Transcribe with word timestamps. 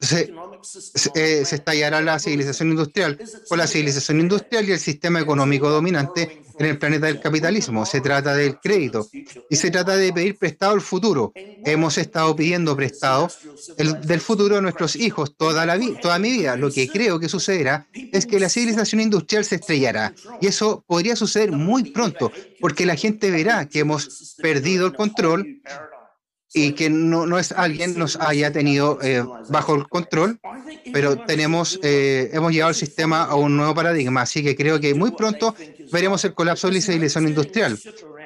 se, 0.00 0.32
eh, 1.14 1.44
se, 1.44 1.56
estallará 1.56 2.00
la 2.00 2.18
civilización 2.20 2.70
industrial. 2.70 3.18
Con 3.48 3.58
la 3.58 3.66
civilización 3.66 4.20
industrial 4.20 4.68
y 4.68 4.72
el 4.72 4.78
sistema 4.78 5.20
económico 5.20 5.68
dominante 5.70 6.42
en 6.58 6.66
el 6.66 6.78
planeta 6.78 7.06
del 7.06 7.20
capitalismo. 7.20 7.84
Se 7.84 8.00
trata 8.00 8.34
del 8.34 8.60
crédito 8.60 9.08
y 9.50 9.56
se 9.56 9.70
trata 9.70 9.96
de 9.96 10.12
pedir 10.12 10.38
prestado 10.38 10.74
el 10.74 10.80
futuro. 10.80 11.32
Hemos 11.34 11.98
estado 11.98 12.36
pidiendo 12.36 12.76
prestado 12.76 13.28
el, 13.76 14.00
del 14.02 14.20
futuro 14.20 14.58
a 14.58 14.60
nuestros 14.60 14.94
hijos 14.94 15.36
toda, 15.36 15.66
la 15.66 15.80
toda 16.00 16.18
mi 16.20 16.30
vida. 16.30 16.56
Lo 16.56 16.70
que 16.70 16.88
creo 16.88 17.18
que 17.18 17.28
sucederá 17.28 17.88
es 17.92 18.26
que 18.26 18.38
la 18.38 18.48
civilización 18.48 19.00
industrial 19.00 19.44
se 19.44 19.56
estrellará. 19.56 20.14
Y 20.40 20.46
eso 20.46 20.84
podría 20.86 21.16
suceder 21.16 21.50
muy 21.50 21.90
pronto 21.90 22.30
porque 22.60 22.86
la 22.86 22.94
gente 22.94 23.32
verá 23.32 23.68
que 23.68 23.80
hemos 23.80 24.36
perdido 24.40 24.86
el 24.86 24.94
control 24.94 25.60
y 26.54 26.72
que 26.72 26.90
no, 26.90 27.26
no 27.26 27.38
es 27.38 27.52
alguien 27.52 27.98
nos 27.98 28.16
haya 28.16 28.52
tenido 28.52 28.98
eh, 29.02 29.24
bajo 29.48 29.74
el 29.74 29.88
control, 29.88 30.38
pero 30.92 31.16
tenemos, 31.18 31.80
eh, 31.82 32.30
hemos 32.32 32.52
llevado 32.52 32.70
el 32.70 32.76
sistema 32.76 33.24
a 33.24 33.34
un 33.34 33.56
nuevo 33.56 33.74
paradigma, 33.74 34.22
así 34.22 34.42
que 34.42 34.54
creo 34.54 34.78
que 34.80 34.94
muy 34.94 35.12
pronto 35.12 35.54
veremos 35.90 36.24
el 36.24 36.34
colapso 36.34 36.68
de 36.68 36.74
la 36.74 36.80
civilización 36.80 37.28
industrial. 37.28 37.78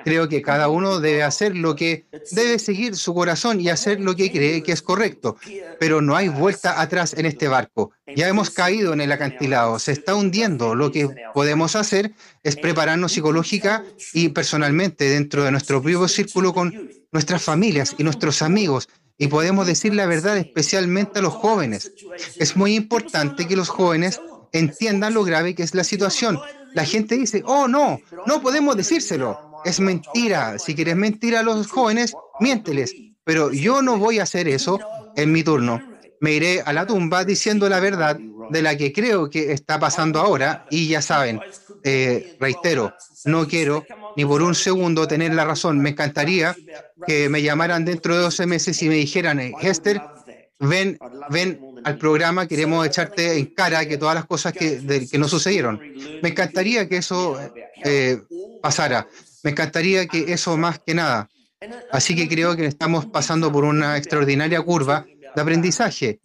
Creo 0.06 0.28
que 0.28 0.40
cada 0.40 0.68
uno 0.68 1.00
debe 1.00 1.24
hacer 1.24 1.56
lo 1.56 1.74
que 1.74 2.06
debe 2.30 2.60
seguir 2.60 2.94
su 2.94 3.12
corazón 3.12 3.60
y 3.60 3.70
hacer 3.70 3.98
lo 3.98 4.14
que 4.14 4.30
cree 4.30 4.62
que 4.62 4.70
es 4.70 4.80
correcto, 4.80 5.36
pero 5.80 6.00
no 6.00 6.14
hay 6.14 6.28
vuelta 6.28 6.80
atrás 6.80 7.12
en 7.14 7.26
este 7.26 7.48
barco. 7.48 7.90
Ya 8.14 8.28
hemos 8.28 8.50
caído 8.50 8.92
en 8.92 9.00
el 9.00 9.10
acantilado, 9.10 9.80
se 9.80 9.90
está 9.90 10.14
hundiendo. 10.14 10.76
Lo 10.76 10.92
que 10.92 11.08
podemos 11.34 11.74
hacer 11.74 12.12
es 12.44 12.54
prepararnos 12.54 13.10
psicológica 13.10 13.82
y 14.12 14.28
personalmente 14.28 15.10
dentro 15.10 15.42
de 15.42 15.50
nuestro 15.50 15.82
propio 15.82 16.06
círculo 16.06 16.54
con 16.54 16.88
nuestras 17.10 17.42
familias 17.42 17.96
y 17.98 18.04
nuestros 18.04 18.42
amigos 18.42 18.88
y 19.18 19.26
podemos 19.26 19.66
decir 19.66 19.92
la 19.92 20.06
verdad 20.06 20.36
especialmente 20.36 21.18
a 21.18 21.22
los 21.22 21.34
jóvenes. 21.34 21.90
Es 22.36 22.56
muy 22.56 22.76
importante 22.76 23.48
que 23.48 23.56
los 23.56 23.70
jóvenes 23.70 24.20
entiendan 24.52 25.14
lo 25.14 25.24
grave 25.24 25.56
que 25.56 25.64
es 25.64 25.74
la 25.74 25.82
situación. 25.82 26.38
La 26.74 26.84
gente 26.84 27.16
dice, 27.16 27.42
oh 27.44 27.66
no, 27.66 27.98
no 28.24 28.40
podemos 28.40 28.76
decírselo 28.76 29.46
es 29.66 29.80
mentira. 29.80 30.58
Si 30.58 30.74
quieres 30.74 30.96
mentir 30.96 31.36
a 31.36 31.42
los 31.42 31.66
jóvenes, 31.66 32.14
miénteles. 32.40 32.94
Pero 33.24 33.52
yo 33.52 33.82
no 33.82 33.98
voy 33.98 34.20
a 34.20 34.22
hacer 34.22 34.48
eso 34.48 34.78
en 35.16 35.32
mi 35.32 35.42
turno. 35.42 35.82
Me 36.20 36.32
iré 36.32 36.62
a 36.64 36.72
la 36.72 36.86
tumba 36.86 37.24
diciendo 37.24 37.68
la 37.68 37.80
verdad 37.80 38.18
de 38.50 38.62
la 38.62 38.76
que 38.76 38.92
creo 38.92 39.28
que 39.28 39.52
está 39.52 39.78
pasando 39.78 40.20
ahora. 40.20 40.66
Y 40.70 40.88
ya 40.88 41.02
saben, 41.02 41.40
eh, 41.82 42.36
reitero, 42.40 42.94
no 43.24 43.46
quiero 43.46 43.84
ni 44.16 44.24
por 44.24 44.42
un 44.42 44.54
segundo 44.54 45.08
tener 45.08 45.34
la 45.34 45.44
razón. 45.44 45.80
Me 45.80 45.90
encantaría 45.90 46.56
que 47.06 47.28
me 47.28 47.42
llamaran 47.42 47.84
dentro 47.84 48.14
de 48.16 48.22
12 48.22 48.46
meses 48.46 48.80
y 48.82 48.88
me 48.88 48.94
dijeran, 48.94 49.40
eh, 49.40 49.52
Hester, 49.60 50.00
ven, 50.60 50.98
ven 51.30 51.60
al 51.84 51.98
programa, 51.98 52.46
queremos 52.46 52.86
echarte 52.86 53.38
en 53.38 53.46
cara 53.46 53.86
que 53.86 53.98
todas 53.98 54.14
las 54.14 54.24
cosas 54.24 54.52
que, 54.52 55.08
no 55.18 55.28
sucedieron. 55.28 55.80
Me 56.22 56.30
encantaría 56.30 56.88
que 56.88 56.98
eso 56.98 57.38
eh, 57.84 58.20
pasara. 58.62 59.06
Me 59.42 59.50
encantaría 59.50 60.06
que 60.06 60.32
eso 60.32 60.56
más 60.56 60.78
que 60.78 60.94
nada. 60.94 61.28
Así 61.90 62.14
que 62.14 62.28
creo 62.28 62.56
que 62.56 62.66
estamos 62.66 63.06
pasando 63.06 63.50
por 63.50 63.64
una 63.64 63.96
extraordinaria 63.96 64.60
curva 64.62 65.06
de 65.34 65.42
aprendizaje. 65.42 66.20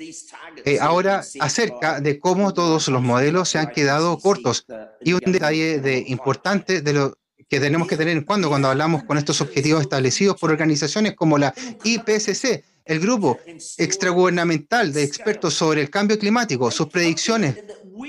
Eh, 0.65 0.79
ahora, 0.79 1.21
acerca 1.39 1.99
de 1.99 2.19
cómo 2.19 2.53
todos 2.53 2.87
los 2.87 3.01
modelos 3.01 3.49
se 3.49 3.59
han 3.59 3.71
quedado 3.71 4.17
cortos. 4.17 4.65
Y 5.01 5.13
un 5.13 5.31
detalle 5.31 5.79
de, 5.79 6.03
importante 6.07 6.81
de 6.81 6.93
lo 6.93 7.17
que 7.49 7.59
tenemos 7.59 7.87
que 7.87 7.97
tener 7.97 8.15
en 8.15 8.23
cuando 8.23 8.47
cuando 8.47 8.69
hablamos 8.69 9.03
con 9.03 9.17
estos 9.17 9.41
objetivos 9.41 9.81
establecidos 9.81 10.39
por 10.39 10.51
organizaciones 10.51 11.15
como 11.15 11.37
la 11.37 11.53
IPCC, 11.83 12.63
el 12.85 12.99
grupo 12.99 13.39
extragubernamental 13.77 14.93
de 14.93 15.03
expertos 15.03 15.53
sobre 15.53 15.81
el 15.81 15.89
cambio 15.89 16.17
climático, 16.17 16.71
sus 16.71 16.87
predicciones 16.87 17.57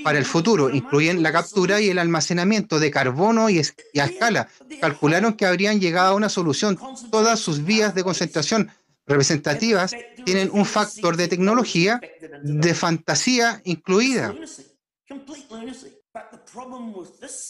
para 0.03 0.17
el 0.17 0.25
futuro 0.25 0.69
incluyen 0.69 1.23
la 1.23 1.31
captura 1.31 1.81
y 1.81 1.89
el 1.89 1.99
almacenamiento 1.99 2.79
de 2.79 2.91
carbono 2.91 3.49
y, 3.49 3.59
a 3.59 4.05
escala. 4.05 4.47
Calcularon 4.79 5.33
que 5.33 5.45
habrían 5.45 5.79
llegado 5.79 6.13
a 6.13 6.15
una 6.15 6.29
solución. 6.29 6.77
Todas 7.11 7.39
sus 7.39 7.63
vías 7.63 7.95
de 7.95 8.03
concentración 8.03 8.71
representativas 9.05 9.93
tienen 10.25 10.49
un 10.51 10.65
factor 10.65 11.17
de 11.17 11.27
tecnología 11.27 11.99
de 12.43 12.73
fantasía 12.73 13.61
incluida. 13.65 14.33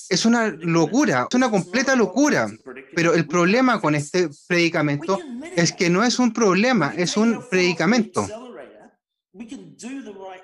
Es 0.10 0.26
una 0.26 0.48
locura, 0.48 1.28
es 1.30 1.36
una 1.36 1.52
completa 1.52 1.96
locura. 1.96 2.50
Pero 2.96 3.14
el 3.14 3.28
problema 3.28 3.82
con 3.82 3.96
este 3.96 4.30
predicamento 4.48 5.20
es 5.56 5.74
que 5.74 5.90
no 5.90 6.04
es 6.04 6.20
un 6.20 6.32
problema, 6.32 6.94
es 6.96 7.18
un 7.18 7.44
predicamento. 7.50 8.28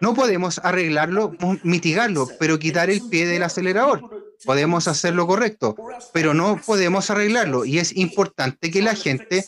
No 0.02 0.14
podemos 0.16 0.60
arreglarlo, 0.64 1.36
mitigarlo, 1.64 2.28
pero 2.40 2.58
quitar 2.58 2.90
el 2.90 3.02
pie 3.10 3.28
del 3.28 3.44
acelerador. 3.44 4.34
Podemos 4.46 4.88
hacer 4.88 5.14
lo 5.14 5.28
correcto, 5.28 5.76
pero 6.14 6.34
no 6.34 6.60
podemos 6.66 7.10
arreglarlo. 7.12 7.66
Y 7.66 7.78
es 7.78 7.96
importante 7.96 8.72
que 8.72 8.82
la 8.82 8.96
gente 8.96 9.46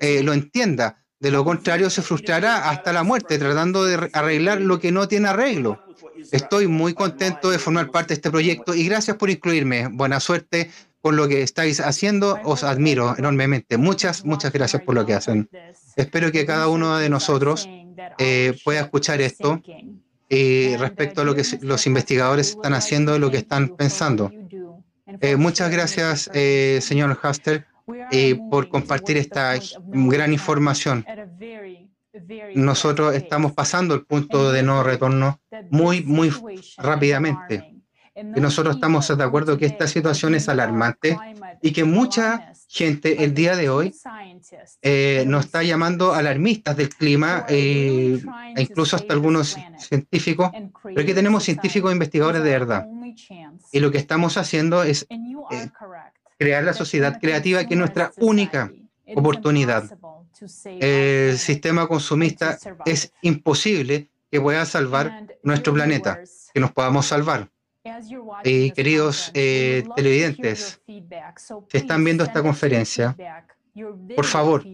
eh, 0.00 0.22
lo 0.22 0.32
entienda. 0.32 1.04
De 1.20 1.30
lo 1.30 1.44
contrario, 1.44 1.90
se 1.90 2.02
frustrará 2.02 2.70
hasta 2.70 2.92
la 2.92 3.02
muerte 3.02 3.38
tratando 3.38 3.84
de 3.84 4.08
arreglar 4.12 4.60
lo 4.60 4.78
que 4.78 4.92
no 4.92 5.08
tiene 5.08 5.28
arreglo. 5.28 5.82
Estoy 6.30 6.66
muy 6.66 6.94
contento 6.94 7.50
de 7.50 7.58
formar 7.58 7.90
parte 7.90 8.08
de 8.08 8.14
este 8.14 8.30
proyecto 8.30 8.74
y 8.74 8.84
gracias 8.84 9.16
por 9.16 9.28
incluirme. 9.28 9.88
Buena 9.88 10.20
suerte 10.20 10.70
con 11.00 11.16
lo 11.16 11.28
que 11.28 11.42
estáis 11.42 11.80
haciendo. 11.80 12.38
Os 12.44 12.62
admiro 12.64 13.16
enormemente. 13.18 13.76
Muchas, 13.76 14.24
muchas 14.24 14.52
gracias 14.52 14.82
por 14.82 14.94
lo 14.94 15.04
que 15.04 15.14
hacen. 15.14 15.50
Espero 15.96 16.30
que 16.30 16.46
cada 16.46 16.68
uno 16.68 16.96
de 16.98 17.08
nosotros 17.08 17.68
eh, 18.18 18.58
pueda 18.64 18.80
escuchar 18.80 19.20
esto 19.20 19.62
y 20.28 20.76
respecto 20.76 21.22
a 21.22 21.24
lo 21.24 21.34
que 21.34 21.42
los 21.62 21.86
investigadores 21.86 22.50
están 22.50 22.74
haciendo 22.74 23.16
y 23.16 23.18
lo 23.18 23.30
que 23.30 23.38
están 23.38 23.76
pensando. 23.76 24.30
Eh, 25.20 25.36
muchas 25.36 25.70
gracias, 25.70 26.30
eh, 26.34 26.80
señor 26.82 27.18
Haster, 27.22 27.66
por 28.50 28.68
compartir 28.68 29.16
esta 29.16 29.54
gran 29.92 30.32
información. 30.32 31.04
Nosotros 32.54 33.14
estamos 33.14 33.52
pasando 33.52 33.94
el 33.94 34.04
punto 34.04 34.52
de 34.52 34.62
no 34.62 34.82
retorno 34.82 35.40
muy, 35.70 36.02
muy 36.02 36.30
rápidamente. 36.76 37.77
Y 38.36 38.40
nosotros 38.40 38.76
estamos 38.76 39.16
de 39.16 39.22
acuerdo 39.22 39.56
que 39.56 39.66
esta 39.66 39.86
situación 39.86 40.34
es 40.34 40.48
alarmante 40.48 41.16
y 41.62 41.72
que 41.72 41.84
mucha 41.84 42.52
gente 42.68 43.22
el 43.22 43.32
día 43.32 43.54
de 43.54 43.68
hoy 43.68 43.94
eh, 44.82 45.24
nos 45.26 45.46
está 45.46 45.62
llamando 45.62 46.14
alarmistas 46.14 46.76
del 46.76 46.88
clima, 46.88 47.46
eh, 47.48 48.20
e 48.56 48.62
incluso 48.62 48.96
hasta 48.96 49.14
algunos 49.14 49.56
científicos, 49.78 50.50
pero 50.82 51.00
aquí 51.00 51.14
tenemos 51.14 51.44
científicos 51.44 51.90
e 51.90 51.94
investigadores 51.94 52.42
de 52.42 52.50
verdad. 52.50 52.86
Y 53.72 53.80
lo 53.80 53.90
que 53.90 53.98
estamos 53.98 54.36
haciendo 54.36 54.82
es 54.82 55.06
eh, 55.10 55.70
crear 56.38 56.64
la 56.64 56.72
sociedad 56.72 57.18
creativa 57.20 57.64
que 57.64 57.74
es 57.74 57.78
nuestra 57.78 58.12
única 58.18 58.72
oportunidad. 59.14 59.84
El 60.64 61.38
sistema 61.38 61.86
consumista 61.86 62.58
es 62.84 63.12
imposible 63.22 64.08
que 64.30 64.40
pueda 64.40 64.64
salvar 64.66 65.26
nuestro 65.42 65.72
planeta, 65.72 66.20
que 66.52 66.60
nos 66.60 66.72
podamos 66.72 67.06
salvar. 67.06 67.48
Y 68.44 68.70
queridos 68.72 69.30
eh, 69.34 69.84
televidentes, 69.96 70.80
si 70.86 71.76
están 71.76 72.04
viendo 72.04 72.24
esta 72.24 72.42
conferencia, 72.42 73.16
por 74.16 74.24
favor, 74.24 74.64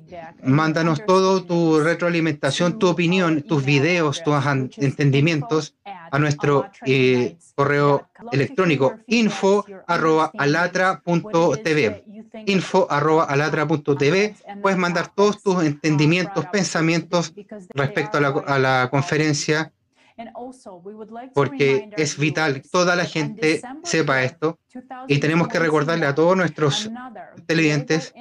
mándanos 0.42 1.04
todo 1.04 1.44
tu 1.44 1.80
retroalimentación, 1.80 2.78
tu 2.78 2.88
opinión, 2.88 3.42
tus 3.42 3.64
videos, 3.64 4.22
tus 4.22 4.34
entendimientos 4.78 5.74
a 5.84 6.18
nuestro 6.18 6.70
eh, 6.86 7.36
correo 7.54 8.08
electrónico 8.32 8.94
info 9.06 9.64
arroba 9.86 10.30
alatra.tv 10.38 12.04
info 12.46 12.86
arroba 12.90 13.24
alatra.tv 13.24 14.36
puedes 14.62 14.78
mandar 14.78 15.08
todos 15.14 15.42
tus 15.42 15.64
entendimientos, 15.64 16.46
pensamientos 16.46 17.34
respecto 17.70 18.18
a 18.18 18.20
la, 18.20 18.28
a 18.28 18.58
la 18.58 18.88
conferencia 18.90 19.72
porque 21.34 21.90
es 21.96 22.18
vital 22.18 22.62
que 22.62 22.68
toda 22.68 22.94
la 22.94 23.04
gente 23.04 23.60
sepa 23.82 24.22
esto 24.22 24.58
y 25.08 25.18
tenemos 25.18 25.48
que 25.48 25.58
recordarle 25.58 26.06
a 26.06 26.14
todos 26.14 26.36
nuestros 26.36 26.90
televidentes 27.46 28.14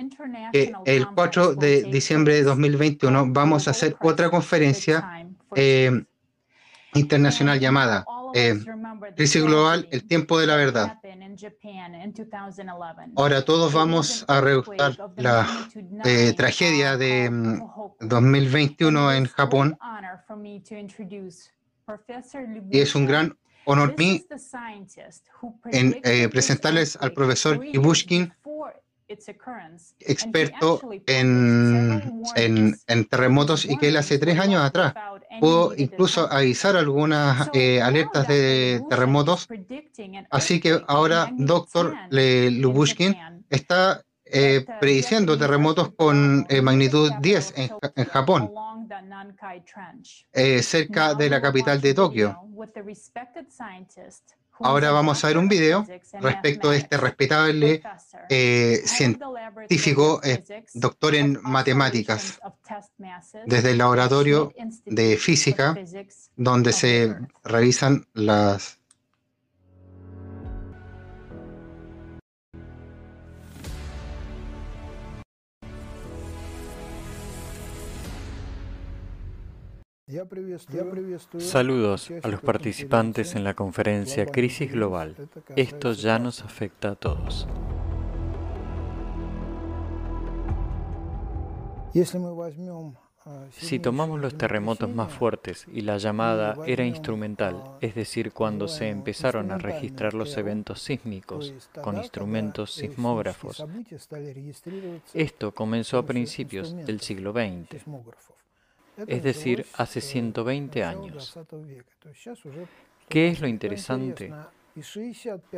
que 0.51 0.74
el 0.86 1.07
4 1.07 1.56
de 1.56 1.84
diciembre 1.84 2.36
de 2.36 2.44
2021 2.44 3.28
vamos 3.30 3.68
a 3.68 3.72
hacer 3.72 3.95
otra 4.01 4.30
conferencia 4.30 5.28
eh, 5.56 6.04
internacional 6.94 7.60
llamada 7.60 8.06
eh, 8.34 8.56
Crisis 9.16 9.44
Global, 9.44 9.88
el 9.92 10.07
tiempo 10.07 10.39
de 10.39 10.48
la 10.48 10.56
verdad. 10.56 11.00
Ahora 13.16 13.46
todos 13.46 13.74
vamos 13.74 14.25
a 14.28 14.42
recordar 14.42 14.98
la 15.18 15.48
eh, 16.04 16.34
tragedia 16.36 16.98
de 16.98 17.30
2021 18.00 19.01
mm, 19.01 19.12
en 19.12 19.25
Japón 19.25 19.78
y 22.72 22.80
es 22.80 22.96
un 22.96 23.06
gran 23.06 23.38
honor 23.66 23.96
mí 23.98 24.26
en 25.72 26.00
eh, 26.04 26.28
presentarles 26.30 26.98
al 26.98 27.14
profesor 27.14 27.64
Ibushkin, 27.66 28.34
experto 30.00 30.82
en, 31.08 32.24
en, 32.88 33.06
terremotos 33.06 33.66
y 33.66 33.78
que 33.78 33.90
él 33.90 33.98
hace 33.98 34.18
tres 34.18 34.40
años 34.40 34.64
atrás 34.64 34.94
pudo 35.40 35.74
incluso 35.76 36.32
avisar 36.32 36.76
algunas 36.76 37.50
eh, 37.54 37.82
alertas 37.82 38.28
de 38.28 38.82
terremotos. 38.90 39.48
Así 40.30 40.60
que 40.60 40.82
ahora 40.88 41.30
Dr. 41.38 41.96
Lubushkin 42.10 43.16
está 43.50 44.04
eh, 44.34 44.66
prediciendo 44.80 45.38
terremotos 45.38 45.94
con 45.94 46.46
eh, 46.50 46.62
magnitud 46.62 47.12
10 47.22 47.54
en, 47.56 47.70
en 47.96 48.06
Japón, 48.06 48.52
eh, 50.34 50.64
cerca 50.64 51.14
de 51.14 51.30
la 51.30 51.42
capital 51.42 51.80
de 51.80 51.94
Tokio. 51.94 52.38
Ahora 54.60 54.92
vamos 54.92 55.24
a 55.24 55.28
ver 55.28 55.38
un 55.38 55.48
video 55.48 55.86
respecto 56.22 56.70
a 56.70 56.76
este 56.76 56.98
respetable 56.98 57.82
eh, 58.30 58.82
científico, 58.86 60.22
eh, 60.24 60.44
doctor 60.74 61.16
en 61.16 61.40
matemáticas, 61.42 62.40
desde 63.46 63.72
el 63.72 63.80
laboratorio 63.80 64.54
de 64.86 65.18
física, 65.18 65.76
donde 66.36 66.72
se 66.72 67.16
revisan 67.44 68.06
las 68.14 68.80
Saludos 81.38 82.12
a 82.21 82.27
los 82.27 82.42
participantes 82.42 83.36
en 83.36 83.44
la 83.44 83.54
conferencia 83.54 84.25
Crisis 84.25 84.71
Global. 84.71 85.15
Esto 85.56 85.94
ya 85.94 86.19
nos 86.19 86.42
afecta 86.42 86.92
a 86.92 86.95
todos. 86.95 87.48
Si 93.51 93.80
tomamos 93.80 94.19
los 94.19 94.38
terremotos 94.38 94.89
más 94.89 95.13
fuertes 95.13 95.65
y 95.71 95.81
la 95.81 95.98
llamada 95.98 96.57
era 96.65 96.86
instrumental, 96.86 97.63
es 97.80 97.95
decir, 97.95 98.33
cuando 98.33 98.68
se 98.68 98.89
empezaron 98.89 99.51
a 99.51 99.57
registrar 99.57 100.13
los 100.13 100.36
eventos 100.38 100.81
sísmicos 100.81 101.54
con 101.81 101.98
instrumentos 101.98 102.74
sismógrafos, 102.74 103.65
esto 105.13 105.54
comenzó 105.54 106.00
a 106.00 106.06
principios 106.06 106.75
del 106.86 107.00
siglo 107.00 107.31
XX 107.31 107.86
es 109.07 109.24
decir, 109.24 109.66
hace 109.74 110.01
120 110.01 110.84
años. 110.84 111.38
¿Qué 113.10 113.28
es 113.28 113.42
lo 113.42 113.48
interesante? 113.48 114.34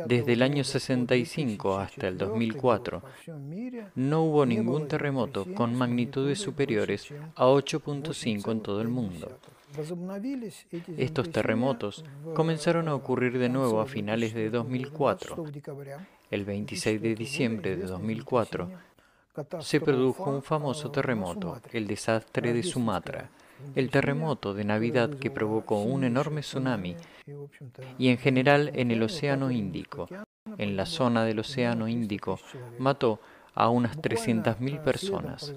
Desde 0.06 0.34
el 0.34 0.42
año 0.42 0.62
65 0.62 1.78
hasta 1.78 2.08
el 2.08 2.18
2004, 2.18 3.02
no 3.94 4.22
hubo 4.24 4.44
ningún 4.44 4.88
terremoto 4.88 5.46
con 5.54 5.74
magnitudes 5.74 6.38
superiores 6.38 7.08
a 7.34 7.46
8.5 7.46 8.52
en 8.52 8.60
todo 8.60 8.82
el 8.82 8.88
mundo. 8.88 9.38
Estos 10.98 11.30
terremotos 11.30 12.04
comenzaron 12.34 12.88
a 12.88 12.94
ocurrir 12.94 13.38
de 13.38 13.48
nuevo 13.48 13.80
a 13.80 13.86
finales 13.86 14.34
de 14.34 14.50
2004. 14.50 15.44
El 16.30 16.44
26 16.44 17.00
de 17.00 17.14
diciembre 17.14 17.76
de 17.76 17.86
2004, 17.86 18.70
se 19.60 19.80
produjo 19.80 20.30
un 20.30 20.42
famoso 20.42 20.90
terremoto, 20.90 21.60
el 21.72 21.86
desastre 21.86 22.52
de 22.52 22.62
Sumatra, 22.62 23.30
el 23.74 23.90
terremoto 23.90 24.54
de 24.54 24.64
Navidad 24.64 25.10
que 25.10 25.30
provocó 25.30 25.82
un 25.82 26.04
enorme 26.04 26.40
tsunami 26.40 26.96
y 27.98 28.08
en 28.08 28.18
general 28.18 28.70
en 28.74 28.90
el 28.90 29.02
Océano 29.02 29.50
Índico. 29.50 30.08
En 30.58 30.76
la 30.76 30.86
zona 30.86 31.24
del 31.24 31.40
Océano 31.40 31.88
Índico 31.88 32.38
mató 32.78 33.20
a 33.56 33.70
unas 33.70 33.96
300.000 33.96 34.82
personas. 34.82 35.52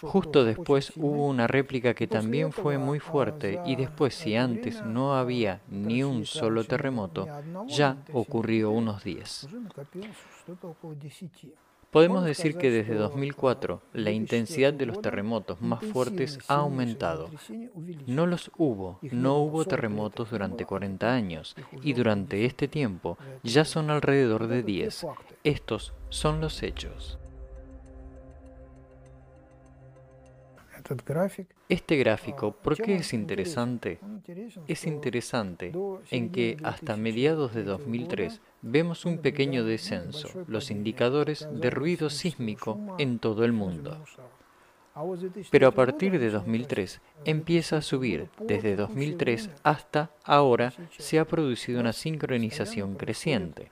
Justo 0.00 0.44
después 0.44 0.92
hubo 0.96 1.28
una 1.28 1.46
réplica 1.46 1.94
que 1.94 2.06
también 2.06 2.50
fue 2.50 2.78
muy 2.78 2.98
fuerte 2.98 3.60
y 3.66 3.76
después 3.76 4.14
si 4.14 4.34
antes 4.36 4.82
no 4.82 5.14
había 5.14 5.60
ni 5.68 6.02
un 6.02 6.24
solo 6.24 6.64
terremoto, 6.64 7.28
ya 7.66 7.98
ocurrió 8.12 8.70
unos 8.70 9.04
10. 9.04 9.48
Podemos 11.94 12.24
decir 12.24 12.56
que 12.58 12.72
desde 12.72 12.96
2004 12.96 13.80
la 13.92 14.10
intensidad 14.10 14.74
de 14.74 14.84
los 14.84 15.00
terremotos 15.00 15.60
más 15.60 15.84
fuertes 15.84 16.40
ha 16.48 16.56
aumentado. 16.56 17.30
No 18.08 18.26
los 18.26 18.50
hubo, 18.58 18.98
no 19.00 19.38
hubo 19.38 19.64
terremotos 19.64 20.28
durante 20.28 20.64
40 20.64 21.14
años 21.14 21.54
y 21.82 21.92
durante 21.92 22.46
este 22.46 22.66
tiempo 22.66 23.16
ya 23.44 23.64
son 23.64 23.90
alrededor 23.90 24.48
de 24.48 24.64
10. 24.64 25.06
Estos 25.44 25.92
son 26.08 26.40
los 26.40 26.64
hechos. 26.64 27.16
Este 31.68 31.96
gráfico, 31.96 32.52
¿por 32.52 32.76
qué 32.76 32.96
es 32.96 33.14
interesante? 33.14 33.98
Es 34.68 34.86
interesante 34.86 35.72
en 36.10 36.30
que 36.30 36.58
hasta 36.62 36.96
mediados 36.96 37.54
de 37.54 37.64
2003 37.64 38.42
vemos 38.60 39.06
un 39.06 39.18
pequeño 39.18 39.64
descenso, 39.64 40.28
los 40.46 40.70
indicadores 40.70 41.48
de 41.50 41.70
ruido 41.70 42.10
sísmico 42.10 42.78
en 42.98 43.18
todo 43.18 43.46
el 43.46 43.52
mundo. 43.52 43.98
Pero 45.50 45.66
a 45.66 45.72
partir 45.72 46.20
de 46.20 46.30
2003 46.30 47.00
empieza 47.24 47.78
a 47.78 47.82
subir. 47.82 48.28
Desde 48.38 48.76
2003 48.76 49.50
hasta 49.62 50.10
ahora 50.22 50.72
se 50.98 51.18
ha 51.18 51.24
producido 51.24 51.80
una 51.80 51.92
sincronización 51.92 52.94
creciente, 52.94 53.70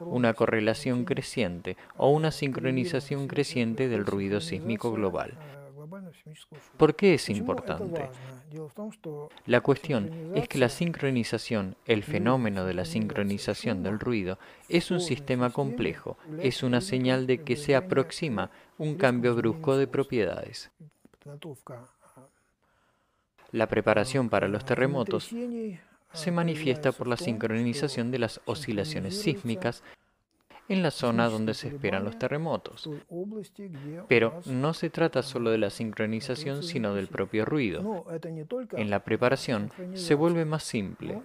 una 0.00 0.34
correlación 0.34 1.04
creciente 1.04 1.76
o 1.96 2.10
una 2.10 2.32
sincronización 2.32 3.28
creciente 3.28 3.88
del 3.88 4.04
ruido 4.04 4.40
sísmico 4.40 4.92
global. 4.92 5.38
¿Por 6.76 6.94
qué 6.94 7.14
es 7.14 7.28
importante? 7.28 8.08
La 9.46 9.60
cuestión 9.60 10.32
es 10.34 10.48
que 10.48 10.58
la 10.58 10.68
sincronización, 10.68 11.76
el 11.86 12.02
fenómeno 12.02 12.64
de 12.64 12.74
la 12.74 12.84
sincronización 12.84 13.82
del 13.82 14.00
ruido, 14.00 14.38
es 14.68 14.90
un 14.90 15.00
sistema 15.00 15.50
complejo, 15.50 16.16
es 16.40 16.62
una 16.62 16.80
señal 16.80 17.26
de 17.26 17.42
que 17.42 17.56
se 17.56 17.76
aproxima 17.76 18.50
un 18.78 18.96
cambio 18.96 19.34
brusco 19.34 19.76
de 19.76 19.86
propiedades. 19.86 20.70
La 23.52 23.66
preparación 23.66 24.28
para 24.28 24.48
los 24.48 24.64
terremotos 24.64 25.30
se 26.12 26.30
manifiesta 26.32 26.92
por 26.92 27.06
la 27.06 27.16
sincronización 27.16 28.10
de 28.10 28.18
las 28.18 28.40
oscilaciones 28.44 29.20
sísmicas 29.20 29.82
en 30.70 30.84
la 30.84 30.92
zona 30.92 31.28
donde 31.28 31.52
se 31.52 31.66
esperan 31.66 32.04
los 32.04 32.16
terremotos. 32.16 32.88
Pero 34.06 34.40
no 34.46 34.72
se 34.72 34.88
trata 34.88 35.20
solo 35.22 35.50
de 35.50 35.58
la 35.58 35.68
sincronización, 35.68 36.62
sino 36.62 36.94
del 36.94 37.08
propio 37.08 37.44
ruido. 37.44 38.06
En 38.72 38.88
la 38.88 39.00
preparación 39.00 39.72
se 39.94 40.14
vuelve 40.14 40.44
más 40.44 40.62
simple, 40.62 41.22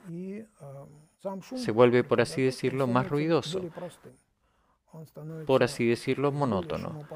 se 1.56 1.72
vuelve, 1.72 2.04
por 2.04 2.22
así 2.22 2.42
decirlo, 2.42 2.88
más 2.88 3.08
ruidoso, 3.08 3.62
por 5.46 5.64
así 5.64 5.88
decirlo, 5.88 6.32
monótono. 6.32 7.08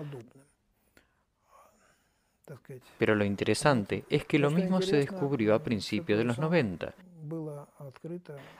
Pero 3.00 3.15
lo 3.15 3.25
interesante 3.25 4.06
es 4.08 4.25
que 4.25 4.38
lo 4.38 4.51
mismo 4.51 4.84
se 4.84 4.98
descubrió 4.98 5.56
a 5.56 5.63
principios 5.63 6.20
de 6.20 6.25
los 6.25 6.38
90, 6.38 6.94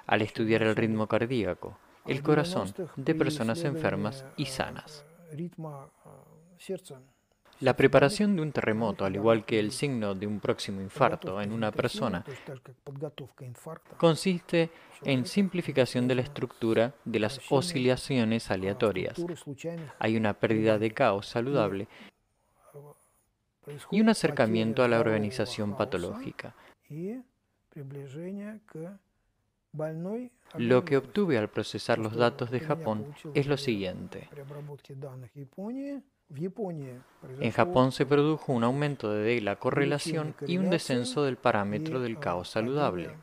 al 0.08 0.22
estudiar 0.24 0.64
el 0.64 0.76
ritmo 0.76 1.06
cardíaco 1.06 1.78
el 2.10 2.24
corazón 2.24 2.74
de 2.96 3.16
personas 3.16 3.64
enfermas 3.64 4.26
y 4.36 4.46
sanas. 4.46 5.06
La 7.62 7.76
preparación 7.76 8.38
de 8.38 8.42
un 8.42 8.54
terremoto, 8.54 9.04
al 9.04 9.16
igual 9.16 9.44
que 9.44 9.60
el 9.60 9.72
signo 9.72 10.16
de 10.16 10.26
un 10.26 10.40
próximo 10.40 10.80
infarto 10.80 11.42
en 11.42 11.52
una 11.52 11.72
persona, 11.72 12.24
consiste 13.98 14.70
en 15.04 15.26
simplificación 15.26 16.08
de 16.08 16.16
la 16.16 16.22
estructura 16.22 16.94
de 17.04 17.20
las 17.20 17.42
oscilaciones 17.50 18.50
aleatorias. 18.50 19.22
Hay 20.00 20.16
una 20.16 20.34
pérdida 20.34 20.80
de 20.80 20.92
caos 20.92 21.28
saludable 21.28 21.90
y 23.92 24.00
un 24.00 24.08
acercamiento 24.08 24.82
a 24.82 24.88
la 24.88 25.00
organización 25.00 25.76
patológica. 25.76 26.56
Lo 30.56 30.84
que 30.84 30.98
obtuve 30.98 31.38
al 31.38 31.50
procesar 31.50 32.00
los 32.00 32.16
datos 32.16 32.50
de 32.50 32.60
Japón 32.60 33.14
es 33.34 33.48
lo 33.48 33.58
siguiente. 33.58 34.30
En 37.40 37.52
Japón 37.52 37.92
se 37.92 38.06
produjo 38.06 38.54
un 38.54 38.64
aumento 38.64 39.12
de 39.12 39.42
la 39.42 39.56
correlación 39.58 40.36
y 40.46 40.58
un 40.58 40.70
descenso 40.70 41.24
del 41.24 41.38
parámetro 41.38 42.00
del 42.00 42.20
caos 42.20 42.50
saludable. 42.50 43.16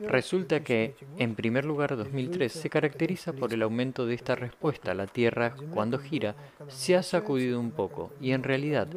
Resulta 0.00 0.60
que, 0.64 0.94
en 1.18 1.34
primer 1.34 1.64
lugar, 1.64 1.96
2003 1.96 2.50
se 2.50 2.70
caracteriza 2.70 3.32
por 3.32 3.52
el 3.52 3.62
aumento 3.62 4.06
de 4.06 4.14
esta 4.14 4.34
respuesta. 4.34 4.94
La 4.94 5.06
Tierra, 5.06 5.54
cuando 5.72 5.98
gira, 5.98 6.34
se 6.68 6.96
ha 6.96 7.02
sacudido 7.02 7.60
un 7.60 7.70
poco 7.70 8.10
y 8.20 8.32
en 8.32 8.42
realidad 8.42 8.88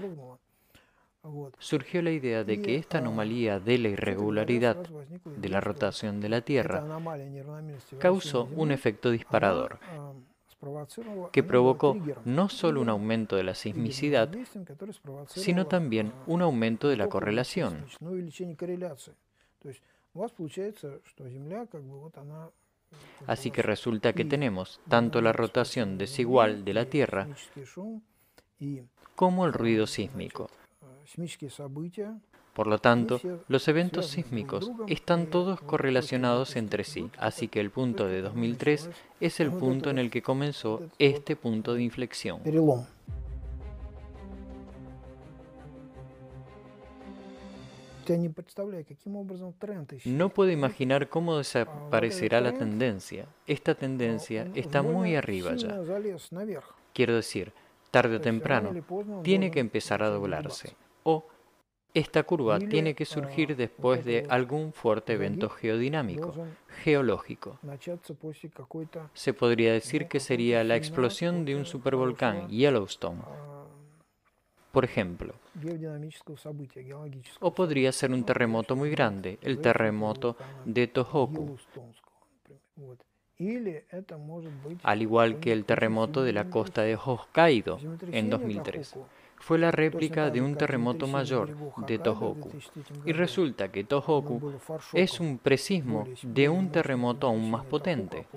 surgió 1.60 2.02
la 2.02 2.12
idea 2.12 2.44
de 2.44 2.62
que 2.62 2.76
esta 2.76 2.98
anomalía 2.98 3.60
de 3.60 3.78
la 3.78 3.90
irregularidad 3.90 4.78
de 5.26 5.50
la 5.50 5.62
rotación 5.62 6.20
de 6.20 6.30
la 6.30 6.42
Tierra 6.42 6.84
causó 8.00 8.50
un 8.56 8.72
efecto 8.72 9.12
disparador 9.12 9.80
que 11.32 11.44
provocó 11.44 11.98
no 12.24 12.50
solo 12.50 12.82
un 12.82 12.90
aumento 12.90 13.36
de 13.36 13.44
la 13.44 13.56
sismicidad, 13.56 14.30
sino 15.28 15.66
también 15.68 16.14
un 16.28 16.42
aumento 16.42 16.88
de 16.88 16.98
la 16.98 17.10
correlación. 17.10 17.86
Así 23.28 23.52
que 23.52 23.62
resulta 23.62 24.14
que 24.14 24.26
tenemos 24.26 24.82
tanto 24.90 25.22
la 25.22 25.32
rotación 25.32 25.98
desigual 25.98 26.66
de 26.66 26.74
la 26.74 26.86
Tierra 26.86 27.28
como 29.16 29.46
el 29.46 29.54
ruido 29.54 29.88
sísmico. 29.88 30.50
Por 32.54 32.68
lo 32.68 32.80
tanto, 32.80 33.22
los 33.48 33.68
eventos 33.70 34.08
sísmicos 34.08 34.70
están 34.88 35.28
todos 35.28 35.62
correlacionados 35.62 36.58
entre 36.58 36.84
sí, 36.84 37.10
así 37.18 37.48
que 37.48 37.62
el 37.62 37.72
punto 37.72 38.08
de 38.08 38.22
2003 38.22 38.90
es 39.22 39.40
el 39.40 39.52
punto 39.52 39.90
en 39.90 39.98
el 39.98 40.12
que 40.12 40.22
comenzó 40.22 40.82
este 41.00 41.38
punto 41.38 41.74
de 41.74 41.84
inflexión. 41.84 42.42
No 50.06 50.30
puedo 50.30 50.52
imaginar 50.52 51.10
cómo 51.10 51.38
desaparecerá 51.38 52.42
la 52.42 52.54
tendencia. 52.54 53.26
Esta 53.48 53.76
tendencia 53.76 54.48
está 54.56 54.82
muy 54.82 55.16
arriba 55.16 55.56
ya. 55.56 55.80
Quiero 56.94 57.16
decir, 57.16 57.54
tarde 57.92 58.18
o 58.18 58.22
temprano, 58.22 58.72
tiene 59.24 59.52
que 59.52 59.60
empezar 59.60 60.04
a 60.04 60.10
doblarse. 60.10 60.76
O 61.04 61.26
esta 61.94 62.24
curva 62.24 62.58
tiene 62.58 62.96
que 62.96 63.04
surgir 63.04 63.58
después 63.58 64.06
de 64.06 64.26
algún 64.30 64.72
fuerte 64.72 65.14
evento 65.14 65.50
geodinámico, 65.50 66.34
geológico. 66.84 67.60
Se 69.14 69.34
podría 69.34 69.74
decir 69.74 70.08
que 70.08 70.22
sería 70.22 70.64
la 70.64 70.78
explosión 70.78 71.44
de 71.44 71.56
un 71.58 71.66
supervolcán, 71.66 72.48
Yellowstone, 72.48 73.22
por 74.72 74.86
ejemplo. 74.86 75.34
O 77.40 77.54
podría 77.54 77.92
ser 77.92 78.12
un 78.12 78.24
terremoto 78.24 78.76
muy 78.76 78.90
grande, 78.90 79.38
el 79.42 79.60
terremoto 79.60 80.38
de 80.66 80.88
Tohoku, 80.88 81.58
al 84.84 85.02
igual 85.02 85.40
que 85.40 85.52
el 85.52 85.66
terremoto 85.66 86.24
de 86.24 86.34
la 86.34 86.50
costa 86.50 86.84
de 86.84 86.96
Hokkaido 86.96 87.80
en 88.12 88.30
2003. 88.30 88.96
Fue 89.38 89.58
la 89.58 89.72
réplica 89.72 90.30
de 90.30 90.40
un 90.40 90.56
terremoto 90.56 91.08
mayor 91.08 91.56
de 91.88 91.98
Tohoku. 91.98 92.52
Y 93.06 93.12
resulta 93.12 93.72
que 93.72 93.84
Tohoku 93.84 94.54
es 94.94 95.20
un 95.20 95.40
precismo 95.40 96.08
de 96.22 96.48
un 96.50 96.72
terremoto 96.72 97.28
aún 97.28 97.50
más 97.50 97.66
potente. 97.66 98.28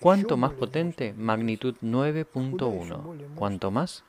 ¿Cuánto 0.00 0.36
más 0.36 0.52
potente? 0.52 1.14
Magnitud 1.14 1.74
9.1. 1.82 3.34
¿Cuánto 3.34 3.70
más? 3.70 4.04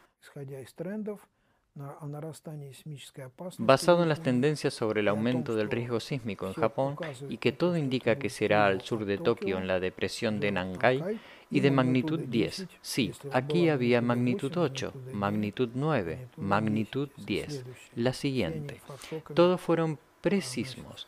Basado 3.58 4.04
en 4.04 4.10
las 4.10 4.22
tendencias 4.22 4.74
sobre 4.74 5.00
el 5.00 5.08
aumento 5.08 5.56
del 5.56 5.70
riesgo 5.70 6.02
sísmico 6.02 6.46
en 6.48 6.54
Japón 6.54 6.98
y 7.30 7.38
que 7.38 7.54
todo 7.54 7.78
indica 7.78 8.18
que 8.18 8.30
será 8.30 8.66
al 8.66 8.82
sur 8.82 9.06
de 9.06 9.18
Tokio 9.18 9.58
en 9.58 9.68
la 9.68 9.80
depresión 9.80 10.42
de 10.42 10.52
Nankai 10.52 11.20
y 11.50 11.60
de 11.62 11.72
magnitud 11.72 12.20
10. 12.20 12.68
Sí, 12.82 13.14
aquí 13.32 13.70
había 13.70 14.02
magnitud 14.02 14.56
8, 14.58 14.94
magnitud 15.14 15.70
9, 15.74 16.28
magnitud 16.36 17.10
10. 17.26 17.66
La 17.96 18.12
siguiente. 18.12 18.82
Todos 19.34 19.62
fueron 19.62 19.98
precismos 20.20 21.08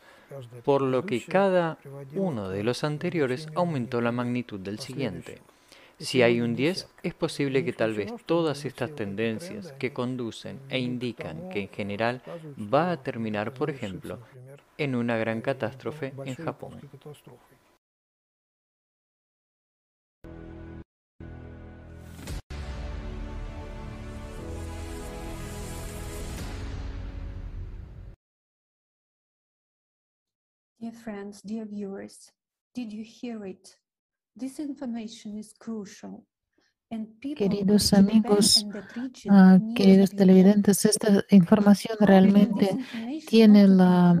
por 0.64 0.82
lo 0.82 1.04
que 1.04 1.22
cada 1.22 1.78
uno 2.14 2.48
de 2.48 2.62
los 2.62 2.84
anteriores 2.84 3.48
aumentó 3.54 4.00
la 4.00 4.12
magnitud 4.12 4.60
del 4.60 4.78
siguiente. 4.78 5.40
Si 5.98 6.22
hay 6.22 6.40
un 6.40 6.56
10, 6.56 6.88
es 7.02 7.14
posible 7.14 7.64
que 7.64 7.72
tal 7.72 7.94
vez 7.94 8.12
todas 8.26 8.64
estas 8.64 8.94
tendencias 8.94 9.72
que 9.72 9.92
conducen 9.92 10.60
e 10.68 10.78
indican 10.78 11.48
que 11.50 11.60
en 11.62 11.68
general 11.68 12.22
va 12.58 12.90
a 12.90 13.02
terminar, 13.02 13.54
por 13.54 13.70
ejemplo, 13.70 14.18
en 14.76 14.96
una 14.96 15.16
gran 15.16 15.40
catástrofe 15.40 16.12
en 16.24 16.34
Japón. 16.34 16.80
Dear 30.84 30.92
friends, 30.92 31.40
dear 31.40 31.64
viewers, 31.64 32.30
did 32.74 32.92
you 32.92 33.02
hear 33.02 33.46
it? 33.46 33.74
This 34.36 34.58
information 34.58 35.38
is 35.38 35.54
crucial. 35.58 36.26
Queridos 37.36 37.94
amigos, 37.94 38.66
uh, 39.30 39.74
queridos 39.74 40.10
televidentes, 40.10 40.84
esta 40.84 41.24
información 41.30 41.96
realmente 42.00 42.76
tiene 43.26 43.66
la, 43.66 44.18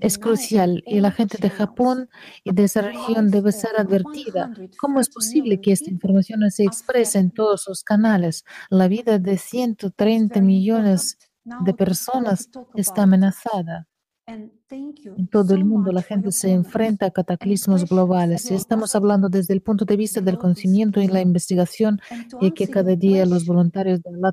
es 0.00 0.18
crucial 0.18 0.82
y 0.84 0.98
la 0.98 1.12
gente 1.12 1.38
de 1.40 1.50
Japón 1.50 2.08
y 2.42 2.52
de 2.52 2.64
esa 2.64 2.82
región 2.82 3.30
debe 3.30 3.52
ser 3.52 3.78
advertida. 3.78 4.52
¿Cómo 4.80 4.98
es 4.98 5.08
posible 5.08 5.60
que 5.60 5.70
esta 5.70 5.88
información 5.88 6.40
no 6.40 6.50
se 6.50 6.64
exprese 6.64 7.20
en 7.20 7.30
todos 7.30 7.66
los 7.68 7.84
canales? 7.84 8.44
La 8.70 8.88
vida 8.88 9.20
de 9.20 9.38
130 9.38 10.40
millones 10.40 11.16
de 11.44 11.74
personas 11.74 12.50
está 12.74 13.04
amenazada. 13.04 13.86
En 14.26 15.26
todo 15.30 15.54
el 15.54 15.64
mundo 15.64 15.90
la 15.90 16.02
gente 16.02 16.30
se 16.30 16.52
enfrenta 16.52 17.06
a 17.06 17.10
cataclismos 17.10 17.88
globales 17.88 18.48
y 18.50 18.54
estamos 18.54 18.94
hablando 18.94 19.28
desde 19.28 19.52
el 19.52 19.62
punto 19.62 19.84
de 19.84 19.96
vista 19.96 20.20
del 20.20 20.38
conocimiento 20.38 21.00
y 21.00 21.08
la 21.08 21.20
investigación 21.20 22.00
y 22.40 22.52
que 22.52 22.68
cada 22.68 22.94
día 22.94 23.26
los 23.26 23.44
voluntarios 23.46 24.00
de 24.02 24.12
la 24.12 24.32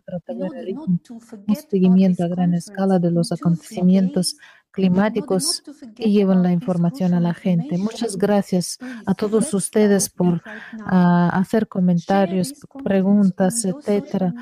realizan 0.51 1.01
un 1.48 1.55
seguimiento 1.55 2.24
a 2.24 2.27
gran 2.27 2.53
escala 2.53 3.00
de 3.00 3.10
los 3.10 3.31
acontecimientos 3.31 4.38
climáticos 4.72 5.63
y 5.98 6.12
llevan 6.12 6.43
la 6.43 6.51
información 6.51 7.13
a 7.13 7.19
la 7.19 7.34
gente. 7.34 7.77
Muchas 7.77 8.15
gracias 8.15 8.77
a 9.05 9.15
todos 9.15 9.53
ustedes 9.53 10.10
por 10.10 10.41
ah, 10.86 11.31
hacer 11.34 11.67
comentarios, 11.67 12.53
preguntas, 12.84 13.65
etcétera. 13.65 14.34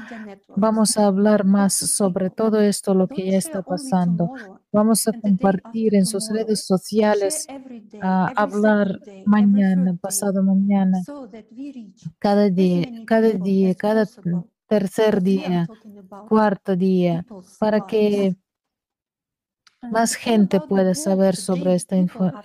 Vamos 0.55 0.97
a 0.97 1.05
hablar 1.05 1.45
más 1.45 1.73
sobre 1.73 2.29
todo 2.29 2.59
esto, 2.59 2.93
lo 2.93 3.07
que 3.07 3.31
ya 3.31 3.37
está 3.37 3.61
pasando. 3.61 4.33
Vamos 4.77 5.07
a 5.07 5.11
compartir 5.11 5.95
en 5.95 6.05
sus 6.05 6.29
redes 6.29 6.63
sociales, 6.63 7.47
a 7.99 8.27
hablar 8.35 8.99
mañana, 9.25 9.97
pasado 9.99 10.43
mañana, 10.43 10.99
cada 12.19 12.47
día, 12.51 12.85
cada 13.07 13.31
día, 13.31 13.73
cada 13.73 14.05
tercer 14.67 15.23
día, 15.23 15.65
cuarto 16.29 16.75
día, 16.75 17.25
para 17.59 17.87
que 17.87 18.35
más 19.81 20.13
gente 20.13 20.61
puede 20.61 20.93
saber 20.93 21.35
sobre 21.35 21.73
esta 21.73 21.95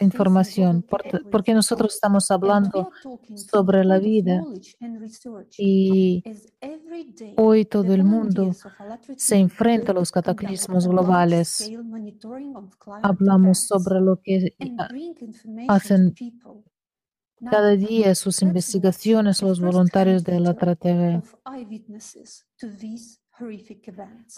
información, 0.01 0.87
porque 1.31 1.53
nosotros 1.53 1.95
estamos 1.97 2.31
hablando 2.31 2.91
sobre 3.35 3.85
la 3.85 3.99
vida 3.99 4.43
y 5.59 6.23
hoy 7.37 7.65
todo 7.65 7.95
el 7.95 8.05
mundo 8.05 8.51
se 9.17 9.37
enfrenta 9.37 9.93
a 9.93 9.95
los 9.95 10.11
cataclismos 10.11 10.87
globales. 10.87 11.71
Hablamos 13.03 13.59
sobre 13.61 14.01
lo 14.01 14.21
que 14.23 14.55
hacen 15.69 16.15
cada 17.51 17.71
día 17.71 18.15
sus 18.15 18.43
investigaciones 18.43 19.43
los 19.43 19.61
voluntarios 19.61 20.25
de 20.25 20.41
la 20.41 20.55
TRATV. 20.55 21.23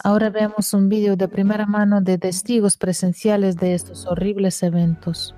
Ahora 0.03 0.29
vemos 0.29 0.73
un 0.73 0.89
vídeo 0.89 1.15
de 1.15 1.27
primera 1.27 1.65
mano 1.65 2.01
de 2.01 2.17
testigos 2.17 2.77
presenciales 2.77 3.55
de 3.57 3.75
estos 3.75 4.07
horribles 4.07 4.63
eventos. 4.63 5.35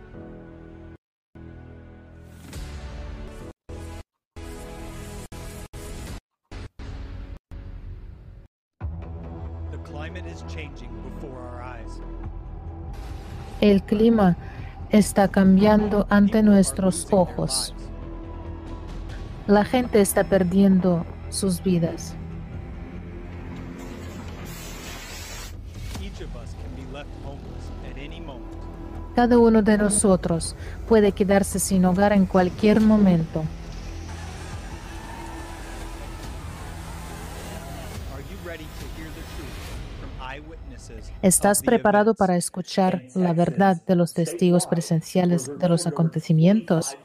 El 13.60 13.84
clima 13.84 14.38
está 14.90 15.28
cambiando 15.28 16.06
ante 16.10 16.44
nuestros 16.44 17.08
ojos. 17.12 17.74
La 19.48 19.66
gente 19.66 20.02
está 20.02 20.24
perdiendo 20.24 21.06
sus 21.30 21.64
vidas. 21.64 22.16
Cada 29.16 29.40
uno 29.40 29.62
de 29.64 29.78
nosotros 29.78 30.56
puede 30.88 31.12
quedarse 31.12 31.60
sin 31.60 31.86
hogar 31.86 32.14
en 32.14 32.26
cualquier 32.26 32.82
momento. 32.82 33.44
¿Estás 41.22 41.64
preparado 41.64 42.14
para 42.14 42.38
escuchar 42.38 43.04
la 43.16 43.34
verdad 43.34 43.82
de 43.88 43.96
los 43.96 44.14
testigos 44.14 44.68
presenciales 44.68 45.50
de 45.58 45.70
los 45.70 45.88
acontecimientos? 45.88 46.96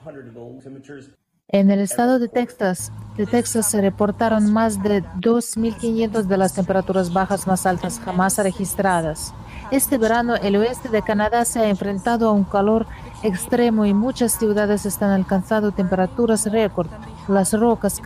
En 1.48 1.70
el 1.70 1.80
estado 1.80 2.18
de 2.18 2.28
Texas, 2.28 2.92
de 3.16 3.26
Texas 3.26 3.70
se 3.70 3.80
reportaron 3.80 4.52
más 4.52 4.82
de 4.82 5.02
2.500 5.02 6.22
de 6.22 6.36
las 6.36 6.54
temperaturas 6.54 7.12
bajas 7.12 7.46
más 7.46 7.66
altas 7.66 8.00
jamás 8.00 8.38
registradas. 8.38 9.34
Este 9.70 9.98
verano, 9.98 10.34
el 10.36 10.56
oeste 10.56 10.88
de 10.88 11.02
Canadá 11.02 11.44
se 11.44 11.60
ha 11.60 11.68
enfrentado 11.68 12.28
a 12.28 12.32
un 12.32 12.44
calor 12.44 12.86
extremo 13.22 13.86
y 13.86 13.94
muchas 13.94 14.38
ciudades 14.38 14.86
están 14.86 15.10
alcanzando 15.10 15.72
temperaturas 15.72 16.46
récord. 16.50 16.88
Las 17.28 17.52
rocas 17.52 18.00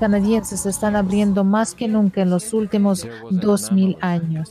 canadienses 0.00 0.60
se 0.60 0.70
están 0.70 0.96
abriendo 0.96 1.44
más 1.44 1.74
que 1.74 1.88
nunca 1.88 2.22
en 2.22 2.30
los 2.30 2.52
últimos 2.52 3.06
2000 3.30 3.96
años. 4.00 4.50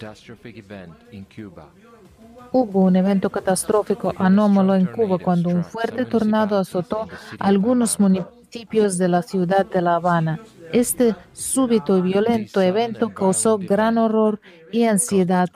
Hubo 2.51 2.83
un 2.83 2.95
evento 2.95 3.29
catastrófico 3.29 4.13
anómalo 4.17 4.75
en 4.75 4.85
Cuba 4.85 5.17
cuando 5.17 5.49
un 5.49 5.63
fuerte 5.63 6.05
tornado 6.05 6.57
azotó 6.57 7.07
algunos 7.39 7.99
municipios 7.99 8.97
de 8.97 9.07
la 9.09 9.21
ciudad 9.21 9.65
de 9.65 9.81
La 9.81 9.95
Habana. 9.95 10.39
Este 10.71 11.15
súbito 11.33 11.97
y 11.97 12.01
violento 12.01 12.61
evento 12.61 13.13
causó 13.13 13.57
gran 13.57 13.97
horror 13.97 14.39
y 14.71 14.83
ansiedad 14.83 15.49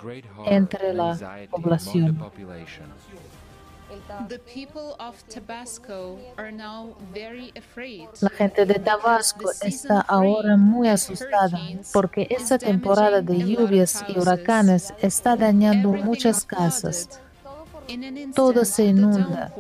entre 0.46 0.94
la 0.94 1.18
población. 1.50 2.18
La 8.22 8.30
gente 8.30 8.66
de 8.66 8.76
Tabasco 8.76 9.52
está 9.62 10.02
ahora 10.02 10.58
muy 10.58 10.90
asustada 10.90 11.60
porque 11.94 12.28
esta 12.30 12.58
temporada 12.58 13.22
de 13.22 13.38
lluvias 13.38 14.04
y 14.08 14.20
huracanes 14.20 14.94
está 15.02 15.36
dañando 15.36 15.90
muchas 15.94 16.46
casas. 16.46 17.22
Todo 18.36 18.66
se 18.66 18.86
inunda. 18.86 19.54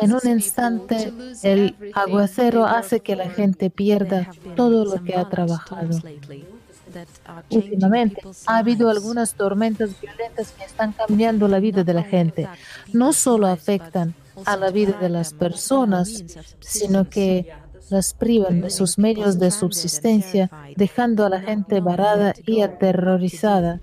En 0.00 0.12
un 0.12 0.20
instante, 0.24 1.12
el 1.42 1.76
aguacero 1.94 2.64
hace 2.64 3.00
que 3.00 3.16
la 3.16 3.30
gente 3.30 3.70
pierda 3.70 4.30
todo 4.54 4.84
lo 4.84 5.02
que 5.02 5.16
ha 5.16 5.28
trabajado. 5.28 6.00
Últimamente 7.50 8.22
ha 8.46 8.58
habido 8.58 8.90
algunas 8.90 9.34
tormentas 9.34 10.00
violentas 10.00 10.52
que 10.52 10.64
están 10.64 10.92
cambiando 10.92 11.48
la 11.48 11.60
vida 11.60 11.84
de 11.84 11.94
la 11.94 12.02
gente. 12.02 12.48
No 12.92 13.12
solo 13.12 13.46
afectan 13.46 14.14
a 14.44 14.56
la 14.56 14.70
vida 14.70 14.98
de 15.00 15.08
las 15.08 15.32
personas, 15.32 16.24
sino 16.60 17.08
que 17.08 17.52
las 17.90 18.14
privan 18.14 18.62
de 18.62 18.70
sus 18.70 18.98
medios 18.98 19.38
de 19.38 19.50
subsistencia, 19.50 20.50
dejando 20.76 21.24
a 21.24 21.30
la 21.30 21.40
gente 21.40 21.80
varada 21.80 22.34
y 22.44 22.60
aterrorizada, 22.60 23.80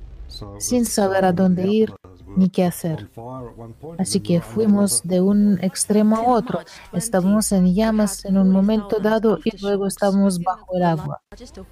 sin 0.60 0.86
saber 0.86 1.26
a 1.26 1.32
dónde 1.32 1.68
ir 1.68 1.94
ni 2.36 2.50
qué 2.50 2.66
hacer. 2.66 3.10
Así 3.98 4.20
que 4.20 4.42
fuimos 4.42 5.02
de 5.04 5.22
un 5.22 5.60
extremo 5.62 6.18
a 6.18 6.28
otro. 6.28 6.60
Estábamos 6.94 7.52
en 7.52 7.74
llamas 7.74 8.26
en 8.26 8.38
un 8.38 8.50
momento 8.50 9.00
dado 9.00 9.40
y 9.44 9.58
luego 9.62 9.88
estábamos 9.88 10.40
bajo 10.40 10.76
el 10.76 10.84
agua. 10.84 11.22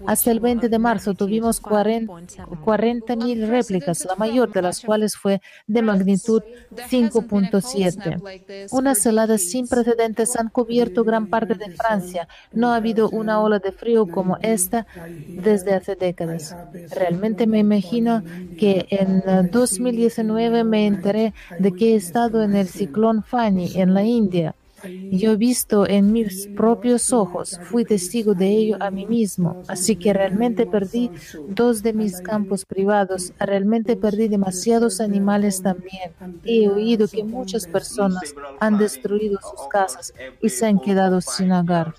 Hasta 0.05 0.31
el 0.31 0.39
20 0.39 0.69
de 0.69 0.79
marzo 0.79 1.13
tuvimos 1.13 1.61
40.000 1.61 3.47
réplicas, 3.47 4.05
la 4.05 4.15
mayor 4.15 4.51
de 4.51 4.61
las 4.61 4.81
cuales 4.81 5.15
fue 5.15 5.41
de 5.67 5.81
magnitud 5.81 6.41
5.7. 6.75 8.67
Unas 8.71 9.05
heladas 9.05 9.41
sin 9.41 9.67
precedentes 9.67 10.35
han 10.35 10.49
cubierto 10.49 11.03
gran 11.03 11.27
parte 11.27 11.55
de 11.55 11.71
Francia. 11.71 12.27
No 12.51 12.71
ha 12.71 12.77
habido 12.77 13.09
una 13.09 13.39
ola 13.41 13.59
de 13.59 13.71
frío 13.71 14.07
como 14.07 14.37
esta 14.41 14.85
desde 15.27 15.73
hace 15.73 15.95
décadas. 15.95 16.55
Realmente 16.91 17.47
me 17.47 17.59
imagino 17.59 18.23
que 18.57 18.87
en 18.89 19.23
2019 19.51 20.50
me 20.63 20.85
enteré 20.85 21.33
de 21.59 21.71
que 21.71 21.93
he 21.93 21.95
estado 21.95 22.43
en 22.43 22.55
el 22.55 22.67
ciclón 22.67 23.23
Fani 23.23 23.71
en 23.75 23.93
la 23.93 24.03
India. 24.03 24.55
Yo 25.11 25.33
he 25.33 25.35
visto 25.35 25.87
en 25.87 26.11
mis 26.11 26.47
propios 26.47 27.13
ojos, 27.13 27.59
fui 27.63 27.85
testigo 27.85 28.33
de 28.33 28.49
ello 28.49 28.77
a 28.79 28.89
mí 28.89 29.05
mismo, 29.05 29.61
así 29.67 29.95
que 29.95 30.11
realmente 30.11 30.65
perdí 30.65 31.11
dos 31.47 31.83
de 31.83 31.93
mis 31.93 32.19
campos 32.21 32.65
privados, 32.65 33.31
realmente 33.39 33.95
perdí 33.95 34.27
demasiados 34.27 34.99
animales 34.99 35.61
también. 35.61 36.11
He 36.45 36.67
oído 36.67 37.07
que 37.07 37.23
muchas 37.23 37.67
personas 37.67 38.33
han 38.59 38.77
destruido 38.77 39.39
sus 39.41 39.67
casas 39.67 40.13
y 40.41 40.49
se 40.49 40.65
han 40.65 40.79
quedado 40.79 41.21
sin 41.21 41.51
hogar. 41.51 41.93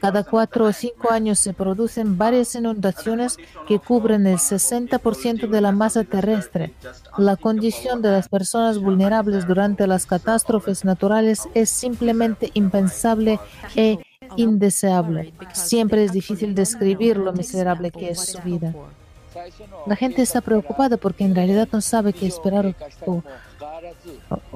Cada 0.00 0.24
cuatro 0.24 0.66
o 0.66 0.72
cinco 0.72 1.10
años 1.10 1.38
se 1.38 1.52
producen 1.52 2.18
varias 2.18 2.54
inundaciones 2.54 3.36
que 3.66 3.78
cubren 3.78 4.26
el 4.26 4.38
60% 4.38 5.48
de 5.48 5.60
la 5.60 5.72
masa 5.72 6.04
terrestre. 6.04 6.72
La 7.18 7.36
condición 7.36 8.02
de 8.02 8.10
las 8.10 8.28
personas 8.28 8.78
vulnerables 8.78 9.46
durante 9.46 9.86
las 9.86 10.06
catástrofes 10.06 10.84
naturales 10.84 11.48
es 11.54 11.70
simplemente 11.70 12.50
impensable 12.54 13.38
e 13.76 13.98
indeseable. 14.36 15.32
Siempre 15.52 16.04
es 16.04 16.12
difícil 16.12 16.54
describir 16.54 17.16
lo 17.16 17.32
miserable 17.32 17.90
que 17.90 18.10
es 18.10 18.20
su 18.20 18.40
vida. 18.42 18.74
La 19.86 19.96
gente 19.96 20.22
está 20.22 20.40
preocupada 20.40 20.96
porque 20.96 21.24
en 21.24 21.34
realidad 21.34 21.68
no 21.72 21.80
sabe 21.80 22.12
qué 22.12 22.26
esperar 22.26 22.74
o 23.06 23.22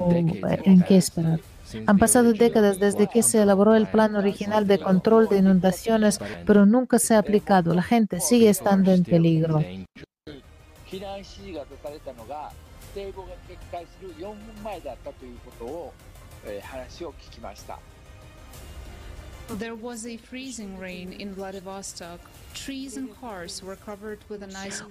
en 0.09 0.83
qué 0.83 0.97
esperar. 0.97 1.39
Han 1.87 1.97
pasado 1.97 2.33
décadas 2.33 2.79
desde 2.79 3.07
que 3.07 3.23
se 3.23 3.41
elaboró 3.41 3.75
el 3.75 3.87
plan 3.87 4.15
original 4.15 4.67
de 4.67 4.79
control 4.79 5.27
de 5.27 5.37
inundaciones, 5.37 6.19
pero 6.45 6.65
nunca 6.65 6.99
se 6.99 7.15
ha 7.15 7.19
aplicado. 7.19 7.73
La 7.73 7.83
gente 7.83 8.19
sigue 8.19 8.49
estando 8.49 8.91
en 8.91 9.03
peligro. 9.03 9.61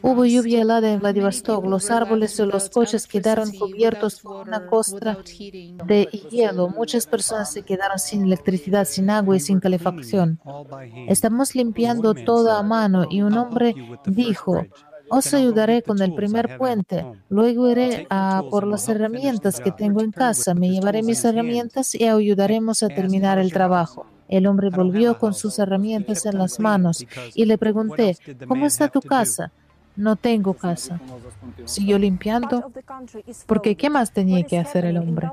Hubo 0.00 0.24
lluvia 0.24 0.62
helada 0.62 0.92
en 0.92 1.00
Vladivostok. 1.00 1.66
Los 1.66 1.90
árboles 1.90 2.38
y 2.38 2.46
los 2.46 2.70
coches 2.70 3.08
quedaron 3.08 3.50
cubiertos 3.50 4.20
por 4.20 4.46
una 4.46 4.66
costra 4.66 5.18
de 5.86 6.04
hielo. 6.30 6.68
Muchas 6.68 7.06
personas 7.06 7.52
se 7.52 7.62
quedaron 7.62 7.98
sin 7.98 8.24
electricidad, 8.24 8.84
sin 8.84 9.10
agua 9.10 9.36
y 9.36 9.40
sin 9.40 9.58
calefacción. 9.58 10.38
Estamos 11.08 11.54
limpiando 11.56 12.14
todo 12.14 12.52
a 12.52 12.62
mano 12.62 13.06
y 13.10 13.22
un 13.22 13.36
hombre 13.36 13.74
dijo, 14.06 14.64
os 15.10 15.34
ayudaré 15.34 15.82
con 15.82 16.00
el 16.00 16.14
primer 16.14 16.56
puente. 16.58 17.04
Luego 17.28 17.68
iré 17.68 18.06
a 18.08 18.42
por 18.50 18.66
las 18.68 18.88
herramientas 18.88 19.60
que 19.60 19.72
tengo 19.72 20.00
en 20.00 20.12
casa. 20.12 20.54
Me 20.54 20.70
llevaré 20.70 21.02
mis 21.02 21.24
herramientas 21.24 21.94
y 21.94 22.04
ayudaremos 22.06 22.84
a 22.84 22.88
terminar 22.88 23.38
el 23.38 23.52
trabajo. 23.52 24.06
El 24.34 24.48
hombre 24.48 24.68
volvió 24.68 25.16
con 25.16 25.32
sus 25.32 25.60
herramientas 25.60 26.26
en 26.26 26.38
las 26.38 26.58
manos 26.58 27.06
y 27.36 27.44
le 27.44 27.56
pregunté, 27.56 28.18
¿cómo 28.48 28.66
está 28.66 28.88
tu 28.88 29.00
casa? 29.00 29.52
No 29.96 30.16
tengo 30.16 30.54
casa. 30.54 31.00
Siguió 31.66 31.98
limpiando 31.98 32.72
porque 33.46 33.76
¿qué 33.76 33.90
más 33.90 34.12
tenía 34.12 34.42
que 34.44 34.58
hacer 34.58 34.84
el 34.84 34.98
hombre? 34.98 35.30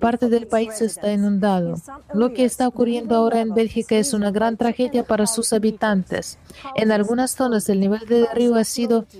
Parte 0.00 0.28
del 0.28 0.46
país 0.46 0.80
está 0.80 1.12
inundado. 1.12 1.74
Lo 2.14 2.32
que 2.32 2.44
está 2.44 2.66
ocurriendo 2.66 3.14
ahora 3.14 3.40
en 3.40 3.54
Bélgica 3.54 3.96
es 3.96 4.14
una 4.14 4.30
gran 4.30 4.56
tragedia 4.56 5.04
para 5.04 5.26
sus 5.26 5.52
habitantes. 5.52 6.38
En 6.74 6.90
algunas 6.90 7.32
zonas 7.32 7.68
el 7.68 7.80
nivel 7.80 8.06
del 8.06 8.26
río 8.34 8.54
ha, 8.56 8.62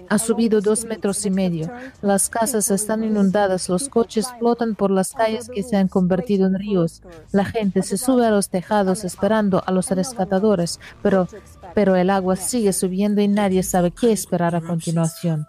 ha 0.09 0.19
subido 0.19 0.61
dos 0.61 0.85
metros 0.85 1.25
y 1.27 1.31
medio. 1.31 1.71
Las 2.01 2.31
casas 2.31 2.71
están 2.71 3.05
inundadas, 3.05 3.69
los 3.69 3.89
coches 3.89 4.29
flotan 4.39 4.75
por 4.75 4.91
las 4.91 5.13
calles 5.13 5.49
que 5.49 5.63
se 5.63 5.77
han 5.77 5.89
convertido 5.89 6.47
en 6.47 6.59
ríos. 6.59 7.03
La 7.33 7.45
gente 7.45 7.83
se 7.83 7.99
sube 7.99 8.27
a 8.27 8.31
los 8.31 8.49
tejados 8.49 9.05
esperando 9.05 9.63
a 9.67 9.73
los 9.73 9.91
rescatadores, 9.91 10.81
pero 11.03 11.29
pero 11.75 11.97
el 11.97 12.11
agua 12.11 12.37
sigue 12.37 12.73
subiendo 12.73 13.21
y 13.21 13.29
nadie 13.29 13.63
sabe 13.63 13.91
qué 13.91 14.13
esperar 14.13 14.55
a 14.55 14.61
continuación. 14.61 15.47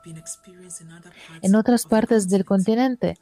En 1.42 1.56
otras 1.56 1.86
partes 1.86 2.30
del 2.30 2.46
continente 2.46 3.18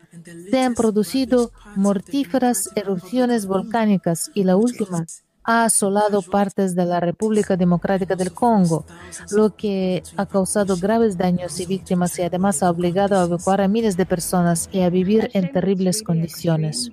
se 0.50 0.60
han 0.60 0.76
producido 0.76 1.52
mortíferas 1.76 2.70
erupciones 2.76 3.46
volcánicas 3.46 4.32
y 4.34 4.44
la 4.44 4.56
última 4.56 5.06
ha 5.48 5.64
asolado 5.64 6.22
partes 6.22 6.76
de 6.76 6.86
la 6.86 7.00
República 7.00 7.56
Democrática 7.56 8.18
del 8.18 8.34
Congo, 8.34 8.86
lo 9.32 9.56
que 9.56 10.04
ha 10.18 10.26
causado 10.26 10.76
graves 10.76 11.18
daños 11.18 11.58
y 11.62 11.66
víctimas 11.66 12.20
y 12.20 12.24
además 12.24 12.62
ha 12.62 12.70
obligado 12.70 13.18
a 13.18 13.24
evacuar 13.24 13.62
a 13.62 13.70
miles 13.70 13.96
de 13.96 14.06
personas 14.06 14.70
y 14.74 14.82
a 14.82 14.90
vivir 14.90 15.32
en 15.34 15.50
terribles 15.54 16.04
condiciones. 16.04 16.90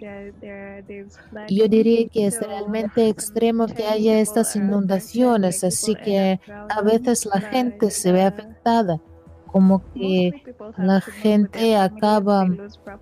Yo 1.49 1.69
diría 1.69 2.09
que 2.09 2.27
es 2.27 2.40
realmente 2.40 3.09
extremo 3.09 3.67
que 3.67 3.88
haya 3.88 4.21
estas 4.21 4.55
inundaciones, 4.55 5.64
así 5.64 5.97
que 5.97 6.38
a 6.49 6.81
veces 6.81 7.27
la 7.27 7.40
gente 7.40 7.90
se 7.90 8.12
ve 8.12 8.23
afectada 8.23 9.01
como 9.55 9.85
que 9.95 10.33
la 10.77 11.01
gente 11.01 11.77
acaba 11.77 12.45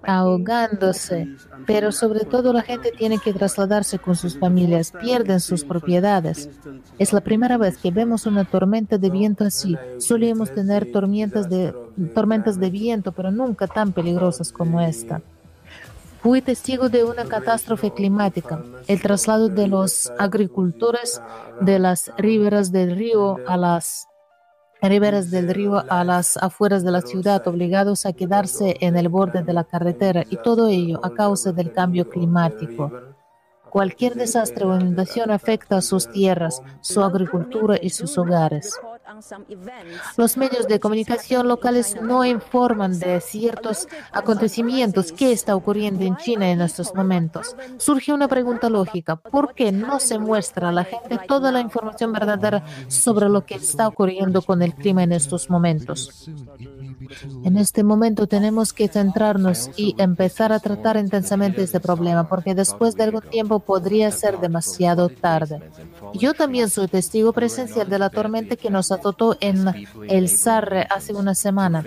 ahogándose, 0.02 1.26
pero 1.66 1.92
sobre 1.92 2.26
todo 2.26 2.52
la 2.52 2.60
gente 2.60 2.92
tiene 2.92 3.18
que 3.18 3.32
trasladarse 3.32 3.98
con 3.98 4.16
sus 4.16 4.38
familias, 4.38 4.92
pierden 5.00 5.40
sus 5.40 5.64
propiedades. 5.64 6.50
Es 6.98 7.14
la 7.14 7.22
primera 7.22 7.56
vez 7.56 7.78
que 7.78 7.90
vemos 7.90 8.26
una 8.26 8.44
tormenta 8.44 8.98
de 8.98 9.08
viento 9.08 9.44
así. 9.44 9.78
Solíamos 9.96 10.52
tener 10.52 10.92
tormentas 10.92 11.48
de, 11.48 11.74
tormentas 12.14 12.60
de 12.60 12.68
viento, 12.68 13.12
pero 13.12 13.30
nunca 13.30 13.66
tan 13.66 13.92
peligrosas 13.92 14.52
como 14.52 14.78
esta. 14.82 15.22
Fui 16.20 16.42
testigo 16.42 16.90
de 16.90 17.02
una 17.04 17.24
catástrofe 17.24 17.92
climática, 17.94 18.62
el 18.88 19.00
traslado 19.00 19.48
de 19.48 19.68
los 19.68 20.12
agricultores 20.18 21.22
de 21.62 21.78
las 21.78 22.12
riberas 22.18 22.70
del 22.72 22.94
río 22.94 23.38
a 23.46 23.56
las 23.56 24.06
riberas 24.88 25.30
del 25.30 25.48
río 25.48 25.82
a 25.88 26.04
las 26.04 26.36
afueras 26.36 26.84
de 26.84 26.90
la 26.90 27.00
ciudad, 27.00 27.46
obligados 27.46 28.04
a 28.06 28.12
quedarse 28.12 28.76
en 28.80 28.96
el 28.96 29.08
borde 29.08 29.42
de 29.42 29.52
la 29.52 29.64
carretera, 29.64 30.24
y 30.28 30.36
todo 30.36 30.68
ello 30.68 31.00
a 31.04 31.10
causa 31.10 31.52
del 31.52 31.72
cambio 31.72 32.08
climático. 32.08 32.90
Cualquier 33.70 34.14
desastre 34.14 34.66
o 34.66 34.74
inundación 34.74 35.30
afecta 35.30 35.78
a 35.78 35.82
sus 35.82 36.10
tierras, 36.10 36.60
su 36.82 37.02
agricultura 37.02 37.76
y 37.80 37.90
sus 37.90 38.18
hogares. 38.18 38.78
Los 40.16 40.36
medios 40.36 40.68
de 40.68 40.80
comunicación 40.80 41.48
locales 41.48 41.96
no 42.00 42.24
informan 42.24 42.98
de 42.98 43.20
ciertos 43.20 43.88
acontecimientos 44.12 45.12
que 45.12 45.32
está 45.32 45.56
ocurriendo 45.56 46.04
en 46.04 46.16
China 46.16 46.50
en 46.50 46.60
estos 46.60 46.94
momentos. 46.94 47.56
Surge 47.78 48.12
una 48.12 48.28
pregunta 48.28 48.68
lógica. 48.68 49.16
¿Por 49.16 49.54
qué 49.54 49.72
no 49.72 50.00
se 50.00 50.18
muestra 50.18 50.68
a 50.68 50.72
la 50.72 50.84
gente 50.84 51.18
toda 51.26 51.52
la 51.52 51.60
información 51.60 52.12
verdadera 52.12 52.64
sobre 52.88 53.28
lo 53.28 53.44
que 53.44 53.54
está 53.54 53.88
ocurriendo 53.88 54.42
con 54.42 54.62
el 54.62 54.74
clima 54.74 55.02
en 55.02 55.12
estos 55.12 55.50
momentos? 55.50 56.28
En 57.44 57.56
este 57.56 57.82
momento 57.82 58.26
tenemos 58.26 58.72
que 58.72 58.88
centrarnos 58.88 59.70
y 59.76 59.94
empezar 59.98 60.52
a 60.52 60.60
tratar 60.60 60.96
intensamente 60.96 61.62
este 61.62 61.80
problema, 61.80 62.28
porque 62.28 62.54
después 62.54 62.94
de 62.94 63.04
algún 63.04 63.22
tiempo 63.22 63.60
podría 63.60 64.10
ser 64.10 64.38
demasiado 64.38 65.08
tarde. 65.08 65.60
Yo 66.14 66.34
también 66.34 66.70
soy 66.70 66.88
testigo 66.88 67.32
presencial 67.32 67.88
de 67.88 67.98
la 67.98 68.10
tormenta 68.10 68.56
que 68.56 68.70
nos 68.70 68.92
azotó 68.92 69.36
en 69.40 69.64
el 70.08 70.28
Sarre 70.28 70.86
hace 70.90 71.12
una 71.14 71.34
semana. 71.34 71.84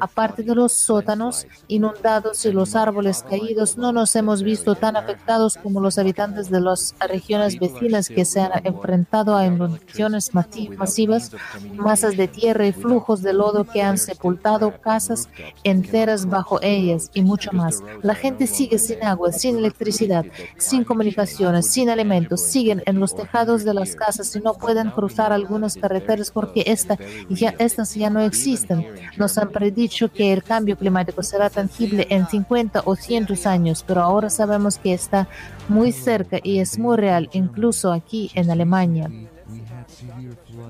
Aparte 0.00 0.42
de 0.42 0.54
los 0.54 0.72
sótanos 0.72 1.46
inundados 1.68 2.44
y 2.44 2.52
los 2.52 2.74
árboles 2.74 3.24
caídos, 3.28 3.76
no 3.76 3.92
nos 3.92 4.14
hemos 4.16 4.42
visto 4.42 4.74
tan 4.74 4.96
afectados 4.96 5.56
como 5.56 5.80
los 5.80 5.98
habitantes 5.98 6.50
de 6.50 6.60
las 6.60 6.94
regiones 7.00 7.58
vecinas 7.58 8.08
que 8.08 8.24
se 8.24 8.40
han 8.40 8.52
enfrentado 8.64 9.36
a 9.36 9.46
inundaciones 9.46 10.34
masivas, 10.34 11.32
masas 11.74 12.16
de 12.16 12.28
tierra 12.28 12.66
y 12.66 12.72
flujos 12.72 13.22
de 13.22 13.32
lodo 13.32 13.64
que 13.64 13.82
han 13.82 13.98
sepultado 13.98 14.59
casas 14.80 15.28
enteras 15.64 16.26
bajo 16.26 16.58
ellas 16.62 17.10
y 17.14 17.22
mucho 17.22 17.50
más. 17.52 17.82
La 18.02 18.14
gente 18.14 18.46
sigue 18.46 18.78
sin 18.78 19.02
agua, 19.02 19.32
sin 19.32 19.56
electricidad, 19.56 20.26
sin 20.58 20.84
comunicaciones, 20.84 21.66
sin 21.66 21.88
alimentos, 21.88 22.42
siguen 22.42 22.82
en 22.86 23.00
los 23.00 23.14
tejados 23.16 23.64
de 23.64 23.74
las 23.74 23.96
casas 23.96 24.34
y 24.36 24.40
no 24.40 24.54
pueden 24.54 24.90
cruzar 24.90 25.32
algunas 25.32 25.76
carreteras 25.76 26.30
porque 26.30 26.64
ya, 27.30 27.54
estas 27.58 27.94
ya 27.94 28.10
no 28.10 28.20
existen. 28.20 28.86
Nos 29.16 29.38
han 29.38 29.50
predicho 29.50 30.12
que 30.12 30.32
el 30.32 30.42
cambio 30.42 30.76
climático 30.76 31.22
será 31.22 31.48
tangible 31.48 32.06
en 32.10 32.26
50 32.26 32.82
o 32.84 32.96
100 32.96 33.28
años, 33.44 33.84
pero 33.86 34.02
ahora 34.02 34.30
sabemos 34.30 34.78
que 34.78 34.92
está 34.92 35.28
muy 35.68 35.92
cerca 35.92 36.38
y 36.42 36.58
es 36.58 36.78
muy 36.78 36.96
real, 36.96 37.28
incluso 37.32 37.92
aquí 37.92 38.30
en 38.34 38.50
Alemania. 38.50 39.10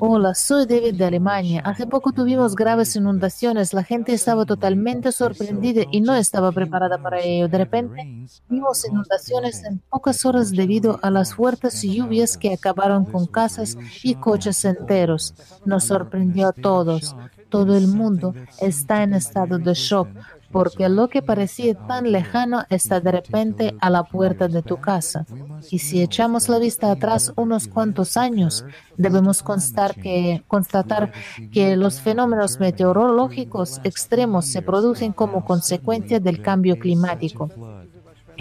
Hola, 0.03 0.35
soy 0.35 0.65
David 0.65 0.95
de 0.95 1.05
Alemania. 1.05 1.61
Hace 1.63 1.87
poco 1.87 2.11
tuvimos 2.13 2.57
graves 2.57 2.97
inundaciones. 2.97 3.75
La 3.75 3.85
gente 3.85 4.15
estaba 4.15 4.47
totalmente 4.47 5.13
sorprendida 5.13 5.83
y 5.91 6.01
no 6.01 6.15
estaba 6.15 6.53
preparada 6.53 6.97
para 6.97 7.21
ello. 7.21 7.49
De 7.49 7.59
repente, 7.59 8.09
vimos 8.49 8.83
inundaciones 8.89 9.63
en 9.63 9.79
pocas 9.91 10.25
horas 10.25 10.53
debido 10.53 10.99
a 11.03 11.11
las 11.11 11.35
fuertes 11.35 11.83
lluvias 11.83 12.39
que 12.39 12.55
acabaron 12.55 13.05
con 13.05 13.27
casas 13.27 13.77
y 14.03 14.15
coches 14.15 14.65
enteros. 14.65 15.35
Nos 15.67 15.85
sorprendió 15.85 16.49
a 16.49 16.53
todos. 16.55 17.15
Todo 17.51 17.77
el 17.77 17.87
mundo 17.87 18.35
está 18.59 19.03
en 19.03 19.13
estado 19.13 19.59
de 19.59 19.75
shock 19.75 20.09
porque 20.51 20.89
lo 20.89 21.09
que 21.09 21.23
parecía 21.23 21.75
tan 21.87 22.11
lejano 22.11 22.65
está 22.71 23.01
de 23.01 23.13
repente 23.13 23.75
a 23.81 23.91
la 23.91 24.05
puerta 24.05 24.49
de 24.49 24.63
tu 24.63 24.79
casa. 24.79 25.27
Y 25.71 25.79
si 25.79 26.03
echamos 26.03 26.49
la 26.49 26.59
vista 26.59 26.91
atrás 26.91 27.33
unos 27.37 27.69
cuantos 27.69 28.17
años, 28.17 28.65
debemos 28.97 29.45
que, 30.03 30.43
constatar 30.47 31.13
que 31.53 31.77
los 31.77 32.01
fenómenos 32.01 32.59
meteorológicos 32.59 33.81
extremos 33.85 34.47
se 34.47 34.63
producen 34.63 35.13
como 35.13 35.45
consecuencia 35.45 36.21
del 36.21 36.43
cambio 36.43 36.79
climático. 36.79 37.51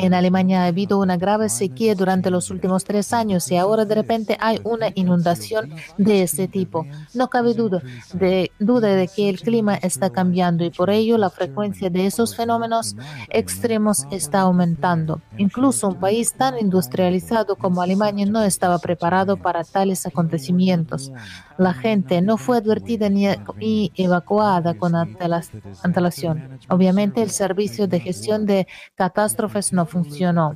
En 0.01 0.13
Alemania 0.13 0.63
ha 0.63 0.67
habido 0.67 0.97
una 0.97 1.17
grave 1.17 1.49
sequía 1.49 1.93
durante 1.93 2.31
los 2.31 2.49
últimos 2.51 2.85
tres 2.85 3.11
años 3.11 3.51
y 3.51 3.57
ahora 3.57 3.83
de 3.83 3.95
repente 3.95 4.37
hay 4.39 4.61
una 4.63 4.87
inundación 4.95 5.73
de 5.97 6.23
ese 6.23 6.47
tipo. 6.47 6.87
No 7.13 7.29
cabe 7.29 7.53
duda 7.53 7.81
de 8.13 9.09
que 9.13 9.27
el 9.29 9.41
clima 9.41 9.75
está 9.75 10.09
cambiando 10.09 10.63
y 10.63 10.69
por 10.69 10.89
ello 10.89 11.17
la 11.17 11.29
frecuencia 11.29 11.89
de 11.89 12.05
esos 12.05 12.33
fenómenos 12.33 12.95
extremos 13.27 14.07
está 14.09 14.39
aumentando. 14.39 15.21
Incluso 15.37 15.89
un 15.89 15.99
país 15.99 16.33
tan 16.33 16.57
industrializado 16.57 17.57
como 17.57 17.81
Alemania 17.81 18.25
no 18.25 18.41
estaba 18.41 18.79
preparado 18.79 19.35
para 19.35 19.65
tales 19.65 20.05
acontecimientos. 20.05 21.11
La 21.57 21.73
gente 21.73 22.21
no 22.21 22.37
fue 22.37 22.57
advertida 22.57 23.09
ni 23.09 23.91
evacuada 23.97 24.75
con 24.75 24.95
antelación. 24.95 26.57
Obviamente 26.69 27.21
el 27.21 27.31
servicio 27.31 27.85
de 27.85 27.99
gestión 27.99 28.45
de 28.45 28.65
catástrofes 28.95 29.73
no 29.73 29.88
funcionó. 29.89 30.55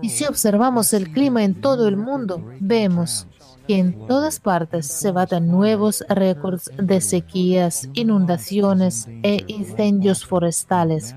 Y 0.00 0.10
si 0.10 0.24
observamos 0.24 0.92
el 0.92 1.12
clima 1.12 1.44
en 1.44 1.60
todo 1.60 1.88
el 1.88 1.96
mundo, 1.96 2.42
vemos 2.60 3.26
que 3.66 3.78
en 3.78 4.06
todas 4.06 4.40
partes 4.40 4.86
se 4.86 5.10
batan 5.10 5.48
nuevos 5.48 6.04
récords 6.08 6.70
de 6.78 7.00
sequías, 7.00 7.88
inundaciones 7.92 9.08
e 9.22 9.44
incendios 9.46 10.24
forestales. 10.24 11.14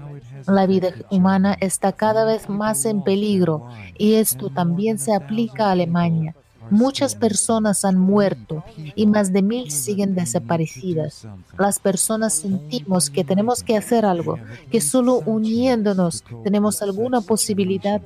La 0.48 0.66
vida 0.66 0.90
humana 1.12 1.56
está 1.62 1.94
cada 1.94 2.26
vez 2.26 2.50
más 2.50 2.86
en 2.86 3.04
peligro 3.04 3.68
y 3.98 4.16
esto 4.16 4.50
también 4.50 4.98
se 5.00 5.14
aplica 5.14 5.68
a 5.68 5.72
Alemania. 5.72 6.36
Muchas 6.72 7.16
personas 7.16 7.84
han 7.86 7.98
muerto 7.98 8.64
y 8.96 9.06
más 9.06 9.34
de 9.34 9.42
mil 9.42 9.70
siguen 9.72 10.16
desaparecidas. 10.16 11.28
Las 11.60 11.80
personas 11.80 12.34
sentimos 12.34 13.10
que 13.10 13.24
tenemos 13.24 13.62
que 13.62 13.76
hacer 13.76 14.06
algo, 14.06 14.40
que 14.72 14.80
solo 14.82 15.22
uniéndonos 15.26 16.24
tenemos 16.44 16.82
alguna 16.82 17.22
posibilidad 17.22 18.02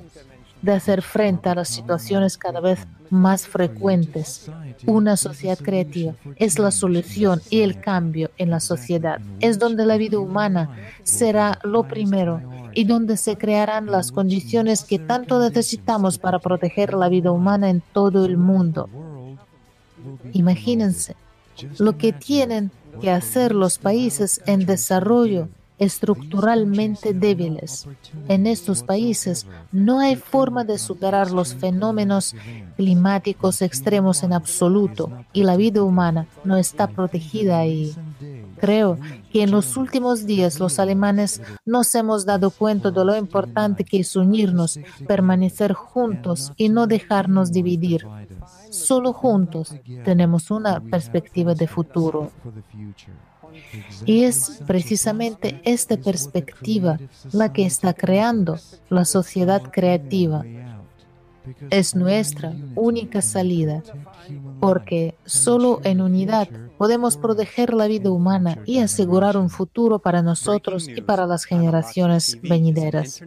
de 0.62 0.72
hacer 0.72 1.02
frente 1.02 1.48
a 1.48 1.54
las 1.54 1.68
situaciones 1.68 2.36
cada 2.36 2.60
vez 2.60 2.80
más 3.08 3.46
frecuentes. 3.46 4.50
Una 4.84 5.16
sociedad 5.16 5.58
creativa 5.58 6.14
es 6.34 6.58
la 6.58 6.72
solución 6.72 7.40
y 7.50 7.60
el 7.60 7.80
cambio 7.80 8.30
en 8.36 8.50
la 8.50 8.58
sociedad. 8.58 9.20
Es 9.40 9.60
donde 9.60 9.86
la 9.86 9.96
vida 9.96 10.18
humana 10.18 10.70
será 11.04 11.58
lo 11.62 11.86
primero 11.86 12.40
y 12.76 12.84
donde 12.84 13.16
se 13.16 13.38
crearán 13.38 13.86
las 13.86 14.12
condiciones 14.12 14.84
que 14.84 14.98
tanto 14.98 15.40
necesitamos 15.40 16.18
para 16.18 16.40
proteger 16.40 16.92
la 16.92 17.08
vida 17.08 17.32
humana 17.32 17.70
en 17.70 17.82
todo 17.94 18.26
el 18.26 18.36
mundo. 18.36 18.90
Imagínense 20.34 21.16
lo 21.78 21.96
que 21.96 22.12
tienen 22.12 22.70
que 23.00 23.10
hacer 23.10 23.54
los 23.54 23.78
países 23.78 24.42
en 24.44 24.66
desarrollo 24.66 25.48
estructuralmente 25.78 27.14
débiles. 27.14 27.88
En 28.28 28.46
estos 28.46 28.82
países 28.82 29.46
no 29.72 30.00
hay 30.00 30.16
forma 30.16 30.64
de 30.64 30.78
superar 30.78 31.30
los 31.30 31.54
fenómenos 31.54 32.34
climáticos 32.76 33.62
extremos 33.62 34.22
en 34.22 34.34
absoluto 34.34 35.10
y 35.32 35.44
la 35.44 35.56
vida 35.56 35.82
humana 35.82 36.26
no 36.44 36.58
está 36.58 36.88
protegida 36.88 37.58
ahí. 37.58 37.94
Creo 38.58 38.98
que 39.32 39.42
en 39.42 39.50
los 39.50 39.76
últimos 39.76 40.26
días 40.26 40.58
los 40.60 40.78
alemanes 40.78 41.42
nos 41.64 41.94
hemos 41.94 42.24
dado 42.24 42.50
cuenta 42.50 42.90
de 42.90 43.04
lo 43.04 43.16
importante 43.16 43.84
que 43.84 44.00
es 44.00 44.16
unirnos, 44.16 44.78
permanecer 45.06 45.72
juntos 45.72 46.52
y 46.56 46.68
no 46.68 46.86
dejarnos 46.86 47.52
dividir. 47.52 48.06
Solo 48.70 49.12
juntos 49.12 49.74
tenemos 50.04 50.50
una 50.50 50.80
perspectiva 50.80 51.54
de 51.54 51.66
futuro. 51.66 52.30
Y 54.04 54.24
es 54.24 54.62
precisamente 54.66 55.60
esta 55.64 55.96
perspectiva 55.96 56.98
la 57.32 57.52
que 57.52 57.64
está 57.64 57.94
creando 57.94 58.58
la 58.90 59.04
sociedad 59.04 59.62
creativa. 59.70 60.44
Es 61.70 61.94
nuestra 61.94 62.52
única 62.74 63.22
salida, 63.22 63.82
porque 64.60 65.14
solo 65.24 65.80
en 65.84 66.00
unidad 66.00 66.48
podemos 66.78 67.16
proteger 67.16 67.74
la 67.74 67.86
vida 67.86 68.10
humana 68.10 68.58
y 68.64 68.78
asegurar 68.78 69.36
un 69.36 69.50
futuro 69.50 69.98
para 69.98 70.22
nosotros 70.22 70.88
y 70.88 71.00
para 71.00 71.26
las 71.26 71.44
generaciones 71.44 72.38
venideras. 72.42 73.22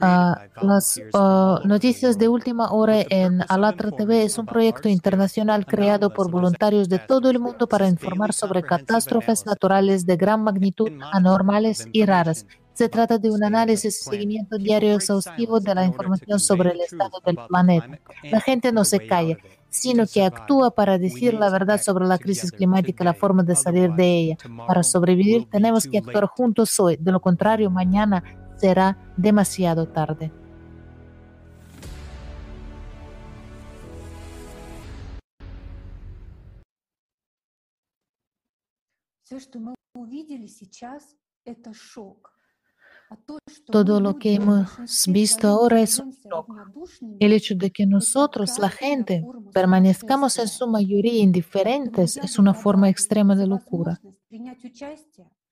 Ah, 0.00 0.48
las 0.60 1.00
ah, 1.14 1.60
noticias 1.64 2.18
de 2.18 2.28
última 2.28 2.72
hora 2.72 3.00
en 3.08 3.40
Alatra 3.48 3.90
TV 3.90 4.22
es 4.22 4.36
un 4.36 4.44
proyecto 4.44 4.88
internacional 4.88 5.64
creado 5.64 6.12
por 6.12 6.30
voluntarios 6.30 6.88
de 6.88 6.98
todo 6.98 7.30
el 7.30 7.38
mundo 7.38 7.66
para 7.66 7.88
informar 7.88 8.34
sobre 8.34 8.62
catástrofes 8.62 9.46
naturales 9.46 10.04
de 10.04 10.16
gran 10.16 10.42
magnitud, 10.42 10.90
anormales 11.12 11.88
y 11.92 12.04
raras. 12.04 12.46
Se 12.74 12.90
trata 12.90 13.16
de 13.16 13.30
un 13.30 13.42
análisis 13.42 14.02
y 14.02 14.10
seguimiento 14.10 14.58
diario 14.58 14.94
exhaustivo 14.94 15.60
de 15.60 15.74
la 15.74 15.86
información 15.86 16.38
sobre 16.38 16.72
el 16.72 16.80
estado 16.82 17.22
del 17.24 17.38
planeta. 17.48 17.98
La 18.24 18.40
gente 18.42 18.70
no 18.70 18.84
se 18.84 19.06
calla, 19.06 19.38
sino 19.68 20.06
que 20.06 20.24
actúa 20.24 20.70
para 20.70 20.98
decir 20.98 21.34
la 21.34 21.50
verdad 21.50 21.80
sobre 21.80 22.06
la 22.06 22.18
crisis 22.18 22.50
climática 22.50 23.04
la 23.04 23.14
forma 23.14 23.42
de 23.42 23.56
salir 23.56 23.92
de 23.92 24.18
ella. 24.18 24.36
Para 24.66 24.82
sobrevivir 24.82 25.48
tenemos 25.50 25.86
que 25.86 25.98
actuar 25.98 26.26
juntos 26.26 26.78
hoy, 26.80 26.96
de 26.96 27.12
lo 27.12 27.20
contrario 27.20 27.70
mañana 27.70 28.22
será 28.56 28.96
demasiado 29.16 29.86
tarde. 29.88 30.32
Todo 43.66 44.00
lo 44.00 44.18
que 44.18 44.34
hemos 44.34 44.68
visto 45.08 45.48
ahora 45.48 45.80
es 45.80 45.98
un 45.98 46.10
shock. 46.10 46.48
El 47.20 47.32
hecho 47.32 47.54
de 47.54 47.70
que 47.70 47.86
nosotros, 47.86 48.58
la 48.58 48.68
gente, 48.68 49.24
permanezcamos 49.52 50.38
en 50.38 50.48
su 50.48 50.66
mayoría 50.66 51.22
indiferentes 51.22 52.16
es 52.16 52.38
una 52.38 52.54
forma 52.54 52.88
extrema 52.88 53.36
de 53.36 53.46
locura. 53.46 54.00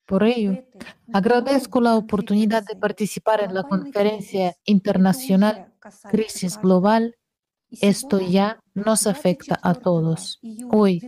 Por 0.07 0.25
ello, 0.25 0.64
agradezco 1.12 1.81
la 1.81 1.97
oportunidad 1.97 2.62
de 2.64 2.77
participar 2.77 3.43
en 3.43 3.55
la 3.55 3.62
conferencia 3.62 4.55
internacional 4.64 5.73
Crisis 6.11 6.59
Global. 6.59 7.17
Esto 7.71 8.21
ya 8.21 8.61
nos 8.75 9.07
afecta 9.07 9.59
a 9.63 9.75
todos. 9.75 10.41
Hoy, 10.71 11.01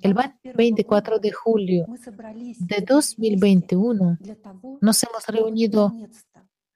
el 0.00 0.14
24 0.54 1.18
de 1.18 1.30
julio 1.30 1.86
de 2.58 2.84
2021, 2.86 4.18
nos 4.80 5.02
hemos 5.02 5.26
reunido 5.26 5.92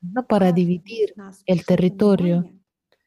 no 0.00 0.26
para 0.26 0.52
dividir 0.52 1.14
el 1.46 1.64
territorio 1.64 2.50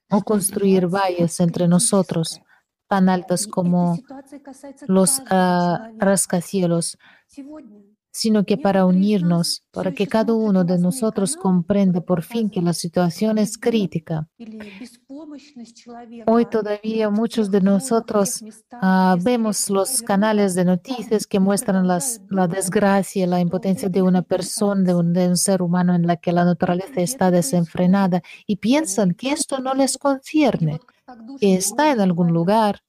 o 0.09 0.21
construir 0.21 0.87
valles 0.87 1.39
entre 1.39 1.67
nosotros 1.67 2.41
tan 2.89 3.07
altas 3.07 3.45
como 3.45 3.99
los 4.87 5.19
uh, 5.19 5.97
rascacielos, 5.99 6.97
sino 8.11 8.43
que 8.43 8.57
para 8.57 8.85
unirnos, 8.85 9.63
para 9.71 9.93
que 9.93 10.07
cada 10.07 10.33
uno 10.33 10.63
de 10.63 10.77
nosotros 10.77 11.35
comprenda 11.35 12.01
por 12.01 12.23
fin 12.23 12.49
que 12.49 12.61
la 12.61 12.73
situación 12.73 13.37
es 13.37 13.57
crítica. 13.57 14.27
Hoy 16.25 16.45
todavía 16.45 17.09
muchos 17.09 17.51
de 17.51 17.61
nosotros 17.61 18.41
uh, 18.41 19.21
vemos 19.23 19.69
los 19.69 20.01
canales 20.01 20.55
de 20.55 20.65
noticias 20.65 21.27
que 21.27 21.39
muestran 21.39 21.87
la 21.87 22.47
desgracia, 22.47 23.27
la 23.27 23.39
impotencia 23.39 23.89
de 23.89 24.01
una 24.01 24.21
persona, 24.21 24.83
de 24.83 24.95
un, 24.95 25.13
de 25.13 25.27
un 25.27 25.37
ser 25.37 25.61
humano 25.61 25.93
en 25.93 26.07
la 26.07 26.17
que 26.17 26.31
la 26.31 26.45
naturaleza 26.45 27.01
está 27.01 27.31
desenfrenada 27.31 28.21
y 28.47 28.57
piensan 28.57 29.13
que 29.13 29.31
esto 29.31 29.59
no 29.59 29.73
les 29.73 29.97
concierne 29.97 30.79
que 31.39 31.55
está 31.55 31.91
en 31.91 32.01
algún 32.01 32.31
lugar, 32.31 32.81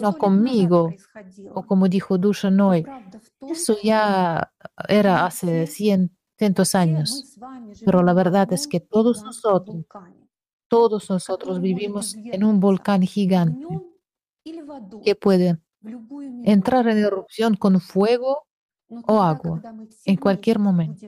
no 0.00 0.16
conmigo, 0.16 0.92
o 1.54 1.62
como 1.64 1.88
dijo 1.88 2.18
Dushan 2.18 2.60
hoy, 2.60 2.84
eso 3.48 3.76
ya 3.82 4.52
era 4.88 5.26
hace 5.26 5.66
cientos 5.66 6.74
años, 6.74 7.38
pero 7.84 8.02
la 8.02 8.12
verdad 8.14 8.52
es 8.52 8.66
que 8.66 8.80
todos 8.80 9.22
nosotros, 9.22 9.84
todos 10.68 11.10
nosotros 11.10 11.60
vivimos 11.60 12.14
en 12.14 12.44
un 12.44 12.60
volcán 12.60 13.02
gigante 13.02 13.66
que 15.04 15.14
puede 15.14 15.58
entrar 16.44 16.88
en 16.88 16.98
erupción 16.98 17.54
con 17.56 17.80
fuego 17.80 18.46
o 19.06 19.20
agua 19.20 19.62
en 20.04 20.16
cualquier 20.16 20.58
momento. 20.58 21.06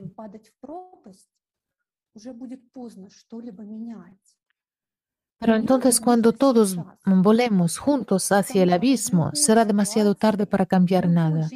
Pero 5.45 5.57
entonces 5.57 6.01
cuando 6.01 6.33
todos 6.33 6.75
volemos 7.05 7.77
juntos 7.77 8.31
hacia 8.31 8.63
el 8.63 8.73
abismo, 8.73 9.29
será 9.35 9.63
demasiado 9.63 10.15
tarde 10.15 10.47
para 10.47 10.65
cambiar 10.65 11.07
nada. 11.07 11.47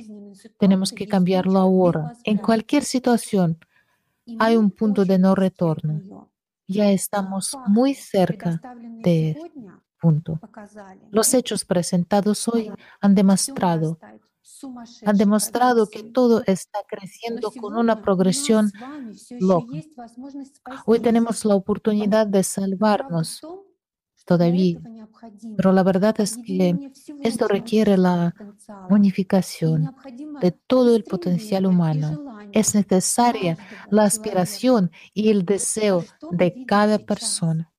Tenemos 0.59 0.91
que 0.91 1.07
cambiarlo 1.07 1.57
ahora. 1.57 2.13
En 2.23 2.37
cualquier 2.37 2.83
situación 2.83 3.57
hay 4.37 4.57
un 4.57 4.69
punto 4.69 5.05
de 5.05 5.17
no 5.17 5.33
retorno. 5.33 6.29
Ya 6.67 6.91
estamos 6.91 7.57
muy 7.65 7.95
cerca 7.95 8.61
de 9.01 9.31
este 9.31 9.51
punto. 9.99 10.39
Los 11.09 11.33
hechos 11.33 11.65
presentados 11.65 12.47
hoy 12.47 12.71
han 13.01 13.15
demostrado 13.15 13.97
han 15.05 15.17
demostrado 15.17 15.87
que 15.87 16.03
todo 16.03 16.43
está 16.45 16.79
creciendo 16.87 17.51
con 17.51 17.75
una 17.75 18.03
progresión 18.03 18.71
loca. 19.39 19.73
Hoy 20.85 20.99
tenemos 20.99 21.43
la 21.45 21.55
oportunidad 21.55 22.27
de 22.27 22.43
salvarnos 22.43 23.41
todavía. 24.29 24.79
Pero 25.57 25.71
la 25.71 25.81
verdad 25.81 26.15
es 26.21 26.37
que 26.37 26.91
esto 27.23 27.47
requiere 27.47 27.97
la 27.97 28.35
unificación 28.89 29.91
de 30.39 30.51
todo 30.51 30.95
el 30.95 31.03
potencial 31.03 31.65
humano. 31.65 32.37
Es 32.51 32.75
necesaria 32.75 33.57
la 33.89 34.03
aspiración 34.03 34.91
y 35.15 35.29
el 35.29 35.45
deseo 35.45 36.05
de 36.31 36.63
cada 36.67 36.99
persona. 36.99 37.73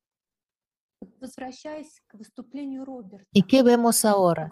¿Y 3.32 3.42
qué 3.44 3.62
vemos 3.62 4.04
ahora? 4.04 4.50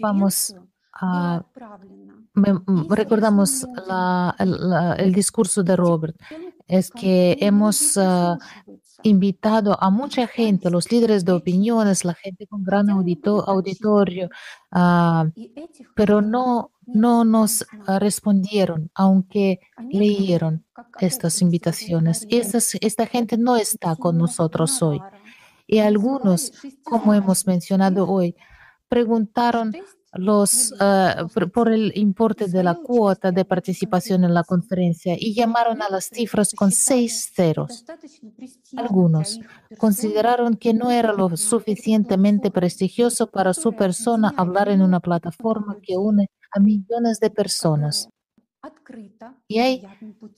Vamos 0.00 0.54
a... 0.92 1.44
recordamos 2.88 3.66
el, 4.98 5.12
discurso 5.12 5.62
de 5.62 5.76
Robert. 5.76 6.16
Es 6.66 6.90
que 6.90 7.36
hemos 7.40 7.98
invitado 9.02 9.76
a 9.82 9.90
mucha 9.90 10.26
gente, 10.26 10.70
los 10.70 10.90
líderes 10.90 11.24
de 11.24 11.32
opiniones, 11.32 12.04
la 12.04 12.14
gente 12.14 12.46
con 12.46 12.62
gran 12.62 12.88
auditorio, 12.90 14.28
ah, 14.70 15.26
pero 15.94 16.20
no, 16.20 16.72
no 16.86 17.24
nos 17.24 17.66
respondieron, 17.86 18.90
aunque 18.94 19.60
leyeron 19.90 20.64
estas 21.00 21.40
invitaciones. 21.42 22.26
esta 22.30 23.06
gente 23.06 23.36
no 23.38 23.56
está 23.56 23.96
con 23.96 24.18
nosotros 24.18 24.82
hoy. 24.82 25.00
Y 25.66 25.78
algunos, 25.78 26.52
como 26.82 27.14
hemos 27.14 27.46
mencionado 27.46 28.08
hoy, 28.08 28.34
preguntaron 28.88 29.72
los, 30.12 30.72
uh, 30.72 31.28
por, 31.52 31.68
el 31.68 31.92
importe 31.96 32.48
de 32.48 32.64
la 32.64 32.74
cuota 32.74 33.30
de 33.30 33.44
participación 33.44 34.24
en 34.24 34.34
la 34.34 34.42
conferencia 34.42 35.14
y 35.18 35.34
llamaron 35.34 35.82
a 35.82 35.88
las 35.88 36.06
cifras 36.06 36.52
con 36.54 36.72
seis 36.72 37.30
ceros. 37.34 37.84
Algunos 38.76 39.38
consideraron 39.78 40.56
que 40.56 40.74
no 40.74 40.90
era 40.90 41.12
lo 41.12 41.36
suficientemente 41.36 42.50
prestigioso 42.50 43.30
para 43.30 43.54
su 43.54 43.72
persona 43.72 44.34
hablar 44.36 44.68
en 44.68 44.82
una 44.82 45.00
plataforma 45.00 45.76
que 45.82 45.96
une 45.96 46.28
a 46.52 46.60
millones 46.60 47.20
de 47.20 47.30
personas. 47.30 48.08
Y 49.46 49.58
hay 49.60 49.82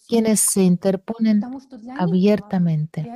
quienes 0.07 0.41
se 0.41 0.63
interponen 0.63 1.43
abiertamente 1.99 3.11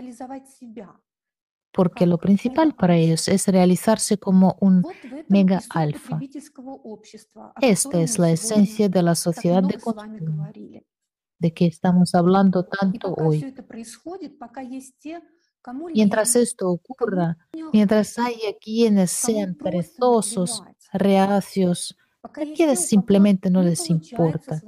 porque 1.77 2.07
lo 2.07 2.17
principal 2.17 2.75
para 2.75 2.97
ellos 2.97 3.29
es 3.29 3.47
realizarse 3.47 4.17
como 4.17 4.57
un 4.61 4.83
mega 5.29 5.61
alfa. 5.69 6.19
Esta 7.61 8.01
es 8.01 8.19
la 8.19 8.31
esencia 8.31 8.89
de 8.89 9.03
la 9.03 9.15
sociedad 9.15 9.63
de 9.63 9.79
consumo, 9.79 10.51
de 11.39 11.53
que 11.53 11.67
estamos 11.67 12.15
hablando 12.15 12.65
tanto 12.65 13.13
hoy. 13.15 13.55
Mientras 15.93 16.35
esto 16.37 16.71
ocurra, 16.71 17.37
mientras 17.73 18.19
haya 18.19 18.57
quienes 18.59 19.11
sean 19.11 19.55
perezosos, 19.55 20.63
reacios, 20.95 21.95
a 22.23 22.31
quienes 22.31 22.89
simplemente 22.89 23.51
no 23.51 23.63
les 23.63 23.91
importa. 23.91 24.63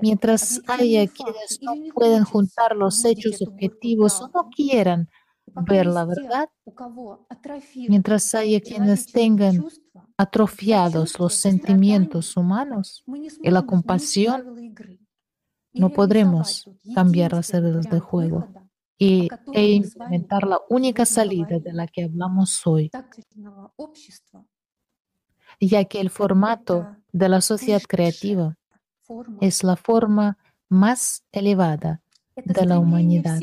Mientras 0.00 0.62
haya 0.68 1.06
quienes 1.06 1.58
no 1.60 1.74
pueden 1.92 2.24
juntar 2.24 2.74
los 2.76 3.04
hechos 3.04 3.42
objetivos 3.42 4.22
o 4.22 4.28
no 4.28 4.48
quieran 4.48 5.08
ver 5.46 5.86
la 5.86 6.04
verdad, 6.04 6.48
mientras 7.88 8.34
haya 8.34 8.60
quienes 8.60 9.06
tengan 9.06 9.64
atrofiados 10.16 11.18
los 11.18 11.34
sentimientos 11.34 12.36
humanos 12.36 13.04
y 13.42 13.50
la 13.50 13.62
compasión, 13.62 14.72
no 15.72 15.90
podremos 15.90 16.70
cambiar 16.94 17.32
las 17.32 17.50
reglas 17.50 17.90
del 17.90 18.00
juego 18.00 18.48
y, 18.98 19.28
e 19.52 19.72
implementar 19.72 20.46
la 20.46 20.60
única 20.68 21.04
salida 21.04 21.58
de 21.58 21.72
la 21.72 21.86
que 21.86 22.04
hablamos 22.04 22.64
hoy, 22.66 22.90
ya 25.60 25.84
que 25.84 26.00
el 26.00 26.10
formato 26.10 26.96
de 27.12 27.28
la 27.28 27.40
sociedad 27.40 27.82
creativa 27.82 28.56
es 29.40 29.64
la 29.64 29.76
forma 29.76 30.38
más 30.68 31.24
elevada 31.32 32.02
de 32.36 32.66
la 32.66 32.78
humanidad. 32.78 33.40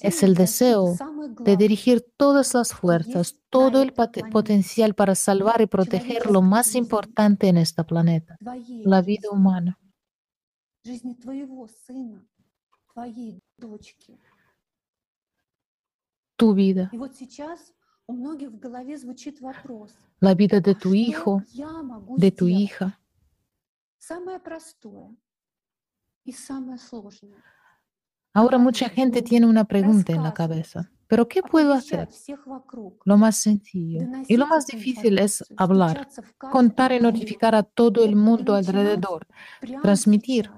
Es 0.00 0.22
el 0.22 0.34
deseo 0.34 0.96
de 1.40 1.56
dirigir 1.56 2.00
todas 2.16 2.54
las 2.54 2.72
fuerzas, 2.72 3.36
todo 3.50 3.82
el 3.82 3.92
potencial 3.92 4.94
para 4.94 5.14
salvar 5.14 5.60
y 5.60 5.66
proteger 5.66 6.30
lo 6.30 6.40
más 6.40 6.74
importante 6.74 7.48
en 7.48 7.58
este 7.58 7.84
planeta, 7.84 8.38
la 8.84 9.02
vida 9.02 9.28
humana. 9.30 9.78
Tu 16.36 16.54
vida. 16.54 16.90
La 20.20 20.34
vida 20.34 20.60
de 20.60 20.74
tu 20.74 20.94
hijo, 20.94 21.42
de 22.16 22.30
tu 22.30 22.48
hija. 22.48 22.98
Ahora 28.32 28.58
mucha 28.58 28.88
gente 28.88 29.22
tiene 29.22 29.46
una 29.46 29.64
pregunta 29.64 30.12
en 30.12 30.22
la 30.22 30.32
cabeza. 30.32 30.90
¿Pero 31.08 31.26
qué 31.26 31.42
puedo 31.42 31.72
hacer? 31.72 32.08
Lo 33.04 33.16
más 33.16 33.36
sencillo 33.36 34.06
y 34.28 34.36
lo 34.36 34.46
más 34.46 34.66
difícil 34.68 35.18
es 35.18 35.44
hablar, 35.56 36.08
contar 36.38 36.92
y 36.92 37.00
notificar 37.00 37.56
a 37.56 37.64
todo 37.64 38.04
el 38.04 38.14
mundo 38.14 38.54
alrededor, 38.54 39.26
transmitir 39.82 40.48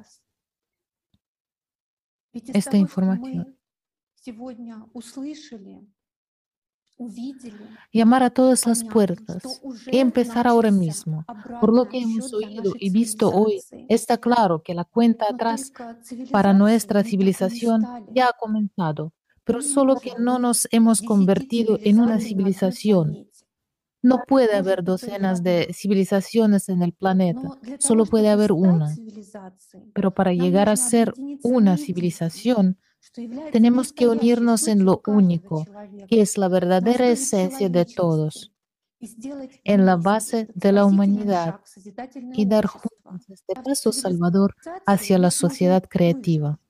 esta 2.35 2.77
información. 2.77 3.57
Llamar 7.93 8.23
a 8.23 8.31
todas 8.31 8.67
las 8.67 8.85
puertas 8.85 9.43
y 9.91 9.99
empezar 9.99 10.47
ahora 10.47 10.71
mismo. 10.71 11.25
Por 11.61 11.75
lo 11.75 11.89
que 11.89 11.99
hemos 11.99 12.33
oído 12.33 12.73
y 12.79 12.91
visto 12.91 13.31
hoy, 13.31 13.61
está 13.89 14.19
claro 14.19 14.63
que 14.63 14.75
la 14.75 14.85
cuenta 14.85 15.27
atrás 15.29 15.73
para 16.31 16.53
nuestra 16.53 17.03
civilización 17.03 17.85
ya 18.15 18.29
ha 18.29 18.33
comenzado, 18.33 19.13
pero 19.45 19.63
solo 19.63 19.97
que 19.97 20.13
no 20.19 20.39
nos 20.39 20.69
hemos 20.71 21.03
convertido 21.03 21.79
en 21.83 22.01
una 22.01 22.21
civilización. 22.21 23.27
No 24.05 24.25
puede 24.27 24.57
haber 24.57 24.83
docenas 24.83 25.45
de 25.45 25.69
civilizaciones 25.73 26.69
en 26.69 26.83
el 26.83 26.93
planeta, 26.93 27.49
solo 27.79 28.05
puede 28.05 28.31
haber 28.31 28.51
una. 28.53 28.95
Pero 29.95 30.13
para 30.13 30.33
llegar 30.33 30.69
a 30.69 30.77
ser 30.77 31.13
una 31.43 31.77
civilización, 31.77 32.79
tenemos 33.51 33.93
que 33.93 34.07
unirnos 34.07 34.69
en 34.69 34.85
lo 34.85 35.03
único, 35.07 35.67
que 36.09 36.21
es 36.21 36.39
la 36.39 36.49
verdadera 36.49 37.09
esencia 37.09 37.69
de 37.69 37.85
todos, 37.85 38.53
en 39.65 39.85
la 39.85 39.97
base 39.97 40.49
de 40.55 40.73
la 40.73 40.85
humanidad, 40.85 41.61
y 42.35 42.47
dar 42.47 42.67
juntos 42.67 43.29
este 43.29 43.55
paso 43.63 43.93
salvador 43.93 44.55
hacia 44.87 45.19
la 45.19 45.31
sociedad 45.31 45.83
creativa. 45.89 46.61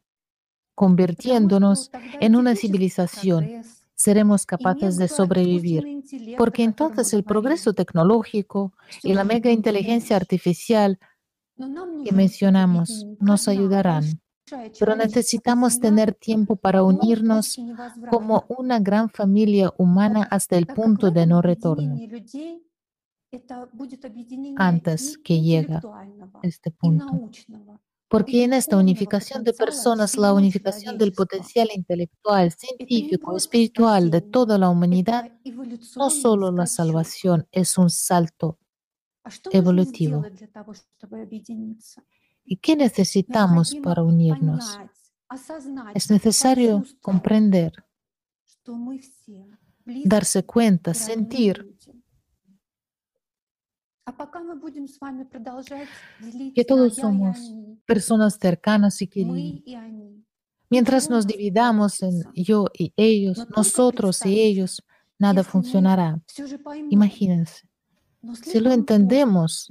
Convirtiéndonos 0.74 1.90
en 2.20 2.34
una 2.34 2.56
civilización, 2.56 3.62
seremos 3.94 4.46
capaces 4.46 4.96
de 4.96 5.08
sobrevivir, 5.08 6.02
porque 6.38 6.64
entonces 6.64 7.12
el 7.12 7.24
progreso 7.24 7.74
tecnológico 7.74 8.72
y 9.02 9.12
la 9.12 9.24
mega 9.24 9.50
inteligencia 9.50 10.16
artificial 10.16 10.98
que 12.04 12.12
mencionamos 12.12 13.06
nos 13.20 13.46
ayudarán 13.46 14.21
pero 14.78 14.96
necesitamos 14.96 15.80
tener 15.80 16.14
tiempo 16.14 16.56
para 16.56 16.82
unirnos 16.82 17.56
como 18.10 18.44
una 18.48 18.78
gran 18.78 19.10
familia 19.10 19.72
humana 19.78 20.26
hasta 20.30 20.56
el 20.56 20.66
punto 20.66 21.10
de 21.10 21.26
no 21.26 21.42
retorno, 21.42 21.96
antes 24.56 25.18
que 25.18 25.40
llegue 25.40 25.78
este 26.42 26.70
punto. 26.70 27.30
Porque 28.08 28.44
en 28.44 28.52
esta 28.52 28.76
unificación 28.76 29.42
de 29.42 29.54
personas, 29.54 30.18
la 30.18 30.34
unificación 30.34 30.98
del 30.98 31.14
potencial 31.14 31.70
intelectual, 31.74 32.52
científico, 32.52 33.34
espiritual 33.34 34.10
de 34.10 34.20
toda 34.20 34.58
la 34.58 34.68
humanidad, 34.68 35.32
no 35.96 36.10
solo 36.10 36.52
la 36.52 36.66
salvación 36.66 37.48
es 37.50 37.78
un 37.78 37.88
salto 37.88 38.58
evolutivo. 39.50 40.22
¿Y 42.44 42.56
qué 42.56 42.76
necesitamos 42.76 43.74
para 43.76 44.02
unirnos? 44.02 44.78
Es 45.94 46.10
necesario 46.10 46.84
comprender, 47.00 47.72
darse 50.04 50.44
cuenta, 50.44 50.94
sentir. 50.94 51.76
que 56.54 56.64
todos 56.64 56.96
somos 56.96 57.38
personas 57.86 58.38
cercanas 58.38 59.00
y 59.00 59.06
queridas. 59.06 59.62
Mientras 60.68 61.10
nos 61.10 61.26
dividamos 61.26 62.02
en 62.02 62.22
yo 62.34 62.66
y 62.72 62.92
ellos, 62.96 63.46
nosotros 63.54 64.24
y 64.24 64.40
ellos, 64.40 64.82
nada 65.18 65.44
funcionará. 65.44 66.20
Imagínense, 66.90 67.68
si 68.42 68.60
lo 68.60 68.72
entendemos, 68.72 69.70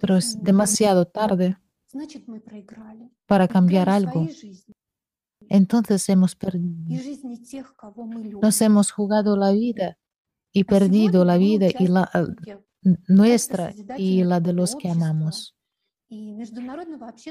pero 0.00 0.16
es 0.16 0.42
demasiado 0.42 1.06
tarde, 1.06 1.56
para 3.26 3.48
cambiar 3.48 3.88
algo. 3.88 4.26
Entonces 5.48 6.08
hemos 6.08 6.36
perdido. 6.36 7.00
Nos 8.40 8.60
hemos 8.60 8.90
jugado 8.90 9.36
la 9.36 9.52
vida 9.52 9.98
y 10.52 10.64
perdido 10.64 11.24
la 11.24 11.38
vida 11.38 11.68
y 11.78 11.86
la, 11.86 12.10
nuestra 13.08 13.72
y 13.96 14.24
la 14.24 14.40
de 14.40 14.52
los 14.52 14.76
que 14.76 14.88
amamos. 14.88 15.56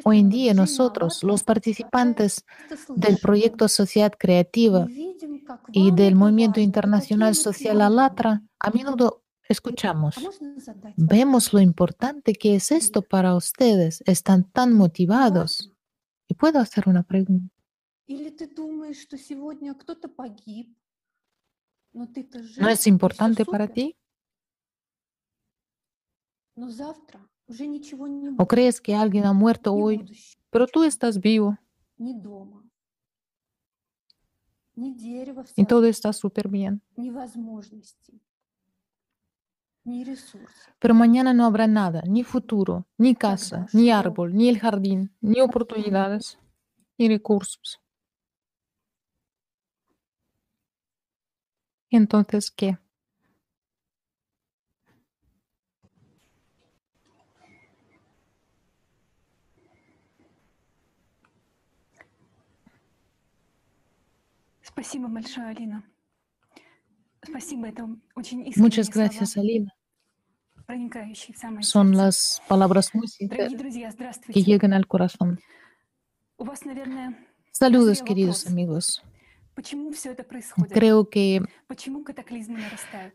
Hoy 0.06 0.20
en 0.20 0.30
día 0.30 0.54
nosotros, 0.54 1.22
los 1.24 1.44
participantes 1.44 2.46
del 2.96 3.18
proyecto 3.18 3.68
Sociedad 3.68 4.14
Creativa 4.18 4.88
y 5.74 5.92
del 5.92 6.16
movimiento 6.16 6.62
internacional 6.62 7.36
social 7.36 7.82
Alatra, 7.82 8.42
a 8.60 8.72
menudo 8.72 9.24
escuchamos, 9.50 10.16
vemos 10.96 11.52
lo 11.54 11.60
importante 11.60 12.34
que 12.34 12.56
es 12.56 12.72
esto 12.72 13.02
para 13.02 13.36
ustedes, 13.36 14.02
están 14.06 14.50
tan 14.50 14.74
motivados. 14.74 15.74
Y 16.28 16.36
puedo 16.36 16.60
hacer 16.60 16.88
una 16.88 17.02
pregunta. 17.04 17.52
¿No 22.60 22.70
es 22.70 22.88
importante 22.88 23.46
para 23.46 23.68
ti? 23.68 23.96
¿O 28.38 28.48
crees 28.48 28.80
que 28.80 28.94
alguien 28.96 29.26
ha 29.26 29.34
muerto 29.34 29.74
hoy, 29.74 30.06
pero 30.52 30.68
tú 30.68 30.84
estás 30.84 31.20
vivo? 31.20 31.58
Y 35.56 35.66
todo 35.66 35.86
está 35.86 36.14
súper 36.14 36.48
bien. 36.48 36.82
Pero 40.80 40.94
mañana 40.94 41.34
no 41.34 41.46
habrá 41.46 41.68
nada, 41.68 42.02
ni 42.08 42.24
futuro, 42.24 42.88
ni 42.98 43.16
casa, 43.16 43.68
ni 43.74 43.92
árbol, 43.92 44.34
ni 44.34 44.50
el 44.50 44.60
jardín, 44.60 45.12
ni 45.22 45.42
oportunidades, 45.42 46.40
ni 46.98 47.08
recursos. 47.08 47.80
Entonces, 51.90 52.52
¿qué? 52.52 52.78
Muchas 68.58 68.90
gracias, 68.90 69.38
Alina. 69.38 69.79
Son 71.62 71.98
las 71.98 72.42
palabras 72.48 72.94
muy 72.94 73.08
sinceras 73.08 73.54
que 74.32 74.44
llegan 74.44 74.74
al 74.74 74.88
corazón. 74.88 75.40
Saludos, 77.52 78.02
queridos 78.04 78.48
amigos. 78.48 79.04
Creo 80.70 81.10
que 81.10 81.42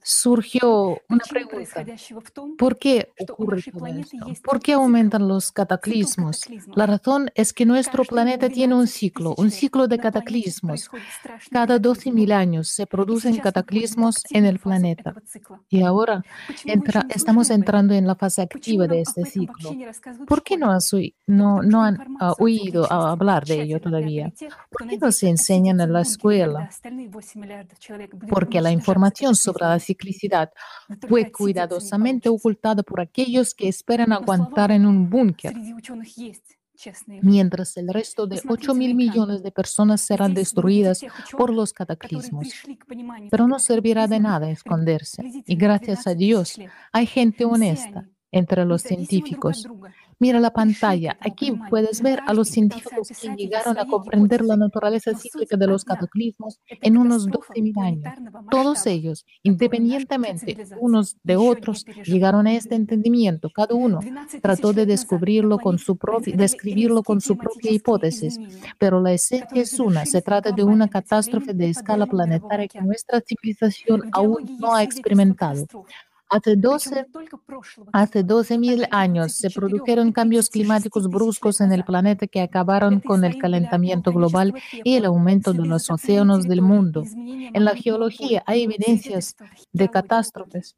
surgió 0.03 0.99
una 1.09 1.25
pregunta. 1.29 1.85
¿Por 2.59 2.79
qué 2.79 3.09
ocurre 3.29 3.63
todo 3.63 3.87
esto? 3.87 4.17
¿Por 4.43 4.61
qué 4.61 4.73
aumentan 4.75 5.27
los 5.27 5.53
cataclismos? 5.53 6.43
La 6.75 6.87
razón 6.87 7.31
es 7.35 7.53
que 7.53 7.65
nuestro 7.65 8.05
planeta 8.05 8.49
tiene 8.49 8.75
un 8.75 8.87
ciclo, 8.87 9.35
un 9.39 9.51
ciclo 9.51 9.89
de 9.89 9.99
cataclismos. 9.99 10.91
Cada 11.51 11.79
12.000 11.79 12.33
años 12.33 12.69
se 12.69 12.87
producen 12.87 13.37
cataclismos 13.39 14.23
en 14.31 14.45
el 14.45 14.59
planeta. 14.59 15.15
Y 15.69 15.83
ahora 15.83 16.23
estamos 17.09 17.51
entrando 17.51 17.95
en 17.95 18.07
la 18.07 18.15
fase 18.15 18.43
activa 18.43 18.87
de 18.87 19.01
este 19.01 19.25
ciclo. 19.25 19.75
¿Por 20.27 20.43
qué 20.43 20.57
no, 20.57 20.77
no, 21.27 21.63
no 21.63 21.83
han 21.83 22.17
ah, 22.21 22.35
oído 22.39 22.91
hablar 22.93 23.45
de 23.47 23.63
ello 23.63 23.81
todavía? 23.81 24.33
¿Por 24.71 24.87
qué 24.89 24.99
no 24.99 25.11
se 25.11 25.29
enseñan 25.29 25.81
en 25.81 25.93
la 25.93 26.03
escuela? 26.03 26.34
Porque 28.29 28.61
la 28.61 28.71
información 28.71 29.35
sobre 29.35 29.65
la 29.65 29.79
ciclicidad 29.79 30.53
fue 31.09 31.31
cuidadosamente 31.31 32.29
ocultada 32.29 32.83
por 32.83 33.01
aquellos 33.01 33.55
que 33.55 33.69
esperan 33.69 34.13
aguantar 34.13 34.71
en 34.71 34.87
un 34.87 35.09
búnker. 35.09 35.55
mientras 37.23 37.77
el 37.77 37.89
resto 37.89 38.27
de 38.27 38.43
8 38.47 38.75
mil 38.75 38.95
millones 38.95 39.43
de 39.43 39.53
personas 39.53 40.01
serán 40.01 40.35
destruidas 40.35 41.05
por 41.31 41.51
los 41.51 41.73
cataclismos. 41.73 42.49
Pero 43.31 43.47
no 43.47 43.59
servirá 43.59 44.09
de 44.09 44.21
nada 44.21 44.51
esconderse. 44.51 45.23
Y 45.47 45.55
gracias 45.57 46.07
a 46.07 46.15
Dios 46.15 46.59
hay 46.93 47.07
gente 47.07 47.45
honesta 47.45 48.09
entre 48.33 48.65
los 48.65 48.83
científicos 48.83 49.69
Mira 50.19 50.41
la 50.41 50.51
pantalla. 50.53 51.17
Aquí 51.21 51.53
puedes 51.71 52.03
ver 52.03 52.21
a 52.27 52.33
los 52.35 52.49
científicos 52.49 53.09
que 53.09 53.35
llegaron 53.37 53.79
a 53.79 53.87
comprender 53.87 54.45
la 54.45 54.57
naturaleza 54.57 55.13
cíclica 55.15 55.57
de 55.57 55.67
los 55.67 55.85
cataclismos 55.85 56.61
en 56.69 56.97
unos 56.97 57.29
12.000 57.29 57.83
años. 57.83 58.15
Todos 58.51 58.87
ellos, 58.87 59.25
independientemente 59.43 60.57
unos 60.81 61.17
de 61.23 61.37
otros, 61.37 61.85
llegaron 62.05 62.47
a 62.47 62.55
este 62.55 62.75
entendimiento. 62.75 63.51
Cada 63.51 63.75
uno 63.75 64.01
trató 64.41 64.73
de 64.73 64.87
descubrirlo 64.87 65.59
con 65.59 65.79
su 65.79 65.97
propia, 65.97 66.37
describirlo 66.37 67.03
con 67.03 67.21
su 67.21 67.37
propia 67.37 67.71
hipótesis. 67.71 68.39
Pero 68.79 69.01
la 69.01 69.13
esencia 69.13 69.63
es 69.63 69.79
una. 69.79 70.07
Se 70.07 70.23
trata 70.23 70.53
de 70.53 70.65
una 70.65 70.89
catástrofe 70.89 71.55
de 71.55 71.71
escala 71.71 72.07
planetaria 72.07 72.69
que 72.69 72.81
nuestra 72.81 73.21
civilización 73.21 74.03
aún 74.13 74.59
no 74.59 74.75
ha 74.75 74.83
experimentado. 74.83 75.67
Hace 76.31 76.57
12, 76.57 77.07
hace 77.93 78.25
12.000 78.25 78.89
años 78.91 79.35
se 79.35 79.51
produjeron 79.51 80.13
cambios 80.13 80.49
climáticos 80.51 81.09
bruscos 81.09 81.61
en 81.61 81.73
el 81.73 81.85
planeta 81.85 82.27
que 82.27 82.41
acabaron 82.41 83.01
con 83.01 83.25
el 83.25 83.39
calentamiento 83.39 84.13
global 84.13 84.55
y 84.83 84.97
el 84.97 85.05
aumento 85.05 85.53
de 85.53 85.67
los 85.67 85.91
océanos 85.91 86.45
del 86.45 86.63
mundo. 86.63 87.05
En 87.53 87.65
la 87.65 87.77
geología 87.77 88.43
hay 88.47 88.63
evidencias 88.65 89.37
de 89.73 89.89
catástrofes. 89.91 90.77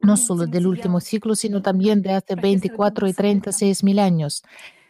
no 0.00 0.16
solo 0.16 0.46
del 0.46 0.66
último 0.66 1.00
ciclo, 1.00 1.34
sino 1.34 1.62
también 1.62 2.02
de 2.02 2.12
hace 2.12 2.34
24 2.34 3.08
y 3.08 3.12
36 3.14 3.84
mil 3.84 3.98
años. 3.98 4.42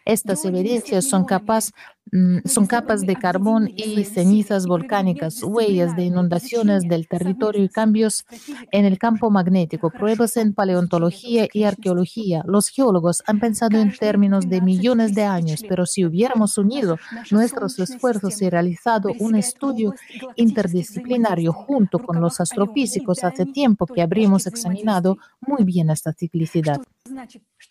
Estas 0.04 0.44
evidencias 0.44 1.04
son, 1.04 1.24
capaz, 1.24 1.70
mm, 1.99 1.99
son 2.44 2.66
capas 2.66 3.02
de 3.02 3.14
carbón 3.14 3.70
y 3.76 4.04
cenizas 4.04 4.66
volcánicas, 4.66 5.42
huellas 5.44 5.94
de 5.94 6.04
inundaciones 6.04 6.82
del 6.82 7.06
territorio 7.06 7.62
y 7.62 7.68
cambios 7.68 8.24
en 8.72 8.84
el 8.84 8.98
campo 8.98 9.30
magnético, 9.30 9.90
pruebas 9.90 10.36
en 10.36 10.52
paleontología 10.52 11.46
y 11.52 11.64
arqueología. 11.64 12.42
Los 12.46 12.68
geólogos 12.68 13.22
han 13.26 13.38
pensado 13.38 13.78
en 13.78 13.96
términos 13.96 14.48
de 14.48 14.60
millones 14.60 15.14
de 15.14 15.24
años, 15.24 15.62
pero 15.68 15.86
si 15.86 16.04
hubiéramos 16.04 16.58
unido 16.58 16.98
nuestros 17.30 17.78
esfuerzos 17.78 18.42
y 18.42 18.50
realizado 18.50 19.10
un 19.20 19.36
estudio 19.36 19.94
interdisciplinario 20.34 21.52
junto 21.52 22.00
con 22.00 22.20
los 22.20 22.40
astrofísicos 22.40 23.22
hace 23.22 23.46
tiempo 23.46 23.86
que 23.86 24.02
habríamos 24.02 24.46
examinado 24.46 25.18
muy 25.40 25.62
bien 25.64 25.90
esta 25.90 26.12
ciclicidad. 26.12 26.80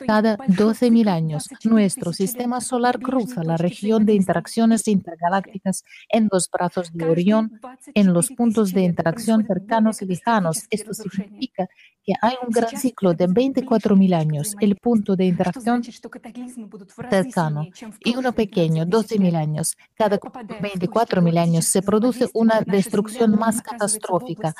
Cada 0.05 0.37
12.000 0.37 1.07
años, 1.07 1.49
nuestro 1.63 2.13
sistema 2.13 2.61
solar 2.61 2.99
cruza 2.99 3.43
la 3.43 3.57
región 3.57 4.05
de 4.05 4.13
interacciones 4.19 4.87
intergalácticas 4.87 5.83
en 6.09 6.29
los 6.31 6.49
brazos 6.51 6.91
de 6.93 7.05
Orión, 7.05 7.59
en 7.93 8.13
los 8.13 8.29
puntos 8.29 8.73
de 8.73 8.81
interacción 8.81 9.45
cercanos 9.45 10.01
y 10.01 10.05
lejanos. 10.05 10.65
Esto 10.69 10.93
significa 10.93 11.67
que 12.03 12.13
hay 12.21 12.35
un 12.45 12.51
gran 12.51 12.75
ciclo 12.77 13.13
de 13.13 13.27
24.000 13.27 14.13
años, 14.13 14.55
el 14.59 14.75
punto 14.75 15.15
de 15.15 15.25
interacción 15.25 15.81
cercano, 17.09 17.67
y 18.03 18.15
uno 18.15 18.31
pequeño, 18.33 18.85
12.000 18.85 19.35
años. 19.35 19.77
Cada 19.95 20.17
24.000 20.17 21.37
años 21.37 21.65
se 21.65 21.81
produce 21.81 22.27
una 22.33 22.61
destrucción 22.61 23.31
más 23.37 23.61
catastrófica 23.61 24.53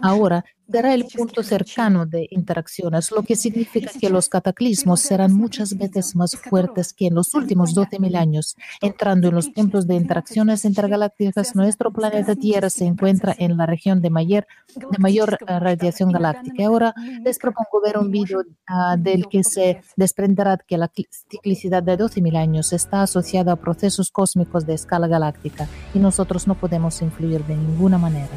Ahora 0.00 0.44
será 0.66 0.94
el 0.94 1.04
punto 1.04 1.42
cercano 1.42 2.06
de 2.06 2.26
interacciones, 2.30 3.10
lo 3.10 3.22
que 3.22 3.36
significa 3.36 3.90
que 4.00 4.08
los 4.08 4.30
cataclismos 4.30 5.00
serán 5.00 5.34
muchas 5.34 5.76
veces 5.76 6.16
más 6.16 6.36
fuertes 6.36 6.94
que 6.94 7.08
en 7.08 7.14
los 7.14 7.34
últimos 7.34 7.76
12.000 7.76 8.16
años. 8.16 8.56
Entrando 8.80 9.28
en 9.28 9.34
los 9.34 9.50
puntos 9.50 9.86
de 9.86 9.96
interacciones 9.96 10.64
intergalácticas, 10.64 11.54
nuestro 11.54 11.92
planeta 11.92 12.34
Tierra 12.34 12.70
se 12.70 12.86
encuentra 12.86 13.34
en 13.38 13.58
la 13.58 13.66
región 13.66 14.00
de 14.00 14.08
mayor, 14.08 14.46
de 14.74 14.98
mayor 14.98 15.36
eh, 15.46 15.60
radiación 15.60 16.10
galáctica. 16.10 16.64
Ahora 16.64 16.94
les 17.22 17.38
propongo 17.38 17.82
ver 17.84 17.98
un 17.98 18.10
video 18.10 18.42
ah, 18.66 18.96
del 18.98 19.28
que 19.28 19.44
se 19.44 19.82
desprenderá 19.96 20.56
que 20.56 20.78
la 20.78 20.90
ciclicidad 21.30 21.82
de 21.82 21.98
12.000 21.98 22.38
años 22.38 22.72
está 22.72 23.02
asociada 23.02 23.52
a 23.52 23.56
procesos 23.56 24.10
cósmicos 24.10 24.64
de 24.64 24.72
escala 24.72 25.08
galáctica 25.08 25.68
y 25.92 25.98
nosotros 25.98 26.46
no 26.46 26.54
podemos 26.54 27.02
influir 27.02 27.44
de 27.44 27.54
ninguna 27.54 27.98
manera. 27.98 28.30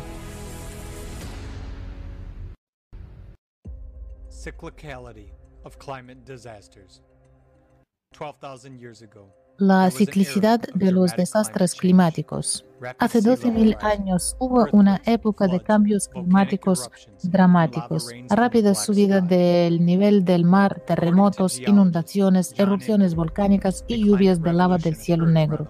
La 9.60 9.90
ciclicidad 9.90 10.60
de 10.76 10.92
los 10.92 11.16
desastres 11.16 11.74
climáticos. 11.74 12.64
Hace 13.00 13.20
12.000 13.20 13.78
años 13.82 14.36
hubo 14.40 14.68
una 14.72 15.02
época 15.06 15.48
de 15.48 15.60
cambios 15.60 16.08
climáticos 16.08 16.92
dramáticos, 17.24 18.10
rápida 18.30 18.76
subida 18.76 19.20
del 19.20 19.84
nivel 19.84 20.24
del 20.24 20.46
mar, 20.46 20.80
terremotos, 20.86 21.60
inundaciones, 21.60 22.54
erupciones 22.58 23.16
volcánicas 23.16 23.84
y 23.88 24.06
lluvias 24.06 24.42
de 24.42 24.54
lava 24.54 24.78
del 24.78 24.96
cielo 24.96 25.26
negro. 25.26 25.68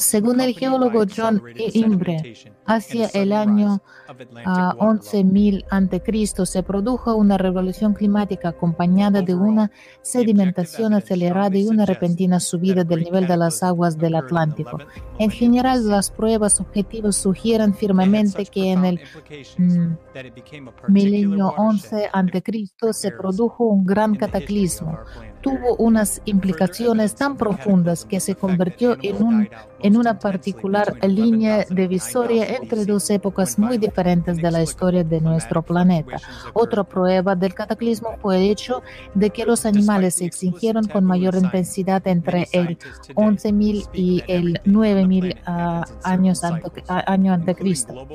Según 0.00 0.40
el 0.40 0.54
geólogo 0.54 1.04
John 1.14 1.42
Imbre, 1.74 2.34
hacia 2.64 3.08
el 3.08 3.32
año 3.32 3.82
11.000 4.08 5.66
a.C. 5.70 6.46
se 6.46 6.62
produjo 6.62 7.14
una 7.14 7.36
revolución 7.36 7.92
climática 7.92 8.48
acompañada 8.48 9.20
de 9.20 9.34
una 9.34 9.70
sedimentación 10.00 10.94
acelerada 10.94 11.56
y 11.56 11.66
una 11.66 11.84
repentina 11.84 12.40
subida 12.40 12.82
del 12.82 13.04
nivel 13.04 13.26
de 13.26 13.36
las 13.36 13.62
aguas 13.62 13.98
del 13.98 14.14
Atlántico. 14.14 14.78
En 15.18 15.30
general, 15.30 15.86
las 15.86 16.10
pruebas 16.10 16.60
objetivas 16.60 17.16
sugieren 17.16 17.74
firmemente 17.74 18.46
que 18.46 18.72
en 18.72 18.84
el 18.86 19.00
mm, 19.58 19.92
milenio 20.88 21.52
11 21.58 22.08
a.C. 22.10 22.92
se 22.92 23.10
produjo 23.10 23.64
un 23.64 23.84
gran 23.84 24.14
cataclismo 24.14 24.98
tuvo 25.40 25.76
unas 25.76 26.20
implicaciones 26.24 27.14
tan 27.14 27.36
profundas 27.36 28.04
que 28.04 28.20
se 28.20 28.34
convirtió 28.34 28.96
en, 29.02 29.22
un, 29.22 29.48
en 29.80 29.96
una 29.96 30.18
particular 30.18 30.96
línea 31.06 31.64
divisoria 31.68 32.56
entre 32.56 32.84
dos 32.84 33.08
épocas 33.10 33.58
muy 33.58 33.78
diferentes 33.78 34.36
de 34.36 34.50
la 34.50 34.62
historia 34.62 35.04
de 35.04 35.20
nuestro 35.20 35.62
planeta. 35.62 36.18
Otra 36.52 36.84
prueba 36.84 37.34
del 37.34 37.54
cataclismo 37.54 38.16
fue 38.20 38.36
el 38.36 38.50
hecho 38.50 38.82
de 39.14 39.30
que 39.30 39.44
los 39.44 39.66
animales 39.66 40.16
se 40.16 40.26
extinguieron 40.26 40.86
con 40.86 41.04
mayor 41.04 41.34
intensidad 41.34 42.06
entre 42.06 42.48
el 42.52 42.78
11.000 43.14 43.88
y 43.92 44.22
el 44.26 44.60
9.000 44.64 45.36
uh, 45.46 45.84
años 46.02 46.44
ante, 46.44 46.70
año 46.88 47.32
ante 47.32 47.54
Cristo, 47.54 48.06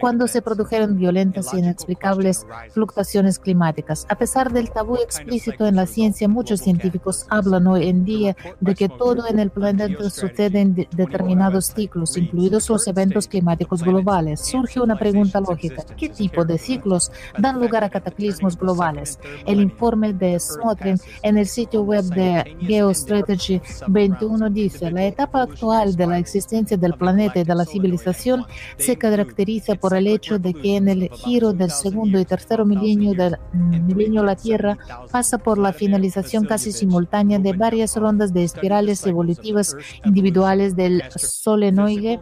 cuando 0.00 0.26
se 0.26 0.42
produjeron 0.42 0.96
violentas 0.96 1.52
e 1.54 1.58
inexplicables 1.58 2.46
fluctuaciones 2.70 3.38
climáticas. 3.38 4.06
A 4.08 4.16
pesar 4.16 4.52
del 4.52 4.70
tabú 4.70 4.96
explícito 4.96 5.66
en 5.66 5.76
la 5.76 5.86
ciencia, 5.86 6.28
muchos 6.28 6.66
científicos 6.72 7.26
hablan 7.28 7.66
hoy 7.66 7.88
en 7.88 8.04
día 8.04 8.36
de 8.60 8.74
que 8.74 8.88
todo 8.88 9.28
en 9.28 9.38
el 9.38 9.50
planeta 9.50 10.08
sucede 10.08 10.60
en 10.60 10.74
determinados 10.74 11.66
ciclos, 11.66 12.16
incluidos 12.16 12.68
los 12.70 12.86
eventos 12.86 13.28
climáticos 13.28 13.82
globales. 13.82 14.40
Surge 14.40 14.80
una 14.80 14.96
pregunta 14.98 15.40
lógica. 15.40 15.82
¿Qué 15.96 16.08
tipo 16.08 16.44
de 16.44 16.56
ciclos 16.58 17.12
dan 17.38 17.60
lugar 17.60 17.84
a 17.84 17.90
cataclismos 17.90 18.56
globales? 18.56 19.18
El 19.46 19.60
informe 19.60 20.12
de 20.14 20.38
Smotrin 20.40 20.98
en 21.22 21.36
el 21.36 21.46
sitio 21.46 21.82
web 21.82 22.04
de 22.04 22.56
Geostrategy 22.60 23.60
21 23.88 24.50
dice, 24.50 24.90
la 24.90 25.04
etapa 25.04 25.42
actual 25.42 25.94
de 25.94 26.06
la 26.06 26.18
existencia 26.18 26.76
del 26.76 26.94
planeta 26.94 27.40
y 27.40 27.44
de 27.44 27.54
la 27.54 27.66
civilización 27.66 28.46
se 28.78 28.96
caracteriza 28.96 29.74
por 29.74 29.94
el 29.94 30.06
hecho 30.06 30.38
de 30.38 30.54
que 30.54 30.76
en 30.76 30.88
el 30.88 31.10
giro 31.10 31.52
del 31.52 31.70
segundo 31.70 32.18
y 32.18 32.24
tercer 32.24 32.64
milenio 32.64 33.12
del 33.12 33.36
milenio 33.52 34.22
la 34.22 34.36
Tierra 34.36 34.78
pasa 35.10 35.38
por 35.38 35.58
la 35.58 35.72
finalización 35.72 36.44
casi 36.44 36.61
simultánea 36.70 37.38
de 37.40 37.54
varias 37.54 37.96
rondas 37.96 38.32
de 38.32 38.44
espirales 38.44 39.04
evolutivas 39.06 39.74
individuales 40.04 40.76
del 40.76 41.02
solenoide 41.16 42.20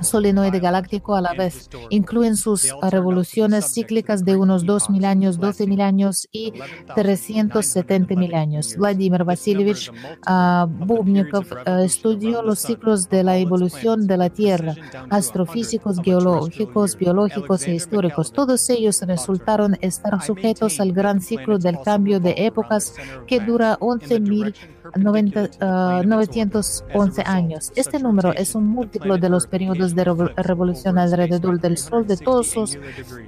solenoide 0.00 0.60
galáctico 0.60 1.14
a 1.14 1.20
la 1.20 1.32
vez. 1.34 1.68
Incluyen 1.90 2.36
sus 2.36 2.74
revoluciones 2.90 3.72
cíclicas 3.72 4.24
de 4.24 4.36
unos 4.36 4.64
2.000 4.66 5.04
años, 5.04 5.38
12.000 5.40 5.82
años 5.82 6.28
y 6.32 6.52
370.000 6.94 8.34
años. 8.34 8.76
Vladimir 8.76 9.24
Vasilievich 9.24 9.90
uh, 9.90 10.66
Bubnikov 10.66 11.46
estudió 11.84 12.42
los 12.42 12.60
ciclos 12.60 13.08
de 13.08 13.24
la 13.24 13.38
evolución 13.38 14.06
de 14.06 14.16
la 14.16 14.30
Tierra, 14.30 14.74
astrofísicos, 15.10 16.00
geológicos, 16.02 16.96
biológicos 16.96 17.66
e 17.66 17.74
históricos. 17.74 18.32
Todos 18.32 18.68
ellos 18.70 19.00
resultaron 19.02 19.76
estar 19.80 20.22
sujetos 20.22 20.80
al 20.80 20.92
gran 20.92 21.20
ciclo 21.20 21.58
del 21.58 21.80
cambio 21.80 22.20
de 22.20 22.34
épocas 22.46 22.94
que 23.26 23.40
dura 23.40 23.78
11.000 23.78 24.54
911 24.94 27.22
años. 27.22 27.72
Este 27.74 27.98
número 27.98 28.32
es 28.32 28.54
un 28.54 28.66
múltiplo 28.66 29.18
de 29.18 29.28
los 29.28 29.46
periodos 29.46 29.94
de 29.94 30.04
revolución 30.04 30.98
alrededor 30.98 31.60
del 31.60 31.78
Sol 31.78 32.06
de 32.06 32.16
todos 32.16 32.48
sus, 32.48 32.78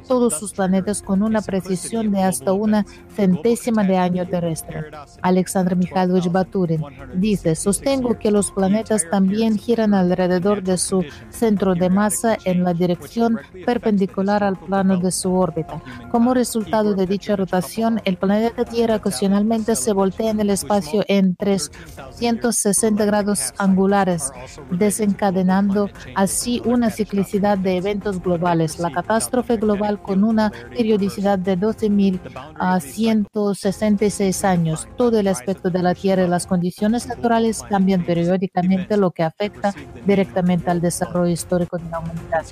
todos 0.06 0.38
sus 0.38 0.52
planetas 0.52 1.02
con 1.02 1.22
una 1.22 1.42
precisión 1.42 2.12
de 2.12 2.22
hasta 2.22 2.52
una 2.52 2.86
centésima 3.14 3.84
de 3.84 3.96
año 3.96 4.26
terrestre. 4.26 4.84
Alexander 5.22 5.76
Mikhailovich 5.76 6.30
Baturin 6.30 6.82
dice, 7.14 7.54
sostengo 7.54 8.18
que 8.18 8.30
los 8.30 8.50
planetas 8.50 9.06
también 9.10 9.58
giran 9.58 9.94
alrededor 9.94 10.62
de 10.62 10.78
su 10.78 11.04
centro 11.30 11.74
de 11.74 11.90
masa 11.90 12.36
en 12.44 12.64
la 12.64 12.74
dirección 12.74 13.38
perpendicular 13.66 14.44
al 14.44 14.58
plano 14.58 14.98
de 14.98 15.10
su 15.10 15.34
órbita. 15.34 15.82
Como 16.10 16.34
resultado 16.34 16.94
de 16.94 17.06
dicha 17.06 17.36
rotación, 17.36 18.00
el 18.04 18.16
planeta 18.16 18.64
Tierra 18.64 18.96
ocasionalmente 18.96 19.76
se 19.76 19.92
voltea 19.92 20.30
en 20.30 20.40
el 20.40 20.50
espacio 20.50 21.04
en 21.08 21.34
360 21.48 23.04
grados 23.06 23.54
angulares, 23.56 24.30
desencadenando 24.70 25.88
así 26.14 26.60
una 26.64 26.90
ciclicidad 26.90 27.56
de 27.56 27.78
eventos 27.78 28.20
globales. 28.22 28.78
La 28.78 28.90
catástrofe 28.90 29.56
global 29.56 30.02
con 30.02 30.24
una 30.24 30.52
periodicidad 30.76 31.38
de 31.38 31.56
12.166 31.58 34.44
años. 34.44 34.86
Todo 34.96 35.18
el 35.18 35.28
aspecto 35.28 35.70
de 35.70 35.82
la 35.82 35.94
Tierra 35.94 36.24
y 36.24 36.28
las 36.28 36.46
condiciones 36.46 37.06
naturales 37.06 37.64
cambian 37.68 38.04
periódicamente, 38.04 38.98
lo 38.98 39.10
que 39.10 39.22
afecta 39.22 39.72
directamente 40.06 40.70
al 40.70 40.82
desarrollo 40.82 41.32
histórico 41.32 41.78
de 41.78 41.88
la 41.88 42.00
humanidad. 42.00 42.44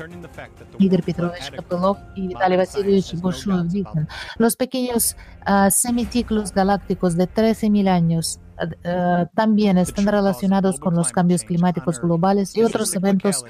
Igor 0.79 1.03
Petrovich 1.03 1.51
Kapelov 1.51 1.99
y 2.15 2.29
Vitaly 2.29 2.57
Vasilievich 2.57 3.13
dicen, 3.67 4.09
los 4.39 4.57
pequeños 4.57 5.17
uh, 5.47 5.71
semiciclos 5.71 6.53
galácticos 6.53 7.17
de 7.17 7.29
13.000 7.29 7.89
años 7.89 8.41
también 9.35 9.79
están 9.79 10.07
relacionados 10.07 10.81
con 10.81 10.95
los 10.95 11.13
cambios 11.13 11.43
climáticos 11.45 12.01
globales 12.01 12.57
y 12.57 12.63
otros 12.63 12.95
eventos 12.95 13.45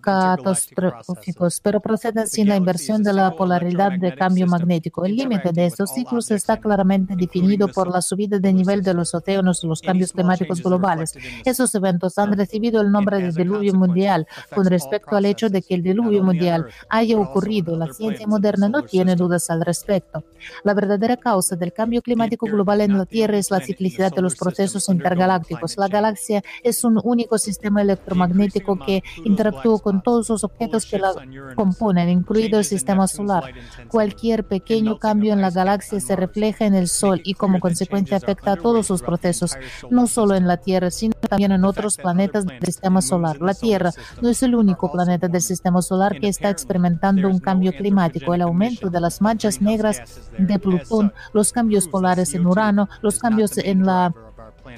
catastróficos, 0.00 1.60
pero 1.60 1.80
proceden 1.80 2.26
sin 2.26 2.48
la 2.48 2.56
inversión 2.56 3.02
de 3.02 3.12
la 3.12 3.32
polaridad 3.32 3.92
de 3.92 4.14
cambio 4.14 4.46
magnético. 4.46 5.04
El 5.04 5.16
límite 5.16 5.52
de 5.52 5.66
estos 5.66 5.90
ciclos 5.90 6.30
está 6.30 6.58
claramente 6.58 7.14
definido 7.16 7.68
por 7.68 7.88
la 7.88 8.00
subida 8.00 8.38
de 8.38 8.52
nivel 8.52 8.82
de 8.82 8.94
los 8.94 9.14
océanos 9.14 9.62
y 9.62 9.66
los 9.66 9.82
cambios 9.82 10.12
climáticos 10.12 10.62
globales. 10.62 11.14
Esos 11.44 11.74
eventos 11.74 12.18
han 12.18 12.36
recibido 12.36 12.80
el 12.80 12.90
nombre 12.90 13.20
de 13.20 13.32
diluvio 13.32 13.74
mundial 13.74 14.26
con 14.54 14.66
respecto 14.66 15.16
al 15.16 15.26
hecho 15.26 15.48
de 15.48 15.62
que 15.62 15.74
el 15.74 15.82
diluvio 15.82 16.22
mundial 16.22 16.66
haya 16.88 17.18
ocurrido. 17.18 17.76
La 17.76 17.92
ciencia 17.92 18.26
moderna 18.26 18.68
no 18.68 18.82
tiene 18.82 19.16
dudas 19.16 19.50
al 19.50 19.62
respecto. 19.62 20.24
La 20.62 20.74
verdadera 20.74 21.16
causa 21.16 21.56
del 21.56 21.72
cambio 21.72 22.02
climático 22.02 22.46
global 22.46 22.80
en 22.80 22.96
la 22.98 23.06
Tierra 23.06 23.38
es 23.38 23.50
la 23.50 23.60
ciclicidad 23.60 24.12
de 24.12 24.22
los 24.22 24.36
procesos 24.36 24.88
intergalácticos. 24.88 25.76
La 25.76 25.88
galaxia 25.88 26.42
es 26.62 26.84
un 26.84 27.00
único 27.02 27.38
sistema 27.38 27.82
electromagnético 27.82 28.78
que 28.78 29.02
interactúa 29.24 29.73
con 29.78 30.02
todos 30.02 30.28
los 30.28 30.44
objetos 30.44 30.86
que 30.86 30.98
la 30.98 31.12
componen, 31.54 32.08
incluido 32.08 32.58
el 32.58 32.64
sistema 32.64 33.06
solar. 33.06 33.52
Cualquier 33.88 34.44
pequeño 34.44 34.98
cambio 34.98 35.32
en 35.32 35.40
la 35.40 35.50
galaxia 35.50 36.00
se 36.00 36.16
refleja 36.16 36.66
en 36.66 36.74
el 36.74 36.88
Sol 36.88 37.20
y 37.24 37.34
como 37.34 37.60
consecuencia 37.60 38.16
afecta 38.16 38.52
a 38.52 38.56
todos 38.56 38.86
sus 38.86 39.02
procesos, 39.02 39.56
no 39.90 40.06
solo 40.06 40.34
en 40.34 40.46
la 40.46 40.56
Tierra, 40.56 40.90
sino 40.90 41.14
también 41.14 41.52
en 41.52 41.64
otros 41.64 41.96
planetas 41.96 42.46
del 42.46 42.60
sistema 42.64 43.02
solar. 43.02 43.40
La 43.40 43.54
Tierra 43.54 43.92
no 44.20 44.28
es 44.28 44.42
el 44.42 44.54
único 44.54 44.90
planeta 44.90 45.28
del 45.28 45.42
sistema 45.42 45.82
solar 45.82 46.18
que 46.18 46.28
está 46.28 46.50
experimentando 46.50 47.28
un 47.28 47.38
cambio 47.38 47.72
climático. 47.72 48.34
El 48.34 48.42
aumento 48.42 48.90
de 48.90 49.00
las 49.00 49.20
manchas 49.20 49.60
negras 49.60 50.02
de 50.38 50.58
Plutón, 50.58 51.12
los 51.32 51.52
cambios 51.52 51.88
polares 51.88 52.34
en 52.34 52.46
Urano, 52.46 52.88
los 53.02 53.18
cambios 53.18 53.56
en 53.58 53.84
la 53.84 54.12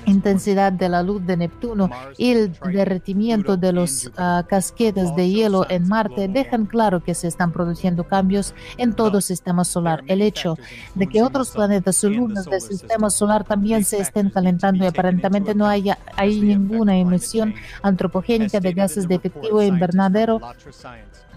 intensidad 0.04 0.72
de 0.72 0.88
la 0.88 1.02
luz 1.02 1.24
de 1.26 1.36
Neptuno 1.36 1.90
y 2.16 2.32
el 2.32 2.52
derretimiento 2.72 3.56
de 3.56 3.72
los 3.72 4.06
uh, 4.06 4.46
casquetes 4.48 5.14
de 5.16 5.30
hielo 5.30 5.66
en 5.68 5.88
Marte 5.88 6.28
dejan 6.28 6.66
claro 6.66 7.02
que 7.02 7.14
se 7.14 7.28
están 7.28 7.52
produciendo 7.52 8.04
cambios 8.04 8.54
en 8.76 8.94
todo 8.94 9.18
el 9.18 9.22
sistema 9.22 9.64
solar. 9.64 10.02
El 10.06 10.22
hecho 10.22 10.56
de 10.94 11.06
que 11.06 11.22
otros 11.22 11.50
planetas 11.50 12.02
lunas 12.04 12.44
del 12.44 12.60
sistema 12.60 13.10
solar 13.10 13.44
también 13.44 13.84
se 13.84 14.00
estén 14.00 14.30
calentando 14.30 14.84
y 14.84 14.88
aparentemente 14.88 15.54
no 15.54 15.66
haya 15.66 15.98
hay 16.16 16.40
ninguna 16.40 16.96
emisión 16.96 17.54
antropogénica 17.82 18.60
de 18.60 18.72
gases 18.72 19.08
de 19.08 19.16
efectivo 19.16 19.62
invernadero 19.62 20.40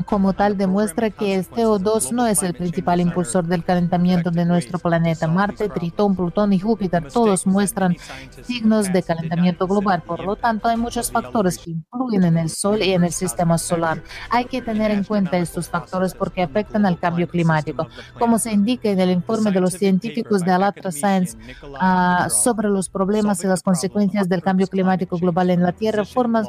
como 0.06 0.34
tal 0.34 0.58
demuestra 0.58 1.10
que 1.10 1.36
el 1.36 1.48
CO2 1.48 2.12
no 2.12 2.28
es 2.28 2.44
el 2.44 2.54
principal 2.54 3.00
impulsor 3.00 3.46
del 3.46 3.64
calentamiento 3.64 4.32
de 4.32 4.46
nuestro 4.46 4.80
planeta. 4.80 5.28
Marte, 5.28 5.70
Tritón, 5.70 6.16
Plutón 6.16 6.54
y 6.54 6.60
Júpiter 6.60 7.12
todos 7.12 7.46
muestran 7.46 7.96
signos 8.44 8.92
de 8.92 9.04
calentamiento 9.04 9.68
global. 9.68 10.02
Por 10.02 10.24
lo 10.24 10.36
tanto, 10.36 10.68
hay 10.68 10.78
muchos 10.78 11.12
factores 11.12 11.58
que 11.58 11.72
influyen 11.72 12.24
en 12.24 12.38
el 12.38 12.50
Sol 12.50 12.82
y 12.82 12.94
en 12.94 13.04
el 13.04 13.12
sistema 13.12 13.58
solar. 13.58 14.02
Hay 14.30 14.46
que 14.46 14.62
tener 14.62 14.92
en 14.92 15.04
cuenta 15.04 15.38
estos 15.38 15.70
factores 15.70 16.14
porque 16.14 16.42
afectan 16.42 16.86
al 16.86 17.00
cambio 17.00 17.28
climático. 17.28 17.88
Como 18.18 18.40
se 18.40 18.52
indica 18.52 18.90
en 18.90 19.00
el 19.00 19.12
informe 19.12 19.52
de 19.52 19.62
los 19.62 19.74
científicos 19.74 20.42
de 20.42 20.52
Alatra 20.52 20.92
Science 20.92 21.38
uh, 21.64 22.30
sobre 22.30 22.70
los 22.70 22.90
problemas 22.90 23.44
y 23.44 23.48
las 23.48 23.64
consecuencias 23.64 24.30
del 24.30 24.42
cambio 24.42 24.68
climático 24.68 25.18
global 25.18 25.50
en 25.50 25.64
la 25.64 25.72
Tierra, 25.72 26.06
formas 26.06 26.48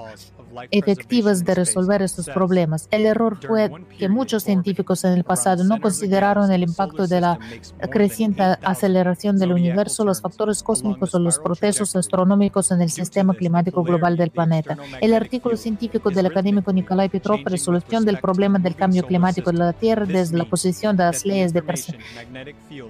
efectivas 0.70 1.44
de 1.44 1.54
resolver 1.54 2.02
estos 2.02 2.26
problemas. 2.28 2.88
El 2.90 3.06
error 3.06 3.39
fue 3.46 3.70
que 3.98 4.08
muchos 4.08 4.44
científicos 4.44 5.04
en 5.04 5.12
el 5.12 5.24
pasado 5.24 5.64
no 5.64 5.80
consideraron 5.80 6.50
el 6.50 6.62
impacto 6.62 7.06
de 7.06 7.20
la 7.20 7.38
creciente 7.90 8.42
aceleración 8.62 9.38
del 9.38 9.52
universo, 9.52 10.04
los 10.04 10.20
factores 10.20 10.62
cósmicos 10.62 11.14
o 11.14 11.18
los 11.18 11.38
procesos 11.38 11.94
astronómicos 11.96 12.70
en 12.70 12.82
el 12.82 12.90
sistema 12.90 13.34
climático 13.34 13.82
global 13.82 14.16
del 14.16 14.30
planeta. 14.30 14.76
El 15.00 15.14
artículo 15.14 15.56
científico 15.56 16.10
del 16.10 16.26
académico 16.26 16.72
Nikolai 16.72 17.08
Petrov, 17.08 17.40
Resolución 17.44 18.04
del 18.04 18.18
problema 18.18 18.58
del 18.58 18.76
cambio 18.76 19.04
climático 19.04 19.52
de 19.52 19.58
la 19.58 19.72
Tierra 19.72 20.06
desde 20.06 20.36
la 20.36 20.44
posición 20.44 20.96
de 20.96 21.04
las 21.04 21.24
leyes 21.24 21.52
de 21.52 21.62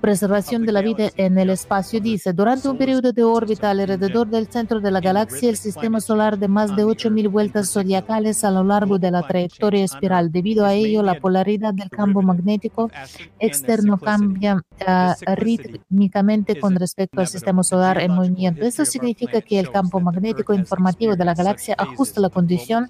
preservación 0.00 0.66
de 0.66 0.72
la 0.72 0.82
vida 0.82 1.10
en 1.16 1.38
el 1.38 1.50
espacio, 1.50 2.00
dice, 2.00 2.32
durante 2.32 2.68
un 2.68 2.76
periodo 2.76 3.12
de 3.12 3.22
órbita 3.22 3.70
alrededor 3.70 4.28
del 4.28 4.46
centro 4.48 4.80
de 4.80 4.90
la 4.90 5.00
galaxia, 5.00 5.50
el 5.50 5.56
sistema 5.56 6.00
solar 6.00 6.38
de 6.38 6.48
más 6.48 6.74
de 6.76 6.84
8.000 6.84 7.30
vueltas 7.30 7.70
zodiacales 7.70 8.44
a 8.44 8.50
lo 8.50 8.64
largo 8.64 8.98
de 8.98 9.10
la 9.10 9.26
trayectoria 9.26 9.84
espiral. 9.84 10.30
Debido 10.40 10.64
a 10.64 10.72
ello, 10.72 11.02
la 11.02 11.20
polaridad 11.20 11.74
del 11.74 11.90
campo 11.90 12.22
magnético 12.22 12.90
externo 13.38 13.98
cambia 13.98 14.54
uh, 14.56 15.34
rítmicamente 15.34 16.58
con 16.58 16.76
respecto 16.76 17.20
al 17.20 17.28
sistema 17.28 17.62
solar 17.62 18.00
en 18.00 18.12
movimiento. 18.12 18.64
Esto 18.64 18.86
significa 18.86 19.42
que 19.42 19.60
el 19.60 19.70
campo 19.70 20.00
magnético 20.00 20.54
informativo 20.54 21.14
de 21.14 21.26
la 21.26 21.34
galaxia 21.34 21.74
ajusta 21.76 22.22
la 22.22 22.30
condición 22.30 22.88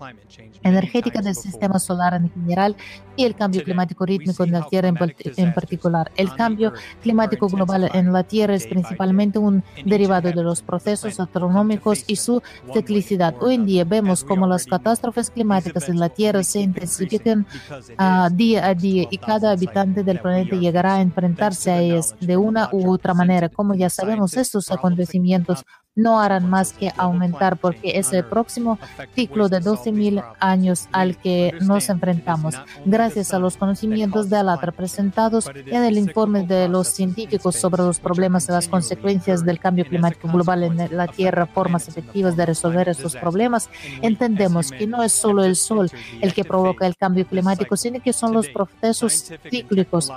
energética 0.62 1.20
del 1.20 1.34
sistema 1.34 1.78
solar 1.78 2.14
en 2.14 2.30
general 2.30 2.76
y 3.16 3.24
el 3.24 3.34
cambio 3.34 3.62
climático 3.62 4.06
rítmico 4.06 4.44
en 4.44 4.52
la 4.52 4.66
Tierra 4.66 4.88
en, 4.88 5.54
particular. 5.54 6.10
El 6.16 6.34
cambio 6.34 6.72
climático 7.02 7.48
global 7.48 7.90
en 7.92 8.12
la 8.12 8.22
Tierra 8.22 8.54
es 8.54 8.66
principalmente 8.66 9.38
un 9.38 9.62
derivado 9.84 10.30
de 10.30 10.42
los 10.42 10.62
procesos 10.62 11.18
astronómicos 11.20 12.04
y 12.06 12.16
su 12.16 12.42
ciclicidad. 12.72 13.34
Hoy 13.40 13.54
en 13.54 13.66
día 13.66 13.84
vemos 13.84 14.24
cómo 14.24 14.46
las 14.46 14.66
catástrofes 14.66 15.30
climáticas 15.30 15.88
en 15.88 15.98
la 15.98 16.08
Tierra 16.08 16.42
se 16.42 16.60
intensifican 16.60 17.46
uh, 17.98 18.34
día 18.34 18.66
a 18.66 18.74
día 18.74 19.06
y 19.10 19.18
cada 19.18 19.52
habitante 19.52 20.02
del 20.02 20.20
planeta 20.20 20.56
llegará 20.56 20.94
a 20.94 21.00
enfrentarse 21.00 21.70
a 21.70 21.80
ellas 21.80 22.14
de 22.20 22.36
una 22.36 22.68
u 22.72 22.90
otra 22.90 23.14
manera. 23.14 23.48
Como 23.48 23.74
ya 23.74 23.90
sabemos, 23.90 24.36
estos 24.36 24.70
acontecimientos 24.70 25.64
no 25.96 26.20
harán 26.20 26.48
más 26.48 26.72
que 26.72 26.92
aumentar 26.96 27.56
porque 27.56 27.98
es 27.98 28.12
el 28.12 28.24
próximo 28.24 28.78
ciclo 29.14 29.48
de 29.48 29.60
12.000 29.60 30.24
años 30.38 30.88
al 30.92 31.16
que 31.16 31.54
nos 31.60 31.88
enfrentamos. 31.88 32.54
Gracias 32.84 33.34
a 33.34 33.38
los 33.38 33.56
conocimientos 33.56 34.30
de 34.30 34.36
ALATRA 34.36 34.72
presentados 34.72 35.50
en 35.54 35.84
el 35.84 35.98
informe 35.98 36.46
de 36.46 36.68
los 36.68 36.88
científicos 36.88 37.56
sobre 37.56 37.82
los 37.82 37.98
problemas 37.98 38.48
y 38.48 38.52
las 38.52 38.68
consecuencias 38.68 39.44
del 39.44 39.58
cambio 39.58 39.84
climático 39.84 40.28
global 40.28 40.62
en 40.62 40.96
la 40.96 41.08
Tierra, 41.08 41.46
formas 41.46 41.88
efectivas 41.88 42.36
de 42.36 42.46
resolver 42.46 42.88
estos 42.88 43.16
problemas, 43.16 43.68
entendemos 44.00 44.70
que 44.70 44.86
no 44.86 45.02
es 45.02 45.12
solo 45.12 45.44
el 45.44 45.56
Sol 45.56 45.90
el 46.20 46.32
que 46.32 46.44
provoca 46.44 46.86
el 46.86 46.96
cambio 46.96 47.26
climático, 47.26 47.76
sino 47.76 48.00
que 48.00 48.12
son 48.12 48.32
los 48.32 48.48
procesos 48.48 49.30
cíclicos 49.50 50.12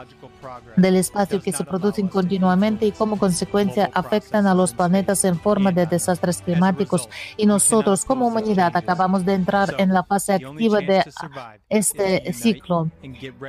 del 0.78 0.95
espacio 0.97 1.41
que 1.41 1.51
se 1.51 1.63
producen 1.63 2.07
continuamente 2.07 2.86
y 2.86 2.91
como 2.91 3.17
consecuencia 3.17 3.89
afectan 3.93 4.45
a 4.47 4.53
los 4.53 4.74
planetas 4.74 5.24
en 5.26 5.39
forma 5.39 5.62
de 5.62 5.87
desastres 5.87 6.43
climáticos 6.43 7.09
y 7.37 7.47
nosotros 7.47 8.05
como 8.05 8.26
humanidad 8.26 8.76
acabamos 8.76 9.24
de 9.24 9.35
entrar 9.35 9.74
en 9.79 9.93
la 9.93 10.03
fase 10.03 10.35
activa 10.35 10.81
de 10.81 11.05
este 11.68 12.33
ciclo. 12.33 12.91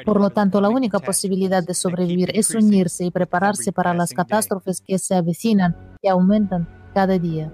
Por 0.05 0.19
lo 0.21 0.29
tanto, 0.29 0.61
la 0.61 0.69
única 0.69 0.99
posibilidad 0.99 1.63
de 1.63 1.73
sobrevivir 1.73 2.31
es 2.33 2.53
unirse 2.53 3.05
y 3.05 3.11
prepararse 3.11 3.71
para 3.71 3.93
las 3.93 4.13
catástrofes 4.13 4.81
que 4.81 4.97
se 4.99 5.15
avecinan 5.15 5.75
y 6.01 6.07
aumentan 6.07 6.67
cada 6.93 7.17
día. 7.17 7.51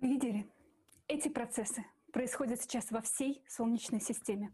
Видели? 0.00 0.46
Эти 1.08 1.28
процессы 1.28 1.84
Происходят 2.13 2.61
сейчас 2.61 2.91
во 2.91 3.01
всей 3.01 3.43
Солнечной 3.49 3.99
системе. 3.99 4.53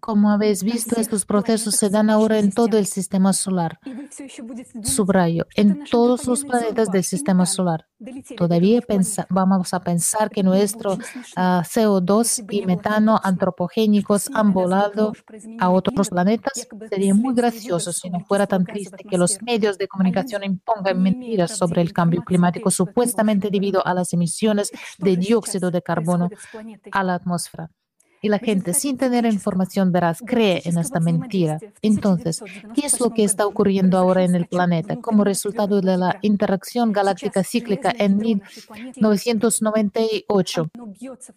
Como 0.00 0.30
habéis 0.30 0.62
visto, 0.62 1.00
estos 1.00 1.24
procesos 1.24 1.76
se 1.76 1.88
dan 1.88 2.10
ahora 2.10 2.38
en 2.38 2.50
todo 2.50 2.78
el 2.78 2.86
sistema 2.86 3.32
solar. 3.32 3.78
Subrayo, 4.82 5.46
en 5.54 5.84
todos 5.84 6.26
los 6.26 6.44
planetas 6.44 6.90
del 6.90 7.04
sistema 7.04 7.46
solar. 7.46 7.86
Todavía 8.36 8.80
vamos 9.28 9.74
a 9.74 9.80
pensar 9.80 10.30
que 10.30 10.42
nuestro 10.42 10.98
ah, 11.36 11.62
CO2 11.64 12.46
y 12.50 12.66
metano 12.66 13.20
antropogénicos 13.22 14.30
han 14.34 14.52
volado 14.52 15.12
a 15.58 15.70
otros 15.70 16.08
planetas. 16.08 16.66
Sería 16.88 17.14
muy 17.14 17.34
gracioso 17.34 17.92
si 17.92 18.10
no 18.10 18.20
fuera 18.20 18.46
tan 18.46 18.64
triste 18.64 19.04
que 19.04 19.18
los 19.18 19.40
medios 19.42 19.78
de 19.78 19.86
comunicación 19.86 20.42
impongan 20.42 21.00
mentiras 21.00 21.56
sobre 21.56 21.82
el 21.82 21.92
cambio 21.92 22.22
climático 22.22 22.70
supuestamente 22.70 23.50
debido 23.50 23.86
a 23.86 23.94
las 23.94 24.12
emisiones 24.12 24.70
de 24.98 25.16
dióxido 25.16 25.70
de 25.70 25.82
carbono 25.82 26.30
a 26.90 27.04
la 27.04 27.14
atmósfera 27.14 27.70
y 28.22 28.28
la 28.28 28.38
gente 28.38 28.74
sin 28.74 28.96
tener 28.96 29.24
información 29.24 29.92
veraz 29.92 30.20
cree 30.24 30.62
en 30.64 30.78
esta 30.78 31.00
mentira. 31.00 31.58
Entonces, 31.82 32.42
¿qué 32.74 32.86
es 32.86 33.00
lo 33.00 33.10
que 33.10 33.24
está 33.24 33.46
ocurriendo 33.46 33.98
ahora 33.98 34.24
en 34.24 34.34
el 34.34 34.46
planeta? 34.46 34.96
Como 34.96 35.24
resultado 35.24 35.80
de 35.80 35.96
la 35.96 36.18
interacción 36.22 36.92
galáctica 36.92 37.42
cíclica 37.42 37.94
en 37.98 38.18
1998, 38.18 40.70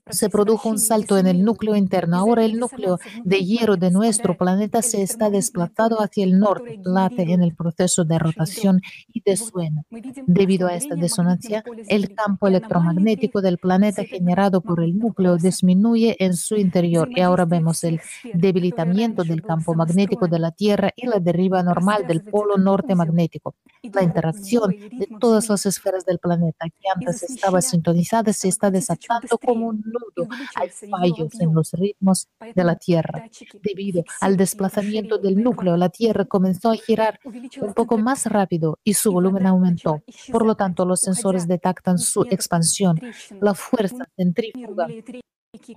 se 0.09 0.29
produjo 0.29 0.69
un 0.69 0.79
salto 0.79 1.17
en 1.17 1.27
el 1.27 1.43
núcleo 1.43 1.75
interno. 1.75 2.17
Ahora 2.17 2.43
el 2.43 2.59
núcleo 2.59 2.99
de 3.23 3.43
hierro 3.43 3.77
de 3.77 3.91
nuestro 3.91 4.37
planeta 4.37 4.81
se 4.81 5.01
está 5.01 5.29
desplazado 5.29 6.01
hacia 6.01 6.23
el 6.23 6.39
norte, 6.39 6.79
late 6.83 7.31
en 7.31 7.43
el 7.43 7.55
proceso 7.55 8.03
de 8.03 8.19
rotación 8.19 8.81
y 9.13 9.21
de 9.21 9.37
sueño. 9.37 9.83
Debido 10.27 10.67
a 10.67 10.75
esta 10.75 10.95
disonancia, 10.95 11.63
el 11.87 12.13
campo 12.13 12.47
electromagnético 12.47 13.41
del 13.41 13.57
planeta 13.57 14.03
generado 14.03 14.61
por 14.61 14.83
el 14.83 14.97
núcleo 14.97 15.37
disminuye 15.37 16.15
en 16.19 16.35
su 16.35 16.55
interior 16.73 17.07
y 17.11 17.21
ahora 17.21 17.45
vemos 17.45 17.83
el 17.83 18.01
debilitamiento 18.33 19.23
del 19.23 19.43
campo 19.43 19.75
magnético 19.75 20.27
de 20.27 20.39
la 20.39 20.51
Tierra 20.51 20.91
y 20.95 21.05
la 21.05 21.19
deriva 21.19 21.61
normal 21.61 22.07
del 22.07 22.23
polo 22.23 22.57
norte 22.57 22.95
magnético. 22.95 23.55
La 23.83 24.01
interacción 24.01 24.71
de 24.71 25.07
todas 25.19 25.49
las 25.49 25.65
esferas 25.67 26.03
del 26.05 26.17
planeta 26.17 26.65
que 26.67 26.89
antes 26.93 27.23
estaba 27.23 27.61
sintonizada 27.61 28.33
se 28.33 28.47
está 28.47 28.71
desatando 28.71 29.37
como 29.37 29.67
un 29.67 29.83
nudo. 29.85 30.27
Hay 30.55 30.69
fallos 30.69 31.39
en 31.39 31.53
los 31.53 31.71
ritmos 31.73 32.27
de 32.55 32.63
la 32.63 32.75
Tierra. 32.75 33.29
Debido 33.61 34.03
al 34.19 34.35
desplazamiento 34.35 35.19
del 35.19 35.43
núcleo, 35.43 35.77
la 35.77 35.89
Tierra 35.89 36.25
comenzó 36.25 36.71
a 36.71 36.75
girar 36.75 37.19
un 37.61 37.73
poco 37.73 37.97
más 37.97 38.25
rápido 38.25 38.79
y 38.83 38.95
su 38.95 39.11
volumen 39.11 39.45
aumentó. 39.45 40.01
Por 40.31 40.45
lo 40.45 40.55
tanto, 40.55 40.85
los 40.85 41.01
sensores 41.01 41.47
detectan 41.47 41.99
su 41.99 42.23
expansión. 42.23 42.99
La 43.39 43.53
fuerza 43.53 44.07
centrífuga 44.15 44.87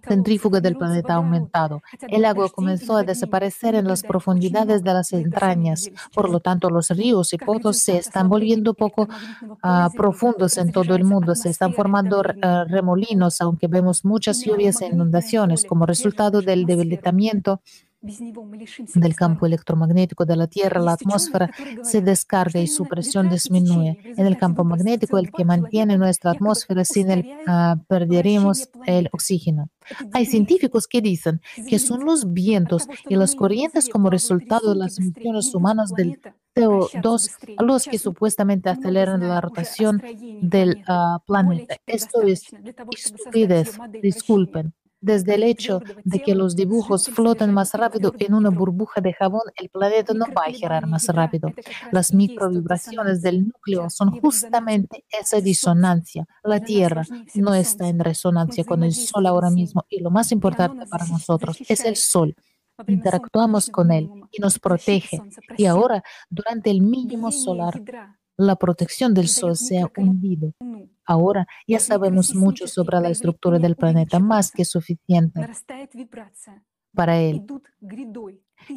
centrífuga 0.09 0.61
del 0.61 0.77
planeta 0.77 1.15
ha 1.15 1.17
aumentado. 1.17 1.83
El 2.09 2.25
agua 2.25 2.49
comenzó 2.49 2.97
a 2.97 3.03
desaparecer 3.03 3.75
en 3.75 3.87
las 3.87 4.03
profundidades 4.03 4.83
de 4.83 4.93
las 4.93 5.13
entrañas. 5.13 5.91
Por 6.15 6.31
lo 6.31 6.41
tanto, 6.41 6.71
los 6.71 6.89
ríos 6.91 7.33
y 7.35 7.39
pozos 7.39 7.79
se 7.79 7.99
están 7.99 8.29
volviendo 8.29 8.75
poco 8.75 9.07
ah, 9.63 9.91
profundos 9.95 10.57
en 10.57 10.73
todo 10.73 10.95
el 10.95 11.05
mundo. 11.05 11.35
Se 11.35 11.51
están 11.51 11.75
formando 11.75 12.23
ah, 12.43 12.65
remolinos, 12.69 13.41
aunque 13.41 13.67
vemos 13.67 14.05
muchas 14.05 14.43
lluvias 14.43 14.81
e 14.81 14.87
inundaciones 14.87 15.65
como 15.65 15.85
resultado 15.85 16.41
del 16.41 16.65
debilitamiento 16.65 17.61
del 18.95 19.17
campo 19.17 19.47
electromagnético 19.47 20.25
de 20.25 20.37
la 20.37 20.47
Tierra, 20.47 20.81
la 20.81 20.93
atmósfera 20.93 21.51
se 21.83 22.01
descarga 22.01 22.61
y 22.61 22.67
su 22.67 22.85
presión 22.85 23.29
disminuye. 23.29 23.99
En 24.17 24.27
el 24.27 24.37
campo 24.37 24.65
magnético, 24.65 25.19
el 25.19 25.31
que 25.31 25.45
mantiene 25.45 25.97
nuestra 25.99 26.33
atmósfera, 26.33 26.85
sin 26.85 27.11
él 27.11 27.27
uh, 27.47 27.79
perderemos 27.87 28.69
el 28.87 29.09
oxígeno. 29.13 29.69
Hay 30.13 30.27
científicos 30.27 30.87
que 30.87 31.01
dicen 31.01 31.41
que 31.69 31.79
son 31.79 32.05
los 32.05 32.33
vientos 32.33 32.89
y 33.09 33.17
las 33.17 33.35
corrientes 33.35 33.89
como 33.89 34.11
resultado 34.11 34.73
de 34.73 34.79
las 34.81 34.99
emisiones 34.99 35.55
humanas 35.55 35.93
del 35.95 36.19
CO2 36.57 37.31
los 37.61 37.85
que 37.85 37.99
supuestamente 37.99 38.71
aceleran 38.71 39.21
la 39.29 39.41
rotación 39.41 40.03
del 40.41 40.83
planeta. 41.27 41.77
Esto 41.87 42.23
es 42.23 42.45
estupidez, 42.97 43.79
disculpen. 44.03 44.73
Desde 45.01 45.35
el 45.35 45.43
hecho 45.43 45.81
de 46.05 46.23
que 46.23 46.35
los 46.35 46.57
dibujos 46.57 47.09
flotan 47.09 47.53
más 47.53 47.75
rápido 47.75 48.15
en 48.19 48.35
una 48.35 48.51
burbuja 48.51 49.01
de 49.01 49.13
jabón, 49.13 49.43
el 49.57 49.69
planeta 49.69 50.15
no 50.15 50.27
va 50.27 50.45
a 50.47 50.53
girar 50.53 50.87
más 50.87 51.07
rápido. 51.09 51.53
Las 51.93 52.13
microvibraciones 52.13 53.23
del 53.23 53.47
núcleo 53.47 53.91
son 53.91 54.11
justamente 54.21 55.05
esa 55.09 55.41
disonancia. 55.41 56.27
La 56.43 56.61
Tierra 56.61 57.05
no 57.35 57.55
está 57.55 57.89
en 57.89 58.01
resonancia 58.01 58.65
con 58.65 58.83
el 58.83 58.95
Sol 58.95 59.27
ahora 59.27 59.51
mismo 59.51 59.85
y 59.89 60.01
lo 60.01 60.11
más 60.11 60.33
importante 60.33 60.87
para 60.87 61.07
nosotros 61.07 61.59
es 61.69 61.85
el 61.85 61.97
Sol 61.97 62.35
interactuamos 62.87 63.71
con 63.71 63.91
él 63.91 64.11
y 64.31 64.41
nos 64.41 64.59
protege. 64.59 65.21
Y 65.57 65.67
ahora, 65.67 66.03
durante 66.29 66.71
el 66.71 66.83
mínimo 66.83 67.33
solar, 67.33 67.83
la 68.37 68.57
protección 68.57 69.15
del 69.15 69.29
Sol 69.29 69.57
se 69.57 69.81
ha 69.81 69.91
hundido. 69.97 70.53
Ahora 71.05 71.47
ya 71.67 71.79
sabemos 71.79 72.35
mucho 72.35 72.67
sobre 72.67 73.01
la 73.01 73.09
estructura 73.09 73.59
del 73.59 73.77
planeta, 73.77 74.19
más 74.19 74.51
que 74.51 74.65
suficiente 74.65 75.47
para 76.95 77.21
él. 77.21 77.45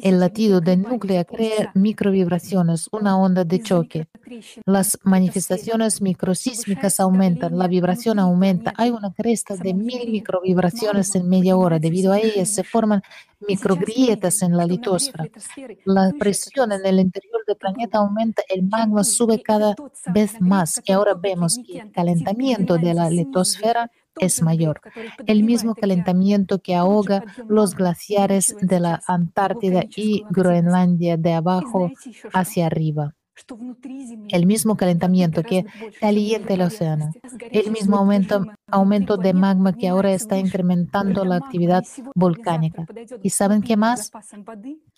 El 0.02 0.20
latido 0.20 0.60
del 0.60 0.82
núcleo 0.82 1.24
crea 1.24 1.72
microvibraciones, 1.74 2.88
una 2.92 3.18
onda 3.18 3.44
de 3.44 3.60
choque. 3.60 4.08
Las 4.64 4.98
manifestaciones 5.02 6.00
microsísmicas 6.00 7.00
aumentan, 7.00 7.58
la 7.58 7.66
vibración 7.66 8.18
aumenta. 8.18 8.72
Hay 8.76 8.90
una 8.90 9.12
cresta 9.12 9.56
de 9.56 9.74
mil 9.74 10.10
microvibraciones 10.10 11.14
en 11.16 11.28
media 11.28 11.56
hora. 11.56 11.78
Debido 11.78 12.12
a 12.12 12.18
ellas 12.18 12.50
se 12.54 12.62
forman 12.62 13.02
microgrietas 13.46 14.42
en 14.42 14.56
la 14.56 14.66
litosfera. 14.66 15.26
La 15.84 16.12
presión 16.18 16.72
en 16.72 16.84
el 16.86 17.00
interior 17.00 17.40
del 17.46 17.56
planeta 17.56 17.98
aumenta, 17.98 18.42
el 18.48 18.62
magma 18.62 19.02
sube 19.02 19.42
cada 19.42 19.74
vez 20.06 20.40
más 20.40 20.80
y 20.84 20.92
ahora 20.92 21.14
vemos 21.14 21.58
que 21.66 21.78
el 21.78 21.90
calentamiento 21.90 22.76
de 22.76 22.94
la 22.94 23.10
litosfera 23.10 23.90
es 24.20 24.42
mayor. 24.42 24.80
El 25.26 25.42
mismo 25.42 25.74
calentamiento 25.74 26.60
que 26.60 26.74
ahoga 26.74 27.24
los 27.48 27.74
glaciares 27.74 28.54
de 28.60 28.80
la 28.80 29.02
Antártida 29.06 29.84
y 29.96 30.24
Groenlandia 30.30 31.16
de 31.16 31.32
abajo 31.32 31.90
hacia 32.32 32.66
arriba. 32.66 33.14
El 34.28 34.46
mismo 34.46 34.76
calentamiento 34.76 35.42
que 35.42 35.64
calienta 36.00 36.54
el 36.54 36.62
océano. 36.62 37.10
El 37.50 37.70
mismo 37.70 37.96
aumento, 37.96 38.46
aumento 38.68 39.16
de 39.16 39.32
magma 39.32 39.72
que 39.72 39.88
ahora 39.88 40.12
está 40.12 40.38
incrementando 40.38 41.24
la 41.24 41.36
actividad 41.36 41.84
volcánica. 42.14 42.86
¿Y 43.22 43.30
saben 43.30 43.62
qué 43.62 43.76
más? 43.76 44.10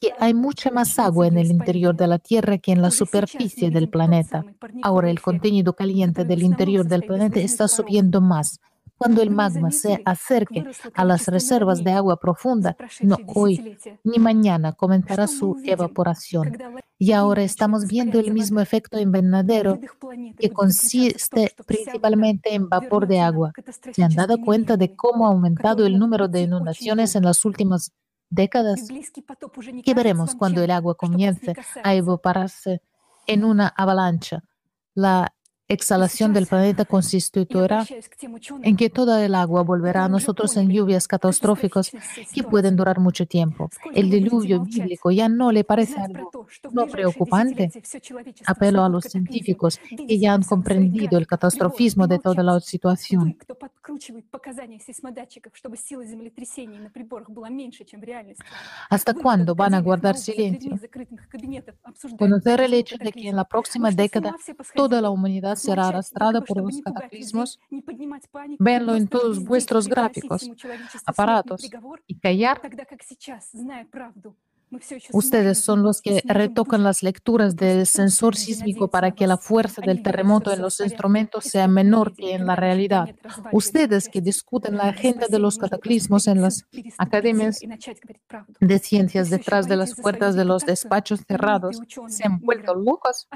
Que 0.01 0.13
hay 0.19 0.35
mucha 0.35 0.71
más 0.71 0.99
agua 0.99 1.29
en 1.29 1.39
el 1.39 1.51
interior 1.51 1.97
de 1.97 2.07
la 2.07 2.19
Tierra 2.19 2.59
que 2.59 2.73
en 2.73 2.83
la 2.83 2.91
superficie 2.91 3.71
del 3.71 3.89
planeta. 3.89 4.45
Ahora 4.83 5.11
el 5.11 5.21
contenido 5.21 5.75
caliente 5.75 6.25
del 6.25 6.43
interior 6.43 6.87
del 6.87 7.05
planeta 7.05 7.41
está 7.41 7.69
subiendo 7.69 8.21
más 8.21 8.61
cuando 9.03 9.21
el 9.21 9.31
magma 9.31 9.73
se 9.73 10.01
acerque 10.05 10.65
a 10.95 11.05
las 11.05 11.27
reservas 11.27 11.83
de 11.83 11.91
agua 11.91 12.21
profunda, 12.21 12.77
no 13.01 13.17
hoy 13.35 13.77
ni 14.05 14.21
mañana 14.21 14.75
comenzará 14.75 15.27
su 15.27 15.61
evaporación. 15.65 16.57
Y 16.99 17.11
ahora 17.11 17.43
estamos 17.43 17.89
viendo 17.89 18.21
el 18.21 18.33
mismo 18.33 18.61
efecto 18.61 19.01
invernadero 19.01 19.81
que 20.39 20.51
consiste 20.51 21.53
principalmente 21.67 22.55
en 22.55 22.69
vapor 22.69 23.09
de 23.09 23.19
agua. 23.19 23.53
¿Se 23.93 24.05
han 24.05 24.15
dado 24.15 24.41
cuenta 24.41 24.77
de 24.77 24.95
cómo 24.95 25.27
ha 25.27 25.31
aumentado 25.31 25.85
el 25.85 25.99
número 25.99 26.29
de 26.29 26.43
inundaciones 26.43 27.17
en 27.17 27.25
las 27.25 27.45
últimas 27.45 27.91
décadas? 28.31 28.87
¿Qué 29.85 29.95
veremos 29.95 30.37
cuando 30.37 30.63
el 30.63 30.71
agua 30.71 30.95
comience 30.95 31.55
a 31.83 31.93
evaporarse 31.93 32.83
en 33.27 33.43
una 33.43 33.67
avalancha? 33.67 34.45
La 34.95 35.35
exhalación 35.73 36.33
del 36.33 36.47
planeta 36.47 36.85
constituirá 36.85 37.87
en 38.63 38.77
que 38.77 38.91
toda 38.91 39.25
el 39.25 39.35
agua 39.35 39.63
volverá 39.63 40.05
a 40.05 40.09
nosotros 40.09 40.57
en 40.57 40.69
lluvias 40.71 41.09
catastróficas 41.09 41.91
que 42.33 42.43
pueden 42.43 42.77
durar 42.77 43.01
mucho 43.01 43.27
tiempo. 43.27 43.71
El 43.95 44.11
diluvio 44.11 44.61
bíblico 44.61 45.11
ya 45.11 45.29
no 45.29 45.53
le 45.53 45.65
parece 45.65 46.01
algo 46.01 46.31
no 46.71 46.87
preocupante. 46.87 47.71
Apelo 48.47 48.85
a 48.85 48.89
los 48.89 49.05
científicos 49.05 49.79
que 49.79 50.19
ya 50.19 50.35
han 50.35 50.43
comprendido 50.43 51.19
el 51.19 51.27
catastrofismo 51.27 52.07
de 52.07 52.19
toda 52.19 52.43
la 52.43 52.61
situación. 52.61 53.37
¿Hasta 58.91 59.15
cuándo 59.15 59.55
van 59.55 59.75
a 59.75 59.81
guardar 59.81 60.17
silencio? 60.17 60.79
Conocer 62.19 62.61
el 62.61 62.75
hecho 62.75 62.97
de 62.99 63.13
que 63.13 63.29
en 63.29 63.37
la 63.37 63.45
próxima 63.45 63.91
década 63.91 64.37
toda 64.75 65.01
la 65.01 65.11
humanidad 65.11 65.57
será 65.63 65.89
arrastrada 65.89 66.41
por 66.41 66.59
los 66.59 66.81
cataclismos. 66.81 67.59
Venlo 68.59 68.95
en 68.95 69.09
todos 69.09 69.43
vuestros 69.43 69.89
gráficos, 69.89 70.51
aparatos 71.07 71.71
y 72.07 72.19
callar 72.19 72.61
Ustedes 75.13 75.59
son 75.59 75.83
los 75.83 76.01
que 76.01 76.23
retocan 76.25 76.83
las 76.83 77.03
lecturas 77.03 77.57
del 77.57 77.87
sensor 77.87 78.37
sísmico 78.37 78.89
para 78.89 79.11
que 79.13 79.27
la 79.27 79.37
fuerza 79.37 79.83
del 79.83 80.03
terremoto 80.03 80.53
en 80.53 80.63
los 80.63 80.81
instrumentos 80.81 81.45
sea 81.45 81.69
menor 81.69 82.15
que 82.15 82.35
en 82.35 82.47
la 82.47 82.57
realidad. 82.57 83.15
Ustedes 83.53 84.09
que 84.09 84.21
discuten 84.21 84.77
la 84.77 84.89
agenda 84.89 85.27
de 85.29 85.39
los 85.39 85.59
cataclismos 85.59 86.27
en 86.27 86.43
las 86.43 86.67
academias 86.99 87.61
de 88.61 88.79
ciencias 88.79 89.31
detrás 89.31 89.69
de 89.69 89.77
las 89.77 89.95
puertas 89.95 90.35
de 90.35 90.45
los 90.45 90.65
despachos 90.65 91.21
cerrados, 91.27 91.81
se 92.09 92.27
han 92.27 92.41
vuelto 92.41 92.75
locos. 92.75 93.29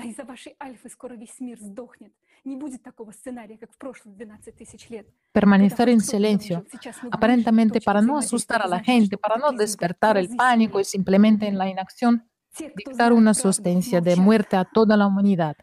Permanecer 5.32 5.88
en 5.88 6.00
silencio, 6.00 6.64
aparentemente 7.10 7.80
para 7.80 8.00
no 8.00 8.18
asustar 8.18 8.62
a 8.62 8.68
la 8.68 8.80
gente, 8.80 9.18
para 9.18 9.36
no 9.36 9.50
despertar 9.52 10.16
el 10.16 10.34
pánico 10.36 10.78
y 10.78 10.84
simplemente 10.84 11.46
en 11.48 11.58
la 11.58 11.68
inacción 11.68 12.28
dictar 12.76 13.12
una 13.12 13.34
sustancia 13.34 14.00
de 14.00 14.16
muerte 14.16 14.56
a 14.56 14.64
toda 14.64 14.96
la 14.96 15.06
humanidad. 15.06 15.56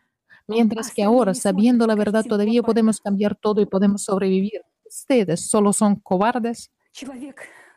Mientras 0.46 0.94
que 0.94 1.04
ahora, 1.04 1.34
sabiendo 1.34 1.88
la 1.88 1.96
verdad, 1.96 2.26
todavía 2.26 2.62
podemos 2.62 3.00
cambiar 3.00 3.36
todo 3.36 3.62
y 3.62 3.66
podemos 3.66 4.04
sobrevivir. 4.04 4.62
Ustedes 4.86 5.50
solo 5.50 5.72
son 5.72 5.96
cobardes. 5.96 6.70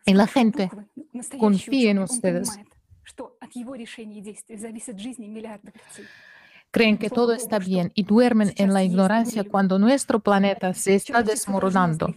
Y 0.05 0.15
la 0.15 0.27
gente 0.27 0.69
confía 1.39 1.93
en 1.93 2.01
ustedes 2.01 2.59
creen 6.71 6.99
que 6.99 7.11
todo 7.11 7.33
está 7.33 7.59
bien 7.59 7.91
y 7.95 8.05
duermen 8.05 8.53
en 8.57 8.73
la 8.73 8.85
ignorancia 8.85 9.45
cuando 9.45 9.79
nuestro 9.79 10.21
planeta 10.21 10.75
se 10.75 10.95
está 10.95 11.23
desmoronando. 11.23 12.09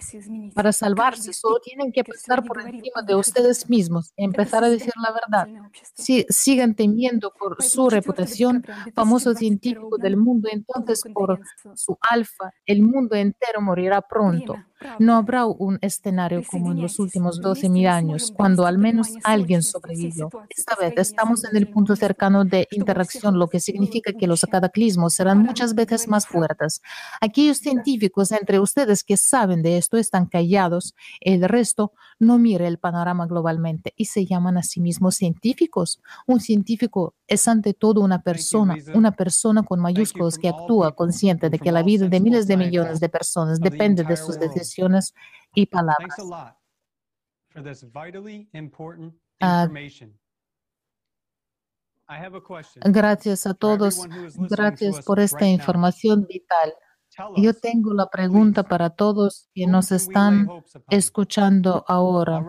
Para 0.54 0.74
salvarse, 0.74 1.34
solo 1.34 1.60
tienen 1.60 1.92
que 1.92 2.04
pasar 2.04 2.44
por 2.44 2.60
encima 2.62 3.02
de 3.02 3.16
ustedes 3.16 3.70
mismos 3.70 4.12
y 4.18 4.26
empezar 4.26 4.64
a 4.64 4.70
decir 4.70 4.94
la 5.02 5.12
verdad. 5.12 5.48
Si 5.94 6.26
siguen 6.30 6.76
temiendo 6.76 7.32
por 7.32 7.64
su 7.64 7.90
reputación, 7.90 8.66
famoso 8.94 9.34
científico 9.34 9.98
del 9.98 10.18
mundo, 10.18 10.50
entonces 10.52 11.04
por 11.14 11.40
su 11.76 11.98
alfa, 12.02 12.52
el 12.66 12.82
mundo 12.82 13.16
entero 13.16 13.62
morirá 13.62 14.02
pronto. 14.02 14.56
No 15.00 15.16
habrá 15.16 15.46
un 15.46 15.78
escenario 15.82 16.44
como 16.50 16.72
en 16.72 16.82
los 16.82 17.00
últimos 17.00 17.42
12.000 17.42 17.88
años, 17.88 18.32
cuando 18.36 18.66
al 18.66 18.78
menos 18.78 19.10
alguien 19.24 19.62
sobrevivió. 19.62 20.30
Esta 20.50 20.76
vez 20.76 20.94
estamos 20.98 21.44
en 21.44 21.58
el 21.58 21.68
punto 21.68 21.96
cercano 21.96 22.46
de 22.46 22.68
interacción, 22.72 23.38
lo 23.38 23.48
que 23.48 23.60
significa 23.60 24.14
que 24.14 24.28
los 24.28 24.46
cataclismos 24.46 25.14
serán 25.14 25.40
muchas 25.40 25.76
veces 25.76 26.08
más 26.08 26.28
fuertes. 26.28 26.82
Aquellos 27.22 27.58
científicos 27.58 28.32
entre 28.32 28.60
ustedes 28.60 29.04
que 29.04 29.18
saben 29.18 29.62
de 29.62 29.78
esto 29.78 29.98
están 29.98 30.26
callados, 30.26 30.96
el 31.20 31.44
resto 31.44 31.94
no 32.18 32.38
mira 32.38 32.68
el 32.68 32.78
panorama 32.78 33.26
globalmente 33.28 33.94
y 33.96 34.06
se 34.06 34.26
llaman 34.26 34.58
a 34.58 34.64
sí 34.64 34.80
mismos 34.80 35.16
científicos. 35.16 36.02
Un 36.26 36.40
científico 36.40 37.16
es 37.30 37.48
ante 37.48 37.74
todo 37.74 38.02
una 38.02 38.22
persona, 38.22 38.76
una 38.94 39.12
persona 39.12 39.64
con 39.64 39.80
mayúsculas 39.80 40.38
que 40.38 40.50
actúa 40.50 40.96
consciente 40.96 41.50
de 41.50 41.60
que 41.60 41.72
la 41.72 41.84
vida 41.84 42.08
de 42.08 42.20
miles 42.20 42.48
de 42.48 42.58
millones 42.58 43.00
de 43.00 43.10
personas 43.10 43.60
depende 43.60 44.04
de 44.04 44.18
sus 44.18 44.40
decisiones 44.40 45.14
y 45.54 45.68
palabras. 45.68 46.18
Gracias 52.84 53.46
a 53.46 53.54
todos. 53.54 54.08
Gracias 54.36 55.06
por 55.06 55.20
esta 55.20 55.46
información 55.46 56.26
vital. 56.28 56.74
Yo 57.36 57.54
tengo 57.54 57.94
la 57.94 58.10
pregunta 58.10 58.64
para 58.64 58.90
todos 58.90 59.50
que 59.54 59.68
nos 59.68 59.92
están 59.92 60.48
escuchando 60.90 61.84
ahora. 61.88 62.44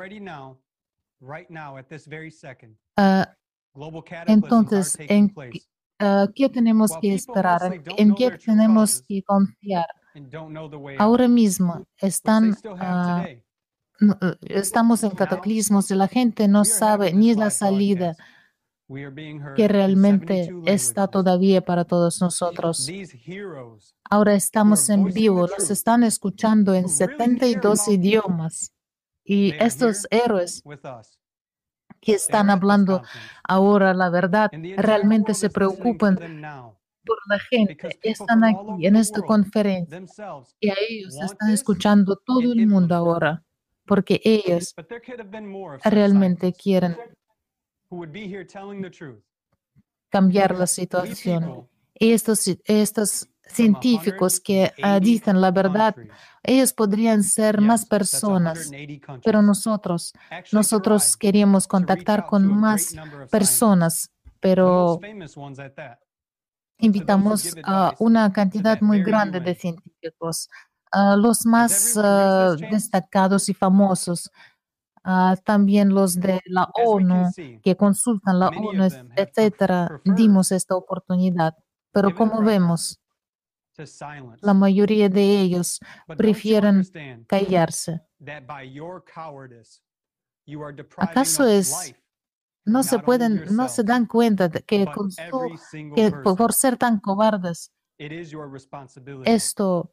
Ah, 2.97 3.37
entonces, 4.27 4.97
¿en 5.01 5.33
ah, 5.99 6.29
qué 6.35 6.49
tenemos 6.49 6.93
que 7.01 7.15
esperar? 7.15 7.81
¿En 7.97 8.15
qué 8.15 8.31
tenemos 8.33 9.03
que 9.03 9.23
confiar? 9.23 9.87
Ahora 10.99 11.29
mismo 11.29 11.87
están, 11.99 12.57
ah, 12.79 13.27
eh, 13.29 13.43
estamos 14.41 15.03
en 15.05 15.11
cataclismos 15.11 15.91
y 15.91 15.95
la 15.95 16.09
gente 16.09 16.49
no 16.49 16.65
sabe 16.65 17.13
ni 17.13 17.35
la 17.35 17.51
salida 17.51 18.17
que 19.55 19.69
realmente 19.69 20.51
está 20.67 21.07
todavía 21.07 21.61
para 21.61 21.85
todos 21.85 22.21
nosotros. 22.21 22.91
Ahora 24.11 24.35
estamos 24.35 24.89
en 24.91 25.05
vivo, 25.05 25.47
nos 25.47 25.71
están 25.71 26.03
escuchando 26.03 26.75
en 26.75 26.89
72 26.89 27.89
idiomas. 27.89 28.75
Y 29.23 29.53
estos 29.61 30.09
héroes 30.11 30.63
que 32.01 32.13
están 32.13 32.51
hablando 32.51 33.03
ahora 33.45 33.95
la 33.95 34.11
verdad 34.11 34.51
realmente 34.77 35.35
se 35.35 35.51
preocupan 35.51 36.17
por 37.05 37.19
la 37.29 37.39
gente. 37.39 37.99
Están 38.03 38.45
aquí 38.45 38.87
en 38.87 38.97
esta 38.97 39.21
conferencia 39.23 40.03
y 40.59 40.69
a 40.71 40.75
ellos 40.89 41.17
están 41.21 41.51
escuchando 41.51 42.17
todo 42.17 42.53
el 42.53 42.67
mundo 42.67 42.95
ahora 42.95 43.43
porque 43.87 44.21
ellos 44.25 44.75
realmente 45.85 46.53
quieren 46.53 46.97
cambiar 50.09 50.57
la 50.57 50.67
situación. 50.67 51.69
Y 51.99 52.13
estos, 52.13 52.47
estos 52.65 53.29
científicos 53.47 54.41
que 54.41 54.73
dicen 55.01 55.41
la 55.41 55.51
verdad, 55.51 55.95
ellos 56.43 56.73
podrían 56.73 57.23
ser 57.23 57.61
más 57.61 57.85
personas, 57.85 58.71
pero 59.25 59.43
nosotros, 59.43 60.13
nosotros 60.53 61.17
queríamos 61.17 61.67
contactar 61.67 62.27
con 62.27 62.47
más 62.47 62.95
personas, 63.31 64.11
pero 64.41 64.99
invitamos 66.79 67.57
a 67.63 67.95
una 67.99 68.33
cantidad 68.33 68.81
muy 68.81 69.03
grande 69.03 69.41
de 69.41 69.55
científicos, 69.55 70.49
a 70.91 71.17
los 71.17 71.47
más 71.47 71.97
ah, 71.97 72.57
destacados 72.71 73.49
y 73.49 73.55
famosos, 73.55 74.31
también 75.45 75.91
los 75.91 76.19
de 76.21 76.41
la 76.47 76.69
ONU 76.85 77.31
que 77.63 77.77
consultan 77.77 78.39
la 78.39 78.49
ONU, 78.49 78.89
etcétera, 79.17 80.01
dimos 80.05 80.53
esta 80.53 80.77
oportunidad. 80.77 81.57
Pero 81.93 82.15
como 82.15 82.43
vemos, 82.43 83.00
la 84.41 84.55
mayoría 84.55 85.09
de 85.09 85.41
ellos 85.41 85.81
prefieren 86.17 86.83
callarse. 87.27 88.01
¿Acaso 90.97 91.47
es 91.47 91.95
no 92.65 92.83
se 92.83 92.99
pueden, 92.99 93.45
no 93.51 93.69
se 93.69 93.83
dan 93.83 94.07
cuenta 94.07 94.49
de 94.49 94.63
que, 94.63 94.87
que 95.97 96.13
por 96.13 96.53
ser 96.53 96.77
tan 96.77 97.01
cobardes, 97.01 97.73
esto 99.25 99.93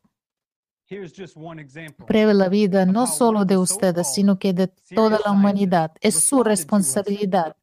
Prevé 2.08 2.34
la 2.34 2.48
vida 2.48 2.86
no 2.86 3.08
solo 3.08 3.44
de 3.44 3.58
ustedes, 3.58 4.14
sino 4.14 4.40
que 4.40 4.54
de 4.54 4.68
toda 4.96 5.20
la 5.26 5.32
humanidad. 5.32 5.92
Es 6.00 6.24
su 6.24 6.44
responsabilidad. 6.44 7.58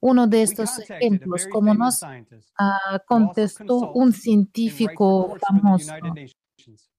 Uno 0.00 0.26
de 0.26 0.42
estos 0.42 0.78
ejemplos, 0.78 1.46
como 1.46 1.74
nos 1.74 2.02
ah, 2.02 3.00
contestó 3.06 3.92
un 3.92 4.12
científico 4.12 5.36
famoso, 5.40 5.92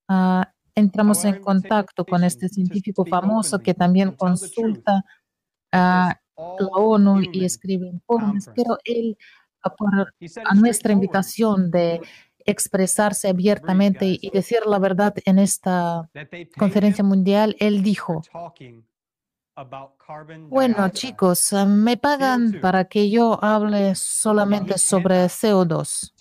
ah, 0.08 0.52
entramos 0.76 1.24
en 1.26 1.42
contacto 1.42 2.06
con 2.06 2.24
este 2.24 2.50
científico 2.50 3.06
famoso 3.06 3.60
que 3.60 3.74
también 3.74 4.12
consulta 4.12 5.04
a 5.72 6.20
la 6.36 6.68
ONU 6.68 7.22
y 7.32 7.46
escribe 7.46 7.88
informes, 7.88 8.50
pero 8.56 8.78
él, 8.84 9.18
por 9.78 10.14
a 10.46 10.56
nuestra 10.56 10.94
invitación 10.94 11.70
de 11.72 12.02
expresarse 12.46 13.30
abiertamente 13.30 14.18
y 14.20 14.30
decir 14.32 14.60
la 14.66 14.80
verdad 14.80 15.14
en 15.26 15.40
esta 15.40 16.10
conferencia 16.58 17.04
mundial, 17.04 17.56
él 17.60 17.84
dijo, 17.84 18.22
bueno 20.50 20.90
chicos, 20.90 21.54
eh, 21.54 21.66
me 21.66 21.98
pagan 21.98 22.60
para 22.62 22.86
que 22.86 23.10
yo 23.10 23.38
hable 23.44 23.96
solamente 23.96 24.78
sobre 24.78 25.26
CO2 25.26 26.14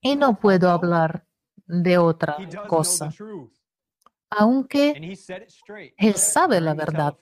y 0.00 0.16
no 0.16 0.38
puedo 0.38 0.70
hablar 0.70 1.26
de 1.66 1.98
otra 1.98 2.36
cosa, 2.68 3.12
aunque 4.30 5.16
él 5.96 6.14
sabe 6.14 6.60
la 6.60 6.74
verdad. 6.74 7.16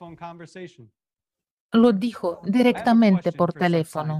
Lo 1.71 1.91
dijo 1.91 2.41
directamente 2.43 3.31
por 3.31 3.53
teléfono. 3.53 4.19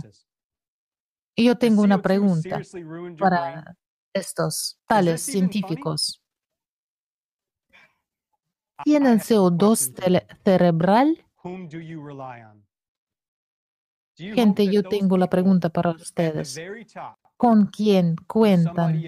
Y 1.38 1.46
yo 1.46 1.58
tengo 1.58 1.82
una 1.84 2.02
pregunta 2.02 2.62
para 3.20 3.78
estos 4.14 4.80
tales 4.88 5.22
científicos. 5.22 6.25
¿Tienen 8.84 9.20
CO2 9.20 10.24
cerebral? 10.44 11.26
Gente, 14.18 14.68
yo 14.68 14.84
tengo 14.84 15.18
la 15.18 15.30
pregunta 15.30 15.70
para 15.70 15.92
ustedes. 15.92 16.60
¿Con 17.38 17.68
quién 17.68 18.16
cuentan 18.28 19.04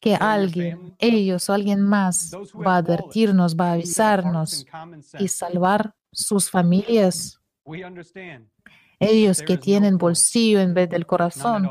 que 0.00 0.14
alguien, 0.14 0.94
ellos 0.98 1.48
o 1.48 1.52
alguien 1.52 1.82
más, 1.82 2.32
va 2.34 2.74
a 2.74 2.78
advertirnos, 2.78 3.56
va 3.56 3.70
a 3.70 3.72
avisarnos 3.72 4.66
y 5.18 5.28
salvar 5.28 5.94
sus 6.12 6.50
familias, 6.50 7.40
ellos 8.98 9.42
que 9.42 9.56
tienen 9.56 9.98
bolsillo 9.98 10.60
en 10.60 10.74
vez 10.74 10.88
del 10.88 11.06
corazón, 11.06 11.70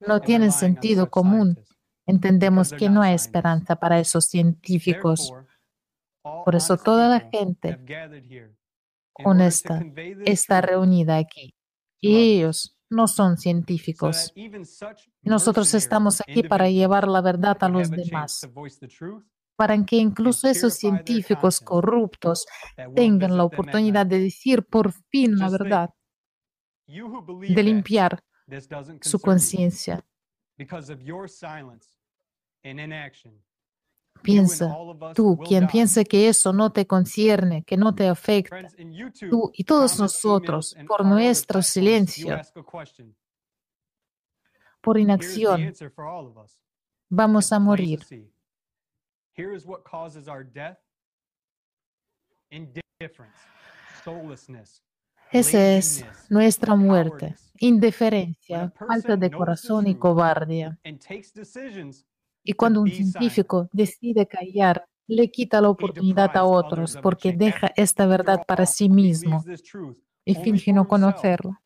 no 0.00 0.20
tienen 0.20 0.52
sentido 0.52 1.10
común. 1.10 1.58
Entendemos 2.06 2.72
que 2.72 2.88
no 2.88 3.02
hay 3.02 3.14
esperanza 3.14 3.76
para 3.76 3.98
esos 4.00 4.26
científicos. 4.26 5.32
Por 6.22 6.54
eso 6.54 6.76
toda 6.76 7.08
la 7.08 7.20
gente 7.20 7.78
honesta 9.24 9.82
está 10.24 10.60
reunida 10.60 11.16
aquí. 11.16 11.54
Y 12.00 12.16
ellos 12.16 12.76
no 12.90 13.08
son 13.08 13.38
científicos. 13.38 14.32
Nosotros 15.22 15.74
estamos 15.74 16.20
aquí 16.20 16.42
para 16.42 16.68
llevar 16.68 17.08
la 17.08 17.20
verdad 17.20 17.56
a 17.60 17.68
los 17.68 17.90
demás, 17.90 18.48
para 19.56 19.82
que 19.84 19.96
incluso 19.96 20.48
esos 20.48 20.74
científicos 20.74 21.60
corruptos 21.60 22.46
tengan 22.94 23.36
la 23.36 23.44
oportunidad 23.44 24.06
de 24.06 24.20
decir 24.20 24.64
por 24.64 24.92
fin 25.10 25.38
la 25.38 25.48
verdad, 25.48 25.90
de 26.86 27.62
limpiar 27.62 28.22
su 29.00 29.20
conciencia. 29.20 30.04
Piensa, 34.22 34.76
tú, 35.14 35.38
quien 35.38 35.66
piensa 35.66 36.04
que 36.04 36.28
eso 36.28 36.52
no 36.52 36.70
te 36.70 36.86
concierne, 36.86 37.64
que 37.64 37.76
no 37.76 37.94
te 37.94 38.06
afecta, 38.06 38.68
tú 39.28 39.50
y 39.54 39.64
todos 39.64 39.98
nosotros, 39.98 40.76
por 40.86 41.04
nuestro 41.04 41.60
silencio, 41.62 42.40
por 44.80 44.98
inacción, 44.98 45.72
vamos 47.08 47.52
a 47.52 47.58
morir. 47.58 48.00
Esa 55.32 55.76
es 55.76 56.04
nuestra 56.28 56.74
muerte, 56.76 57.34
indiferencia, 57.58 58.72
falta 58.76 59.16
de 59.16 59.30
corazón 59.30 59.86
y 59.86 59.94
cobardía. 59.94 60.78
Y 62.44 62.52
cuando 62.52 62.82
un 62.82 62.90
científico 62.90 63.68
decide 63.72 64.26
callar, 64.26 64.86
le 65.06 65.30
quita 65.30 65.60
la 65.60 65.70
oportunidad 65.70 66.36
a 66.36 66.44
otros 66.44 66.98
porque 67.02 67.32
deja 67.32 67.72
esta 67.76 68.06
verdad 68.06 68.44
para 68.46 68.66
sí 68.66 68.88
mismo 68.88 69.44
y 70.24 70.34
finge 70.34 70.72
no 70.72 70.86
conocerla. 70.86 71.62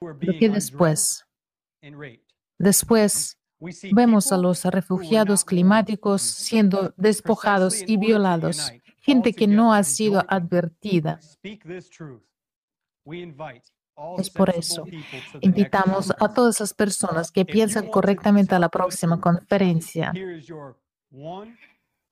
Lo 0.00 0.38
que 0.38 0.48
después, 0.48 1.26
después 2.60 3.38
vemos 3.92 4.32
a 4.32 4.38
los 4.38 4.64
refugiados 4.64 5.44
climáticos 5.44 6.22
siendo 6.22 6.94
despojados 6.96 7.82
y 7.86 7.96
violados 7.96 8.72
gente 9.00 9.32
que 9.32 9.46
no 9.46 9.72
ha 9.72 9.82
sido 9.82 10.24
advertida. 10.28 11.18
Es 14.18 14.30
por 14.30 14.50
eso, 14.50 14.84
invitamos 15.40 16.10
a 16.18 16.32
todas 16.32 16.60
las 16.60 16.72
personas 16.72 17.30
que 17.32 17.44
piensan 17.44 17.88
correctamente 17.88 18.54
a 18.54 18.58
la 18.58 18.68
próxima 18.68 19.20
conferencia. 19.20 20.12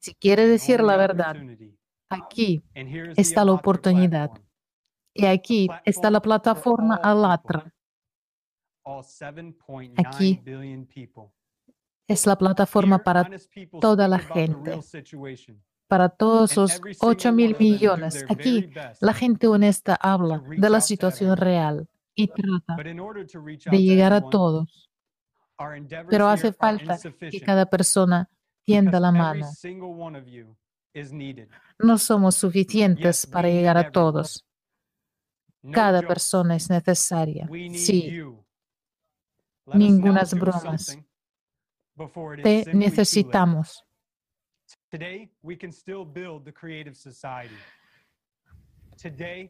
Si 0.00 0.14
quiere 0.14 0.46
decir 0.46 0.80
la 0.82 0.96
verdad, 0.96 1.36
aquí 2.08 2.62
está 3.16 3.44
la 3.44 3.52
oportunidad. 3.52 4.30
Y 5.14 5.26
aquí 5.26 5.68
está 5.84 6.10
la 6.10 6.20
plataforma 6.20 6.94
Alatra. 6.96 7.72
Aquí 9.96 10.42
es 12.06 12.26
la 12.26 12.36
plataforma 12.36 12.98
para 12.98 13.28
toda 13.80 14.08
la 14.08 14.18
gente 14.18 14.80
para 15.88 16.10
todos 16.10 16.56
los 16.56 16.80
8 17.00 17.32
mil 17.32 17.56
millones. 17.58 18.24
Aquí 18.28 18.70
la 19.00 19.14
gente 19.14 19.48
honesta 19.48 19.94
habla 19.94 20.42
de 20.46 20.70
la 20.70 20.80
situación 20.80 21.36
real 21.36 21.88
y 22.14 22.28
trata 22.28 22.76
de 22.76 23.82
llegar 23.82 24.12
a 24.12 24.20
todos. 24.20 24.90
Pero 26.08 26.28
hace 26.28 26.52
falta 26.52 26.98
que 27.18 27.40
cada 27.40 27.66
persona 27.66 28.28
tienda 28.64 29.00
la 29.00 29.10
mano. 29.10 29.46
No 31.78 31.98
somos 31.98 32.34
suficientes 32.36 33.26
para 33.26 33.48
llegar 33.48 33.78
a 33.78 33.90
todos. 33.90 34.44
Cada 35.72 36.02
persona 36.02 36.54
es 36.54 36.70
necesaria. 36.70 37.48
Sí. 37.74 38.22
Ningunas 39.74 40.34
bromas. 40.34 40.98
Te 42.42 42.64
necesitamos. 42.74 43.84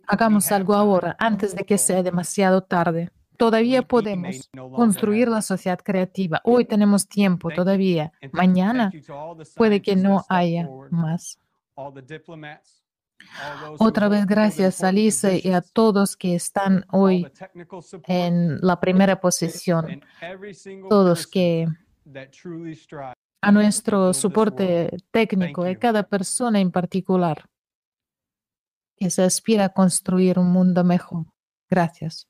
Hagamos 0.06 0.52
algo 0.52 0.74
ahora, 0.74 1.16
antes 1.18 1.54
de 1.54 1.64
que 1.64 1.78
sea 1.78 2.02
demasiado 2.02 2.62
tarde. 2.62 3.10
Todavía 3.36 3.82
podemos 3.82 4.50
construir 4.74 5.28
la 5.28 5.42
sociedad 5.42 5.78
creativa. 5.78 6.40
Hoy 6.42 6.64
tenemos 6.64 7.06
tiempo 7.06 7.50
todavía. 7.50 8.12
Mañana 8.32 8.90
puede 9.54 9.80
que 9.80 9.94
no 9.94 10.24
haya 10.28 10.68
más. 10.90 11.38
Otra 13.78 14.08
vez 14.08 14.26
gracias 14.26 14.82
a 14.82 14.92
Lisa 14.92 15.32
y 15.32 15.52
a 15.52 15.60
todos 15.60 16.16
que 16.16 16.34
están 16.34 16.84
hoy 16.90 17.26
en 18.06 18.58
la 18.60 18.80
primera 18.80 19.20
posición, 19.20 20.02
todos 20.88 21.26
que 21.26 21.68
a 23.40 23.52
nuestro 23.52 24.12
soporte 24.14 24.96
técnico 25.10 25.68
y 25.68 25.76
cada 25.76 26.02
persona 26.02 26.60
en 26.60 26.70
particular 26.70 27.48
que 28.96 29.10
se 29.10 29.22
aspira 29.22 29.66
a 29.66 29.68
construir 29.68 30.38
un 30.38 30.50
mundo 30.50 30.82
mejor. 30.82 31.26
Gracias. 31.70 32.26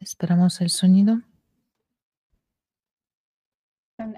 Esperamos 0.00 0.60
el 0.60 0.70
sonido. 0.70 1.20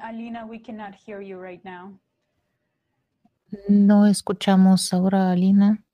Alina, 0.03 0.45
we 0.45 0.61
cannot 0.61 0.95
hear 0.95 1.23
you 1.23 1.41
right 1.41 1.65
now. 1.65 1.99
No 3.69 4.07
escuchamos 4.07 4.93
ahora, 4.93 5.33
Alina. 5.33 5.85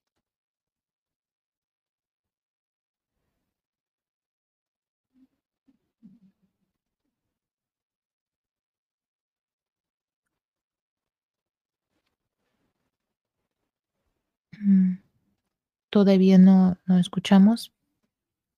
Todavía 15.96 16.36
no, 16.36 16.76
no 16.84 16.98
escuchamos. 16.98 17.72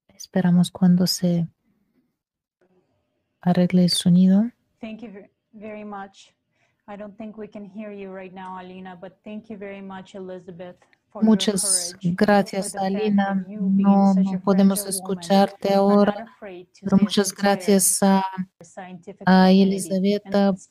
Esperamos 0.09 0.73
cuando 0.73 1.07
se 1.07 1.47
arregle 3.41 3.85
el 3.85 3.91
sonido. 3.91 4.51
Thank 4.81 5.03
you 5.03 5.11
very 5.53 5.85
much. 5.85 6.35
I 6.89 6.97
don't 6.97 7.17
think 7.17 7.39
we 7.39 7.47
can 7.47 7.65
hear 7.65 7.93
you 7.93 8.13
right 8.13 8.35
now, 8.35 8.59
Alina, 8.59 8.97
but 9.01 9.21
thank 9.23 9.49
you 9.51 9.57
very 9.57 9.81
much, 9.81 10.17
Elizabeth. 10.17 10.79
Muchas 11.23 11.95
gracias, 12.03 12.75
Alina. 12.75 13.47
No, 13.49 14.15
no 14.15 14.41
podemos 14.41 14.85
escucharte 14.85 15.75
ahora, 15.75 16.27
pero 16.41 16.97
muchas 17.01 17.33
gracias 17.33 18.03
a, 18.03 18.25
a 19.25 19.51
Elizabeth 19.53 20.25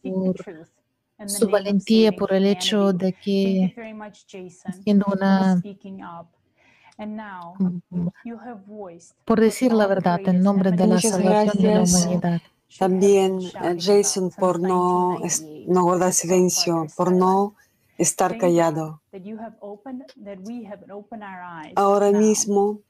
por 0.04 0.36
su 1.28 1.50
valentía, 1.50 2.12
por 2.12 2.34
el 2.34 2.46
hecho 2.46 2.92
de 2.92 3.14
que 3.14 3.74
siendo 4.84 5.06
una 5.14 5.62
por 9.26 9.40
decir 9.40 9.72
la 9.74 9.88
verdad 9.88 10.20
en 10.26 10.42
nombre 10.42 10.72
de 10.72 10.88
la 10.88 11.00
salvación 11.00 11.64
de 11.64 11.76
la 11.76 11.84
humanidad. 11.84 12.42
También 12.78 13.40
eh, 13.40 13.78
Jason 13.80 14.30
por 14.32 14.60
no, 14.60 15.20
no 15.68 15.84
guardar 15.84 16.14
silencio, 16.14 16.88
por 16.96 17.12
no 17.12 17.56
estar 17.98 18.38
callado. 18.38 19.02
Ahora 21.76 22.12
mismo 22.12 22.82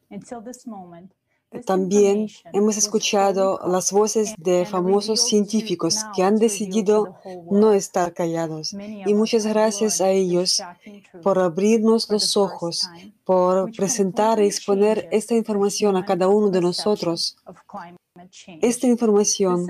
también 1.66 2.28
hemos 2.54 2.78
escuchado 2.78 3.60
las 3.66 3.92
voces 3.92 4.36
de 4.38 4.66
famosos 4.66 5.22
científicos 5.22 5.98
que 6.16 6.24
han 6.24 6.38
decidido 6.38 7.16
no 7.50 7.74
estar 7.74 8.14
callados. 8.14 8.74
Y 9.06 9.14
muchas 9.14 9.46
gracias 9.46 10.02
a 10.02 10.10
ellos 10.10 10.62
por 11.24 11.40
abrirnos 11.40 12.10
los 12.10 12.36
ojos, 12.36 12.90
por 13.24 13.72
presentar 13.72 14.40
y 14.40 14.46
exponer 14.46 15.08
esta 15.12 15.36
información 15.36 15.96
a 15.96 16.06
cada 16.06 16.28
uno 16.28 16.50
de 16.50 16.62
nosotros. 16.62 17.38
Esta 18.62 18.88
información, 18.88 19.68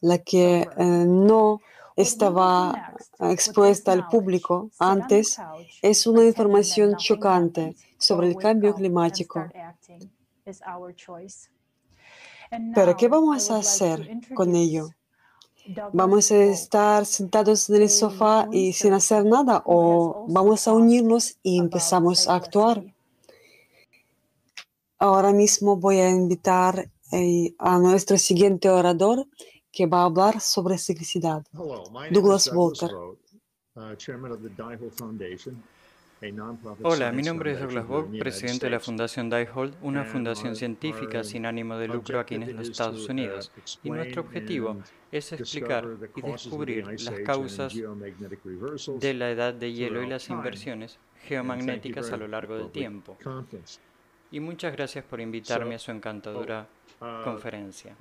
la 0.00 0.18
que 0.18 0.68
eh, 0.76 0.84
no 1.06 1.60
estaba 1.96 2.92
expuesta 3.18 3.92
al 3.92 4.06
público 4.08 4.70
antes, 4.78 5.38
es 5.80 6.06
una 6.06 6.24
información 6.24 6.96
chocante 6.96 7.74
sobre 7.98 8.28
el 8.28 8.36
cambio 8.36 8.74
climático. 8.74 9.46
Pero 12.74 12.96
¿qué 12.96 13.08
vamos 13.08 13.50
a 13.50 13.58
hacer 13.58 14.08
con 14.34 14.54
ello? 14.54 14.88
¿Vamos 15.92 16.30
a 16.30 16.36
estar 16.44 17.04
sentados 17.04 17.68
en 17.70 17.82
el 17.82 17.90
sofá 17.90 18.48
y 18.52 18.72
sin 18.72 18.92
hacer 18.92 19.24
nada 19.24 19.62
o 19.66 20.26
vamos 20.28 20.68
a 20.68 20.72
unirnos 20.72 21.38
y 21.42 21.58
empezamos 21.58 22.28
a 22.28 22.36
actuar? 22.36 22.84
Ahora 24.98 25.32
mismo 25.32 25.76
voy 25.76 25.98
a 25.98 26.08
invitar 26.08 26.88
eh, 27.12 27.54
a 27.58 27.78
nuestro 27.78 28.16
siguiente 28.16 28.70
orador 28.70 29.26
que 29.72 29.86
va 29.86 30.02
a 30.02 30.04
hablar 30.04 30.40
sobre 30.40 30.78
ciclicidad. 30.78 31.44
Douglas 32.10 32.50
Walker. 32.54 32.90
Hola, 36.82 37.12
mi 37.12 37.22
nombre 37.22 37.52
es 37.52 37.60
Douglas 37.60 37.86
Vogt, 37.86 38.18
presidente 38.18 38.66
de 38.66 38.70
la 38.70 38.80
Fundación 38.80 39.28
Diehold, 39.28 39.74
una 39.82 40.04
fundación 40.04 40.56
científica 40.56 41.22
sin 41.22 41.44
ánimo 41.44 41.76
de 41.76 41.88
lucro 41.88 42.18
aquí 42.18 42.36
en 42.36 42.56
los 42.56 42.70
Estados 42.70 43.06
Unidos. 43.08 43.52
Y 43.82 43.90
nuestro 43.90 44.22
objetivo 44.22 44.78
es 45.12 45.32
explicar 45.32 45.86
y 46.14 46.22
descubrir 46.22 46.86
las 46.86 47.20
causas 47.20 47.74
de 47.74 49.14
la 49.14 49.30
edad 49.30 49.52
de 49.52 49.72
hielo 49.74 50.02
y 50.02 50.06
las 50.06 50.30
inversiones 50.30 50.98
geomagnéticas 51.24 52.10
a 52.10 52.16
lo 52.16 52.28
largo 52.28 52.56
del 52.56 52.70
tiempo. 52.70 53.18
Y 54.30 54.40
muchas 54.40 54.72
gracias 54.72 55.04
por 55.04 55.20
invitarme 55.20 55.74
a 55.74 55.78
su 55.78 55.90
encantadora 55.90 56.66
conferencia. 57.24 57.94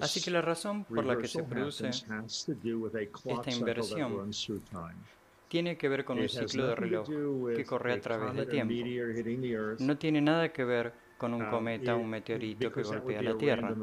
Así 0.00 0.20
que 0.20 0.32
la 0.32 0.42
razón 0.42 0.84
por 0.84 1.04
la 1.04 1.16
que 1.16 1.28
se 1.28 1.44
produce 1.44 1.90
esta 1.90 3.50
inversión 3.52 4.32
tiene 5.50 5.76
que 5.76 5.88
ver 5.88 6.04
con 6.04 6.20
un 6.20 6.28
ciclo 6.28 6.68
de 6.68 6.74
reloj 6.76 7.08
que 7.56 7.64
corre 7.64 7.94
a 7.94 8.00
través 8.00 8.34
del 8.34 8.48
tiempo. 8.48 8.72
No 9.80 9.98
tiene 9.98 10.20
nada 10.20 10.52
que 10.52 10.64
ver 10.64 10.92
con 11.18 11.34
un 11.34 11.44
cometa 11.46 11.96
o 11.96 11.98
un 11.98 12.08
meteorito 12.08 12.72
que 12.72 12.82
golpea 12.84 13.20
la 13.20 13.36
Tierra, 13.36 13.74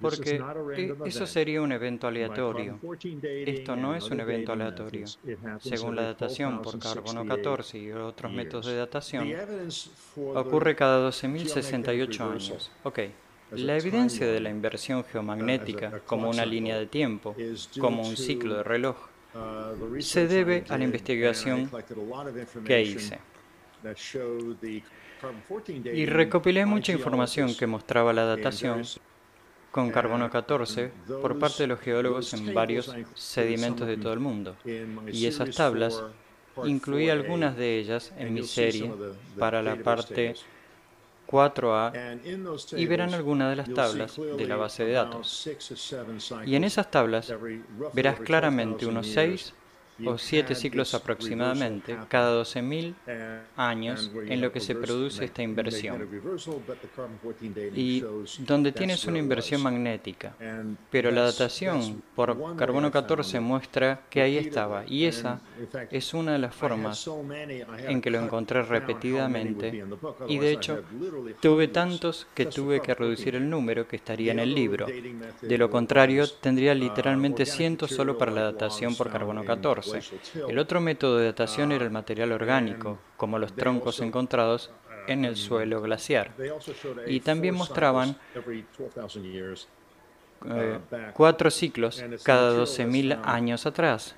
porque 0.00 0.40
e, 0.76 0.94
eso 1.06 1.26
sería 1.26 1.60
un 1.60 1.72
evento 1.72 2.06
aleatorio. 2.06 2.78
Esto 3.22 3.74
no 3.74 3.96
es 3.96 4.08
un 4.10 4.20
evento 4.20 4.52
aleatorio. 4.52 5.06
Según 5.58 5.96
la 5.96 6.02
datación 6.02 6.62
por 6.62 6.78
carbono 6.78 7.26
14 7.26 7.78
y 7.78 7.90
otros 7.90 8.32
métodos 8.32 8.66
de 8.66 8.76
datación, 8.76 9.28
ocurre 10.34 10.76
cada 10.76 11.08
12.068 11.08 12.20
años. 12.20 12.70
Ok. 12.84 13.00
La 13.50 13.76
evidencia 13.76 14.26
de 14.26 14.40
la 14.40 14.50
inversión 14.50 15.04
geomagnética 15.04 16.00
como 16.06 16.30
una 16.30 16.46
línea 16.46 16.78
de 16.78 16.86
tiempo, 16.86 17.34
como 17.80 18.02
un 18.02 18.16
ciclo 18.16 18.56
de 18.56 18.62
reloj, 18.62 19.13
se 20.00 20.26
debe 20.26 20.64
a 20.68 20.78
la 20.78 20.84
investigación 20.84 21.70
que 22.64 22.82
hice. 22.82 23.18
Y 25.92 26.06
recopilé 26.06 26.66
mucha 26.66 26.92
información 26.92 27.54
que 27.54 27.66
mostraba 27.66 28.12
la 28.12 28.24
datación 28.24 28.82
con 29.70 29.90
carbono 29.90 30.30
14 30.30 30.92
por 31.20 31.38
parte 31.38 31.64
de 31.64 31.66
los 31.66 31.80
geólogos 31.80 32.32
en 32.34 32.54
varios 32.54 32.94
sedimentos 33.14 33.86
de 33.86 33.96
todo 33.96 34.12
el 34.12 34.20
mundo. 34.20 34.56
Y 35.10 35.26
esas 35.26 35.54
tablas 35.54 36.02
incluí 36.64 37.10
algunas 37.10 37.56
de 37.56 37.78
ellas 37.78 38.12
en 38.16 38.34
mi 38.34 38.44
serie 38.44 38.90
para 39.38 39.62
la 39.62 39.76
parte 39.76 40.34
4A 41.26 42.76
y 42.76 42.86
verán 42.86 43.14
algunas 43.14 43.50
de 43.50 43.56
las 43.56 43.72
tablas 43.72 44.16
de 44.16 44.46
la 44.46 44.56
base 44.56 44.84
de 44.84 44.92
datos. 44.92 45.48
Y 46.46 46.56
en 46.56 46.64
esas 46.64 46.90
tablas 46.90 47.32
verás 47.92 48.20
claramente 48.20 48.86
unos 48.86 49.06
6 49.08 49.54
o 50.04 50.18
siete 50.18 50.54
ciclos 50.54 50.94
aproximadamente 50.94 51.96
cada 52.08 52.40
12.000 52.40 52.94
años 53.56 54.10
en 54.26 54.40
lo 54.40 54.52
que 54.52 54.60
se 54.60 54.74
produce 54.74 55.24
esta 55.24 55.42
inversión. 55.42 56.08
Y 57.74 58.02
donde 58.40 58.72
tienes 58.72 59.04
una 59.06 59.18
inversión 59.18 59.62
magnética, 59.62 60.34
pero 60.90 61.10
la 61.10 61.22
datación 61.22 62.02
por 62.14 62.56
carbono 62.56 62.90
14 62.90 63.40
muestra 63.40 64.00
que 64.10 64.22
ahí 64.22 64.36
estaba 64.36 64.84
y 64.86 65.04
esa 65.04 65.40
es 65.90 66.14
una 66.14 66.32
de 66.32 66.38
las 66.38 66.54
formas 66.54 67.08
en 67.86 68.00
que 68.00 68.10
lo 68.10 68.20
encontré 68.20 68.62
repetidamente 68.62 69.84
y 70.28 70.38
de 70.38 70.52
hecho 70.52 70.82
tuve 71.40 71.68
tantos 71.68 72.26
que 72.34 72.46
tuve 72.46 72.80
que 72.80 72.94
reducir 72.94 73.36
el 73.36 73.48
número 73.48 73.86
que 73.86 73.96
estaría 73.96 74.32
en 74.32 74.38
el 74.38 74.54
libro. 74.54 74.86
De 75.42 75.58
lo 75.58 75.70
contrario, 75.70 76.28
tendría 76.28 76.74
literalmente 76.74 77.46
cientos 77.46 77.90
solo 77.90 78.18
para 78.18 78.32
la 78.32 78.42
datación 78.42 78.94
por 78.96 79.10
carbono 79.10 79.44
14. 79.44 79.83
El 80.48 80.58
otro 80.58 80.80
método 80.80 81.18
de 81.18 81.26
datación 81.26 81.72
era 81.72 81.84
el 81.84 81.90
material 81.90 82.32
orgánico, 82.32 82.98
como 83.16 83.38
los 83.38 83.54
troncos 83.54 84.00
encontrados 84.00 84.70
en 85.06 85.24
el 85.24 85.36
suelo 85.36 85.80
glaciar. 85.80 86.32
Y 87.06 87.20
también 87.20 87.54
mostraban 87.54 88.16
eh, 90.46 90.78
cuatro 91.14 91.50
ciclos 91.50 92.02
cada 92.22 92.52
12.000 92.56 93.20
años 93.24 93.66
atrás. 93.66 94.14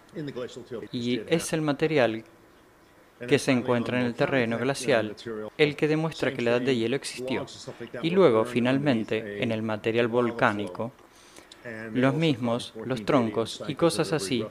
Y 0.92 1.20
es 1.28 1.52
el 1.52 1.62
material 1.62 2.24
que 3.26 3.38
se 3.38 3.52
encuentra 3.52 3.98
en 4.00 4.06
el 4.06 4.14
terreno 4.14 4.58
glacial, 4.58 5.16
el 5.56 5.76
que 5.76 5.88
demuestra 5.88 6.34
que 6.34 6.42
la 6.42 6.50
edad 6.52 6.60
de 6.60 6.76
hielo 6.76 6.96
existió. 6.96 7.46
Y 8.02 8.10
luego, 8.10 8.44
finalmente, 8.44 9.42
en 9.42 9.52
el 9.52 9.62
material 9.62 10.08
volcánico, 10.08 10.92
los 11.92 12.14
mismos, 12.14 12.72
los 12.84 13.04
troncos 13.04 13.62
y 13.68 13.74
cosas 13.74 14.12
así 14.12 14.44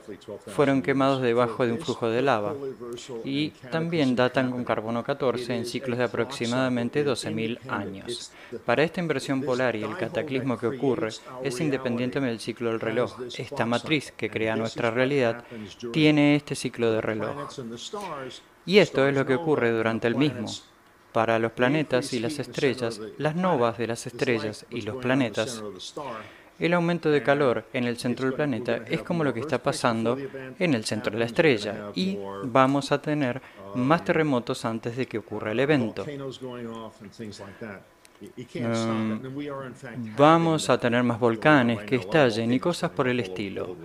fueron 0.46 0.82
quemados 0.82 1.22
debajo 1.22 1.64
de 1.64 1.72
un 1.72 1.78
flujo 1.78 2.08
de 2.08 2.22
lava 2.22 2.54
y 3.24 3.50
también 3.70 4.16
datan 4.16 4.50
con 4.50 4.64
carbono 4.64 5.04
14 5.04 5.56
en 5.56 5.66
ciclos 5.66 5.98
de 5.98 6.04
aproximadamente 6.04 7.06
12.000 7.06 7.58
años. 7.68 8.32
Para 8.64 8.82
esta 8.82 9.00
inversión 9.00 9.42
polar 9.42 9.76
y 9.76 9.82
el 9.82 9.96
cataclismo 9.96 10.58
que 10.58 10.66
ocurre 10.66 11.10
es 11.42 11.60
independiente 11.60 12.20
del 12.20 12.40
ciclo 12.40 12.70
del 12.70 12.80
reloj. 12.80 13.16
Esta 13.36 13.66
matriz 13.66 14.12
que 14.16 14.30
crea 14.30 14.56
nuestra 14.56 14.90
realidad 14.90 15.44
tiene 15.92 16.36
este 16.36 16.54
ciclo 16.54 16.92
de 16.92 17.00
reloj. 17.00 17.48
Y 18.64 18.78
esto 18.78 19.06
es 19.06 19.14
lo 19.14 19.26
que 19.26 19.34
ocurre 19.34 19.70
durante 19.70 20.08
el 20.08 20.16
mismo. 20.16 20.48
Para 21.12 21.38
los 21.38 21.52
planetas 21.52 22.12
y 22.12 22.20
las 22.20 22.38
estrellas, 22.38 23.00
las 23.16 23.34
novas 23.36 23.78
de 23.78 23.86
las 23.86 24.06
estrellas 24.06 24.66
y 24.68 24.82
los 24.82 24.96
planetas 24.96 25.62
el 26.58 26.74
aumento 26.74 27.10
de 27.10 27.22
calor 27.22 27.64
en 27.72 27.84
el 27.84 27.96
centro 27.96 28.26
del 28.26 28.34
planeta 28.34 28.82
es 28.88 29.02
como 29.02 29.24
lo 29.24 29.32
que 29.34 29.40
está 29.40 29.62
pasando 29.62 30.16
en 30.58 30.74
el 30.74 30.84
centro 30.84 31.12
de 31.12 31.18
la 31.18 31.24
estrella 31.26 31.90
y 31.94 32.18
vamos 32.44 32.92
a 32.92 33.00
tener 33.00 33.40
más 33.74 34.04
terremotos 34.04 34.64
antes 34.64 34.96
de 34.96 35.06
que 35.06 35.18
ocurra 35.18 35.52
el 35.52 35.60
evento. 35.60 36.04
Um, 38.54 39.20
vamos 40.16 40.70
a 40.70 40.78
tener 40.78 41.02
más 41.02 41.20
volcanes 41.20 41.82
que 41.82 41.96
estallen 41.96 42.50
y 42.50 42.58
cosas 42.58 42.90
por 42.90 43.08
el 43.08 43.20
estilo 43.20 43.76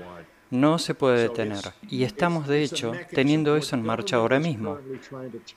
no 0.51 0.77
se 0.77 0.93
puede 0.93 1.23
detener. 1.23 1.63
Y 1.89 2.03
estamos, 2.03 2.47
de 2.47 2.61
hecho, 2.61 2.91
teniendo 3.11 3.55
eso 3.55 3.75
en 3.75 3.83
marcha 3.83 4.17
ahora 4.17 4.39
mismo. 4.39 4.77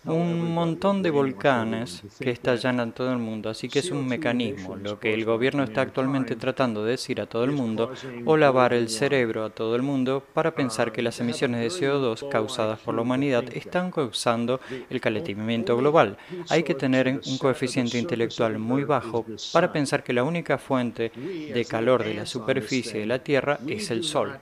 Un 0.05 0.55
montón 0.55 1.03
de 1.03 1.11
volcanes 1.11 2.03
que 2.19 2.31
estallan 2.31 2.81
en 2.81 2.93
todo 2.93 3.13
el 3.13 3.19
mundo, 3.19 3.51
así 3.51 3.69
que 3.69 3.81
es 3.81 3.91
un 3.91 4.07
mecanismo, 4.07 4.77
lo 4.77 4.99
que 4.99 5.13
el 5.13 5.25
gobierno 5.25 5.65
está 5.65 5.83
actualmente 5.83 6.37
tratando 6.37 6.85
de 6.85 6.93
decir 6.93 7.21
a 7.21 7.27
todo 7.27 7.45
el 7.45 7.51
mundo, 7.51 7.93
o 8.25 8.37
lavar 8.37 8.73
el 8.73 8.89
cerebro 8.89 9.45
a 9.45 9.51
todo 9.51 9.75
el 9.75 9.83
mundo 9.83 10.25
para 10.33 10.55
pensar 10.55 10.93
que 10.93 11.03
las 11.03 11.21
emisiones 11.21 11.61
de 11.61 11.87
CO2 11.87 12.29
causadas 12.29 12.79
por 12.79 12.95
la 12.95 13.03
humanidad 13.03 13.45
están 13.53 13.91
causando 13.91 14.61
el 14.89 15.01
calentamiento 15.01 15.77
global. 15.77 16.17
Hay 16.51 16.63
que 16.63 16.75
tener 16.75 17.21
un 17.27 17.39
coeficiente 17.39 17.99
intelectual 17.99 18.59
muy 18.59 18.85
bajo 18.85 19.27
para 19.53 19.73
pensar 19.73 20.05
que 20.05 20.13
la 20.13 20.23
única 20.23 20.57
fuente 20.57 21.11
de 21.11 21.65
calor 21.65 22.05
de 22.05 22.15
la 22.15 22.27
superficie 22.27 23.01
de 23.01 23.07
la 23.07 23.19
Tierra 23.19 23.59
es 23.67 23.91
el 23.91 24.05
Sol. 24.05 24.39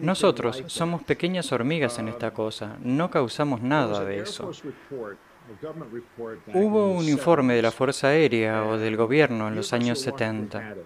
Nosotros 0.00 0.64
somos 0.66 1.02
pequeñas 1.02 1.50
hormigas 1.52 1.98
en 1.98 2.08
esta 2.08 2.32
cosa, 2.32 2.76
no 2.82 3.10
causamos 3.10 3.60
nada 3.62 4.04
de 4.04 4.20
eso. 4.20 4.50
Hubo 6.54 6.92
un 6.92 7.08
informe 7.08 7.54
de 7.54 7.62
la 7.62 7.70
Fuerza 7.70 8.08
Aérea 8.08 8.64
o 8.64 8.78
del 8.78 8.96
gobierno 8.96 9.48
en 9.48 9.56
los 9.56 9.72
años 9.72 10.00
70 10.00 10.76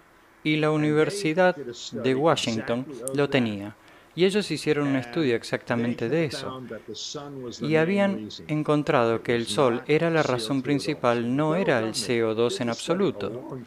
y 0.43 0.57
la 0.57 0.71
Universidad 0.71 1.55
de 1.55 2.15
Washington 2.15 2.85
lo 3.13 3.29
tenía. 3.29 3.75
Y 4.17 4.23
ellos 4.23 4.49
hicieron 4.49 4.87
un 4.87 4.95
estudio 4.95 5.35
exactamente 5.35 6.07
de 6.07 6.25
eso. 6.25 6.61
Y 7.61 7.75
habían 7.75 8.29
encontrado 8.47 9.21
que 9.21 9.35
el 9.35 9.45
Sol 9.45 9.83
era 9.87 10.09
la 10.09 10.23
razón 10.23 10.61
principal, 10.61 11.35
no 11.35 11.55
era 11.55 11.79
el 11.79 11.89
CO2 11.89 12.61
en 12.61 12.69
absoluto. 12.69 13.59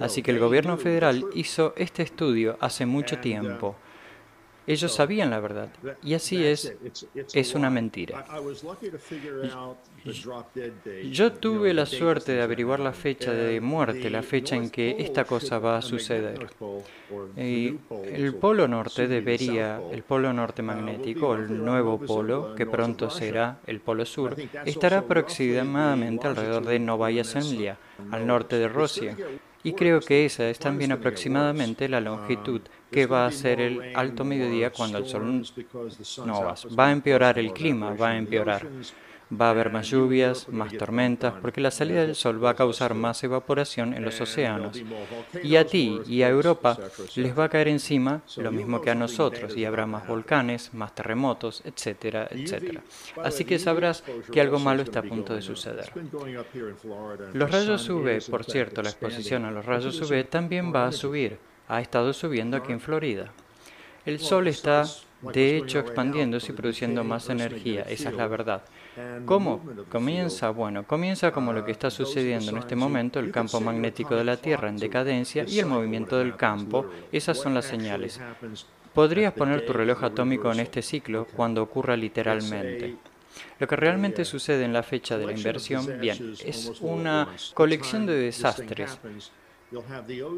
Así 0.00 0.22
que 0.22 0.32
el 0.32 0.40
gobierno 0.40 0.76
federal 0.76 1.24
hizo 1.34 1.72
este 1.76 2.02
estudio 2.02 2.56
hace 2.60 2.84
mucho 2.84 3.18
tiempo. 3.18 3.76
Ellos 4.66 4.94
sabían 4.94 5.30
la 5.30 5.40
verdad. 5.40 5.68
Y 6.02 6.14
así 6.14 6.44
es, 6.44 6.74
es 7.32 7.54
una 7.54 7.70
mentira. 7.70 8.24
Yo 11.10 11.32
tuve 11.32 11.74
la 11.74 11.86
suerte 11.86 12.32
de 12.32 12.42
averiguar 12.42 12.80
la 12.80 12.92
fecha 12.92 13.32
de 13.32 13.60
muerte, 13.60 14.10
la 14.10 14.22
fecha 14.22 14.56
en 14.56 14.70
que 14.70 14.96
esta 14.98 15.24
cosa 15.24 15.58
va 15.58 15.78
a 15.78 15.82
suceder. 15.82 16.48
Y 17.36 17.76
el 18.04 18.34
polo 18.34 18.68
norte 18.68 19.08
debería, 19.08 19.80
el 19.90 20.02
polo 20.02 20.32
norte 20.32 20.62
magnético, 20.62 21.34
el 21.34 21.64
nuevo 21.64 21.98
polo, 21.98 22.54
que 22.54 22.66
pronto 22.66 23.10
será 23.10 23.58
el 23.66 23.80
polo 23.80 24.04
sur, 24.04 24.36
estará 24.64 24.98
aproximadamente 24.98 26.26
alrededor 26.26 26.64
de 26.64 26.78
Novaya 26.78 27.24
Zemlya, 27.24 27.78
al 28.10 28.26
norte 28.26 28.56
de 28.56 28.68
Rusia. 28.68 29.16
Y 29.64 29.74
creo 29.74 30.00
que 30.00 30.24
esa 30.24 30.48
es 30.50 30.58
también 30.58 30.92
aproximadamente 30.92 31.88
la 31.88 32.00
longitud 32.00 32.62
que 32.90 33.06
va 33.06 33.26
a 33.26 33.32
ser 33.32 33.60
el 33.60 33.82
alto 33.94 34.24
mediodía 34.24 34.72
cuando 34.72 34.98
el 34.98 35.06
sol 35.06 35.42
no 36.26 36.44
va. 36.44 36.54
Va 36.78 36.88
a 36.88 36.92
empeorar 36.92 37.38
el 37.38 37.52
clima, 37.52 37.94
va 37.94 38.10
a 38.10 38.16
empeorar. 38.16 38.68
Va 39.32 39.46
a 39.46 39.50
haber 39.50 39.72
más 39.72 39.88
lluvias, 39.88 40.48
más 40.48 40.76
tormentas, 40.76 41.34
porque 41.40 41.60
la 41.60 41.70
salida 41.70 42.02
del 42.02 42.14
sol 42.14 42.44
va 42.44 42.50
a 42.50 42.54
causar 42.54 42.94
más 42.94 43.22
evaporación 43.24 43.94
en 43.94 44.04
los 44.04 44.20
océanos. 44.20 44.82
Y 45.42 45.56
a 45.56 45.66
ti 45.66 46.00
y 46.06 46.22
a 46.22 46.28
Europa 46.28 46.78
les 47.16 47.38
va 47.38 47.44
a 47.44 47.48
caer 47.48 47.68
encima 47.68 48.22
lo 48.36 48.52
mismo 48.52 48.80
que 48.80 48.90
a 48.90 48.94
nosotros, 48.94 49.56
y 49.56 49.64
habrá 49.64 49.86
más 49.86 50.06
volcanes, 50.06 50.74
más 50.74 50.94
terremotos, 50.94 51.62
etcétera, 51.64 52.28
etcétera. 52.30 52.82
Así 53.22 53.44
que 53.44 53.58
sabrás 53.58 54.04
que 54.30 54.40
algo 54.40 54.58
malo 54.58 54.82
está 54.82 55.00
a 55.00 55.02
punto 55.02 55.34
de 55.34 55.42
suceder. 55.42 55.90
Los 57.32 57.50
rayos 57.50 57.88
UV, 57.88 58.22
por 58.30 58.44
cierto, 58.44 58.82
la 58.82 58.90
exposición 58.90 59.44
a 59.44 59.50
los 59.50 59.64
rayos 59.64 60.00
UV 60.00 60.24
también 60.24 60.72
va 60.74 60.86
a 60.86 60.92
subir 60.92 61.38
ha 61.72 61.80
estado 61.80 62.12
subiendo 62.12 62.56
aquí 62.56 62.72
en 62.72 62.80
Florida. 62.80 63.32
El 64.04 64.18
Sol 64.18 64.46
está, 64.48 64.84
de 65.22 65.56
hecho, 65.56 65.78
expandiéndose 65.78 66.52
y 66.52 66.54
produciendo 66.54 67.02
más 67.02 67.30
energía, 67.30 67.82
esa 67.88 68.10
es 68.10 68.16
la 68.16 68.26
verdad. 68.26 68.62
¿Cómo 69.24 69.62
comienza? 69.88 70.50
Bueno, 70.50 70.86
comienza 70.86 71.32
como 71.32 71.52
lo 71.52 71.64
que 71.64 71.72
está 71.72 71.90
sucediendo 71.90 72.50
en 72.50 72.58
este 72.58 72.76
momento, 72.76 73.20
el 73.20 73.30
campo 73.30 73.60
magnético 73.60 74.14
de 74.14 74.24
la 74.24 74.36
Tierra 74.36 74.68
en 74.68 74.76
decadencia 74.76 75.44
y 75.46 75.58
el 75.58 75.66
movimiento 75.66 76.18
del 76.18 76.36
campo, 76.36 76.86
esas 77.10 77.38
son 77.38 77.54
las 77.54 77.64
señales. 77.64 78.20
Podrías 78.94 79.32
poner 79.32 79.64
tu 79.64 79.72
reloj 79.72 80.04
atómico 80.04 80.52
en 80.52 80.60
este 80.60 80.82
ciclo 80.82 81.26
cuando 81.34 81.62
ocurra 81.62 81.96
literalmente. 81.96 82.96
Lo 83.58 83.66
que 83.66 83.76
realmente 83.76 84.26
sucede 84.26 84.64
en 84.64 84.74
la 84.74 84.82
fecha 84.82 85.16
de 85.16 85.26
la 85.26 85.32
inversión, 85.32 85.86
bien, 85.98 86.34
es 86.44 86.70
una 86.80 87.28
colección 87.54 88.04
de 88.04 88.14
desastres 88.14 88.98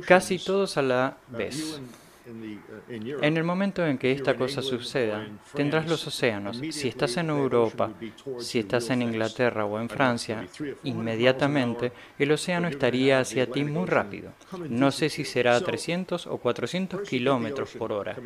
casi 0.06 0.38
todos 0.38 0.76
a 0.76 0.82
la 0.82 1.16
vez. 1.28 1.80
En 2.26 3.36
el 3.36 3.44
momento 3.44 3.86
en 3.86 3.98
que 3.98 4.12
esta 4.12 4.34
cosa 4.34 4.62
suceda, 4.62 5.26
tendrás 5.54 5.88
los 5.88 6.06
océanos. 6.06 6.60
Si 6.70 6.88
estás 6.88 7.16
en 7.18 7.28
Europa, 7.28 7.92
si 8.38 8.60
estás 8.60 8.88
en 8.90 9.02
Inglaterra 9.02 9.66
o 9.66 9.78
en 9.78 9.88
Francia, 9.88 10.46
inmediatamente 10.84 11.92
el 12.18 12.32
océano 12.32 12.68
estaría 12.68 13.20
hacia 13.20 13.50
ti 13.50 13.64
muy 13.64 13.86
rápido. 13.86 14.32
No 14.68 14.90
sé 14.90 15.10
si 15.10 15.24
será 15.24 15.56
a 15.56 15.60
300 15.60 16.26
o 16.26 16.38
400 16.38 17.06
kilómetros 17.06 17.72
por 17.72 17.92
hora, 17.92 18.16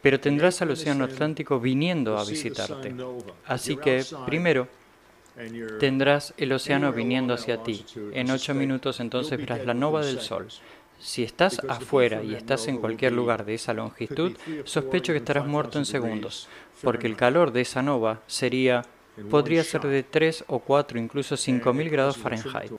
pero 0.00 0.20
tendrás 0.20 0.62
al 0.62 0.70
océano 0.70 1.04
Atlántico 1.04 1.58
viniendo 1.58 2.18
a 2.18 2.24
visitarte. 2.24 2.94
Así 3.46 3.76
que, 3.76 4.04
primero, 4.26 4.68
tendrás 5.78 6.34
el 6.36 6.52
océano 6.52 6.92
viniendo 6.92 7.34
hacia 7.34 7.62
ti. 7.62 7.84
En 8.12 8.30
ocho 8.30 8.54
minutos 8.54 9.00
entonces 9.00 9.38
verás 9.38 9.64
la 9.66 9.74
nova 9.74 10.04
del 10.04 10.20
Sol. 10.20 10.48
Si 11.00 11.22
estás 11.22 11.60
afuera 11.68 12.22
y 12.22 12.34
estás 12.34 12.66
en 12.66 12.78
cualquier 12.78 13.12
lugar 13.12 13.44
de 13.44 13.54
esa 13.54 13.72
longitud, 13.72 14.36
sospecho 14.64 15.12
que 15.12 15.18
estarás 15.18 15.46
muerto 15.46 15.78
en 15.78 15.84
segundos, 15.84 16.48
porque 16.82 17.06
el 17.06 17.16
calor 17.16 17.52
de 17.52 17.60
esa 17.60 17.82
nova 17.82 18.20
sería, 18.26 18.84
podría 19.30 19.62
ser 19.62 19.82
de 19.82 20.02
3 20.02 20.44
o 20.48 20.58
4, 20.58 20.98
incluso 20.98 21.36
5000 21.36 21.90
grados 21.90 22.16
Fahrenheit, 22.16 22.72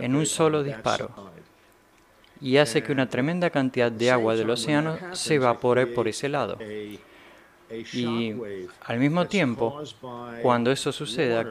en 0.00 0.14
un 0.14 0.26
solo 0.26 0.62
disparo. 0.62 1.10
Y 2.40 2.56
hace 2.56 2.82
que 2.82 2.90
una 2.90 3.08
tremenda 3.08 3.50
cantidad 3.50 3.92
de 3.92 4.10
agua 4.10 4.34
del 4.34 4.50
océano 4.50 4.98
se 5.12 5.34
evapore 5.34 5.86
por 5.86 6.08
ese 6.08 6.28
lado. 6.28 6.58
Y 7.92 8.34
al 8.84 8.98
mismo 8.98 9.26
tiempo, 9.26 9.82
cuando 10.42 10.70
eso 10.70 10.90
suceda, 10.90 11.46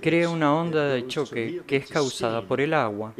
crea 0.00 0.28
una 0.28 0.54
onda 0.54 0.88
de 0.88 1.06
choque 1.06 1.62
que 1.66 1.76
es 1.76 1.88
causada 1.88 2.42
por 2.42 2.60
el 2.60 2.74
agua. 2.74 3.14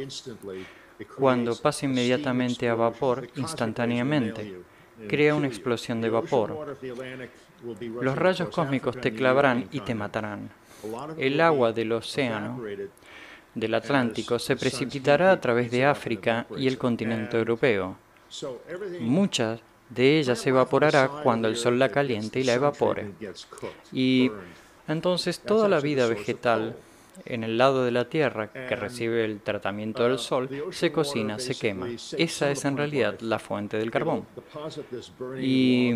Cuando 1.17 1.55
pasa 1.55 1.85
inmediatamente 1.85 2.67
a 2.67 2.75
vapor, 2.75 3.29
instantáneamente, 3.35 4.61
crea 5.07 5.35
una 5.35 5.47
explosión 5.47 6.01
de 6.01 6.09
vapor. 6.09 6.77
Los 8.01 8.17
rayos 8.17 8.49
cósmicos 8.49 8.99
te 8.99 9.13
clavarán 9.13 9.67
y 9.71 9.81
te 9.81 9.95
matarán. 9.95 10.49
El 11.17 11.41
agua 11.41 11.73
del 11.73 11.91
océano 11.91 12.61
del 13.55 13.73
Atlántico 13.73 14.39
se 14.39 14.55
precipitará 14.55 15.31
a 15.31 15.41
través 15.41 15.71
de 15.71 15.85
África 15.85 16.45
y 16.57 16.67
el 16.67 16.77
continente 16.77 17.37
europeo. 17.37 17.97
Muchas 18.99 19.59
de 19.89 20.19
ella 20.19 20.35
se 20.35 20.49
evaporará 20.49 21.07
cuando 21.23 21.47
el 21.47 21.57
sol 21.57 21.79
la 21.79 21.89
caliente 21.89 22.39
y 22.39 22.43
la 22.43 22.53
evapore. 22.53 23.11
Y 23.91 24.31
entonces 24.87 25.39
toda 25.39 25.67
la 25.67 25.79
vida 25.79 26.07
vegetal 26.07 26.75
en 27.25 27.43
el 27.43 27.57
lado 27.57 27.83
de 27.83 27.91
la 27.91 28.09
Tierra 28.09 28.51
que 28.51 28.75
recibe 28.75 29.25
el 29.25 29.41
tratamiento 29.41 30.03
del 30.03 30.19
Sol 30.19 30.49
se 30.71 30.91
cocina, 30.91 31.39
se 31.39 31.55
quema. 31.55 31.87
Esa 32.17 32.51
es 32.51 32.65
en 32.65 32.77
realidad 32.77 33.19
la 33.21 33.39
fuente 33.39 33.77
del 33.77 33.91
carbón. 33.91 34.25
Y 35.39 35.95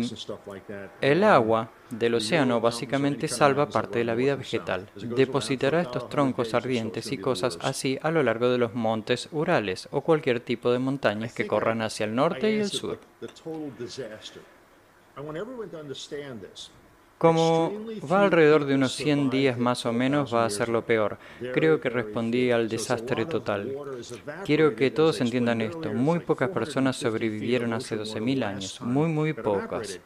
el 1.00 1.24
agua 1.24 1.70
del 1.90 2.14
océano 2.14 2.60
básicamente 2.60 3.28
salva 3.28 3.68
parte 3.68 3.98
de 3.98 4.04
la 4.04 4.14
vida 4.14 4.36
vegetal. 4.36 4.88
Depositará 4.96 5.82
estos 5.82 6.08
troncos 6.08 6.54
ardientes 6.54 7.12
y 7.12 7.18
cosas 7.18 7.58
así 7.60 7.98
a 8.02 8.10
lo 8.10 8.22
largo 8.22 8.48
de 8.48 8.58
los 8.58 8.74
montes 8.74 9.28
Urales 9.32 9.88
o 9.90 10.00
cualquier 10.00 10.40
tipo 10.40 10.72
de 10.72 10.78
montañas 10.78 11.32
que 11.32 11.46
corran 11.46 11.82
hacia 11.82 12.06
el 12.06 12.14
norte 12.14 12.50
y 12.50 12.60
el 12.60 12.68
sur. 12.68 12.98
Como 17.18 17.72
va 18.10 18.24
alrededor 18.24 18.64
de 18.66 18.74
unos 18.74 18.94
100 18.94 19.30
días 19.30 19.58
más 19.58 19.86
o 19.86 19.92
menos, 19.92 20.34
va 20.34 20.44
a 20.44 20.50
ser 20.50 20.68
lo 20.68 20.84
peor. 20.84 21.18
Creo 21.52 21.80
que 21.80 21.88
respondí 21.88 22.50
al 22.50 22.68
desastre 22.68 23.24
total. 23.26 23.72
Quiero 24.44 24.74
que 24.74 24.90
todos 24.90 25.20
entiendan 25.20 25.60
esto. 25.60 25.92
Muy 25.92 26.18
pocas 26.18 26.50
personas 26.50 26.96
sobrevivieron 26.96 27.72
hace 27.72 27.96
12.000 27.96 28.44
años. 28.44 28.80
Muy, 28.80 29.08
muy 29.08 29.32
pocas. 29.32 30.00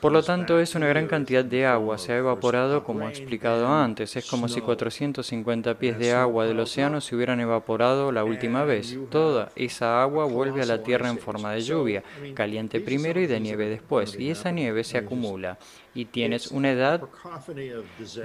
Por 0.00 0.12
lo 0.12 0.22
tanto, 0.22 0.58
es 0.58 0.74
una 0.74 0.86
gran 0.88 1.06
cantidad 1.06 1.44
de 1.44 1.66
agua. 1.66 1.98
Se 1.98 2.12
ha 2.12 2.18
evaporado 2.18 2.84
como 2.84 3.06
he 3.06 3.10
explicado 3.10 3.68
antes. 3.68 4.16
Es 4.16 4.28
como 4.28 4.48
si 4.48 4.60
450 4.60 5.78
pies 5.78 5.98
de 5.98 6.12
agua 6.12 6.46
del 6.46 6.60
océano 6.60 7.00
se 7.00 7.14
hubieran 7.16 7.40
evaporado 7.40 8.12
la 8.12 8.24
última 8.24 8.64
vez. 8.64 8.98
Toda 9.10 9.52
esa 9.56 10.02
agua 10.02 10.24
vuelve 10.24 10.62
a 10.62 10.66
la 10.66 10.82
Tierra 10.82 11.08
en 11.08 11.18
forma 11.18 11.52
de 11.52 11.62
lluvia, 11.62 12.02
caliente 12.34 12.80
primero 12.80 13.20
y 13.20 13.26
de 13.26 13.40
nieve 13.40 13.68
después. 13.68 14.18
Y 14.18 14.30
esa 14.30 14.50
nieve 14.50 14.84
se 14.84 14.98
acumula. 14.98 15.58
Y 15.94 16.06
tienes 16.06 16.48
una 16.48 16.70
edad 16.70 17.02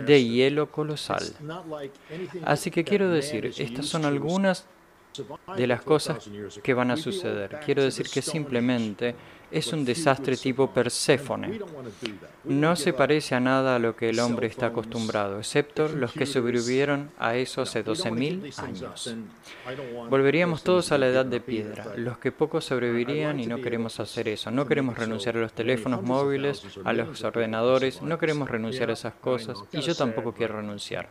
de 0.06 0.24
hielo 0.24 0.72
colosal. 0.72 1.24
Así 2.44 2.72
que 2.72 2.84
quiero 2.84 3.10
decir, 3.10 3.46
estas 3.58 3.86
son 3.88 4.06
algunas 4.06 4.66
de 5.56 5.68
las 5.68 5.82
cosas 5.82 6.30
que 6.64 6.74
van 6.74 6.92
a 6.92 6.98
suceder. 6.98 7.60
Quiero 7.66 7.84
decir 7.84 8.08
que 8.10 8.22
simplemente 8.22 9.16
es 9.56 9.72
un 9.72 9.86
desastre 9.86 10.36
tipo 10.36 10.70
Perséfone. 10.70 11.60
No 12.44 12.76
se 12.76 12.92
parece 12.92 13.36
a 13.36 13.40
nada 13.40 13.78
a 13.78 13.80
lo 13.80 13.96
que 13.96 14.10
el 14.10 14.20
hombre 14.20 14.48
está 14.48 14.68
acostumbrado, 14.68 15.40
excepto 15.40 15.88
los 15.88 16.12
que 16.12 16.26
sobrevivieron 16.26 17.12
a 17.18 17.38
eso 17.38 17.62
hace 17.62 17.84
12.000 17.84 18.60
años. 18.60 19.16
Volveríamos 20.10 20.62
todos 20.62 20.92
a 20.92 20.98
la 20.98 21.08
edad 21.08 21.26
de 21.26 21.40
piedra, 21.40 21.94
los 21.96 22.18
que 22.18 22.34
pocos 22.34 22.66
sobrevivirían 22.66 23.40
y 23.40 23.48
no 23.48 23.62
queremos 23.62 24.02
hacer 24.02 24.28
eso. 24.28 24.52
No 24.52 24.68
queremos 24.68 24.98
renunciar 24.98 25.38
a 25.38 25.42
los 25.42 25.54
teléfonos 25.54 26.04
móviles, 26.04 26.62
a 26.84 26.92
los 26.92 27.24
ordenadores, 27.24 28.02
no 28.02 28.20
queremos 28.20 28.50
renunciar 28.50 28.90
a 28.90 28.94
esas 28.94 29.14
cosas 29.14 29.58
y 29.72 29.80
yo 29.80 29.96
tampoco 29.96 30.34
quiero 30.34 30.58
renunciar 30.58 31.10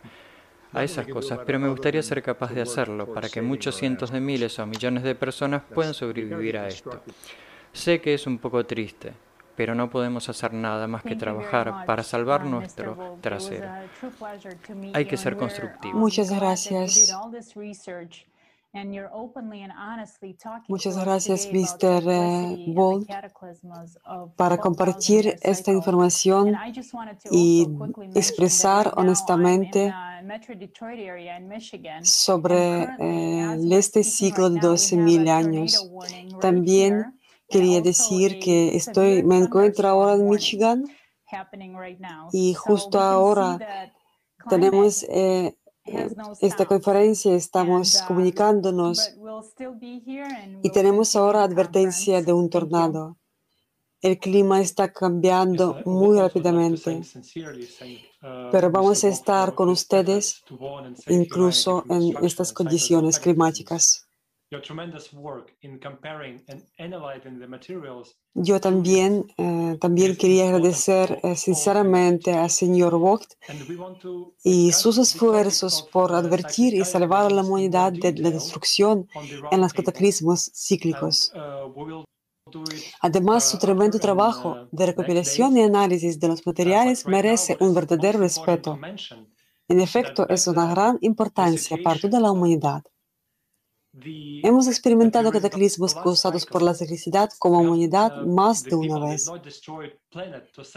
a 0.71 0.83
esas 0.83 1.07
cosas, 1.07 1.39
pero 1.45 1.59
me 1.59 1.69
gustaría 1.69 2.03
ser 2.03 2.21
capaz 2.21 2.51
de 2.53 2.61
hacerlo 2.61 3.11
para 3.11 3.27
que 3.27 3.41
muchos 3.41 3.75
cientos 3.75 4.11
de 4.11 4.19
miles 4.19 4.59
o 4.59 4.67
millones 4.67 5.03
de 5.03 5.15
personas 5.15 5.63
puedan 5.73 5.95
sobrevivir 5.95 6.57
a 6.57 6.67
esto. 6.67 7.01
Sé 7.75 7.99
que 7.99 8.13
es 8.13 8.25
un 8.25 8.37
poco 8.37 8.65
triste, 8.65 9.13
pero 9.57 9.75
no 9.75 9.89
podemos 9.89 10.29
hacer 10.29 10.53
nada 10.53 10.87
más 10.87 11.03
que 11.03 11.17
trabajar 11.17 11.85
para 11.85 12.03
salvar 12.03 12.45
nuestro 12.45 13.17
trasero. 13.19 13.69
Hay 14.93 15.05
que 15.05 15.17
ser 15.17 15.35
constructivos. 15.35 15.99
Muchas 15.99 16.31
gracias. 16.31 17.13
Muchas 20.67 20.97
gracias, 20.97 21.49
Mr. 21.51 22.73
Bolt, 22.73 23.09
para 24.37 24.57
compartir 24.57 25.35
esta 25.41 25.71
información 25.71 26.55
y 27.29 27.67
expresar 28.15 28.93
honestamente 28.95 29.93
sobre 32.03 32.83
eh, 32.99 33.57
este 33.71 34.03
ciclo 34.03 34.49
de 34.49 34.59
12.000 34.59 35.29
años. 35.29 35.91
También 36.41 37.15
quería 37.49 37.81
decir 37.81 38.39
que 38.39 38.75
estoy, 38.75 39.23
me 39.23 39.37
encuentro 39.37 39.87
ahora 39.87 40.13
en 40.13 40.27
Michigan 40.27 40.85
y 42.31 42.53
justo 42.53 42.99
ahora 42.99 43.91
tenemos 44.49 45.03
eh, 45.09 45.57
esta 46.41 46.65
conferencia, 46.65 47.35
estamos 47.35 48.01
comunicándonos 48.07 49.15
y 50.63 50.69
tenemos 50.71 51.15
ahora 51.15 51.43
advertencia 51.43 52.21
de 52.21 52.33
un 52.33 52.49
tornado. 52.49 53.17
El 54.01 54.19
clima 54.19 54.61
está 54.61 54.91
cambiando 54.91 55.81
muy 55.85 56.19
rápidamente, 56.19 57.01
pero 58.51 58.69
vamos 58.69 59.03
a 59.03 59.07
estar 59.07 59.55
con 59.55 59.69
ustedes 59.69 60.43
incluso 61.07 61.83
en 61.89 62.23
estas 62.23 62.53
condiciones 62.53 63.19
climáticas. 63.19 64.04
Yo 68.35 68.59
también, 68.59 69.25
eh, 69.37 69.77
también 69.81 70.15
quería 70.15 70.45
agradecer 70.45 71.19
eh, 71.23 71.35
sinceramente 71.35 72.33
al 72.33 72.49
señor 72.49 72.97
Vogt 72.97 73.33
y 74.43 74.71
sus 74.71 74.97
esfuerzos 74.97 75.87
por 75.91 76.13
advertir 76.13 76.73
y 76.75 76.85
salvar 76.85 77.25
a 77.25 77.29
la 77.29 77.41
humanidad 77.41 77.91
de 77.91 78.13
la 78.13 78.29
destrucción 78.29 79.07
en 79.51 79.61
los 79.61 79.73
cataclismos 79.73 80.51
cíclicos. 80.53 81.31
Además, 83.01 83.49
su 83.49 83.57
tremendo 83.57 83.97
trabajo 83.99 84.67
de 84.71 84.85
recopilación 84.85 85.57
y 85.57 85.63
análisis 85.63 86.19
de 86.19 86.27
los 86.27 86.45
materiales 86.45 87.07
merece 87.07 87.57
un 87.59 87.73
verdadero 87.73 88.19
respeto. 88.19 88.79
En 89.67 89.79
efecto, 89.79 90.29
es 90.29 90.45
una 90.45 90.69
gran 90.69 90.99
importancia 91.01 91.77
para 91.83 91.99
toda 91.99 92.19
la 92.19 92.31
humanidad. 92.31 92.83
Hemos 94.03 94.67
experimentado 94.67 95.31
cataclismos 95.31 95.95
causados 95.95 96.45
por 96.45 96.61
la 96.61 96.71
electricidad 96.71 97.29
como 97.39 97.61
humanidad 97.61 98.23
más 98.25 98.63
de 98.63 98.75
una 98.75 98.99
vez. 98.99 99.31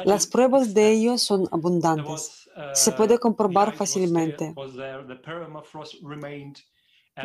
Las 0.04 0.26
pruebas 0.26 0.72
de 0.72 0.92
ello 0.92 1.18
son 1.18 1.48
abundantes. 1.50 2.48
Se 2.74 2.92
puede 2.92 3.18
comprobar 3.18 3.74
fácilmente. 3.74 4.54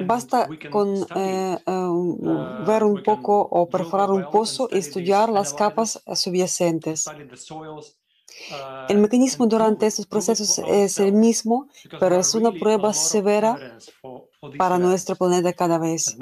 Basta 0.06 0.50
con 0.72 1.06
eh, 1.16 1.58
eh, 1.68 1.90
ver 2.66 2.84
un 2.84 3.04
poco 3.04 3.40
o 3.42 3.70
perforar 3.70 4.10
un 4.10 4.28
pozo 4.32 4.68
y 4.72 4.80
estudiar 4.80 5.30
las 5.30 5.54
capas 5.54 6.02
subyacentes. 6.16 7.06
El 8.90 8.98
mecanismo 8.98 9.46
durante 9.46 9.86
estos 9.86 10.08
procesos 10.08 10.60
es 10.68 11.00
el 11.00 11.14
mismo, 11.14 11.68
pero 12.00 12.16
es 12.16 12.34
una 12.34 12.52
prueba 12.52 12.94
severa 12.94 13.78
para 14.58 14.78
nuestro 14.78 15.16
planeta 15.16 15.54
cada 15.54 15.78
vez. 15.78 16.18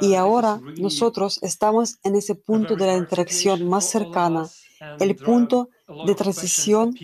Y 0.00 0.14
ahora 0.14 0.60
nosotros 0.78 1.42
estamos 1.42 1.98
en 2.04 2.16
ese 2.16 2.34
punto 2.34 2.76
de 2.76 2.86
la 2.86 2.96
interacción 2.96 3.68
más 3.68 3.90
cercana, 3.90 4.48
el 4.98 5.16
punto 5.16 5.68
de 6.06 6.14
transición 6.14 6.94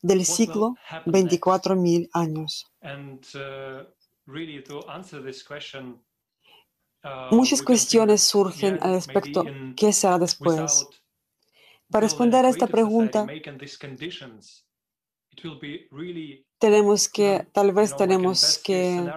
del 0.00 0.24
ciclo 0.24 0.76
24.000 1.06 2.08
años. 2.12 2.70
Muchas 7.30 7.62
cuestiones 7.62 8.22
surgen 8.22 8.78
al 8.82 8.94
respecto 8.94 9.44
qué 9.76 9.92
será 9.92 10.18
después. 10.18 10.86
Para 11.90 12.06
responder 12.06 12.44
a 12.44 12.50
esta 12.50 12.66
pregunta, 12.66 13.26
tenemos 16.60 17.08
que, 17.08 17.46
tal 17.52 17.72
vez 17.72 17.96
tenemos 17.96 18.58
que 18.62 19.10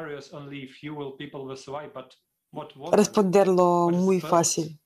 responderlo 2.91 3.89
muy 3.91 4.21
fácil. 4.21 4.79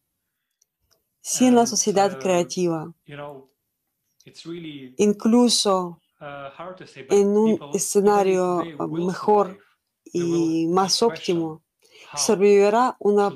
Si 1.22 1.46
en 1.46 1.56
la 1.56 1.66
sociedad 1.68 2.20
creativa, 2.20 2.94
incluso 4.98 6.02
en 7.20 7.28
un 7.38 7.60
escenario 7.74 8.64
mejor 8.90 9.60
y 10.06 10.66
más 10.68 11.04
óptimo, 11.04 11.62
sobrevivirá 12.16 12.96
una 13.00 13.32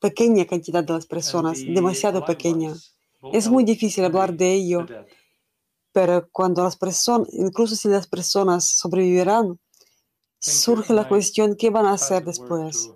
pequeña 0.00 0.44
cantidad 0.44 0.82
de 0.82 0.92
las 0.92 1.06
personas, 1.06 1.60
demasiado 1.64 2.24
pequeña. 2.24 2.74
Es 3.32 3.48
muy 3.48 3.62
difícil 3.62 4.04
hablar 4.04 4.34
de 4.34 4.54
ello, 4.54 4.86
pero 5.96 6.28
cuando 6.30 6.62
las 6.62 6.76
personas, 6.76 7.26
incluso 7.32 7.74
si 7.74 7.88
las 7.88 8.06
personas 8.06 8.64
sobrevivirán, 8.64 9.58
surge 10.38 10.92
la 10.92 11.08
cuestión 11.08 11.56
qué 11.56 11.70
van 11.70 11.86
a 11.86 11.92
hacer 11.92 12.22
después. 12.22 12.92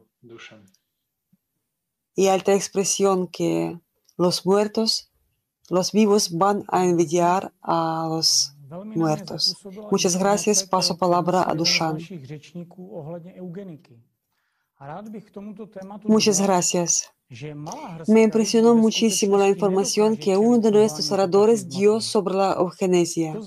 Y 2.15 2.27
alta 2.27 2.53
expresión 2.53 3.27
que 3.27 3.81
los 4.19 4.45
muertos, 4.45 5.11
los 5.71 5.93
vivos 5.93 6.37
van 6.37 6.65
a 6.69 6.85
envidiar 6.85 7.55
a 7.63 8.07
los 8.07 8.55
muertos. 8.69 9.57
Muchas 9.91 10.19
gracias. 10.19 10.63
Paso 10.63 10.99
palabra 10.99 11.49
a 11.49 11.55
Dushan. 11.55 11.97
Muchas 16.05 16.39
gracias. 16.39 17.11
Me 18.09 18.23
impresionó 18.23 18.75
muchísimo 18.75 19.39
la 19.39 19.47
información 19.47 20.17
que 20.17 20.37
uno 20.37 20.59
de 20.59 20.73
nuestros 20.73 21.13
oradores 21.13 21.69
dio 21.69 22.01
sobre 22.01 22.35
la 22.35 22.55
eugenesia. 22.55 23.39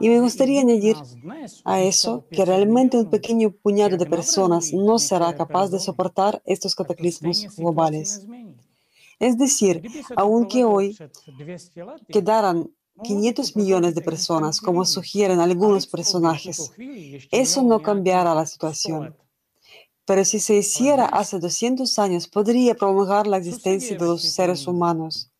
Y 0.00 0.08
me 0.08 0.20
gustaría 0.20 0.60
añadir 0.62 0.96
a 1.64 1.80
eso 1.80 2.24
que 2.32 2.44
realmente 2.44 2.96
un 2.96 3.08
pequeño 3.08 3.52
puñado 3.52 3.96
de 3.96 4.06
personas 4.06 4.72
no 4.72 4.98
será 4.98 5.32
capaz 5.36 5.70
de 5.70 5.78
soportar 5.78 6.42
estos 6.44 6.74
cataclismos 6.74 7.46
globales. 7.56 8.26
Es 9.20 9.38
decir, 9.38 9.82
aunque 10.16 10.64
hoy 10.64 10.98
quedaran 12.08 12.68
500 13.04 13.54
millones 13.54 13.94
de 13.94 14.02
personas, 14.02 14.60
como 14.60 14.84
sugieren 14.84 15.38
algunos 15.38 15.86
personajes, 15.86 16.72
eso 17.30 17.62
no 17.62 17.80
cambiará 17.80 18.34
la 18.34 18.46
situación 18.46 19.14
pero 20.10 20.24
si 20.24 20.40
se 20.40 20.56
hiciera 20.56 21.06
hace 21.06 21.38
200 21.38 21.96
años, 22.00 22.26
podría 22.26 22.74
prolongar 22.74 23.28
la 23.28 23.36
existencia 23.36 23.96
de 23.96 24.04
los 24.04 24.22
seres 24.22 24.66
humanos. 24.66 25.30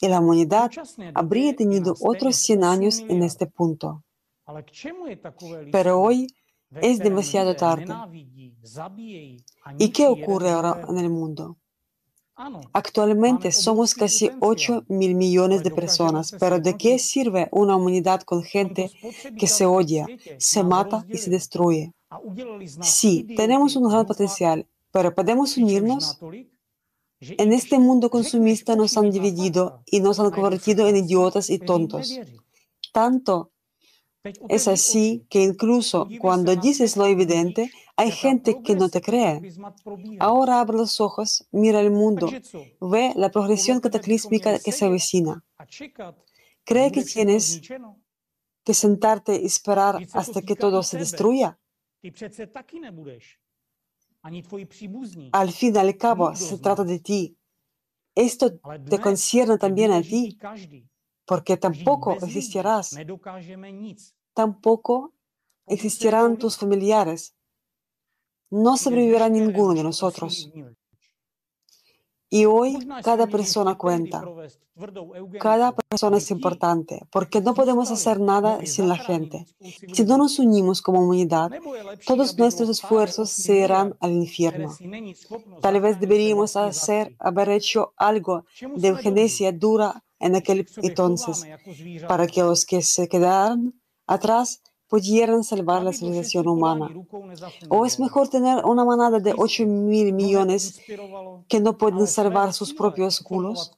Y 0.00 0.06
la 0.06 0.20
humanidad 0.20 0.70
habría 1.12 1.56
tenido 1.56 1.96
otros 2.00 2.36
100 2.36 2.62
años 2.62 3.00
en 3.08 3.24
este 3.24 3.48
punto. 3.48 4.04
Pero 5.72 6.00
hoy 6.00 6.28
es 6.80 7.00
demasiado 7.00 7.56
tarde. 7.56 7.92
¿Y 9.76 9.88
qué 9.88 10.06
ocurre 10.06 10.50
ahora 10.50 10.86
en 10.88 10.98
el 10.98 11.10
mundo? 11.10 11.56
Actualmente 12.72 13.50
somos 13.50 13.92
casi 13.92 14.30
8 14.38 14.84
mil 14.86 15.16
millones 15.16 15.64
de 15.64 15.72
personas, 15.72 16.30
pero 16.38 16.60
¿de 16.60 16.76
qué 16.76 17.00
sirve 17.00 17.48
una 17.50 17.74
humanidad 17.74 18.22
con 18.22 18.44
gente 18.44 18.88
que 19.36 19.48
se 19.48 19.66
odia, 19.66 20.06
se 20.38 20.62
mata 20.62 21.04
y 21.08 21.18
se 21.18 21.30
destruye? 21.30 21.95
Sí, 22.82 23.26
tenemos 23.36 23.76
un 23.76 23.88
gran 23.88 24.06
potencial, 24.06 24.66
pero 24.92 25.14
¿podemos 25.14 25.56
unirnos? 25.56 26.18
En 27.20 27.52
este 27.52 27.78
mundo 27.78 28.10
consumista 28.10 28.76
nos 28.76 28.96
han 28.96 29.10
dividido 29.10 29.82
y 29.86 30.00
nos 30.00 30.20
han 30.20 30.30
convertido 30.30 30.86
en 30.86 30.96
idiotas 30.96 31.50
y 31.50 31.58
tontos. 31.58 32.18
Tanto 32.92 33.52
es 34.48 34.68
así 34.68 35.26
que 35.30 35.42
incluso 35.42 36.08
cuando 36.20 36.54
dices 36.56 36.96
lo 36.96 37.06
evidente, 37.06 37.70
hay 37.96 38.10
gente 38.10 38.62
que 38.62 38.74
no 38.74 38.88
te 38.88 39.00
cree. 39.00 39.40
Ahora 40.18 40.60
abre 40.60 40.76
los 40.76 41.00
ojos, 41.00 41.46
mira 41.52 41.80
el 41.80 41.90
mundo, 41.90 42.30
ve 42.80 43.12
la 43.16 43.30
progresión 43.30 43.80
cataclísmica 43.80 44.58
que 44.58 44.72
se 44.72 44.84
avecina. 44.84 45.44
¿Cree 46.64 46.92
que 46.92 47.04
tienes 47.04 47.62
que 48.64 48.74
sentarte 48.74 49.40
y 49.40 49.46
esperar 49.46 50.06
hasta 50.12 50.42
que 50.42 50.56
todo 50.56 50.82
se 50.82 50.98
destruya? 50.98 51.58
Al 55.32 55.52
fin 55.52 55.74
y 55.74 55.78
al 55.78 55.96
cabo, 55.96 56.34
se 56.34 56.58
trata 56.58 56.84
de 56.84 56.98
ti. 56.98 57.36
Esto 58.14 58.58
te 58.88 58.98
concierne 59.00 59.58
también 59.58 59.92
a 59.92 60.00
ti, 60.00 60.38
porque 61.26 61.56
tampoco 61.56 62.12
existirás. 62.12 62.96
Tampoco 64.32 65.12
existirán 65.66 66.38
tus 66.38 66.56
familiares. 66.56 67.34
No 68.50 68.76
sobrevivirá 68.76 69.28
ninguno 69.28 69.74
de 69.74 69.82
nosotros. 69.82 70.50
Y 72.28 72.44
hoy 72.44 72.78
cada 73.02 73.26
persona 73.26 73.76
cuenta. 73.76 74.24
Cada 75.40 75.74
persona 75.74 76.18
es 76.18 76.30
importante 76.30 77.02
porque 77.10 77.40
no 77.40 77.54
podemos 77.54 77.90
hacer 77.90 78.20
nada 78.20 78.64
sin 78.66 78.88
la 78.88 78.96
gente. 78.96 79.46
Si 79.92 80.04
no 80.04 80.18
nos 80.18 80.38
unimos 80.38 80.82
como 80.82 81.02
humanidad, 81.02 81.50
todos 82.04 82.36
nuestros 82.36 82.68
esfuerzos 82.68 83.30
se 83.30 83.60
irán 83.60 83.96
al 84.00 84.12
infierno. 84.12 84.74
Tal 85.62 85.80
vez 85.80 86.00
deberíamos 86.00 86.56
hacer, 86.56 87.14
haber 87.18 87.50
hecho 87.50 87.94
algo 87.96 88.44
de 88.74 88.88
eugenesia 88.88 89.52
dura 89.52 90.04
en 90.18 90.34
aquel 90.34 90.66
entonces 90.82 91.46
para 92.08 92.26
que 92.26 92.42
los 92.42 92.66
que 92.66 92.82
se 92.82 93.08
quedaran 93.08 93.80
atrás 94.06 94.62
pudieran 94.88 95.42
salvar 95.42 95.82
la 95.82 95.92
civilización 95.92 96.48
humana. 96.48 96.90
¿O 97.68 97.84
es 97.86 97.98
mejor 97.98 98.28
tener 98.28 98.64
una 98.64 98.84
manada 98.84 99.18
de 99.18 99.34
8 99.36 99.66
mil 99.66 100.12
millones 100.12 100.80
que 101.48 101.60
no 101.60 101.76
pueden 101.76 102.06
salvar 102.06 102.52
sus 102.52 102.72
propios 102.72 103.20
culos? 103.20 103.72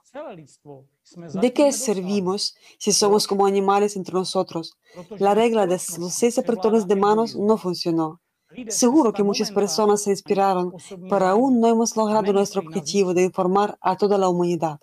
¿De 1.40 1.52
qué 1.52 1.72
servimos 1.72 2.54
si 2.78 2.92
somos 2.92 3.26
como 3.26 3.46
animales 3.46 3.96
entre 3.96 4.14
nosotros? 4.14 4.76
La 5.18 5.34
regla 5.34 5.66
de 5.66 5.80
los 5.98 6.12
seis 6.12 6.38
apretones 6.38 6.86
de 6.86 6.96
manos 6.96 7.36
no 7.36 7.56
funcionó. 7.56 8.20
Seguro 8.68 9.12
que 9.12 9.22
muchas 9.22 9.50
personas 9.50 10.02
se 10.02 10.10
inspiraron, 10.10 10.72
pero 11.10 11.26
aún 11.26 11.60
no 11.60 11.68
hemos 11.68 11.96
logrado 11.96 12.32
nuestro 12.32 12.62
objetivo 12.62 13.12
de 13.12 13.24
informar 13.24 13.78
a 13.80 13.96
toda 13.96 14.16
la 14.16 14.28
humanidad. 14.28 14.80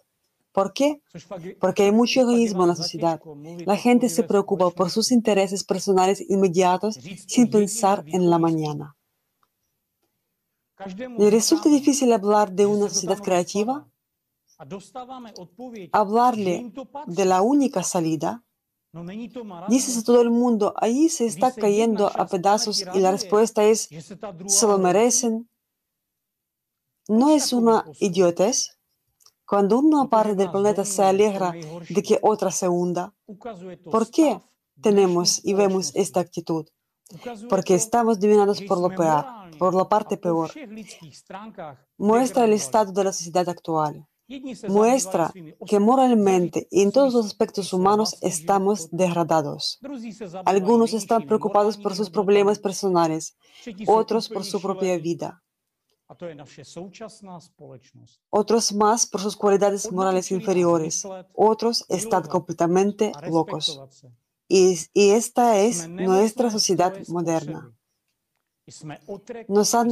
¿Por 0.55 0.71
qué? 0.71 1.01
Porque 1.59 1.83
hay 1.83 1.91
mucho 1.91 2.21
egoísmo 2.21 2.63
en 2.63 2.69
la 2.69 2.75
sociedad. 2.77 3.21
La 3.65 3.75
gente 3.75 4.07
se 4.07 4.23
preocupa 4.23 4.69
por 4.69 4.89
sus 4.89 5.11
intereses 5.11 5.65
personales 5.65 6.23
inmediatos 6.29 6.97
sin 7.27 7.49
pensar 7.49 8.05
en 8.07 8.29
la 8.29 8.39
mañana. 8.39 8.95
¿Le 11.17 11.29
resulta 11.29 11.67
difícil 11.67 12.13
hablar 12.13 12.53
de 12.53 12.65
una 12.65 12.87
sociedad 12.87 13.19
creativa? 13.19 13.85
Hablarle 15.91 16.71
de 17.05 17.25
la 17.25 17.41
única 17.41 17.83
salida. 17.83 18.41
Dices 19.67 19.97
a 19.97 20.03
todo 20.03 20.21
el 20.21 20.31
mundo, 20.31 20.73
ahí 20.77 21.09
se 21.09 21.25
está 21.25 21.53
cayendo 21.53 22.09
a 22.17 22.27
pedazos 22.27 22.85
y 22.93 22.99
la 22.99 23.11
respuesta 23.11 23.65
es, 23.65 23.89
se 24.47 24.67
lo 24.67 24.77
merecen. 24.77 25.49
¿No 27.09 27.29
es 27.29 27.51
una 27.51 27.83
idiotez? 27.99 28.74
Cuando 29.47 29.79
una 29.79 30.09
parte 30.09 30.35
del 30.35 30.51
planeta 30.51 30.83
se 30.85 31.03
alegra 31.03 31.53
de 31.89 32.03
que 32.03 32.19
otra 32.21 32.51
se 32.51 32.67
hunda, 32.67 33.13
¿por 33.91 34.09
qué 34.09 34.41
tenemos 34.81 35.43
y 35.43 35.53
vemos 35.53 35.91
esta 35.95 36.19
actitud? 36.19 36.65
Porque 37.49 37.75
estamos 37.75 38.19
dominados 38.19 38.61
por 38.63 38.79
lo 38.79 38.89
peor, 38.89 39.25
por 39.59 39.75
la 39.75 39.87
parte 39.87 40.17
peor. 40.17 40.51
Muestra 41.97 42.45
el 42.45 42.53
estado 42.53 42.91
de 42.91 43.03
la 43.03 43.13
sociedad 43.13 43.47
actual. 43.47 44.07
Muestra 44.67 45.31
que 45.67 45.79
moralmente 45.79 46.67
y 46.71 46.81
en 46.81 46.91
todos 46.91 47.13
los 47.13 47.27
aspectos 47.27 47.71
humanos 47.73 48.17
estamos 48.21 48.89
degradados. 48.89 49.79
Algunos 50.45 50.93
están 50.93 51.27
preocupados 51.27 51.77
por 51.77 51.95
sus 51.95 52.09
problemas 52.09 52.57
personales, 52.57 53.37
otros 53.85 54.27
por 54.27 54.43
su 54.43 54.59
propia 54.59 54.97
vida. 54.97 55.43
Otros 58.29 58.73
más 58.73 59.05
por 59.07 59.21
sus 59.21 59.35
cualidades 59.35 59.91
morales 59.91 60.31
inferiores. 60.31 61.03
Otros 61.33 61.85
están 61.89 62.23
completamente 62.27 63.11
locos. 63.29 63.81
Y, 64.47 64.77
y 64.93 65.09
esta 65.09 65.59
es 65.59 65.89
nuestra 65.89 66.51
sociedad 66.51 66.93
moderna. 67.07 67.73
Nos 69.47 69.75
han, 69.75 69.89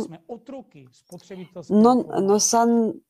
no, 1.69 1.95
nos 1.95 2.53
han, 2.53 3.03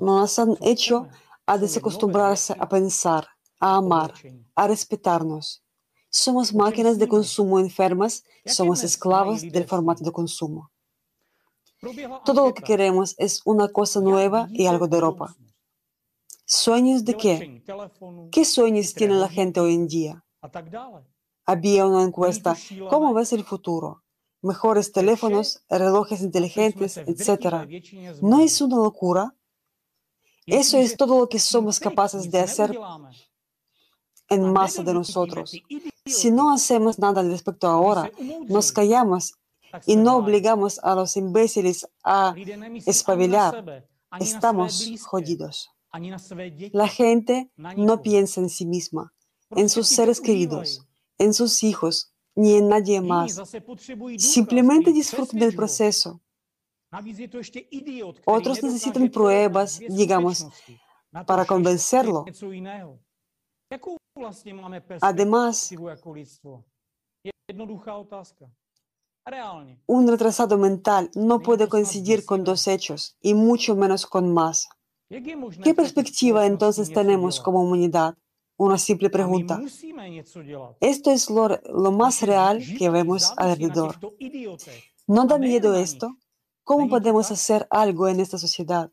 nos 0.00 0.38
han 0.38 0.56
hecho 0.60 1.08
a 1.46 1.58
desacostumbrarse 1.58 2.54
a 2.58 2.68
pensar, 2.68 3.26
a 3.60 3.76
amar, 3.76 4.12
a 4.54 4.66
respetarnos. 4.66 5.62
Somos 6.10 6.54
máquinas 6.54 6.98
de 6.98 7.08
consumo 7.08 7.58
enfermas, 7.58 8.24
somos 8.44 8.82
esclavos 8.82 9.42
del 9.42 9.66
formato 9.66 10.02
de 10.04 10.12
consumo. 10.12 10.70
Todo 12.24 12.46
lo 12.46 12.54
que 12.54 12.62
queremos 12.62 13.14
es 13.18 13.42
una 13.44 13.68
cosa 13.68 14.00
nueva 14.00 14.48
y 14.50 14.66
algo 14.66 14.88
de 14.88 15.00
ropa. 15.00 15.36
¿Sueños 16.44 17.04
de 17.04 17.16
qué? 17.16 17.62
¿Qué 18.32 18.44
sueños 18.44 18.94
tiene 18.94 19.14
la 19.14 19.28
gente 19.28 19.60
hoy 19.60 19.74
en 19.74 19.86
día? 19.86 20.24
Había 21.44 21.86
una 21.86 22.02
encuesta, 22.02 22.56
¿cómo 22.90 23.14
ves 23.14 23.32
el 23.32 23.44
futuro? 23.44 24.02
Mejores 24.42 24.92
teléfonos, 24.92 25.62
relojes 25.68 26.20
inteligentes, 26.22 26.96
etc. 26.96 27.68
¿No 28.22 28.40
es 28.40 28.60
una 28.60 28.76
locura? 28.76 29.34
Eso 30.46 30.78
es 30.78 30.96
todo 30.96 31.20
lo 31.20 31.28
que 31.28 31.38
somos 31.38 31.78
capaces 31.78 32.30
de 32.30 32.40
hacer 32.40 32.78
en 34.28 34.52
masa 34.52 34.82
de 34.82 34.94
nosotros. 34.94 35.52
Si 36.06 36.30
no 36.30 36.52
hacemos 36.52 36.98
nada 36.98 37.20
al 37.20 37.30
respecto 37.30 37.66
ahora, 37.66 38.10
nos 38.46 38.72
callamos 38.72 39.37
y 39.86 39.96
no 39.96 40.16
obligamos 40.16 40.78
a 40.80 40.94
los 40.94 41.16
imbéciles 41.16 41.88
a 42.04 42.34
espabilar, 42.86 43.86
estamos 44.18 44.90
jodidos. 45.02 45.70
La 46.72 46.88
gente 46.88 47.50
no 47.56 48.02
piensa 48.02 48.40
en 48.40 48.50
sí 48.50 48.66
misma, 48.66 49.12
en 49.50 49.68
sus 49.68 49.88
seres 49.88 50.20
queridos, 50.20 50.86
en 51.18 51.34
sus 51.34 51.62
hijos, 51.62 52.12
ni 52.34 52.54
en 52.54 52.68
nadie 52.68 53.00
más. 53.00 53.40
Simplemente 54.18 54.92
disfrutan 54.92 55.40
del 55.40 55.54
proceso. 55.54 56.20
Otros 58.24 58.62
necesitan 58.62 59.10
pruebas, 59.10 59.78
digamos, 59.88 60.46
para 61.26 61.44
convencerlo. 61.44 62.24
Además, 65.00 65.70
un 69.86 70.08
retrasado 70.08 70.58
mental 70.58 71.10
no 71.14 71.40
puede 71.40 71.68
coincidir 71.68 72.24
con 72.24 72.44
dos 72.44 72.66
hechos 72.68 73.16
y 73.20 73.34
mucho 73.34 73.76
menos 73.76 74.06
con 74.06 74.32
más. 74.32 74.68
¿Qué 75.08 75.74
perspectiva 75.74 76.46
entonces 76.46 76.92
tenemos 76.92 77.40
como 77.40 77.62
humanidad? 77.62 78.14
Una 78.56 78.76
simple 78.76 79.08
pregunta. 79.08 79.60
Esto 80.80 81.10
es 81.10 81.30
lo, 81.30 81.48
lo, 81.48 81.92
más 81.92 82.22
real 82.22 82.62
que 82.76 82.90
vemos 82.90 83.32
alrededor. 83.36 83.96
¿No 85.06 85.24
da 85.24 85.38
miedo 85.38 85.74
esto? 85.74 86.16
¿Cómo 86.64 86.88
podemos 86.88 87.30
hacer 87.30 87.66
algo 87.70 88.08
en 88.08 88.20
esta 88.20 88.36
sociedad? 88.36 88.90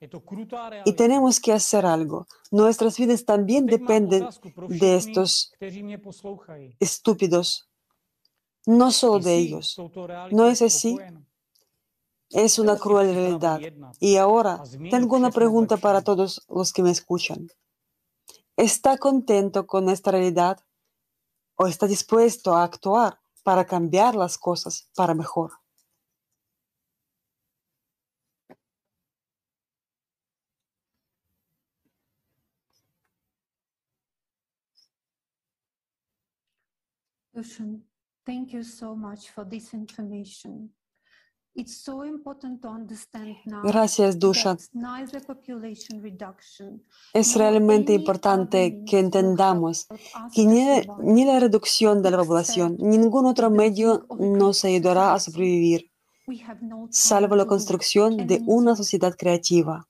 Y 0.85 0.93
tenemos 0.93 1.41
que 1.41 1.51
hacer 1.51 1.85
algo. 1.85 2.25
Nuestras 2.51 2.97
vidas 2.97 3.25
también 3.25 3.65
dependen 3.65 4.29
de 4.69 4.95
estos 4.95 5.51
estúpidos 6.79 7.67
no 8.65 8.91
solo 8.91 9.19
de 9.19 9.35
ellos. 9.37 9.81
¿No 10.29 10.47
es 10.47 10.61
así? 10.61 11.03
Es 12.29 12.59
una 12.59 12.77
cruel 12.77 13.15
realidad. 13.15 13.63
Y 13.99 14.17
ahora 14.17 14.61
tengo 14.91 15.15
una 15.15 15.31
pregunta 15.31 15.77
para 15.77 16.03
todos 16.03 16.45
los 16.47 16.71
que 16.71 16.83
me 16.83 16.91
escuchan. 16.91 17.47
¿Está 18.57 18.97
contento 18.97 19.65
con 19.65 19.89
esta 19.89 20.11
realidad 20.11 20.59
o 21.55 21.67
está 21.67 21.87
dispuesto 21.87 22.55
a 22.55 22.63
actuar 22.63 23.19
para 23.43 23.65
cambiar 23.65 24.15
las 24.15 24.37
cosas 24.37 24.89
para 24.95 25.13
mejor? 25.13 25.51
Thank 38.25 38.53
you 38.53 38.63
so 38.63 38.95
much 38.95 39.29
for 39.29 39.45
this 39.47 39.73
information. 39.73 40.71
It's 41.53 41.77
so 41.77 42.03
important 42.03 42.61
to 42.63 42.67
understand 42.67 43.37
now 43.45 43.61
Gracias, 43.63 44.19
Dusha. 44.19 44.57
Es 47.13 47.35
realmente 47.37 47.93
importante 47.93 48.83
que 48.85 48.99
entendamos 48.99 49.87
que 50.33 50.45
ni, 50.45 50.65
ni 51.03 51.23
la 51.23 51.39
reducción 51.39 52.01
de 52.01 52.11
la 52.11 52.17
población, 52.17 52.75
ni 52.79 52.97
ningún 52.97 53.25
otro 53.25 53.49
medio 53.49 54.05
nos 54.19 54.65
ayudará 54.65 55.13
a 55.13 55.19
sobrevivir 55.19 55.94
salvo 56.89 57.35
la 57.35 57.45
construcción 57.45 58.27
de 58.27 58.41
una 58.45 58.75
sociedad 58.75 59.15
creativa. 59.15 59.87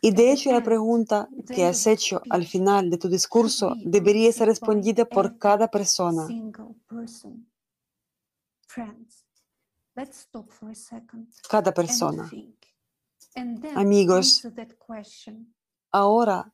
Y 0.00 0.10
de 0.10 0.32
hecho 0.32 0.52
la 0.52 0.62
pregunta 0.62 1.28
que 1.54 1.64
has 1.64 1.86
hecho 1.86 2.20
al 2.30 2.46
final 2.46 2.90
de 2.90 2.98
tu 2.98 3.08
discurso 3.08 3.74
debería 3.84 4.32
ser 4.32 4.48
respondida 4.48 5.04
por 5.04 5.38
cada 5.38 5.68
persona. 5.68 6.28
Cada 11.48 11.72
persona. 11.72 12.30
Amigos, 13.74 14.46
ahora 15.90 16.50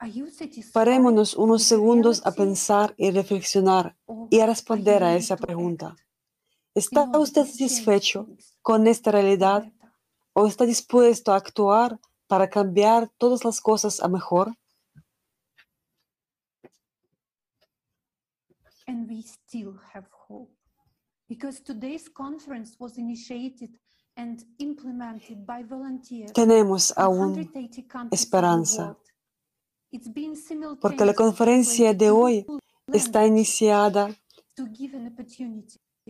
parémonos 0.73 1.35
unos 1.35 1.63
segundos 1.63 2.23
a 2.25 2.33
pensar 2.33 2.95
y 2.97 3.11
reflexionar 3.11 3.97
y 4.31 4.41
a 4.41 4.47
responder 4.47 5.03
a 5.03 5.17
esa 5.17 5.37
pregunta. 5.37 5.97
¿Está 6.75 7.19
usted 7.19 7.47
satisfecho 7.47 8.29
con 8.63 8.87
esta 8.87 9.11
realidad 9.11 9.73
o 10.33 10.47
está 10.47 10.65
dispuesto 10.65 11.33
a 11.33 11.37
actuar 11.37 11.99
para 12.29 12.49
cambiar 12.49 13.09
todas 13.19 13.45
las 13.45 13.61
cosas 13.61 14.01
a 14.01 14.09
mejor? 14.09 14.57
And 18.87 19.09
we 19.09 19.23
still 19.23 19.79
have 19.95 20.07
hope 20.29 20.53
because 21.29 21.61
today's 21.61 22.09
conference 22.09 22.77
was 22.79 22.99
initiated 22.99 23.71
and 24.17 24.45
implemented 24.59 25.45
by 25.45 25.65
volunteers. 25.65 26.33
Tenemos 26.33 26.93
aún 26.97 27.51
esperanza. 28.13 28.97
Porque 30.81 31.05
la 31.05 31.15
conferencia 31.15 31.95
de 31.95 32.11
hoy 32.11 32.47
está 32.93 33.27
iniciada 33.27 34.09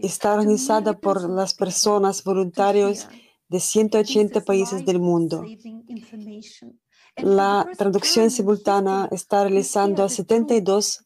está 0.03 0.35
organizada 0.35 0.99
por 0.99 1.29
las 1.29 1.55
personas 1.55 2.23
voluntarias 2.25 3.09
de 3.49 3.61
180 3.61 4.41
países 4.43 4.85
del 4.87 5.01
mundo. 5.01 5.45
La 7.17 7.69
traducción 7.77 8.31
simultánea 8.31 9.09
está 9.11 9.43
realizando 9.43 10.05
a 10.05 10.09
72 10.09 11.05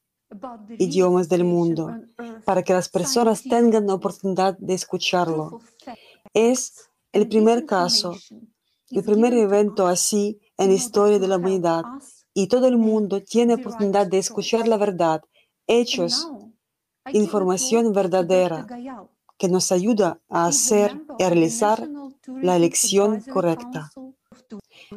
idiomas 0.78 1.28
del 1.28 1.44
mundo 1.44 1.90
para 2.44 2.62
que 2.62 2.72
las 2.72 2.88
personas 2.88 3.42
tengan 3.42 3.86
la 3.86 3.94
oportunidad 3.94 4.56
de 4.58 4.74
escucharlo. 4.74 5.60
Es 6.32 6.90
el 7.12 7.28
primer 7.28 7.64
caso, 7.64 8.16
el 8.90 9.02
primer 9.02 9.32
evento 9.34 9.86
así 9.86 10.40
en 10.58 10.68
la 10.68 10.74
historia 10.74 11.18
de 11.18 11.28
la 11.28 11.36
humanidad 11.36 11.82
y 12.34 12.48
todo 12.48 12.66
el 12.66 12.76
mundo 12.76 13.22
tiene 13.22 13.54
oportunidad 13.54 14.06
de 14.06 14.18
escuchar 14.18 14.68
la 14.68 14.76
verdad, 14.76 15.22
hechos 15.66 16.28
información 17.12 17.92
verdadera 17.92 18.66
que 19.38 19.48
nos 19.48 19.72
ayuda 19.72 20.20
a 20.28 20.46
hacer 20.46 21.00
y 21.18 21.24
realizar 21.24 21.88
la 22.42 22.56
elección 22.56 23.20
correcta. 23.20 23.90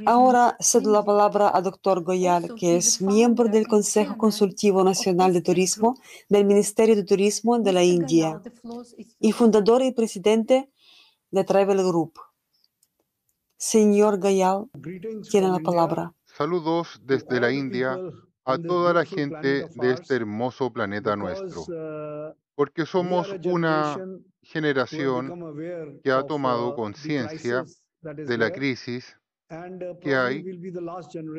Ahora 0.06 0.56
cedo 0.60 0.92
la 0.92 1.04
palabra 1.04 1.48
al 1.50 1.64
doctor 1.64 2.04
Goyal, 2.04 2.56
que 2.56 2.78
es 2.78 3.02
miembro 3.02 3.46
del 3.50 3.68
Consejo 3.68 4.18
Consultivo 4.18 4.84
Nacional 4.84 5.34
de 5.34 5.42
Turismo 5.42 5.96
del 6.30 6.46
Ministerio 6.46 6.96
de 6.96 7.04
Turismo 7.04 7.60
de 7.60 7.74
la 7.74 7.84
India 7.84 8.42
y 9.20 9.32
fundador 9.32 9.82
y 9.82 9.92
presidente 9.92 10.72
de 11.32 11.44
Travel 11.44 11.78
Group. 11.78 12.14
Señor 13.58 14.20
Goyal, 14.20 14.70
tiene 15.32 15.50
la 15.50 15.60
palabra. 15.60 16.14
Saludos 16.26 17.00
desde 17.04 17.40
la 17.40 17.52
India 17.52 17.98
a 18.48 18.58
toda 18.58 18.94
la 18.94 19.04
gente 19.04 19.68
de 19.76 19.92
este 19.92 20.16
hermoso 20.16 20.72
planeta 20.72 21.16
nuestro, 21.18 21.66
porque 22.56 22.86
somos 22.86 23.36
una 23.44 23.98
generación 24.42 25.54
que 26.02 26.12
ha 26.12 26.24
tomado 26.24 26.74
conciencia 26.74 27.66
de 28.02 28.38
la 28.38 28.52
crisis 28.52 29.18
que 30.02 30.16
hay 30.16 30.44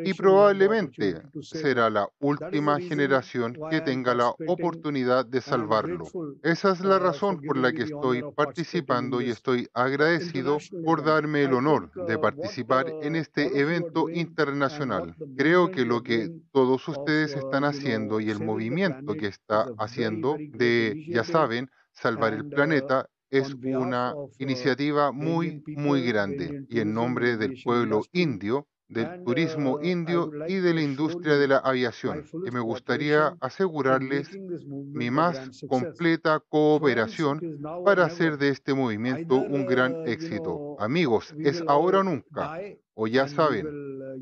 y 0.04 0.14
probablemente 0.14 1.22
será 1.42 1.90
la 1.90 2.08
última 2.20 2.78
generación 2.80 3.56
que 3.70 3.80
tenga 3.82 4.14
la 4.14 4.30
oportunidad 4.46 5.26
de 5.26 5.40
salvarlo. 5.42 6.04
Esa 6.42 6.72
es 6.72 6.80
la 6.80 6.98
razón 6.98 7.40
por 7.42 7.58
la 7.58 7.72
que 7.72 7.82
estoy 7.82 8.22
participando 8.34 9.20
y 9.20 9.30
estoy 9.30 9.68
agradecido 9.74 10.58
por 10.84 11.04
darme 11.04 11.44
el 11.44 11.52
honor 11.52 11.90
de 12.06 12.18
participar 12.18 12.86
en 13.02 13.16
este 13.16 13.60
evento 13.60 14.08
internacional. 14.08 15.14
Creo 15.36 15.70
que 15.70 15.84
lo 15.84 16.02
que 16.02 16.30
todos 16.50 16.88
ustedes 16.88 17.34
están 17.34 17.64
haciendo 17.64 18.20
y 18.20 18.30
el 18.30 18.40
movimiento 18.40 19.14
que 19.14 19.26
está 19.26 19.66
haciendo 19.78 20.36
de, 20.38 21.04
ya 21.08 21.24
saben, 21.24 21.70
salvar 21.92 22.32
el 22.32 22.48
planeta 22.48 23.08
es 23.30 23.54
una 23.54 24.14
iniciativa 24.38 25.12
muy, 25.12 25.62
muy 25.66 26.02
grande 26.02 26.64
y 26.68 26.80
en 26.80 26.94
nombre 26.94 27.36
del 27.36 27.60
pueblo 27.62 28.02
indio, 28.12 28.66
del 28.88 29.22
turismo 29.22 29.80
indio 29.82 30.30
y 30.48 30.56
de 30.56 30.72
la 30.72 30.82
industria 30.82 31.36
de 31.36 31.48
la 31.48 31.58
aviación. 31.58 32.24
Y 32.46 32.50
me 32.50 32.60
gustaría 32.60 33.36
asegurarles 33.40 34.30
mi 34.66 35.10
más 35.10 35.62
completa 35.68 36.40
cooperación 36.48 37.40
para 37.84 38.06
hacer 38.06 38.38
de 38.38 38.48
este 38.48 38.72
movimiento 38.72 39.36
un 39.36 39.66
gran 39.66 40.06
éxito. 40.06 40.76
Amigos, 40.80 41.34
es 41.38 41.62
ahora 41.66 42.00
o 42.00 42.04
nunca, 42.04 42.58
o 42.94 43.06
ya 43.06 43.28
saben, 43.28 43.66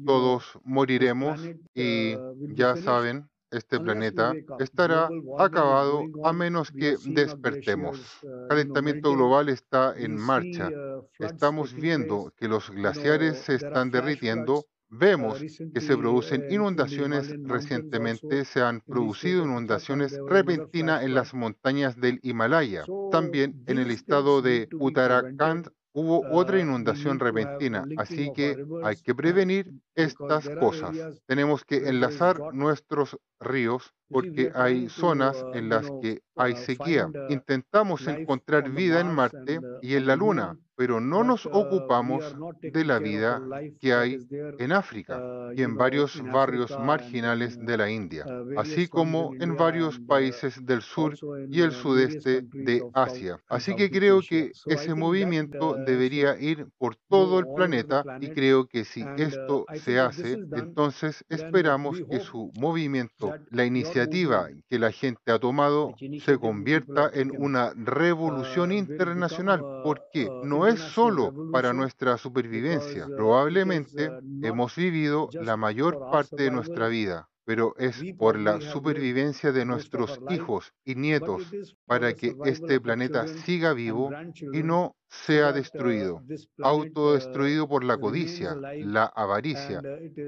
todos 0.04 0.58
moriremos 0.64 1.40
y 1.74 2.16
ya 2.54 2.76
saben, 2.76 3.28
este 3.56 3.80
planeta 3.80 4.32
estará 4.58 5.08
acabado 5.38 6.04
a 6.24 6.32
menos 6.32 6.70
que 6.70 6.96
despertemos. 7.06 8.20
El 8.22 8.48
calentamiento 8.48 9.12
global 9.12 9.48
está 9.48 9.94
en 9.96 10.16
marcha. 10.16 10.70
Estamos 11.18 11.74
viendo 11.74 12.32
que 12.36 12.48
los 12.48 12.70
glaciares 12.70 13.38
se 13.38 13.54
están 13.54 13.90
derritiendo 13.90 14.66
vemos 14.88 15.40
que 15.74 15.80
se 15.80 15.96
producen 15.96 16.46
inundaciones. 16.50 17.34
Recientemente 17.42 18.44
se 18.44 18.62
han 18.62 18.80
producido 18.80 19.44
inundaciones 19.44 20.18
repentinas 20.26 21.02
en 21.02 21.14
las 21.14 21.34
montañas 21.34 21.96
del 21.96 22.20
Himalaya. 22.22 22.84
También 23.10 23.62
en 23.66 23.78
el 23.78 23.90
estado 23.90 24.42
de 24.42 24.68
Uttarakhand 24.78 25.70
hubo 25.92 26.22
otra 26.30 26.60
inundación 26.60 27.18
repentina, 27.18 27.82
así 27.96 28.30
que 28.34 28.62
hay 28.84 28.96
que 28.96 29.14
prevenir 29.14 29.72
estas 29.94 30.46
cosas. 30.60 30.94
Tenemos 31.24 31.64
que 31.64 31.88
enlazar 31.88 32.38
nuestros 32.52 33.18
ríos 33.40 33.94
porque 34.08 34.50
hay 34.54 34.88
zonas 34.88 35.44
en 35.52 35.68
las 35.68 35.90
que 36.00 36.22
hay 36.36 36.56
sequía. 36.56 37.08
Intentamos 37.28 38.06
encontrar 38.06 38.70
vida 38.70 39.00
en 39.00 39.12
Marte 39.14 39.58
y 39.82 39.94
en 39.94 40.06
la 40.06 40.16
Luna, 40.16 40.56
pero 40.76 41.00
no 41.00 41.24
nos 41.24 41.46
ocupamos 41.46 42.36
de 42.60 42.84
la 42.84 42.98
vida 42.98 43.40
que 43.80 43.94
hay 43.94 44.18
en 44.58 44.72
África 44.72 45.20
y 45.54 45.62
en 45.62 45.76
varios 45.76 46.20
barrios 46.22 46.78
marginales 46.78 47.58
de 47.58 47.76
la 47.78 47.90
India, 47.90 48.26
así 48.56 48.86
como 48.86 49.32
en 49.40 49.56
varios 49.56 49.98
países 50.00 50.64
del 50.64 50.82
sur 50.82 51.14
y 51.48 51.62
el 51.62 51.72
sudeste 51.72 52.42
de 52.52 52.84
Asia. 52.92 53.38
Así 53.48 53.74
que 53.74 53.90
creo 53.90 54.20
que 54.20 54.52
ese 54.66 54.94
movimiento 54.94 55.76
debería 55.78 56.38
ir 56.38 56.68
por 56.78 56.96
todo 57.08 57.38
el 57.38 57.46
planeta 57.54 58.04
y 58.20 58.28
creo 58.30 58.66
que 58.66 58.84
si 58.84 59.10
esto 59.16 59.64
se 59.72 59.98
hace, 59.98 60.38
entonces 60.52 61.24
esperamos 61.28 62.02
que 62.10 62.20
su 62.20 62.50
movimiento 62.54 63.25
la 63.50 63.64
iniciativa 63.64 64.48
que 64.68 64.78
la 64.78 64.92
gente 64.92 65.32
ha 65.32 65.38
tomado 65.38 65.94
se 66.24 66.38
convierta 66.38 67.10
en 67.12 67.32
una 67.36 67.72
revolución 67.76 68.72
internacional, 68.72 69.62
porque 69.84 70.28
no 70.42 70.66
es 70.66 70.80
solo 70.80 71.32
para 71.52 71.72
nuestra 71.72 72.16
supervivencia. 72.18 73.06
Probablemente 73.06 74.10
hemos 74.42 74.76
vivido 74.76 75.28
la 75.32 75.56
mayor 75.56 75.98
parte 76.10 76.44
de 76.44 76.50
nuestra 76.50 76.88
vida 76.88 77.28
pero 77.46 77.74
es 77.78 78.02
por 78.18 78.38
la 78.38 78.60
supervivencia 78.60 79.52
de 79.52 79.64
nuestros 79.64 80.20
hijos 80.30 80.74
y 80.84 80.96
nietos 80.96 81.44
para 81.86 82.12
que 82.12 82.34
este 82.44 82.80
planeta 82.80 83.28
siga 83.28 83.72
vivo 83.72 84.10
y 84.52 84.64
no 84.64 84.96
sea 85.08 85.52
destruido, 85.52 86.20
autodestruido 86.60 87.68
por 87.68 87.84
la 87.84 87.96
codicia, 87.98 88.56
la 88.56 89.04
avaricia, 89.04 89.80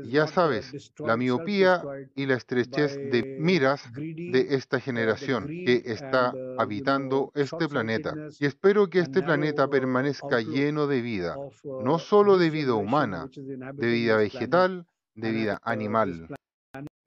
ya 0.05 0.29
sabes, 0.29 0.93
la 0.99 1.17
miopía 1.17 1.83
y 2.15 2.27
la 2.27 2.37
estrechez 2.37 2.95
de 3.11 3.37
miras 3.41 3.83
de 3.93 4.47
esta 4.51 4.79
generación 4.79 5.49
que 5.49 5.83
está 5.87 6.33
habitando 6.57 7.33
este 7.35 7.69
planeta. 7.69 8.15
Y 8.39 8.47
espero 8.47 8.89
que 8.89 9.01
este 9.01 9.23
planeta 9.23 9.69
permanezca 9.69 10.41
lleno 10.41 10.87
de 10.87 11.03
vida, 11.03 11.37
no 11.83 11.99
solo 11.99 12.39
de 12.39 12.51
vida 12.51 12.75
humana, 12.75 13.29
de 13.35 13.87
vida 13.89 14.17
vegetal, 14.17 14.87
de 15.17 15.33
vida 15.33 15.61
animal 15.65 16.29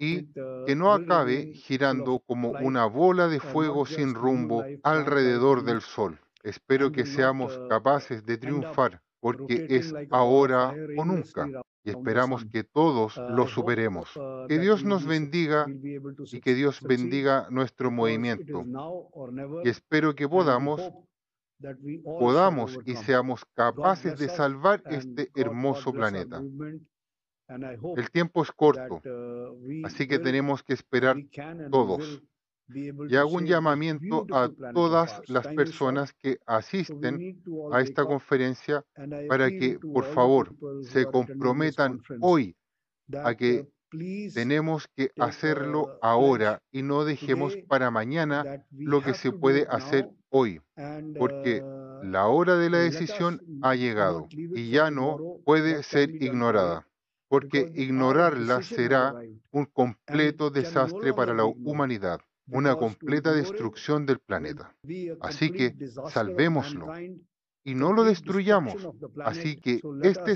y 0.01 0.25
que 0.65 0.75
no 0.75 0.91
acabe 0.91 1.53
girando 1.53 2.19
como 2.25 2.49
una 2.49 2.87
bola 2.87 3.27
de 3.27 3.39
fuego 3.39 3.85
sin 3.85 4.15
rumbo 4.15 4.65
alrededor 4.81 5.63
del 5.63 5.81
Sol. 5.81 6.19
Espero 6.41 6.91
que 6.91 7.05
seamos 7.05 7.61
capaces 7.69 8.25
de 8.25 8.37
triunfar 8.39 8.99
porque 9.19 9.67
es 9.69 9.93
ahora 10.09 10.73
o 10.97 11.05
nunca 11.05 11.47
y 11.83 11.91
esperamos 11.91 12.45
que 12.45 12.63
todos 12.63 13.15
lo 13.29 13.47
superemos. 13.47 14.09
Que 14.47 14.57
Dios 14.57 14.83
nos 14.83 15.05
bendiga 15.05 15.67
y 15.67 16.39
que 16.39 16.55
Dios 16.55 16.81
bendiga 16.81 17.45
nuestro 17.51 17.91
movimiento. 17.91 18.65
Y 19.63 19.69
espero 19.69 20.15
que 20.15 20.27
podamos 20.27 20.81
podamos 22.03 22.79
y 22.85 22.95
seamos 22.95 23.45
capaces 23.53 24.17
de 24.17 24.29
salvar 24.29 24.81
este 24.87 25.29
hermoso 25.35 25.93
planeta. 25.93 26.41
El 27.47 28.11
tiempo 28.11 28.43
es 28.43 28.51
corto, 28.51 29.01
así 29.83 30.07
que 30.07 30.19
tenemos 30.19 30.63
que 30.63 30.73
esperar 30.73 31.17
todos. 31.69 32.21
Y 32.73 33.15
hago 33.17 33.31
un 33.31 33.45
llamamiento 33.45 34.25
a 34.31 34.49
todas 34.73 35.21
las 35.27 35.47
personas 35.47 36.13
que 36.13 36.39
asisten 36.45 37.41
a 37.73 37.81
esta 37.81 38.05
conferencia 38.05 38.85
para 39.27 39.49
que, 39.49 39.77
por 39.79 40.05
favor, 40.05 40.55
se 40.83 41.05
comprometan 41.05 42.01
hoy 42.21 42.55
a 43.13 43.35
que 43.35 43.67
tenemos 44.33 44.87
que 44.95 45.11
hacerlo 45.19 45.97
ahora 46.01 46.61
y 46.71 46.81
no 46.81 47.03
dejemos 47.03 47.57
para 47.67 47.91
mañana 47.91 48.65
lo 48.71 49.01
que 49.01 49.13
se 49.13 49.31
puede 49.31 49.67
hacer 49.69 50.09
hoy, 50.29 50.61
porque 51.19 51.61
la 52.03 52.27
hora 52.27 52.55
de 52.57 52.69
la 52.69 52.79
decisión 52.79 53.41
ha 53.61 53.75
llegado 53.75 54.27
y 54.31 54.69
ya 54.69 54.91
no 54.91 55.39
puede 55.43 55.83
ser 55.83 56.09
ignorada 56.23 56.87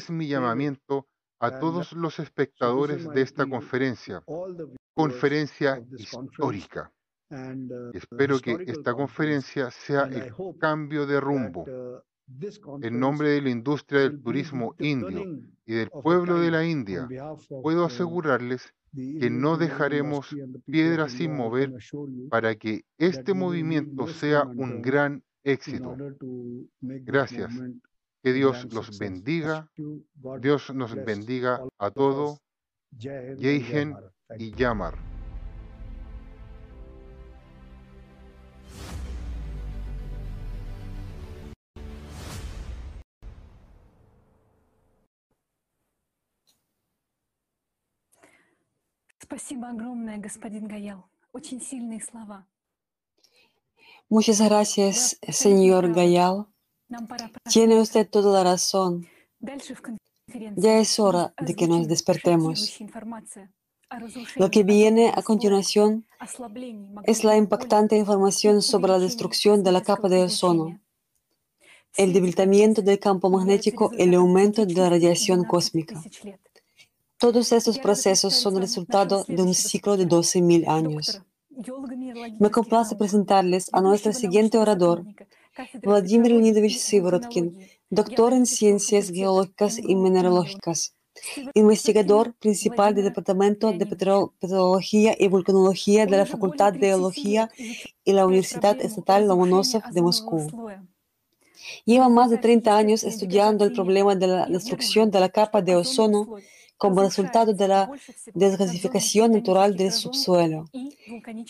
mi 0.10 0.28
save 0.28 0.30
it. 0.30 0.30
llamamiento 0.30 1.08
a 1.40 1.50
And 1.50 1.60
todos 1.60 1.94
los 1.94 2.16
so 2.16 2.24
this 2.78 2.90
is 2.92 3.04
espectadores 3.04 3.06
my 3.06 3.14
de 3.14 3.22
esta 3.22 3.44
appeal 3.44 3.50
to 3.50 3.52
conferencia, 3.52 4.24
all 4.26 4.56
the 4.56 4.66
viewers 4.66 4.80
conferencia 4.96 5.74
of 5.74 5.90
this 5.90 6.08
conference 6.10 6.68
histórica. 6.68 6.92
and 7.30 7.72
uh, 7.72 7.92
Y 7.94 7.98
espero 7.98 8.40
que 8.40 8.52
historical 8.52 8.70
esta 8.80 8.94
conference. 8.94 8.96
conferencia 8.96 9.72
sea 9.72 10.02
And 10.04 10.14
I 10.14 10.20
el 10.20 10.34
hope 10.38 10.60
cambio 10.60 11.06
de 11.06 11.20
rumbo 11.20 11.62
uh, 11.64 12.02
en 12.82 13.00
nombre 13.00 13.30
de 13.30 13.42
la 13.42 13.50
industria 13.50 14.02
del 14.02 14.22
turismo 14.22 14.76
indio 14.80 15.40
y 15.66 15.74
del 15.74 15.90
pueblo 15.90 16.40
de 16.40 16.52
la 16.52 16.66
India. 16.66 17.08
Puedo 17.62 17.84
uh, 17.84 17.86
asegurarles 17.86 18.74
que 18.94 19.30
no 19.30 19.58
dejaremos 19.58 20.36
piedra 20.66 21.10
sin 21.10 21.36
mover 21.36 21.74
para 22.30 22.56
que 22.56 22.86
este 22.98 23.34
movimiento 23.34 24.08
sea 24.08 24.44
un 24.44 24.82
gran 24.82 25.24
éxito. 25.44 25.96
Gracias. 26.82 27.54
Que 28.24 28.34
Dios 28.34 28.74
los 28.74 28.98
bendiga. 28.98 29.70
Dios 30.42 30.74
nos 30.74 30.96
bendiga 30.96 31.62
a 31.78 31.88
of 31.88 31.94
todo. 31.94 32.32
us. 32.34 32.40
Jai 32.98 33.62
Спасибо 49.35 49.69
огромное, 49.71 50.19
господин 50.19 50.67
Гаял. 50.67 51.05
Очень 51.33 51.61
сильные 51.61 52.01
слова. 52.01 52.47
Muchas 54.11 54.41
Вы 54.41 54.49
gracias, 54.49 55.17
абсолютно 55.21 55.33
señor 55.33 55.83
правы. 55.85 55.95
Gayal. 55.95 56.47
Нам 56.89 57.07
пора 57.07 57.31
Tiene 57.49 57.75
проснуться. 57.77 57.83
usted 57.83 58.11
toda 58.11 58.33
la 58.33 58.45
razón. 58.45 59.07
Дальше 59.41 59.75
в 59.75 59.83
конференции 59.83 60.61
Ya 60.61 60.79
es 60.81 60.99
мы 60.99 61.05
hora 61.05 61.35
de 61.41 61.55
que 61.55 61.67
nos 61.69 61.81
озвучим 61.81 61.89
despertemos. 61.89 62.59
шокирующая 62.59 62.87
информация 62.87 63.53
о 63.89 63.99
Lo 63.99 64.07
разрушении 64.07 64.51
que 64.51 64.63
viene 64.65 65.09
озонового 65.09 65.19
a 65.19 65.23
слоя, 65.23 65.27
continuación 65.27 66.07
ослаблении 66.19 66.91
es 67.07 67.25
la 67.25 67.33
магнитного 67.33 67.33
поля 67.33 67.37
impactante 67.39 67.97
и 67.97 67.99
información 68.01 68.63
sobre 68.63 68.89
la 68.89 68.97
увеличении 68.97 69.09
destrucción 69.09 69.63
de 69.63 69.73
la 69.73 69.83
capa 69.83 70.09
космического 70.09 70.15
de 70.15 70.23
ozono, 70.25 70.65
излучения. 70.65 70.81
el 71.97 72.11
Все 72.11 72.11
эти 72.11 72.13
debilitamiento 72.15 72.83
процессы 72.83 72.87
del 72.91 72.99
campo 72.99 73.29
являются 73.29 73.37
magnético 73.39 73.91
y 73.93 74.03
el 74.03 74.11
результатом 74.11 74.21
aumento 74.21 74.67
de 74.67 74.75
la 74.75 74.89
циклических 74.89 74.91
radiación 74.91 75.39
12 75.43 75.49
cósmica. 75.49 75.95
Todos 77.18 77.54
estos 77.54 77.80
procesos 77.80 78.34
son 78.36 78.58
resultado 78.58 79.24
de 79.28 79.42
un 79.42 79.54
ciclo 79.54 79.96
de 79.96 80.06
12.000 80.06 80.68
años. 80.68 81.22
Me 82.40 82.52
complace 82.52 82.98
presentarles 82.98 83.70
a 83.72 83.80
nuestro 83.80 84.12
siguiente 84.12 84.58
orador, 84.58 85.06
Vladimir 85.82 86.32
Leonidovich 86.32 86.78
Sivorotkin, 86.78 87.58
doctor 87.90 88.34
en 88.34 88.46
ciencias 88.46 89.10
geológicas 89.10 89.78
y 89.78 89.96
mineralógicas, 89.96 90.94
investigador 91.54 92.34
principal 92.34 92.94
del 92.94 93.06
Departamento 93.06 93.72
de 93.72 93.86
Petrología 93.86 95.16
y 95.18 95.30
Vulcanología 95.30 96.06
de 96.06 96.18
la 96.18 96.26
Facultad 96.26 96.74
de 96.74 96.88
Geología 96.88 97.50
y 98.04 98.12
la 98.12 98.26
Universidad 98.26 98.80
Estatal 98.82 99.26
Lomonosov 99.26 99.84
de 99.92 100.02
Moscú. 100.02 100.48
Lleva 101.86 102.10
más 102.10 102.30
de 102.30 102.38
30 102.38 102.76
años 102.76 103.04
estudiando 103.06 103.64
el 103.64 103.72
problema 103.72 104.16
de 104.16 104.28
la 104.28 104.46
destrucción 104.48 105.10
de 105.10 105.22
la 105.22 105.30
capa 105.30 105.62
de 105.62 105.78
ozono 105.78 106.36
como 106.78 107.02
resultado 107.02 107.54
de 107.54 107.68
la 107.68 107.90
desgasificación 108.34 109.32
natural 109.32 109.78
del 109.78 109.92
subsuelo. 109.92 110.70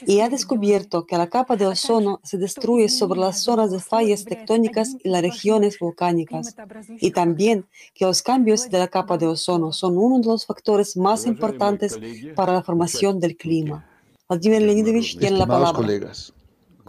Y 0.06 0.20
ha 0.20 0.30
descubierto 0.30 1.06
que 1.06 1.18
la 1.18 1.28
capa 1.28 1.56
de 1.56 1.66
ozono 1.66 2.20
se 2.24 2.38
destruye 2.38 2.90
sobre 2.90 3.20
las 3.20 3.40
zonas 3.40 3.72
de 3.72 3.80
fallas 3.80 4.24
tectónicas 4.24 4.96
y 5.04 5.10
las 5.10 5.22
regiones 5.22 5.80
volcánicas. 5.80 6.56
Y 7.00 7.12
también 7.12 7.66
que 7.94 8.06
los 8.06 8.22
cambios 8.22 8.70
de 8.70 8.78
la 8.78 8.88
capa 8.88 9.18
de 9.18 9.28
ozono 9.28 9.72
son 9.74 9.98
uno 9.98 10.20
de 10.20 10.28
los 10.28 10.46
factores 10.46 10.96
más 10.96 11.26
importantes 11.26 11.98
para 12.36 12.54
la 12.54 12.64
formación 12.64 13.20
del 13.20 13.36
clima. 13.36 13.86
Vladimir 14.28 14.62
Leonidovich 14.62 15.18
tiene 15.18 15.38
la 15.38 15.46
palabra 15.46 15.88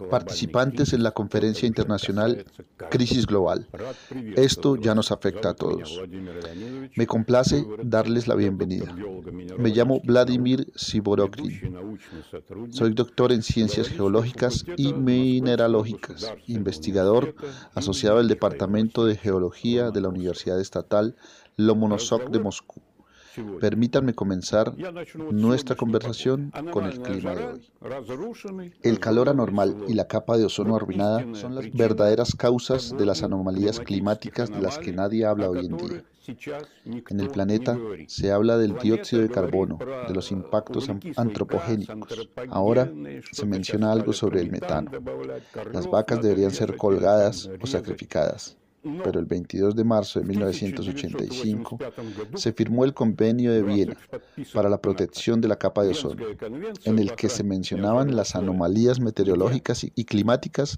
participantes 0.09 0.93
en 0.93 1.03
la 1.03 1.11
conferencia 1.11 1.67
internacional 1.67 2.45
Crisis 2.89 3.25
Global. 3.25 3.67
Esto 4.35 4.75
ya 4.75 4.95
nos 4.95 5.11
afecta 5.11 5.49
a 5.49 5.53
todos. 5.53 6.01
Me 6.95 7.07
complace 7.07 7.65
darles 7.83 8.27
la 8.27 8.35
bienvenida. 8.35 8.95
Me 9.57 9.69
llamo 9.69 10.01
Vladimir 10.03 10.71
Siborokrin. 10.75 11.75
Soy 12.69 12.93
doctor 12.93 13.31
en 13.31 13.41
ciencias 13.41 13.89
geológicas 13.89 14.65
y 14.77 14.93
mineralógicas, 14.93 16.31
investigador 16.47 17.35
asociado 17.73 18.19
al 18.19 18.27
Departamento 18.27 19.05
de 19.05 19.15
Geología 19.15 19.91
de 19.91 20.01
la 20.01 20.09
Universidad 20.09 20.61
Estatal 20.61 21.15
Lomonosov 21.55 22.29
de 22.29 22.39
Moscú 22.39 22.81
Permítanme 23.59 24.13
comenzar 24.13 24.73
nuestra 25.31 25.75
conversación 25.75 26.51
con 26.71 26.85
el 26.85 27.01
clima 27.01 27.35
de 27.35 27.45
hoy. 27.45 27.71
El 28.81 28.99
calor 28.99 29.29
anormal 29.29 29.75
y 29.87 29.93
la 29.93 30.07
capa 30.07 30.37
de 30.37 30.45
ozono 30.45 30.75
arruinada 30.75 31.25
son 31.33 31.55
las 31.55 31.71
verdaderas 31.71 32.35
causas 32.35 32.95
de 32.97 33.05
las 33.05 33.23
anomalías 33.23 33.79
climáticas 33.79 34.49
de 34.49 34.61
las 34.61 34.77
que 34.77 34.93
nadie 34.93 35.25
habla 35.25 35.49
hoy 35.49 35.65
en 35.65 35.77
día. 35.77 36.03
En 36.85 37.19
el 37.19 37.29
planeta 37.29 37.77
se 38.07 38.31
habla 38.31 38.57
del 38.57 38.77
dióxido 38.77 39.21
de 39.21 39.29
carbono, 39.29 39.79
de 40.07 40.13
los 40.13 40.31
impactos 40.31 40.89
antropogénicos. 41.15 42.29
Ahora 42.49 42.91
se 43.31 43.45
menciona 43.45 43.91
algo 43.91 44.11
sobre 44.11 44.41
el 44.41 44.51
metano. 44.51 44.91
Las 45.71 45.89
vacas 45.89 46.21
deberían 46.21 46.51
ser 46.51 46.75
colgadas 46.75 47.49
o 47.61 47.67
sacrificadas 47.67 48.57
pero 49.03 49.19
el 49.19 49.25
22 49.25 49.75
de 49.75 49.83
marzo 49.83 50.19
de 50.19 50.25
1985 50.25 51.77
se 52.35 52.53
firmó 52.53 52.85
el 52.85 52.93
Convenio 52.93 53.51
de 53.51 53.63
Viena 53.63 53.97
para 54.53 54.69
la 54.69 54.79
protección 54.79 55.41
de 55.41 55.47
la 55.47 55.57
capa 55.57 55.83
de 55.83 55.91
ozono, 55.91 56.23
en 56.85 56.99
el 56.99 57.13
que 57.15 57.29
se 57.29 57.43
mencionaban 57.43 58.15
las 58.15 58.35
anomalías 58.35 58.99
meteorológicas 58.99 59.85
y 59.95 60.05
climáticas 60.05 60.77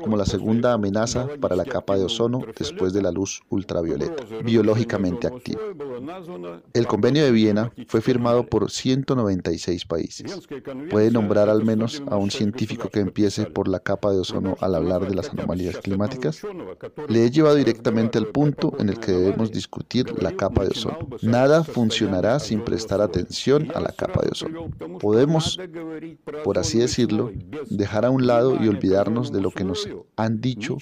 como 0.00 0.16
la 0.16 0.26
segunda 0.26 0.72
amenaza 0.72 1.28
para 1.40 1.56
la 1.56 1.64
capa 1.64 1.96
de 1.96 2.04
ozono 2.04 2.40
después 2.58 2.92
de 2.92 3.02
la 3.02 3.10
luz 3.10 3.42
ultravioleta, 3.48 4.24
biológicamente 4.44 5.26
activa. 5.26 5.60
El 6.74 6.86
Convenio 6.86 7.24
de 7.24 7.32
Viena 7.32 7.72
fue 7.86 8.00
firmado 8.00 8.46
por 8.46 8.70
196 8.70 9.84
países. 9.86 10.48
Puede 10.90 11.10
nombrar 11.10 11.48
al 11.48 11.64
menos 11.64 12.02
a 12.08 12.16
un 12.16 12.30
científico 12.30 12.88
que 12.88 13.00
empiece 13.00 13.46
por 13.46 13.68
la 13.68 13.80
capa 13.80 14.12
de 14.12 14.20
ozono 14.20 14.56
al 14.60 14.74
hablar 14.74 15.08
de 15.08 15.14
las 15.14 15.30
anomalías 15.30 15.78
climáticas. 15.78 16.42
Leyes 17.08 17.37
lleva 17.38 17.54
directamente 17.54 18.18
al 18.18 18.26
punto 18.26 18.74
en 18.80 18.88
el 18.88 18.98
que 18.98 19.12
debemos 19.12 19.52
discutir 19.52 20.20
la 20.20 20.32
capa 20.32 20.64
de 20.64 20.70
ozono. 20.70 21.08
Nada 21.22 21.62
funcionará 21.62 22.40
sin 22.40 22.62
prestar 22.64 23.00
atención 23.00 23.70
a 23.76 23.80
la 23.80 23.92
capa 23.92 24.22
de 24.22 24.30
ozono. 24.32 24.68
Podemos, 24.98 25.56
por 26.42 26.58
así 26.58 26.78
decirlo, 26.78 27.30
dejar 27.70 28.04
a 28.04 28.10
un 28.10 28.26
lado 28.26 28.58
y 28.60 28.66
olvidarnos 28.66 29.30
de 29.30 29.40
lo 29.40 29.52
que 29.52 29.62
nos 29.62 29.88
han 30.16 30.40
dicho 30.40 30.78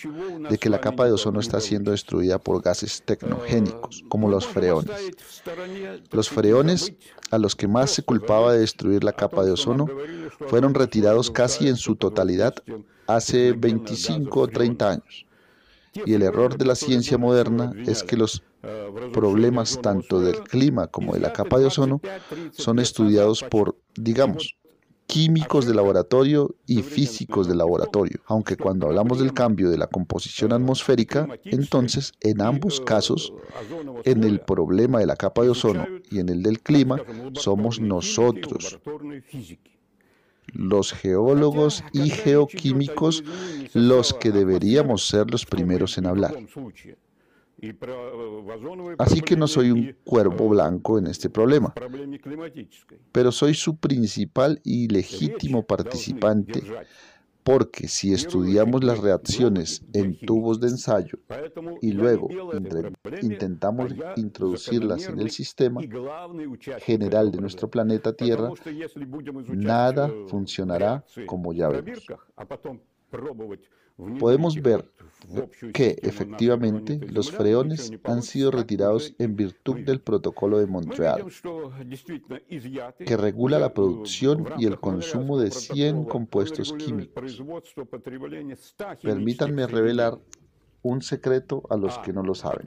de 0.49 0.57
que 0.57 0.71
la 0.71 0.81
capa 0.81 1.05
de 1.05 1.13
ozono 1.13 1.41
está 1.41 1.61
siendo 1.61 1.91
destruida 1.91 2.39
por 2.39 2.63
gases 2.63 3.03
tecnogénicos, 3.05 4.03
como 4.09 4.31
los 4.31 4.47
freones. 4.47 5.13
Los 6.11 6.31
freones, 6.31 6.95
a 7.31 7.37
los 7.37 7.55
que 7.55 7.69
más 7.69 7.91
se 7.91 8.03
culpaba 8.03 8.55
de 8.55 8.61
destruir 8.61 9.05
la 9.05 9.13
capa 9.13 9.45
de 9.45 9.51
ozono, 9.51 9.87
fueron 10.49 10.73
retirados 10.73 11.31
casi 11.31 11.69
en 11.69 11.77
su 11.77 11.97
totalidad 11.97 12.55
hace 13.07 13.53
25 13.53 14.41
o 14.41 14.49
30 14.49 14.91
años. 14.91 15.26
Y 16.05 16.15
el 16.15 16.23
error 16.23 16.59
de 16.59 16.65
la 16.65 16.75
ciencia 16.75 17.19
moderna 17.19 17.73
es 17.87 18.03
que 18.03 18.17
los 18.17 18.43
problemas 19.13 19.81
tanto 19.81 20.21
del 20.21 20.41
clima 20.41 20.89
como 20.89 21.15
de 21.15 21.21
la 21.21 21.33
capa 21.33 21.59
de 21.59 21.67
ozono 21.67 22.01
son 22.53 22.79
estudiados 22.79 23.43
por, 23.43 23.77
digamos, 23.95 24.57
químicos 25.07 25.67
de 25.67 25.75
laboratorio 25.75 26.57
y 26.67 26.83
físicos 26.83 27.47
de 27.47 27.55
laboratorio, 27.55 28.21
aunque 28.27 28.57
cuando 28.57 28.89
hablamos 28.89 29.21
del 29.21 29.33
cambio 29.33 29.71
de 29.71 29.79
la 29.79 29.87
composición 29.87 30.53
atmosférica, 30.53 31.29
entonces 31.45 32.13
en 32.21 32.41
ambos 32.43 32.81
casos, 32.81 33.33
en 34.05 34.25
el 34.25 34.41
problema 34.41 34.99
de 34.99 35.07
la 35.07 35.17
capa 35.17 35.43
de 35.43 35.51
ozono 35.51 35.87
y 36.11 36.19
en 36.19 36.29
el 36.29 36.43
del 36.43 36.61
clima, 36.61 37.01
somos 37.35 37.81
nosotros, 37.81 38.81
los 40.53 40.93
geólogos 40.93 41.85
y 41.93 42.11
geoquímicos 42.11 43.25
los 43.75 44.15
que 44.15 44.31
deberíamos 44.31 45.07
ser 45.07 45.31
los 45.31 45.45
primeros 45.45 45.99
en 45.99 46.07
hablar. 46.07 46.35
Así 48.99 49.23
que 49.23 49.37
no 49.37 49.49
soy 49.49 49.71
un 49.71 49.97
cuervo 50.05 50.49
blanco 50.51 50.99
en 50.99 51.07
este 51.07 51.31
problema, 51.31 51.73
pero 53.13 53.33
soy 53.33 53.55
su 53.55 53.77
principal 53.77 54.61
y 54.63 54.89
legítimo 54.89 55.63
participante 55.63 56.63
porque 57.47 57.87
si 57.87 58.13
estudiamos 58.13 58.83
las 58.83 58.99
reacciones 58.99 59.81
en 59.93 60.19
tubos 60.19 60.59
de 60.59 60.67
ensayo 60.67 61.17
y 61.81 61.93
luego 61.93 62.29
intentamos 63.23 63.95
introducirlas 64.17 65.07
en 65.07 65.21
el 65.21 65.31
sistema 65.31 65.81
general 66.81 67.31
de 67.31 67.41
nuestro 67.41 67.71
planeta 67.71 68.13
Tierra, 68.15 68.51
nada 69.47 70.13
funcionará 70.27 71.05
como 71.27 71.53
ya 71.53 71.69
vemos. 71.69 72.05
Podemos 74.19 74.61
ver 74.61 74.91
que 75.73 75.97
efectivamente 76.03 76.99
los 77.09 77.31
freones 77.31 77.93
han 78.05 78.23
sido 78.23 78.51
retirados 78.51 79.15
en 79.19 79.37
virtud 79.37 79.81
del 79.81 80.01
protocolo 80.01 80.59
de 80.59 80.67
Montreal, 80.67 81.25
que 82.99 83.17
regula 83.17 83.59
la 83.59 83.73
producción 83.73 84.47
y 84.59 84.67
el 84.67 84.79
consumo 84.79 85.39
de 85.39 85.51
100 85.51 86.05
compuestos 86.05 86.73
químicos. 86.73 87.43
Permítanme 89.03 89.67
revelar 89.67 90.19
un 90.83 91.03
secreto 91.03 91.63
a 91.71 91.77
los 91.77 91.99
que 91.99 92.13
no 92.13 92.23
lo 92.23 92.35
saben. 92.35 92.67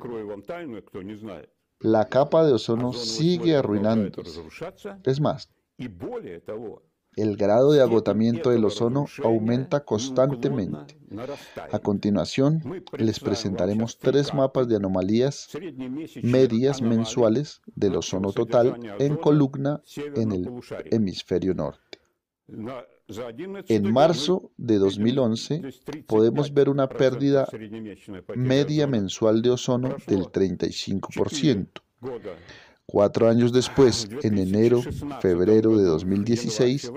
La 1.79 2.09
capa 2.09 2.45
de 2.45 2.53
ozono 2.53 2.91
sigue 2.91 3.55
arruinándose. 3.55 4.43
Es 5.05 5.21
más, 5.21 5.49
el 7.15 7.35
grado 7.37 7.71
de 7.71 7.81
agotamiento 7.81 8.51
del 8.51 8.65
ozono 8.65 9.05
aumenta 9.23 9.83
constantemente. 9.83 10.97
A 11.71 11.79
continuación, 11.79 12.83
les 12.97 13.19
presentaremos 13.19 13.97
tres 13.97 14.33
mapas 14.33 14.67
de 14.67 14.75
anomalías 14.75 15.49
medias 16.21 16.81
mensuales 16.81 17.61
del 17.75 17.95
ozono 17.97 18.31
total 18.31 18.79
en 18.99 19.17
columna 19.17 19.81
en 20.15 20.31
el 20.31 20.49
hemisferio 20.91 21.53
norte. 21.53 21.99
En 23.67 23.91
marzo 23.91 24.51
de 24.57 24.77
2011 24.77 25.61
podemos 26.05 26.53
ver 26.53 26.69
una 26.69 26.87
pérdida 26.87 27.47
media 28.35 28.87
mensual 28.87 29.41
de 29.41 29.49
ozono 29.51 29.95
del 30.07 30.25
35%. 30.25 31.67
Cuatro 32.91 33.29
años 33.29 33.53
después, 33.53 34.09
en 34.23 34.39
enero, 34.39 34.81
febrero 35.21 35.77
de 35.77 35.83
2016, 35.83 36.91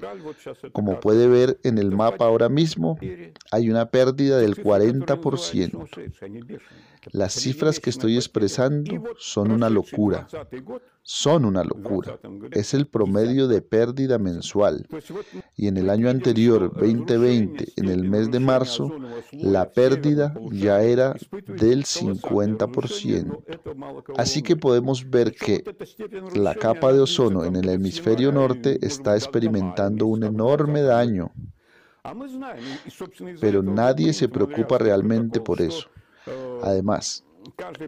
como 0.72 0.98
puede 1.00 1.28
ver 1.28 1.58
en 1.64 1.76
el 1.76 1.90
mapa 1.90 2.24
ahora 2.24 2.48
mismo, 2.48 2.98
hay 3.50 3.68
una 3.68 3.90
pérdida 3.90 4.38
del 4.38 4.56
40%. 4.56 5.86
Las 7.10 7.34
cifras 7.34 7.80
que 7.80 7.90
estoy 7.90 8.14
expresando 8.14 9.02
son 9.18 9.50
una 9.50 9.68
locura. 9.68 10.28
Son 11.02 11.44
una 11.44 11.64
locura. 11.64 12.16
Es 12.52 12.74
el 12.74 12.86
promedio 12.86 13.48
de 13.48 13.60
pérdida 13.60 14.18
mensual. 14.18 14.86
Y 15.56 15.66
en 15.66 15.78
el 15.78 15.90
año 15.90 16.08
anterior, 16.08 16.72
2020, 16.76 17.72
en 17.76 17.88
el 17.88 18.08
mes 18.08 18.30
de 18.30 18.38
marzo, 18.38 18.94
la 19.32 19.72
pérdida 19.72 20.32
ya 20.52 20.80
era 20.82 21.16
del 21.48 21.84
50%. 21.84 23.42
Así 24.16 24.42
que 24.42 24.54
podemos 24.54 25.10
ver 25.10 25.34
que 25.34 25.64
la 26.34 26.54
capa 26.54 26.92
de 26.92 27.00
ozono 27.00 27.44
en 27.44 27.56
el 27.56 27.68
hemisferio 27.68 28.32
norte 28.32 28.78
está 28.82 29.14
experimentando 29.16 30.06
un 30.06 30.24
enorme 30.24 30.82
daño. 30.82 31.32
Pero 33.40 33.62
nadie 33.62 34.12
se 34.12 34.28
preocupa 34.28 34.78
realmente 34.78 35.40
por 35.40 35.60
eso. 35.60 35.88
Además, 36.62 37.24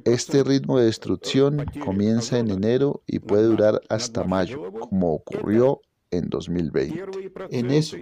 este 0.04 0.44
ritmo 0.44 0.78
de 0.78 0.86
destrucción 0.86 1.64
comienza 1.84 2.38
en 2.38 2.50
enero 2.50 3.02
y 3.06 3.18
puede 3.18 3.44
durar 3.44 3.80
hasta 3.88 4.24
mayo, 4.24 4.72
como 4.72 5.14
ocurrió 5.14 5.80
en 6.10 6.28
2020. 6.28 7.04
En 7.50 7.70
eso 7.70 7.96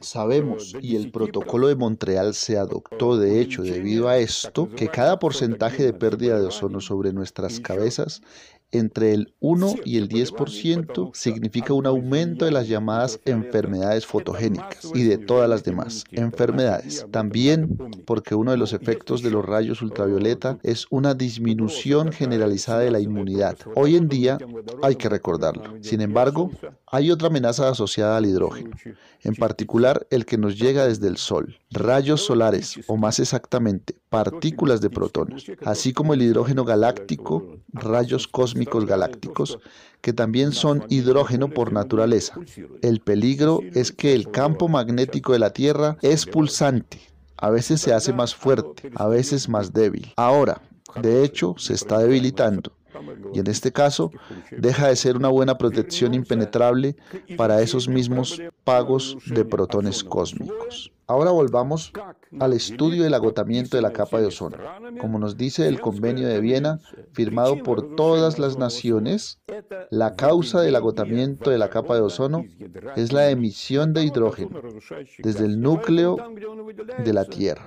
Sabemos, 0.00 0.76
y 0.82 0.94
el 0.96 1.10
protocolo 1.10 1.68
de 1.68 1.74
Montreal 1.74 2.34
se 2.34 2.58
adoptó 2.58 3.16
de 3.16 3.40
hecho 3.40 3.62
debido 3.62 4.08
a 4.08 4.18
esto, 4.18 4.68
que 4.68 4.88
cada 4.88 5.18
porcentaje 5.18 5.84
de 5.84 5.94
pérdida 5.94 6.38
de 6.38 6.46
ozono 6.46 6.82
sobre 6.82 7.14
nuestras 7.14 7.60
cabezas 7.60 8.20
entre 8.72 9.12
el 9.12 9.34
1 9.40 9.74
y 9.84 9.96
el 9.98 10.08
10% 10.08 11.10
significa 11.14 11.72
un 11.72 11.86
aumento 11.86 12.44
de 12.44 12.50
las 12.50 12.68
llamadas 12.68 13.20
enfermedades 13.24 14.06
fotogénicas 14.06 14.90
y 14.94 15.04
de 15.04 15.18
todas 15.18 15.48
las 15.48 15.64
demás 15.64 16.04
enfermedades. 16.12 17.06
También 17.10 17.76
porque 18.04 18.34
uno 18.34 18.50
de 18.50 18.56
los 18.56 18.72
efectos 18.72 19.22
de 19.22 19.30
los 19.30 19.44
rayos 19.44 19.82
ultravioleta 19.82 20.58
es 20.62 20.86
una 20.90 21.14
disminución 21.14 22.12
generalizada 22.12 22.80
de 22.80 22.90
la 22.90 23.00
inmunidad. 23.00 23.56
Hoy 23.74 23.96
en 23.96 24.08
día 24.08 24.38
hay 24.82 24.96
que 24.96 25.08
recordarlo. 25.08 25.74
Sin 25.80 26.00
embargo, 26.00 26.50
hay 26.86 27.10
otra 27.10 27.28
amenaza 27.28 27.68
asociada 27.68 28.16
al 28.16 28.26
hidrógeno, 28.26 28.70
en 29.22 29.34
particular 29.34 30.06
el 30.10 30.24
que 30.24 30.38
nos 30.38 30.58
llega 30.58 30.86
desde 30.86 31.08
el 31.08 31.16
Sol. 31.16 31.58
Rayos 31.76 32.24
solares, 32.24 32.80
o 32.86 32.96
más 32.96 33.20
exactamente, 33.20 33.96
partículas 34.08 34.80
de 34.80 34.90
protones, 34.90 35.44
así 35.64 35.92
como 35.92 36.14
el 36.14 36.22
hidrógeno 36.22 36.64
galáctico, 36.64 37.58
rayos 37.72 38.26
cósmicos 38.26 38.86
galácticos, 38.86 39.58
que 40.00 40.12
también 40.12 40.52
son 40.52 40.84
hidrógeno 40.88 41.48
por 41.48 41.72
naturaleza. 41.72 42.34
El 42.82 43.00
peligro 43.00 43.60
es 43.74 43.92
que 43.92 44.14
el 44.14 44.30
campo 44.30 44.68
magnético 44.68 45.32
de 45.32 45.38
la 45.38 45.50
Tierra 45.50 45.98
es 46.00 46.24
pulsante. 46.24 46.98
A 47.36 47.50
veces 47.50 47.80
se 47.80 47.92
hace 47.92 48.12
más 48.12 48.34
fuerte, 48.34 48.90
a 48.94 49.06
veces 49.06 49.48
más 49.48 49.72
débil. 49.72 50.12
Ahora, 50.16 50.62
de 51.02 51.24
hecho, 51.24 51.54
se 51.58 51.74
está 51.74 51.98
debilitando 51.98 52.72
y 53.34 53.40
en 53.40 53.46
este 53.46 53.72
caso 53.72 54.10
deja 54.50 54.88
de 54.88 54.96
ser 54.96 55.16
una 55.16 55.28
buena 55.28 55.58
protección 55.58 56.14
impenetrable 56.14 56.96
para 57.36 57.60
esos 57.60 57.88
mismos 57.88 58.40
pagos 58.64 59.18
de 59.26 59.44
protones 59.44 60.02
cósmicos. 60.02 60.92
Ahora 61.08 61.30
volvamos 61.30 61.92
al 62.40 62.52
estudio 62.52 63.04
del 63.04 63.14
agotamiento 63.14 63.76
de 63.76 63.82
la 63.82 63.92
capa 63.92 64.20
de 64.20 64.26
ozono. 64.26 64.56
Como 65.00 65.20
nos 65.20 65.36
dice 65.36 65.68
el 65.68 65.80
convenio 65.80 66.26
de 66.26 66.40
Viena, 66.40 66.80
firmado 67.12 67.62
por 67.62 67.94
todas 67.94 68.40
las 68.40 68.58
naciones, 68.58 69.40
la 69.90 70.16
causa 70.16 70.60
del 70.62 70.74
agotamiento 70.74 71.50
de 71.50 71.58
la 71.58 71.70
capa 71.70 71.94
de 71.94 72.00
ozono 72.00 72.44
es 72.96 73.12
la 73.12 73.30
emisión 73.30 73.92
de 73.92 74.04
hidrógeno 74.04 74.60
desde 75.18 75.44
el 75.44 75.60
núcleo 75.60 76.16
de 77.04 77.12
la 77.12 77.24
Tierra. 77.24 77.66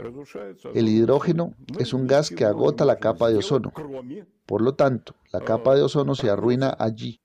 El 0.73 0.89
hidrógeno 0.89 1.53
es 1.77 1.93
un 1.93 2.07
gas 2.07 2.31
que 2.31 2.43
agota 2.43 2.83
la 2.83 2.97
capa 2.97 3.29
de 3.29 3.37
ozono. 3.37 3.71
Por 4.45 4.61
lo 4.61 4.73
tanto, 4.73 5.15
la 5.31 5.41
capa 5.41 5.75
de 5.75 5.83
ozono 5.83 6.15
se 6.15 6.29
arruina 6.29 6.75
allí, 6.79 7.21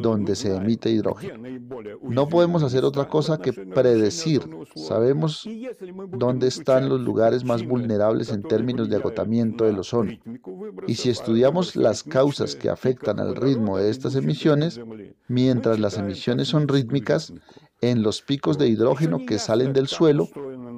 donde 0.00 0.36
se 0.36 0.54
emite 0.54 0.90
hidrógeno. 0.90 1.34
No 2.02 2.28
podemos 2.28 2.62
hacer 2.62 2.84
otra 2.84 3.08
cosa 3.08 3.38
que 3.38 3.52
predecir. 3.52 4.42
Sabemos 4.76 5.48
dónde 6.12 6.46
están 6.46 6.88
los 6.88 7.00
lugares 7.00 7.44
más 7.44 7.66
vulnerables 7.66 8.30
en 8.30 8.42
términos 8.42 8.88
de 8.88 8.96
agotamiento 8.96 9.64
del 9.64 9.80
ozono. 9.80 10.12
Y 10.86 10.94
si 10.94 11.10
estudiamos 11.10 11.74
las 11.74 12.02
causas 12.02 12.54
que 12.54 12.70
afectan 12.70 13.18
al 13.18 13.34
ritmo 13.34 13.78
de 13.78 13.90
estas 13.90 14.14
emisiones, 14.14 14.80
mientras 15.26 15.80
las 15.80 15.98
emisiones 15.98 16.48
son 16.48 16.68
rítmicas, 16.68 17.32
en 17.80 18.02
los 18.02 18.22
picos 18.22 18.58
de 18.58 18.68
hidrógeno 18.68 19.24
que 19.26 19.38
salen 19.38 19.72
del 19.72 19.88
suelo, 19.88 20.28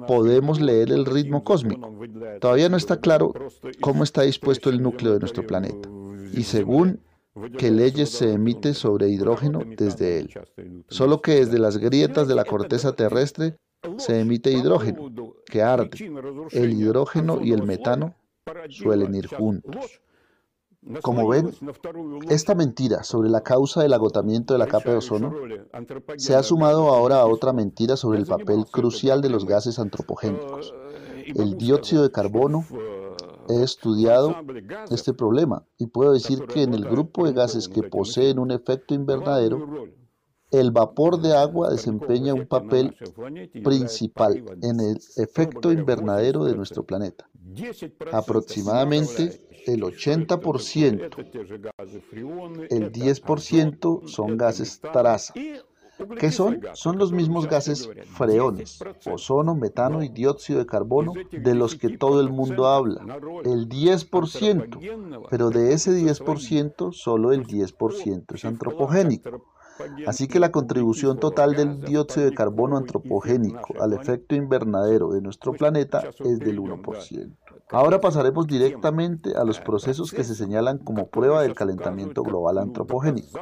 podemos 0.07 0.59
leer 0.61 0.91
el 0.91 1.05
ritmo 1.05 1.43
cósmico. 1.43 1.93
Todavía 2.39 2.69
no 2.69 2.77
está 2.77 2.99
claro 2.99 3.33
cómo 3.79 4.03
está 4.03 4.23
dispuesto 4.23 4.69
el 4.69 4.81
núcleo 4.81 5.13
de 5.13 5.19
nuestro 5.19 5.45
planeta 5.45 5.89
y 6.33 6.43
según 6.43 7.01
qué 7.57 7.71
leyes 7.71 8.09
se 8.09 8.33
emite 8.33 8.73
sobre 8.73 9.09
hidrógeno 9.09 9.61
desde 9.77 10.19
él. 10.19 10.29
Solo 10.89 11.21
que 11.21 11.35
desde 11.35 11.59
las 11.59 11.77
grietas 11.77 12.27
de 12.27 12.35
la 12.35 12.45
corteza 12.45 12.93
terrestre 12.93 13.57
se 13.97 14.19
emite 14.19 14.51
hidrógeno, 14.51 15.33
que 15.45 15.61
arde. 15.61 15.89
El 16.51 16.73
hidrógeno 16.73 17.41
y 17.41 17.53
el 17.53 17.63
metano 17.63 18.15
suelen 18.69 19.15
ir 19.15 19.27
juntos. 19.27 20.01
Como 21.03 21.27
ven, 21.27 21.51
esta 22.29 22.55
mentira 22.55 23.03
sobre 23.03 23.29
la 23.29 23.41
causa 23.41 23.83
del 23.83 23.93
agotamiento 23.93 24.53
de 24.53 24.57
la 24.57 24.67
capa 24.67 24.89
de 24.89 24.97
ozono 24.97 25.31
se 26.17 26.33
ha 26.33 26.41
sumado 26.41 26.89
ahora 26.89 27.17
a 27.17 27.27
otra 27.27 27.53
mentira 27.53 27.95
sobre 27.95 28.17
el 28.17 28.25
papel 28.25 28.65
crucial 28.65 29.21
de 29.21 29.29
los 29.29 29.45
gases 29.45 29.77
antropogénicos. 29.77 30.73
El 31.35 31.55
dióxido 31.57 32.01
de 32.01 32.11
carbono 32.11 32.65
he 33.47 33.61
estudiado 33.61 34.35
este 34.89 35.13
problema 35.13 35.65
y 35.77 35.85
puedo 35.85 36.13
decir 36.13 36.45
que 36.47 36.63
en 36.63 36.73
el 36.73 36.85
grupo 36.85 37.27
de 37.27 37.33
gases 37.33 37.67
que 37.67 37.83
poseen 37.83 38.39
un 38.39 38.49
efecto 38.49 38.95
invernadero, 38.95 39.85
el 40.49 40.71
vapor 40.71 41.21
de 41.21 41.37
agua 41.37 41.69
desempeña 41.69 42.33
un 42.33 42.47
papel 42.47 42.95
principal 43.63 44.43
en 44.63 44.79
el 44.79 44.99
efecto 45.15 45.71
invernadero 45.71 46.43
de 46.43 46.55
nuestro 46.55 46.83
planeta. 46.83 47.29
Aproximadamente 48.11 49.47
el 49.65 49.81
80%, 49.81 52.67
el 52.69 52.91
10% 52.91 54.07
son 54.07 54.37
gases 54.37 54.79
traza. 54.79 55.33
¿Qué 56.19 56.31
son? 56.31 56.61
Son 56.73 56.97
los 56.97 57.11
mismos 57.11 57.47
gases 57.47 57.89
freones, 58.15 58.83
ozono, 59.05 59.55
metano 59.55 60.03
y 60.03 60.09
dióxido 60.09 60.59
de 60.59 60.65
carbono 60.65 61.13
de 61.31 61.55
los 61.55 61.75
que 61.75 61.97
todo 61.97 62.21
el 62.21 62.29
mundo 62.29 62.67
habla. 62.67 63.01
El 63.43 63.69
10%, 63.69 65.27
pero 65.29 65.49
de 65.49 65.73
ese 65.73 65.91
10% 65.91 66.93
solo 66.93 67.33
el 67.33 67.45
10% 67.45 68.35
es 68.35 68.45
antropogénico. 68.45 69.43
Así 70.05 70.27
que 70.27 70.39
la 70.39 70.51
contribución 70.51 71.19
total 71.19 71.55
del 71.55 71.81
dióxido 71.81 72.25
de 72.25 72.33
carbono 72.33 72.77
antropogénico 72.77 73.81
al 73.81 73.93
efecto 73.93 74.35
invernadero 74.35 75.09
de 75.09 75.21
nuestro 75.21 75.53
planeta 75.53 76.03
es 76.19 76.39
del 76.39 76.59
1%. 76.59 77.35
Ahora 77.69 78.01
pasaremos 78.01 78.47
directamente 78.47 79.35
a 79.35 79.43
los 79.43 79.59
procesos 79.59 80.11
que 80.11 80.23
se 80.23 80.35
señalan 80.35 80.77
como 80.77 81.07
prueba 81.07 81.41
del 81.41 81.55
calentamiento 81.55 82.21
global 82.23 82.57
antropogénico. 82.57 83.39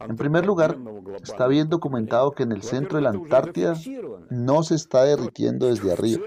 En 0.00 0.16
primer 0.16 0.44
lugar, 0.44 0.76
está 1.22 1.46
bien 1.46 1.68
documentado 1.68 2.32
que 2.32 2.42
en 2.42 2.52
el 2.52 2.62
centro 2.62 2.96
de 2.96 3.02
la 3.02 3.10
Antártida 3.10 3.74
no 4.30 4.62
se 4.62 4.74
está 4.74 5.04
derritiendo 5.04 5.66
desde 5.66 5.92
arriba. 5.92 6.24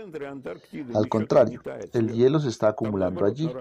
Al 0.94 1.10
contrario, 1.10 1.62
el 1.94 2.14
hielo 2.14 2.40
se 2.40 2.50
está 2.50 2.70
acumulando 2.70 3.26
allí. 3.26 3.52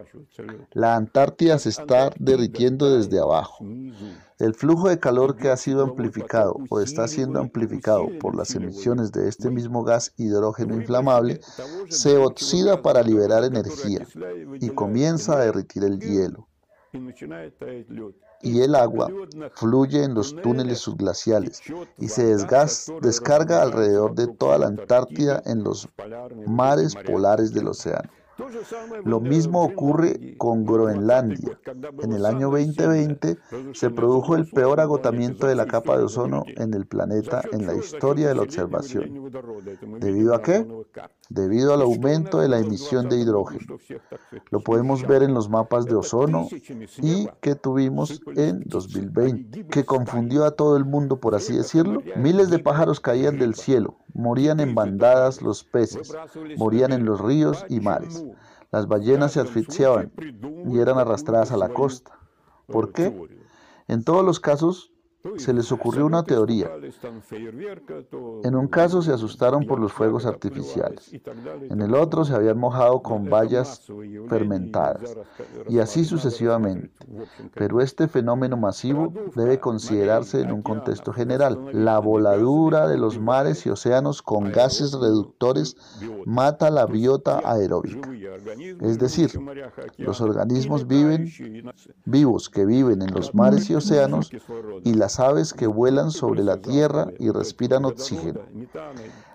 La 0.72 0.96
Antártida 0.96 1.58
se 1.58 1.70
está 1.70 2.10
derritiendo 2.18 2.96
desde 2.96 3.18
abajo. 3.18 3.64
El 4.38 4.54
flujo 4.54 4.88
de 4.88 5.00
calor 5.00 5.36
que 5.36 5.48
ha 5.48 5.56
sido 5.56 5.82
amplificado 5.82 6.56
o 6.68 6.80
está 6.80 7.08
siendo 7.08 7.40
amplificado 7.40 8.06
por 8.20 8.36
las 8.36 8.54
emisiones 8.54 9.10
de 9.12 9.28
este 9.28 9.50
mismo 9.50 9.82
gas 9.82 10.12
hidrógeno 10.18 10.74
inflamable 10.74 11.40
se 11.88 12.18
oxida 12.18 12.82
para 12.82 13.02
liberar 13.02 13.44
energía 13.44 14.06
y 14.60 14.68
comienza 14.70 15.34
a 15.34 15.44
derritir 15.44 15.84
el 15.84 15.98
hielo 16.00 16.48
y 18.46 18.62
el 18.62 18.76
agua 18.76 19.10
fluye 19.54 20.04
en 20.04 20.14
los 20.14 20.36
túneles 20.40 20.78
subglaciales 20.78 21.60
y 21.98 22.08
se 22.08 22.36
descarga 23.02 23.60
alrededor 23.60 24.14
de 24.14 24.28
toda 24.28 24.58
la 24.58 24.68
Antártida 24.68 25.42
en 25.46 25.64
los 25.64 25.88
mares 26.46 26.94
polares 26.94 27.52
del 27.52 27.66
océano. 27.66 28.08
Lo 29.04 29.20
mismo 29.20 29.62
ocurre 29.62 30.36
con 30.36 30.64
Groenlandia. 30.64 31.58
En 32.02 32.12
el 32.12 32.26
año 32.26 32.50
2020 32.50 33.38
se 33.72 33.90
produjo 33.90 34.36
el 34.36 34.48
peor 34.50 34.80
agotamiento 34.80 35.46
de 35.46 35.54
la 35.54 35.66
capa 35.66 35.96
de 35.96 36.04
ozono 36.04 36.44
en 36.46 36.74
el 36.74 36.86
planeta 36.86 37.42
en 37.52 37.66
la 37.66 37.74
historia 37.74 38.28
de 38.28 38.34
la 38.34 38.42
observación. 38.42 39.30
¿Debido 40.00 40.34
a 40.34 40.42
qué? 40.42 40.66
Debido 41.30 41.72
al 41.72 41.82
aumento 41.82 42.40
de 42.40 42.48
la 42.48 42.58
emisión 42.58 43.08
de 43.08 43.18
hidrógeno. 43.18 43.78
Lo 44.50 44.60
podemos 44.60 45.06
ver 45.06 45.22
en 45.22 45.32
los 45.32 45.48
mapas 45.48 45.86
de 45.86 45.94
ozono 45.94 46.48
y 46.98 47.28
que 47.40 47.54
tuvimos 47.54 48.20
en 48.36 48.62
2020, 48.66 49.66
que 49.68 49.84
confundió 49.84 50.44
a 50.44 50.50
todo 50.50 50.76
el 50.76 50.84
mundo, 50.84 51.20
por 51.20 51.34
así 51.34 51.56
decirlo. 51.56 52.02
Miles 52.16 52.50
de 52.50 52.58
pájaros 52.58 53.00
caían 53.00 53.38
del 53.38 53.54
cielo, 53.54 53.96
morían 54.12 54.60
en 54.60 54.74
bandadas 54.74 55.40
los 55.42 55.64
peces, 55.64 56.14
morían 56.58 56.92
en 56.92 57.04
los 57.04 57.20
ríos 57.20 57.64
y 57.68 57.80
mares. 57.80 58.25
Las 58.70 58.88
ballenas 58.88 59.32
se 59.32 59.40
asfixiaban 59.40 60.12
y 60.66 60.78
eran 60.78 60.98
arrastradas 60.98 61.52
a 61.52 61.56
la 61.56 61.68
costa. 61.68 62.18
¿Por 62.66 62.92
qué? 62.92 63.14
En 63.88 64.04
todos 64.04 64.24
los 64.24 64.40
casos 64.40 64.92
se 65.36 65.52
les 65.52 65.70
ocurrió 65.72 66.06
una 66.06 66.22
teoría. 66.22 66.70
En 68.44 68.54
un 68.54 68.68
caso 68.68 69.02
se 69.02 69.12
asustaron 69.12 69.66
por 69.66 69.78
los 69.78 69.92
fuegos 69.92 70.26
artificiales. 70.26 71.12
En 71.70 71.80
el 71.80 71.94
otro 71.94 72.24
se 72.24 72.34
habían 72.34 72.58
mojado 72.58 73.02
con 73.02 73.28
bayas 73.28 73.82
fermentadas. 74.28 75.16
Y 75.68 75.78
así 75.78 76.04
sucesivamente. 76.04 76.90
Pero 77.54 77.80
este 77.80 78.08
fenómeno 78.08 78.56
masivo 78.56 79.12
debe 79.34 79.58
considerarse 79.58 80.40
en 80.40 80.52
un 80.52 80.62
contexto 80.62 81.12
general. 81.12 81.58
La 81.72 81.98
voladura 81.98 82.88
de 82.88 82.98
los 82.98 83.18
mares 83.18 83.66
y 83.66 83.70
océanos 83.70 84.22
con 84.22 84.52
gases 84.52 84.92
reductores 84.92 85.76
mata 86.24 86.70
la 86.70 86.86
biota 86.86 87.40
aeróbica. 87.44 88.08
Es 88.80 88.98
decir, 88.98 89.30
los 89.98 90.20
organismos 90.20 90.86
viven, 90.86 91.30
vivos 92.04 92.48
que 92.48 92.64
viven 92.64 93.02
en 93.02 93.12
los 93.12 93.34
mares 93.34 93.68
y 93.70 93.74
océanos 93.74 94.30
y 94.84 94.94
las 94.94 95.15
aves 95.20 95.52
que 95.52 95.66
vuelan 95.66 96.10
sobre 96.10 96.42
la 96.44 96.58
tierra 96.60 97.08
y 97.18 97.30
respiran 97.30 97.84
oxígeno. 97.84 98.40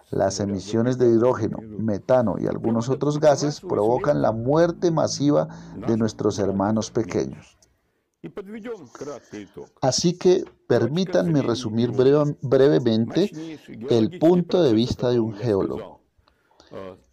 Las 0.09 0.39
emisiones 0.41 0.97
de 0.97 1.07
hidrógeno, 1.07 1.59
metano 1.61 2.35
y 2.37 2.47
algunos 2.47 2.89
otros 2.89 3.19
gases 3.19 3.61
provocan 3.61 4.21
la 4.21 4.31
muerte 4.33 4.91
masiva 4.91 5.47
de 5.87 5.95
nuestros 5.97 6.37
hermanos 6.39 6.91
pequeños. 6.91 7.57
Así 9.81 10.17
que 10.17 10.43
permítanme 10.67 11.41
resumir 11.41 11.91
breve- 11.91 12.37
brevemente 12.41 13.31
el 13.89 14.19
punto 14.19 14.61
de 14.61 14.73
vista 14.73 15.09
de 15.09 15.19
un 15.19 15.33
geólogo. 15.33 16.01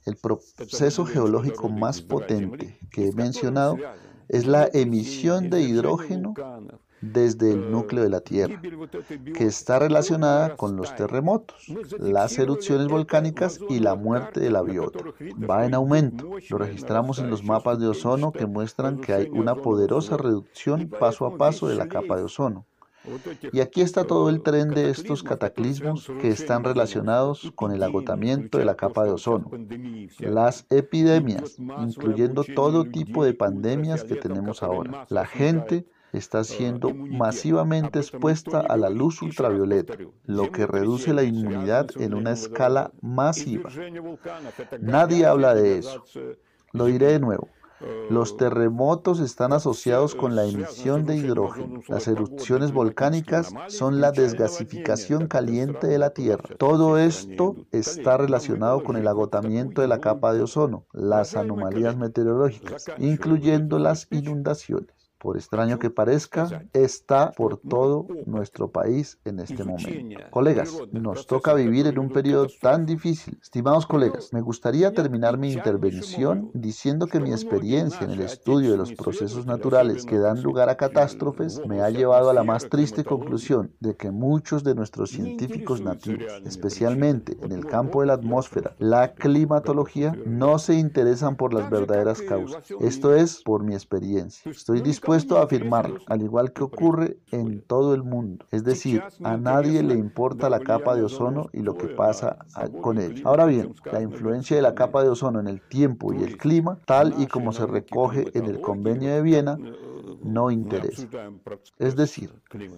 El 0.04 0.16
proceso 0.16 1.04
geológico 1.06 1.68
más 1.68 2.02
potente 2.02 2.78
que 2.90 3.08
he 3.08 3.12
mencionado 3.12 3.76
es 4.28 4.46
la 4.46 4.68
emisión 4.72 5.48
de 5.50 5.62
hidrógeno 5.62 6.34
desde 7.00 7.52
el 7.52 7.70
núcleo 7.70 8.02
de 8.02 8.10
la 8.10 8.20
Tierra, 8.20 8.60
que 9.34 9.44
está 9.44 9.78
relacionada 9.78 10.56
con 10.56 10.76
los 10.76 10.94
terremotos, 10.94 11.66
las 11.98 12.38
erupciones 12.38 12.88
volcánicas 12.88 13.60
y 13.68 13.80
la 13.80 13.94
muerte 13.94 14.40
de 14.40 14.50
la 14.50 14.62
biota. 14.62 15.00
Va 15.48 15.66
en 15.66 15.74
aumento. 15.74 16.28
Lo 16.50 16.58
registramos 16.58 17.18
en 17.18 17.30
los 17.30 17.44
mapas 17.44 17.78
de 17.78 17.88
ozono 17.88 18.32
que 18.32 18.46
muestran 18.46 19.00
que 19.00 19.12
hay 19.12 19.28
una 19.30 19.54
poderosa 19.54 20.16
reducción 20.16 20.88
paso 20.88 21.26
a 21.26 21.36
paso 21.36 21.68
de 21.68 21.76
la 21.76 21.88
capa 21.88 22.16
de 22.16 22.24
ozono. 22.24 22.66
Y 23.52 23.60
aquí 23.60 23.80
está 23.80 24.04
todo 24.04 24.28
el 24.28 24.42
tren 24.42 24.70
de 24.70 24.90
estos 24.90 25.22
cataclismos 25.22 26.10
que 26.20 26.28
están 26.28 26.64
relacionados 26.64 27.52
con 27.54 27.72
el 27.72 27.82
agotamiento 27.82 28.58
de 28.58 28.64
la 28.64 28.76
capa 28.76 29.04
de 29.04 29.12
ozono. 29.12 29.50
Las 30.18 30.66
epidemias, 30.68 31.56
incluyendo 31.58 32.44
todo 32.44 32.84
tipo 32.84 33.24
de 33.24 33.34
pandemias 33.34 34.04
que 34.04 34.16
tenemos 34.16 34.62
ahora. 34.62 35.06
La 35.08 35.26
gente 35.26 35.86
está 36.12 36.44
siendo 36.44 36.94
masivamente 36.94 37.98
expuesta 37.98 38.60
a 38.60 38.76
la 38.76 38.90
luz 38.90 39.22
ultravioleta, 39.22 39.94
lo 40.24 40.50
que 40.50 40.66
reduce 40.66 41.12
la 41.12 41.22
inmunidad 41.22 41.88
en 41.96 42.14
una 42.14 42.32
escala 42.32 42.92
masiva. 43.00 43.70
Nadie 44.80 45.26
habla 45.26 45.54
de 45.54 45.78
eso. 45.78 46.04
Lo 46.72 46.86
diré 46.86 47.06
de 47.12 47.20
nuevo. 47.20 47.48
Los 48.10 48.36
terremotos 48.36 49.20
están 49.20 49.52
asociados 49.52 50.16
con 50.16 50.34
la 50.34 50.44
emisión 50.44 51.04
de 51.04 51.16
hidrógeno. 51.16 51.80
Las 51.86 52.08
erupciones 52.08 52.72
volcánicas 52.72 53.54
son 53.68 54.00
la 54.00 54.10
desgasificación 54.10 55.28
caliente 55.28 55.86
de 55.86 55.98
la 55.98 56.10
Tierra. 56.10 56.56
Todo 56.58 56.98
esto 56.98 57.54
está 57.70 58.16
relacionado 58.16 58.82
con 58.82 58.96
el 58.96 59.06
agotamiento 59.06 59.80
de 59.80 59.88
la 59.88 60.00
capa 60.00 60.32
de 60.32 60.42
ozono, 60.42 60.86
las 60.92 61.36
anomalías 61.36 61.96
meteorológicas, 61.96 62.86
incluyendo 62.98 63.78
las 63.78 64.08
inundaciones. 64.10 65.07
Por 65.18 65.36
extraño 65.36 65.80
que 65.80 65.90
parezca, 65.90 66.62
está 66.72 67.32
por 67.32 67.56
todo 67.56 68.06
nuestro 68.24 68.70
país 68.70 69.18
en 69.24 69.40
este 69.40 69.64
momento. 69.64 70.20
Colegas, 70.30 70.78
nos 70.92 71.26
toca 71.26 71.54
vivir 71.54 71.88
en 71.88 71.98
un 71.98 72.10
periodo 72.10 72.46
tan 72.60 72.86
difícil. 72.86 73.36
Estimados 73.42 73.84
colegas, 73.84 74.32
me 74.32 74.40
gustaría 74.40 74.92
terminar 74.92 75.36
mi 75.36 75.52
intervención 75.52 76.52
diciendo 76.54 77.08
que 77.08 77.18
mi 77.18 77.32
experiencia 77.32 78.02
en 78.02 78.12
el 78.12 78.20
estudio 78.20 78.70
de 78.70 78.76
los 78.76 78.92
procesos 78.92 79.44
naturales 79.44 80.04
que 80.06 80.18
dan 80.18 80.40
lugar 80.40 80.68
a 80.68 80.76
catástrofes 80.76 81.66
me 81.66 81.80
ha 81.80 81.90
llevado 81.90 82.30
a 82.30 82.34
la 82.34 82.44
más 82.44 82.68
triste 82.68 83.02
conclusión 83.02 83.74
de 83.80 83.96
que 83.96 84.12
muchos 84.12 84.62
de 84.62 84.76
nuestros 84.76 85.10
científicos 85.10 85.80
nativos, 85.80 86.32
especialmente 86.44 87.36
en 87.42 87.50
el 87.50 87.66
campo 87.66 88.02
de 88.02 88.06
la 88.06 88.14
atmósfera, 88.14 88.76
la 88.78 89.14
climatología, 89.14 90.16
no 90.26 90.60
se 90.60 90.74
interesan 90.74 91.34
por 91.34 91.52
las 91.52 91.68
verdaderas 91.70 92.22
causas. 92.22 92.62
Esto 92.80 93.16
es 93.16 93.42
por 93.42 93.64
mi 93.64 93.74
experiencia. 93.74 94.48
Estoy 94.52 94.80
dispuesto 94.80 95.07
a 95.38 95.42
afirmarlo, 95.42 96.00
al 96.06 96.22
igual 96.22 96.52
que 96.52 96.62
ocurre 96.62 97.18
en 97.32 97.62
todo 97.62 97.94
el 97.94 98.02
mundo. 98.02 98.44
Es 98.50 98.64
decir, 98.64 99.02
a 99.24 99.36
nadie 99.36 99.82
le 99.82 99.94
importa 99.94 100.50
la 100.50 100.60
capa 100.60 100.94
de 100.94 101.02
ozono 101.02 101.48
y 101.52 101.60
lo 101.60 101.76
que 101.76 101.88
pasa 101.88 102.38
con 102.80 102.98
ella. 102.98 103.22
Ahora 103.24 103.46
bien, 103.46 103.74
la 103.90 104.02
influencia 104.02 104.56
de 104.56 104.62
la 104.62 104.74
capa 104.74 105.02
de 105.02 105.08
ozono 105.08 105.40
en 105.40 105.48
el 105.48 105.60
tiempo 105.60 106.12
y 106.12 106.22
el 106.22 106.36
clima, 106.36 106.78
tal 106.84 107.14
y 107.18 107.26
como 107.26 107.52
se 107.52 107.66
recoge 107.66 108.26
en 108.34 108.46
el 108.46 108.60
Convenio 108.60 109.10
de 109.10 109.22
Viena, 109.22 109.58
no 110.22 110.50
interesa. 110.50 111.06
Es 111.78 111.96
decir, 111.96 112.32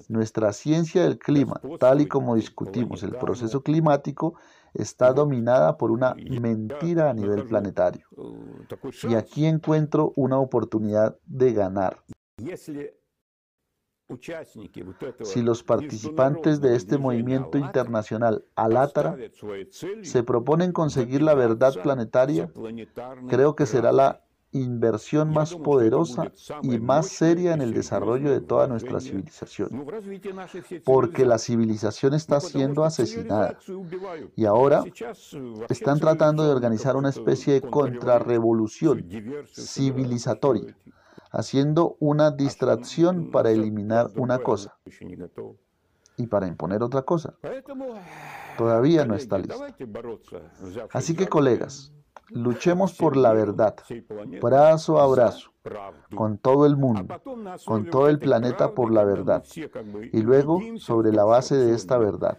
nuestra 0.08 0.52
ciencia 0.52 1.02
del 1.02 1.18
clima, 1.18 1.60
tal 1.78 2.00
y 2.00 2.06
como 2.06 2.34
discutimos 2.36 3.02
el 3.02 3.12
proceso 3.12 3.62
climático, 3.62 4.34
está 4.74 5.12
dominada 5.12 5.76
por 5.76 5.90
una 5.90 6.14
mentira 6.14 7.10
a 7.10 7.14
nivel 7.14 7.44
planetario. 7.44 8.06
Y 9.02 9.14
aquí 9.14 9.46
encuentro 9.46 10.12
una 10.16 10.38
oportunidad 10.38 11.16
de 11.26 11.52
ganar. 11.52 12.02
Si 15.22 15.42
los 15.42 15.62
participantes 15.62 16.60
de 16.60 16.74
este 16.74 16.98
movimiento 16.98 17.58
internacional 17.58 18.44
Alátara 18.56 19.16
se 20.02 20.22
proponen 20.24 20.72
conseguir 20.72 21.22
la 21.22 21.34
verdad 21.34 21.74
planetaria, 21.82 22.50
creo 23.28 23.54
que 23.54 23.66
será 23.66 23.92
la 23.92 24.24
inversión 24.52 25.32
más 25.32 25.54
poderosa 25.54 26.32
y 26.62 26.78
más 26.78 27.06
seria 27.06 27.54
en 27.54 27.60
el 27.60 27.72
desarrollo 27.72 28.30
de 28.32 28.40
toda 28.40 28.66
nuestra 28.66 29.00
civilización. 29.00 29.86
Porque 30.84 31.24
la 31.24 31.38
civilización 31.38 32.14
está 32.14 32.40
siendo 32.40 32.84
asesinada. 32.84 33.58
y 34.34 34.44
ahora 34.44 34.82
están 35.68 36.00
tratando 36.00 36.44
de 36.44 36.50
organizar 36.50 36.96
una 36.96 37.10
especie 37.10 37.54
de 37.54 37.60
contrarrevolución 37.62 39.06
civilizatoria, 39.52 40.76
haciendo 41.30 41.96
una 42.00 42.30
distracción 42.30 43.30
para 43.30 43.50
eliminar 43.50 44.10
una 44.16 44.38
cosa. 44.38 44.76
y 46.16 46.26
para 46.26 46.46
imponer 46.46 46.82
otra 46.82 47.02
cosa. 47.02 47.34
Todavía 48.58 49.06
no 49.06 49.14
está 49.14 49.38
listo. 49.38 49.64
Así 50.92 51.14
que, 51.14 51.26
colegas, 51.28 51.92
luchemos 52.28 52.92
por 52.94 53.16
la 53.16 53.32
verdad, 53.32 53.74
brazo 54.40 55.00
a 55.00 55.06
brazo, 55.06 55.50
con 56.14 56.38
todo 56.38 56.66
el 56.66 56.76
mundo, 56.76 57.20
con 57.64 57.86
todo 57.86 58.08
el 58.08 58.18
planeta 58.18 58.72
por 58.74 58.92
la 58.92 59.04
verdad. 59.04 59.44
Y 60.12 60.20
luego, 60.20 60.60
sobre 60.76 61.12
la 61.12 61.24
base 61.24 61.56
de 61.56 61.74
esta 61.74 61.96
verdad, 61.96 62.38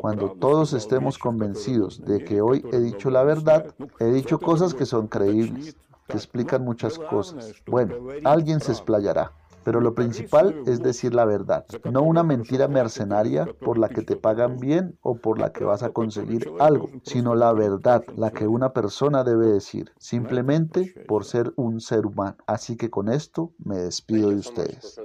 cuando 0.00 0.32
todos 0.32 0.72
estemos 0.74 1.16
convencidos 1.16 2.04
de 2.04 2.24
que 2.24 2.40
hoy 2.42 2.64
he 2.72 2.78
dicho 2.78 3.10
la 3.10 3.22
verdad, 3.22 3.74
he 4.00 4.06
dicho 4.06 4.38
cosas 4.38 4.74
que 4.74 4.84
son 4.84 5.06
creíbles, 5.06 5.76
explican 6.16 6.64
muchas 6.64 6.98
cosas. 6.98 7.54
Bueno, 7.66 7.94
alguien 8.24 8.60
se 8.60 8.72
explayará. 8.72 9.32
Pero 9.64 9.80
lo 9.80 9.94
principal 9.94 10.62
es 10.66 10.82
decir 10.82 11.14
la 11.14 11.24
verdad, 11.24 11.64
no 11.90 12.02
una 12.02 12.22
mentira 12.22 12.66
mercenaria 12.68 13.46
por 13.46 13.78
la 13.78 13.88
que 13.88 14.02
te 14.02 14.16
pagan 14.16 14.58
bien 14.58 14.98
o 15.02 15.14
por 15.16 15.38
la 15.38 15.52
que 15.52 15.64
vas 15.64 15.82
a 15.82 15.90
conseguir 15.90 16.50
algo, 16.58 16.90
sino 17.04 17.34
la 17.34 17.52
verdad, 17.52 18.04
la 18.16 18.30
que 18.30 18.46
una 18.46 18.72
persona 18.72 19.22
debe 19.22 19.46
decir, 19.46 19.92
simplemente 19.98 20.94
por 21.06 21.24
ser 21.24 21.52
un 21.56 21.80
ser 21.80 22.06
humano. 22.06 22.36
Así 22.46 22.76
que 22.76 22.90
con 22.90 23.08
esto 23.08 23.52
me 23.58 23.76
despido 23.76 24.30
de 24.30 24.36
ustedes. 24.36 25.00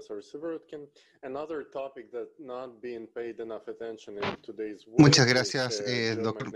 Muchas 4.98 5.28
gracias, 5.28 5.84
eh, 5.86 6.16
doctor. 6.16 6.52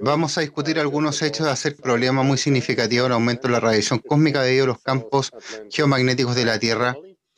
Vamos 0.00 0.38
a 0.38 0.40
discutir 0.40 0.78
algunos 0.78 1.22
hechos 1.22 1.46
de 1.46 1.52
hacer 1.52 1.76
problema 1.76 2.22
muy 2.22 2.38
significativo 2.38 3.06
el 3.06 3.12
aumento 3.12 3.48
de 3.48 3.52
la 3.52 3.60
radiación 3.60 3.98
cósmica 3.98 4.42
debido 4.42 4.64
a 4.64 4.68
los 4.68 4.82
campos 4.82 5.30
geomagnéticos 5.70 6.34
de 6.34 6.44
la 6.44 6.58
Tierra. 6.58 6.96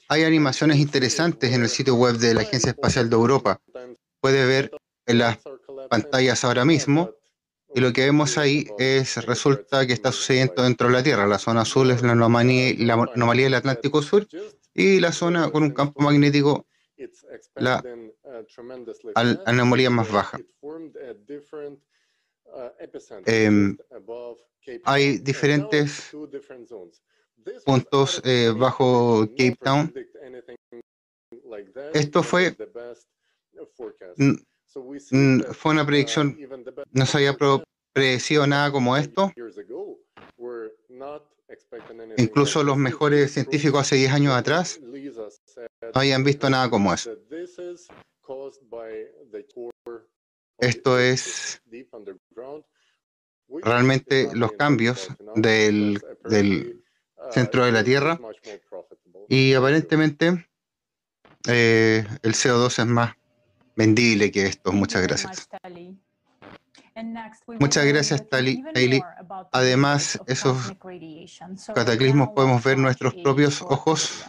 Hay 0.09 0.25
animaciones 0.25 0.79
interesantes 0.79 1.53
en 1.53 1.63
el 1.63 1.69
sitio 1.69 1.95
web 1.95 2.17
de 2.17 2.35
la 2.35 2.41
Agencia 2.41 2.71
Espacial 2.71 3.09
de 3.09 3.17
Europa. 3.17 3.61
Puede 4.21 4.45
ver 4.45 4.71
en 5.07 5.19
las 5.19 5.39
pantallas 5.89 6.45
ahora 6.45 6.65
mismo. 6.65 7.15
Y 7.75 7.81
lo 7.81 7.93
que 7.93 8.03
vemos 8.05 8.37
ahí 8.39 8.67
es, 8.79 9.17
resulta 9.27 9.87
que 9.87 9.93
está 9.93 10.11
sucediendo 10.13 10.63
dentro 10.63 10.89
de 10.89 10.93
la 10.95 11.03
Tierra. 11.03 11.27
La 11.27 11.39
zona 11.39 11.61
azul 11.63 11.91
es 11.91 12.03
la 12.03 12.13
anomalía, 12.13 12.75
la 12.79 12.95
anomalía 13.15 13.45
del 13.45 13.55
Atlántico 13.55 14.03
Sur 14.03 14.27
y 14.75 15.01
la 15.01 15.13
zona 15.13 15.51
con 15.51 15.63
un 15.63 15.71
campo 15.71 16.01
magnético, 16.03 16.67
la 17.55 17.81
al- 19.15 19.43
anomalía 19.47 19.91
más 19.91 20.11
baja. 20.11 20.39
Em, 23.27 23.77
hay 24.85 25.19
diferentes 25.19 26.11
puntos 27.65 28.21
eh, 28.25 28.53
bajo 28.57 29.27
Cape 29.37 29.57
Town. 29.63 29.95
Esto 31.95 32.23
fue, 32.23 32.57
fue 35.53 35.73
una 35.73 35.87
predicción, 35.87 36.37
no 36.93 37.07
se 37.07 37.17
había 37.19 37.37
predecido 37.93 38.47
nada 38.47 38.71
como 38.71 38.97
esto. 38.97 39.33
Incluso 42.17 42.63
los 42.63 42.77
mejores 42.77 43.33
científicos 43.33 43.81
hace 43.81 43.97
10 43.97 44.13
años 44.13 44.35
atrás 44.35 44.81
no 44.81 46.01
habían 46.01 46.23
visto 46.23 46.49
nada 46.49 46.71
como 46.71 46.95
eso. 46.95 47.13
Esto 50.59 50.99
es 50.99 51.63
realmente 53.63 54.31
los 54.35 54.53
cambios 54.53 55.09
del, 55.35 56.01
del 56.25 56.85
centro 57.33 57.65
de 57.65 57.73
la 57.73 57.83
Tierra 57.83 58.21
y 59.29 59.55
aparentemente 59.55 60.47
eh, 61.49 62.07
el 62.23 62.35
CO2 62.35 62.79
es 62.79 62.87
más 62.87 63.15
vendible 63.81 64.31
que 64.31 64.45
esto. 64.45 64.73
Muchas 64.73 65.03
gracias. 65.03 65.49
Muchas 67.59 67.85
gracias, 67.87 68.29
Tali-. 68.29 68.63
Además, 69.53 70.21
esos 70.27 70.75
cataclismos 71.75 72.29
podemos 72.37 72.63
ver 72.63 72.77
nuestros 72.77 73.15
propios 73.15 73.63
ojos. 73.63 74.27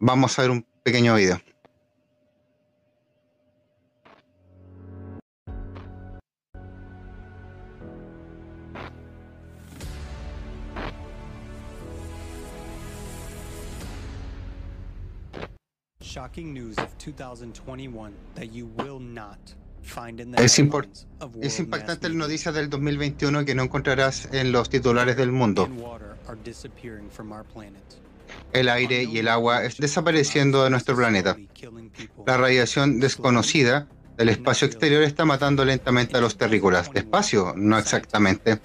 Vamos 0.00 0.38
a 0.38 0.42
ver 0.42 0.50
un 0.50 0.66
pequeño 0.82 1.14
video. 1.14 1.40
Shocking 16.16 16.54
news 16.54 16.78
of 16.78 16.88
2021 16.96 18.10
that 18.36 18.46
you 18.46 18.70
will 18.78 18.98
not 18.98 19.36
find 19.82 20.18
in 20.18 20.32
the 20.32 20.42
Es, 20.42 20.58
es 21.42 21.60
impactante 21.60 22.08
la 22.08 22.14
noticia 22.14 22.52
del 22.52 22.70
2021 22.70 23.44
que 23.44 23.54
no 23.54 23.64
encontrarás 23.64 24.26
en 24.32 24.50
los 24.50 24.70
titulares 24.70 25.18
del 25.18 25.30
mundo. 25.30 25.68
El 28.54 28.68
aire 28.70 29.04
y 29.04 29.18
el 29.18 29.28
agua 29.28 29.64
es 29.64 29.76
desapareciendo 29.76 30.64
de 30.64 30.70
nuestro 30.70 30.96
planeta. 30.96 31.36
La 32.26 32.38
radiación 32.38 32.98
desconocida 32.98 33.86
del 34.16 34.30
espacio 34.30 34.66
exterior 34.66 35.02
está 35.02 35.26
matando 35.26 35.66
lentamente 35.66 36.16
a 36.16 36.22
los 36.22 36.38
terrícolas. 36.38 36.90
Despacio, 36.94 37.52
no 37.58 37.76
exactamente. 37.76 38.58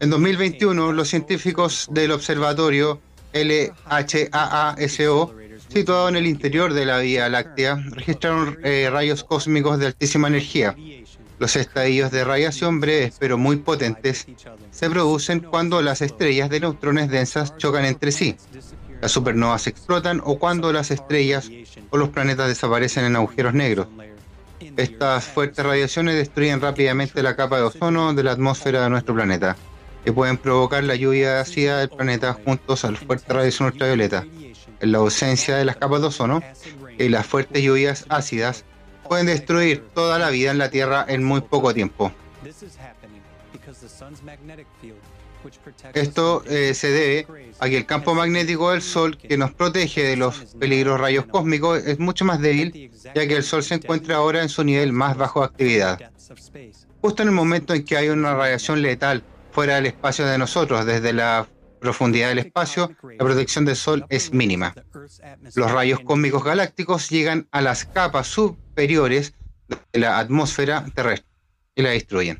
En 0.00 0.10
2021, 0.10 0.90
los 0.90 1.06
científicos 1.06 1.86
del 1.92 2.10
observatorio 2.10 3.00
LHAASO, 3.34 5.34
situado 5.74 6.08
en 6.08 6.14
el 6.14 6.28
interior 6.28 6.72
de 6.72 6.86
la 6.86 6.98
Vía 6.98 7.28
Láctea, 7.28 7.82
registraron 7.90 8.58
eh, 8.62 8.88
rayos 8.92 9.24
cósmicos 9.24 9.80
de 9.80 9.86
altísima 9.86 10.28
energía. 10.28 10.76
Los 11.40 11.56
estadios 11.56 12.12
de 12.12 12.22
radiación 12.22 12.78
breves 12.78 13.16
pero 13.18 13.36
muy 13.36 13.56
potentes 13.56 14.24
se 14.70 14.88
producen 14.88 15.40
cuando 15.40 15.82
las 15.82 16.00
estrellas 16.00 16.48
de 16.48 16.60
neutrones 16.60 17.10
densas 17.10 17.56
chocan 17.58 17.84
entre 17.86 18.12
sí. 18.12 18.36
Las 19.00 19.10
supernovas 19.10 19.66
explotan 19.66 20.20
o 20.22 20.38
cuando 20.38 20.72
las 20.72 20.92
estrellas 20.92 21.50
o 21.90 21.96
los 21.96 22.10
planetas 22.10 22.46
desaparecen 22.46 23.06
en 23.06 23.16
agujeros 23.16 23.52
negros. 23.52 23.88
Estas 24.76 25.24
fuertes 25.24 25.64
radiaciones 25.64 26.14
destruyen 26.14 26.60
rápidamente 26.60 27.20
la 27.20 27.34
capa 27.34 27.56
de 27.56 27.64
ozono 27.64 28.14
de 28.14 28.22
la 28.22 28.30
atmósfera 28.30 28.84
de 28.84 28.90
nuestro 28.90 29.12
planeta 29.12 29.56
y 30.06 30.12
pueden 30.12 30.36
provocar 30.36 30.84
la 30.84 30.94
lluvia 30.94 31.40
ácida 31.40 31.78
del 31.78 31.88
planeta 31.88 32.32
juntos 32.32 32.84
a 32.84 32.92
la 32.92 32.98
fuerte 32.98 33.32
radiación 33.32 33.72
ultravioleta. 33.72 34.24
La 34.80 34.98
ausencia 34.98 35.56
de 35.56 35.64
las 35.64 35.76
capas 35.76 36.00
de 36.00 36.06
ozono 36.08 36.42
y 36.98 37.08
las 37.08 37.26
fuertes 37.26 37.62
lluvias 37.62 38.06
ácidas 38.08 38.64
pueden 39.08 39.26
destruir 39.26 39.84
toda 39.94 40.18
la 40.18 40.30
vida 40.30 40.50
en 40.50 40.58
la 40.58 40.70
Tierra 40.70 41.04
en 41.08 41.24
muy 41.24 41.40
poco 41.40 41.74
tiempo. 41.74 42.12
Esto 45.92 46.42
eh, 46.46 46.74
se 46.74 46.90
debe 46.90 47.26
a 47.58 47.68
que 47.68 47.76
el 47.76 47.86
campo 47.86 48.14
magnético 48.14 48.70
del 48.70 48.80
Sol, 48.80 49.18
que 49.18 49.36
nos 49.36 49.52
protege 49.52 50.02
de 50.02 50.16
los 50.16 50.36
peligros 50.58 50.98
rayos 50.98 51.26
cósmicos, 51.26 51.84
es 51.84 51.98
mucho 51.98 52.24
más 52.24 52.40
débil, 52.40 52.90
ya 53.14 53.26
que 53.26 53.36
el 53.36 53.42
Sol 53.42 53.62
se 53.62 53.74
encuentra 53.74 54.16
ahora 54.16 54.42
en 54.42 54.48
su 54.48 54.64
nivel 54.64 54.92
más 54.92 55.16
bajo 55.16 55.40
de 55.40 55.46
actividad. 55.46 56.10
Justo 57.02 57.22
en 57.22 57.28
el 57.28 57.34
momento 57.34 57.74
en 57.74 57.84
que 57.84 57.96
hay 57.96 58.08
una 58.08 58.34
radiación 58.34 58.80
letal 58.80 59.22
fuera 59.52 59.76
del 59.76 59.86
espacio 59.86 60.24
de 60.24 60.38
nosotros, 60.38 60.86
desde 60.86 61.12
la 61.12 61.46
profundidad 61.84 62.28
del 62.28 62.38
espacio, 62.38 62.96
la 63.02 63.24
protección 63.24 63.66
del 63.66 63.76
Sol 63.76 64.06
es 64.08 64.32
mínima. 64.32 64.74
Los 65.54 65.70
rayos 65.70 66.00
cósmicos 66.00 66.42
galácticos 66.42 67.10
llegan 67.10 67.46
a 67.50 67.60
las 67.60 67.84
capas 67.84 68.26
superiores 68.26 69.34
de 69.68 69.98
la 70.00 70.18
atmósfera 70.18 70.86
terrestre 70.94 71.28
y 71.74 71.82
la 71.82 71.90
destruyen. 71.90 72.38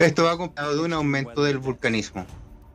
Esto 0.00 0.24
va 0.24 0.32
acompañado 0.32 0.74
de 0.74 0.82
un 0.82 0.92
aumento 0.92 1.44
del 1.44 1.58
vulcanismo, 1.58 2.26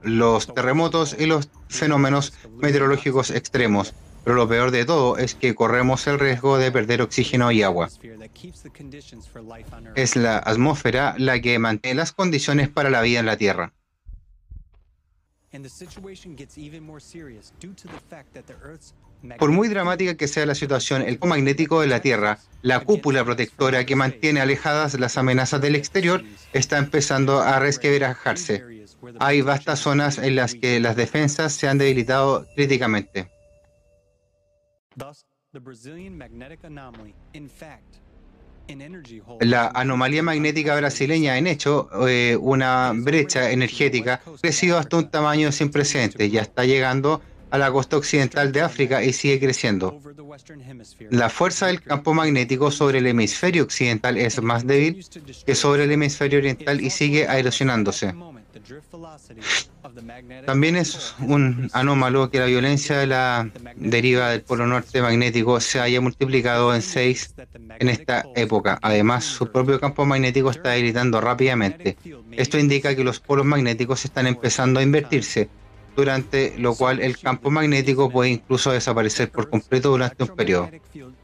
los 0.01 0.53
terremotos 0.53 1.13
y 1.19 1.25
los 1.25 1.49
fenómenos 1.67 2.33
meteorológicos 2.61 3.31
extremos. 3.31 3.93
Pero 4.23 4.35
lo 4.35 4.47
peor 4.47 4.71
de 4.71 4.85
todo 4.85 5.17
es 5.17 5.35
que 5.35 5.53
corremos 5.53 6.07
el 6.07 6.19
riesgo 6.19 6.57
de 6.57 6.71
perder 6.71 7.01
oxígeno 7.01 7.51
y 7.51 7.61
agua. 7.61 7.89
Es 9.95 10.15
la 10.15 10.37
atmósfera 10.37 11.15
la 11.17 11.41
que 11.41 11.59
mantiene 11.59 11.95
las 11.95 12.13
condiciones 12.13 12.69
para 12.69 12.89
la 12.89 13.01
vida 13.01 13.19
en 13.19 13.25
la 13.25 13.37
Tierra. 13.37 13.73
Por 19.37 19.51
muy 19.51 19.67
dramática 19.69 20.15
que 20.15 20.27
sea 20.27 20.45
la 20.45 20.55
situación, 20.55 21.01
el 21.01 21.15
campo 21.15 21.27
magnético 21.27 21.81
de 21.81 21.87
la 21.87 22.01
Tierra, 22.01 22.39
la 22.61 22.81
cúpula 22.81 23.23
protectora 23.23 23.85
que 23.85 23.95
mantiene 23.95 24.41
alejadas 24.41 24.99
las 24.99 25.17
amenazas 25.17 25.61
del 25.61 25.75
exterior, 25.75 26.23
está 26.53 26.77
empezando 26.77 27.39
a 27.39 27.59
resquebrajarse. 27.59 28.63
Hay 29.19 29.41
vastas 29.41 29.79
zonas 29.79 30.17
en 30.17 30.35
las 30.35 30.55
que 30.55 30.79
las 30.79 30.95
defensas 30.95 31.53
se 31.53 31.67
han 31.67 31.77
debilitado 31.77 32.47
críticamente. 32.55 33.32
La 39.41 39.67
anomalía 39.67 40.23
magnética 40.23 40.75
brasileña 40.75 41.37
en 41.37 41.47
hecho 41.47 41.89
eh, 42.07 42.37
una 42.39 42.93
brecha 42.95 43.51
energética 43.51 44.21
ha 44.25 44.41
crecido 44.41 44.77
hasta 44.77 44.97
un 44.97 45.09
tamaño 45.09 45.51
sin 45.51 45.69
precedentes, 45.69 46.31
ya 46.31 46.41
está 46.41 46.63
llegando 46.65 47.21
a 47.51 47.57
la 47.59 47.71
costa 47.71 47.97
occidental 47.97 48.51
de 48.51 48.61
África 48.61 49.03
y 49.03 49.13
sigue 49.13 49.39
creciendo. 49.39 49.99
La 51.11 51.29
fuerza 51.29 51.67
del 51.67 51.81
campo 51.81 52.13
magnético 52.13 52.71
sobre 52.71 52.97
el 52.97 53.05
hemisferio 53.05 53.63
occidental 53.63 54.17
es 54.17 54.41
más 54.41 54.65
débil 54.65 55.05
que 55.45 55.53
sobre 55.53 55.83
el 55.83 55.91
hemisferio 55.91 56.39
oriental 56.39 56.81
y 56.81 56.89
sigue 56.89 57.25
erosionándose. 57.25 58.13
También 60.45 60.75
es 60.75 61.15
un 61.19 61.69
anómalo 61.73 62.29
que 62.29 62.39
la 62.39 62.45
violencia 62.45 62.97
de 62.97 63.07
la 63.07 63.49
deriva 63.75 64.29
del 64.29 64.41
polo 64.41 64.65
norte 64.65 65.01
magnético 65.01 65.59
se 65.59 65.79
haya 65.79 65.99
multiplicado 65.99 66.73
en 66.73 66.81
6 66.81 67.35
en 67.79 67.89
esta 67.89 68.25
época. 68.35 68.79
Además, 68.81 69.25
su 69.25 69.51
propio 69.51 69.79
campo 69.79 70.05
magnético 70.05 70.51
está 70.51 70.71
debilitando 70.71 71.19
rápidamente. 71.19 71.97
Esto 72.31 72.57
indica 72.57 72.95
que 72.95 73.03
los 73.03 73.19
polos 73.19 73.45
magnéticos 73.45 74.05
están 74.05 74.27
empezando 74.27 74.79
a 74.79 74.83
invertirse, 74.83 75.49
durante 75.95 76.55
lo 76.57 76.75
cual 76.75 76.99
el 76.99 77.17
campo 77.17 77.51
magnético 77.51 78.09
puede 78.09 78.31
incluso 78.31 78.71
desaparecer 78.71 79.29
por 79.29 79.49
completo 79.49 79.89
durante 79.89 80.23
un 80.23 80.29
periodo. 80.29 80.69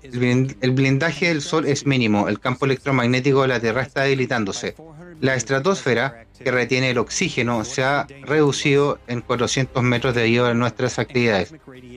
El 0.02 0.72
blindaje 0.72 1.28
del 1.28 1.42
Sol 1.42 1.66
es 1.66 1.86
mínimo, 1.86 2.28
el 2.28 2.40
campo 2.40 2.66
electromagnético 2.66 3.42
de 3.42 3.48
la 3.48 3.60
Tierra 3.60 3.82
está 3.82 4.04
debilitándose. 4.04 4.76
La 5.22 5.36
estratosfera, 5.36 6.26
que 6.42 6.52
retiene 6.52 6.92
el 6.92 6.98
oxígeno, 6.98 7.66
se 7.66 7.84
ha 7.84 8.08
reducido 8.24 9.00
en 9.08 9.22
400 9.22 9.84
metros 9.84 10.16
debido 10.16 10.46
a 10.46 10.54
nuestras 10.54 10.98
actividades. 11.00 11.54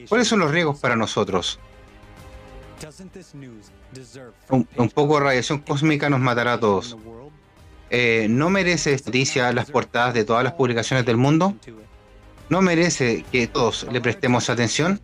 ¿Cuáles 0.08 0.28
son 0.28 0.40
los 0.40 0.50
riesgos 0.50 0.80
para 0.80 0.96
nosotros? 0.96 1.60
Un, 4.48 4.90
poco 4.90 5.14
de 5.18 5.24
radiación 5.24 5.60
cósmica 5.60 6.10
nos 6.10 6.20
matará 6.20 6.54
a 6.54 6.60
todos. 6.60 6.96
Eh, 7.90 8.26
¿No 8.28 8.50
merece 8.50 8.94
esta 8.94 9.10
noticia 9.10 9.52
las 9.52 9.70
portadas 9.70 10.14
de 10.14 10.24
todas 10.24 10.42
las 10.42 10.54
publicaciones 10.54 11.04
del 11.04 11.18
mundo? 11.18 11.54
¿No 12.52 12.60
merece 12.60 13.24
que 13.32 13.46
todos 13.46 13.86
le 13.90 14.02
prestemos 14.02 14.50
atención? 14.50 15.00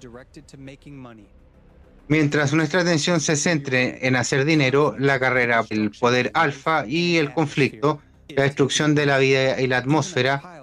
Mientras 2.07 2.53
nuestra 2.53 2.83
atención 2.83 3.23
se 3.23 3.37
centre 3.37 4.07
en 4.07 4.17
hacer 4.17 4.45
dinero, 4.45 4.95
la 4.99 5.19
carrera, 5.19 5.65
el 5.71 5.91
poder 5.93 6.31
alfa 6.35 6.85
y 6.87 7.17
el 7.17 7.33
conflicto, 7.33 8.03
la 8.29 8.43
destrucción 8.43 8.95
de 8.95 9.07
la 9.07 9.17
vida 9.17 9.59
y 9.63 9.67
la 9.67 9.79
atmósfera 9.79 10.63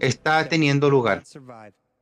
está 0.00 0.48
teniendo 0.48 0.90
lugar. 0.90 1.22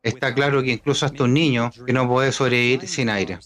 Está 0.03 0.35
claro 0.35 0.63
que 0.63 0.73
incluso 0.73 1.05
hasta 1.05 1.25
un 1.25 1.35
niño 1.35 1.71
que 1.87 1.93
no 1.93 2.09
puede 2.09 2.33
sobrevivir 2.33 2.89
sin 2.89 3.11
aire. 3.11 3.39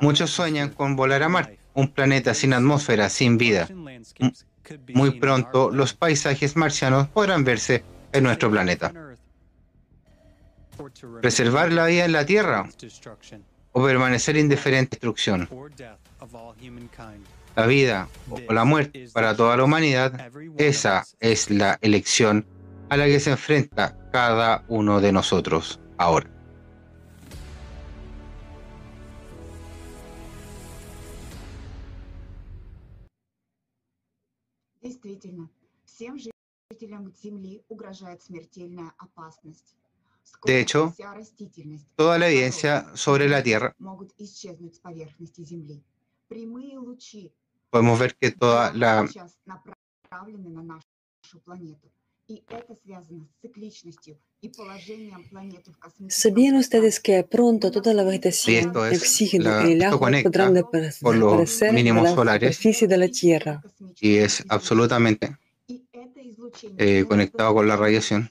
Muchos 0.00 0.30
sueñan 0.30 0.70
con 0.70 0.94
volar 0.94 1.24
a 1.24 1.28
Marte, 1.28 1.58
un 1.74 1.88
planeta 1.88 2.32
sin 2.32 2.52
atmósfera, 2.52 3.08
sin 3.08 3.38
vida. 3.38 3.68
Muy 4.94 5.18
pronto 5.18 5.72
los 5.72 5.94
paisajes 5.94 6.54
marcianos 6.54 7.08
podrán 7.08 7.42
verse 7.42 7.82
en 8.12 8.22
nuestro 8.22 8.52
planeta 8.52 8.92
Preservar 11.21 11.71
la 11.71 11.85
vida 11.85 12.05
en 12.05 12.11
la 12.11 12.25
Tierra 12.25 12.67
o 13.73 13.83
permanecer 13.83 14.37
indiferente 14.37 14.95
a 14.95 14.97
destrucción. 14.97 15.47
La 17.55 17.67
vida 17.67 18.07
o 18.29 18.53
la 18.53 18.63
muerte 18.63 19.07
para 19.13 19.35
toda 19.35 19.57
la 19.57 19.63
humanidad, 19.63 20.31
esa 20.57 21.03
es 21.19 21.49
la 21.49 21.77
elección 21.81 22.45
a 22.89 22.97
la 22.97 23.05
que 23.05 23.19
se 23.19 23.31
enfrenta 23.31 23.97
cada 24.11 24.63
uno 24.67 25.01
de 25.01 25.11
nosotros 25.11 25.79
ahora. 25.97 26.29
Действительно, 34.81 35.49
всем 35.85 36.17
жителям 36.17 37.13
Земли 37.15 37.63
угрожает 37.69 38.23
смертельная 38.23 38.91
опасность. 38.97 39.75
De 40.44 40.60
hecho, 40.60 40.94
toda 41.96 42.18
la 42.18 42.28
evidencia 42.28 42.86
sobre 42.94 43.28
la 43.28 43.42
Tierra 43.42 43.74
podemos 47.70 47.98
ver 47.98 48.16
que 48.16 48.30
toda 48.30 48.72
la 48.72 49.06
¿Sabían 56.08 56.56
ustedes 56.56 57.00
que 57.00 57.24
pronto 57.24 57.70
toda 57.70 57.92
la 57.94 58.04
vegetación, 58.04 58.70
el 58.70 58.96
oxígeno 58.96 59.44
la- 59.44 59.68
y 59.68 59.72
el 59.72 59.82
agua 59.82 60.10
podrán 60.22 60.54
depar- 60.54 60.94
con 61.02 61.18
los 61.18 61.30
desaparecer 61.40 61.68
de 61.68 61.72
mínimos 61.74 62.04
la 62.04 62.14
solares. 62.14 62.56
superficie 62.56 62.88
de 62.88 62.96
la 62.98 63.08
Tierra? 63.08 63.62
y 64.00 64.16
es 64.16 64.44
absolutamente 64.48 65.36
eh, 66.78 67.04
conectado 67.08 67.54
con 67.54 67.68
la 67.68 67.76
radiación. 67.76 68.30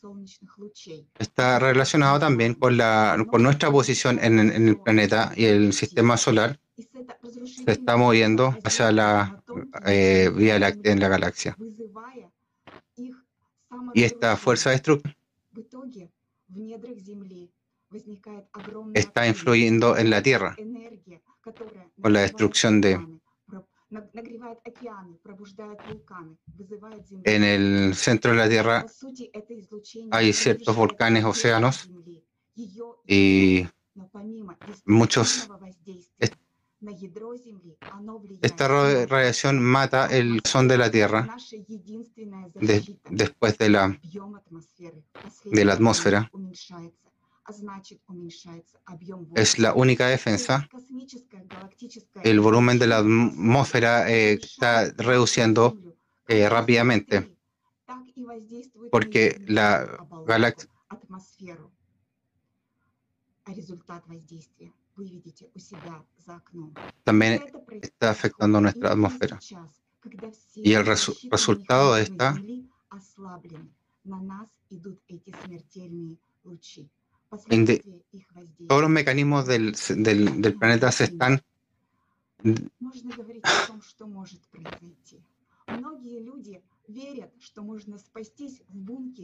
Está 1.20 1.60
relacionado 1.60 2.20
también 2.20 2.54
con, 2.56 2.78
la, 2.78 3.18
con 3.30 3.44
nuestra 3.44 3.72
posición 3.72 4.20
en, 4.22 4.40
el- 4.40 4.52
en 4.52 4.68
el 4.70 4.78
planeta 4.80 5.32
y 5.36 5.46
el 5.46 5.74
sistema 5.74 6.18
solar 6.18 6.60
se 7.46 7.72
está 7.72 7.96
moviendo 7.98 8.58
hacia 8.64 8.92
la 8.92 9.42
eh, 9.86 10.30
Vía 10.36 10.60
Láctea 10.60 10.92
en 10.94 11.00
la 11.00 11.08
galaxia. 11.08 11.56
Y 13.94 14.04
esta 14.04 14.36
fuerza 14.38 14.72
destructiva 14.72 15.16
está 18.94 19.28
influyendo 19.28 19.96
en 19.98 20.10
la 20.10 20.22
Tierra 20.22 20.56
con 22.02 22.14
la 22.14 22.22
destrucción 22.22 22.82
de 22.82 23.00
en 27.24 27.44
el 27.44 27.96
centro 27.96 28.32
de 28.32 28.38
la 28.38 28.50
Tierra 28.50 28.86
hay 30.12 30.34
ciertos 30.34 30.76
volcanes, 30.76 31.24
océanos 31.24 31.90
y 33.08 33.66
muchos 34.86 35.48
est- 36.20 36.36
esta 38.42 38.68
ra- 38.68 39.06
radiación 39.06 39.62
mata 39.62 40.08
el 40.08 40.42
son 40.46 40.68
de 40.68 40.78
la 40.78 40.92
Tierra 40.92 41.28
de- 42.56 43.00
después 43.10 43.58
de 43.58 43.70
la 43.70 43.98
de 45.52 45.66
la 45.66 45.74
atmósfera 45.74 46.30
es 49.36 49.60
la 49.60 49.74
única 49.74 50.08
defensa. 50.08 50.68
El 52.24 52.40
volumen 52.40 52.80
de 52.80 52.88
la 52.88 52.98
atmósfera 52.98 54.10
eh, 54.12 54.34
está 54.34 54.86
reduciendo 54.92 55.78
eh, 56.28 56.50
rápidamente 56.50 57.36
porque 58.92 59.42
la 59.48 59.86
galaxia 60.26 60.70
también 67.04 67.44
está 67.82 68.10
afectando 68.10 68.62
nuestra 68.62 68.92
atmósfera. 68.92 69.40
Y 70.56 70.74
el 70.74 70.86
resu 70.86 71.16
resultado 71.30 71.96
de 71.96 72.04
esta 72.04 72.36
todos 78.68 78.82
los 78.82 78.90
mecanismos 78.90 79.46
del, 79.46 79.76
del, 79.98 80.42
del 80.42 80.54
planeta 80.56 80.92
se 80.92 81.06
están 81.06 81.42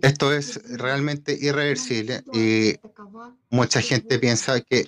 esto 0.02 0.34
es 0.34 0.78
realmente 0.78 1.38
irreversible 1.40 2.24
y 2.34 2.74
mucha 3.50 3.82
gente 3.82 4.18
piensa 4.18 4.62
que 4.62 4.88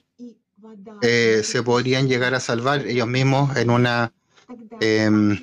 eh, 1.01 1.41
se 1.43 1.61
podrían 1.61 2.07
llegar 2.07 2.33
a 2.33 2.39
salvar 2.39 2.87
ellos 2.87 3.07
mismos 3.07 3.55
en 3.57 3.69
una 3.69 4.13
eh, 4.79 5.03
em, 5.03 5.39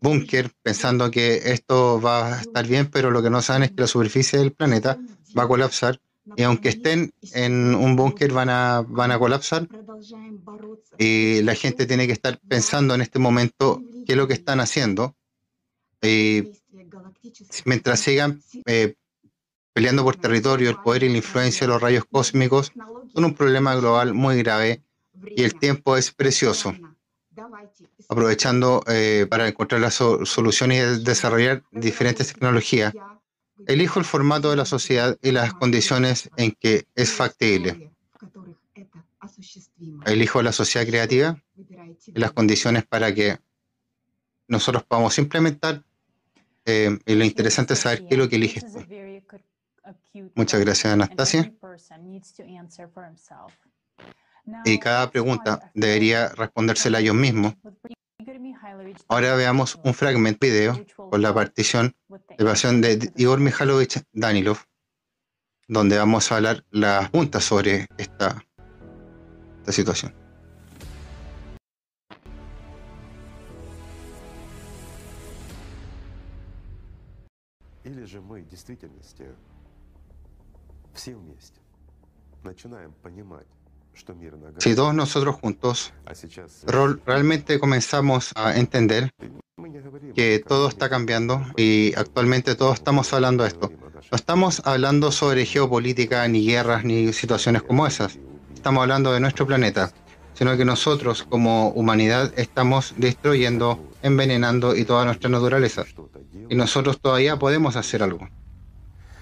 búnker 0.00 0.50
pensando 0.62 1.10
que 1.10 1.52
esto 1.52 2.00
va 2.00 2.34
a 2.34 2.40
estar 2.40 2.66
bien, 2.66 2.90
pero 2.90 3.10
lo 3.10 3.22
que 3.22 3.30
no 3.30 3.42
saben 3.42 3.64
es 3.64 3.70
que 3.70 3.82
la 3.82 3.86
superficie 3.86 4.38
del 4.38 4.52
planeta 4.52 4.98
va 5.38 5.44
a 5.44 5.48
colapsar 5.48 6.00
y 6.36 6.42
aunque 6.42 6.68
estén 6.70 7.12
en 7.34 7.74
un 7.74 7.96
búnker 7.96 8.32
van 8.32 8.48
a, 8.48 8.84
van 8.86 9.10
a 9.10 9.18
colapsar. 9.18 9.66
y 10.98 11.42
la 11.42 11.54
gente 11.54 11.86
tiene 11.86 12.06
que 12.06 12.12
estar 12.12 12.38
pensando 12.48 12.94
en 12.94 13.00
este 13.00 13.18
momento 13.18 13.80
qué 14.06 14.12
es 14.12 14.16
lo 14.16 14.26
que 14.28 14.34
están 14.34 14.60
haciendo. 14.60 15.16
Y 16.02 16.42
mientras 17.64 18.00
sigan 18.00 18.40
eh, 18.66 18.94
peleando 19.72 20.04
por 20.04 20.16
territorio, 20.16 20.70
el 20.70 20.76
poder 20.76 21.04
y 21.04 21.08
la 21.08 21.16
influencia 21.18 21.66
de 21.66 21.72
los 21.72 21.80
rayos 21.82 22.04
cósmicos 22.10 22.72
son 23.14 23.24
un 23.24 23.34
problema 23.34 23.74
global 23.76 24.14
muy 24.14 24.36
grave 24.42 24.82
y 25.36 25.42
el 25.42 25.54
tiempo 25.58 25.96
es 25.96 26.10
precioso. 26.12 26.74
Aprovechando 28.08 28.82
eh, 28.88 29.26
para 29.28 29.48
encontrar 29.48 29.80
las 29.80 29.94
so- 29.94 30.24
soluciones 30.26 30.98
y 31.00 31.04
desarrollar 31.04 31.62
diferentes 31.70 32.32
tecnologías, 32.32 32.92
elijo 33.66 33.98
el 33.98 34.04
formato 34.04 34.50
de 34.50 34.56
la 34.56 34.64
sociedad 34.64 35.18
y 35.22 35.30
las 35.32 35.54
condiciones 35.54 36.30
en 36.36 36.52
que 36.52 36.86
es 36.94 37.12
factible. 37.12 37.90
Elijo 40.06 40.42
la 40.42 40.52
sociedad 40.52 40.86
creativa 40.86 41.42
y 42.06 42.18
las 42.18 42.32
condiciones 42.32 42.84
para 42.84 43.14
que 43.14 43.38
nosotros 44.48 44.84
podamos 44.84 45.18
implementar. 45.18 45.82
Eh, 46.64 46.98
y 47.06 47.14
lo 47.14 47.24
interesante 47.24 47.74
es 47.74 47.80
saber 47.80 48.06
qué 48.06 48.14
es 48.14 48.18
lo 48.18 48.28
que 48.28 48.36
eliges 48.36 48.64
tú. 48.72 48.84
Muchas 50.34 50.60
gracias, 50.60 50.92
Anastasia. 50.92 51.52
Y 54.64 54.78
cada 54.78 55.10
pregunta 55.10 55.70
debería 55.74 56.28
respondérsela 56.28 57.00
ellos 57.00 57.14
mismos. 57.14 57.54
Ahora 59.07 59.35
veamos 59.35 59.79
un 59.83 59.93
fragmento 59.93 60.45
video 60.45 60.85
con 60.95 61.21
la 61.21 61.33
partición 61.33 61.95
de 62.37 62.45
pasión 62.45 62.81
de 62.81 63.11
Igor 63.15 63.39
Mikhailovich 63.39 64.03
Danilov, 64.13 64.57
donde 65.67 65.97
vamos 65.97 66.31
a 66.31 66.37
hablar 66.37 66.63
las 66.71 67.09
puntas 67.09 67.43
sobre 67.43 67.87
esta, 67.97 68.43
esta 69.59 69.71
situación. 69.71 70.13
Или 77.83 78.03
же 78.03 78.19
мы 78.21 78.41
в 78.41 78.49
действительности 78.49 79.33
все 80.93 81.15
вместе 81.15 81.61
начинаем 82.43 82.91
понимать, 82.91 83.47
что 83.47 83.47
мир 83.47 83.57
на 83.57 83.60
si 84.58 84.74
todos 84.74 84.94
nosotros 84.94 85.36
juntos 85.36 85.92
realmente 87.06 87.58
comenzamos 87.60 88.32
a 88.34 88.56
entender 88.56 89.12
que 90.14 90.42
todo 90.46 90.68
está 90.68 90.88
cambiando 90.88 91.44
y 91.56 91.94
actualmente 91.96 92.54
todos 92.54 92.74
estamos 92.74 93.12
hablando 93.12 93.44
de 93.44 93.50
esto. 93.50 93.70
No 94.10 94.16
estamos 94.16 94.62
hablando 94.64 95.12
sobre 95.12 95.46
geopolítica, 95.46 96.26
ni 96.28 96.44
guerras, 96.46 96.84
ni 96.84 97.12
situaciones 97.12 97.62
como 97.62 97.86
esas. 97.86 98.18
Estamos 98.54 98.82
hablando 98.82 99.12
de 99.12 99.20
nuestro 99.20 99.46
planeta, 99.46 99.92
sino 100.34 100.56
que 100.56 100.64
nosotros 100.64 101.22
como 101.22 101.68
humanidad 101.70 102.32
estamos 102.36 102.94
destruyendo, 102.96 103.78
envenenando 104.02 104.74
y 104.74 104.84
toda 104.84 105.04
nuestra 105.04 105.30
naturaleza. 105.30 105.84
Y 106.48 106.54
nosotros 106.54 107.00
todavía 107.00 107.38
podemos 107.38 107.76
hacer 107.76 108.02
algo. 108.02 108.28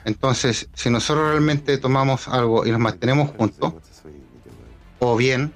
Entonces, 0.04 0.68
si 0.72 0.88
nosotros 0.88 1.30
realmente 1.30 1.76
tomamos 1.76 2.26
algo 2.26 2.64
y 2.66 2.70
nos 2.70 2.80
mantenemos 2.80 3.30
juntos, 3.36 3.74
o 5.00 5.16
bien 5.16 5.52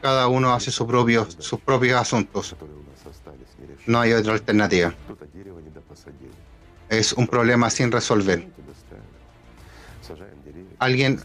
cada 0.00 0.28
uno 0.28 0.52
hace 0.52 0.70
su 0.70 0.86
propio, 0.86 1.26
sus 1.38 1.60
propios 1.60 2.00
asuntos. 2.00 2.56
No 3.86 4.00
hay 4.00 4.12
otra 4.12 4.32
alternativa. 4.32 4.94
Es 6.88 7.12
un 7.12 7.26
problema 7.26 7.70
sin 7.70 7.92
resolver. 7.92 8.48
Alguien 10.78 11.20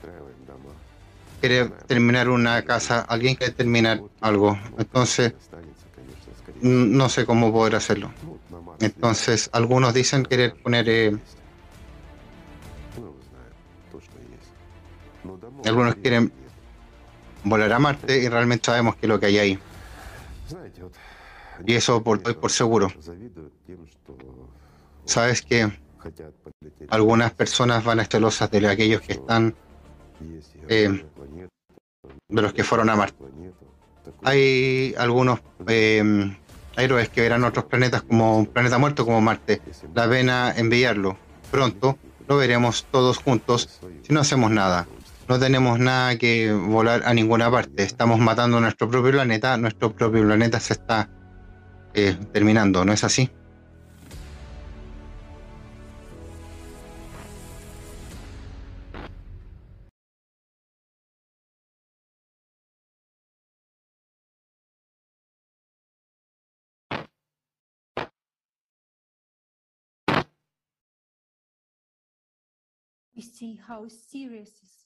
quiere 1.40 1.66
terminar 1.88 2.30
una 2.30 2.62
casa, 2.64 3.02
alguien 3.02 3.36
quiere 3.36 3.54
terminar 3.54 4.02
algo. 4.20 4.58
Entonces, 4.78 5.34
no 6.62 7.10
sé 7.10 7.26
cómo 7.26 7.52
poder 7.52 7.76
hacerlo. 7.76 8.12
Entonces, 8.80 9.50
algunos 9.54 9.94
dicen 9.94 10.24
querer 10.24 10.56
poner 10.62 10.90
eh, 10.90 11.18
Algunos 15.66 15.96
quieren 15.96 16.32
volar 17.44 17.74
a 17.74 17.80
Marte 17.80 18.20
y 18.22 18.30
realmente 18.30 18.66
sabemos 18.66 18.96
que 18.96 19.06
es 19.06 19.10
lo 19.10 19.20
que 19.20 19.26
hay 19.28 19.38
ahí. 19.38 19.60
Y 21.66 21.74
eso 21.74 22.04
por, 22.04 22.22
doy 22.22 22.34
por 22.34 22.52
seguro. 22.52 22.92
Sabes 25.06 25.42
que 25.42 25.72
algunas 26.90 27.34
personas 27.34 27.84
van 27.84 28.00
a 28.00 28.04
estar 28.04 28.20
celosas 28.20 28.52
de 28.52 28.68
aquellos 28.68 29.02
que 29.02 29.14
están, 29.14 29.56
eh, 30.68 31.06
de 32.28 32.42
los 32.42 32.54
que 32.54 32.64
fueron 32.64 32.90
a 32.90 32.96
Marte. 32.96 33.24
Hay 34.24 34.94
algunos 34.98 35.40
eh, 35.68 36.36
héroes 36.78 37.10
que 37.10 37.22
verán 37.22 37.44
otros 37.44 37.66
planetas 37.66 38.04
como 38.04 38.38
un 38.38 38.46
planeta 38.46 38.78
muerto 38.78 39.06
como 39.06 39.22
Marte. 39.22 39.62
La 39.94 40.10
pena 40.10 40.54
enviarlo. 40.56 41.18
Pronto 41.52 41.98
lo 42.28 42.38
veremos 42.38 42.86
todos 42.92 43.18
juntos 43.18 43.82
si 44.04 44.14
no 44.14 44.20
hacemos 44.22 44.52
nada. 44.52 44.88
No 45.28 45.40
tenemos 45.40 45.80
nada 45.80 46.18
que 46.20 46.54
volar 46.54 47.02
a 47.04 47.14
ninguna 47.14 47.50
parte. 47.50 47.82
Estamos 47.82 48.20
matando 48.20 48.62
nuestro 48.62 48.90
propio 48.90 49.12
planeta. 49.12 49.58
Nuestro 49.58 49.92
propio 49.92 50.22
planeta 50.22 50.60
se 50.60 50.74
está 50.74 51.10
eh, 51.96 52.16
terminando, 52.32 52.86
¿no 52.86 52.94
es 52.94 53.04
así? 53.04 53.32
We 73.16 73.22
see 73.22 73.56
how 73.56 73.88
serious 73.88 74.85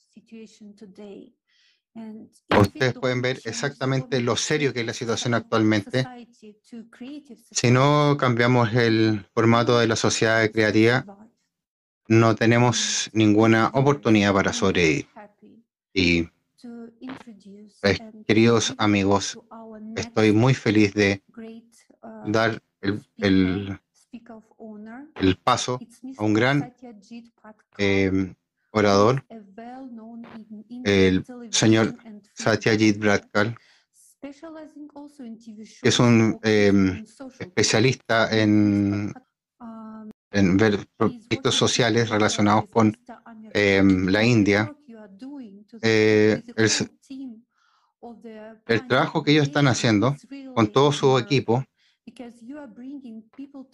Ustedes 2.49 2.93
pueden 2.95 3.21
ver 3.21 3.39
exactamente 3.45 4.19
lo 4.21 4.35
serio 4.35 4.73
que 4.73 4.81
es 4.81 4.85
la 4.85 4.93
situación 4.93 5.33
actualmente. 5.33 6.05
Si 7.51 7.71
no 7.71 8.15
cambiamos 8.19 8.73
el 8.73 9.25
formato 9.33 9.79
de 9.79 9.87
la 9.87 9.95
sociedad 9.95 10.49
creativa, 10.51 11.05
no 12.07 12.35
tenemos 12.35 13.09
ninguna 13.13 13.69
oportunidad 13.73 14.33
para 14.33 14.53
sobrevivir. 14.53 15.07
Y 15.93 16.27
pues, 17.81 17.99
queridos 18.27 18.73
amigos, 18.77 19.37
estoy 19.95 20.31
muy 20.31 20.53
feliz 20.53 20.93
de 20.93 21.21
uh, 22.03 22.31
dar 22.31 22.61
el, 22.81 23.01
el- 23.17 23.79
el 25.15 25.37
paso 25.37 25.79
a 26.17 26.23
un 26.23 26.33
gran 26.33 26.73
eh, 27.77 28.33
orador, 28.71 29.25
el 30.83 31.25
señor 31.51 31.95
Satyajit 32.33 32.99
TV 32.99 33.55
que 35.81 35.89
es 35.89 35.99
un 35.99 36.39
social 36.41 37.05
especialista 37.39 38.29
en, 38.37 39.13
en 40.31 40.57
ver 40.57 40.87
proyectos 40.97 41.55
sociales 41.55 42.09
relacionados 42.09 42.67
con 42.69 42.91
Khan. 43.53 44.11
la 44.11 44.23
India. 44.23 44.75
Eh, 45.81 46.41
el, 46.55 46.69
el 48.67 48.87
trabajo 48.87 49.23
que 49.23 49.31
ellos 49.31 49.47
están 49.47 49.67
haciendo 49.67 50.15
con 50.53 50.67
todo 50.67 50.91
su 50.91 51.17
equipo, 51.17 51.63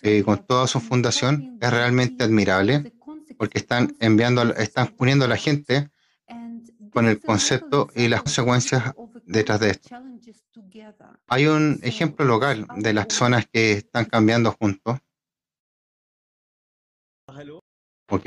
eh, 0.02 0.24
con 0.24 0.46
toda 0.46 0.68
su 0.68 0.80
fundación, 0.80 1.58
es 1.62 1.72
realmente 1.72 2.24
admirable 2.24 2.95
porque 3.38 3.58
están 3.60 3.96
enviando, 4.00 4.42
a 4.42 4.46
la- 4.46 4.54
están 4.54 4.88
poniendo 4.96 5.26
a 5.26 5.28
la 5.28 5.36
the 5.36 5.42
gente 5.42 5.90
And 6.28 6.90
con 6.92 7.08
el 7.08 7.20
concepto 7.20 7.90
y 7.96 8.08
las 8.08 8.22
consecuencias 8.24 8.94
detrás 9.26 9.60
de 9.60 9.72
esto. 9.72 9.90
challenges 9.90 10.44
together. 10.52 11.08
Hay 11.28 11.46
un 11.48 11.80
ejemplo 11.84 12.26
local 12.26 12.66
de 12.78 12.94
las 12.94 13.08
zonas 13.10 13.46
que 13.52 13.74
están 13.74 14.06
cambiando 14.06 14.52
juntos. 14.52 14.98
Ok, 18.10 18.26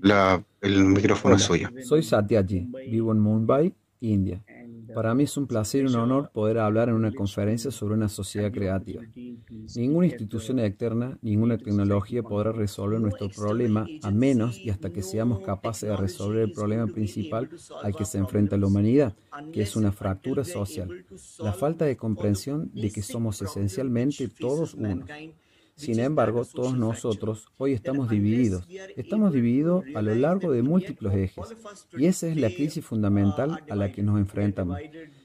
la- 0.00 0.42
el 0.60 0.84
micrófono 0.84 1.36
es 1.36 1.42
suyo. 1.42 1.68
Soy 1.82 2.02
Satyaji, 2.02 2.60
vivo 2.88 3.12
en 3.12 3.18
Mumbai, 3.18 3.74
India. 4.00 4.42
Para 4.94 5.14
mí 5.14 5.24
es 5.24 5.36
un 5.36 5.46
placer 5.46 5.82
y 5.82 5.86
un 5.86 5.96
honor 5.96 6.30
poder 6.32 6.58
hablar 6.58 6.88
en 6.88 6.94
una 6.94 7.12
conferencia 7.12 7.70
sobre 7.70 7.94
una 7.94 8.08
sociedad 8.08 8.52
creativa. 8.52 9.02
Ninguna 9.76 10.06
institución 10.06 10.58
externa, 10.58 11.18
ninguna 11.22 11.58
tecnología 11.58 12.22
podrá 12.22 12.52
resolver 12.52 13.00
nuestro 13.00 13.28
problema 13.28 13.86
a 14.02 14.10
menos 14.10 14.58
y 14.58 14.70
hasta 14.70 14.90
que 14.90 15.02
seamos 15.02 15.40
capaces 15.40 15.88
de 15.88 15.96
resolver 15.96 16.42
el 16.42 16.52
problema 16.52 16.86
principal 16.86 17.48
al 17.82 17.94
que 17.94 18.04
se 18.04 18.18
enfrenta 18.18 18.56
la 18.56 18.66
humanidad, 18.66 19.14
que 19.52 19.62
es 19.62 19.76
una 19.76 19.92
fractura 19.92 20.44
social, 20.44 21.04
la 21.38 21.52
falta 21.52 21.84
de 21.84 21.96
comprensión 21.96 22.70
de 22.72 22.90
que 22.90 23.02
somos 23.02 23.40
esencialmente 23.42 24.28
todos 24.28 24.74
uno. 24.74 25.04
Sin 25.78 26.00
embargo, 26.00 26.44
todos 26.44 26.76
nosotros 26.76 27.46
hoy 27.56 27.72
estamos 27.72 28.10
divididos. 28.10 28.66
Estamos 28.96 29.32
divididos 29.32 29.84
a 29.94 30.02
lo 30.02 30.12
largo 30.16 30.50
de 30.50 30.64
múltiples 30.64 31.14
ejes. 31.14 31.56
Y 31.96 32.06
esa 32.06 32.26
es 32.26 32.36
la 32.36 32.48
crisis 32.48 32.84
fundamental 32.84 33.62
a 33.70 33.76
la 33.76 33.92
que 33.92 34.02
nos 34.02 34.18
enfrentamos. 34.18 34.80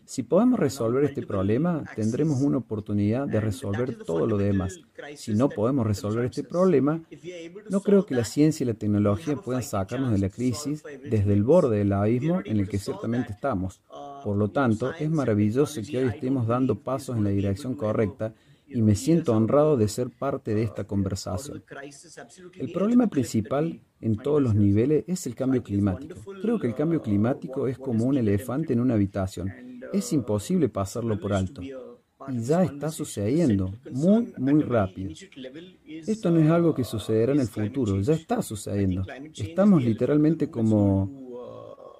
Si 0.06 0.22
podemos 0.22 0.60
resolver 0.60 1.06
este 1.06 1.26
problema, 1.26 1.84
tendremos 1.96 2.40
una 2.40 2.60
oportunidad 2.60 3.28
de 3.28 3.40
resolver 3.40 3.98
todo 4.04 4.28
lo 4.28 4.38
demás. 4.38 4.80
Si 5.16 5.34
no 5.34 5.50
podemos 5.50 5.88
resolver 5.88 6.26
este 6.26 6.44
problema, 6.44 7.02
no 7.72 7.82
creo 7.82 8.06
que 8.06 8.14
la 8.14 8.24
ciencia 8.24 8.64
y 8.64 8.68
la 8.68 8.76
tecnología 8.76 9.36
puedan 9.36 9.64
sacarnos 9.64 10.12
de 10.12 10.20
la 10.20 10.30
crisis 10.30 10.84
desde 11.04 11.34
el 11.34 11.44
borde 11.44 11.80
del 11.80 11.94
abismo 11.94 12.42
en 12.46 12.60
el 12.60 12.70
que 12.70 12.78
ciertamente 12.78 13.34
estamos. 13.34 13.82
Por 14.24 14.38
lo 14.38 14.52
tanto, 14.52 14.94
es 14.94 15.10
maravilloso 15.10 15.82
que 15.82 15.98
hoy 15.98 16.10
estemos 16.10 16.46
dando 16.46 16.76
pasos 16.76 17.18
en 17.18 17.24
la 17.24 17.32
dirección 17.32 17.74
correcta 17.74 18.36
y 18.74 18.82
me 18.82 18.96
siento 18.96 19.34
honrado 19.34 19.78
de 19.78 19.88
ser 19.88 20.10
parte 20.10 20.56
de 20.56 20.64
esta 20.64 20.86
conversación. 20.86 21.64
El 22.56 22.72
problema 22.72 23.08
principal 23.08 23.82
en 24.02 24.18
todos 24.18 24.42
los 24.42 24.56
niveles 24.56 25.06
es 25.08 25.26
el 25.28 25.36
cambio 25.36 25.64
climático. 25.64 26.16
Creo 26.42 26.60
que 26.60 26.68
el 26.68 26.76
cambio 26.76 27.02
climático 27.02 27.68
es 27.68 27.78
como 27.78 28.06
un 28.06 28.18
elefante 28.18 28.74
en 28.74 28.80
una 28.80 28.96
habitación. 28.96 29.52
Es 29.94 30.12
imposible 30.12 30.70
pasarlo 30.70 31.20
por 31.20 31.34
alto. 31.34 31.62
y 31.62 32.40
ya 32.40 32.64
está 32.64 32.90
sucediendo 32.90 33.74
muy, 33.92 34.34
muy 34.38 34.62
rápido. 34.64 35.12
Esto 35.86 36.32
no 36.32 36.40
es 36.40 36.50
algo 36.50 36.74
que 36.74 36.84
sucederá 36.84 37.34
en 37.34 37.42
el 37.42 37.48
futuro, 37.48 38.00
ya 38.02 38.14
está 38.14 38.42
sucediendo. 38.42 39.06
Estamos 39.36 39.84
literalmente 39.84 40.50
como... 40.50 41.23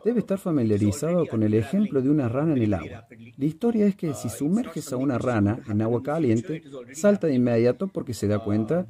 Debe 0.04 0.20
estar 0.20 0.38
familiarizado 0.38 1.26
con 1.28 1.44
el 1.44 1.54
ejemplo 1.54 2.02
de 2.02 2.10
una 2.10 2.28
rana 2.28 2.54
en 2.54 2.62
el 2.62 2.74
agua. 2.74 3.08
La 3.38 3.46
historia 3.46 3.86
es 3.86 3.96
que 3.96 4.14
si 4.14 4.30
sumerges 4.30 4.92
a 4.92 4.98
una 4.98 5.18
rana 5.18 5.60
en 5.70 5.82
agua 5.82 6.04
caliente, 6.04 6.64
salta 6.94 7.28
de 7.28 7.36
inmediato 7.36 7.88
porque 7.88 8.14
se 8.14 8.28
da 8.28 8.40
cuenta 8.40 8.86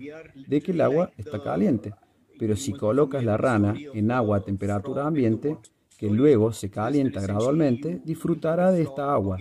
de 0.47 0.61
que 0.61 0.71
el 0.71 0.81
agua 0.81 1.11
está 1.17 1.41
caliente. 1.41 1.93
Pero 2.39 2.55
si 2.55 2.73
colocas 2.73 3.23
la 3.23 3.37
rana 3.37 3.75
en 3.93 4.11
agua 4.11 4.37
a 4.37 4.41
temperatura 4.41 5.05
ambiente, 5.05 5.57
que 5.97 6.09
luego 6.09 6.51
se 6.51 6.69
calienta 6.69 7.21
gradualmente, 7.21 8.01
disfrutará 8.03 8.71
de 8.71 8.81
esta 8.81 9.13
agua. 9.13 9.37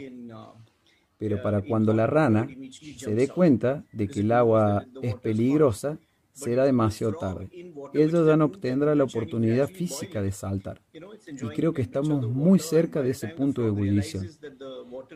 Pero 1.19 1.43
para 1.43 1.63
cuando 1.63 1.95
la 1.95 2.07
rana 2.07 2.49
se 2.97 3.15
dé 3.15 3.29
cuenta 3.29 3.85
de 3.93 4.09
que 4.09 4.21
el 4.21 4.33
agua 4.33 4.85
es 5.01 5.15
peligrosa, 5.15 5.99
será 6.33 6.65
demasiado 6.65 7.15
tarde. 7.15 7.49
Ella 7.93 8.25
ya 8.25 8.37
no 8.37 8.47
obtendrá 8.47 8.95
la 8.95 9.05
oportunidad 9.05 9.69
física 9.69 10.23
de 10.23 10.33
saltar. 10.33 10.81
Y 10.93 11.47
creo 11.49 11.73
que 11.73 11.83
estamos 11.83 12.29
muy 12.29 12.59
cerca 12.59 13.03
de 13.03 13.11
ese 13.11 13.29
punto 13.29 13.63
de 13.63 13.69
ebullición. 13.69 14.29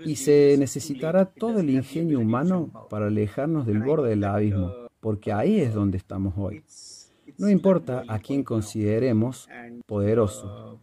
Y 0.05 0.17
se 0.17 0.57
necesitará 0.59 1.25
todo 1.25 1.61
el 1.61 1.71
ingenio 1.71 2.21
humano 2.21 2.71
para 2.91 3.07
alejarnos 3.07 3.67
del 3.67 3.83
borde 3.83 4.11
del 4.11 4.25
abismo, 4.25 4.73
porque 5.01 5.33
ahí 5.33 5.61
es 5.61 5.75
donde 5.75 5.99
estamos 5.99 6.35
hoy. 6.37 6.63
No 7.39 7.51
importa 7.51 8.05
a 8.09 8.19
quién 8.19 8.45
consideremos 8.45 9.49
poderoso. 9.87 10.81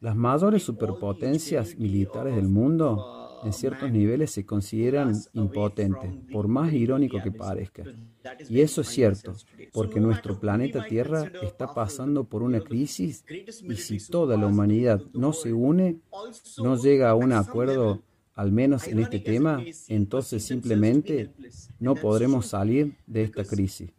Las 0.00 0.16
mayores 0.16 0.62
superpotencias 0.62 1.76
militares 1.78 2.36
del 2.36 2.48
mundo 2.48 3.23
en 3.44 3.52
ciertos 3.52 3.90
niveles 3.90 4.30
se 4.30 4.44
consideran 4.44 5.14
impotentes, 5.32 6.10
por 6.32 6.48
más 6.48 6.72
irónico 6.72 7.22
que 7.22 7.30
parezca. 7.30 7.84
Y 8.48 8.60
eso 8.60 8.80
es 8.80 8.88
cierto, 8.88 9.34
porque 9.72 10.00
nuestro 10.00 10.38
planeta 10.38 10.86
Tierra 10.86 11.30
está 11.42 11.74
pasando 11.74 12.24
por 12.24 12.42
una 12.42 12.60
crisis 12.60 13.24
y 13.28 13.76
si 13.76 13.98
toda 14.08 14.36
la 14.36 14.46
humanidad 14.46 15.02
no 15.12 15.32
se 15.32 15.52
une, 15.52 15.98
no 16.58 16.76
llega 16.76 17.10
a 17.10 17.14
un 17.14 17.32
acuerdo, 17.32 18.02
al 18.34 18.50
menos 18.50 18.88
en 18.88 18.98
este 18.98 19.20
tema, 19.20 19.62
entonces 19.88 20.44
simplemente 20.44 21.30
no 21.78 21.94
podremos 21.94 22.46
salir 22.46 22.96
de 23.06 23.22
esta 23.22 23.44
crisis. 23.44 23.90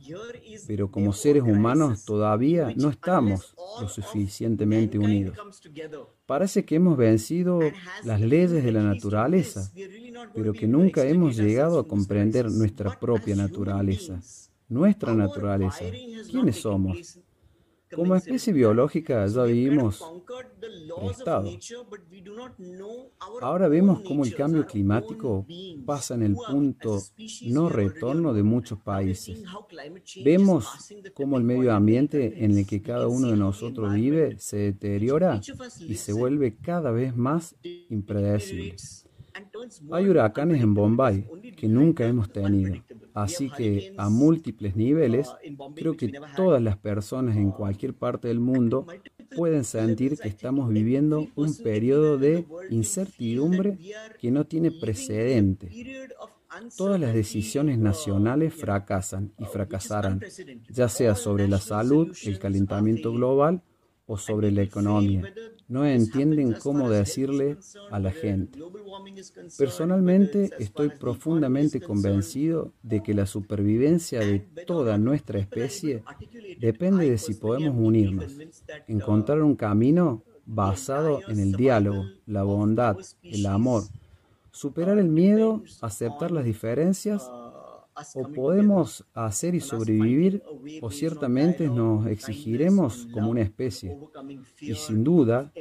Pero 0.67 0.91
como 0.91 1.13
seres 1.13 1.43
humanos 1.43 2.03
todavía 2.03 2.73
no 2.75 2.89
estamos 2.89 3.55
lo 3.79 3.87
suficientemente 3.87 4.99
unidos. 4.99 5.37
Parece 6.25 6.65
que 6.65 6.75
hemos 6.75 6.97
vencido 6.97 7.59
las 8.03 8.19
leyes 8.19 8.63
de 8.63 8.71
la 8.71 8.83
naturaleza, 8.83 9.71
pero 10.33 10.51
que 10.51 10.67
nunca 10.67 11.05
hemos 11.05 11.37
llegado 11.37 11.79
a 11.79 11.87
comprender 11.87 12.51
nuestra 12.51 12.99
propia 12.99 13.35
naturaleza. 13.35 14.19
Nuestra 14.67 15.13
naturaleza. 15.13 15.85
¿Quiénes 16.29 16.57
somos? 16.57 17.19
Como 17.93 18.15
especie 18.15 18.53
biológica 18.53 19.25
ya 19.27 19.43
vivimos 19.43 20.03
prestado. 20.99 21.49
Ahora 23.41 23.67
vemos 23.67 24.01
cómo 24.01 24.23
el 24.23 24.35
cambio 24.35 24.65
climático 24.65 25.45
pasa 25.85 26.15
en 26.15 26.23
el 26.23 26.35
punto 26.35 26.99
no 27.47 27.69
retorno 27.69 28.33
de 28.33 28.43
muchos 28.43 28.79
países. 28.79 29.43
Vemos 30.23 30.67
cómo 31.13 31.37
el 31.37 31.43
medio 31.43 31.73
ambiente 31.73 32.43
en 32.43 32.57
el 32.57 32.65
que 32.65 32.81
cada 32.81 33.07
uno 33.07 33.29
de 33.29 33.37
nosotros 33.37 33.93
vive 33.93 34.37
se 34.39 34.57
deteriora 34.57 35.41
y 35.79 35.95
se 35.95 36.13
vuelve 36.13 36.57
cada 36.57 36.91
vez 36.91 37.15
más 37.15 37.55
impredecible. 37.89 38.75
Hay 39.91 40.07
huracanes 40.07 40.61
en 40.61 40.73
Bombay 40.73 41.27
que 41.57 41.67
nunca 41.67 42.05
hemos 42.05 42.31
tenido, 42.31 42.75
así 43.13 43.49
que 43.49 43.93
a 43.97 44.09
múltiples 44.09 44.75
niveles 44.75 45.29
creo 45.75 45.97
que 45.97 46.11
todas 46.35 46.61
las 46.61 46.77
personas 46.77 47.35
en 47.35 47.51
cualquier 47.51 47.93
parte 47.93 48.27
del 48.29 48.39
mundo 48.39 48.87
pueden 49.35 49.63
sentir 49.63 50.17
que 50.17 50.29
estamos 50.29 50.69
viviendo 50.69 51.27
un 51.35 51.55
periodo 51.57 52.17
de 52.17 52.45
incertidumbre 52.69 53.77
que 54.19 54.31
no 54.31 54.45
tiene 54.45 54.71
precedente. 54.71 55.69
Todas 56.77 56.99
las 56.99 57.13
decisiones 57.13 57.77
nacionales 57.77 58.53
fracasan 58.53 59.33
y 59.37 59.45
fracasarán, 59.45 60.21
ya 60.69 60.87
sea 60.87 61.15
sobre 61.15 61.49
la 61.49 61.59
salud, 61.59 62.15
el 62.23 62.39
calentamiento 62.39 63.11
global 63.11 63.61
o 64.07 64.17
sobre 64.17 64.51
la 64.51 64.61
economía. 64.61 65.33
No 65.67 65.85
entienden 65.85 66.53
cómo 66.53 66.89
decirle 66.89 67.57
a 67.89 67.99
la 67.99 68.11
gente. 68.11 68.59
Personalmente 69.57 70.51
estoy 70.59 70.89
profundamente 70.89 71.81
convencido 71.81 72.71
de 72.83 73.01
que 73.01 73.13
la 73.13 73.25
supervivencia 73.25 74.19
de 74.19 74.39
toda 74.67 74.97
nuestra 74.97 75.39
especie 75.39 76.03
depende 76.59 77.09
de 77.09 77.17
si 77.17 77.33
podemos 77.33 77.75
unirnos, 77.77 78.37
encontrar 78.87 79.41
un 79.41 79.55
camino 79.55 80.23
basado 80.45 81.21
en 81.27 81.39
el 81.39 81.53
diálogo, 81.53 82.05
la 82.27 82.43
bondad, 82.43 82.97
el 83.23 83.45
amor, 83.47 83.83
superar 84.51 84.99
el 84.99 85.09
miedo, 85.09 85.63
aceptar 85.81 86.31
las 86.31 86.45
diferencias 86.45 87.27
o 88.15 88.27
podemos 88.31 89.05
hacer 89.13 89.55
y 89.55 89.61
sobrevivir 89.61 90.43
o 90.81 90.91
ciertamente 90.91 91.67
nos 91.67 92.07
exigiremos 92.07 93.07
como 93.11 93.29
una 93.29 93.41
especie. 93.41 93.97
Y 94.59 94.75
sin 94.75 95.03
duda 95.03 95.51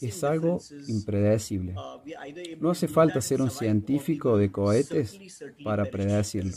es 0.00 0.24
algo 0.24 0.58
impredecible. 0.88 1.74
No 2.60 2.70
hace 2.70 2.88
falta 2.88 3.20
ser 3.20 3.40
un 3.42 3.50
científico 3.50 4.36
de 4.36 4.50
cohetes 4.50 5.18
para 5.62 5.84
predecirlo. 5.84 6.52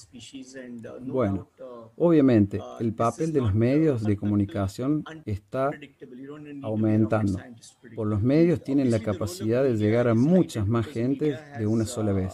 Bueno, 1.01 1.49
obviamente 1.95 2.59
el 2.79 2.93
papel 2.93 3.31
de 3.31 3.41
los 3.41 3.53
medios 3.53 4.03
de 4.03 4.17
comunicación 4.17 5.03
está 5.25 5.71
aumentando. 6.63 7.39
Por 7.95 8.07
los 8.07 8.21
medios 8.21 8.63
tienen 8.63 8.89
la 8.89 8.99
capacidad 8.99 9.63
de 9.63 9.77
llegar 9.77 10.07
a 10.07 10.15
muchas 10.15 10.67
más 10.67 10.87
gentes 10.87 11.39
de 11.57 11.67
una 11.67 11.85
sola 11.85 12.13
vez. 12.13 12.33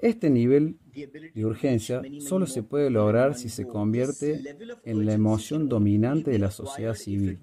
Este 0.00 0.28
nivel 0.30 0.78
de 0.94 1.44
urgencia 1.44 2.02
solo 2.20 2.46
se 2.46 2.62
puede 2.62 2.90
lograr 2.90 3.34
si 3.34 3.48
se 3.48 3.66
convierte 3.66 4.42
en 4.84 5.06
la 5.06 5.12
emoción 5.12 5.68
dominante 5.68 6.30
de 6.30 6.38
la 6.38 6.50
sociedad 6.50 6.94
civil. 6.94 7.40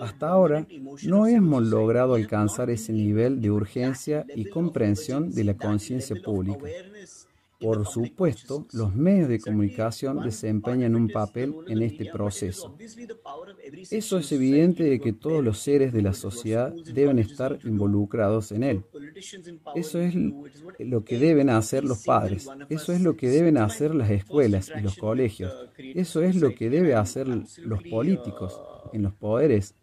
Hasta 0.00 0.28
ahora 0.28 0.66
no 1.04 1.26
hemos 1.26 1.62
logrado 1.64 2.14
alcanzar 2.14 2.70
ese 2.70 2.92
nivel 2.92 3.40
de 3.40 3.50
urgencia 3.50 4.24
y 4.34 4.46
comprensión 4.46 5.30
de 5.30 5.44
la 5.44 5.54
conciencia 5.54 6.16
pública. 6.22 6.66
Por 7.62 7.86
supuesto, 7.86 8.66
los 8.72 8.94
medios 8.94 9.28
de 9.28 9.40
comunicación 9.40 10.22
desempeñan 10.22 10.96
un 10.96 11.08
papel 11.08 11.54
en 11.68 11.82
este 11.82 12.06
proceso. 12.06 12.76
Eso 13.90 14.18
es 14.18 14.32
evidente 14.32 14.84
de 14.84 15.00
que 15.00 15.12
todos 15.12 15.44
los 15.44 15.58
seres 15.58 15.92
de 15.92 16.02
la 16.02 16.12
sociedad 16.12 16.74
deben 16.92 17.18
estar 17.18 17.58
involucrados 17.64 18.52
en 18.52 18.64
él. 18.64 18.82
Eso 19.74 20.00
es 20.00 20.14
lo 20.78 21.04
que 21.04 21.18
deben 21.18 21.50
hacer 21.50 21.84
los 21.84 22.04
padres. 22.04 22.48
Eso 22.68 22.92
es 22.92 23.00
lo 23.00 23.16
que 23.16 23.28
deben 23.28 23.58
hacer 23.58 23.94
las 23.94 24.10
escuelas 24.10 24.72
y 24.76 24.80
los 24.80 24.96
colegios. 24.96 25.52
Eso 25.78 26.22
es 26.22 26.36
lo 26.36 26.54
que 26.54 26.68
deben 26.68 26.96
hacer 26.96 27.28
los 27.28 27.82
políticos 27.84 28.60
en 28.92 29.02
los 29.02 29.14
poderes 29.14 29.74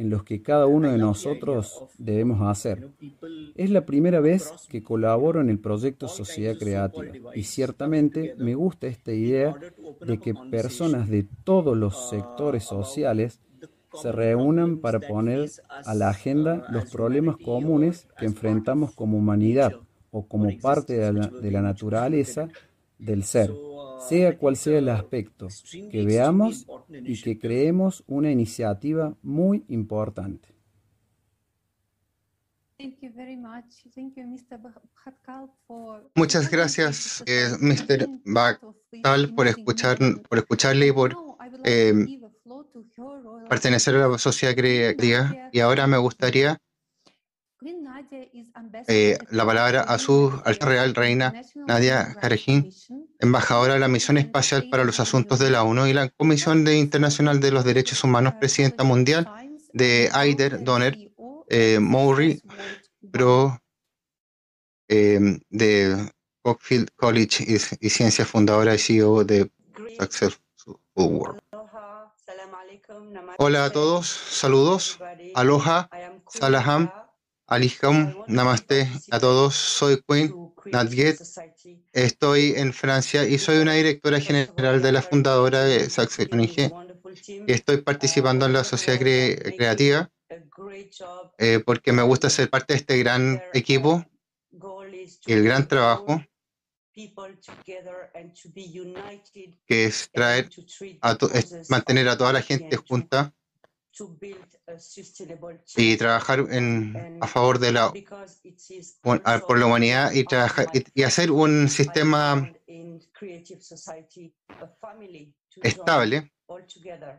en 0.00 0.08
los 0.08 0.24
que 0.24 0.40
cada 0.40 0.66
uno 0.66 0.90
de 0.90 0.96
nosotros 0.96 1.84
debemos 1.98 2.40
hacer. 2.40 2.88
Es 3.54 3.68
la 3.68 3.84
primera 3.84 4.20
vez 4.20 4.50
que 4.70 4.82
colaboro 4.82 5.42
en 5.42 5.50
el 5.50 5.58
proyecto 5.58 6.08
Sociedad 6.08 6.56
Creativa 6.58 7.36
y 7.36 7.42
ciertamente 7.42 8.34
me 8.38 8.54
gusta 8.54 8.86
esta 8.86 9.12
idea 9.12 9.54
de 10.00 10.18
que 10.18 10.32
personas 10.50 11.10
de 11.10 11.26
todos 11.44 11.76
los 11.76 12.08
sectores 12.08 12.64
sociales 12.64 13.40
se 13.92 14.10
reúnan 14.10 14.78
para 14.78 15.00
poner 15.00 15.50
a 15.68 15.94
la 15.94 16.08
agenda 16.08 16.64
los 16.70 16.90
problemas 16.90 17.36
comunes 17.36 18.08
que 18.18 18.24
enfrentamos 18.24 18.94
como 18.94 19.18
humanidad 19.18 19.72
o 20.12 20.26
como 20.26 20.48
parte 20.62 20.94
de 20.94 21.12
la, 21.12 21.26
de 21.26 21.50
la 21.50 21.60
naturaleza 21.60 22.48
del 22.98 23.22
ser 23.24 23.50
sea 24.08 24.36
cual 24.38 24.56
sea 24.56 24.78
el 24.78 24.88
aspecto, 24.88 25.48
que 25.90 26.04
veamos 26.04 26.66
y 26.90 27.20
que 27.20 27.38
creemos 27.38 28.02
una 28.06 28.30
iniciativa 28.30 29.14
muy 29.22 29.64
importante. 29.68 30.48
Muchas 36.14 36.50
gracias, 36.50 37.22
eh, 37.26 37.48
Mr. 37.60 38.08
Bhaktal, 38.24 39.34
por, 39.34 39.46
escuchar, 39.46 39.98
por 40.28 40.38
escucharle 40.38 40.86
y 40.86 40.92
por 40.92 41.14
eh, 41.64 41.92
pertenecer 43.50 43.96
a 43.96 44.08
la 44.08 44.18
sociedad 44.18 44.54
creativa. 44.54 45.50
Y 45.52 45.60
ahora 45.60 45.86
me 45.86 45.98
gustaría 45.98 46.58
eh, 48.88 49.18
la 49.30 49.44
palabra 49.44 49.82
a 49.82 49.98
su 49.98 50.32
alta 50.44 50.66
real 50.66 50.94
reina 50.94 51.34
Nadia 51.66 52.16
Jarejín, 52.20 52.72
embajadora 53.18 53.74
de 53.74 53.80
la 53.80 53.88
Misión 53.88 54.16
Espacial 54.18 54.68
para 54.70 54.84
los 54.84 54.98
Asuntos 55.00 55.38
de 55.38 55.50
la 55.50 55.62
ONU 55.62 55.86
y 55.86 55.92
la 55.92 56.08
Comisión 56.08 56.64
de 56.64 56.78
Internacional 56.78 57.40
de 57.40 57.50
los 57.50 57.64
Derechos 57.64 58.02
Humanos, 58.02 58.34
presidenta 58.40 58.84
mundial 58.84 59.28
de 59.72 60.08
Aider 60.12 60.64
Donner, 60.64 60.96
eh, 61.48 61.78
Maury, 61.80 62.42
pro 63.12 63.60
eh, 64.88 65.38
de 65.50 66.10
Cockfield 66.42 66.88
College 66.96 67.44
y, 67.46 67.86
y 67.86 67.90
ciencia 67.90 68.24
fundadora 68.24 68.74
y 68.74 68.78
CEO 68.78 69.24
de 69.24 69.50
Successful 69.98 70.40
World. 70.94 71.40
Hola 73.38 73.64
a 73.66 73.70
todos, 73.70 74.06
saludos, 74.08 74.98
aloha, 75.34 75.88
salaham, 76.28 76.90
alaikum, 77.50 78.14
namaste 78.28 78.88
a 79.10 79.18
todos, 79.18 79.54
soy 79.54 80.00
Queen 80.06 80.32
Nadget, 80.66 81.20
estoy 81.92 82.54
en 82.56 82.72
Francia 82.72 83.26
y 83.26 83.38
soy 83.38 83.58
una 83.58 83.74
directora 83.74 84.20
general 84.20 84.80
de 84.80 84.92
la 84.92 85.02
fundadora 85.02 85.64
de 85.64 85.86
IG. 85.86 86.72
Estoy 87.48 87.78
participando 87.78 88.46
en 88.46 88.52
la 88.52 88.62
sociedad 88.62 89.00
cre 89.00 89.54
creativa 89.56 90.08
eh, 91.38 91.60
porque 91.66 91.92
me 91.92 92.02
gusta 92.02 92.30
ser 92.30 92.48
parte 92.48 92.74
de 92.74 92.78
este 92.78 92.98
gran 92.98 93.42
equipo 93.52 94.04
y 95.26 95.32
el 95.32 95.42
gran 95.42 95.66
trabajo 95.66 96.22
que 99.66 99.84
es 99.84 100.08
traer 100.12 100.48
a 101.02 101.18
mantener 101.68 102.08
a 102.08 102.16
toda 102.16 102.32
la 102.32 102.42
gente 102.42 102.76
junta 102.76 103.34
y 105.76 105.96
trabajar 105.96 106.46
en, 106.50 107.18
a 107.20 107.26
favor 107.26 107.58
de 107.58 107.72
la 107.72 107.92
por 109.02 109.58
la 109.58 109.66
humanidad 109.66 110.12
y 110.12 110.24
trabajar 110.24 110.66
y, 110.72 111.02
hacer 111.02 111.30
un 111.30 111.68
sistema 111.68 112.50
estable 115.62 116.32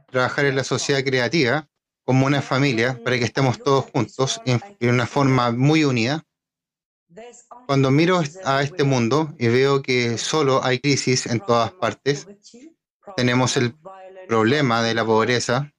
trabajar 0.10 0.46
en 0.46 0.56
la 0.56 0.64
sociedad 0.64 1.04
creativa 1.04 1.68
como 2.04 2.26
una 2.26 2.42
familia 2.42 3.00
para 3.04 3.18
que 3.18 3.26
estemos 3.26 3.62
todos 3.62 3.86
juntos 3.86 4.42
en, 4.46 4.60
en 4.80 4.90
una 4.90 5.08
forma 5.08 5.52
muy 5.52 5.84
unida. 5.84 6.26
cuando 7.68 7.92
miro 7.92 8.22
a 8.44 8.64
este 8.64 8.84
mundo 8.84 9.34
y 9.38 9.48
veo 9.48 9.82
que 9.82 10.18
solo 10.18 10.64
hay 10.64 10.80
crisis 10.80 11.26
en 11.28 11.40
todas 11.40 11.72
partes, 11.74 12.28
tenemos 13.16 13.58
el 13.58 13.74
problema 14.28 14.82
de 14.82 14.94
la 14.94 15.06
pobreza, 15.06 15.72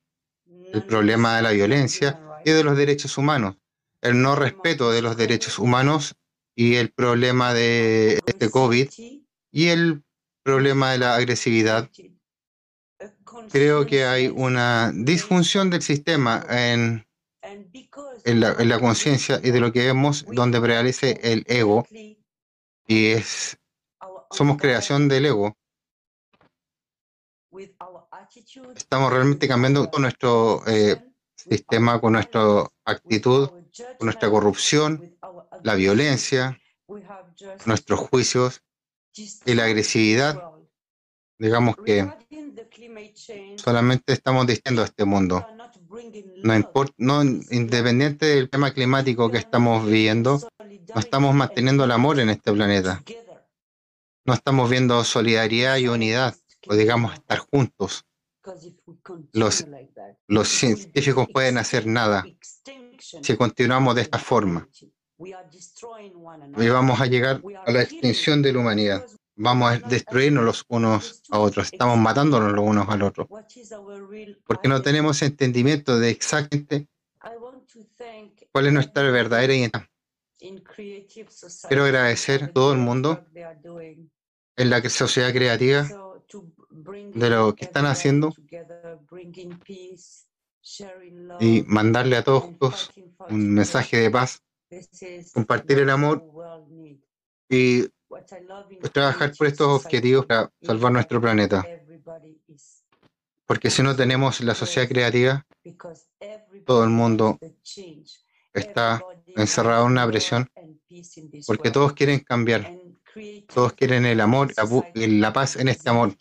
el 0.73 0.85
problema 0.85 1.37
de 1.37 1.43
la 1.43 1.51
violencia 1.53 2.21
y 2.45 2.51
de 2.51 2.65
los 2.65 2.77
derechos 2.77 3.19
humanos, 3.19 3.57
el 4.01 4.21
no 4.21 4.35
respeto 4.35 4.91
de 4.91 5.03
los 5.03 5.17
derechos 5.17 5.59
humanos 5.59 6.15
y 6.55 6.77
el 6.77 6.91
problema 6.91 7.55
de 7.55 8.21
este 8.27 8.51
COVID 8.51 8.89
y 9.53 9.69
el 9.69 10.03
problema 10.43 10.93
de 10.93 10.99
la 10.99 11.15
agresividad. 11.15 11.89
Creo 13.51 13.87
que 13.87 14.05
hay 14.05 14.29
una 14.29 14.93
disfunción 14.95 15.71
del 15.71 15.83
sistema 15.83 16.45
en 16.49 17.07
en 18.25 18.41
la, 18.41 18.55
en 18.59 18.69
la 18.69 18.79
conciencia 18.79 19.41
y 19.43 19.51
de 19.51 19.61
lo 19.61 19.73
que 19.73 19.87
vemos 19.87 20.25
donde 20.31 20.61
prevalece 20.61 21.19
el 21.23 21.45
ego 21.49 21.87
y 22.87 23.07
es 23.07 23.59
somos 24.31 24.57
creación 24.59 25.09
del 25.09 25.27
ego 25.27 25.57
estamos 28.77 29.13
realmente 29.13 29.49
cambiando 29.49 29.91
con 29.91 30.03
nuestro 30.03 30.63
eh, 30.67 30.97
sistema 31.37 32.01
con 32.01 32.13
nuestra 32.13 32.67
actitud 32.85 33.49
con 33.49 34.07
nuestra 34.07 34.31
corrupción 34.31 35.17
la 35.63 35.75
violencia 35.75 36.59
nuestros 37.67 38.01
juicios 38.01 38.63
y 39.15 39.55
la 39.55 39.65
agresividad 39.65 40.43
digamos 41.39 41.77
que 41.77 42.09
solamente 43.57 44.13
estamos 44.13 44.47
diciendo 44.47 44.83
a 44.83 44.87
este 44.87 45.05
mundo 45.05 45.47
no 46.43 46.57
importa, 46.57 46.95
no, 46.97 47.23
independiente 47.23 48.27
del 48.27 48.49
tema 48.49 48.73
climático 48.73 49.31
que 49.31 49.39
estamos 49.39 49.85
viviendo, 49.85 50.41
no 50.95 51.01
estamos 51.01 51.35
manteniendo 51.35 51.85
el 51.85 51.91
amor 51.91 52.19
en 52.19 52.31
este 52.31 52.53
planeta. 52.53 53.03
No 54.25 54.35
estamos 54.35 54.71
viendo 54.71 55.05
solidaridad 55.05 55.77
y 55.77 55.89
unidad, 55.89 56.35
o 56.67 56.75
digamos 56.75 57.13
estar 57.15 57.39
juntos. 57.39 58.07
Los, 59.33 59.67
los 60.27 60.49
científicos 60.49 61.29
pueden 61.33 61.59
hacer 61.59 61.87
nada 61.87 62.25
si 62.99 63.37
continuamos 63.37 63.95
de 63.95 64.03
esta 64.03 64.19
forma. 64.19 64.69
Y 65.19 66.69
vamos 66.69 67.01
a 67.01 67.07
llegar 67.07 67.41
a 67.65 67.71
la 67.71 67.83
extinción 67.83 68.43
de 68.43 68.53
la 68.53 68.59
humanidad. 68.59 69.07
vamos 69.37 69.73
a 69.73 69.79
destruirnos 69.89 70.45
los 70.45 70.65
unos 70.69 71.23
a 71.31 71.39
otros, 71.39 71.73
estamos 71.73 71.99
matándonos 71.99 72.53
los 72.53 72.65
unos 72.65 72.89
al 72.89 73.03
otro, 73.03 73.29
porque 74.47 74.69
no 74.69 74.83
tenemos 74.83 75.23
entendimiento 75.23 75.99
de 75.99 76.11
exactamente 76.11 76.89
cuál 78.51 78.67
es 78.67 78.73
nuestra 78.73 79.03
verdadera 79.11 79.55
identidad. 79.55 79.87
Quiero 81.69 81.85
agradecer 81.85 82.45
a 82.45 82.53
todo 82.53 82.73
el 82.73 82.79
mundo 82.79 83.25
en 84.57 84.71
la 84.71 84.89
sociedad 84.89 85.33
creativa 85.33 85.89
de 86.85 87.31
lo 87.31 87.55
que 87.55 87.65
están 87.65 87.87
haciendo 87.87 88.33
y 91.41 91.63
mandarle 91.67 92.17
a 92.17 92.25
todos 92.25 92.91
un 93.29 93.55
mensaje 93.55 93.97
de 93.99 94.11
paz, 94.11 94.43
compartir 95.33 95.79
el 95.79 95.91
amor 95.91 96.25
y 97.49 97.87
trabajar 98.93 99.33
por 99.37 99.47
estos 99.47 99.85
objetivos 99.85 100.27
para 100.27 100.51
salvar 100.63 100.93
nuestro 100.93 101.21
planeta. 101.21 101.67
Porque 103.47 103.71
si 103.71 103.83
no 103.83 103.95
tenemos 103.95 104.41
la 104.41 104.55
sociedad 104.55 104.89
creativa, 104.89 105.45
todo 106.65 106.85
el 106.85 106.91
mundo 106.91 107.39
está 108.55 109.03
encerrado 109.35 109.87
en 109.87 109.93
una 109.93 110.07
presión, 110.07 110.49
porque 111.47 111.71
todos 111.71 111.93
quieren 111.93 112.21
cambiar, 112.21 112.73
todos 113.53 113.73
quieren 113.75 114.07
el 114.07 114.21
amor 114.21 114.53
y 114.95 115.07
la 115.19 115.33
paz 115.33 115.57
en 115.57 115.69
este 115.69 115.91
amor. 115.91 116.15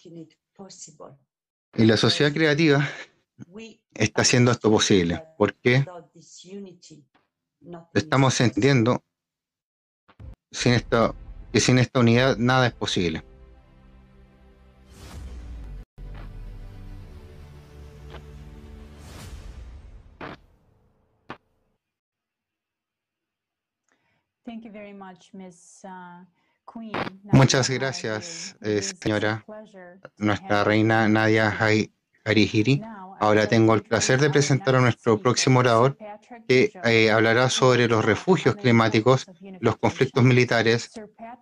Y 1.76 1.86
la 1.86 1.98
sociedad 1.98 2.34
creativa 2.34 2.88
está 3.94 4.22
haciendo 4.22 4.52
esto 4.52 4.70
posible. 4.70 5.24
porque 5.38 5.86
Estamos 7.94 8.42
entendiendo 8.42 9.04
sin 10.52 10.74
esto 10.74 11.16
que 11.52 11.60
sin 11.60 11.80
esta 11.80 12.00
unidad 12.00 12.38
nada 12.38 12.68
es 12.68 12.74
posible. 12.74 13.24
Muchas 27.32 27.70
gracias, 27.70 28.56
eh, 28.62 28.82
señora, 28.82 29.46
nuestra 30.18 30.64
reina 30.64 31.08
Nadia 31.08 31.56
Harihiri. 32.26 32.82
Ahora 33.20 33.48
tengo 33.48 33.76
el 33.76 33.84
placer 33.84 34.20
de 34.20 34.32
presentar 34.32 34.76
a 34.76 34.82
nuestro 34.82 35.20
próximo 35.20 35.60
orador, 35.60 35.96
que 36.48 36.72
eh, 36.84 37.12
hablará 37.12 37.50
sobre 37.50 37.88
los 37.88 38.04
refugios 38.04 38.56
climáticos, 38.56 39.28
los 39.60 39.78
conflictos 39.78 40.24
militares. 40.24 40.92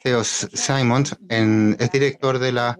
Theo 0.03 0.23
Simons 0.23 1.17
es 1.29 1.91
director 1.91 2.37
de 2.37 2.51
las 2.51 2.75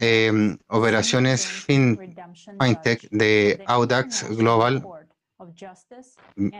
em, 0.00 0.58
operaciones 0.66 1.46
FinTech 1.46 3.08
de 3.10 3.62
Audax 3.66 4.28
Global. 4.36 4.82
Mm, 6.34 6.50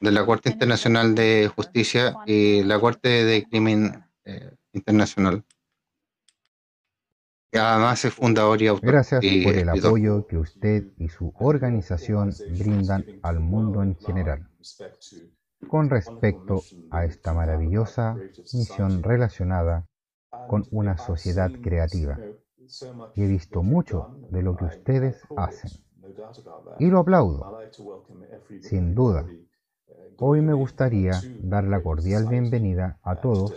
de 0.00 0.10
la 0.10 0.24
Corte 0.24 0.50
Internacional 0.50 1.14
de 1.14 1.50
Justicia 1.54 2.16
y 2.26 2.62
la 2.64 2.80
Corte 2.80 3.08
de 3.24 3.44
Crimen 3.44 4.04
eh, 4.24 4.56
Internacional. 4.72 5.44
Además 7.52 8.04
es 8.04 8.14
fundador 8.14 8.62
y 8.62 8.68
autor. 8.68 8.90
Gracias 8.90 9.20
por 9.20 9.54
el 9.54 9.68
apoyo 9.68 10.26
que 10.26 10.38
usted 10.38 10.84
y 10.98 11.08
su 11.08 11.32
organización 11.38 12.32
brindan 12.58 13.04
al 13.22 13.40
mundo 13.40 13.82
en 13.82 13.96
general 13.96 14.48
con 15.68 15.90
respecto 15.90 16.62
a 16.90 17.04
esta 17.04 17.34
maravillosa 17.34 18.16
misión 18.54 19.02
relacionada 19.02 19.86
con 20.48 20.66
una 20.70 20.96
sociedad 20.96 21.50
creativa. 21.62 22.18
Y 23.16 23.22
he 23.22 23.26
visto 23.26 23.62
mucho 23.62 24.16
de 24.30 24.42
lo 24.42 24.56
que 24.56 24.64
ustedes 24.64 25.20
hacen. 25.36 25.70
Y 26.78 26.86
lo 26.86 27.00
aplaudo, 27.00 27.58
sin 28.60 28.94
duda. 28.94 29.26
Hoy 30.18 30.40
me 30.42 30.52
gustaría 30.52 31.20
dar 31.42 31.64
la 31.64 31.82
cordial 31.82 32.26
bienvenida 32.28 32.98
a 33.02 33.16
todos, 33.16 33.52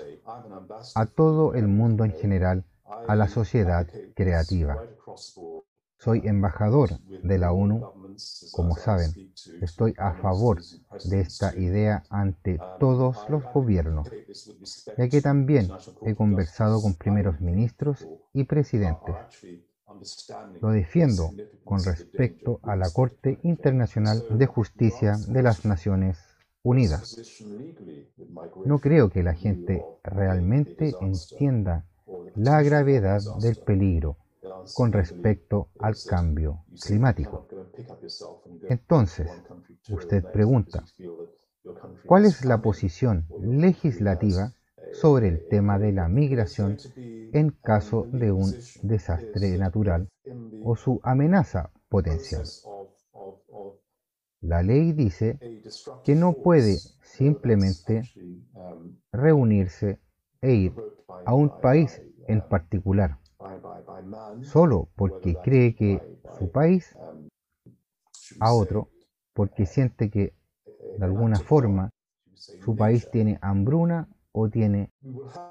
a 0.95 1.05
todo 1.05 1.53
el 1.53 1.67
mundo 1.67 2.05
en 2.05 2.13
general, 2.13 2.65
a 3.07 3.15
la 3.15 3.27
sociedad 3.27 3.87
creativa. 4.15 4.77
Soy 5.99 6.21
embajador 6.25 6.99
de 7.23 7.37
la 7.37 7.51
ONU, 7.51 7.81
como 8.51 8.75
saben. 8.75 9.11
Estoy 9.61 9.93
a 9.97 10.13
favor 10.13 10.61
de 11.05 11.21
esta 11.21 11.55
idea 11.55 12.03
ante 12.09 12.59
todos 12.79 13.25
los 13.29 13.43
gobiernos, 13.51 14.07
ya 14.97 15.09
que 15.09 15.21
también 15.21 15.69
he 16.01 16.15
conversado 16.15 16.81
con 16.81 16.95
primeros 16.95 17.39
ministros 17.41 18.07
y 18.33 18.43
presidentes. 18.45 19.15
Lo 20.61 20.69
defiendo 20.71 21.31
con 21.63 21.83
respecto 21.83 22.59
a 22.63 22.75
la 22.75 22.89
Corte 22.89 23.39
Internacional 23.43 24.25
de 24.29 24.45
Justicia 24.45 25.17
de 25.27 25.43
las 25.43 25.65
Naciones 25.65 26.32
Unidas. 26.63 27.17
No 28.65 28.79
creo 28.79 29.09
que 29.09 29.21
la 29.21 29.33
gente 29.33 29.83
realmente 30.03 30.95
entienda 31.01 31.85
la 32.35 32.61
gravedad 32.63 33.21
del 33.41 33.57
peligro 33.57 34.17
con 34.73 34.93
respecto 34.93 35.67
al 35.79 35.95
cambio 36.07 36.63
climático. 36.81 37.45
Entonces, 38.69 39.29
usted 39.89 40.23
pregunta, 40.31 40.85
¿cuál 42.05 42.25
es 42.25 42.45
la 42.45 42.61
posición 42.61 43.25
legislativa 43.41 44.53
sobre 44.93 45.27
el 45.27 45.47
tema 45.49 45.79
de 45.79 45.91
la 45.91 46.07
migración 46.07 46.77
en 46.95 47.49
caso 47.61 48.07
de 48.11 48.31
un 48.31 48.53
desastre 48.83 49.57
natural 49.57 50.07
o 50.63 50.77
su 50.77 51.01
amenaza 51.03 51.71
potencial? 51.89 52.43
La 54.43 54.61
ley 54.61 54.91
dice 54.91 55.39
que 56.03 56.15
no 56.15 56.33
puede 56.33 56.77
simplemente 57.01 58.09
reunirse 59.13 59.99
e 60.41 60.53
ir 60.53 60.73
a 61.25 61.33
un 61.33 61.49
país 61.49 62.01
en 62.27 62.41
particular, 62.41 63.19
solo 64.41 64.89
porque 64.95 65.37
cree 65.37 65.75
que 65.75 66.03
su 66.37 66.49
país 66.51 66.97
a 68.41 68.53
otro, 68.53 68.89
porque 69.33 69.65
siente 69.65 70.09
que 70.09 70.33
de 70.97 71.05
alguna 71.05 71.39
forma 71.39 71.89
su 72.59 72.75
país 72.75 73.09
tiene 73.09 73.39
hambruna 73.41 74.09
o 74.33 74.49
tiene 74.49 74.89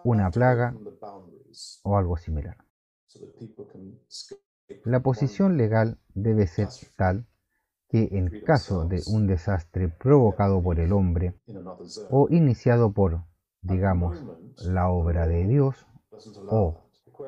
una 0.05 0.31
plaga 0.31 0.77
o 1.83 1.97
algo 1.97 2.17
similar. 2.17 2.57
La 4.85 5.01
posición 5.01 5.57
legal 5.57 5.99
debe 6.15 6.47
ser 6.47 6.69
tal 6.97 7.27
que 7.93 8.09
en 8.13 8.37
caso 8.43 8.87
de 8.87 9.05
un 9.07 9.29
desastre 9.29 9.89
provocado 9.89 10.61
por 10.65 10.81
el 10.81 10.93
hombre 10.93 11.37
o 12.09 12.29
iniciado 12.31 12.93
por, 12.93 13.25
digamos, 13.63 14.27
la 14.59 14.91
obra 14.91 15.27
de 15.29 15.47
Dios 15.47 15.87
o 16.49 16.81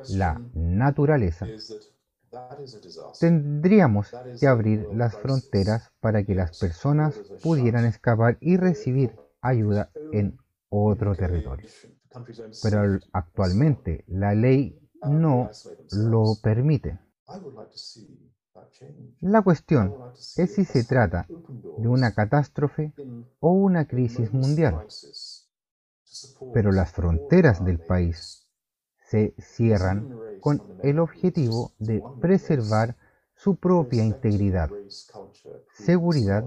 la 0.07 0.43
naturaleza, 0.53 1.55
tendríamos 3.19 4.15
que 4.39 4.47
abrir 4.47 4.87
las 4.91 5.17
fronteras 5.17 5.91
para 5.99 6.23
que 6.23 6.35
las 6.35 6.53
personas 6.53 7.25
pudieran 7.41 7.85
escapar 7.85 8.37
y 8.41 8.57
recibir 8.57 9.19
ayuda 9.41 9.91
en 10.11 10.37
otro 10.69 11.15
territorio. 11.17 11.69
Pero 12.61 12.99
actualmente 13.13 14.03
la 14.07 14.35
ley 14.35 14.77
no 15.03 15.55
lo 15.89 16.35
permite. 16.41 16.99
La 19.21 19.41
cuestión 19.41 19.93
es 20.37 20.53
si 20.53 20.65
se 20.65 20.83
trata 20.83 21.27
de 21.27 21.87
una 21.87 22.13
catástrofe 22.13 22.93
o 23.39 23.51
una 23.51 23.85
crisis 23.85 24.33
mundial. 24.33 24.87
Pero 26.53 26.71
las 26.71 26.91
fronteras 26.91 27.63
del 27.63 27.79
país 27.79 28.47
se 29.09 29.33
cierran 29.37 30.17
con 30.41 30.61
el 30.83 30.99
objetivo 30.99 31.73
de 31.79 32.01
preservar 32.21 32.95
su 33.35 33.55
propia 33.57 34.03
integridad, 34.03 34.69
seguridad 35.73 36.45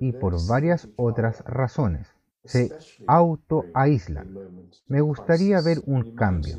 y 0.00 0.12
por 0.12 0.46
varias 0.46 0.88
otras 0.96 1.40
razones. 1.44 2.13
Se 2.44 2.70
autoaíslan. 3.06 4.34
Me 4.88 5.00
gustaría 5.00 5.60
ver 5.60 5.78
un 5.86 6.14
cambio, 6.14 6.58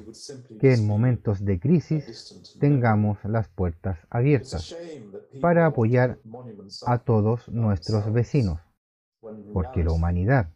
que 0.59 0.73
en 0.73 0.87
momentos 0.87 1.43
de 1.45 1.59
crisis 1.59 2.57
tengamos 2.59 3.23
las 3.23 3.47
puertas 3.49 3.99
abiertas 4.09 4.75
para 5.41 5.65
apoyar 5.65 6.19
a 6.85 6.97
todos 6.99 7.47
nuestros 7.49 8.11
vecinos, 8.11 8.59
porque 9.53 9.83
la 9.83 9.91
humanidad 9.91 10.49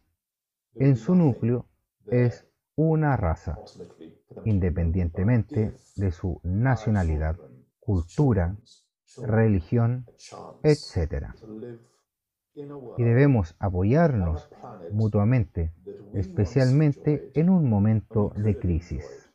en 0.76 0.96
su 0.96 1.16
núcleo 1.16 1.68
es 2.10 2.46
una 2.76 3.18
raza, 3.18 3.60
independientemente 4.46 5.74
de 5.96 6.12
su 6.12 6.40
nacionalidad, 6.44 7.38
cultura, 7.80 8.56
religión, 9.18 10.06
etc. 10.64 11.34
Y 12.95 13.03
debemos 13.03 13.56
apoyarnos 13.60 14.52
mutuamente, 14.90 15.73
especialmente 16.11 17.27
en 17.34 17.49
un 17.49 17.69
momento 17.69 18.34
de 18.36 18.57
crisis. 18.57 19.31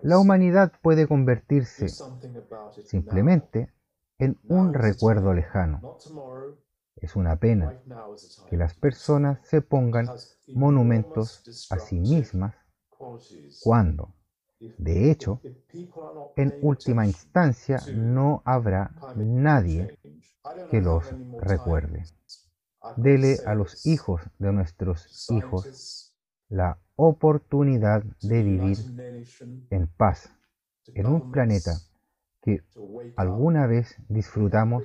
La 0.00 0.18
humanidad 0.18 0.72
puede 0.82 1.06
convertirse 1.06 1.98
simplemente 2.82 3.72
en 4.18 4.40
un 4.46 4.74
recuerdo 4.74 5.34
lejano. 5.34 5.86
Es 6.96 7.16
una 7.16 7.36
pena 7.36 7.78
que 8.46 8.56
las 8.56 8.74
personas 8.74 9.40
se 9.46 9.62
pongan 9.62 10.16
monumentos 10.52 11.40
a 11.68 11.78
sí 11.78 12.00
mismas 12.00 12.54
cuando, 13.60 14.14
de 14.76 15.10
hecho, 15.10 15.42
en 16.36 16.56
última 16.60 17.06
instancia 17.06 17.86
no 17.88 18.42
habrá 18.44 18.96
nadie 19.14 19.92
que 20.70 20.80
los 20.80 21.04
recuerde. 21.40 22.04
Dele 22.96 23.38
a 23.46 23.54
los 23.54 23.86
hijos 23.86 24.22
de 24.38 24.52
nuestros 24.52 25.30
hijos 25.30 26.14
la 26.48 26.78
oportunidad 26.96 28.02
de 28.22 28.42
vivir 28.42 28.78
en 29.70 29.86
paz 29.86 30.30
en 30.94 31.06
un 31.06 31.30
planeta 31.30 31.74
que 32.42 32.62
alguna 33.16 33.66
vez 33.66 33.96
disfrutamos 34.08 34.84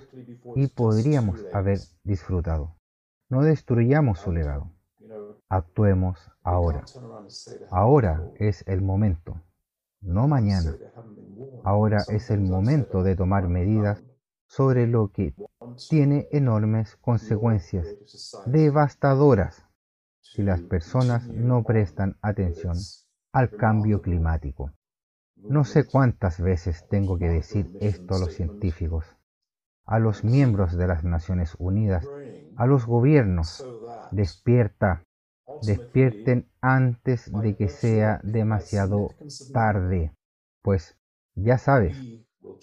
y 0.56 0.68
podríamos 0.68 1.46
haber 1.54 1.80
disfrutado. 2.04 2.76
No 3.30 3.42
destruyamos 3.42 4.20
su 4.20 4.32
legado. 4.32 4.72
Actuemos 5.50 6.20
ahora. 6.44 6.84
Ahora 7.70 8.32
es 8.36 8.64
el 8.68 8.82
momento, 8.82 9.42
no 10.02 10.28
mañana. 10.28 10.76
Ahora 11.64 12.04
es 12.10 12.30
el 12.32 12.42
momento 12.42 13.04
de 13.04 13.16
tomar 13.16 13.48
medidas 13.48 14.04
sobre 14.56 14.86
lo 14.86 15.08
que 15.08 15.34
tiene 15.90 16.28
enormes 16.32 16.96
consecuencias 16.98 17.98
devastadoras 18.46 19.66
si 20.22 20.44
las 20.44 20.62
personas 20.62 21.28
no 21.32 21.64
prestan 21.64 22.18
atención 22.22 22.78
al 23.34 23.56
cambio 23.56 24.00
climático. 24.04 24.72
No 25.50 25.64
sé 25.64 25.86
cuántas 25.86 26.40
veces 26.40 26.86
tengo 26.88 27.18
que 27.18 27.30
decir 27.30 27.72
esto 27.80 28.14
a 28.14 28.20
los 28.20 28.34
científicos, 28.34 29.18
a 29.88 29.98
los 29.98 30.24
miembros 30.24 30.78
de 30.78 30.86
las 30.88 31.04
Naciones 31.04 31.56
Unidas, 31.58 32.12
a 32.56 32.68
los 32.68 32.86
gobiernos. 32.86 33.68
Despierta, 34.12 35.02
despierten 35.62 36.48
antes 36.62 37.32
de 37.34 37.56
que 37.56 37.70
sea 37.70 38.22
demasiado 38.24 39.10
tarde, 39.52 40.14
pues 40.62 40.96
ya 41.34 41.58
sabes, 41.58 41.98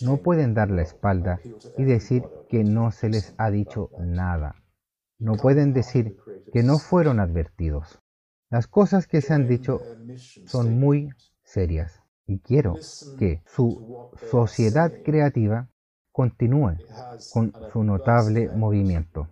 no 0.02 0.19
pueden 0.19 0.55
dar 0.55 0.70
la 0.70 0.82
espalda 0.82 1.40
y 1.77 1.85
decir 1.85 2.24
que 2.48 2.65
no 2.65 2.90
se 2.90 3.09
les 3.09 3.35
ha 3.39 3.51
dicho 3.51 3.90
nada. 3.98 4.57
No 5.19 5.36
pueden 5.36 5.73
decir 5.73 6.16
que 6.52 6.62
no 6.62 6.78
fueron 6.78 7.20
advertidos. 7.20 8.01
Las 8.51 8.66
cosas 8.66 9.07
que 9.07 9.20
se 9.20 9.35
han 9.35 9.48
dicho 9.48 9.81
son 10.47 10.78
muy 10.81 11.11
serias 11.43 12.02
y 12.27 12.39
quiero 12.40 12.77
que 13.19 13.43
su 13.47 14.11
sociedad 14.31 14.93
creativa 15.05 15.69
continúe 16.12 16.77
con 17.32 17.52
su 17.73 17.85
notable 17.85 18.48
movimiento, 18.48 19.28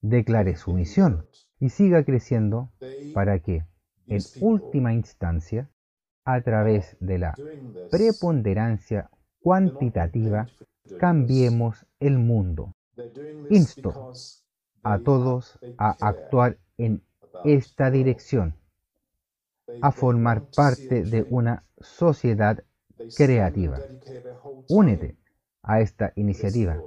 declare 0.00 0.56
su 0.56 0.72
misión 0.72 1.26
y 1.60 1.70
siga 1.70 2.04
creciendo 2.04 2.70
para 3.12 3.38
que, 3.40 3.64
en 4.06 4.22
última 4.40 4.92
instancia, 4.92 5.70
a 6.24 6.40
través 6.40 6.96
de 7.00 7.18
la 7.18 7.34
preponderancia 7.90 9.10
cuantitativa, 9.44 10.48
cambiemos 10.98 11.86
el 12.00 12.18
mundo. 12.18 12.72
Insto 13.50 14.12
a 14.82 14.98
todos 15.00 15.58
a 15.76 15.90
actuar 16.00 16.56
en 16.78 17.02
esta 17.44 17.90
dirección, 17.90 18.54
a 19.82 19.92
formar 19.92 20.46
parte 20.56 21.02
de 21.02 21.26
una 21.28 21.62
sociedad 21.78 22.64
creativa. 23.14 23.78
Únete 24.70 25.18
a 25.62 25.82
esta 25.82 26.14
iniciativa. 26.16 26.82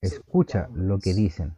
Escucha 0.00 0.68
lo 0.74 0.98
que 0.98 1.14
dicen. 1.14 1.54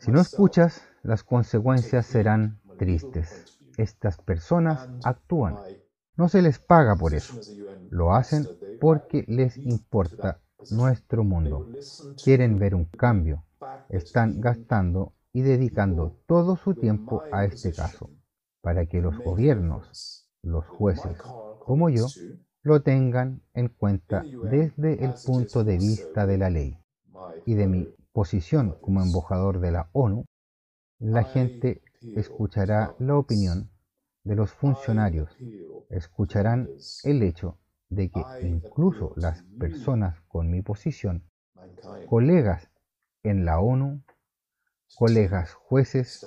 Si 0.00 0.10
no 0.10 0.20
escuchas, 0.20 0.82
las 1.02 1.24
consecuencias 1.24 2.04
serán 2.04 2.60
tristes. 2.76 3.58
Estas 3.78 4.18
personas 4.18 4.90
actúan. 5.02 5.56
No 6.16 6.28
se 6.28 6.42
les 6.42 6.58
paga 6.58 6.96
por 6.96 7.14
eso. 7.14 7.40
Lo 7.88 8.14
hacen 8.14 8.50
porque 8.80 9.24
les 9.28 9.58
importa 9.58 10.40
nuestro 10.70 11.24
mundo. 11.24 11.68
Quieren 12.22 12.58
ver 12.58 12.74
un 12.74 12.86
cambio. 12.86 13.44
Están 13.88 14.40
gastando 14.40 15.14
y 15.32 15.42
dedicando 15.42 16.16
todo 16.26 16.56
su 16.56 16.74
tiempo 16.74 17.22
a 17.30 17.44
este 17.44 17.72
caso, 17.72 18.10
para 18.62 18.86
que 18.86 19.00
los 19.00 19.18
gobiernos, 19.18 19.92
los 20.42 20.66
jueces, 20.66 21.18
como 21.58 21.90
yo, 21.90 22.06
lo 22.62 22.82
tengan 22.82 23.42
en 23.52 23.68
cuenta 23.68 24.22
desde 24.42 25.04
el 25.04 25.14
punto 25.14 25.64
de 25.64 25.78
vista 25.78 26.26
de 26.26 26.38
la 26.38 26.50
ley 26.50 26.78
y 27.44 27.54
de 27.54 27.66
mi 27.66 27.88
posición 28.12 28.76
como 28.80 29.02
embajador 29.02 29.60
de 29.60 29.72
la 29.72 29.88
ONU, 29.92 30.24
La 31.00 31.24
gente 31.24 31.82
escuchará 32.14 32.94
la 32.98 33.16
opinión 33.16 33.70
de 34.24 34.34
los 34.34 34.50
funcionarios, 34.50 35.36
escucharán 35.90 36.68
el 37.04 37.22
hecho 37.22 37.58
de 37.90 38.10
que 38.10 38.22
incluso 38.42 39.12
las 39.16 39.42
personas 39.58 40.20
con 40.22 40.50
mi 40.50 40.62
posición, 40.62 41.24
colegas 42.08 42.70
en 43.22 43.44
la 43.44 43.60
ONU, 43.60 44.02
colegas 44.96 45.52
jueces, 45.52 46.26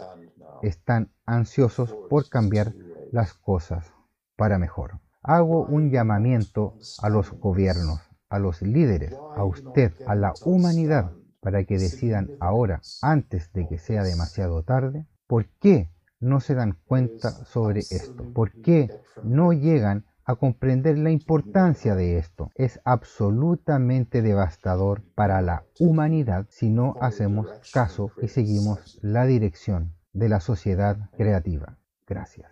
están 0.62 1.12
ansiosos 1.26 1.94
por 2.10 2.30
cambiar 2.30 2.74
las 3.12 3.34
cosas 3.34 3.94
para 4.36 4.60
mejor. 4.60 5.00
Hago 5.22 5.66
un 5.66 5.90
llamamiento 5.90 6.76
a 7.02 7.10
los 7.10 7.32
gobiernos, 7.32 8.00
a 8.30 8.40
los 8.40 8.62
líderes, 8.62 9.14
a 9.36 9.44
usted, 9.44 9.94
a 10.06 10.16
la 10.16 10.34
humanidad, 10.46 11.12
para 11.40 11.64
que 11.64 11.78
decidan 11.78 12.30
ahora, 12.40 12.82
antes 13.02 13.52
de 13.54 13.68
que 13.68 13.78
sea 13.78 14.04
demasiado 14.04 14.64
tarde, 14.64 15.06
por 15.28 15.48
qué 15.60 15.90
no 16.20 16.40
se 16.40 16.56
dan 16.56 16.78
cuenta 16.86 17.32
sobre 17.46 17.80
esto, 17.80 18.24
por 18.34 18.52
qué 18.62 18.90
no 19.24 19.54
llegan 19.54 20.06
a 20.28 20.36
comprender 20.36 20.98
la 20.98 21.10
importancia 21.10 21.96
de 21.96 22.18
esto. 22.18 22.52
Es 22.56 22.82
absolutamente 22.84 24.22
devastador 24.22 25.04
para 25.16 25.42
la 25.42 25.66
humanidad 25.80 26.48
si 26.50 26.70
no 26.70 26.96
hacemos 27.00 27.48
caso 27.72 28.12
y 28.22 28.28
seguimos 28.28 29.00
la 29.02 29.26
dirección 29.26 29.94
de 30.12 30.30
la 30.30 30.42
sociedad 30.42 31.10
creativa. 31.16 31.78
Gracias. 32.06 32.52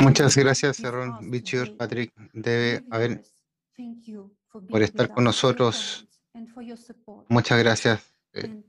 Muchas 0.00 0.36
gracias, 0.36 0.84
Aaron 0.84 1.30
Bichur, 1.30 1.76
Patrick. 1.76 2.12
Debe 2.32 2.84
haber 2.90 3.22
por 4.68 4.82
estar 4.82 5.08
con 5.12 5.24
nosotros. 5.24 6.06
Muchas 7.28 7.58
gracias 7.58 8.14
eh, 8.32 8.62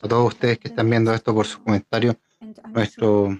a 0.00 0.08
todos 0.08 0.34
ustedes 0.34 0.58
que 0.58 0.68
están 0.68 0.88
viendo 0.88 1.12
esto 1.12 1.34
por 1.34 1.46
su 1.46 1.62
comentario. 1.62 2.16
Nuestro 2.72 3.38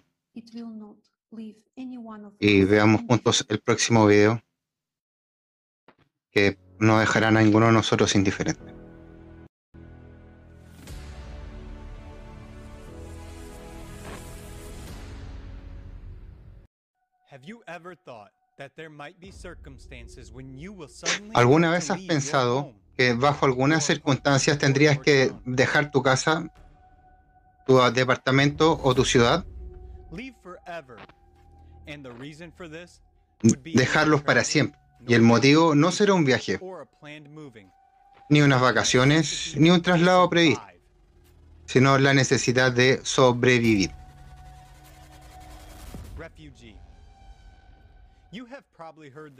y 2.39 2.64
veamos 2.64 3.02
juntos 3.09 3.44
el 3.48 3.60
próximo 3.60 4.06
video 4.06 4.43
que 6.31 6.59
no 6.78 6.98
dejarán 6.98 7.36
a 7.36 7.43
ninguno 7.43 7.66
de 7.66 7.73
nosotros 7.73 8.14
indiferente. 8.14 8.74
¿Alguna 21.35 21.70
vez 21.70 21.91
has 21.91 22.01
pensado 22.03 22.73
que 22.97 23.12
bajo 23.12 23.45
algunas 23.45 23.85
circunstancias 23.85 24.59
tendrías 24.59 24.99
que 24.99 25.33
dejar 25.45 25.91
tu 25.91 26.03
casa, 26.03 26.51
tu 27.66 27.78
departamento 27.93 28.81
o 28.83 28.95
tu 28.95 29.05
ciudad? 29.05 29.45
Dejarlos 33.74 34.23
para 34.23 34.45
siempre. 34.45 34.81
Y 35.07 35.15
el 35.15 35.23
motivo 35.23 35.74
no 35.74 35.93
será 35.93 36.15
un 36.15 36.24
viaje, 36.24 36.59
ni 38.28 38.41
unas 38.41 38.61
vacaciones, 38.61 39.55
ni 39.57 39.70
un 39.70 39.83
traslado 39.83 40.28
previsto, 40.31 40.65
sino 41.66 41.99
la 41.99 42.15
necesidad 42.15 42.73
de 42.73 43.01
sobrevivir. 43.05 43.91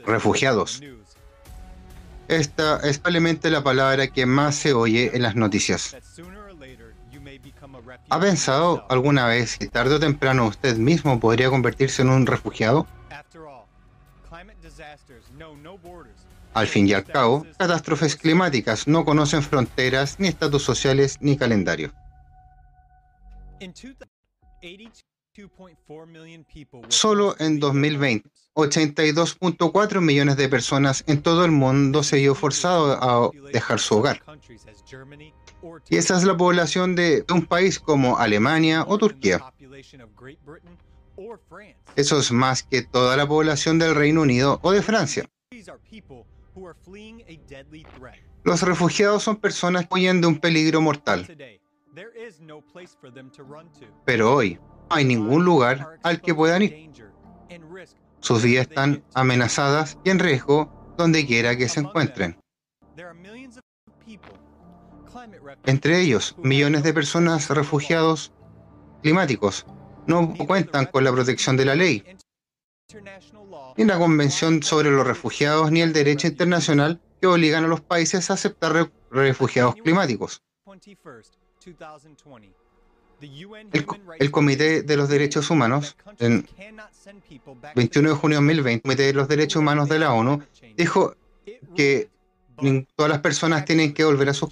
Refugiados. 0.05 0.81
Esta 2.27 2.77
es 2.87 2.99
probablemente 2.99 3.49
la 3.49 3.63
palabra 3.63 4.07
que 4.07 4.25
más 4.25 4.55
se 4.55 4.73
oye 4.73 5.15
en 5.15 5.21
las 5.21 5.35
noticias. 5.35 5.95
¿Ha 8.09 8.19
pensado 8.19 8.85
alguna 8.89 9.27
vez 9.27 9.57
que 9.57 9.67
tarde 9.67 9.95
o 9.95 9.99
temprano 9.99 10.47
usted 10.47 10.77
mismo 10.77 11.19
podría 11.19 11.49
convertirse 11.49 12.01
en 12.01 12.09
un 12.09 12.25
refugiado? 12.25 12.87
Al 16.53 16.67
fin 16.67 16.87
y 16.87 16.93
al 16.93 17.05
cabo, 17.05 17.45
catástrofes 17.57 18.15
climáticas 18.15 18.87
no 18.87 19.05
conocen 19.05 19.43
fronteras, 19.43 20.19
ni 20.19 20.27
estatus 20.27 20.63
sociales, 20.63 21.17
ni 21.21 21.37
calendario. 21.37 21.93
Solo 26.89 27.35
en 27.39 27.59
2020, 27.59 28.29
82.4 28.57 30.01
millones 30.01 30.35
de 30.35 30.49
personas 30.49 31.03
en 31.07 31.21
todo 31.21 31.45
el 31.45 31.51
mundo 31.51 32.01
se 32.01 32.17
vio 32.17 32.33
forzado 32.33 32.97
a 33.01 33.29
dejar 33.53 33.79
su 33.79 33.97
hogar. 33.97 34.21
Y 35.89 35.97
esa 35.97 36.17
es 36.17 36.23
la 36.23 36.35
población 36.35 36.95
de 36.95 37.23
un 37.31 37.45
país 37.45 37.79
como 37.79 38.17
Alemania 38.17 38.83
o 38.87 38.97
Turquía. 38.97 39.53
Eso 41.95 42.19
es 42.19 42.31
más 42.31 42.63
que 42.63 42.81
toda 42.81 43.15
la 43.15 43.27
población 43.27 43.79
del 43.79 43.95
Reino 43.95 44.21
Unido 44.21 44.59
o 44.63 44.71
de 44.71 44.81
Francia. 44.81 45.29
Los 48.43 48.61
refugiados 48.63 49.23
son 49.23 49.35
personas 49.37 49.87
que 49.87 49.93
huyen 49.93 50.21
de 50.21 50.27
un 50.27 50.39
peligro 50.39 50.81
mortal. 50.81 51.27
Pero 54.05 54.33
hoy 54.33 54.59
hay 54.89 55.05
ningún 55.05 55.45
lugar 55.45 55.99
al 56.03 56.21
que 56.21 56.33
puedan 56.33 56.61
ir. 56.63 56.91
Sus 58.27 58.43
vidas 58.43 58.67
están 58.67 59.05
amenazadas 59.13 59.97
y 60.03 60.09
en 60.09 60.19
riesgo 60.19 60.93
donde 60.97 61.25
quiera 61.25 61.55
que 61.55 61.69
se 61.69 61.79
encuentren. 61.79 62.37
Entre 65.65 66.01
ellos, 66.01 66.35
millones 66.37 66.83
de 66.83 66.93
personas 66.93 67.49
refugiados 67.49 68.33
climáticos 69.01 69.65
no 70.07 70.35
cuentan 70.45 70.87
con 70.87 71.05
la 71.05 71.13
protección 71.13 71.55
de 71.55 71.63
la 71.63 71.75
ley, 71.75 72.03
ni 73.77 73.85
la 73.85 73.97
Convención 73.97 74.61
sobre 74.61 74.91
los 74.91 75.07
Refugiados, 75.07 75.71
ni 75.71 75.79
el 75.81 75.93
derecho 75.93 76.27
internacional 76.27 76.99
que 77.21 77.27
obligan 77.27 77.63
a 77.63 77.69
los 77.69 77.79
países 77.79 78.29
a 78.29 78.33
aceptar 78.33 78.91
refugiados 79.09 79.75
climáticos. 79.75 80.41
El, 83.19 83.85
el, 84.19 84.31
Comité 84.31 84.83
de 84.83 84.97
los 84.97 85.09
Derechos 85.09 85.49
Humanos, 85.49 85.97
en 86.19 86.47
21 87.75 88.09
de 88.09 88.15
junio 88.15 88.37
de 88.37 88.45
2020, 88.45 88.75
el 88.75 88.81
Comité 88.81 89.03
de 89.03 89.13
los 89.13 89.27
Derechos 89.27 89.59
Humanos 89.59 89.89
de 89.89 89.99
la 89.99 90.13
ONU, 90.13 90.43
dijo 90.75 91.15
que 91.75 92.09
todas 92.95 93.09
las 93.09 93.19
personas 93.19 93.65
tienen 93.65 93.93
que 93.93 94.03
volver 94.03 94.29
a 94.29 94.33
su 94.33 94.49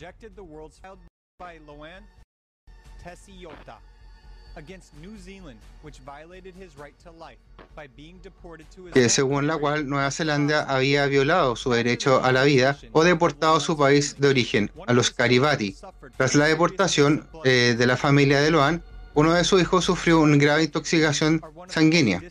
que 8.94 9.10
según 9.10 9.48
la 9.48 9.58
cual 9.58 9.88
Nueva 9.88 10.10
Zelanda 10.12 10.64
había 10.64 11.06
violado 11.08 11.56
su 11.56 11.72
derecho 11.72 12.24
a 12.24 12.32
la 12.32 12.44
vida 12.44 12.78
o 12.92 13.04
deportado 13.04 13.56
a 13.58 13.60
su 13.60 13.78
país 13.78 14.16
de 14.20 14.30
origen, 14.30 14.72
a 14.88 14.94
los 14.94 15.12
Karibati. 15.12 15.76
Tras 16.18 16.36
la 16.36 16.46
deportación 16.46 17.28
eh, 17.44 17.76
de 17.78 17.86
la 17.86 17.98
familia 17.98 18.40
de 18.40 18.52
Loan, 18.52 18.84
uno 19.14 19.34
de 19.34 19.44
sus 19.44 19.62
hijos 19.62 19.86
sufrió 19.86 20.20
una 20.20 20.38
grave 20.38 20.64
intoxicación 20.64 21.42
sanguínea. 21.68 22.22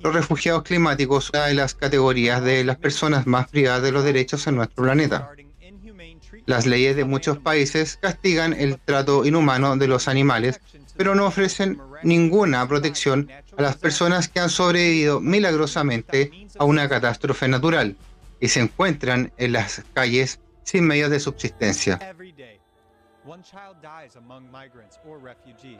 Los 0.00 0.14
refugiados 0.14 0.62
climáticos 0.62 1.24
son 1.24 1.40
una 1.40 1.46
de 1.48 1.54
las 1.54 1.74
categorías 1.74 2.42
de 2.42 2.64
las 2.64 2.76
personas 2.76 3.26
más 3.26 3.48
privadas 3.48 3.82
de 3.82 3.92
los 3.92 4.04
derechos 4.04 4.46
en 4.46 4.56
nuestro 4.56 4.84
planeta. 4.84 5.30
Las 6.46 6.64
leyes 6.64 6.94
de 6.94 7.04
muchos 7.04 7.38
países 7.38 7.98
castigan 8.00 8.52
el 8.52 8.78
trato 8.78 9.24
inhumano 9.24 9.76
de 9.76 9.88
los 9.88 10.06
animales, 10.06 10.60
pero 10.96 11.14
no 11.14 11.26
ofrecen 11.26 11.80
ninguna 12.04 12.66
protección 12.68 13.28
a 13.58 13.62
las 13.62 13.76
personas 13.76 14.28
que 14.28 14.40
han 14.40 14.50
sobrevivido 14.50 15.20
milagrosamente 15.20 16.30
a 16.58 16.64
una 16.64 16.88
catástrofe 16.88 17.48
natural 17.48 17.96
y 18.40 18.48
se 18.48 18.60
encuentran 18.60 19.32
en 19.38 19.52
las 19.52 19.82
calles 19.92 20.38
sin 20.62 20.86
medios 20.86 21.10
de 21.10 21.20
subsistencia. 21.20 21.98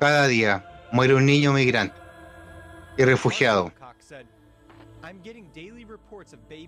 Cada 0.00 0.26
día 0.26 0.88
muere 0.90 1.14
un 1.14 1.26
niño 1.26 1.52
migrante 1.52 1.96
y 2.96 3.04
refugiado. 3.04 3.72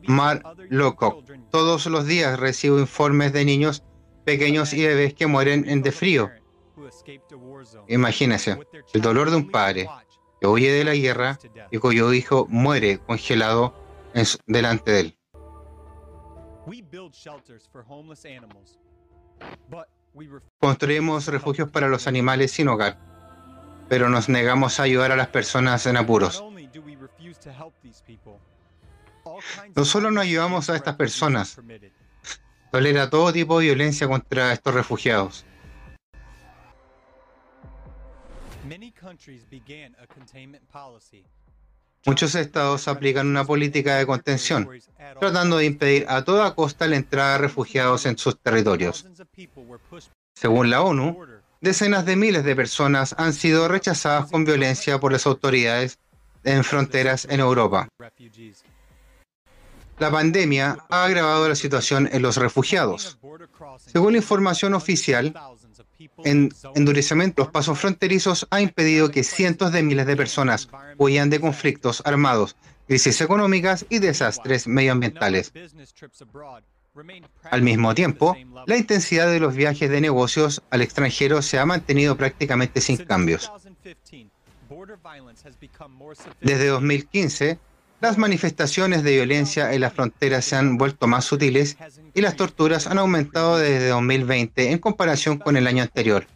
Mar 0.06 0.42
Loco. 0.68 1.22
Todos 1.50 1.86
los 1.86 2.06
días 2.06 2.38
recibo 2.38 2.78
informes 2.78 3.32
de 3.32 3.44
niños 3.44 3.82
pequeños 4.24 4.72
y 4.72 4.86
bebés 4.86 5.14
que 5.14 5.26
mueren 5.26 5.68
en 5.68 5.82
de 5.82 5.92
frío. 5.92 6.30
Imagínense 7.88 8.58
el 8.92 9.00
dolor 9.00 9.30
de 9.30 9.36
un 9.36 9.50
padre 9.50 9.88
que 10.40 10.46
huye 10.46 10.70
de 10.72 10.84
la 10.84 10.94
guerra 10.94 11.38
y 11.70 11.78
cuyo 11.78 12.12
hijo 12.12 12.46
muere 12.48 12.98
congelado 12.98 13.74
en 14.14 14.26
delante 14.46 14.90
de 14.92 15.00
él. 15.00 15.18
Construimos 20.58 21.26
refugios 21.28 21.70
para 21.70 21.88
los 21.88 22.06
animales 22.06 22.52
sin 22.52 22.68
hogar, 22.68 22.98
pero 23.88 24.08
nos 24.08 24.28
negamos 24.28 24.78
a 24.78 24.84
ayudar 24.84 25.12
a 25.12 25.16
las 25.16 25.28
personas 25.28 25.86
en 25.86 25.96
apuros. 25.96 26.44
No 29.74 29.84
solo 29.84 30.10
no 30.10 30.20
ayudamos 30.20 30.70
a 30.70 30.76
estas 30.76 30.96
personas, 30.96 31.60
tolera 32.70 33.10
todo 33.10 33.32
tipo 33.32 33.58
de 33.58 33.66
violencia 33.66 34.08
contra 34.08 34.52
estos 34.52 34.74
refugiados. 34.74 35.44
Muchos 42.06 42.34
estados 42.34 42.88
aplican 42.88 43.26
una 43.26 43.44
política 43.44 43.96
de 43.96 44.06
contención, 44.06 44.68
tratando 45.20 45.58
de 45.58 45.66
impedir 45.66 46.06
a 46.08 46.24
toda 46.24 46.54
costa 46.54 46.86
la 46.86 46.96
entrada 46.96 47.32
de 47.32 47.38
refugiados 47.38 48.06
en 48.06 48.16
sus 48.16 48.38
territorios. 48.38 49.06
Según 50.34 50.70
la 50.70 50.82
ONU, 50.82 51.26
decenas 51.60 52.06
de 52.06 52.16
miles 52.16 52.44
de 52.44 52.56
personas 52.56 53.14
han 53.18 53.32
sido 53.32 53.68
rechazadas 53.68 54.30
con 54.30 54.44
violencia 54.44 54.98
por 54.98 55.12
las 55.12 55.26
autoridades 55.26 55.98
en 56.44 56.64
fronteras 56.64 57.26
en 57.30 57.40
Europa. 57.40 57.88
La 59.98 60.10
pandemia 60.12 60.78
ha 60.88 61.04
agravado 61.04 61.48
la 61.48 61.56
situación 61.56 62.08
en 62.12 62.22
los 62.22 62.36
refugiados. 62.36 63.18
Según 63.78 64.12
la 64.12 64.18
información 64.18 64.74
oficial, 64.74 65.34
el 66.24 66.54
endurecimiento 66.74 67.42
los 67.42 67.50
pasos 67.50 67.78
fronterizos 67.78 68.46
ha 68.50 68.60
impedido 68.60 69.10
que 69.10 69.24
cientos 69.24 69.72
de 69.72 69.82
miles 69.82 70.06
de 70.06 70.16
personas 70.16 70.68
huyan 70.96 71.30
de 71.30 71.40
conflictos 71.40 72.02
armados, 72.04 72.56
crisis 72.86 73.20
económicas 73.20 73.86
y 73.88 73.98
desastres 73.98 74.68
medioambientales. 74.68 75.52
Al 77.50 77.62
mismo 77.62 77.94
tiempo, 77.94 78.36
la 78.66 78.76
intensidad 78.76 79.30
de 79.30 79.40
los 79.40 79.54
viajes 79.54 79.90
de 79.90 80.00
negocios 80.00 80.62
al 80.70 80.82
extranjero 80.82 81.42
se 81.42 81.58
ha 81.58 81.66
mantenido 81.66 82.16
prácticamente 82.16 82.80
sin 82.80 82.96
cambios. 82.98 83.50
Desde 86.40 86.66
2015, 86.66 87.58
las 88.00 88.16
manifestaciones 88.16 89.02
de 89.02 89.12
violencia 89.12 89.72
en 89.72 89.80
las 89.80 89.92
fronteras 89.92 90.44
se 90.44 90.56
han 90.56 90.78
vuelto 90.78 91.06
más 91.06 91.24
sutiles 91.24 91.76
y 92.14 92.20
las 92.20 92.36
torturas 92.36 92.86
han 92.86 92.98
aumentado 92.98 93.58
desde 93.58 93.88
2020 93.88 94.70
en 94.70 94.78
comparación 94.78 95.38
con 95.38 95.56
el 95.56 95.66
año 95.66 95.82
anterior. 95.82 96.26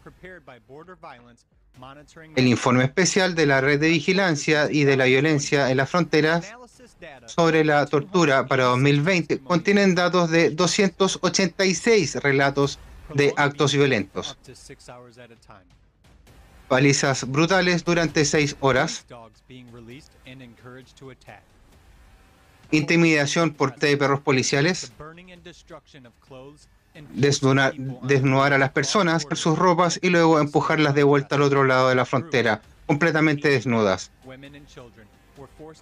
El 2.37 2.47
informe 2.47 2.85
especial 2.85 3.35
de 3.35 3.47
la 3.47 3.61
Red 3.61 3.81
de 3.81 3.89
Vigilancia 3.89 4.71
y 4.71 4.85
de 4.85 4.97
la 4.97 5.05
Violencia 5.05 5.71
en 5.71 5.77
las 5.77 5.91
Fronteras 5.91 6.53
sobre 7.27 7.65
la 7.65 7.87
tortura 7.87 8.47
para 8.47 8.65
2020 8.65 9.41
contienen 9.41 9.95
datos 9.95 10.31
de 10.31 10.51
286 10.51 12.17
relatos 12.17 12.79
de 13.15 13.33
actos 13.37 13.73
violentos. 13.75 14.37
Palizas 16.73 17.31
brutales 17.31 17.85
durante 17.85 18.25
seis 18.25 18.57
horas, 18.61 19.05
intimidación 22.71 23.53
por 23.53 23.73
té 23.73 23.89
de 23.89 23.99
perros 23.99 24.21
policiales, 24.21 24.91
desnudar, 27.13 28.55
a 28.55 28.59
las 28.59 28.71
personas 28.71 29.27
por 29.27 29.37
sus 29.37 29.59
ropas 29.59 30.01
y 30.01 30.09
luego 30.09 30.41
empujarlas 30.41 30.95
de 30.95 31.03
vuelta 31.03 31.35
al 31.35 31.43
otro 31.43 31.65
lado 31.65 31.91
de 31.91 31.95
la 31.95 32.07
frontera, 32.07 32.63
completamente 32.87 33.51
desnudas. 33.51 34.11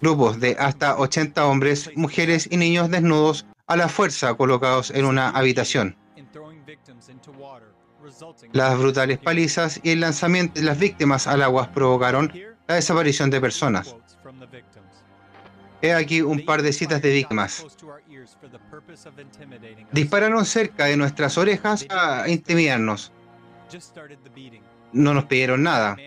Grupos 0.01 0.41
de 0.41 0.57
hasta 0.59 0.97
80 0.97 1.45
hombres, 1.45 1.89
mujeres 1.95 2.49
y 2.51 2.57
niños 2.57 2.91
desnudos 2.91 3.45
a 3.65 3.77
la 3.77 3.87
fuerza 3.87 4.33
colocados 4.33 4.91
en 4.91 5.05
una 5.05 5.29
habitación. 5.29 5.95
Las 8.53 8.77
brutales 8.77 9.17
palizas 9.17 9.79
y 9.83 9.91
el 9.91 10.01
lanzamiento 10.01 10.59
de 10.59 10.65
las 10.65 10.77
víctimas 10.77 11.27
al 11.27 11.41
agua 11.41 11.71
provocaron 11.73 12.31
la 12.67 12.75
desaparición 12.75 13.29
de 13.29 13.41
personas. 13.41 13.95
He 15.81 15.93
aquí 15.93 16.21
un 16.21 16.45
par 16.45 16.61
de 16.61 16.73
citas 16.73 17.01
de 17.01 17.11
víctimas. 17.11 17.65
Dispararon 19.91 20.45
cerca 20.45 20.85
de 20.85 20.97
nuestras 20.97 21.37
orejas 21.37 21.85
a 21.89 22.27
intimidarnos. 22.27 23.11
No 24.93 25.13
nos 25.13 25.25
pidieron 25.25 25.63
nada. 25.63 25.97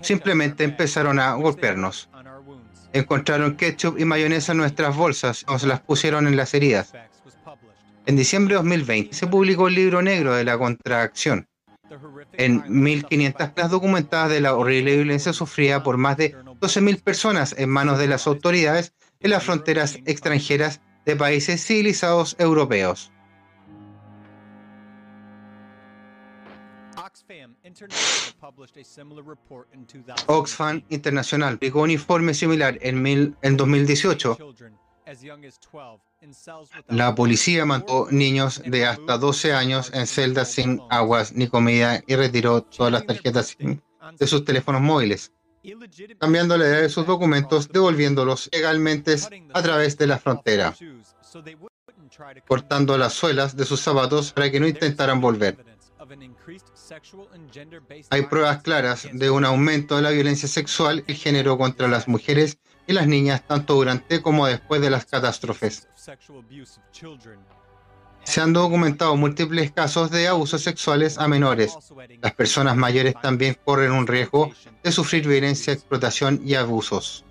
Simplemente 0.00 0.64
empezaron 0.64 1.18
a 1.18 1.34
golpearnos. 1.34 2.08
Encontraron 2.92 3.56
ketchup 3.56 3.98
y 3.98 4.04
mayonesa 4.04 4.52
en 4.52 4.58
nuestras 4.58 4.96
bolsas, 4.96 5.44
nos 5.46 5.62
las 5.64 5.80
pusieron 5.80 6.26
en 6.26 6.36
las 6.36 6.52
heridas. 6.54 6.92
En 8.04 8.16
diciembre 8.16 8.54
de 8.54 8.56
2020 8.56 9.14
se 9.14 9.26
publicó 9.26 9.68
el 9.68 9.74
libro 9.74 10.02
negro 10.02 10.34
de 10.34 10.44
la 10.44 10.58
contracción. 10.58 11.48
En 12.32 12.64
1500 12.66 13.50
planas 13.50 13.70
documentadas 13.70 14.30
de 14.30 14.40
la 14.40 14.54
horrible 14.56 14.96
violencia 14.96 15.32
sufrida 15.32 15.82
por 15.82 15.98
más 15.98 16.16
de 16.16 16.34
12.000 16.34 17.02
personas 17.02 17.54
en 17.56 17.68
manos 17.68 17.98
de 17.98 18.08
las 18.08 18.26
autoridades 18.26 18.94
en 19.20 19.30
las 19.30 19.44
fronteras 19.44 19.98
extranjeras 20.06 20.80
de 21.04 21.16
países 21.16 21.64
civilizados 21.64 22.34
europeos. 22.38 23.12
Oxfam 30.26 30.82
Internacional 30.88 31.58
publicó 31.58 31.82
un 31.82 31.90
informe 31.90 32.34
similar 32.34 32.78
en, 32.80 33.02
mil, 33.02 33.36
en 33.42 33.56
2018. 33.56 34.38
La 36.88 37.14
policía 37.14 37.64
mató 37.64 38.06
niños 38.10 38.62
de 38.64 38.86
hasta 38.86 39.18
12 39.18 39.52
años 39.52 39.90
en 39.92 40.06
celdas 40.06 40.52
sin 40.52 40.80
aguas 40.88 41.32
ni 41.32 41.48
comida 41.48 42.02
y 42.06 42.14
retiró 42.14 42.62
todas 42.62 42.92
las 42.92 43.06
tarjetas 43.06 43.56
de 43.58 44.26
sus 44.26 44.44
teléfonos 44.44 44.82
móviles, 44.82 45.32
cambiando 46.18 46.56
la 46.56 46.66
edad 46.66 46.82
de 46.82 46.88
sus 46.88 47.06
documentos, 47.06 47.68
devolviéndolos 47.68 48.48
legalmente 48.52 49.16
a 49.52 49.62
través 49.62 49.98
de 49.98 50.06
la 50.06 50.18
frontera, 50.18 50.74
cortando 52.46 52.96
las 52.96 53.14
suelas 53.14 53.56
de 53.56 53.64
sus 53.64 53.80
zapatos 53.80 54.32
para 54.32 54.50
que 54.50 54.60
no 54.60 54.68
intentaran 54.68 55.20
volver. 55.20 55.56
Hay 58.10 58.22
pruebas 58.22 58.62
claras 58.62 59.08
de 59.12 59.30
un 59.30 59.44
aumento 59.44 59.96
de 59.96 60.02
la 60.02 60.10
violencia 60.10 60.48
sexual 60.48 61.04
y 61.06 61.14
género 61.14 61.56
contra 61.58 61.88
las 61.88 62.06
mujeres 62.06 62.58
y 62.86 62.92
las 62.92 63.06
niñas 63.06 63.42
tanto 63.46 63.74
durante 63.74 64.22
como 64.22 64.46
después 64.46 64.80
de 64.80 64.90
las 64.90 65.04
catástrofes. 65.06 65.88
Se 68.24 68.40
han 68.40 68.52
documentado 68.52 69.16
múltiples 69.16 69.72
casos 69.72 70.10
de 70.10 70.28
abusos 70.28 70.62
sexuales 70.62 71.18
a 71.18 71.26
menores. 71.28 71.76
Las 72.20 72.34
personas 72.34 72.76
mayores 72.76 73.14
también 73.20 73.56
corren 73.64 73.92
un 73.92 74.06
riesgo 74.06 74.52
de 74.82 74.92
sufrir 74.92 75.26
violencia, 75.26 75.72
explotación 75.72 76.40
y 76.44 76.54
abusos. 76.54 77.24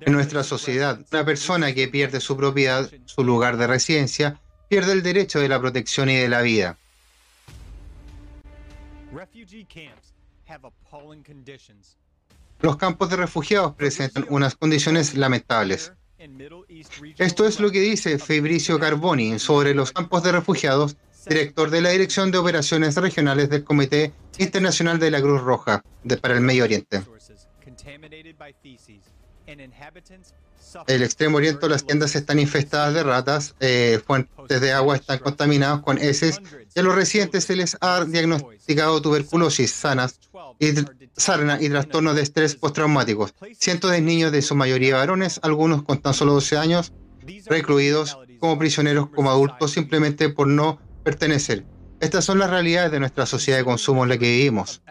En 0.00 0.12
nuestra 0.12 0.42
sociedad, 0.42 0.98
una 1.12 1.24
persona 1.24 1.72
que 1.72 1.86
pierde 1.86 2.20
su 2.20 2.36
propiedad, 2.36 2.90
su 3.04 3.22
lugar 3.22 3.56
de 3.56 3.68
residencia, 3.68 4.40
pierde 4.68 4.92
el 4.92 5.02
derecho 5.02 5.38
de 5.38 5.48
la 5.48 5.60
protección 5.60 6.10
y 6.10 6.16
de 6.16 6.28
la 6.28 6.42
vida. 6.42 6.76
Los 12.60 12.76
campos 12.76 13.10
de 13.10 13.16
refugiados 13.16 13.74
presentan 13.74 14.26
unas 14.28 14.54
condiciones 14.54 15.14
lamentables. 15.14 15.92
Esto 17.18 17.46
es 17.46 17.58
lo 17.58 17.70
que 17.70 17.80
dice 17.80 18.18
Fabricio 18.18 18.78
Carboni 18.78 19.38
sobre 19.38 19.74
los 19.74 19.90
campos 19.90 20.22
de 20.22 20.32
refugiados, 20.32 20.96
director 21.26 21.70
de 21.70 21.80
la 21.80 21.90
Dirección 21.90 22.30
de 22.30 22.38
Operaciones 22.38 22.94
Regionales 22.96 23.50
del 23.50 23.64
Comité 23.64 24.12
Internacional 24.38 24.98
de 25.00 25.10
la 25.10 25.20
Cruz 25.20 25.40
Roja 25.40 25.82
de, 26.04 26.16
para 26.16 26.34
el 26.34 26.40
Medio 26.40 26.64
Oriente. 26.64 27.02
El 30.86 31.02
extremo 31.02 31.36
oriente, 31.36 31.68
las 31.68 31.84
tiendas 31.84 32.14
están 32.16 32.38
infestadas 32.38 32.94
de 32.94 33.02
ratas, 33.02 33.54
eh, 33.60 34.00
fuentes 34.06 34.60
de 34.60 34.72
agua 34.72 34.96
están 34.96 35.18
contaminadas 35.18 35.80
con 35.82 35.98
heces 35.98 36.40
y 36.74 36.80
a 36.80 36.82
los 36.82 36.94
residentes 36.94 37.44
se 37.44 37.56
les 37.56 37.76
ha 37.80 38.04
diagnosticado 38.04 39.02
tuberculosis 39.02 39.70
sanas 39.72 40.18
y, 40.58 40.72
sarna 41.16 41.58
y 41.60 41.68
trastornos 41.68 42.16
de 42.16 42.22
estrés 42.22 42.54
postraumáticos. 42.54 43.34
Cientos 43.58 43.90
de 43.90 44.00
niños, 44.00 44.32
de 44.32 44.42
su 44.42 44.54
mayoría 44.54 44.96
varones, 44.96 45.40
algunos 45.42 45.82
con 45.82 46.00
tan 46.00 46.14
solo 46.14 46.34
12 46.34 46.56
años, 46.56 46.92
recluidos 47.46 48.18
como 48.40 48.58
prisioneros, 48.58 49.08
como 49.10 49.30
adultos, 49.30 49.72
simplemente 49.72 50.28
por 50.28 50.48
no 50.48 50.80
pertenecer. 51.04 51.64
Estas 52.00 52.24
son 52.24 52.40
las 52.40 52.50
realidades 52.50 52.90
de 52.90 52.98
nuestra 52.98 53.26
sociedad 53.26 53.58
de 53.58 53.64
consumo 53.64 54.02
en 54.02 54.08
la 54.08 54.18
que 54.18 54.28
vivimos. 54.28 54.82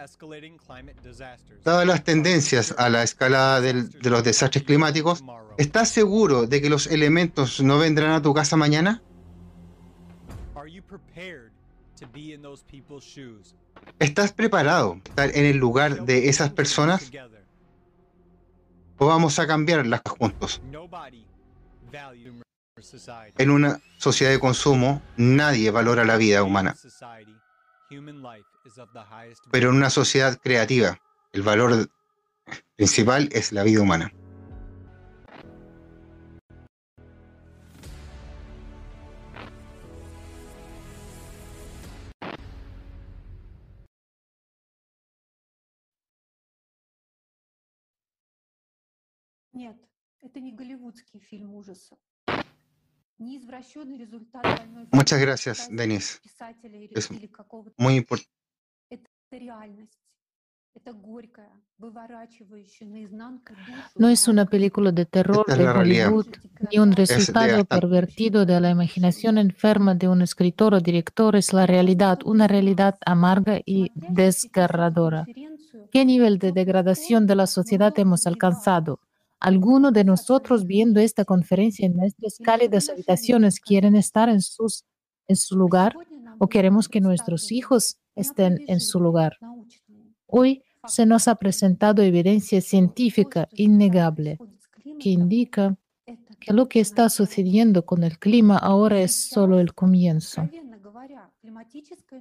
Dadas 1.62 1.86
las 1.86 2.04
tendencias 2.04 2.74
a 2.78 2.88
la 2.88 3.02
escalada 3.02 3.60
de 3.60 4.10
los 4.10 4.24
desastres 4.24 4.64
climáticos, 4.64 5.22
¿estás 5.56 5.88
seguro 5.88 6.46
de 6.46 6.60
que 6.60 6.70
los 6.70 6.86
elementos 6.86 7.60
no 7.62 7.78
vendrán 7.78 8.12
a 8.12 8.22
tu 8.22 8.34
casa 8.34 8.56
mañana? 8.56 9.02
¿Estás 13.98 14.32
preparado 14.32 15.00
para 15.14 15.26
estar 15.26 15.40
en 15.40 15.46
el 15.46 15.56
lugar 15.56 16.04
de 16.04 16.28
esas 16.28 16.50
personas? 16.50 17.10
¿O 18.98 19.06
vamos 19.06 19.38
a 19.38 19.46
cambiarlas 19.46 20.02
juntos? 20.18 20.62
En 23.38 23.50
una 23.50 23.80
sociedad 23.98 24.32
de 24.32 24.40
consumo, 24.40 25.02
nadie 25.16 25.70
valora 25.70 26.04
la 26.04 26.16
vida 26.16 26.42
humana. 26.42 26.74
Pero 29.50 29.70
en 29.70 29.76
una 29.76 29.90
sociedad 29.90 30.38
creativa, 30.40 30.98
el 31.32 31.42
valor 31.42 31.88
principal 32.76 33.28
es 33.32 33.52
la 33.52 33.62
vida 33.62 33.82
humana. 33.82 34.12
Нет, 49.53 49.75
это 50.21 50.39
не 50.39 50.51
голливудский 50.51 51.19
фильм 51.19 51.53
ужасов. 51.55 51.97
Не 53.19 53.37
извращенный 53.37 53.97
результат 53.97 54.43
больной 54.43 54.85
Muchas 54.91 55.17
фантазии 55.19 55.21
gracias, 55.25 55.69
Denis. 55.71 56.19
писателя 56.23 56.77
или, 56.77 56.93
Es 56.95 57.09
или 57.11 57.27
какого-то. 57.27 57.73
muy 57.77 57.95
importante. 57.97 58.29
Это 58.91 59.07
реальность. 59.31 59.97
Это 60.75 60.93
горькая, 60.93 61.49
выворачивающая 61.79 62.87
наизнанку 62.87 63.53
душу. 63.55 63.89
No 63.97 64.09
es 64.09 64.27
una 64.27 64.45
película 64.45 64.91
de 64.91 65.05
terror 65.07 65.39
Esta 65.47 65.53
es 65.53 65.57
de 65.57 65.63
la 65.63 65.73
realidad. 65.73 66.07
Hollywood, 66.13 66.27
ni 66.71 66.77
un 66.77 66.91
de 66.91 66.95
resultado 66.97 67.55
hasta- 67.61 67.79
pervertido 67.79 68.45
de 68.45 68.59
la 68.61 68.69
imaginación 68.69 69.39
enferma 69.39 69.95
de 69.95 70.07
un 70.07 70.21
escritor 70.21 70.75
o 70.75 70.79
director, 70.79 71.35
es 71.35 71.51
la 71.53 71.65
realidad, 71.65 72.19
una 72.25 72.47
realidad 72.47 72.95
amarga 73.07 73.59
y 73.65 73.91
desgarradora. 73.95 75.25
¿Qué 75.91 76.05
nivel 76.05 76.37
de 76.37 76.51
degradación 76.51 77.25
de 77.25 77.35
la 77.35 77.47
sociedad 77.47 77.91
hemos 77.97 78.27
alcanzado? 78.27 78.99
¿Alguno 79.42 79.90
de 79.90 80.04
nosotros 80.04 80.66
viendo 80.66 81.00
esta 81.00 81.24
conferencia 81.24 81.84
en 81.84 81.96
nuestras 81.96 82.38
cálidas 82.38 82.88
habitaciones 82.88 83.58
quieren 83.58 83.96
estar 83.96 84.28
en, 84.28 84.40
sus, 84.40 84.84
en 85.26 85.34
su 85.34 85.56
lugar 85.56 85.96
o 86.38 86.48
queremos 86.48 86.88
que 86.88 87.00
nuestros 87.00 87.50
hijos 87.50 87.98
estén 88.14 88.60
en 88.68 88.78
su 88.78 89.00
lugar? 89.00 89.36
Hoy 90.28 90.62
se 90.86 91.06
nos 91.06 91.26
ha 91.26 91.34
presentado 91.34 92.02
evidencia 92.02 92.60
científica 92.60 93.48
innegable 93.50 94.38
que 95.00 95.08
indica 95.08 95.76
que 96.38 96.52
lo 96.52 96.68
que 96.68 96.78
está 96.78 97.08
sucediendo 97.08 97.84
con 97.84 98.04
el 98.04 98.20
clima 98.20 98.58
ahora 98.58 99.00
es 99.00 99.28
solo 99.28 99.58
el 99.58 99.74
comienzo. 99.74 100.48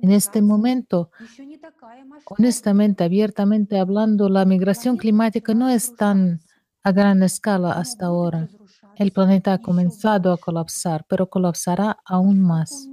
En 0.02 0.10
este 0.10 0.42
momento, 0.42 1.12
honestamente, 2.26 3.04
abiertamente 3.04 3.78
hablando, 3.78 4.28
la 4.28 4.44
migración 4.44 4.98
climática 4.98 5.54
no 5.54 5.70
es 5.70 5.96
tan 5.96 6.42
a 6.84 6.92
gran 6.92 7.24
escala 7.24 7.74
hasta 7.74 8.08
ahora. 8.08 8.50
El 8.96 9.12
planeta 9.12 9.54
ha 9.54 9.60
comenzado 9.60 10.32
a 10.32 10.38
colapsar, 10.38 11.06
pero 11.08 11.30
colapsará 11.30 11.98
aún 12.06 12.42
más. 12.42 12.90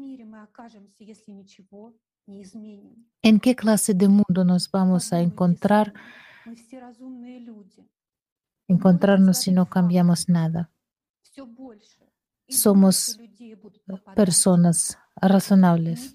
¿En 3.23 3.41
qué 3.41 3.55
clase 3.57 3.95
de 3.95 4.09
mundo 4.09 4.45
nos 4.45 4.71
vamos 4.71 5.13
a 5.13 5.21
encontrar, 5.21 5.93
encontrarnos 8.69 9.39
si 9.39 9.51
no 9.51 9.69
cambiamos 9.69 10.29
nada? 10.29 10.71
Somos 12.49 13.19
personas 14.15 14.99
razonables. 15.17 16.15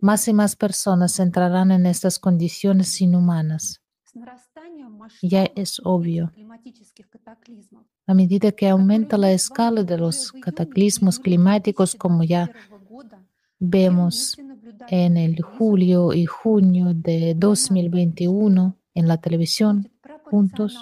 Más 0.00 0.28
y 0.28 0.32
más 0.32 0.56
personas 0.56 1.18
entrarán 1.20 1.70
en 1.72 1.86
estas 1.86 2.18
condiciones 2.18 3.00
inhumanas. 3.00 3.82
Ya 5.22 5.44
es 5.54 5.80
obvio. 5.84 6.32
A 8.06 8.14
medida 8.14 8.52
que 8.52 8.68
aumenta 8.68 9.18
la 9.18 9.32
escala 9.32 9.82
de 9.84 9.98
los 9.98 10.32
cataclismos 10.32 11.18
climáticos, 11.18 11.94
como 11.94 12.24
ya 12.24 12.50
vemos 13.58 14.36
en 14.88 15.16
el 15.16 15.42
julio 15.42 16.12
y 16.12 16.24
junio 16.24 16.94
de 16.94 17.34
2021 17.36 18.76
en 18.94 19.08
la 19.08 19.18
televisión, 19.18 19.90
juntos, 20.24 20.78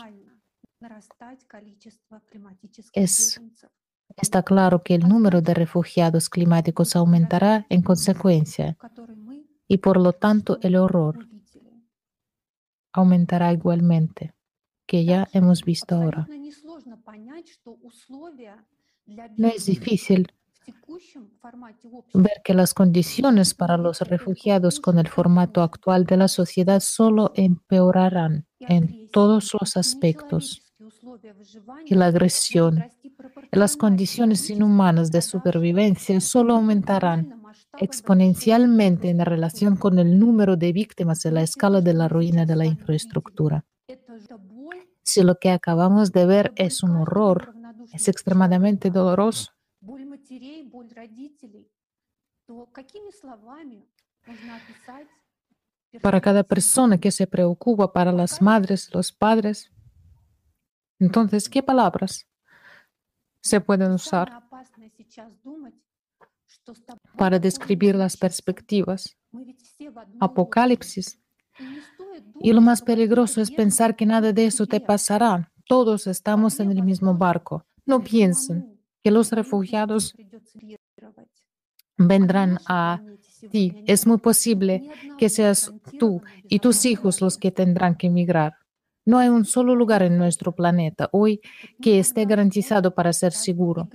es, 2.92 3.40
está 4.16 4.42
claro 4.42 4.82
que 4.82 4.94
el 4.94 5.08
número 5.08 5.40
de 5.40 5.54
refugiados 5.54 6.28
climáticos 6.28 6.96
aumentará 6.96 7.66
en 7.68 7.82
consecuencia 7.82 8.76
y 9.68 9.78
por 9.78 9.96
lo 9.96 10.12
tanto 10.12 10.58
el 10.62 10.76
horror 10.76 11.26
aumentará 12.96 13.52
igualmente, 13.52 14.34
que 14.86 15.04
ya 15.04 15.28
hemos 15.32 15.62
visto 15.62 15.94
ahora. 15.96 16.26
No 19.36 19.48
es 19.48 19.66
difícil 19.66 20.26
ver 22.14 22.40
que 22.42 22.54
las 22.54 22.74
condiciones 22.74 23.54
para 23.54 23.76
los 23.76 24.00
refugiados 24.00 24.80
con 24.80 24.98
el 24.98 25.08
formato 25.08 25.62
actual 25.62 26.06
de 26.06 26.16
la 26.16 26.28
sociedad 26.28 26.80
solo 26.80 27.32
empeorarán 27.34 28.46
en 28.58 29.08
todos 29.10 29.52
los 29.60 29.76
aspectos. 29.76 30.62
Y 31.84 31.94
la 31.94 32.06
agresión 32.06 32.84
y 33.52 33.56
las 33.56 33.76
condiciones 33.76 34.48
inhumanas 34.50 35.10
de 35.10 35.22
supervivencia 35.22 36.20
solo 36.20 36.54
aumentarán 36.54 37.35
exponencialmente 37.78 39.10
en 39.10 39.24
relación 39.24 39.76
con 39.76 39.98
el 39.98 40.18
número 40.18 40.56
de 40.56 40.72
víctimas 40.72 41.24
y 41.24 41.30
la 41.30 41.42
escala 41.42 41.80
de 41.80 41.94
la 41.94 42.08
ruina 42.08 42.46
de 42.46 42.56
la 42.56 42.66
infraestructura. 42.66 43.64
Si 45.02 45.22
lo 45.22 45.38
que 45.38 45.50
acabamos 45.50 46.12
de 46.12 46.26
ver 46.26 46.52
es 46.56 46.82
un 46.82 46.96
horror, 46.96 47.54
es 47.92 48.08
extremadamente 48.08 48.90
doloroso, 48.90 49.52
para 56.02 56.20
cada 56.20 56.42
persona 56.42 56.98
que 56.98 57.10
se 57.10 57.26
preocupa, 57.26 57.92
para 57.92 58.12
las 58.12 58.42
madres, 58.42 58.92
los 58.92 59.12
padres. 59.12 59.72
Entonces, 60.98 61.48
¿qué 61.48 61.62
palabras 61.62 62.26
se 63.40 63.60
pueden 63.60 63.92
usar 63.92 64.42
para 67.16 67.38
describir 67.38 67.94
las 67.94 68.16
perspectivas? 68.16 69.16
Apocalipsis. 70.20 71.18
Y 72.40 72.52
lo 72.52 72.60
más 72.60 72.82
peligroso 72.82 73.40
es 73.40 73.50
pensar 73.50 73.96
que 73.96 74.06
nada 74.06 74.32
de 74.32 74.46
eso 74.46 74.66
te 74.66 74.80
pasará. 74.80 75.52
Todos 75.66 76.06
estamos 76.06 76.60
en 76.60 76.70
el 76.70 76.82
mismo 76.82 77.14
barco. 77.14 77.64
No 77.84 78.02
piensen 78.02 78.78
que 79.02 79.10
los 79.10 79.32
refugiados 79.32 80.14
vendrán 81.96 82.58
a 82.66 83.02
ti. 83.50 83.82
Es 83.86 84.06
muy 84.06 84.18
posible 84.18 84.90
que 85.18 85.28
seas 85.28 85.72
tú 85.98 86.22
y 86.48 86.58
tus 86.58 86.84
hijos 86.84 87.20
los 87.20 87.36
que 87.38 87.50
tendrán 87.50 87.96
que 87.96 88.08
emigrar. 88.08 88.54
No 89.04 89.18
hay 89.18 89.28
un 89.28 89.44
solo 89.44 89.74
lugar 89.74 90.02
en 90.02 90.18
nuestro 90.18 90.52
planeta 90.52 91.08
hoy 91.12 91.40
que 91.80 92.00
esté 92.00 92.24
garantizado 92.24 92.94
para 92.94 93.12
ser 93.12 93.32
seguro. 93.32 93.88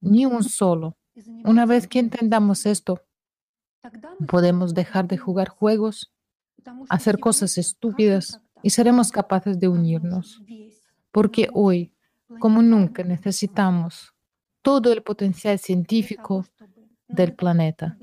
Ni 0.00 0.26
un 0.26 0.42
solo. 0.42 0.96
Una 1.44 1.66
vez 1.66 1.86
que 1.86 1.98
entendamos 1.98 2.66
esto, 2.66 3.02
podemos 4.26 4.74
dejar 4.74 5.08
de 5.08 5.18
jugar 5.18 5.48
juegos, 5.48 6.12
hacer 6.88 7.18
cosas 7.18 7.58
estúpidas 7.58 8.40
y 8.62 8.70
seremos 8.70 9.10
capaces 9.10 9.58
de 9.58 9.68
unirnos. 9.68 10.42
Porque 11.10 11.48
hoy, 11.52 11.92
como 12.38 12.62
nunca, 12.62 13.02
necesitamos 13.02 14.14
todo 14.62 14.92
el 14.92 15.02
potencial 15.02 15.58
científico 15.58 16.44
del 17.08 17.34
planeta 17.34 17.96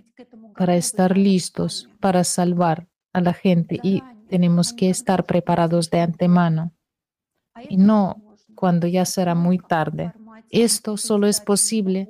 para 0.57 0.75
estar 0.75 1.15
listos 1.15 1.87
para 1.99 2.23
salvar 2.23 2.87
a 3.13 3.21
la 3.21 3.33
gente 3.33 3.79
y 3.83 4.01
tenemos 4.27 4.73
que 4.73 4.89
estar 4.89 5.23
preparados 5.23 5.89
de 5.89 6.01
antemano. 6.01 6.73
Y 7.69 7.77
no 7.77 8.21
cuando 8.55 8.87
ya 8.87 9.05
será 9.05 9.35
muy 9.35 9.59
tarde. 9.59 10.13
Esto 10.49 10.97
solo 10.97 11.27
es 11.27 11.39
posible 11.39 12.09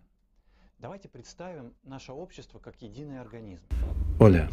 Hola, 4.17 4.49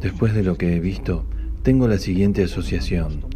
después 0.00 0.34
de 0.34 0.42
lo 0.42 0.58
que 0.58 0.74
he 0.74 0.80
visto, 0.80 1.24
tengo 1.62 1.86
la 1.86 1.98
siguiente 1.98 2.42
asociación. 2.42 3.26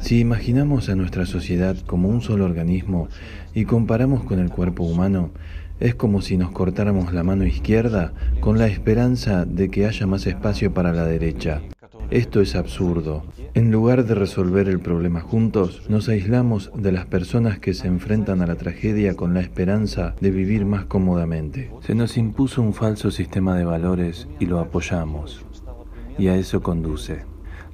Si 0.00 0.18
imaginamos 0.18 0.88
a 0.88 0.96
nuestra 0.96 1.26
sociedad 1.26 1.76
como 1.86 2.08
un 2.08 2.20
solo 2.20 2.44
organismo 2.44 3.08
y 3.54 3.66
comparamos 3.66 4.24
con 4.24 4.40
el 4.40 4.50
cuerpo 4.50 4.82
humano, 4.82 5.30
es 5.78 5.94
como 5.94 6.22
si 6.22 6.36
nos 6.36 6.50
cortáramos 6.50 7.12
la 7.12 7.22
mano 7.22 7.44
izquierda 7.44 8.12
con 8.40 8.58
la 8.58 8.66
esperanza 8.66 9.44
de 9.44 9.70
que 9.70 9.86
haya 9.86 10.06
más 10.08 10.26
espacio 10.26 10.74
para 10.74 10.92
la 10.92 11.04
derecha. 11.04 11.62
Esto 12.10 12.40
es 12.40 12.54
absurdo. 12.54 13.22
En 13.54 13.70
lugar 13.70 14.04
de 14.04 14.14
resolver 14.14 14.68
el 14.68 14.80
problema 14.80 15.20
juntos, 15.20 15.82
nos 15.88 16.08
aislamos 16.08 16.70
de 16.74 16.92
las 16.92 17.06
personas 17.06 17.58
que 17.58 17.74
se 17.74 17.86
enfrentan 17.86 18.40
a 18.40 18.46
la 18.46 18.56
tragedia 18.56 19.14
con 19.14 19.34
la 19.34 19.40
esperanza 19.40 20.14
de 20.20 20.30
vivir 20.30 20.64
más 20.64 20.86
cómodamente. 20.86 21.70
Se 21.80 21.94
nos 21.94 22.16
impuso 22.16 22.62
un 22.62 22.72
falso 22.72 23.10
sistema 23.10 23.56
de 23.56 23.64
valores 23.64 24.26
y 24.40 24.46
lo 24.46 24.58
apoyamos. 24.58 25.44
Y 26.18 26.28
a 26.28 26.36
eso 26.36 26.62
conduce. 26.62 27.24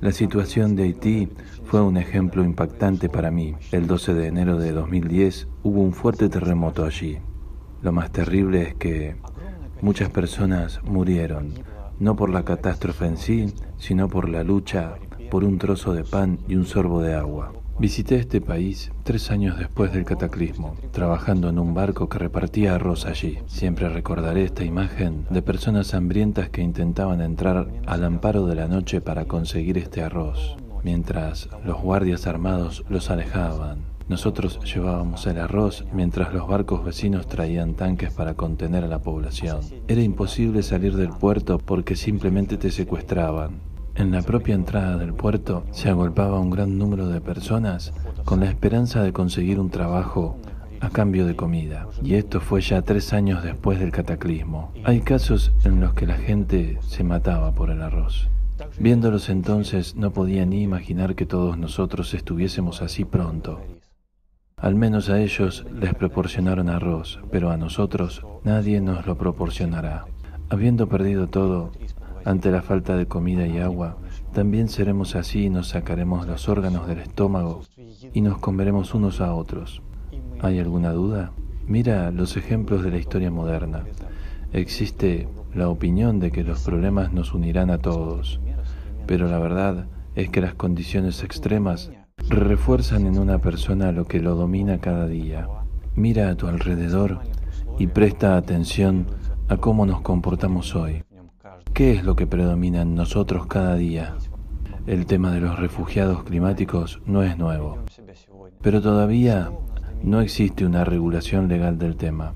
La 0.01 0.13
situación 0.13 0.77
de 0.77 0.85
Haití 0.85 1.29
fue 1.65 1.81
un 1.81 1.97
ejemplo 1.97 2.45
impactante 2.45 3.09
para 3.09 3.31
mí. 3.31 3.55
El 3.73 3.87
12 3.87 4.15
de 4.15 4.27
enero 4.27 4.59
de 4.59 4.73
2010 4.73 5.49
hubo 5.63 5.83
un 5.83 5.93
fuerte 5.93 6.29
terremoto 6.29 6.85
allí. 6.85 7.19
Lo 7.83 7.93
más 7.93 8.11
terrible 8.11 8.63
es 8.63 8.75
que 8.75 9.17
muchas 9.81 10.11
personas 10.11 10.81
murieron, 10.85 11.55
no 11.99 12.17
por 12.17 12.31
la 12.31 12.45
catástrofe 12.45 13.07
en 13.07 13.17
sí, 13.17 13.55
sino 13.79 14.09
por 14.09 14.29
la 14.29 14.45
lucha 14.45 14.97
por 15.31 15.45
un 15.45 15.59
trozo 15.59 15.93
de 15.93 16.05
pan 16.05 16.39
y 16.49 16.57
un 16.57 16.65
sorbo 16.65 17.03
de 17.03 17.15
agua. 17.15 17.53
Visité 17.79 18.17
este 18.17 18.41
país 18.41 18.91
tres 19.05 19.31
años 19.31 19.57
después 19.57 19.93
del 19.93 20.05
cataclismo, 20.05 20.75
trabajando 20.91 21.49
en 21.49 21.61
un 21.61 21.75
barco 21.75 22.09
que 22.09 22.19
repartía 22.19 22.75
arroz 22.75 23.07
allí. 23.07 23.39
Siempre 23.47 23.89
recordaré 23.89 24.43
esta 24.43 24.65
imagen 24.65 25.27
de 25.31 25.43
personas 25.43 25.95
hambrientas 25.95 26.51
que 26.51 26.61
intentaban 26.61 27.21
entrar 27.21 27.69
al 27.87 28.03
amparo 28.03 28.47
de 28.47 28.57
la 28.57 28.67
noche 28.67 29.01
para 29.01 29.27
conseguir 29.27 29.79
este 29.79 30.03
arroz, 30.03 30.57
mientras 30.83 31.49
los 31.65 31.81
guardias 31.81 32.27
armados 32.27 32.85
los 32.89 33.11
alejaban. 33.11 33.85
Nosotros 34.09 34.59
llevábamos 34.65 35.27
el 35.27 35.39
arroz 35.39 35.85
mientras 35.93 36.33
los 36.33 36.49
barcos 36.49 36.83
vecinos 36.83 37.29
traían 37.29 37.75
tanques 37.75 38.11
para 38.13 38.35
contener 38.35 38.83
a 38.83 38.89
la 38.89 39.03
población. 39.03 39.61
Era 39.87 40.03
imposible 40.03 40.63
salir 40.63 40.97
del 40.97 41.11
puerto 41.11 41.59
porque 41.59 41.95
simplemente 41.95 42.57
te 42.57 42.71
secuestraban. 42.71 43.68
En 43.99 44.13
la 44.13 44.23
propia 44.23 44.55
entrada 44.55 44.97
del 44.97 45.13
puerto 45.13 45.65
se 45.73 45.89
agolpaba 45.89 46.39
un 46.39 46.51
gran 46.51 46.79
número 46.79 47.09
de 47.09 47.21
personas 47.21 47.93
con 48.25 48.39
la 48.39 48.47
esperanza 48.47 49.03
de 49.03 49.13
conseguir 49.13 49.59
un 49.59 49.71
trabajo 49.71 50.39
a 50.81 50.89
cambio 50.91 51.27
de 51.27 51.35
comida. 51.35 51.89
Y 52.01 52.15
esto 52.15 52.41
fue 52.41 52.61
ya 52.61 52.83
tres 52.83 53.13
años 53.13 53.43
después 53.43 53.81
del 53.81 53.91
cataclismo. 53.91 54.73
Hay 54.85 55.01
casos 55.01 55.51
en 55.65 55.81
los 55.81 55.95
que 55.95 56.07
la 56.07 56.17
gente 56.17 56.79
se 56.87 57.03
mataba 57.03 57.57
por 57.57 57.71
el 57.71 57.83
arroz. 57.83 58.29
Viéndolos 58.79 59.29
entonces 59.31 59.97
no 59.97 60.13
podía 60.13 60.47
ni 60.47 60.63
imaginar 60.63 61.17
que 61.17 61.27
todos 61.27 61.59
nosotros 61.59 62.15
estuviésemos 62.15 62.83
así 62.83 63.05
pronto. 63.05 63.61
Al 64.57 64.77
menos 64.77 65.09
a 65.09 65.21
ellos 65.21 65.67
les 65.75 65.93
proporcionaron 65.95 66.69
arroz, 66.69 67.19
pero 67.33 67.51
a 67.51 67.57
nosotros 67.57 68.25
nadie 68.45 68.81
nos 68.81 69.07
lo 69.07 69.19
proporcionará. 69.19 70.07
Habiendo 70.51 70.89
perdido 70.89 71.27
todo, 71.27 71.73
ante 72.25 72.51
la 72.51 72.63
falta 72.63 72.97
de 72.97 73.07
comida 73.07 73.47
y 73.47 73.59
agua, 73.59 73.99
también 74.33 74.69
seremos 74.69 75.17
así 75.17 75.45
y 75.45 75.51
nos 75.51 75.69
sacaremos 75.69 76.27
los 76.27 76.49
órganos 76.49 76.87
del 76.87 76.99
estómago 76.99 77.63
y 78.13 78.21
nos 78.21 78.39
comeremos 78.39 78.95
unos 78.95 79.21
a 79.21 79.35
otros. 79.35 79.83
¿Hay 80.41 80.59
alguna 80.59 80.93
duda? 80.93 81.33
Mira 81.67 82.11
los 82.11 82.37
ejemplos 82.37 82.83
de 82.83 82.91
la 82.91 82.99
historia 82.99 83.31
moderna. 83.31 83.85
Existe 84.53 85.29
la 85.55 85.69
opinión 85.69 86.21
de 86.21 86.31
que 86.31 86.45
los 86.45 86.61
problemas 86.61 87.13
nos 87.13 87.35
unirán 87.35 87.71
a 87.71 87.79
todos, 87.79 88.41
pero 89.07 89.29
la 89.29 89.39
verdad 89.39 89.87
es 90.15 90.31
que 90.31 90.41
las 90.41 90.55
condiciones 90.55 91.23
extremas 91.23 91.91
refuerzan 92.29 93.07
en 93.07 93.19
una 93.19 93.39
persona 93.39 93.93
lo 93.93 94.05
que 94.05 94.21
lo 94.21 94.35
domina 94.35 94.79
cada 94.79 95.07
día. 95.07 95.49
Mira 95.95 96.31
a 96.31 96.35
tu 96.37 96.47
alrededor 96.47 97.21
y 97.79 97.87
presta 97.89 98.37
atención 98.37 99.07
a 99.49 99.57
cómo 99.57 99.87
nos 99.87 100.01
comportamos 100.01 100.75
hoy. 100.75 101.03
¿Qué 101.75 101.93
es 101.93 102.05
lo 102.05 102.17
que 102.17 102.27
predomina 102.27 102.83
en 102.83 102.95
nosotros 102.95 103.47
cada 103.47 103.77
día? 103.77 104.17
El 104.87 105.07
tema 105.07 105.31
de 105.33 105.41
los 105.41 105.59
refugiados 105.59 106.25
climáticos 106.25 107.01
no 107.07 107.23
es 107.23 107.39
nuevo, 107.39 107.79
pero 108.61 108.83
todavía 108.83 109.51
no 110.03 110.21
existe 110.21 110.67
una 110.67 110.85
regulación 110.85 111.49
legal 111.49 111.79
del 111.79 111.97
tema. 111.97 112.35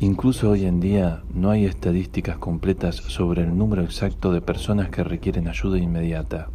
Incluso 0.00 0.50
hoy 0.50 0.64
en 0.64 0.80
día 0.80 1.22
no 1.34 1.50
hay 1.50 1.64
estadísticas 1.64 2.38
completas 2.38 2.96
sobre 2.96 3.42
el 3.42 3.56
número 3.56 3.82
exacto 3.82 4.32
de 4.32 4.40
personas 4.40 4.90
que 4.90 5.02
requieren 5.02 5.48
ayuda 5.48 5.78
inmediata. 5.78 6.48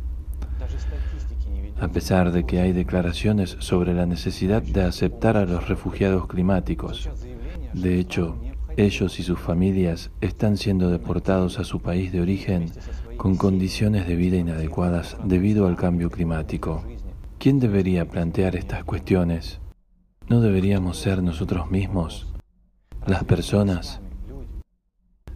A 1.79 1.87
pesar 1.89 2.31
de 2.31 2.45
que 2.45 2.61
hay 2.61 2.71
declaraciones 2.71 3.57
sobre 3.59 3.93
la 3.93 4.05
necesidad 4.05 4.61
de 4.63 4.83
aceptar 4.83 5.35
a 5.35 5.45
los 5.45 5.67
refugiados 5.67 6.27
climáticos, 6.27 7.09
de 7.73 7.99
hecho, 7.99 8.37
ellos 8.77 9.19
y 9.19 9.23
sus 9.23 9.39
familias 9.39 10.11
están 10.21 10.57
siendo 10.57 10.89
deportados 10.89 11.59
a 11.59 11.63
su 11.63 11.81
país 11.81 12.11
de 12.11 12.21
origen 12.21 12.71
con 13.17 13.35
condiciones 13.35 14.07
de 14.07 14.15
vida 14.15 14.37
inadecuadas 14.37 15.17
debido 15.23 15.67
al 15.67 15.75
cambio 15.75 16.09
climático. 16.09 16.83
¿Quién 17.37 17.59
debería 17.59 18.07
plantear 18.07 18.55
estas 18.55 18.83
cuestiones? 18.83 19.59
¿No 20.27 20.41
deberíamos 20.41 20.97
ser 20.97 21.21
nosotros 21.21 21.69
mismos, 21.69 22.33
las 23.05 23.23
personas? 23.23 23.99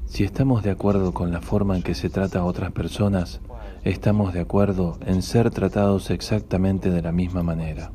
Si 0.06 0.24
estamos 0.24 0.64
de 0.64 0.72
acuerdo 0.72 1.14
con 1.14 1.32
la 1.32 1.42
forma 1.42 1.76
en 1.76 1.84
que 1.84 1.94
se 1.94 2.10
trata 2.10 2.40
a 2.40 2.46
otras 2.46 2.72
personas, 2.72 3.42
estamos 3.84 4.34
de 4.34 4.40
acuerdo 4.40 4.98
en 5.06 5.22
ser 5.22 5.52
tratados 5.52 6.10
exactamente 6.10 6.90
de 6.90 7.02
la 7.02 7.12
misma 7.12 7.44
manera. 7.44 7.92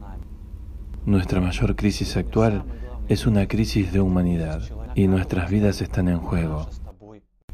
Nuestra 1.07 1.41
mayor 1.41 1.75
crisis 1.75 2.17
actual 2.17 2.65
es 3.09 3.27
una 3.27 3.47
crisis 3.49 3.93
de 3.93 4.01
humanidad 4.01 4.63
y 4.95 5.07
nuestras 5.07 5.51
vidas 5.51 5.81
están 5.83 6.09
en 6.09 6.19
juego. 6.19 6.69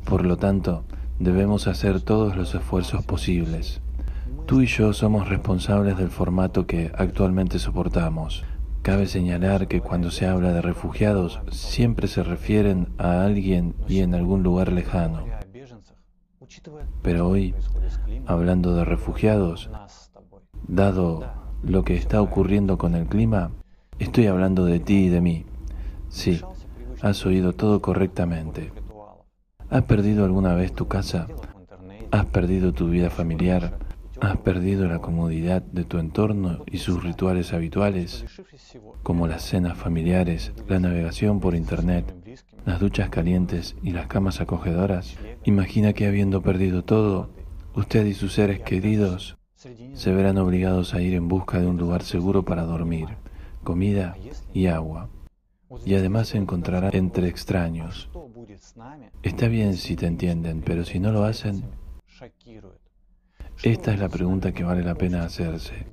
Por 0.04 0.24
lo 0.24 0.36
tanto, 0.36 0.84
debemos 1.18 1.66
hacer 1.66 2.00
todos 2.00 2.36
los 2.36 2.54
esfuerzos 2.54 3.04
posibles. 3.04 3.80
Tú 4.46 4.62
y 4.62 4.66
yo 4.66 4.92
somos 4.92 5.28
responsables 5.28 5.96
del 5.98 6.10
formato 6.10 6.66
que 6.66 6.90
actualmente 6.96 7.58
soportamos. 7.58 8.44
Cabe 8.82 9.06
señalar 9.06 9.68
que 9.68 9.80
cuando 9.80 10.10
se 10.10 10.26
habla 10.26 10.52
de 10.52 10.62
refugiados 10.62 11.40
siempre 11.50 12.08
se 12.08 12.22
refieren 12.22 12.88
a 12.96 13.24
alguien 13.24 13.74
y 13.88 14.00
en 14.00 14.14
algún 14.14 14.42
lugar 14.42 14.72
lejano. 14.72 15.26
Pero 17.02 17.28
hoy, 17.28 17.54
hablando 18.26 18.74
de 18.74 18.84
refugiados, 18.84 19.70
dado 20.66 21.24
lo 21.62 21.82
que 21.84 21.96
está 21.96 22.22
ocurriendo 22.22 22.78
con 22.78 22.94
el 22.94 23.06
clima, 23.06 23.50
estoy 23.98 24.26
hablando 24.26 24.64
de 24.64 24.80
ti 24.80 25.06
y 25.06 25.08
de 25.08 25.20
mí. 25.20 25.46
Sí, 26.08 26.40
Has 27.00 27.24
oído 27.24 27.52
todo 27.52 27.80
correctamente. 27.80 28.72
¿Has 29.70 29.84
perdido 29.84 30.24
alguna 30.24 30.54
vez 30.54 30.72
tu 30.72 30.88
casa? 30.88 31.28
¿Has 32.10 32.26
perdido 32.26 32.72
tu 32.72 32.88
vida 32.88 33.08
familiar? 33.08 33.78
¿Has 34.20 34.36
perdido 34.38 34.88
la 34.88 34.98
comodidad 34.98 35.62
de 35.62 35.84
tu 35.84 35.98
entorno 35.98 36.64
y 36.66 36.78
sus 36.78 37.04
rituales 37.04 37.52
habituales, 37.52 38.24
como 39.04 39.28
las 39.28 39.42
cenas 39.42 39.78
familiares, 39.78 40.52
la 40.66 40.80
navegación 40.80 41.38
por 41.38 41.54
Internet, 41.54 42.12
las 42.66 42.80
duchas 42.80 43.10
calientes 43.10 43.76
y 43.80 43.92
las 43.92 44.08
camas 44.08 44.40
acogedoras? 44.40 45.16
Imagina 45.44 45.92
que 45.92 46.08
habiendo 46.08 46.42
perdido 46.42 46.82
todo, 46.82 47.30
usted 47.76 48.06
y 48.06 48.14
sus 48.14 48.32
seres 48.32 48.58
queridos 48.58 49.38
se 49.54 50.12
verán 50.12 50.38
obligados 50.38 50.94
a 50.94 51.00
ir 51.00 51.14
en 51.14 51.28
busca 51.28 51.60
de 51.60 51.68
un 51.68 51.76
lugar 51.76 52.02
seguro 52.02 52.44
para 52.44 52.64
dormir, 52.64 53.08
comida 53.68 54.16
y 54.54 54.68
agua 54.68 55.10
y 55.84 55.94
además 55.94 56.28
se 56.28 56.38
encontrará 56.38 56.88
entre 56.94 57.28
extraños. 57.28 58.08
Está 59.22 59.46
bien 59.48 59.74
si 59.76 59.94
te 59.94 60.06
entienden, 60.06 60.62
pero 60.62 60.86
si 60.86 60.98
no 60.98 61.12
lo 61.12 61.24
hacen, 61.24 61.64
esta 63.62 63.92
es 63.92 64.00
la 64.00 64.08
pregunta 64.08 64.52
que 64.52 64.64
vale 64.64 64.82
la 64.82 64.94
pena 64.94 65.22
hacerse. 65.22 65.86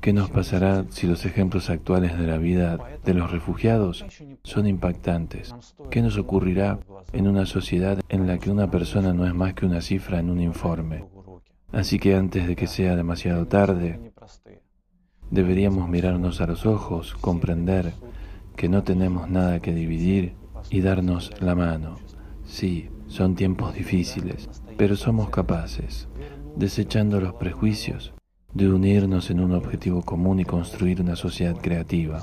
¿Qué 0.00 0.12
nos 0.12 0.30
pasará 0.30 0.84
si 0.90 1.08
los 1.08 1.26
ejemplos 1.26 1.70
actuales 1.70 2.16
de 2.16 2.28
la 2.28 2.38
vida 2.38 2.78
de 3.04 3.14
los 3.14 3.32
refugiados 3.32 4.06
son 4.44 4.68
impactantes? 4.68 5.52
¿Qué 5.90 6.02
nos 6.02 6.18
ocurrirá 6.18 6.78
en 7.12 7.26
una 7.26 7.46
sociedad 7.46 7.98
en 8.08 8.28
la 8.28 8.38
que 8.38 8.52
una 8.52 8.70
persona 8.70 9.12
no 9.12 9.26
es 9.26 9.34
más 9.34 9.54
que 9.54 9.66
una 9.66 9.80
cifra 9.80 10.20
en 10.20 10.30
un 10.30 10.40
informe? 10.40 11.04
Así 11.72 11.98
que 11.98 12.14
antes 12.14 12.46
de 12.46 12.54
que 12.54 12.66
sea 12.66 12.94
demasiado 12.94 13.46
tarde, 13.46 14.09
deberíamos 15.30 15.88
mirarnos 15.88 16.40
a 16.40 16.46
los 16.46 16.66
ojos, 16.66 17.14
comprender 17.20 17.92
que 18.56 18.68
no 18.68 18.82
tenemos 18.82 19.30
nada 19.30 19.60
que 19.60 19.72
dividir 19.72 20.34
y 20.70 20.80
darnos 20.80 21.32
la 21.40 21.54
mano. 21.54 21.96
Sí, 22.44 22.90
son 23.06 23.34
tiempos 23.34 23.74
difíciles, 23.74 24.48
pero 24.76 24.96
somos 24.96 25.30
capaces, 25.30 26.08
desechando 26.56 27.20
los 27.20 27.34
prejuicios, 27.34 28.12
de 28.52 28.68
unirnos 28.68 29.30
en 29.30 29.40
un 29.40 29.52
objetivo 29.52 30.02
común 30.02 30.40
y 30.40 30.44
construir 30.44 31.00
una 31.00 31.14
sociedad 31.14 31.56
creativa, 31.56 32.20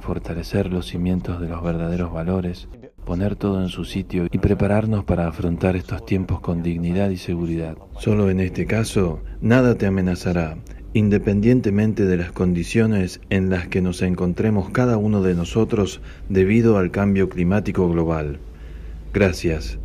fortalecer 0.00 0.72
los 0.72 0.86
cimientos 0.86 1.40
de 1.40 1.48
los 1.48 1.62
verdaderos 1.62 2.12
valores, 2.12 2.68
poner 3.04 3.36
todo 3.36 3.62
en 3.62 3.68
su 3.68 3.84
sitio 3.84 4.26
y 4.30 4.38
prepararnos 4.38 5.04
para 5.04 5.28
afrontar 5.28 5.76
estos 5.76 6.04
tiempos 6.04 6.40
con 6.40 6.62
dignidad 6.62 7.10
y 7.10 7.16
seguridad. 7.16 7.76
Solo 7.98 8.28
en 8.30 8.40
este 8.40 8.66
caso, 8.66 9.22
nada 9.40 9.76
te 9.76 9.86
amenazará 9.86 10.56
independientemente 10.94 12.04
de 12.04 12.16
las 12.16 12.32
condiciones 12.32 13.20
en 13.30 13.50
las 13.50 13.68
que 13.68 13.80
nos 13.80 14.02
encontremos 14.02 14.70
cada 14.70 14.96
uno 14.98 15.22
de 15.22 15.34
nosotros 15.34 16.00
debido 16.28 16.76
al 16.78 16.90
cambio 16.90 17.28
climático 17.28 17.88
global. 17.88 18.40
Gracias. 19.12 19.78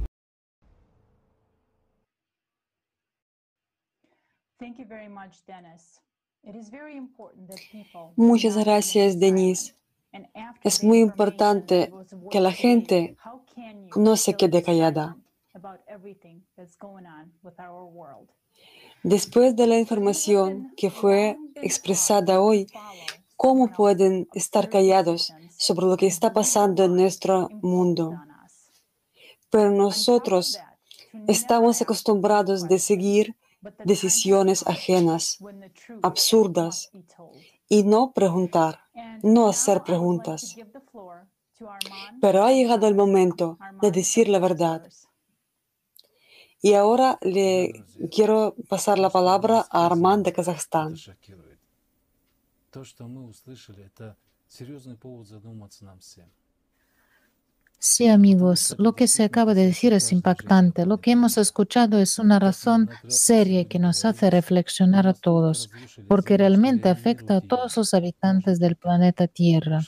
Muchas 8.15 8.57
gracias, 8.57 9.19
Denis. 9.19 9.75
Es 10.63 10.83
muy 10.83 10.99
importante 10.99 11.91
que 12.31 12.39
la 12.39 12.51
gente 12.51 13.17
no 13.95 14.15
se 14.15 14.35
quede 14.35 14.63
callada. 14.63 15.17
Después 19.07 19.55
de 19.55 19.67
la 19.67 19.79
información 19.79 20.73
que 20.75 20.91
fue 20.91 21.37
expresada 21.55 22.41
hoy, 22.41 22.67
¿cómo 23.37 23.71
pueden 23.71 24.27
estar 24.33 24.69
callados 24.69 25.33
sobre 25.57 25.85
lo 25.85 25.95
que 25.95 26.07
está 26.07 26.33
pasando 26.33 26.83
en 26.83 26.93
nuestro 26.93 27.47
mundo? 27.61 28.11
Pero 29.49 29.71
nosotros 29.71 30.59
estamos 31.25 31.81
acostumbrados 31.81 32.67
de 32.67 32.79
seguir 32.79 33.37
decisiones 33.85 34.67
ajenas, 34.67 35.37
absurdas, 36.01 36.91
y 37.69 37.83
no 37.83 38.11
preguntar, 38.11 38.81
no 39.23 39.47
hacer 39.47 39.83
preguntas. 39.83 40.57
Pero 42.19 42.43
ha 42.43 42.51
llegado 42.51 42.89
el 42.89 42.95
momento 42.95 43.57
de 43.81 43.89
decir 43.91 44.27
la 44.27 44.39
verdad. 44.39 44.83
Y 46.61 46.73
ahora 46.73 47.19
le 47.21 47.85
quiero 48.11 48.55
pasar 48.67 48.97
la 48.99 49.09
palabra 49.09 49.67
a 49.69 49.85
Armand 49.85 50.25
de 50.25 50.33
Kazajstán. 50.33 50.95
Sí, 57.79 58.07
amigos, 58.07 58.75
lo 58.79 58.95
que 58.95 59.07
se 59.07 59.23
acaba 59.23 59.53
de 59.53 59.67
decir 59.67 59.93
es 59.93 60.11
impactante. 60.11 60.87
Lo 60.87 60.99
que 60.99 61.11
hemos 61.11 61.37
escuchado 61.37 61.99
es 61.99 62.17
una 62.17 62.39
razón 62.39 62.89
seria 63.07 63.65
que 63.65 63.77
nos 63.77 64.03
hace 64.03 64.31
reflexionar 64.31 65.07
a 65.07 65.13
todos, 65.13 65.69
porque 66.07 66.37
realmente 66.37 66.89
afecta 66.89 67.37
a 67.37 67.41
todos 67.41 67.77
los 67.77 67.93
habitantes 67.93 68.59
del 68.59 68.77
planeta 68.77 69.27
Tierra. 69.27 69.79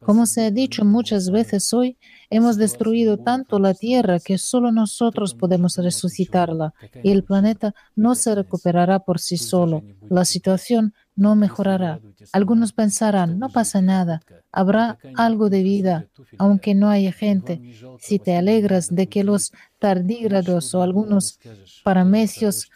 Como 0.00 0.26
se 0.26 0.46
ha 0.46 0.50
dicho 0.52 0.84
muchas 0.84 1.30
veces 1.30 1.72
hoy, 1.74 1.98
hemos 2.30 2.58
destruido 2.58 3.18
tanto 3.18 3.58
la 3.58 3.74
Tierra 3.74 4.20
que 4.20 4.38
solo 4.38 4.70
nosotros 4.70 5.34
podemos 5.34 5.76
resucitarla 5.76 6.74
y 7.02 7.10
el 7.10 7.24
planeta 7.24 7.74
no 7.96 8.14
se 8.14 8.36
recuperará 8.36 9.00
por 9.00 9.18
sí 9.18 9.36
solo. 9.36 9.82
La 10.08 10.24
situación 10.24 10.94
no 11.14 11.36
mejorará. 11.36 12.00
Algunos 12.32 12.72
pensarán, 12.72 13.38
no 13.38 13.50
pasa 13.50 13.82
nada, 13.82 14.22
habrá 14.50 14.98
algo 15.14 15.50
de 15.50 15.62
vida, 15.62 16.06
aunque 16.38 16.74
no 16.74 16.88
haya 16.88 17.12
gente. 17.12 17.60
Si 17.98 18.18
te 18.18 18.36
alegras 18.36 18.88
de 18.94 19.08
que 19.08 19.24
los 19.24 19.52
tardígrados 19.78 20.74
o 20.74 20.82
algunos 20.82 21.38
paramecios 21.84 22.70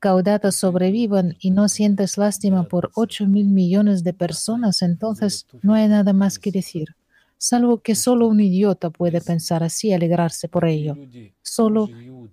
caudatas 0.00 0.54
sobrevivan 0.54 1.36
y 1.40 1.50
no 1.50 1.68
sientes 1.68 2.18
lástima 2.18 2.64
por 2.64 2.90
8 2.94 3.26
mil 3.26 3.46
millones 3.48 4.04
de 4.04 4.14
personas, 4.14 4.82
entonces 4.82 5.46
no 5.62 5.74
hay 5.74 5.88
nada 5.88 6.12
más 6.12 6.38
que 6.38 6.52
decir. 6.52 6.94
Salvo 7.36 7.78
que 7.78 7.94
solo 7.94 8.26
un 8.26 8.40
idiota 8.40 8.90
puede 8.90 9.20
pensar 9.20 9.62
así 9.62 9.88
y 9.88 9.92
alegrarse 9.92 10.48
por 10.48 10.64
ello. 10.66 10.96
Solo 11.42 11.88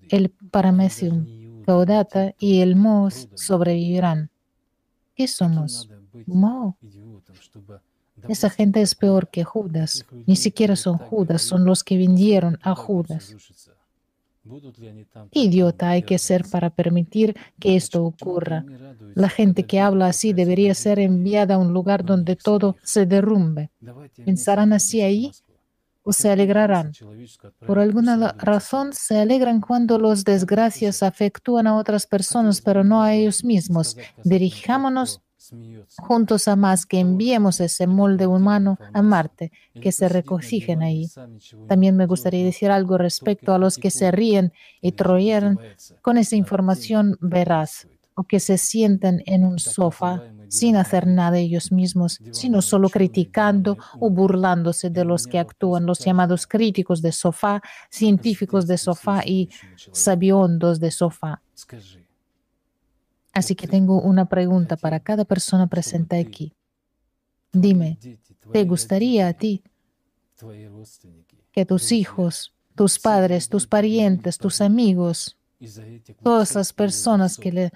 el 0.10 0.32
paramecium 0.52 1.28
caudata 1.66 2.36
y 2.40 2.60
el 2.62 2.76
mos 2.76 3.28
sobrevivirán. 3.34 4.30
¿Qué 5.16 5.28
somos? 5.28 5.90
No. 6.26 6.78
Esa 8.28 8.50
gente 8.50 8.82
es 8.82 8.96
peor 8.96 9.30
que 9.30 9.44
Judas. 9.44 10.06
Ni 10.26 10.36
siquiera 10.36 10.76
son 10.76 10.98
Judas, 10.98 11.42
son 11.42 11.66
los 11.66 11.84
que 11.84 11.98
vendieron 11.98 12.58
a 12.62 12.76
Judas. 12.76 13.36
Idiota 15.32 15.90
hay 15.90 16.04
que 16.04 16.20
ser 16.20 16.46
para 16.46 16.70
permitir 16.70 17.36
que 17.60 17.76
esto 17.76 18.04
ocurra. 18.04 18.66
La 19.16 19.30
gente 19.30 19.66
que 19.66 19.80
habla 19.80 20.08
así 20.08 20.34
debería 20.34 20.74
ser 20.76 21.00
enviada 21.00 21.56
a 21.56 21.58
un 21.58 21.74
lugar 21.74 22.06
donde 22.06 22.36
todo 22.36 22.78
se 22.84 23.06
derrumbe. 23.06 23.72
¿Pensarán 24.24 24.74
así 24.74 25.02
ahí? 25.02 25.32
¿O 26.08 26.14
se 26.14 26.30
alegrarán? 26.30 26.92
Por 27.66 27.80
alguna 27.80 28.32
razón 28.38 28.94
se 28.94 29.18
alegran 29.18 29.60
cuando 29.60 29.98
los 29.98 30.24
desgracias 30.24 31.02
afectúan 31.02 31.66
a 31.66 31.76
otras 31.76 32.06
personas, 32.06 32.62
pero 32.62 32.84
no 32.84 33.02
a 33.02 33.14
ellos 33.14 33.44
mismos. 33.44 33.98
Dirijámonos 34.24 35.22
juntos 35.98 36.48
a 36.48 36.56
más 36.56 36.86
que 36.86 37.00
enviemos 37.00 37.60
ese 37.60 37.88
molde 37.88 38.28
humano 38.28 38.78
a 38.94 39.02
Marte, 39.02 39.52
que 39.82 39.92
se 39.92 40.08
regocijen 40.08 40.84
ahí. 40.84 41.12
También 41.68 41.96
me 41.96 42.06
gustaría 42.06 42.46
decir 42.46 42.70
algo 42.70 42.98
respecto 42.98 43.54
a 43.54 43.58
los 43.58 43.78
que 43.78 43.90
se 43.90 44.12
ríen 44.12 44.54
y 44.82 44.92
troyeran 44.92 45.60
con 46.02 46.18
esa 46.18 46.36
información 46.36 47.18
veraz 47.20 47.88
o 48.16 48.24
que 48.24 48.40
se 48.40 48.58
sienten 48.58 49.24
en 49.26 49.44
un 49.44 49.60
sofá 49.60 50.24
sin 50.50 50.76
hacer 50.76 51.08
nada 51.08 51.38
ellos 51.38 51.72
mismos, 51.72 52.20
sino 52.32 52.62
solo 52.62 52.90
criticando 52.90 53.78
o 54.00 54.10
burlándose 54.10 54.90
de 54.90 55.06
los 55.06 55.28
que 55.28 55.40
actúan, 55.40 55.86
los 55.86 56.00
llamados 56.00 56.48
críticos 56.48 57.02
de 57.02 57.12
sofá, 57.12 57.62
científicos 57.90 58.68
de 58.68 58.78
sofá 58.78 59.22
y 59.26 59.50
sabiondos 59.92 60.80
de 60.80 60.92
sofá. 60.92 61.42
Así 63.34 63.56
que 63.56 63.68
tengo 63.68 64.02
una 64.02 64.26
pregunta 64.30 64.78
para 64.78 65.00
cada 65.00 65.26
persona 65.26 65.68
presente 65.68 66.18
aquí. 66.18 66.54
Dime, 67.52 67.98
¿te 68.52 68.64
gustaría 68.64 69.28
a 69.28 69.34
ti 69.34 69.64
que 71.52 71.66
tus 71.66 71.92
hijos, 71.92 72.54
tus 72.76 73.00
padres, 73.00 73.50
tus 73.50 73.68
parientes, 73.68 74.38
tus 74.38 74.62
amigos, 74.62 75.38
todas 76.24 76.56
las 76.56 76.74
personas 76.74 77.38
que, 77.38 77.52
le, 77.52 77.72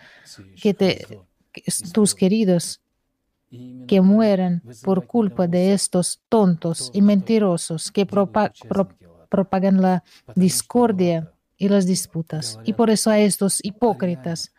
que 0.61 0.73
te, 0.73 1.19
tus 1.93 2.15
queridos, 2.15 2.81
que 3.87 4.01
mueran 4.01 4.61
por 4.83 5.07
culpa 5.07 5.47
de 5.47 5.73
estos 5.73 6.21
tontos 6.29 6.91
y 6.93 7.01
mentirosos 7.01 7.91
que 7.91 8.05
propa- 8.05 8.51
pro- 8.67 8.89
propagan 9.27 9.81
la 9.81 10.03
discordia 10.35 11.31
y 11.57 11.67
las 11.69 11.85
disputas. 11.87 12.59
Y 12.63 12.73
por 12.73 12.89
eso 12.91 13.09
a 13.09 13.17
estos 13.19 13.59
hipócritas 13.63 14.53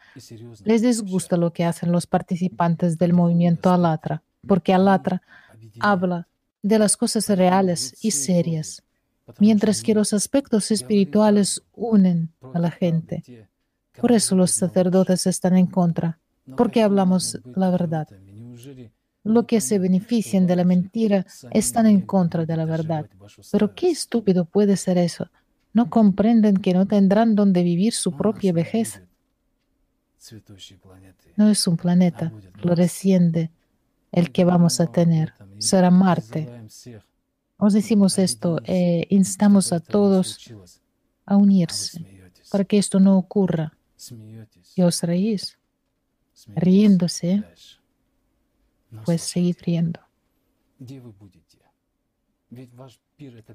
les 0.65 0.83
disgusta 0.83 1.37
lo 1.37 1.53
que 1.53 1.65
hacen 1.65 1.93
los 1.93 2.07
participantes 2.07 2.99
del 2.99 3.13
movimiento 3.13 3.71
Alatra, 3.71 4.23
porque 4.47 4.75
Alatra 4.75 5.23
habla 5.79 6.27
de 6.63 6.79
las 6.81 6.97
cosas 6.97 7.29
reales 7.29 7.95
y 8.03 8.11
serias, 8.11 8.83
mientras 9.39 9.83
que 9.83 9.95
los 9.95 10.13
aspectos 10.13 10.71
espirituales 10.73 11.63
unen 11.73 12.33
a 12.53 12.59
la 12.59 12.71
gente. 12.73 13.23
Por 14.01 14.11
eso 14.13 14.35
los 14.35 14.51
sacerdotes 14.51 15.27
están 15.27 15.57
en 15.57 15.67
contra, 15.67 16.19
porque 16.57 16.83
hablamos 16.83 17.39
la 17.55 17.71
verdad. 17.71 18.09
Lo 19.23 19.47
que 19.47 19.61
se 19.61 19.79
benefician 19.79 20.47
de 20.47 20.57
la 20.57 20.65
mentira 20.65 21.27
están 21.51 21.87
en 21.87 22.01
contra 22.01 22.47
de 22.47 22.57
la 22.57 22.65
verdad. 22.65 23.07
Pero 23.53 23.75
qué 23.75 23.91
estúpido 23.91 24.45
puede 24.45 24.77
ser 24.77 24.99
eso. 24.99 25.29
No 25.73 25.91
comprenden 25.91 26.57
que 26.57 26.75
no 26.75 26.87
tendrán 26.87 27.35
donde 27.35 27.63
vivir 27.63 27.93
su 27.93 28.17
propia 28.17 28.53
vejez. 28.53 29.03
No 31.37 31.49
es 31.49 31.67
un 31.67 31.77
planeta 31.77 32.33
floreciente 32.61 33.51
el 34.13 34.33
que 34.33 34.45
vamos 34.45 34.81
a 34.81 34.87
tener, 34.87 35.33
será 35.59 35.91
Marte. 35.91 36.49
Os 37.57 37.73
decimos 37.73 38.19
esto, 38.19 38.61
eh, 38.65 39.07
instamos 39.11 39.73
a 39.73 39.81
todos 39.81 40.53
a 41.27 41.37
unirse 41.37 42.05
para 42.51 42.65
que 42.65 42.79
esto 42.79 42.99
no 42.99 43.17
ocurra. 43.17 43.77
Y 44.75 44.83
os 44.83 45.03
reís, 45.03 45.59
riéndose, 46.55 47.45
pues 49.05 49.23
seguid 49.23 49.57
riendo. 49.63 50.01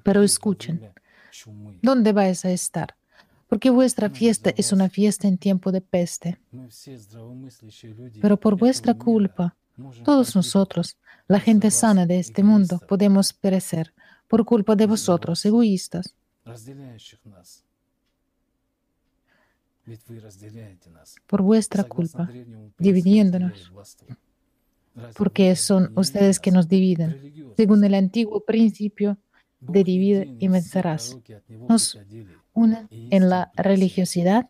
Pero 0.02 0.22
escuchen, 0.22 0.92
¿dónde 1.82 2.12
vais 2.12 2.44
a 2.44 2.50
estar? 2.50 2.96
Porque 3.48 3.70
vuestra 3.70 4.10
fiesta 4.10 4.52
es 4.56 4.72
una 4.72 4.88
fiesta 4.88 5.28
en 5.28 5.38
tiempo 5.38 5.70
de 5.70 5.80
peste. 5.80 6.38
Pero 8.20 8.38
por 8.38 8.56
vuestra 8.56 8.94
culpa, 8.94 9.56
todos 10.04 10.34
nosotros, 10.34 10.96
la 11.28 11.38
gente 11.40 11.70
sana 11.70 12.06
de 12.06 12.18
este 12.18 12.42
mundo, 12.42 12.80
podemos 12.88 13.32
perecer 13.32 13.92
por 14.28 14.44
culpa 14.44 14.74
de 14.74 14.86
vosotros, 14.86 15.44
egoístas. 15.44 16.14
Por 21.26 21.42
vuestra 21.42 21.84
culpa, 21.84 22.28
dividiéndonos. 22.78 23.72
Porque 25.16 25.54
son 25.56 25.92
ustedes 25.96 26.40
que 26.40 26.50
nos 26.50 26.68
dividen, 26.68 27.52
según 27.56 27.84
el 27.84 27.94
antiguo 27.94 28.40
principio 28.40 29.18
de 29.60 29.84
divide 29.84 30.36
y 30.38 30.48
vencerás. 30.48 31.18
Nos 31.68 31.98
en 32.54 33.28
la 33.28 33.50
religiosidad. 33.54 34.48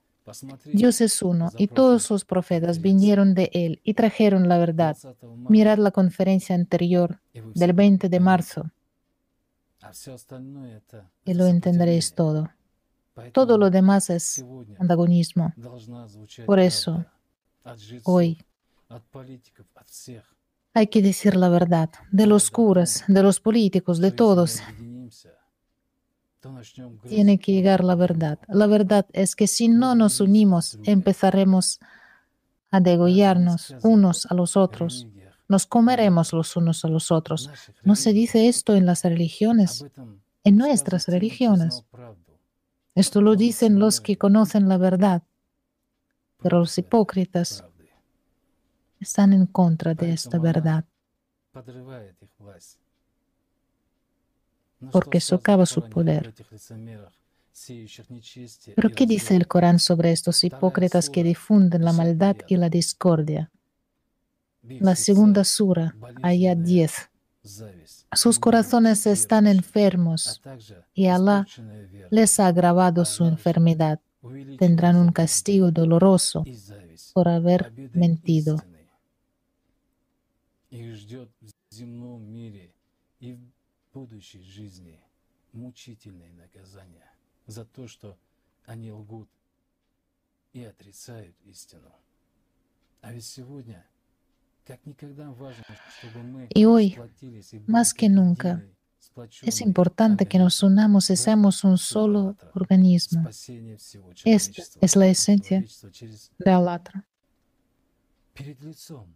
Dios 0.64 1.00
es 1.00 1.22
uno 1.22 1.50
y 1.56 1.68
todos 1.68 2.10
los 2.10 2.24
profetas 2.24 2.80
vinieron 2.80 3.34
de 3.34 3.50
él 3.52 3.80
y 3.84 3.94
trajeron 3.94 4.48
la 4.48 4.58
verdad. 4.58 4.96
Mirad 5.48 5.78
la 5.78 5.92
conferencia 5.92 6.54
anterior 6.54 7.20
del 7.32 7.72
20 7.72 8.08
de 8.08 8.20
marzo. 8.20 8.70
Y 11.24 11.34
lo 11.34 11.46
entenderéis 11.46 12.14
todo. 12.14 12.48
Todo 13.32 13.58
lo 13.58 13.70
demás 13.70 14.10
es 14.10 14.44
antagonismo. 14.78 15.52
Por 16.44 16.58
eso, 16.58 17.04
hoy 18.04 18.38
hay 20.74 20.86
que 20.88 21.02
decir 21.02 21.36
la 21.36 21.48
verdad 21.48 21.90
de 22.10 22.26
los 22.26 22.50
curas, 22.50 23.04
de 23.08 23.22
los 23.22 23.40
políticos, 23.40 23.98
de 23.98 24.12
todos. 24.12 24.62
Tiene 27.08 27.38
que 27.38 27.52
llegar 27.52 27.82
la 27.82 27.94
verdad. 27.94 28.38
La 28.48 28.66
verdad 28.66 29.06
es 29.12 29.34
que 29.34 29.46
si 29.46 29.68
no 29.68 29.94
nos 29.94 30.20
unimos, 30.20 30.78
empezaremos 30.84 31.80
a 32.70 32.80
degollarnos 32.80 33.74
unos 33.82 34.26
a 34.26 34.34
los 34.34 34.56
otros. 34.56 35.06
Nos 35.48 35.66
comeremos 35.66 36.32
los 36.32 36.56
unos 36.56 36.84
a 36.84 36.88
los 36.88 37.10
otros. 37.10 37.50
No 37.82 37.96
se 37.96 38.12
dice 38.12 38.48
esto 38.48 38.74
en 38.74 38.86
las 38.86 39.02
religiones, 39.02 39.84
en 40.44 40.56
nuestras 40.56 41.08
religiones. 41.08 41.84
Esto 42.96 43.20
lo 43.20 43.36
dicen 43.36 43.78
los 43.78 44.00
que 44.00 44.16
conocen 44.16 44.70
la 44.70 44.78
verdad, 44.78 45.22
pero 46.42 46.60
los 46.60 46.78
hipócritas 46.78 47.62
están 48.98 49.34
en 49.34 49.44
contra 49.44 49.92
de 49.92 50.14
esta 50.14 50.38
verdad, 50.38 50.86
porque 54.90 55.20
socava 55.20 55.66
su 55.66 55.82
poder. 55.90 56.32
Pero 58.74 58.90
¿qué 58.90 59.06
dice 59.06 59.36
el 59.36 59.46
Corán 59.46 59.78
sobre 59.78 60.12
estos 60.12 60.42
hipócritas 60.42 61.10
que 61.10 61.22
difunden 61.22 61.84
la 61.84 61.92
maldad 61.92 62.36
y 62.48 62.56
la 62.56 62.70
discordia? 62.70 63.50
La 64.62 64.96
segunda 64.96 65.44
sura, 65.44 65.94
ayat 66.22 66.58
10. 66.58 67.10
Sus 68.13 68.39
corazones 68.39 69.05
están 69.07 69.47
enfermos 69.47 70.41
y 70.93 71.07
Alá 71.07 71.47
les 72.11 72.39
ha 72.39 72.47
agravado 72.47 73.03
su 73.05 73.25
enfermedad. 73.25 73.99
Tendrán 74.59 74.95
un 74.95 75.11
castigo 75.11 75.71
doloroso 75.71 76.43
por 77.13 77.27
haber 77.27 77.71
mentido. 77.93 78.61
Их 80.69 80.95
ждет 80.95 81.29
в 81.41 81.75
земном 81.75 82.23
мире 82.31 82.73
и 83.19 83.33
в 83.33 83.41
будущей 83.93 84.41
жизни 84.41 85.01
мучительное 85.51 86.31
наказание 86.31 87.11
за 87.45 87.65
то, 87.65 87.87
что 87.87 88.17
они 88.65 88.89
лгут 88.91 89.29
и 90.53 90.63
отрицают 90.63 91.35
истину. 91.43 91.91
А 93.01 93.11
ведь 93.11 93.25
сегодня 93.25 93.85
y 96.54 96.64
hoy, 96.64 96.98
más 97.66 97.94
que 97.94 98.08
nunca, 98.08 98.62
es 99.42 99.60
importante 99.60 100.26
que 100.26 100.38
nos 100.38 100.62
unamos 100.62 101.08
y 101.10 101.16
seamos 101.16 101.64
un 101.64 101.78
solo 101.78 102.36
organismo. 102.54 103.28
Esta 104.24 104.62
es 104.80 104.96
la 104.96 105.06
esencia 105.06 105.64
de 106.38 106.50
Alatra. 106.50 107.06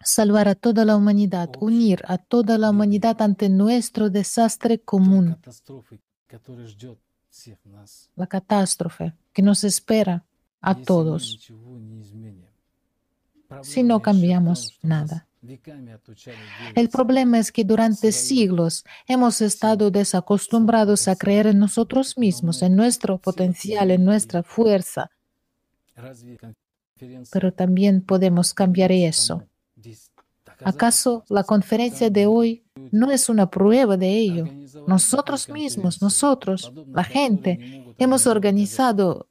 Salvar 0.02 0.48
a 0.48 0.54
toda 0.54 0.86
la 0.86 0.96
humanidad, 0.96 1.50
unir 1.60 2.02
a 2.06 2.16
toda 2.16 2.56
la 2.56 2.70
humanidad 2.70 3.20
ante 3.20 3.50
nuestro 3.50 4.08
desastre 4.08 4.80
común, 4.80 5.36
la 8.16 8.26
catástrofe 8.26 9.14
que 9.32 9.42
nos 9.42 9.64
espera 9.64 10.24
a 10.62 10.74
todos. 10.74 11.50
si 13.62 13.82
no 13.82 14.00
cambiamos 14.00 14.78
nada. 14.82 15.26
El 16.74 16.88
problema 16.90 17.38
es 17.38 17.50
que 17.50 17.64
durante 17.64 18.12
siglos 18.12 18.84
hemos 19.06 19.40
estado 19.40 19.90
desacostumbrados 19.90 21.08
a 21.08 21.16
creer 21.16 21.46
en 21.46 21.58
nosotros 21.58 22.18
mismos, 22.18 22.62
en 22.62 22.76
nuestro 22.76 23.18
potencial, 23.18 23.90
en 23.90 24.04
nuestra 24.04 24.42
fuerza. 24.42 25.10
Pero 27.32 27.52
también 27.52 28.02
podemos 28.02 28.52
cambiar 28.52 28.92
eso. 28.92 29.44
¿Acaso 30.62 31.24
la 31.30 31.44
conferencia 31.44 32.10
de 32.10 32.26
hoy 32.26 32.64
no 32.90 33.10
es 33.10 33.30
una 33.30 33.48
prueba 33.48 33.96
de 33.96 34.10
ello? 34.10 34.44
Nosotros 34.86 35.48
mismos, 35.48 36.02
nosotros, 36.02 36.70
la 36.92 37.04
gente, 37.04 37.94
hemos 37.96 38.26
organizado 38.26 39.29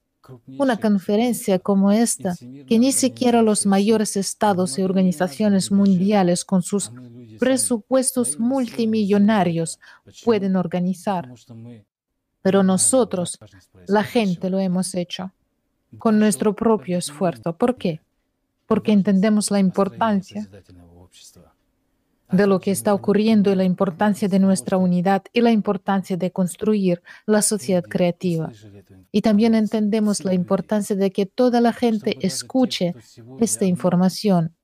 una 0.57 0.77
conferencia 0.77 1.59
como 1.59 1.91
esta, 1.91 2.35
que 2.67 2.79
ni 2.79 2.91
siquiera 2.91 3.41
los 3.41 3.65
mayores 3.65 4.15
estados 4.15 4.77
y 4.77 4.83
organizaciones 4.83 5.71
mundiales 5.71 6.45
con 6.45 6.61
sus 6.61 6.91
presupuestos 7.39 8.39
multimillonarios 8.39 9.79
pueden 10.23 10.55
organizar. 10.55 11.29
Pero 12.41 12.63
nosotros, 12.63 13.37
la 13.87 14.03
gente, 14.03 14.49
lo 14.49 14.59
hemos 14.59 14.95
hecho 14.95 15.31
con 15.97 16.19
nuestro 16.19 16.55
propio 16.55 16.97
esfuerzo. 16.97 17.53
¿Por 17.53 17.75
qué? 17.75 18.01
Porque 18.67 18.91
entendemos 18.91 19.51
la 19.51 19.59
importancia 19.59 20.47
de 22.31 22.47
lo 22.47 22.59
que 22.59 22.71
está 22.71 22.93
ocurriendo 22.93 23.51
y 23.51 23.55
la 23.55 23.63
importancia 23.63 24.27
de 24.27 24.39
nuestra 24.39 24.77
unidad 24.77 25.23
y 25.33 25.41
la 25.41 25.51
importancia 25.51 26.17
de 26.17 26.31
construir 26.31 27.01
la 27.25 27.41
sociedad 27.41 27.83
creativa. 27.83 28.51
Y 29.11 29.21
también 29.21 29.55
entendemos 29.55 30.23
la 30.23 30.33
importancia 30.33 30.95
de 30.95 31.11
que 31.11 31.25
toda 31.25 31.61
la 31.61 31.73
gente 31.73 32.17
escuche 32.21 32.95
esta 33.39 33.65
información. 33.65 34.55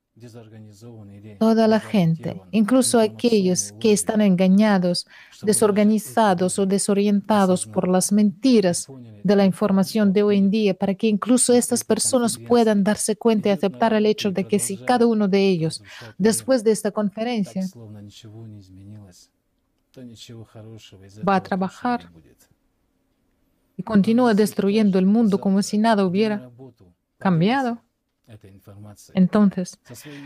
Toda 1.39 1.67
la 1.67 1.81
gente, 1.81 2.41
incluso 2.51 3.01
aquellos 3.01 3.73
que 3.81 3.91
están 3.91 4.21
engañados 4.21 5.07
desorganizados 5.41 6.59
o 6.59 6.65
desorientados 6.65 7.65
por 7.65 7.87
las 7.87 8.11
mentiras 8.11 8.87
de 9.23 9.35
la 9.35 9.45
información 9.45 10.13
de 10.13 10.23
hoy 10.23 10.37
en 10.37 10.49
día, 10.49 10.73
para 10.73 10.95
que 10.95 11.07
incluso 11.07 11.53
estas 11.53 11.83
personas 11.83 12.37
puedan 12.37 12.83
darse 12.83 13.15
cuenta 13.15 13.49
y 13.49 13.51
aceptar 13.51 13.93
el 13.93 14.05
hecho 14.05 14.31
de 14.31 14.47
que 14.47 14.59
si 14.59 14.77
cada 14.77 15.05
uno 15.05 15.27
de 15.27 15.47
ellos, 15.47 15.83
después 16.17 16.63
de 16.63 16.71
esta 16.71 16.91
conferencia, 16.91 17.65
va 21.27 21.35
a 21.35 21.43
trabajar 21.43 22.11
y 23.77 23.83
continúa 23.83 24.33
destruyendo 24.33 24.99
el 24.99 25.05
mundo 25.05 25.39
como 25.39 25.61
si 25.61 25.77
nada 25.77 26.05
hubiera 26.05 26.49
cambiado, 27.17 27.81
entonces, 29.13 29.77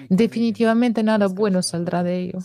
definitivamente 0.09 1.03
nada 1.03 1.27
bueno 1.27 1.61
saldrá 1.61 2.03
de 2.03 2.19
ello. 2.19 2.39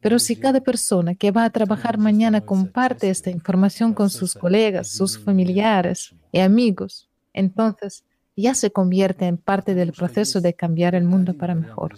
Pero 0.00 0.18
si 0.18 0.36
cada 0.36 0.60
persona 0.60 1.14
que 1.14 1.30
va 1.30 1.44
a 1.44 1.50
trabajar 1.50 1.98
mañana 1.98 2.40
comparte 2.40 3.10
esta 3.10 3.30
información 3.30 3.94
con 3.94 4.10
sus 4.10 4.34
colegas, 4.34 4.88
sus 4.88 5.18
familiares 5.18 6.14
y 6.32 6.40
amigos, 6.40 7.08
entonces 7.32 8.04
ya 8.36 8.54
se 8.54 8.70
convierte 8.70 9.26
en 9.26 9.36
parte 9.36 9.74
del 9.74 9.92
proceso 9.92 10.40
de 10.40 10.54
cambiar 10.54 10.94
el 10.94 11.04
mundo 11.04 11.34
para 11.34 11.54
mejor. 11.54 11.94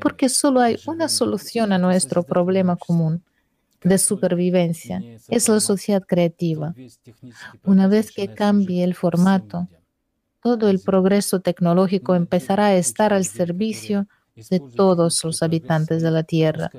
Porque 0.00 0.28
solo 0.28 0.60
hay 0.60 0.76
una 0.86 1.08
solución 1.08 1.72
a 1.72 1.78
nuestro 1.78 2.22
problema 2.22 2.76
común 2.76 3.22
de 3.82 3.98
supervivencia. 3.98 5.02
Es 5.28 5.48
la 5.48 5.60
sociedad 5.60 6.02
creativa. 6.06 6.74
Una 7.64 7.86
vez 7.88 8.12
que 8.12 8.34
cambie 8.34 8.84
el 8.84 8.94
formato, 8.94 9.68
todo 10.42 10.68
el 10.68 10.80
progreso 10.80 11.40
tecnológico 11.40 12.14
empezará 12.14 12.66
a 12.66 12.76
estar 12.76 13.12
al 13.12 13.24
servicio 13.24 14.06
de 14.50 14.60
todos 14.60 15.24
los 15.24 15.42
habitantes 15.42 16.02
de 16.02 16.10
la 16.10 16.22
Tierra, 16.22 16.70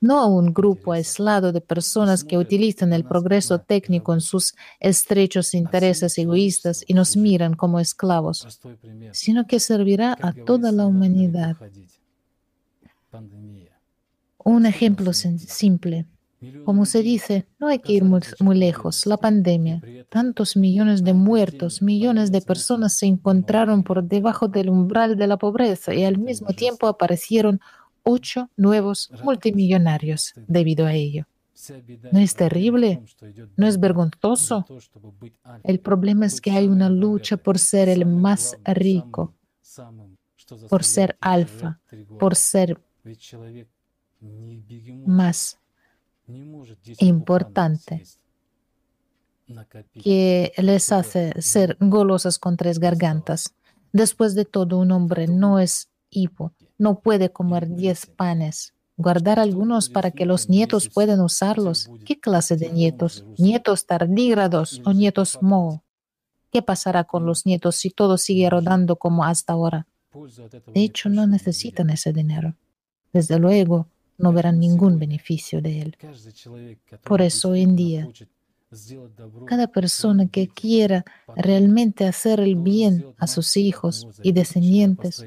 no 0.00 0.20
a 0.20 0.26
un 0.26 0.54
grupo 0.54 0.92
aislado 0.92 1.52
de 1.52 1.60
personas 1.60 2.24
que 2.24 2.38
utilizan 2.38 2.92
el 2.92 3.04
progreso 3.04 3.58
técnico 3.58 4.14
en 4.14 4.20
sus 4.20 4.54
estrechos 4.80 5.52
intereses 5.54 6.16
egoístas 6.16 6.84
y 6.86 6.94
nos 6.94 7.16
miran 7.16 7.54
como 7.54 7.78
esclavos, 7.78 8.60
sino 9.12 9.46
que 9.46 9.60
servirá 9.60 10.16
a 10.20 10.32
toda 10.32 10.72
la 10.72 10.86
humanidad. 10.86 11.56
Un 14.38 14.66
ejemplo 14.66 15.12
simple. 15.12 16.06
Como 16.64 16.86
se 16.86 17.02
dice, 17.02 17.46
no 17.58 17.66
hay 17.66 17.80
que 17.80 17.94
ir 17.94 18.04
muy, 18.04 18.20
lejos. 18.56 19.06
La 19.06 19.16
pandemia, 19.16 19.82
tantos 20.08 20.56
millones 20.56 21.02
de 21.02 21.12
muertos, 21.12 21.82
millones 21.82 22.30
de 22.30 22.40
personas 22.40 22.92
se 22.92 23.06
encontraron 23.06 23.82
por 23.82 24.04
debajo 24.04 24.46
del 24.46 24.70
umbral 24.70 25.16
de 25.16 25.26
la 25.26 25.36
pobreza 25.36 25.94
y 25.94 26.04
al 26.04 26.18
mismo 26.18 26.48
tiempo 26.48 26.86
aparecieron 26.86 27.60
ocho 28.04 28.50
nuevos 28.56 29.10
multimillonarios 29.24 30.34
debido 30.46 30.86
a 30.86 30.94
ello. 30.94 31.26
¿No 32.12 32.20
es 32.20 32.36
terrible? 32.36 33.02
¿No 33.56 33.66
es 33.66 33.80
vergonzoso? 33.80 34.64
El 35.64 35.80
problema 35.80 36.26
es 36.26 36.40
que 36.40 36.52
hay 36.52 36.68
una 36.68 36.88
lucha 36.88 37.36
por 37.36 37.58
ser 37.58 37.88
el 37.88 38.06
más 38.06 38.56
rico, 38.64 39.34
por 40.70 40.84
ser 40.84 41.16
alfa, 41.20 41.80
por 42.18 42.36
ser 42.36 42.80
más 45.04 45.58
importante 46.98 48.04
que 50.02 50.52
les 50.58 50.92
hace 50.92 51.40
ser 51.40 51.76
golosas 51.80 52.38
con 52.38 52.56
tres 52.56 52.78
gargantas. 52.78 53.54
Después 53.92 54.34
de 54.34 54.44
todo, 54.44 54.78
un 54.78 54.92
hombre 54.92 55.26
no 55.26 55.58
es 55.58 55.88
hipo, 56.10 56.52
no 56.76 57.00
puede 57.00 57.30
comer 57.30 57.74
diez 57.74 58.06
panes, 58.06 58.74
guardar 58.96 59.38
algunos 59.38 59.88
para 59.88 60.10
que 60.10 60.26
los 60.26 60.48
nietos 60.48 60.88
puedan 60.88 61.20
usarlos. 61.20 61.90
¿Qué 62.04 62.20
clase 62.20 62.56
de 62.56 62.70
nietos? 62.70 63.24
¿Nietos 63.38 63.86
tardígrados 63.86 64.82
o 64.84 64.92
nietos 64.92 65.38
mo? 65.40 65.82
¿Qué 66.50 66.62
pasará 66.62 67.04
con 67.04 67.26
los 67.26 67.46
nietos 67.46 67.76
si 67.76 67.90
todo 67.90 68.18
sigue 68.18 68.48
rodando 68.50 68.96
como 68.96 69.24
hasta 69.24 69.52
ahora? 69.52 69.86
De 70.74 70.82
hecho, 70.82 71.08
no 71.08 71.26
necesitan 71.26 71.90
ese 71.90 72.12
dinero. 72.12 72.54
Desde 73.12 73.38
luego, 73.38 73.86
no 74.18 74.32
verán 74.32 74.58
ningún 74.58 74.98
beneficio 74.98 75.62
de 75.62 75.80
él. 75.82 75.96
Por 77.04 77.22
eso 77.22 77.50
hoy 77.50 77.62
en 77.62 77.76
día, 77.76 78.08
cada 79.46 79.68
persona 79.68 80.28
que 80.28 80.48
quiera 80.48 81.04
realmente 81.36 82.06
hacer 82.06 82.40
el 82.40 82.56
bien 82.56 83.14
a 83.16 83.26
sus 83.26 83.56
hijos 83.56 84.06
y 84.22 84.32
descendientes 84.32 85.24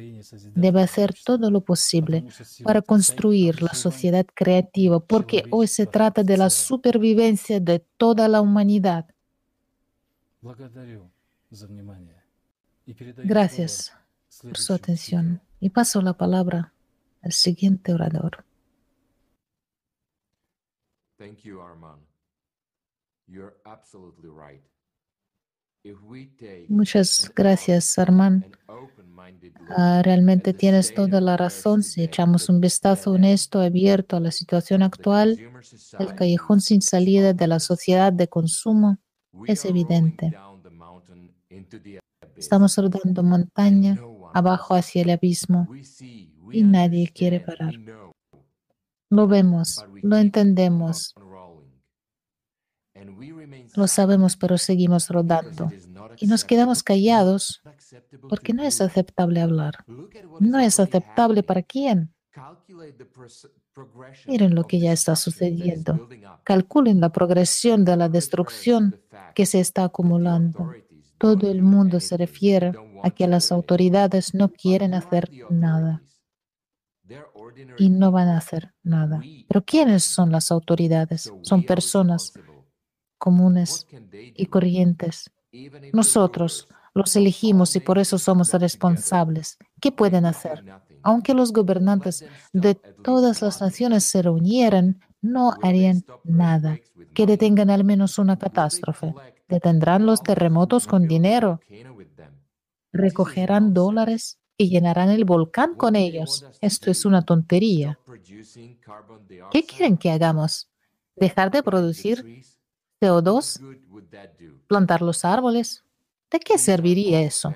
debe 0.54 0.82
hacer 0.82 1.16
todo 1.26 1.50
lo 1.50 1.62
posible 1.62 2.26
para 2.64 2.82
construir 2.82 3.64
la 3.64 3.74
sociedad 3.74 4.26
creativa, 4.34 5.00
porque 5.00 5.46
hoy 5.50 5.68
se 5.68 5.88
trata 5.88 6.24
de 6.24 6.38
la 6.38 6.50
supervivencia 6.50 7.60
de 7.60 7.80
toda 7.98 8.28
la 8.28 8.42
humanidad. 8.42 9.08
Gracias 13.24 13.94
por 14.42 14.58
su 14.58 14.74
atención. 14.74 15.42
Y 15.60 15.70
paso 15.70 16.02
la 16.02 16.14
palabra 16.14 16.74
al 17.22 17.32
siguiente 17.32 17.94
orador. 17.94 18.44
Thank 21.22 21.44
you, 21.44 21.62
Armand. 21.62 22.02
You're 23.28 23.54
absolutely 23.68 24.30
right. 24.30 24.64
If 25.84 26.02
we 26.02 26.32
take 26.40 26.66
Muchas 26.68 27.32
gracias, 27.36 28.00
Armand. 28.00 28.46
Ah, 29.78 30.02
realmente 30.04 30.56
tienes 30.56 30.96
toda 30.96 31.22
la 31.22 31.38
razón. 31.38 31.84
Si 31.84 32.02
echamos 32.02 32.50
un 32.50 32.60
vistazo 32.60 33.12
honesto, 33.12 33.62
abierto 33.62 34.18
a 34.18 34.20
la 34.20 34.32
situación 34.32 34.82
actual, 34.82 35.40
el 36.00 36.16
callejón 36.16 36.60
sin 36.60 36.82
salida 36.82 37.34
de 37.34 37.46
la 37.46 37.60
sociedad 37.60 38.12
de 38.12 38.28
consumo 38.28 38.98
es 39.46 39.64
evidente. 39.66 40.34
Estamos 42.36 42.76
rodando 42.76 43.22
montaña 43.22 44.02
abajo 44.34 44.74
hacia 44.74 45.04
el 45.04 45.12
abismo 45.12 45.68
y 46.52 46.64
nadie 46.64 47.12
quiere 47.14 47.40
parar. 47.42 47.76
Lo 49.12 49.28
vemos, 49.28 49.86
lo 50.02 50.16
entendemos, 50.16 51.14
lo 53.76 53.88
sabemos, 53.88 54.38
pero 54.38 54.58
seguimos 54.58 55.10
rodando. 55.10 55.70
Y 56.18 56.28
nos 56.28 56.46
quedamos 56.46 56.82
callados 56.82 57.62
porque 58.30 58.54
no 58.54 58.64
es 58.64 58.80
aceptable 58.80 59.42
hablar. 59.42 59.84
No 60.40 60.60
es 60.60 60.80
aceptable 60.80 61.44
para 61.44 61.62
quién. 61.62 62.14
Miren 64.26 64.56
lo 64.56 64.64
que 64.64 64.80
ya 64.80 64.94
está 64.94 65.18
sucediendo. 65.18 66.08
Calculen 66.46 67.02
la 67.02 67.12
progresión 67.12 67.84
de 67.84 67.98
la 67.98 68.08
destrucción 68.08 69.02
que 69.36 69.46
se 69.46 69.60
está 69.60 69.84
acumulando. 69.84 70.72
Todo 71.18 71.52
el 71.52 71.64
mundo 71.64 72.00
se 72.00 72.16
refiere 72.16 72.72
a 73.04 73.10
que 73.10 73.28
las 73.28 73.52
autoridades 73.52 74.34
no 74.34 74.54
quieren 74.54 74.94
hacer 74.94 75.30
nada 75.50 76.02
y 77.78 77.90
no 77.90 78.12
van 78.12 78.28
a 78.28 78.38
hacer 78.38 78.74
nada. 78.84 79.22
Pero 79.48 79.64
¿quiénes 79.64 80.04
son 80.04 80.32
las 80.32 80.52
autoridades? 80.52 81.32
Son 81.42 81.64
personas 81.64 82.34
comunes 83.18 83.88
y 84.12 84.46
corrientes. 84.48 85.32
Nosotros 85.94 86.68
los 86.94 87.16
elegimos 87.16 87.76
y 87.76 87.80
por 87.80 88.00
eso 88.00 88.18
somos 88.18 88.54
responsables. 88.54 89.58
¿Qué 89.80 89.92
pueden 89.92 90.26
hacer? 90.26 90.66
Aunque 91.04 91.34
los 91.34 91.54
gobernantes 91.54 92.26
de 92.54 92.76
todas 92.76 93.42
las 93.42 93.62
naciones 93.62 94.04
se 94.04 94.22
reunieran, 94.22 95.00
no 95.22 95.54
harían 95.62 96.04
nada 96.24 96.80
que 97.14 97.26
detengan 97.26 97.70
al 97.70 97.84
menos 97.84 98.18
una 98.18 98.38
catástrofe. 98.38 99.14
Detendrán 99.48 100.06
los 100.06 100.24
terremotos 100.24 100.88
con 100.88 101.08
dinero. 101.08 101.60
Recogerán 102.92 103.74
dólares 103.74 104.41
y 104.62 104.70
llenarán 104.70 105.10
el 105.10 105.26
volcán 105.26 105.74
con 105.74 105.96
ellos. 105.96 106.46
Esto 106.62 106.92
es 106.92 107.04
una 107.04 107.24
tontería. 107.24 107.98
¿Qué 109.52 109.66
quieren 109.66 109.98
que 109.98 110.12
hagamos? 110.12 110.70
¿Dejar 111.16 111.50
de 111.50 111.64
producir 111.64 112.44
CO2? 113.02 113.60
¿Plantar 114.68 115.02
los 115.02 115.26
árboles? 115.26 115.84
¿De 116.30 116.40
qué 116.40 116.60
serviría 116.60 117.22
eso? 117.22 117.56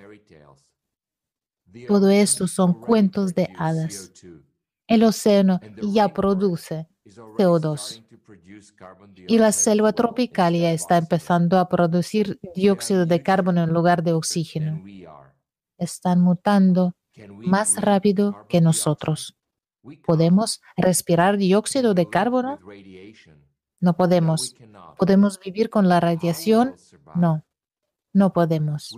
Todo 1.88 2.09
esto 2.09 2.48
son 2.48 2.74
cuentos 2.74 3.35
de 3.35 3.50
hadas. 3.56 4.11
El 4.88 5.03
océano 5.03 5.59
ya 5.82 6.11
produce 6.11 6.88
CO2 7.38 8.03
y 9.27 9.38
la 9.38 9.51
selva 9.51 9.93
tropical 9.93 10.56
ya 10.56 10.72
está 10.72 10.98
empezando 10.98 11.59
a 11.59 11.69
producir 11.69 12.40
dióxido 12.56 13.06
de 13.06 13.22
carbono 13.22 13.64
en 13.64 13.69
lugar 13.69 14.01
de 14.01 14.14
oxígeno. 14.14 14.82
Están 15.77 16.21
mutando 16.21 16.95
más 17.45 17.81
rápido 17.81 18.45
que 18.49 18.61
nosotros. 18.61 19.37
¿Podemos 20.05 20.61
respirar 20.75 21.37
dióxido 21.37 21.93
de 21.93 22.09
carbono? 22.09 22.59
No 23.79 23.95
podemos. 23.95 24.55
¿Podemos 24.97 25.39
vivir 25.39 25.69
con 25.69 25.87
la 25.87 25.99
radiación? 25.99 26.75
No, 27.15 27.45
no 28.13 28.33
podemos. 28.33 28.95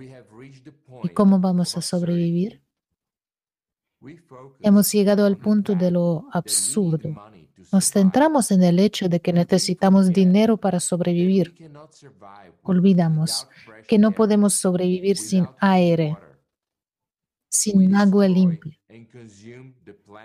¿Y 1.03 1.09
cómo 1.09 1.39
vamos 1.39 1.75
a 1.77 1.81
sobrevivir? 1.81 2.61
Hemos 4.61 4.91
llegado 4.91 5.25
al 5.25 5.37
punto 5.37 5.75
de 5.75 5.91
lo 5.91 6.27
absurdo. 6.31 7.09
Nos 7.71 7.91
centramos 7.91 8.51
en 8.51 8.63
el 8.63 8.79
hecho 8.79 9.09
de 9.09 9.19
que 9.19 9.33
necesitamos 9.33 10.09
dinero 10.09 10.57
para 10.57 10.79
sobrevivir. 10.79 11.53
Olvidamos 12.63 13.47
que 13.87 13.97
no 13.97 14.11
podemos 14.11 14.53
sobrevivir 14.53 15.17
sin 15.17 15.47
aire, 15.59 16.15
sin 17.49 17.95
agua 17.95 18.27
limpia. 18.27 18.77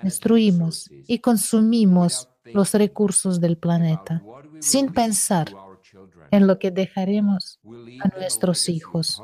Destruimos 0.02 0.90
y 1.06 1.18
consumimos 1.18 2.28
los 2.44 2.72
recursos 2.74 3.40
del 3.40 3.56
planeta 3.56 4.22
sin 4.60 4.92
pensar 4.92 5.54
en 6.30 6.46
lo 6.46 6.58
que 6.58 6.70
dejaremos 6.70 7.60
a 8.02 8.08
nuestros 8.16 8.68
hijos. 8.68 9.22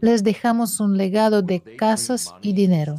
Les 0.00 0.22
dejamos 0.24 0.80
un 0.80 0.96
legado 0.96 1.42
de 1.42 1.60
casas 1.76 2.34
y 2.42 2.52
dinero. 2.52 2.96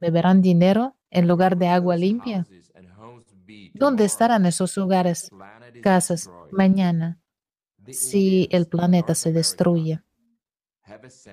¿Beberán 0.00 0.40
dinero 0.40 0.96
en 1.10 1.28
lugar 1.28 1.56
de 1.56 1.68
agua 1.68 1.96
limpia? 1.96 2.46
¿Dónde 3.74 4.04
estarán 4.04 4.46
esos 4.46 4.76
hogares, 4.78 5.30
casas, 5.82 6.30
mañana, 6.50 7.20
si 7.90 8.48
el 8.50 8.66
planeta 8.66 9.14
se 9.14 9.32
destruye? 9.32 10.02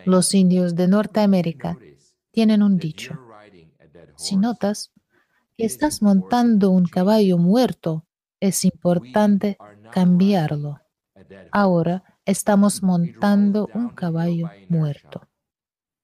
Los 0.05 0.33
indios 0.33 0.75
de 0.75 0.87
Norteamérica 0.87 1.77
tienen 2.31 2.61
un 2.63 2.77
dicho. 2.77 3.17
Si 4.15 4.37
notas 4.37 4.91
que 5.57 5.65
estás 5.65 6.01
montando 6.01 6.69
un 6.69 6.85
caballo 6.85 7.37
muerto, 7.37 8.05
es 8.39 8.65
importante 8.65 9.57
cambiarlo. 9.91 10.79
Ahora 11.51 12.03
estamos 12.25 12.83
montando 12.83 13.69
un 13.73 13.89
caballo 13.89 14.49
muerto. 14.69 15.27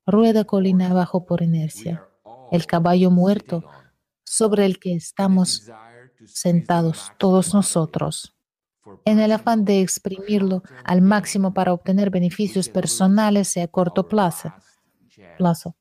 Rueda 0.06 0.43
colina 0.43 0.90
abajo 0.90 1.25
por 1.25 1.42
inercia. 1.42 2.08
El 2.51 2.66
caballo 2.66 3.11
muerto 3.11 3.64
sobre 4.25 4.66
el 4.66 4.80
que 4.80 4.95
estamos 4.95 5.69
sentados 6.25 7.11
todos 7.17 7.53
nosotros. 7.53 8.33
En 9.06 9.20
el 9.20 9.32
afán 9.32 9.66
de 9.66 9.82
exprimirlo 9.82 10.64
al 10.84 11.02
máximo 11.02 11.53
para 11.53 11.74
obtener 11.74 12.10
beneficios 12.10 12.70
personales 12.70 13.56
a 13.58 13.68
corto 13.68 14.08
plazo, 14.08 14.53
plazo 15.38 15.76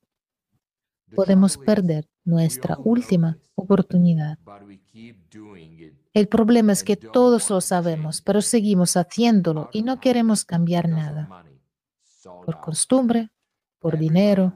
podemos 1.14 1.58
perder 1.58 2.08
nuestra 2.24 2.76
última 2.82 3.38
oportunidad. 3.54 4.38
El 6.14 6.28
problema 6.28 6.72
es 6.72 6.84
que 6.84 6.96
todos 6.96 7.50
lo 7.50 7.60
sabemos, 7.60 8.20
pero 8.20 8.42
seguimos 8.42 8.96
haciéndolo 8.96 9.68
y 9.72 9.82
no 9.82 10.00
queremos 10.00 10.44
cambiar 10.44 10.88
nada. 10.88 11.44
Por 12.44 12.60
costumbre, 12.60 13.30
por 13.78 13.98
dinero. 13.98 14.52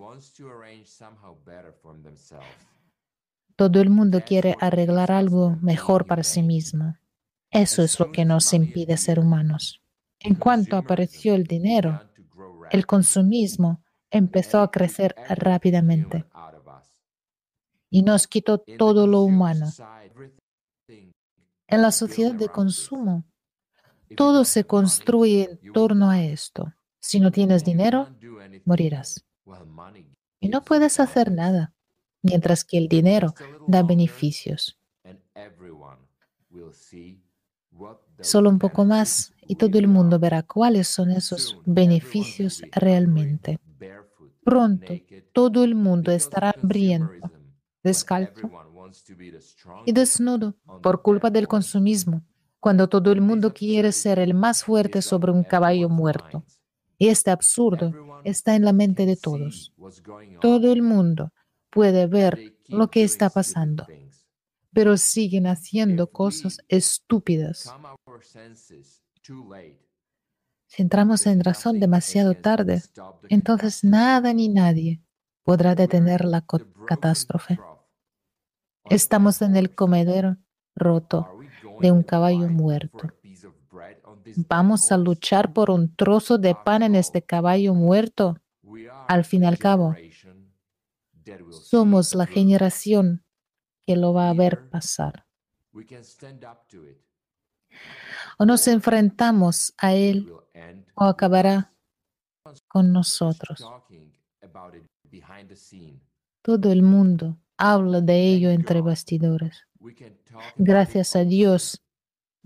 Todo 3.56 3.80
el 3.80 3.90
mundo 3.90 4.22
quiere 4.24 4.56
arreglar 4.60 5.10
algo 5.10 5.56
mejor 5.62 6.06
para 6.06 6.22
sí 6.22 6.42
mismo. 6.42 6.96
Eso 7.56 7.82
es 7.82 7.98
lo 7.98 8.12
que 8.12 8.26
nos 8.26 8.52
impide 8.52 8.98
ser 8.98 9.18
humanos. 9.18 9.80
En 10.20 10.34
cuanto 10.34 10.76
apareció 10.76 11.34
el 11.34 11.44
dinero, 11.44 12.02
el 12.70 12.84
consumismo 12.84 13.82
empezó 14.10 14.60
a 14.60 14.70
crecer 14.70 15.14
rápidamente 15.30 16.26
y 17.88 18.02
nos 18.02 18.26
quitó 18.26 18.58
todo 18.58 19.06
lo 19.06 19.22
humano. 19.22 19.68
En 21.66 21.80
la 21.80 21.92
sociedad 21.92 22.34
de 22.34 22.50
consumo, 22.50 23.24
todo 24.18 24.44
se 24.44 24.64
construye 24.64 25.58
en 25.62 25.72
torno 25.72 26.10
a 26.10 26.22
esto. 26.22 26.74
Si 27.00 27.20
no 27.20 27.32
tienes 27.32 27.64
dinero, 27.64 28.14
morirás. 28.66 29.24
Y 30.40 30.50
no 30.50 30.62
puedes 30.62 31.00
hacer 31.00 31.32
nada, 31.32 31.72
mientras 32.20 32.66
que 32.66 32.76
el 32.76 32.88
dinero 32.88 33.32
da 33.66 33.82
beneficios. 33.82 34.78
Solo 38.20 38.50
un 38.50 38.58
poco 38.58 38.84
más 38.84 39.32
y 39.46 39.56
todo 39.56 39.78
el 39.78 39.88
mundo 39.88 40.18
verá 40.18 40.42
cuáles 40.42 40.88
son 40.88 41.10
esos 41.10 41.58
beneficios 41.64 42.62
realmente. 42.72 43.58
Pronto 44.44 44.94
todo 45.32 45.64
el 45.64 45.74
mundo 45.74 46.12
estará 46.12 46.52
hambriento, 46.56 47.30
descalzo 47.82 48.50
y 49.84 49.92
desnudo 49.92 50.56
por 50.82 51.02
culpa 51.02 51.30
del 51.30 51.48
consumismo. 51.48 52.22
cuando 52.60 52.88
todo 52.88 53.12
el 53.12 53.20
mundo 53.20 53.52
quiere 53.54 53.92
ser 53.92 54.18
el 54.18 54.34
más 54.34 54.64
fuerte 54.64 55.00
sobre 55.00 55.30
un 55.30 55.44
caballo 55.44 55.88
muerto. 55.88 56.44
Y 56.98 57.08
este 57.08 57.30
absurdo 57.30 57.96
está 58.24 58.56
en 58.56 58.64
la 58.64 58.72
mente 58.72 59.06
de 59.06 59.16
todos. 59.16 59.72
Todo 60.40 60.72
el 60.72 60.82
mundo 60.82 61.32
puede 61.70 62.06
ver 62.08 62.40
lo 62.66 62.88
que 62.90 63.04
está 63.04 63.30
pasando, 63.30 63.86
pero 64.76 64.98
siguen 64.98 65.46
haciendo 65.46 66.10
cosas 66.10 66.58
estúpidas. 66.68 67.74
Si 70.66 70.82
entramos 70.82 71.26
en 71.26 71.42
razón 71.42 71.80
demasiado 71.80 72.34
tarde, 72.34 72.82
entonces 73.30 73.84
nada 73.84 74.34
ni 74.34 74.50
nadie 74.50 75.00
podrá 75.44 75.74
detener 75.74 76.26
la 76.26 76.44
catástrofe. 76.86 77.58
Estamos 78.90 79.40
en 79.40 79.56
el 79.56 79.74
comedero 79.74 80.36
roto 80.74 81.26
de 81.80 81.90
un 81.90 82.02
caballo 82.02 82.46
muerto. 82.50 83.08
¿Vamos 84.46 84.92
a 84.92 84.98
luchar 84.98 85.54
por 85.54 85.70
un 85.70 85.96
trozo 85.96 86.36
de 86.36 86.54
pan 86.54 86.82
en 86.82 86.96
este 86.96 87.22
caballo 87.22 87.72
muerto? 87.72 88.36
Al 89.08 89.24
fin 89.24 89.44
y 89.44 89.46
al 89.46 89.56
cabo, 89.56 89.96
somos 91.50 92.14
la 92.14 92.26
generación 92.26 93.22
que 93.86 93.96
lo 93.96 94.12
va 94.12 94.28
a 94.28 94.34
ver 94.34 94.68
pasar. 94.68 95.26
O 98.38 98.44
nos 98.44 98.68
enfrentamos 98.68 99.74
a 99.78 99.94
él 99.94 100.32
o 100.94 101.04
acabará 101.04 101.72
con 102.68 102.92
nosotros. 102.92 103.64
Todo 106.42 106.72
el 106.72 106.82
mundo 106.82 107.38
habla 107.56 108.00
de 108.00 108.28
ello 108.28 108.50
entre 108.50 108.80
bastidores. 108.80 109.66
Gracias 110.56 111.16
a 111.16 111.24
Dios 111.24 111.82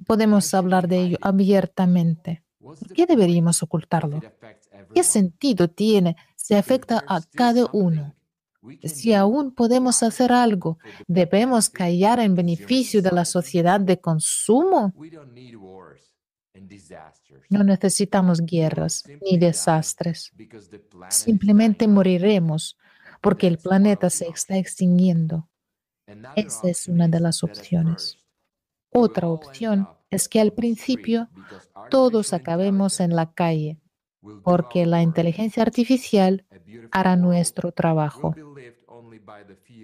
podemos 0.07 0.53
hablar 0.55 0.89
de 0.89 0.99
ello 1.01 1.19
abiertamente. 1.21 2.45
¿Por 2.59 2.93
qué 2.93 3.07
deberíamos 3.07 3.63
ocultarlo? 3.63 4.21
¿Qué 4.95 5.03
sentido 5.03 5.69
tiene 5.69 6.17
si 6.37 6.55
afecta 6.55 7.05
a 7.07 7.21
cada 7.21 7.67
uno? 7.73 8.15
Si 8.85 9.15
aún 9.15 9.53
podemos 9.55 10.03
hacer 10.03 10.33
algo, 10.33 10.79
¿debemos 11.07 11.71
callar 11.71 12.21
en 12.21 12.35
beneficio 12.35 13.01
de 13.01 13.11
la 13.11 13.25
sociedad 13.25 13.81
de 13.81 14.01
consumo? 14.01 14.93
No 17.49 17.65
necesitamos 17.65 18.41
guerras 18.43 19.05
ni 19.23 19.39
desastres. 19.39 20.33
Simplemente 21.09 21.89
moriremos 21.89 22.77
porque 23.21 23.47
el 23.47 23.59
planeta 23.59 24.11
se 24.11 24.29
está 24.29 24.57
extinguiendo. 24.57 25.49
Esa 26.37 26.69
es 26.69 26.89
una 26.89 27.09
de 27.09 27.21
las 27.21 27.43
opciones. 27.43 28.19
Otra 28.93 29.29
opción 29.29 29.89
es 30.11 30.29
que 30.29 30.41
al 30.41 30.53
principio 30.53 31.29
todos 31.91 32.33
acabemos 32.33 33.01
en 33.01 33.15
la 33.15 33.33
calle, 33.33 33.79
porque 34.43 34.87
la 34.87 35.03
inteligencia 35.03 35.63
artificial 35.63 36.45
hará 36.91 37.17
nuestro 37.17 37.73
trabajo. 37.73 38.35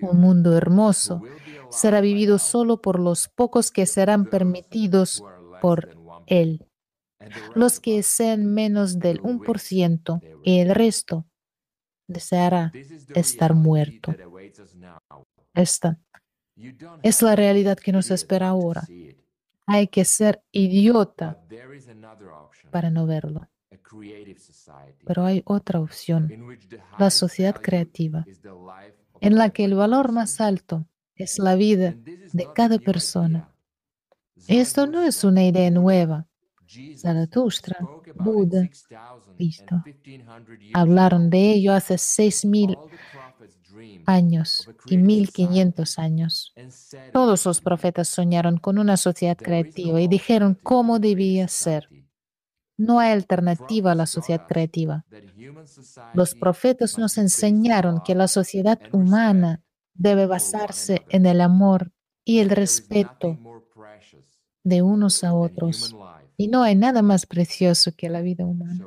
Un 0.03 0.21
mundo 0.21 0.57
hermoso 0.57 1.23
será 1.71 2.01
vivido 2.01 2.39
solo 2.39 2.81
por 2.81 2.99
los 3.01 3.29
pocos 3.29 3.71
que 3.71 3.87
serán 3.87 4.27
permitidos 4.27 5.23
por 5.61 5.97
él. 6.27 6.67
Los 7.55 7.81
que 7.81 8.03
sean 8.03 8.47
menos 8.47 8.99
del 8.99 9.21
1% 9.23 10.21
y 10.45 10.61
el 10.61 10.75
resto 10.75 11.27
deseará 12.07 12.73
estar 13.15 13.55
muerto. 13.55 14.15
Esta 15.55 15.99
es 17.03 17.23
la 17.23 17.37
realidad 17.37 17.79
que 17.79 17.93
nos 17.93 18.11
espera 18.11 18.49
ahora. 18.49 18.87
Hay 19.67 19.89
que 19.89 20.05
ser 20.05 20.43
idiota 20.53 21.41
para 22.71 22.91
no 22.91 23.07
verlo. 23.07 23.49
Pero 25.05 25.25
hay 25.25 25.43
otra 25.45 25.81
opción, 25.81 26.33
la 26.99 27.11
sociedad 27.11 27.55
creativa, 27.55 28.25
en 29.21 29.37
la 29.37 29.51
que 29.51 29.65
el 29.65 29.75
valor 29.75 30.13
más 30.13 30.41
alto 30.41 30.87
es 31.15 31.39
la 31.39 31.55
vida 31.55 31.95
de 32.33 32.49
cada 32.55 32.79
persona. 32.79 33.53
Esto 34.49 34.87
no 34.87 35.03
es 35.03 35.25
una 35.25 35.45
idea 35.45 35.71
nueva. 35.71 36.27
Zaratustra, 36.97 37.79
Buda, 38.17 38.69
Cristo 39.37 39.83
hablaron 40.73 41.31
de 41.31 41.53
ello 41.53 41.73
hace 41.73 41.95
6.000 41.95 42.77
años 44.05 44.69
y 44.87 44.97
1500 44.97 45.99
años. 45.99 46.55
Todos 47.13 47.45
los 47.47 47.61
profetas 47.61 48.09
soñaron 48.09 48.59
con 48.59 48.79
una 48.79 48.97
sociedad 48.97 49.37
creativa 49.37 50.01
y 50.01 50.09
dijeron 50.09 50.59
cómo 50.63 50.99
debía 50.99 51.49
ser. 51.49 51.89
No 52.77 53.01
hay 53.01 53.13
alternativa 53.13 53.93
a 53.93 53.95
la 53.95 54.07
sociedad 54.07 54.45
creativa. 54.47 55.05
Los 56.13 56.35
profetas 56.35 56.99
nos 56.99 57.17
enseñaron 57.19 58.01
que 58.05 58.15
la 58.15 58.29
sociedad 58.29 58.81
humana 58.93 59.63
debe 59.95 60.27
basarse 60.27 61.07
en 61.09 61.27
el 61.27 61.41
amor 61.41 61.93
y 62.25 62.41
el 62.41 62.51
respeto 62.51 63.39
de 64.63 64.83
unos 64.83 65.25
a 65.25 65.33
otros. 65.35 65.97
Y 66.37 66.49
no 66.49 66.63
hay 66.63 66.75
nada 66.75 67.01
más 67.03 67.25
precioso 67.25 67.93
que 67.97 68.11
la 68.11 68.21
vida 68.21 68.45
humana. 68.45 68.85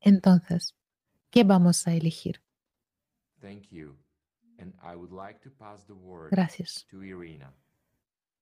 Entonces, 0.00 0.74
¿qué 1.30 1.44
vamos 1.44 1.86
a 1.86 1.94
elegir? 1.94 2.42
Gracias. 6.30 6.86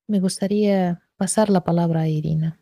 Me 0.09 0.21
gustaría 0.21 1.03
pasar 1.17 1.51
la 1.51 1.65
palabra 1.65 2.03
a 2.03 2.09
Irina. 2.09 2.61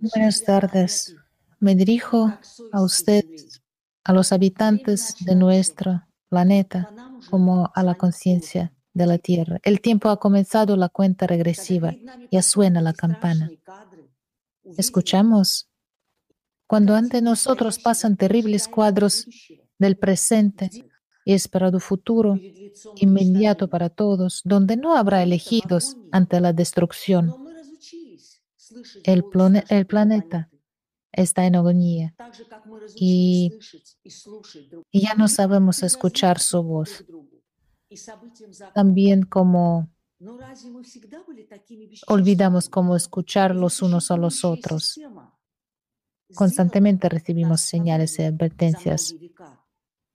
Buenas 0.00 0.42
tardes. 0.44 1.14
Me 1.60 1.74
dirijo 1.74 2.32
a 2.72 2.82
usted, 2.82 3.24
a 4.04 4.12
los 4.14 4.32
habitantes 4.32 5.14
de 5.20 5.34
nuestro 5.34 6.02
planeta, 6.28 6.90
como 7.30 7.70
a 7.74 7.82
la 7.82 7.96
conciencia 7.96 8.72
de 8.94 9.06
la 9.06 9.18
Tierra. 9.18 9.58
El 9.62 9.82
tiempo 9.82 10.08
ha 10.08 10.18
comenzado 10.18 10.74
la 10.76 10.88
cuenta 10.88 11.26
regresiva. 11.26 11.94
Ya 12.30 12.40
suena 12.40 12.80
la 12.80 12.94
campana. 12.94 13.50
Escuchamos. 14.64 15.68
Cuando 16.66 16.94
ante 16.94 17.22
nosotros 17.22 17.78
pasan 17.78 18.16
terribles 18.16 18.68
cuadros 18.68 19.26
del 19.78 19.96
presente 19.96 20.70
y 21.24 21.32
esperado 21.32 21.80
futuro 21.80 22.38
inmediato 22.96 23.68
para 23.68 23.88
todos, 23.88 24.42
donde 24.44 24.76
no 24.76 24.96
habrá 24.96 25.22
elegidos 25.22 25.96
ante 26.12 26.40
la 26.40 26.52
destrucción. 26.52 27.34
El, 29.04 29.24
planeta 29.86 30.50
está 31.12 31.46
en 31.46 31.56
agonía 31.56 32.14
y, 32.94 33.52
y 34.90 35.00
ya 35.00 35.14
no 35.14 35.28
sabemos 35.28 35.82
escuchar 35.82 36.38
su 36.40 36.62
voz. 36.62 37.04
También 38.74 39.22
como 39.22 39.88
olvidamos 42.06 42.68
cómo 42.68 42.96
escuchar 42.96 43.54
los 43.54 43.82
unos 43.82 44.10
a 44.10 44.16
los 44.16 44.44
otros. 44.44 44.98
Constantemente 46.34 47.08
recibimos 47.08 47.60
señales 47.60 48.18
y 48.18 48.22
advertencias. 48.22 49.14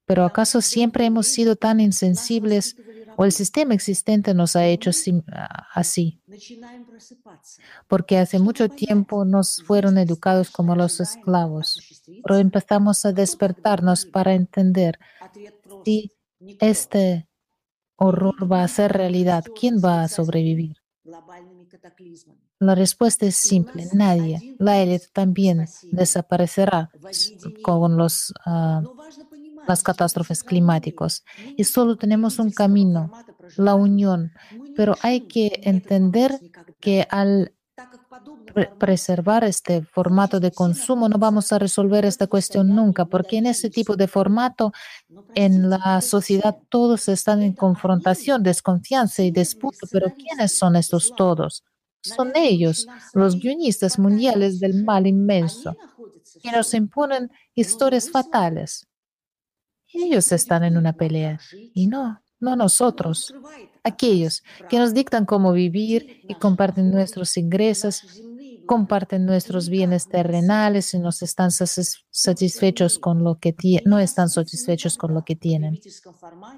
Pero 0.05 0.25
¿acaso 0.25 0.61
siempre 0.61 1.05
hemos 1.05 1.27
sido 1.27 1.55
tan 1.55 1.79
insensibles 1.79 2.75
o 3.15 3.25
el 3.25 3.31
sistema 3.31 3.73
existente 3.73 4.33
nos 4.33 4.55
ha 4.55 4.65
hecho 4.65 4.91
así? 5.73 6.21
Porque 7.87 8.17
hace 8.17 8.39
mucho 8.39 8.69
tiempo 8.69 9.25
nos 9.25 9.63
fueron 9.63 9.97
educados 9.97 10.49
como 10.49 10.75
los 10.75 10.99
esclavos, 10.99 11.79
pero 12.23 12.37
empezamos 12.39 13.05
a 13.05 13.13
despertarnos 13.13 14.05
para 14.05 14.33
entender 14.33 14.99
si 15.85 16.11
este 16.59 17.27
horror 17.95 18.51
va 18.51 18.63
a 18.63 18.67
ser 18.67 18.93
realidad, 18.93 19.45
¿quién 19.53 19.79
va 19.83 20.03
a 20.03 20.07
sobrevivir? 20.07 20.77
La 22.59 22.75
respuesta 22.75 23.25
es 23.25 23.35
simple, 23.35 23.87
nadie. 23.93 24.55
La 24.59 24.79
élite 24.79 25.07
también 25.13 25.65
desaparecerá 25.91 26.89
con 27.61 27.97
los, 27.97 28.33
uh, 28.45 28.87
las 29.67 29.83
catástrofes 29.83 30.43
climáticas. 30.43 31.23
Y 31.57 31.63
solo 31.63 31.97
tenemos 31.97 32.39
un 32.39 32.51
camino, 32.51 33.11
la 33.57 33.75
unión. 33.75 34.31
Pero 34.75 34.95
hay 35.01 35.21
que 35.21 35.61
entender 35.63 36.39
que 36.79 37.07
al 37.09 37.53
preservar 38.77 39.43
este 39.43 39.81
formato 39.83 40.39
de 40.39 40.51
consumo 40.51 41.07
no 41.09 41.17
vamos 41.17 41.51
a 41.51 41.59
resolver 41.59 42.05
esta 42.05 42.27
cuestión 42.27 42.75
nunca, 42.75 43.05
porque 43.05 43.37
en 43.37 43.45
ese 43.45 43.69
tipo 43.69 43.95
de 43.95 44.07
formato 44.07 44.71
en 45.35 45.69
la 45.69 46.01
sociedad 46.01 46.57
todos 46.69 47.07
están 47.09 47.41
en 47.41 47.53
confrontación, 47.53 48.43
desconfianza 48.43 49.23
y 49.23 49.31
disputa. 49.31 49.87
Pero 49.91 50.13
¿quiénes 50.15 50.57
son 50.57 50.75
estos 50.75 51.13
todos? 51.15 51.63
Son 52.01 52.31
ellos, 52.35 52.87
los 53.13 53.37
guionistas 53.39 53.99
mundiales 53.99 54.59
del 54.59 54.83
mal 54.83 55.05
inmenso. 55.07 55.75
y 56.43 56.49
nos 56.49 56.73
imponen 56.73 57.29
historias 57.53 58.09
fatales. 58.09 58.87
Ellos 59.93 60.31
están 60.31 60.63
en 60.63 60.77
una 60.77 60.93
pelea 60.93 61.39
y 61.73 61.87
no, 61.87 62.21
no 62.39 62.55
nosotros, 62.55 63.33
aquellos 63.83 64.43
que 64.69 64.79
nos 64.79 64.93
dictan 64.93 65.25
cómo 65.25 65.51
vivir 65.53 66.21
y 66.27 66.35
comparten 66.35 66.89
nuestros 66.91 67.37
ingresos, 67.37 68.21
comparten 68.65 69.25
nuestros 69.25 69.69
bienes 69.69 70.07
terrenales 70.07 70.93
y 70.93 70.99
nos 70.99 71.21
están 71.21 71.51
satisfechos 71.51 72.99
con 72.99 73.23
lo 73.23 73.39
que 73.39 73.55
no 73.85 73.99
están 73.99 74.29
satisfechos 74.29 74.97
con 74.97 75.13
lo 75.13 75.23
que 75.23 75.35
tienen 75.35 75.79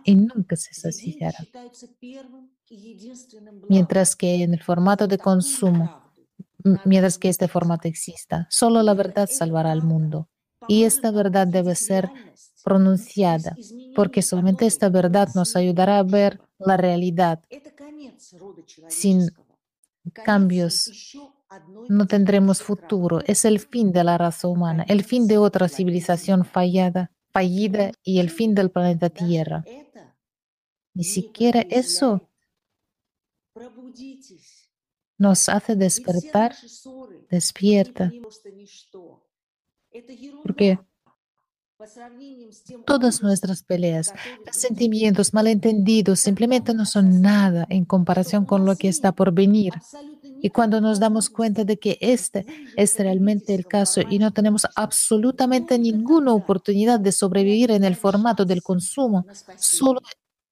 y 0.03 0.15
nunca 0.15 0.55
se 0.55 0.73
saciarán. 0.73 1.47
Mientras 3.69 4.15
que 4.15 4.43
en 4.43 4.53
el 4.53 4.63
formato 4.63 5.07
de 5.07 5.17
consumo, 5.17 6.13
mientras 6.85 7.17
que 7.17 7.29
este 7.29 7.47
formato 7.47 7.87
exista, 7.87 8.47
solo 8.49 8.83
la 8.83 8.93
verdad 8.93 9.29
salvará 9.31 9.71
al 9.71 9.83
mundo. 9.83 10.29
Y 10.67 10.83
esta 10.83 11.11
verdad 11.11 11.45
debe 11.47 11.75
ser 11.75 12.09
pronunciada, 12.63 13.55
porque 13.95 14.21
solamente 14.21 14.65
esta 14.65 14.89
verdad 14.89 15.29
nos 15.35 15.55
ayudará 15.55 15.99
a 15.99 16.03
ver 16.03 16.39
la 16.57 16.77
realidad. 16.77 17.41
Sin 18.87 19.29
cambios 20.13 20.89
no 21.89 22.07
tendremos 22.07 22.61
futuro. 22.61 23.21
Es 23.25 23.45
el 23.45 23.59
fin 23.59 23.91
de 23.91 24.03
la 24.03 24.17
raza 24.17 24.47
humana, 24.47 24.85
el 24.87 25.03
fin 25.03 25.27
de 25.27 25.37
otra 25.37 25.69
civilización 25.69 26.45
fallada, 26.45 27.11
fallida 27.31 27.91
y 28.03 28.19
el 28.19 28.29
fin 28.29 28.55
del 28.55 28.69
planeta 28.71 29.09
Tierra. 29.09 29.63
Ni 30.93 31.03
siquiera 31.03 31.61
eso 31.69 32.29
nos 35.17 35.49
hace 35.49 35.75
despertar, 35.75 36.55
despierta. 37.29 38.11
Porque 40.43 40.79
todas 42.85 43.21
nuestras 43.21 43.63
peleas, 43.63 44.13
sentimientos 44.51 45.33
malentendidos 45.33 46.19
simplemente 46.19 46.73
no 46.73 46.85
son 46.85 47.21
nada 47.21 47.65
en 47.69 47.85
comparación 47.85 48.45
con 48.45 48.65
lo 48.65 48.75
que 48.75 48.87
está 48.87 49.11
por 49.11 49.33
venir. 49.33 49.73
Y 50.43 50.49
cuando 50.49 50.81
nos 50.81 50.99
damos 50.99 51.29
cuenta 51.29 51.63
de 51.63 51.79
que 51.79 51.97
este 52.01 52.45
es 52.75 52.99
realmente 52.99 53.55
el 53.55 53.65
caso 53.65 54.01
y 54.09 54.19
no 54.19 54.33
tenemos 54.33 54.67
absolutamente 54.75 55.79
ninguna 55.79 56.33
oportunidad 56.33 56.99
de 56.99 57.13
sobrevivir 57.13 57.71
en 57.71 57.85
el 57.85 57.95
formato 57.95 58.43
del 58.43 58.61
consumo, 58.61 59.25
solo 59.55 60.01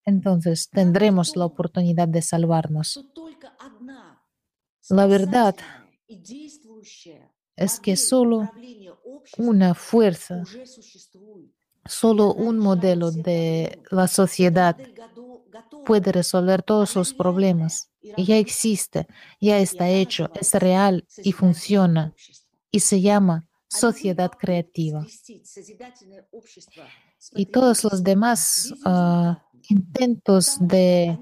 entonces 0.06 0.70
tendremos 0.70 1.36
la 1.36 1.44
oportunidad 1.44 2.08
de 2.08 2.22
salvarnos. 2.22 3.06
La 4.90 5.08
verdad 5.08 5.56
es 7.58 7.80
que 7.82 7.98
solo 7.98 8.50
una 9.38 9.74
fuerza, 9.74 10.44
solo 11.86 12.34
un 12.34 12.60
modelo 12.60 13.12
de 13.12 13.78
la 13.92 14.08
sociedad 14.08 14.78
puede 15.86 16.12
resolver 16.12 16.64
todos 16.64 16.96
los 16.96 17.14
problemas. 17.14 17.90
Ya 18.18 18.38
existe, 18.38 19.08
ya 19.40 19.60
está 19.60 19.90
hecho, 19.90 20.30
es 20.40 20.54
real 20.54 21.06
y 21.24 21.32
funciona. 21.32 22.14
Y 22.72 22.80
se 22.80 23.02
llama 23.02 23.48
sociedad 23.68 24.32
creativa. 24.32 25.06
Y 27.36 27.46
todos 27.46 27.84
los 27.84 28.04
demás 28.04 28.74
uh, 28.86 29.36
intentos 29.70 30.58
de, 30.60 31.18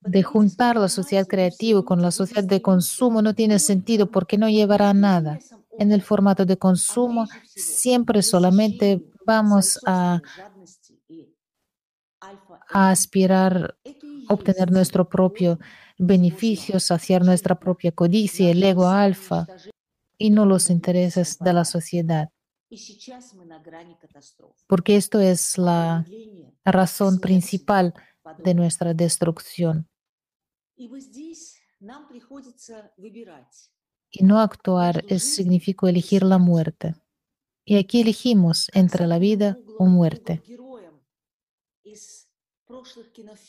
de 0.00 0.22
juntar 0.22 0.76
la 0.76 0.88
sociedad 0.88 1.26
creativa 1.26 1.84
con 1.84 2.02
la 2.02 2.10
sociedad 2.10 2.44
de 2.44 2.62
consumo 2.62 3.22
no 3.22 3.34
tiene 3.34 3.58
sentido 3.58 4.10
porque 4.10 4.38
no 4.38 4.48
llevará 4.48 4.90
a 4.90 4.94
nada. 4.94 5.38
En 5.78 5.90
el 5.90 6.02
formato 6.02 6.44
de 6.44 6.56
consumo 6.56 7.26
siempre 7.54 8.22
solamente 8.22 9.02
vamos 9.26 9.80
a, 9.86 10.20
a 12.74 12.90
aspirar 12.90 13.78
a 14.28 14.34
obtener 14.34 14.70
nuestro 14.72 15.08
propio 15.08 15.58
beneficio, 15.96 16.80
saciar 16.80 17.24
nuestra 17.24 17.58
propia 17.58 17.92
codicia, 17.92 18.50
el 18.50 18.62
ego 18.62 18.88
alfa 18.88 19.46
y 20.18 20.30
no 20.30 20.44
los 20.44 20.70
intereses 20.70 21.38
de 21.38 21.52
la 21.52 21.64
sociedad. 21.64 22.30
Porque 24.66 24.96
esto 24.96 25.20
es 25.20 25.56
la 25.56 26.04
razón 26.64 27.20
principal 27.20 27.94
de 28.38 28.54
nuestra 28.54 28.92
destrucción. 28.92 29.88
Y 34.10 34.24
no 34.24 34.40
actuar 34.40 35.04
es, 35.06 35.34
significa 35.34 35.88
elegir 35.88 36.24
la 36.24 36.38
muerte. 36.38 36.96
Y 37.64 37.76
aquí 37.76 38.00
elegimos 38.00 38.68
entre 38.74 39.06
la 39.06 39.18
vida 39.18 39.58
o 39.78 39.86
muerte. 39.86 40.42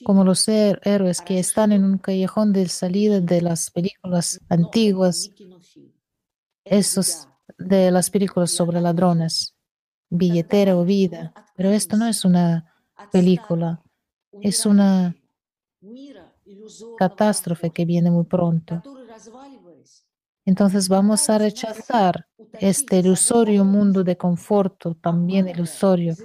Como 0.03 0.23
los 0.23 0.47
héroes 0.47 1.21
que 1.21 1.39
están 1.39 1.71
en 1.71 1.83
un 1.83 1.97
callejón 1.97 2.51
de 2.53 2.67
salida 2.67 3.21
de 3.21 3.41
las 3.41 3.71
películas 3.71 4.39
antiguas, 4.49 5.31
esos 6.65 7.27
de 7.57 7.91
las 7.91 8.09
películas 8.09 8.51
sobre 8.51 8.81
ladrones, 8.81 9.55
billetera 10.09 10.77
o 10.77 10.83
vida. 10.83 11.33
Pero 11.55 11.69
esto 11.69 11.95
no 11.97 12.07
es 12.07 12.25
una 12.25 12.73
película, 13.11 13.81
es 14.41 14.65
una 14.65 15.15
catástrofe 16.97 17.71
que 17.71 17.85
viene 17.85 18.11
muy 18.11 18.25
pronto. 18.25 18.81
Entonces 20.45 20.89
vamos 20.89 21.27
a 21.29 21.37
rechazar 21.39 22.27
este 22.53 22.99
ilusorio 22.99 23.65
mundo 23.65 24.03
de 24.03 24.15
conforto, 24.15 24.95
también 24.95 25.47
ilusorio, 25.47 26.15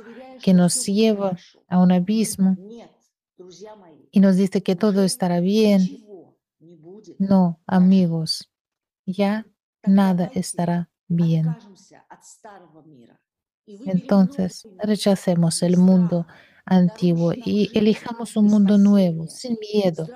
que 0.42 0.54
nos 0.54 0.86
lleva 0.86 1.36
a 1.68 1.78
un 1.78 1.92
abismo 1.92 2.56
y 4.10 4.20
nos 4.20 4.36
dice 4.36 4.62
que 4.62 4.76
todo 4.76 5.02
estará 5.02 5.40
bien. 5.40 6.04
No, 7.18 7.60
amigos, 7.66 8.50
ya 9.06 9.46
nada 9.82 10.30
estará 10.34 10.90
bien. 11.08 11.56
Entonces, 13.66 14.66
rechacemos 14.82 15.62
el 15.62 15.76
mundo 15.76 16.26
antiguo 16.64 17.32
y 17.34 17.70
elijamos 17.76 18.36
un 18.36 18.46
mundo 18.46 18.78
nuevo, 18.78 19.26
sin 19.28 19.56
miedo, 19.72 20.06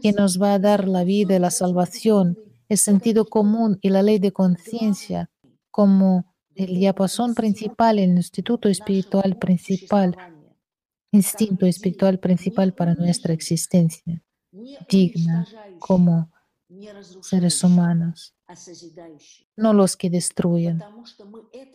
que 0.00 0.12
nos 0.12 0.40
va 0.40 0.54
a 0.54 0.58
dar 0.58 0.88
la 0.88 1.04
vida 1.04 1.36
y 1.36 1.38
la 1.38 1.50
salvación, 1.50 2.38
el 2.68 2.78
sentido 2.78 3.26
común 3.26 3.78
y 3.82 3.90
la 3.90 4.02
ley 4.02 4.18
de 4.18 4.32
conciencia 4.32 5.30
como 5.70 6.31
el 6.54 6.74
diapasón 6.74 7.34
principal, 7.34 7.98
el 7.98 8.10
instituto 8.10 8.68
espiritual 8.68 9.38
principal, 9.38 10.16
instinto 11.10 11.66
espiritual 11.66 12.18
principal 12.18 12.74
para 12.74 12.94
nuestra 12.94 13.32
existencia, 13.32 14.22
digna 14.88 15.46
como 15.78 16.30
seres 17.20 17.62
humanos, 17.62 18.34
no 19.56 19.72
los 19.72 19.96
que 19.96 20.10
destruyen, 20.10 20.80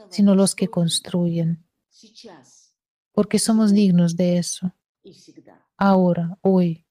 sino 0.10 0.36
los 0.36 0.56
que 0.56 0.68
construyen, 0.68 1.66
porque 3.12 3.40
somos 3.40 3.74
dignos 3.74 4.16
de 4.16 4.38
eso, 4.38 4.74
ahora, 5.78 6.38
hoy 6.42 6.86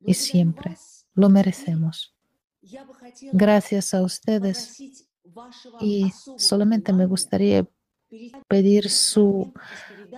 y 0.00 0.14
siempre, 0.14 0.76
lo 1.14 1.28
merecemos. 1.28 2.14
Gracias 3.32 3.94
a 3.94 4.02
ustedes 4.02 5.05
y 5.80 6.12
solamente 6.36 6.92
me 6.92 7.06
gustaría 7.06 7.66
pedir 8.48 8.88
su 8.88 9.52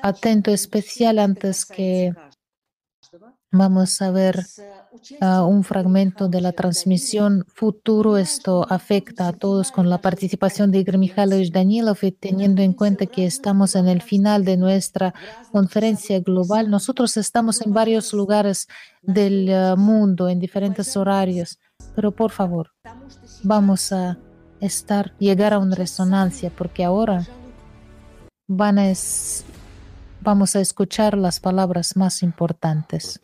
atento 0.03 0.51
especial 0.51 1.19
antes 1.19 1.65
que 1.65 2.15
vamos 3.51 4.03
a 4.03 4.11
ver 4.11 4.45
uh, 5.23 5.43
un 5.47 5.65
fragmento 5.65 6.29
de 6.29 6.41
la 6.41 6.53
transmisión 6.53 7.45
futuro. 7.49 8.19
Esto 8.19 8.67
afecta 8.69 9.29
a 9.29 9.33
todos 9.33 9.73
con 9.73 9.89
la 9.89 9.99
participación 10.01 10.71
de 10.71 10.81
Igor 10.81 10.99
Mikhailovich 10.99 11.51
Danilov 11.51 11.99
y 12.03 12.13
teniendo 12.13 12.63
en 12.63 12.75
cuenta 12.75 13.07
que 13.07 13.25
estamos 13.25 13.75
en 13.75 13.89
el 13.89 14.03
final 14.03 14.45
de 14.45 14.57
nuestra 14.57 15.15
conferencia 15.51 16.21
global. 16.21 16.71
Nosotros 16.71 17.17
estamos 17.17 17.63
en 17.63 17.73
varios 17.73 18.13
lugares 18.13 18.67
del 19.03 19.49
uh, 19.49 19.77
mundo, 19.77 20.29
en 20.29 20.41
diferentes 20.41 20.97
horarios, 20.97 21.59
pero 21.95 22.13
por 22.13 22.31
favor, 22.31 22.71
vamos 23.43 23.93
a 23.93 24.19
estar, 24.61 25.13
llegar 25.19 25.53
a 25.53 25.59
una 25.59 25.75
resonancia, 25.75 26.51
porque 26.51 26.85
ahora 26.85 27.27
van 28.47 28.79
a 28.79 28.93
vamos 30.21 30.57
a 30.57 30.61
escuchar 30.61 31.17
las 31.17 31.41
palabras 31.41 31.97
más 31.97 32.23
importantes. 32.23 33.21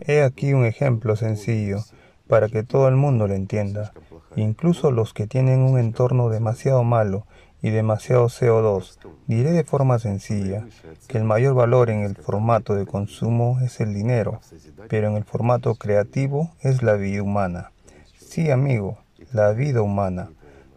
He 0.00 0.22
aquí 0.22 0.52
un 0.52 0.64
ejemplo 0.64 1.16
sencillo 1.16 1.84
para 2.26 2.48
que 2.48 2.62
todo 2.62 2.88
el 2.88 2.96
mundo 2.96 3.26
lo 3.26 3.34
entienda, 3.34 3.92
incluso 4.36 4.90
los 4.90 5.14
que 5.14 5.26
tienen 5.26 5.60
un 5.60 5.78
entorno 5.78 6.28
demasiado 6.28 6.84
malo 6.84 7.26
y 7.62 7.70
demasiado 7.70 8.26
CO2. 8.26 8.98
Diré 9.26 9.52
de 9.52 9.64
forma 9.64 9.98
sencilla 9.98 10.66
que 11.08 11.18
el 11.18 11.24
mayor 11.24 11.54
valor 11.54 11.90
en 11.90 12.02
el 12.02 12.16
formato 12.16 12.74
de 12.74 12.86
consumo 12.86 13.58
es 13.62 13.80
el 13.80 13.94
dinero, 13.94 14.40
pero 14.88 15.08
en 15.08 15.16
el 15.16 15.24
formato 15.24 15.74
creativo 15.74 16.50
es 16.60 16.82
la 16.82 16.94
vida 16.94 17.22
humana. 17.22 17.72
Sí, 18.18 18.50
amigo, 18.50 18.98
la 19.32 19.52
vida 19.52 19.82
humana. 19.82 20.30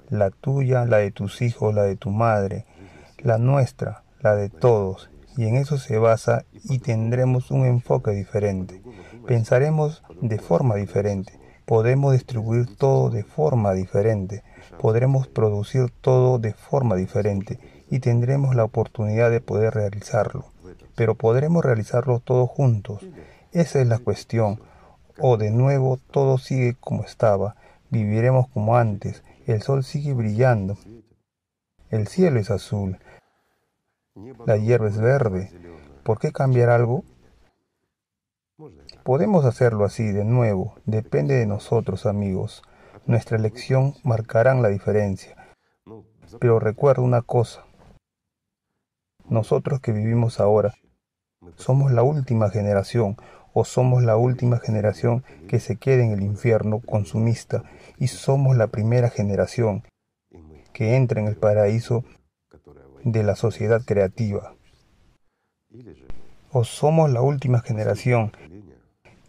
la 0.09 0.30
tuya, 0.30 0.83
la 0.85 0.97
de 0.97 1.11
tus 1.11 1.41
hijos, 1.41 1.73
la 1.73 1.83
de 1.83 1.95
tu 1.95 2.09
madre, 2.09 2.65
la 3.19 3.38
nuestra, 3.38 4.03
la 4.19 4.35
de 4.35 4.49
todos. 4.49 5.09
Y 5.38 5.45
en 5.45 5.55
eso 5.55 5.77
se 5.77 5.97
basa 5.97 6.43
y 6.65 6.80
tendremos 6.80 7.49
un 7.49 7.65
enfoque 7.65 8.11
diferente. 8.11 8.81
Pensaremos 9.25 10.03
de 10.21 10.38
forma 10.38 10.75
diferente. 10.75 11.39
Podemos 11.65 12.11
distribuir 12.11 12.75
todo 12.75 13.09
de 13.09 13.23
forma 13.23 13.73
diferente. 13.73 14.43
Podremos 14.81 15.30
producir 15.30 15.89
todo 16.01 16.38
de 16.39 16.53
forma 16.53 16.95
diferente 16.95 17.59
y 17.89 17.99
tendremos 17.99 18.55
la 18.55 18.65
oportunidad 18.65 19.31
de 19.31 19.39
poder 19.39 19.73
realizarlo. 19.73 20.45
Pero 20.95 21.15
podremos 21.15 21.63
realizarlo 21.63 22.19
todos 22.19 22.49
juntos. 22.49 23.05
Esa 23.53 23.80
es 23.80 23.88
la 23.88 23.99
cuestión. 23.99 24.59
O 25.19 25.38
de 25.38 25.51
nuevo 25.51 25.97
todo 26.11 26.38
sigue 26.38 26.75
como 26.80 27.03
estaba. 27.03 27.55
Viviremos 27.91 28.47
como 28.47 28.77
antes. 28.77 29.21
El 29.45 29.61
sol 29.61 29.83
sigue 29.83 30.13
brillando. 30.13 30.77
El 31.89 32.07
cielo 32.07 32.39
es 32.39 32.49
azul. 32.49 32.97
La 34.45 34.55
hierba 34.55 34.87
es 34.87 34.97
verde. 34.97 35.51
¿Por 36.03 36.17
qué 36.17 36.31
cambiar 36.31 36.69
algo? 36.69 37.03
Podemos 39.03 39.43
hacerlo 39.43 39.83
así 39.83 40.09
de 40.09 40.23
nuevo. 40.23 40.75
Depende 40.85 41.35
de 41.35 41.45
nosotros, 41.45 42.05
amigos. 42.05 42.63
Nuestra 43.07 43.37
elección 43.37 43.95
marcarán 44.03 44.61
la 44.61 44.69
diferencia. 44.69 45.35
Pero 46.39 46.59
recuerda 46.59 47.01
una 47.01 47.21
cosa. 47.21 47.65
Nosotros 49.27 49.81
que 49.81 49.91
vivimos 49.91 50.39
ahora, 50.39 50.73
somos 51.55 51.91
la 51.91 52.03
última 52.03 52.49
generación 52.49 53.17
o 53.53 53.65
somos 53.65 54.03
la 54.03 54.15
última 54.15 54.59
generación 54.59 55.23
que 55.47 55.59
se 55.59 55.75
queda 55.75 56.03
en 56.03 56.11
el 56.11 56.21
infierno 56.21 56.79
consumista 56.79 57.63
y 58.01 58.07
somos 58.07 58.57
la 58.57 58.65
primera 58.65 59.11
generación 59.11 59.83
que 60.73 60.95
entra 60.95 61.21
en 61.21 61.27
el 61.27 61.35
paraíso 61.35 62.03
de 63.03 63.21
la 63.21 63.35
sociedad 63.35 63.83
creativa. 63.85 64.55
O 66.51 66.63
somos 66.63 67.11
la 67.11 67.21
última 67.21 67.59
generación 67.59 68.31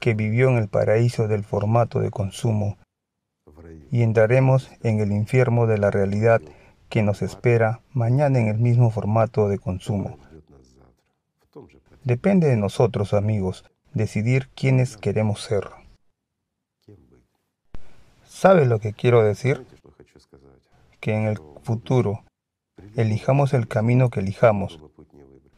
que 0.00 0.14
vivió 0.14 0.48
en 0.48 0.56
el 0.56 0.68
paraíso 0.68 1.28
del 1.28 1.44
formato 1.44 2.00
de 2.00 2.10
consumo 2.10 2.78
y 3.90 4.00
entraremos 4.00 4.70
en 4.82 5.00
el 5.00 5.12
infierno 5.12 5.66
de 5.66 5.76
la 5.76 5.90
realidad 5.90 6.40
que 6.88 7.02
nos 7.02 7.20
espera 7.20 7.82
mañana 7.92 8.38
en 8.38 8.48
el 8.48 8.56
mismo 8.56 8.90
formato 8.90 9.50
de 9.50 9.58
consumo. 9.58 10.18
Depende 12.04 12.48
de 12.48 12.56
nosotros, 12.56 13.12
amigos, 13.12 13.66
decidir 13.92 14.48
quiénes 14.54 14.96
queremos 14.96 15.42
ser. 15.42 15.81
¿Sabe 18.42 18.66
lo 18.66 18.80
que 18.80 18.92
quiero 18.92 19.22
decir? 19.22 19.64
Que 20.98 21.14
en 21.14 21.26
el 21.26 21.38
futuro, 21.62 22.24
elijamos 22.96 23.54
el 23.54 23.68
camino 23.68 24.10
que 24.10 24.18
elijamos, 24.18 24.80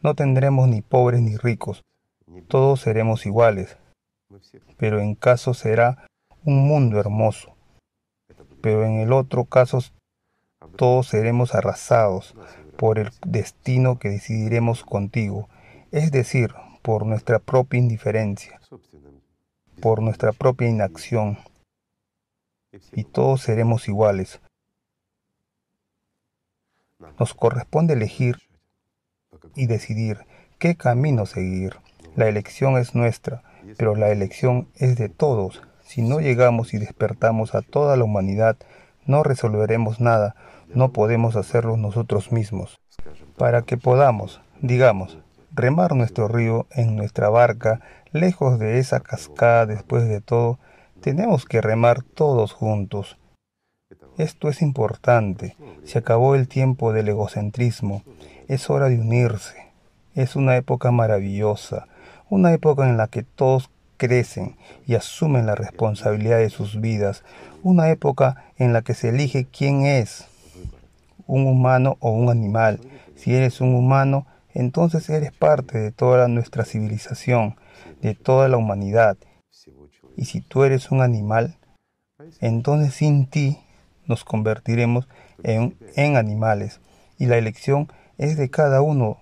no 0.03 0.13
tendremos 0.13 0.67
ni 0.67 0.83
pobres 0.83 1.19
ni 1.19 1.35
ricos, 1.35 1.83
todos 2.47 2.81
seremos 2.81 3.25
iguales, 3.25 3.75
pero 4.77 4.99
en 4.99 5.15
caso 5.15 5.55
será 5.55 6.05
un 6.43 6.67
mundo 6.67 6.99
hermoso, 6.99 7.57
pero 8.61 8.85
en 8.85 8.99
el 8.99 9.13
otro 9.13 9.45
caso 9.45 9.79
todos 10.75 11.07
seremos 11.07 11.55
arrasados 11.55 12.35
por 12.77 12.99
el 12.99 13.09
destino 13.25 13.97
que 13.97 14.09
decidiremos 14.09 14.83
contigo, 14.83 15.49
es 15.89 16.11
decir, 16.11 16.53
por 16.83 17.07
nuestra 17.07 17.39
propia 17.39 17.79
indiferencia, 17.79 18.61
por 19.81 20.03
nuestra 20.03 20.33
propia 20.33 20.69
inacción, 20.69 21.39
y 22.93 23.03
todos 23.03 23.41
seremos 23.41 23.87
iguales. 23.87 24.41
Nos 27.19 27.33
corresponde 27.33 27.93
elegir 27.93 28.37
y 29.55 29.67
decidir 29.67 30.25
qué 30.59 30.75
camino 30.75 31.25
seguir. 31.25 31.77
La 32.15 32.27
elección 32.27 32.77
es 32.77 32.95
nuestra, 32.95 33.43
pero 33.77 33.95
la 33.95 34.09
elección 34.09 34.69
es 34.75 34.97
de 34.97 35.09
todos. 35.09 35.61
Si 35.83 36.01
no 36.01 36.19
llegamos 36.19 36.73
y 36.73 36.77
despertamos 36.77 37.53
a 37.55 37.61
toda 37.61 37.95
la 37.97 38.03
humanidad, 38.03 38.57
no 39.05 39.23
resolveremos 39.23 39.99
nada, 39.99 40.35
no 40.73 40.91
podemos 40.91 41.35
hacerlo 41.35 41.77
nosotros 41.77 42.31
mismos. 42.31 42.79
Para 43.37 43.61
que 43.63 43.77
podamos, 43.77 44.41
digamos, 44.61 45.19
remar 45.53 45.95
nuestro 45.95 46.27
río 46.27 46.67
en 46.71 46.95
nuestra 46.95 47.29
barca, 47.29 47.81
lejos 48.11 48.59
de 48.59 48.79
esa 48.79 48.99
cascada 48.99 49.65
después 49.65 50.07
de 50.07 50.21
todo, 50.21 50.59
tenemos 51.05 51.45
que 51.45 51.61
remar 51.61 52.01
todos 52.01 52.51
juntos. 52.51 53.19
Esto 54.17 54.49
es 54.49 54.63
importante. 54.63 55.55
Se 55.83 55.99
acabó 55.99 56.33
el 56.33 56.47
tiempo 56.47 56.93
del 56.93 57.09
egocentrismo. 57.09 58.01
Es 58.47 58.71
hora 58.71 58.89
de 58.89 58.99
unirse. 58.99 59.71
Es 60.15 60.35
una 60.35 60.57
época 60.57 60.89
maravillosa, 60.89 61.87
una 62.27 62.53
época 62.53 62.89
en 62.89 62.97
la 62.97 63.05
que 63.05 63.21
todos 63.21 63.69
crecen 63.97 64.55
y 64.87 64.95
asumen 64.95 65.45
la 65.45 65.53
responsabilidad 65.53 66.39
de 66.39 66.49
sus 66.49 66.81
vidas, 66.81 67.23
una 67.61 67.91
época 67.91 68.43
en 68.57 68.73
la 68.73 68.81
que 68.81 68.95
se 68.95 69.09
elige 69.09 69.45
quién 69.45 69.85
es, 69.85 70.25
un 71.27 71.45
humano 71.45 71.97
o 71.99 72.09
un 72.09 72.31
animal. 72.31 72.79
Si 73.15 73.35
eres 73.35 73.61
un 73.61 73.75
humano, 73.75 74.25
entonces 74.55 75.07
eres 75.11 75.31
parte 75.31 75.77
de 75.77 75.91
toda 75.91 76.27
nuestra 76.27 76.65
civilización, 76.65 77.57
de 78.01 78.15
toda 78.15 78.47
la 78.47 78.57
humanidad. 78.57 79.17
Y 80.15 80.25
si 80.25 80.41
tú 80.41 80.63
eres 80.63 80.91
un 80.91 81.01
animal, 81.01 81.57
entonces 82.39 82.93
sin 82.93 83.27
ti 83.27 83.59
nos 84.05 84.23
convertiremos 84.23 85.07
en, 85.43 85.77
en 85.95 86.17
animales. 86.17 86.79
Y 87.17 87.25
la 87.25 87.37
elección 87.37 87.91
es 88.17 88.37
de 88.37 88.49
cada 88.49 88.81
uno 88.81 89.21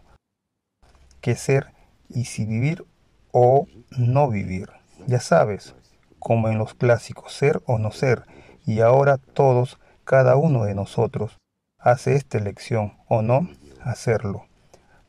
qué 1.21 1.35
ser 1.35 1.67
y 2.09 2.25
si 2.25 2.45
vivir 2.45 2.85
o 3.31 3.67
no 3.97 4.29
vivir. 4.29 4.69
Ya 5.07 5.19
sabes, 5.19 5.75
como 6.19 6.49
en 6.49 6.57
los 6.57 6.73
clásicos, 6.73 7.33
ser 7.33 7.61
o 7.65 7.79
no 7.79 7.91
ser. 7.91 8.23
Y 8.65 8.81
ahora 8.81 9.17
todos, 9.17 9.79
cada 10.03 10.35
uno 10.35 10.65
de 10.65 10.75
nosotros, 10.75 11.37
hace 11.79 12.15
esta 12.15 12.37
elección 12.37 12.93
o 13.07 13.21
no 13.21 13.49
hacerlo. 13.81 14.45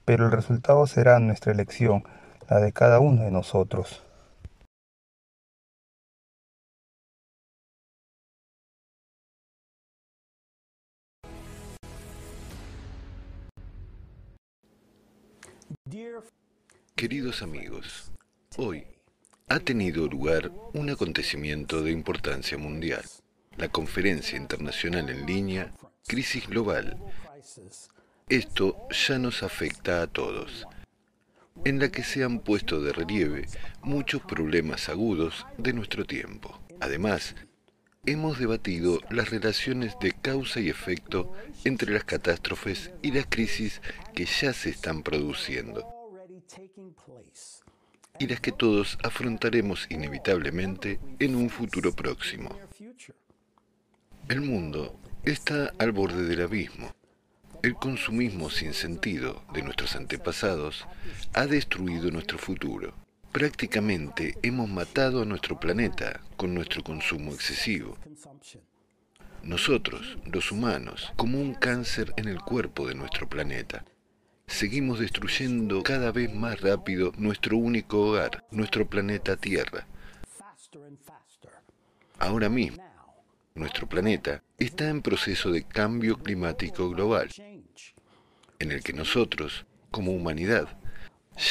Pero 0.05 0.27
el 0.27 0.33
resultado 0.33 0.87
será 0.87 1.19
nuestra 1.19 1.53
elección, 1.53 2.05
la 2.49 2.61
de 2.61 2.73
cada 2.73 3.01
uno 3.01 3.23
de 3.23 3.31
nosotros. 3.31 4.04
Queridos 16.97 17.43
amigos, 17.43 18.13
hoy 18.57 18.87
ha 19.49 19.59
tenido 19.59 20.07
lugar 20.07 20.53
un 20.75 20.91
acontecimiento 20.91 21.83
de 21.83 21.91
importancia 21.91 22.57
mundial, 22.57 23.03
la 23.57 23.69
Conferencia 23.69 24.39
Internacional 24.39 25.11
en 25.11 25.27
Línea 25.27 25.75
Crisis 26.07 26.47
Global. 26.47 26.97
Esto 28.29 28.87
ya 28.91 29.19
nos 29.19 29.43
afecta 29.43 30.03
a 30.03 30.07
todos, 30.07 30.69
en 31.65 31.81
la 31.81 31.91
que 31.91 32.05
se 32.05 32.23
han 32.23 32.39
puesto 32.39 32.81
de 32.81 32.93
relieve 32.93 33.49
muchos 33.83 34.23
problemas 34.23 34.89
agudos 34.89 35.47
de 35.59 35.73
nuestro 35.73 36.05
tiempo. 36.05 36.61
Además, 36.81 37.35
hemos 38.07 38.39
debatido 38.39 39.01
las 39.11 39.31
relaciones 39.31 39.97
de 40.01 40.13
causa 40.13 40.61
y 40.61 40.69
efecto 40.69 41.33
entre 41.65 41.93
las 41.93 42.05
catástrofes 42.05 42.93
y 43.03 43.11
las 43.11 43.27
crisis 43.29 43.83
que 44.15 44.27
ya 44.27 44.53
se 44.53 44.71
están 44.71 45.03
produciendo 45.03 45.94
y 48.19 48.27
las 48.27 48.41
que 48.41 48.53
todos 48.53 48.99
afrontaremos 49.03 49.87
inevitablemente 49.91 51.01
en 51.19 51.35
un 51.35 51.51
futuro 51.51 51.93
próximo. 51.93 52.57
El 54.29 54.41
mundo 54.41 54.99
está 55.25 55.73
al 55.79 55.93
borde 55.93 56.25
del 56.25 56.43
abismo. 56.43 56.95
El 57.63 57.75
consumismo 57.75 58.51
sin 58.51 58.73
sentido 58.75 59.43
de 59.53 59.63
nuestros 59.63 59.97
antepasados 59.97 60.87
ha 61.33 61.47
destruido 61.47 62.11
nuestro 62.11 62.39
futuro. 62.39 62.95
Prácticamente 63.33 64.37
hemos 64.43 64.69
matado 64.69 65.23
a 65.23 65.25
nuestro 65.25 65.59
planeta 65.59 66.21
con 66.37 66.55
nuestro 66.55 66.85
consumo 66.85 67.33
excesivo. 67.33 67.99
Nosotros, 69.43 70.19
los 70.25 70.53
humanos, 70.53 71.13
como 71.17 71.41
un 71.41 71.55
cáncer 71.55 72.15
en 72.17 72.29
el 72.29 72.41
cuerpo 72.41 72.87
de 72.87 72.95
nuestro 72.95 73.29
planeta, 73.29 73.85
seguimos 74.47 74.99
destruyendo 75.01 75.83
cada 75.83 76.13
vez 76.13 76.33
más 76.35 76.61
rápido 76.61 77.13
nuestro 77.17 77.57
único 77.57 78.01
hogar, 78.01 78.45
nuestro 78.51 78.87
planeta 78.87 79.37
Tierra. 79.37 79.87
Ahora 82.19 82.49
mismo, 82.49 82.83
nuestro 83.55 83.89
planeta 83.89 84.43
está 84.59 84.89
en 84.89 85.03
proceso 85.03 85.51
de 85.51 85.65
cambio 85.65 86.17
climático 86.17 86.89
global, 86.91 87.31
en 88.59 88.73
el 88.73 88.83
que 88.83 88.93
nosotros, 88.93 89.67
como 89.91 90.13
humanidad, 90.13 90.79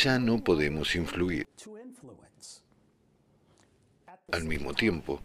ya 0.04 0.20
no 0.20 0.44
podemos 0.44 0.96
influir. 0.96 1.48
Al 4.32 4.46
mismo 4.46 4.74
tiempo, 4.74 5.22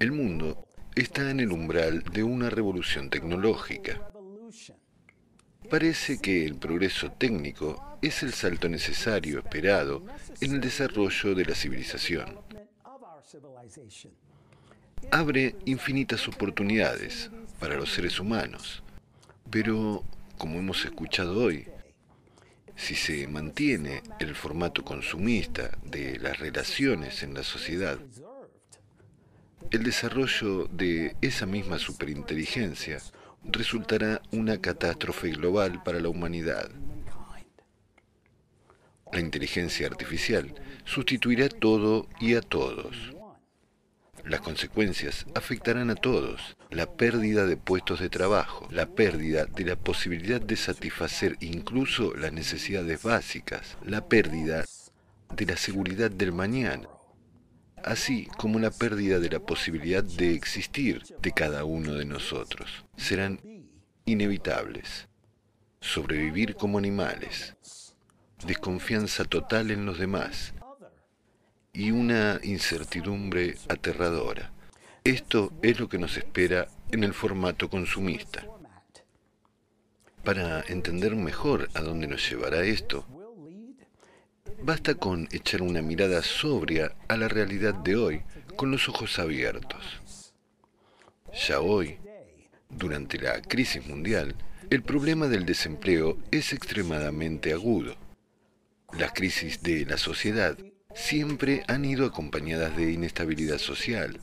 el 0.00 0.12
mundo 0.12 0.66
está 0.94 1.30
en 1.30 1.40
el 1.40 1.52
umbral 1.52 2.02
de 2.02 2.24
una 2.24 2.50
revolución 2.50 3.10
tecnológica. 3.10 4.10
Parece 5.70 6.18
que 6.18 6.46
el 6.46 6.56
progreso 6.56 7.12
técnico 7.12 7.98
es 8.00 8.22
el 8.22 8.32
salto 8.32 8.68
necesario 8.68 9.40
esperado 9.40 10.02
en 10.40 10.54
el 10.54 10.60
desarrollo 10.60 11.34
de 11.34 11.44
la 11.44 11.54
civilización. 11.54 12.38
Abre 15.10 15.56
infinitas 15.66 16.26
oportunidades 16.26 17.30
para 17.60 17.76
los 17.76 17.92
seres 17.92 18.18
humanos, 18.18 18.82
pero, 19.50 20.04
como 20.38 20.58
hemos 20.58 20.84
escuchado 20.84 21.38
hoy, 21.38 21.66
si 22.74 22.94
se 22.94 23.26
mantiene 23.26 24.02
el 24.20 24.34
formato 24.34 24.82
consumista 24.84 25.76
de 25.84 26.18
las 26.18 26.38
relaciones 26.38 27.22
en 27.22 27.34
la 27.34 27.42
sociedad, 27.42 27.98
el 29.70 29.82
desarrollo 29.82 30.66
de 30.66 31.14
esa 31.20 31.44
misma 31.44 31.78
superinteligencia 31.78 33.00
resultará 33.44 34.20
una 34.32 34.60
catástrofe 34.60 35.30
global 35.30 35.82
para 35.82 36.00
la 36.00 36.08
humanidad. 36.08 36.70
La 39.12 39.20
inteligencia 39.20 39.86
artificial 39.86 40.54
sustituirá 40.84 41.48
todo 41.48 42.08
y 42.20 42.34
a 42.34 42.42
todos. 42.42 43.14
Las 44.24 44.42
consecuencias 44.42 45.24
afectarán 45.34 45.88
a 45.88 45.94
todos. 45.94 46.56
La 46.70 46.92
pérdida 46.92 47.46
de 47.46 47.56
puestos 47.56 48.00
de 48.00 48.10
trabajo, 48.10 48.68
la 48.70 48.86
pérdida 48.86 49.46
de 49.46 49.64
la 49.64 49.76
posibilidad 49.76 50.40
de 50.40 50.56
satisfacer 50.56 51.36
incluso 51.40 52.14
las 52.14 52.32
necesidades 52.32 53.02
básicas, 53.02 53.78
la 53.82 54.06
pérdida 54.06 54.66
de 55.34 55.46
la 55.46 55.56
seguridad 55.56 56.10
del 56.10 56.32
mañana, 56.32 56.88
así 57.88 58.26
como 58.36 58.58
la 58.58 58.70
pérdida 58.70 59.18
de 59.18 59.30
la 59.30 59.40
posibilidad 59.40 60.04
de 60.04 60.34
existir 60.34 61.02
de 61.22 61.32
cada 61.32 61.64
uno 61.64 61.94
de 61.94 62.04
nosotros. 62.04 62.84
Serán 62.96 63.40
inevitables. 64.04 65.08
Sobrevivir 65.80 66.54
como 66.56 66.76
animales, 66.76 67.56
desconfianza 68.44 69.24
total 69.24 69.70
en 69.70 69.86
los 69.86 69.98
demás, 69.98 70.52
y 71.72 71.92
una 71.92 72.40
incertidumbre 72.42 73.56
aterradora. 73.68 74.52
Esto 75.04 75.52
es 75.62 75.78
lo 75.78 75.88
que 75.88 75.98
nos 75.98 76.16
espera 76.16 76.68
en 76.90 77.04
el 77.04 77.14
formato 77.14 77.70
consumista. 77.70 78.44
Para 80.24 80.60
entender 80.62 81.14
mejor 81.14 81.70
a 81.74 81.80
dónde 81.80 82.06
nos 82.06 82.28
llevará 82.28 82.64
esto, 82.64 83.06
basta 84.62 84.94
con 84.94 85.28
echar 85.32 85.62
una 85.62 85.82
mirada 85.82 86.22
sobria 86.22 86.94
a 87.08 87.16
la 87.16 87.28
realidad 87.28 87.74
de 87.74 87.96
hoy 87.96 88.22
con 88.56 88.70
los 88.70 88.88
ojos 88.88 89.18
abiertos. 89.18 90.00
Ya 91.46 91.60
hoy, 91.60 91.98
durante 92.68 93.18
la 93.18 93.40
crisis 93.42 93.86
mundial, 93.86 94.34
el 94.70 94.82
problema 94.82 95.28
del 95.28 95.46
desempleo 95.46 96.18
es 96.30 96.52
extremadamente 96.52 97.52
agudo. 97.52 97.96
Las 98.98 99.12
crisis 99.12 99.62
de 99.62 99.84
la 99.86 99.96
sociedad 99.96 100.58
siempre 100.94 101.62
han 101.68 101.84
ido 101.84 102.06
acompañadas 102.06 102.76
de 102.76 102.92
inestabilidad 102.92 103.58
social, 103.58 104.20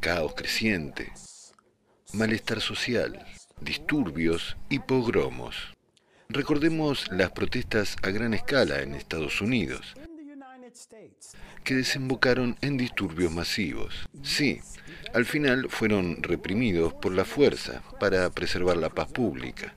caos 0.00 0.34
creciente, 0.34 1.12
malestar 2.12 2.60
social, 2.60 3.24
disturbios 3.60 4.56
y 4.68 4.80
pogromos. 4.80 5.72
Recordemos 6.34 7.12
las 7.12 7.30
protestas 7.30 7.94
a 8.00 8.08
gran 8.08 8.32
escala 8.32 8.80
en 8.80 8.94
Estados 8.94 9.42
Unidos, 9.42 9.94
que 11.62 11.74
desembocaron 11.74 12.56
en 12.62 12.78
disturbios 12.78 13.30
masivos. 13.30 14.08
Sí, 14.22 14.58
al 15.12 15.26
final 15.26 15.68
fueron 15.68 16.22
reprimidos 16.22 16.94
por 16.94 17.12
la 17.12 17.26
fuerza 17.26 17.82
para 18.00 18.30
preservar 18.30 18.78
la 18.78 18.88
paz 18.88 19.12
pública. 19.12 19.74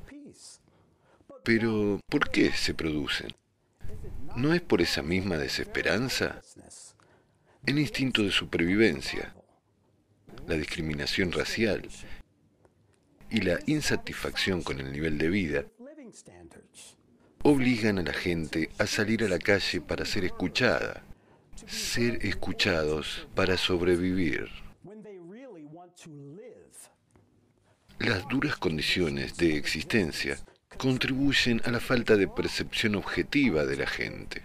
Pero, 1.43 1.99
¿por 2.07 2.31
qué 2.31 2.53
se 2.53 2.73
producen? 2.73 3.35
¿No 4.37 4.53
es 4.53 4.61
por 4.61 4.81
esa 4.81 5.01
misma 5.01 5.35
desesperanza? 5.35 6.41
El 7.65 7.79
instinto 7.79 8.23
de 8.23 8.31
supervivencia, 8.31 9.35
la 10.47 10.55
discriminación 10.55 11.33
racial 11.33 11.85
y 13.29 13.41
la 13.41 13.59
insatisfacción 13.65 14.61
con 14.61 14.79
el 14.79 14.93
nivel 14.93 15.17
de 15.17 15.29
vida 15.29 15.65
obligan 17.47 17.99
a 17.99 18.01
la 18.01 18.13
gente 18.13 18.71
a 18.79 18.87
salir 18.87 19.23
a 19.23 19.27
la 19.27 19.37
calle 19.37 19.79
para 19.79 20.03
ser 20.03 20.25
escuchada, 20.25 21.03
ser 21.67 22.25
escuchados 22.25 23.27
para 23.35 23.55
sobrevivir. 23.55 24.49
Las 27.99 28.27
duras 28.29 28.57
condiciones 28.57 29.37
de 29.37 29.57
existencia 29.57 30.39
contribuyen 30.79 31.61
a 31.65 31.69
la 31.69 31.79
falta 31.79 32.15
de 32.15 32.27
percepción 32.27 32.95
objetiva 32.95 33.63
de 33.63 33.77
la 33.77 33.85
gente, 33.85 34.41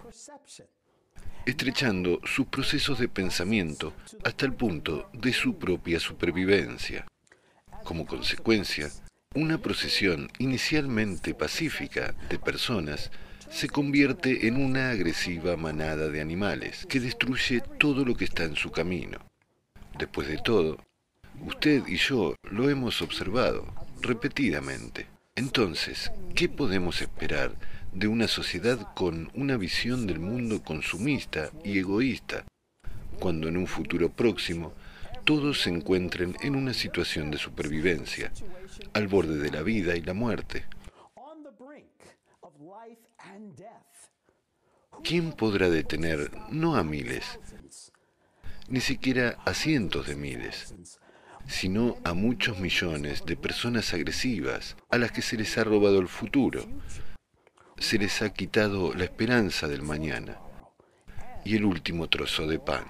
estrechando 1.47 2.21
sus 2.27 2.49
procesos 2.49 2.99
de 2.99 3.09
pensamiento 3.09 3.95
hasta 4.25 4.45
el 4.45 4.53
punto 4.53 5.09
de 5.15 5.33
su 5.33 5.57
propia 5.59 5.99
supervivencia. 6.01 7.07
Como 7.83 8.05
consecuencia, 8.05 8.91
una 9.37 9.59
procesión 9.59 10.29
inicialmente 10.41 11.35
pacífica 11.35 12.17
de 12.29 12.37
personas 12.37 13.13
se 13.49 13.69
convierte 13.69 14.49
en 14.49 14.57
una 14.57 14.91
agresiva 14.91 15.57
manada 15.57 16.09
de 16.09 16.21
animales 16.21 16.85
que 16.89 16.99
destruye 16.99 17.61
todo 17.79 18.05
lo 18.05 18.17
que 18.17 18.25
está 18.25 18.43
en 18.43 18.57
su 18.57 18.73
camino. 18.73 19.21
Después 19.97 20.27
de 20.27 20.39
todo, 20.39 20.85
usted 21.47 21.87
y 21.87 21.95
yo 21.95 22.35
lo 22.51 22.71
hemos 22.71 23.03
observado 23.03 23.73
repetidamente. 24.03 25.07
Entonces, 25.37 26.11
¿qué 26.35 26.49
podemos 26.49 27.01
esperar 27.01 27.55
de 27.93 28.09
una 28.09 28.27
sociedad 28.27 28.95
con 28.95 29.31
una 29.35 29.57
visión 29.57 30.09
del 30.09 30.19
mundo 30.19 30.65
consumista 30.65 31.51
y 31.65 31.79
egoísta, 31.79 32.47
cuando 33.21 33.47
en 33.47 33.57
un 33.57 33.69
futuro 33.69 34.11
próximo 34.11 34.75
todos 35.23 35.61
se 35.61 35.71
encuentren 35.71 36.37
en 36.43 36.57
una 36.57 36.75
situación 36.75 37.31
de 37.31 37.39
supervivencia, 37.39 38.33
al 38.93 39.09
borde 39.09 39.39
de 39.39 39.51
la 39.51 39.63
vida 39.63 39.97
y 39.97 40.03
la 40.03 40.15
muerte? 40.15 40.65
¿Quién 45.03 45.33
podrá 45.33 45.71
detener 45.71 46.31
no 46.51 46.77
a 46.77 46.85
miles, 46.85 47.39
ni 48.69 48.81
siquiera 48.81 49.39
a 49.45 49.55
cientos 49.55 50.07
de 50.07 50.15
miles, 50.17 50.75
sino 51.47 51.97
a 52.05 52.15
muchos 52.15 52.59
millones 52.61 53.25
de 53.25 53.37
personas 53.37 53.93
agresivas 53.95 54.77
a 54.91 54.99
las 54.99 55.11
que 55.11 55.23
se 55.23 55.37
les 55.37 55.57
ha 55.59 55.65
robado 55.65 55.99
el 55.99 56.09
futuro, 56.09 56.65
se 57.79 57.99
les 57.99 58.23
ha 58.23 58.31
quitado 58.31 58.95
la 58.95 59.05
esperanza 59.05 59.67
del 59.67 59.83
mañana 59.83 60.39
y 61.45 61.57
el 61.57 61.65
último 61.65 62.09
trozo 62.09 62.47
de 62.47 62.59
pan. 62.59 62.85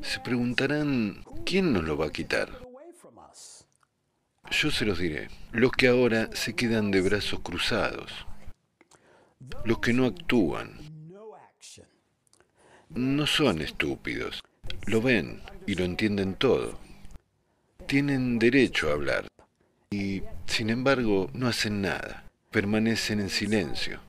Se 0.00 0.20
preguntarán, 0.20 1.24
¿quién 1.44 1.72
nos 1.72 1.84
lo 1.84 1.96
va 1.96 2.06
a 2.06 2.12
quitar? 2.12 2.71
Yo 4.52 4.70
se 4.70 4.84
los 4.84 4.98
diré, 4.98 5.28
los 5.52 5.72
que 5.72 5.88
ahora 5.88 6.28
se 6.34 6.54
quedan 6.54 6.90
de 6.90 7.00
brazos 7.00 7.40
cruzados, 7.40 8.12
los 9.64 9.78
que 9.78 9.94
no 9.94 10.04
actúan, 10.04 10.78
no 12.90 13.26
son 13.26 13.62
estúpidos, 13.62 14.42
lo 14.84 15.00
ven 15.00 15.42
y 15.66 15.74
lo 15.74 15.84
entienden 15.84 16.34
todo. 16.34 16.78
Tienen 17.86 18.38
derecho 18.38 18.90
a 18.90 18.92
hablar 18.92 19.26
y, 19.90 20.22
sin 20.46 20.68
embargo, 20.68 21.30
no 21.32 21.48
hacen 21.48 21.80
nada. 21.80 22.30
Permanecen 22.50 23.20
en 23.20 23.30
silencio. 23.30 24.00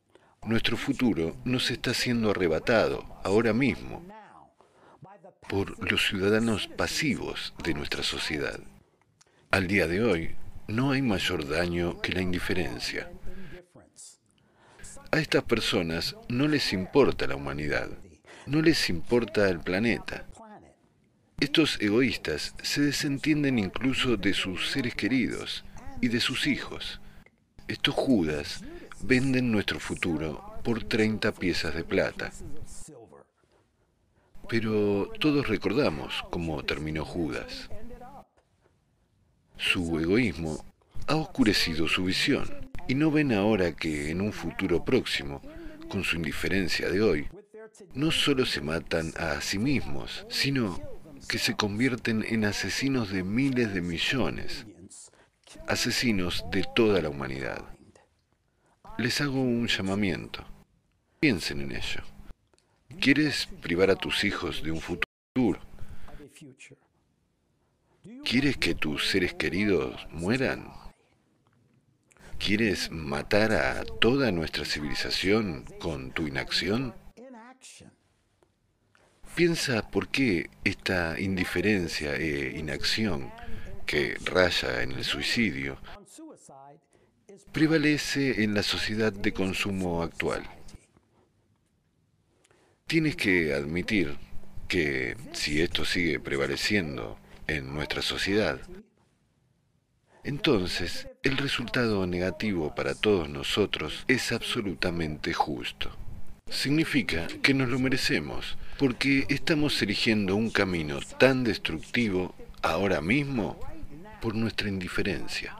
Nuestro 0.43 0.75
futuro 0.75 1.37
nos 1.45 1.71
está 1.71 1.93
siendo 1.93 2.31
arrebatado 2.31 3.05
ahora 3.23 3.53
mismo 3.53 4.05
por 5.47 5.89
los 5.89 6.05
ciudadanos 6.05 6.67
pasivos 6.67 7.53
de 7.63 7.73
nuestra 7.73 8.03
sociedad. 8.03 8.59
Al 9.53 9.67
día 9.67 9.85
de 9.85 10.03
hoy, 10.03 10.35
no 10.67 10.89
hay 10.89 11.03
mayor 11.03 11.47
daño 11.47 12.01
que 12.01 12.11
la 12.11 12.21
indiferencia. 12.21 13.11
A 15.11 15.19
estas 15.19 15.43
personas 15.43 16.15
no 16.27 16.47
les 16.47 16.73
importa 16.73 17.27
la 17.27 17.35
humanidad, 17.35 17.87
no 18.47 18.63
les 18.63 18.89
importa 18.89 19.47
el 19.47 19.59
planeta, 19.59 20.25
estos 21.39 21.79
egoístas 21.81 22.55
se 22.63 22.81
desentienden 22.81 23.59
incluso 23.59 24.17
de 24.17 24.33
sus 24.33 24.71
seres 24.71 24.95
queridos 24.95 25.63
y 26.01 26.07
de 26.07 26.19
sus 26.19 26.47
hijos. 26.47 26.99
Estos 27.67 27.93
judas 27.93 28.63
venden 29.01 29.51
nuestro 29.51 29.79
futuro 29.79 30.41
por 30.63 30.83
30 30.83 31.31
piezas 31.33 31.75
de 31.75 31.83
plata. 31.83 32.31
Pero 34.49 35.11
todos 35.19 35.47
recordamos 35.47 36.23
cómo 36.31 36.63
terminó 36.63 37.05
Judas. 37.05 37.69
Su 39.63 39.97
egoísmo 39.97 40.63
ha 41.07 41.15
oscurecido 41.15 41.87
su 41.87 42.03
visión 42.03 42.69
y 42.87 42.95
no 42.95 43.09
ven 43.11 43.31
ahora 43.31 43.71
que 43.71 44.11
en 44.11 44.19
un 44.19 44.33
futuro 44.33 44.83
próximo, 44.83 45.41
con 45.89 46.03
su 46.03 46.17
indiferencia 46.17 46.89
de 46.89 47.01
hoy, 47.01 47.29
no 47.93 48.11
solo 48.11 48.45
se 48.45 48.59
matan 48.59 49.13
a 49.17 49.39
sí 49.39 49.57
mismos, 49.57 50.27
sino 50.29 50.79
que 51.29 51.39
se 51.39 51.55
convierten 51.55 52.25
en 52.27 52.43
asesinos 52.43 53.09
de 53.09 53.23
miles 53.23 53.73
de 53.73 53.81
millones, 53.81 54.67
asesinos 55.65 56.43
de 56.51 56.65
toda 56.75 57.01
la 57.01 57.09
humanidad. 57.09 57.63
Les 58.97 59.21
hago 59.21 59.41
un 59.41 59.67
llamamiento. 59.67 60.45
Piensen 61.21 61.61
en 61.61 61.71
ello. 61.71 62.01
¿Quieres 62.99 63.47
privar 63.61 63.89
a 63.89 63.95
tus 63.95 64.25
hijos 64.25 64.61
de 64.61 64.71
un 64.71 64.81
futuro? 64.81 65.61
¿Quieres 68.23 68.57
que 68.57 68.73
tus 68.73 69.09
seres 69.09 69.33
queridos 69.33 70.07
mueran? 70.09 70.71
¿Quieres 72.39 72.89
matar 72.89 73.51
a 73.51 73.83
toda 73.83 74.31
nuestra 74.31 74.63
civilización 74.63 75.65
con 75.79 76.11
tu 76.11 76.25
inacción? 76.27 76.95
Piensa 79.35 79.89
por 79.89 80.07
qué 80.07 80.49
esta 80.63 81.19
indiferencia 81.19 82.15
e 82.15 82.57
inacción 82.57 83.31
que 83.85 84.15
raya 84.23 84.83
en 84.83 84.93
el 84.93 85.03
suicidio 85.03 85.77
prevalece 87.51 88.43
en 88.43 88.53
la 88.53 88.63
sociedad 88.63 89.11
de 89.11 89.33
consumo 89.33 90.01
actual. 90.01 90.43
Tienes 92.87 93.15
que 93.15 93.53
admitir 93.53 94.17
que 94.67 95.17
si 95.33 95.61
esto 95.61 95.83
sigue 95.83 96.19
prevaleciendo 96.19 97.17
en 97.53 97.73
nuestra 97.73 98.01
sociedad, 98.01 98.59
entonces 100.23 101.07
el 101.21 101.37
resultado 101.37 102.07
negativo 102.07 102.73
para 102.73 102.95
todos 102.95 103.27
nosotros 103.27 104.05
es 104.07 104.31
absolutamente 104.31 105.33
justo. 105.33 105.91
Significa 106.49 107.27
que 107.41 107.53
nos 107.53 107.67
lo 107.67 107.79
merecemos, 107.79 108.57
porque 108.77 109.25
estamos 109.29 109.81
eligiendo 109.81 110.35
un 110.35 110.49
camino 110.49 110.99
tan 111.19 111.43
destructivo 111.43 112.35
ahora 112.61 113.01
mismo 113.01 113.59
por 114.21 114.35
nuestra 114.35 114.69
indiferencia. 114.69 115.57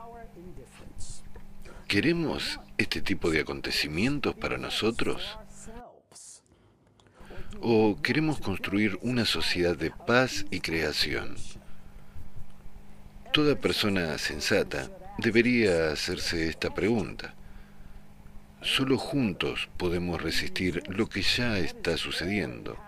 ¿Queremos 1.86 2.58
este 2.78 3.02
tipo 3.02 3.30
de 3.30 3.40
acontecimientos 3.40 4.34
para 4.34 4.56
nosotros? 4.56 5.38
¿O 7.60 8.00
queremos 8.02 8.40
construir 8.40 8.98
una 9.02 9.26
sociedad 9.26 9.76
de 9.76 9.90
paz 9.90 10.46
y 10.50 10.60
creación? 10.60 11.36
Toda 13.34 13.56
persona 13.56 14.16
sensata 14.16 14.88
debería 15.18 15.90
hacerse 15.90 16.48
esta 16.48 16.72
pregunta. 16.72 17.34
Solo 18.62 18.96
juntos 18.96 19.68
podemos 19.76 20.22
resistir 20.22 20.84
lo 20.86 21.08
que 21.08 21.22
ya 21.22 21.58
está 21.58 21.96
sucediendo 21.96 22.78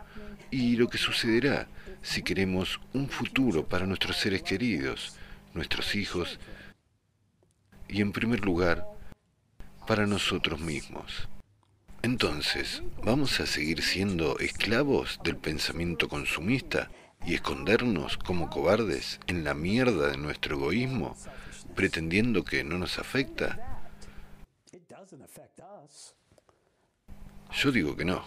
y 0.53 0.77
lo 0.77 0.87
que 0.87 0.99
sucederá 0.99 1.67
si 2.01 2.23
queremos 2.23 2.79
un 2.93 3.09
futuro 3.09 3.67
para 3.67 3.87
nuestros 3.87 4.19
seres 4.19 4.45
queridos, 4.45 5.17
nuestros 5.53 5.97
hijos 5.97 6.39
y 7.89 8.01
en 8.01 8.13
primer 8.13 8.45
lugar 8.45 8.87
para 9.89 10.07
nosotros 10.07 10.61
mismos. 10.61 11.29
Entonces, 12.03 12.85
¿vamos 13.03 13.41
a 13.41 13.47
seguir 13.47 13.83
siendo 13.83 14.39
esclavos 14.39 15.19
del 15.25 15.39
pensamiento 15.39 16.09
consumista 16.09 16.89
y 17.27 17.35
escondernos 17.35 18.17
como 18.17 18.49
cobardes 18.49 19.21
en 19.27 19.45
la 19.45 19.53
mierda 19.53 20.09
de 20.09 20.17
nuestro 20.17 20.57
egoísmo, 20.57 21.17
pretendiendo 21.75 22.45
que 22.45 22.65
no 22.65 22.79
nos 22.79 22.99
afecta? 22.99 23.83
Yo 27.53 27.73
digo 27.73 27.97
que 27.97 28.05
no. 28.05 28.25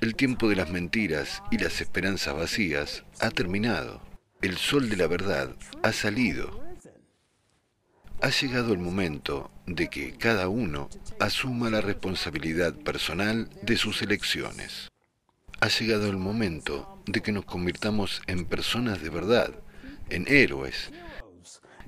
El 0.00 0.14
tiempo 0.14 0.48
de 0.48 0.56
las 0.56 0.70
mentiras 0.70 1.42
y 1.50 1.58
las 1.58 1.80
esperanzas 1.80 2.34
vacías 2.34 3.04
ha 3.18 3.30
terminado. 3.30 4.00
El 4.40 4.56
sol 4.56 4.88
de 4.88 4.96
la 4.96 5.06
verdad 5.06 5.54
ha 5.82 5.92
salido. 5.92 6.62
Ha 8.22 8.30
llegado 8.30 8.72
el 8.72 8.78
momento 8.78 9.50
de 9.66 9.88
que 9.88 10.16
cada 10.16 10.48
uno 10.48 10.88
asuma 11.18 11.70
la 11.70 11.80
responsabilidad 11.80 12.74
personal 12.74 13.50
de 13.62 13.76
sus 13.76 14.00
elecciones. 14.00 14.90
Ha 15.60 15.68
llegado 15.68 16.08
el 16.08 16.16
momento 16.16 16.89
de 17.06 17.20
que 17.20 17.32
nos 17.32 17.44
convirtamos 17.44 18.22
en 18.26 18.44
personas 18.44 19.02
de 19.02 19.10
verdad, 19.10 19.52
en 20.08 20.26
héroes, 20.28 20.90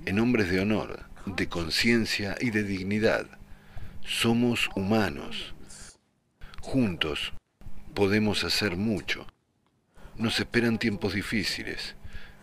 en 0.05 0.19
hombres 0.19 0.49
de 0.49 0.59
honor, 0.59 1.05
de 1.25 1.47
conciencia 1.47 2.35
y 2.39 2.51
de 2.51 2.63
dignidad. 2.63 3.27
Somos 4.01 4.69
humanos. 4.75 5.55
Juntos 6.61 7.33
podemos 7.93 8.43
hacer 8.43 8.75
mucho. 8.75 9.25
Nos 10.17 10.39
esperan 10.39 10.77
tiempos 10.77 11.13
difíciles, 11.13 11.95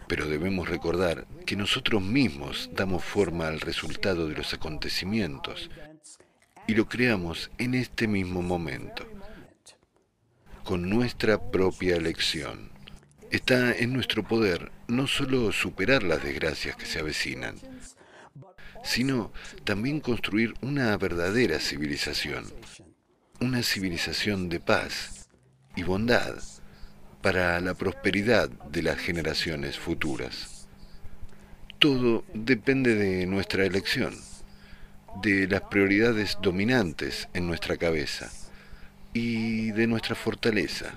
pero 0.09 0.27
debemos 0.27 0.69
recordar 0.69 1.27
que 1.47 1.57
nosotros 1.57 2.03
mismos 2.03 2.71
damos 2.73 3.05
forma 3.05 3.49
al 3.49 3.61
resultado 3.61 4.29
de 4.29 4.35
los 4.35 4.53
acontecimientos 4.55 5.71
y 6.67 6.75
lo 6.75 6.89
creamos 6.89 7.51
en 7.59 7.75
este 7.75 8.07
mismo 8.07 8.43
momento, 8.43 9.07
con 10.65 10.89
nuestra 10.89 11.51
propia 11.51 11.97
elección. 11.97 12.71
Está 13.31 13.73
en 13.73 13.93
nuestro 13.93 14.27
poder 14.27 14.71
no 14.89 15.07
solo 15.07 15.53
superar 15.53 16.03
las 16.03 16.23
desgracias 16.23 16.77
que 16.77 16.87
se 16.87 16.99
avecinan, 16.99 17.57
sino 18.83 19.33
también 19.65 20.01
construir 20.01 20.55
una 20.63 20.97
verdadera 20.97 21.59
civilización, 21.61 22.45
una 23.41 23.63
civilización 23.63 24.49
de 24.49 24.61
paz 24.61 25.29
y 25.77 25.83
bondad 25.83 26.37
para 27.23 27.61
la 27.61 27.75
prosperidad 27.75 28.49
de 28.49 28.83
las 28.83 28.99
generaciones 28.99 29.79
futuras. 29.79 30.69
Todo 31.79 32.25
depende 32.35 32.95
de 32.95 33.27
nuestra 33.27 33.65
elección, 33.65 34.15
de 35.23 35.47
las 35.47 35.63
prioridades 35.63 36.39
dominantes 36.43 37.29
en 37.33 37.47
nuestra 37.47 37.77
cabeza 37.77 38.31
y 39.13 39.73
de 39.73 39.87
nuestra 39.87 40.15
fortaleza. 40.15 40.95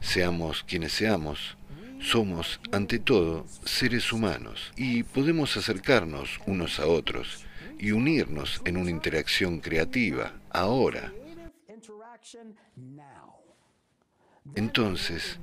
Seamos 0.00 0.64
quienes 0.64 0.92
seamos, 0.92 1.56
somos, 2.00 2.60
ante 2.72 2.98
todo, 2.98 3.46
seres 3.64 4.12
humanos 4.12 4.72
y 4.76 5.02
podemos 5.02 5.56
acercarnos 5.56 6.40
unos 6.46 6.78
a 6.78 6.86
otros 6.86 7.44
y 7.78 7.92
unirnos 7.92 8.60
en 8.64 8.76
una 8.76 8.90
interacción 8.90 9.60
creativa, 9.60 10.32
ahora. 10.50 11.12
Entonces, 14.54 15.38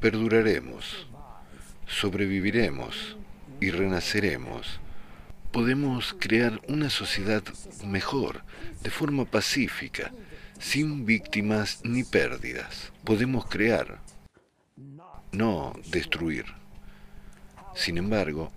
perduraremos, 0.00 1.06
sobreviviremos 1.86 3.16
y 3.60 3.70
renaceremos. 3.70 4.80
Podemos 5.52 6.14
crear 6.18 6.60
una 6.68 6.90
sociedad 6.90 7.42
mejor, 7.84 8.42
de 8.82 8.90
forma 8.90 9.24
pacífica, 9.24 10.12
sin 10.58 11.06
víctimas 11.06 11.80
ni 11.84 12.04
pérdidas. 12.04 12.92
Podemos 13.04 13.46
crear, 13.46 14.00
no 15.32 15.74
destruir. 15.90 16.46
Sin 17.74 17.98
embargo, 17.98 18.50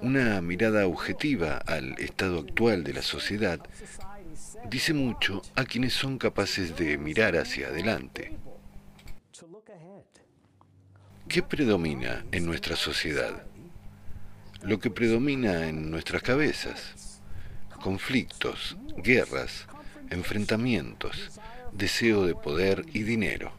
una 0.00 0.40
mirada 0.40 0.86
objetiva 0.86 1.56
al 1.56 1.98
estado 1.98 2.38
actual 2.40 2.84
de 2.84 2.92
la 2.92 3.02
sociedad 3.02 3.60
dice 4.70 4.92
mucho 4.92 5.42
a 5.56 5.64
quienes 5.64 5.94
son 5.94 6.18
capaces 6.18 6.76
de 6.76 6.98
mirar 6.98 7.36
hacia 7.36 7.68
adelante. 7.68 8.36
¿Qué 11.28 11.42
predomina 11.42 12.24
en 12.32 12.46
nuestra 12.46 12.76
sociedad? 12.76 13.44
Lo 14.62 14.78
que 14.78 14.90
predomina 14.90 15.68
en 15.68 15.90
nuestras 15.90 16.22
cabezas. 16.22 17.20
Conflictos, 17.82 18.76
guerras, 18.96 19.66
enfrentamientos, 20.10 21.40
deseo 21.72 22.26
de 22.26 22.34
poder 22.34 22.84
y 22.92 23.02
dinero. 23.02 23.52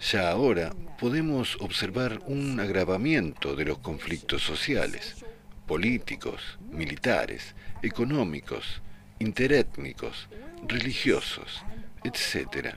Ya 0.00 0.30
ahora 0.30 0.74
podemos 0.98 1.56
observar 1.60 2.20
un 2.26 2.60
agravamiento 2.60 3.56
de 3.56 3.64
los 3.64 3.78
conflictos 3.78 4.42
sociales, 4.42 5.24
políticos, 5.66 6.58
militares, 6.70 7.54
económicos, 7.82 8.82
interétnicos, 9.18 10.28
religiosos, 10.66 11.62
etc., 12.02 12.74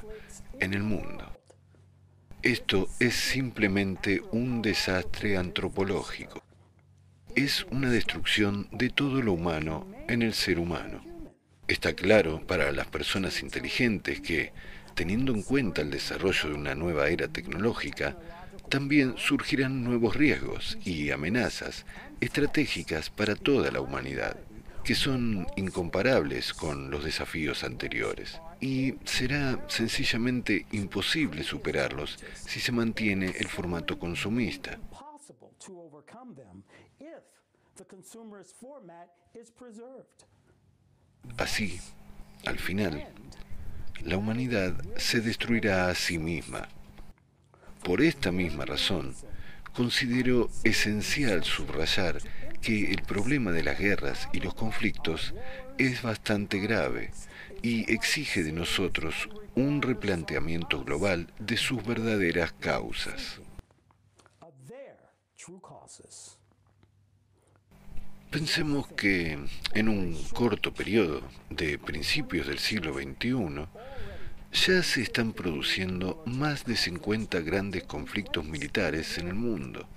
en 0.60 0.74
el 0.74 0.84
mundo. 0.84 1.38
Esto 2.42 2.88
es 3.00 3.16
simplemente 3.16 4.22
un 4.32 4.62
desastre 4.62 5.38
antropológico. 5.38 6.44
Es 7.36 7.66
una 7.72 7.90
destrucción 7.90 8.68
de 8.72 8.90
todo 8.90 9.22
lo 9.22 9.34
humano 9.34 9.86
en 10.08 10.22
el 10.22 10.34
ser 10.34 10.60
humano. 10.60 11.07
Está 11.68 11.94
claro 11.94 12.42
para 12.48 12.72
las 12.72 12.88
personas 12.88 13.42
inteligentes 13.42 14.22
que, 14.22 14.54
teniendo 14.96 15.34
en 15.34 15.44
cuenta 15.44 15.82
el 15.82 15.92
desarrollo 15.92 16.50
de 16.50 16.56
una 16.56 16.76
nueva 16.76 17.10
era 17.10 17.28
tecnológica, 17.28 18.18
también 18.70 19.18
surgirán 19.18 19.84
nuevos 19.84 20.16
riesgos 20.16 20.78
y 20.86 21.12
amenazas 21.12 21.86
estratégicas 22.22 23.10
para 23.10 23.36
toda 23.36 23.70
la 23.72 23.82
humanidad, 23.82 24.38
que 24.86 24.96
son 24.96 25.46
incomparables 25.58 26.54
con 26.54 26.90
los 26.90 27.04
desafíos 27.04 27.66
anteriores 27.66 28.40
y 28.62 28.96
será 29.04 29.64
sencillamente 29.68 30.66
imposible 30.72 31.44
superarlos 31.44 32.18
si 32.34 32.60
se 32.62 32.72
mantiene 32.72 33.34
el 33.38 33.48
formato 33.48 34.00
consumista. 34.00 34.80
Así, 41.36 41.80
al 42.46 42.60
final, 42.60 43.08
la 44.04 44.18
humanidad 44.18 44.74
se 44.96 45.22
destruirá 45.22 45.90
a 45.90 45.96
sí 45.96 46.18
misma. 46.18 46.70
Por 47.84 48.02
esta 48.02 48.32
misma 48.32 48.66
razón, 48.66 49.16
considero 49.74 50.50
esencial 50.64 51.44
subrayar 51.44 52.20
que 52.62 52.92
el 52.92 53.02
problema 53.04 53.52
de 53.52 53.64
las 53.64 53.80
guerras 53.80 54.30
y 54.34 54.40
los 54.40 54.54
conflictos 54.54 55.34
es 55.78 56.02
bastante 56.02 56.60
grave 56.60 57.12
y 57.62 57.92
exige 57.92 58.44
de 58.44 58.52
nosotros 58.52 59.30
un 59.56 59.82
replanteamiento 59.82 60.84
global 60.84 61.28
de 61.40 61.58
sus 61.58 61.84
verdaderas 61.86 62.54
causas. 62.54 63.40
Pensemos 68.38 68.86
que 68.90 69.36
en 69.74 69.90
un 69.90 70.16
corto 70.32 70.72
periodo 70.72 71.24
de 71.50 71.80
principios 71.80 72.46
del 72.46 72.60
siglo 72.60 72.94
XXI 72.94 73.66
ya 74.54 74.84
se 74.84 75.02
están 75.02 75.34
produciendo 75.34 76.22
más 76.28 76.64
de 76.64 76.76
50 76.76 77.40
grandes 77.40 77.86
conflictos 77.86 78.46
militares 78.46 79.18
en 79.18 79.30
el 79.30 79.34
mundo 79.34 79.90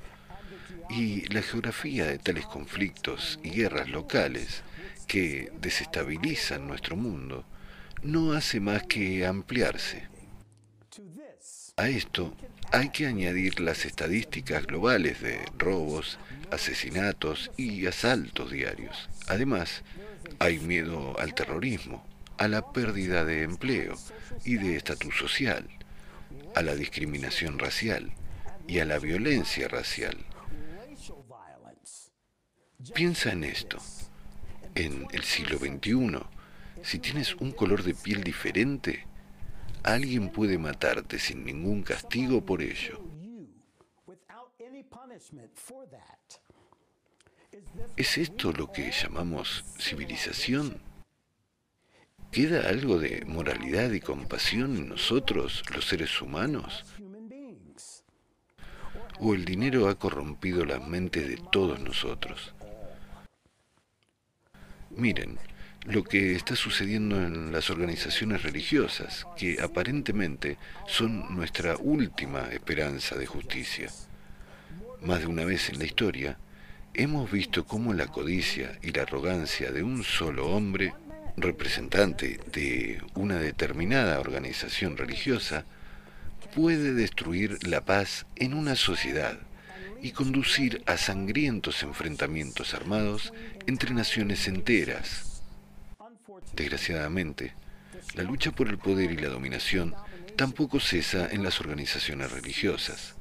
y 0.89 1.27
la 1.27 1.43
geografía 1.43 2.07
de 2.07 2.17
tales 2.17 2.47
conflictos 2.47 3.39
y 3.43 3.51
guerras 3.51 3.91
locales 3.91 4.63
que 5.07 5.53
desestabilizan 5.61 6.67
nuestro 6.67 6.97
mundo 6.97 7.45
no 8.03 8.33
hace 8.33 8.59
más 8.59 8.85
que 8.85 9.27
ampliarse. 9.27 10.09
A 11.77 11.91
esto 11.91 12.35
hay 12.73 12.89
que 12.89 13.07
añadir 13.07 13.61
las 13.61 13.85
estadísticas 13.85 14.67
globales 14.67 15.21
de 15.21 15.41
robos, 15.59 16.19
asesinatos 16.53 17.51
y 17.57 17.87
asaltos 17.87 18.51
diarios. 18.51 19.09
Además, 19.29 19.83
hay 20.39 20.59
miedo 20.59 21.19
al 21.19 21.35
terrorismo, 21.35 22.05
a 22.39 22.49
la 22.49 22.73
pérdida 22.73 23.25
de 23.25 23.43
empleo 23.43 23.97
y 24.45 24.57
de 24.57 24.77
estatus 24.77 25.17
social, 25.17 25.69
a 26.55 26.63
la 26.63 26.75
discriminación 26.75 27.59
racial 27.59 28.13
y 28.67 28.79
a 28.79 28.85
la 28.85 28.99
violencia 28.99 29.69
racial. 29.69 30.17
Piensa 32.95 33.33
en 33.33 33.45
esto. 33.45 33.79
En 34.75 35.07
el 35.13 35.25
siglo 35.25 35.59
XXI, 35.59 36.21
si 36.83 36.99
tienes 36.99 37.35
un 37.35 37.53
color 37.53 37.83
de 37.83 37.95
piel 37.95 38.23
diferente, 38.25 39.07
alguien 39.83 40.31
puede 40.31 40.59
matarte 40.59 41.19
sin 41.19 41.45
ningún 41.45 41.83
castigo 41.83 42.45
por 42.45 42.63
ello. 42.63 43.01
¿Es 47.97 48.19
esto 48.19 48.53
lo 48.53 48.73
que 48.73 48.91
llamamos 48.91 49.65
civilización? 49.79 50.81
¿Queda 52.33 52.69
algo 52.69 52.99
de 52.99 53.25
moralidad 53.27 53.91
y 53.91 54.01
compasión 54.01 54.77
en 54.77 54.89
nosotros, 54.89 55.63
los 55.75 55.87
seres 55.87 56.23
humanos? 56.23 56.85
¿O 59.19 59.35
el 59.35 59.45
dinero 59.45 59.89
ha 59.89 59.99
corrompido 59.99 60.65
las 60.65 60.87
mentes 60.87 61.29
de 61.29 61.39
todos 61.51 61.81
nosotros? 61.81 62.55
Miren, 64.91 65.39
lo 65.87 66.05
que 66.05 66.35
está 66.35 66.57
sucediendo 66.57 67.17
en 67.17 67.53
las 67.53 67.71
organizaciones 67.71 68.43
religiosas, 68.43 69.27
que 69.37 69.61
aparentemente 69.61 70.57
son 70.87 71.35
nuestra 71.35 71.77
última 71.77 72.43
esperanza 72.53 73.17
de 73.17 73.27
justicia. 73.27 73.91
Más 75.03 75.21
de 75.21 75.27
una 75.27 75.45
vez 75.45 75.69
en 75.71 75.79
la 75.79 75.85
historia, 75.85 76.39
hemos 76.95 77.31
visto 77.31 77.67
cómo 77.67 77.95
la 77.95 78.07
codicia 78.09 78.79
y 78.83 78.93
la 78.93 79.03
arrogancia 79.03 79.71
de 79.71 79.83
un 79.83 80.05
solo 80.05 80.49
hombre, 80.51 80.95
representante 81.37 82.41
de 82.53 83.03
una 83.15 83.37
determinada 83.39 84.21
organización 84.21 84.97
religiosa, 84.97 85.65
puede 86.55 86.95
destruir 86.95 87.59
la 87.67 87.85
paz 87.85 88.27
en 88.37 88.55
una 88.55 88.75
sociedad 88.77 89.39
y 90.03 90.13
conducir 90.13 90.83
a 90.87 90.97
sangrientos 90.97 91.83
enfrentamientos 91.83 92.75
armados 92.75 93.33
entre 93.67 93.95
naciones 93.95 94.49
enteras 94.49 95.31
Desgraciadamente, 96.55 97.55
la 98.15 98.23
lucha 98.23 98.51
por 98.51 98.69
el 98.69 98.79
poder 98.79 99.11
y 99.13 99.17
la 99.17 99.29
dominación 99.29 99.95
tampoco 100.37 100.81
cesa 100.81 101.29
en 101.31 101.43
las 101.43 101.61
organizaciones 101.61 102.33
religiosas. 102.33 103.15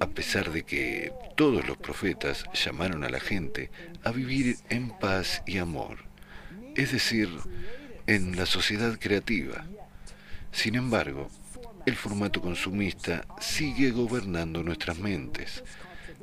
A 0.00 0.06
pesar 0.06 0.52
de 0.52 0.62
que 0.62 1.12
todos 1.36 1.66
los 1.66 1.76
profetas 1.76 2.44
llamaron 2.54 3.04
a 3.04 3.08
la 3.08 3.20
gente 3.20 3.70
a 4.04 4.12
vivir 4.12 4.56
en 4.68 4.90
paz 4.90 5.42
y 5.46 5.58
amor, 5.58 5.98
es 6.76 6.92
decir, 6.92 7.28
en 8.06 8.36
la 8.36 8.46
sociedad 8.46 8.98
creativa. 8.98 9.64
Sin 10.52 10.76
embargo, 10.76 11.30
el 11.84 11.96
formato 11.96 12.40
consumista 12.40 13.26
sigue 13.40 13.90
gobernando 13.90 14.62
nuestras 14.62 14.98
mentes, 14.98 15.64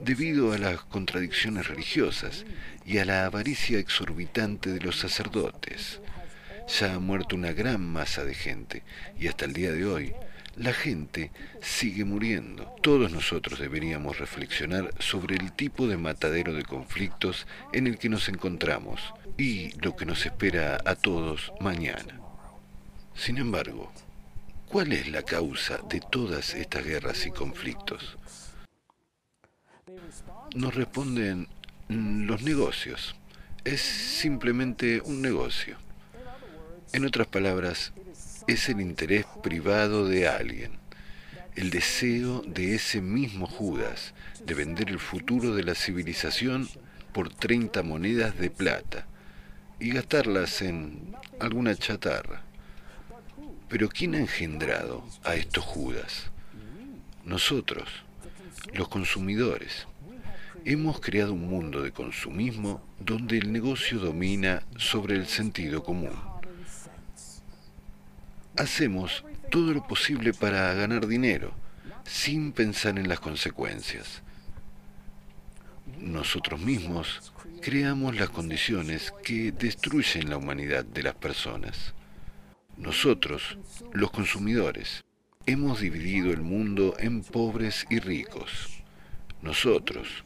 debido 0.02 0.54
a 0.54 0.58
las 0.58 0.82
contradicciones 0.82 1.68
religiosas 1.68 2.46
y 2.86 3.00
a 3.00 3.06
la 3.06 3.26
avaricia 3.26 3.80
exorbitante 3.80 4.72
de 4.72 4.80
los 4.80 5.00
sacerdotes. 5.00 6.02
Ya 6.80 6.96
ha 6.96 7.00
muerto 7.00 7.36
una 7.36 7.52
gran 7.52 7.82
masa 7.82 8.24
de 8.24 8.34
gente 8.34 8.84
y 9.20 9.28
hasta 9.28 9.46
el 9.46 9.54
día 9.54 9.72
de 9.72 9.86
hoy 9.86 10.14
la 10.58 10.74
gente 10.74 11.32
sigue 11.62 12.06
muriendo. 12.06 12.76
Todos 12.82 13.12
nosotros 13.12 13.60
deberíamos 13.60 14.18
reflexionar 14.20 14.94
sobre 15.00 15.36
el 15.36 15.52
tipo 15.52 15.88
de 15.88 15.98
matadero 15.98 16.54
de 16.54 16.64
conflictos 16.64 17.48
en 17.74 17.88
el 17.88 17.98
que 17.98 18.10
nos 18.10 18.30
encontramos 18.30 19.02
y 19.38 19.72
lo 19.82 19.96
que 19.96 20.06
nos 20.06 20.26
espera 20.26 20.78
a 20.86 20.96
todos 20.96 21.52
mañana. 21.60 22.20
Sin 23.16 23.38
embargo, 23.38 23.92
¿cuál 24.68 24.94
es 24.94 25.08
la 25.10 25.24
causa 25.24 25.80
de 25.90 26.00
todas 26.00 26.54
estas 26.54 26.86
guerras 26.86 27.26
y 27.26 27.32
conflictos? 27.32 28.18
Nos 30.56 30.74
responden 30.74 31.48
los 31.90 32.42
negocios. 32.44 33.16
Es 33.64 33.82
simplemente 33.82 35.02
un 35.02 35.22
negocio. 35.22 35.78
En 36.94 37.06
otras 37.06 37.28
palabras, 37.28 37.94
es 38.48 38.70
el 38.70 38.82
interés 38.82 39.26
privado 39.42 40.08
de 40.08 40.28
alguien, 40.28 40.74
el 41.56 41.72
deseo 41.72 42.42
de 42.42 42.76
ese 42.76 43.02
mismo 43.02 43.48
Judas 43.48 44.14
de 44.46 44.54
vender 44.54 44.90
el 44.90 45.00
futuro 45.00 45.56
de 45.56 45.64
la 45.64 45.74
civilización 45.74 46.70
por 47.12 47.34
30 47.34 47.82
monedas 47.82 48.38
de 48.38 48.50
plata 48.50 49.08
y 49.80 49.92
gastarlas 49.92 50.62
en 50.62 51.16
alguna 51.40 51.76
chatarra. 51.76 52.44
Pero 53.68 53.90
¿quién 53.90 54.16
ha 54.16 54.20
engendrado 54.20 55.04
a 55.24 55.36
estos 55.36 55.64
Judas? 55.64 56.30
Nosotros, 57.24 57.90
los 58.74 58.88
consumidores. 58.88 59.88
Hemos 60.66 61.00
creado 61.00 61.34
un 61.34 61.48
mundo 61.48 61.82
de 61.82 61.92
consumismo 61.92 62.82
donde 63.00 63.38
el 63.38 63.52
negocio 63.52 64.00
domina 64.00 64.64
sobre 64.78 65.16
el 65.16 65.28
sentido 65.28 65.84
común. 65.84 66.35
Hacemos 68.58 69.26
todo 69.52 69.74
lo 69.74 69.86
posible 69.86 70.34
para 70.34 70.74
ganar 70.74 71.08
dinero, 71.08 71.54
sin 72.06 72.54
pensar 72.54 72.98
en 72.98 73.10
las 73.10 73.20
consecuencias. 73.20 74.22
Nosotros 76.00 76.62
mismos 76.62 77.34
creamos 77.62 78.16
las 78.16 78.30
condiciones 78.30 79.14
que 79.24 79.52
destruyen 79.52 80.30
la 80.30 80.38
humanidad 80.38 80.86
de 80.86 81.04
las 81.04 81.16
personas. 81.16 81.94
Nosotros, 82.78 83.58
los 83.92 84.12
consumidores, 84.12 85.04
hemos 85.46 85.82
dividido 85.82 86.32
el 86.32 86.42
mundo 86.42 86.96
en 86.98 87.24
pobres 87.24 87.86
y 87.90 88.00
ricos. 88.00 88.84
Nosotros, 89.42 90.24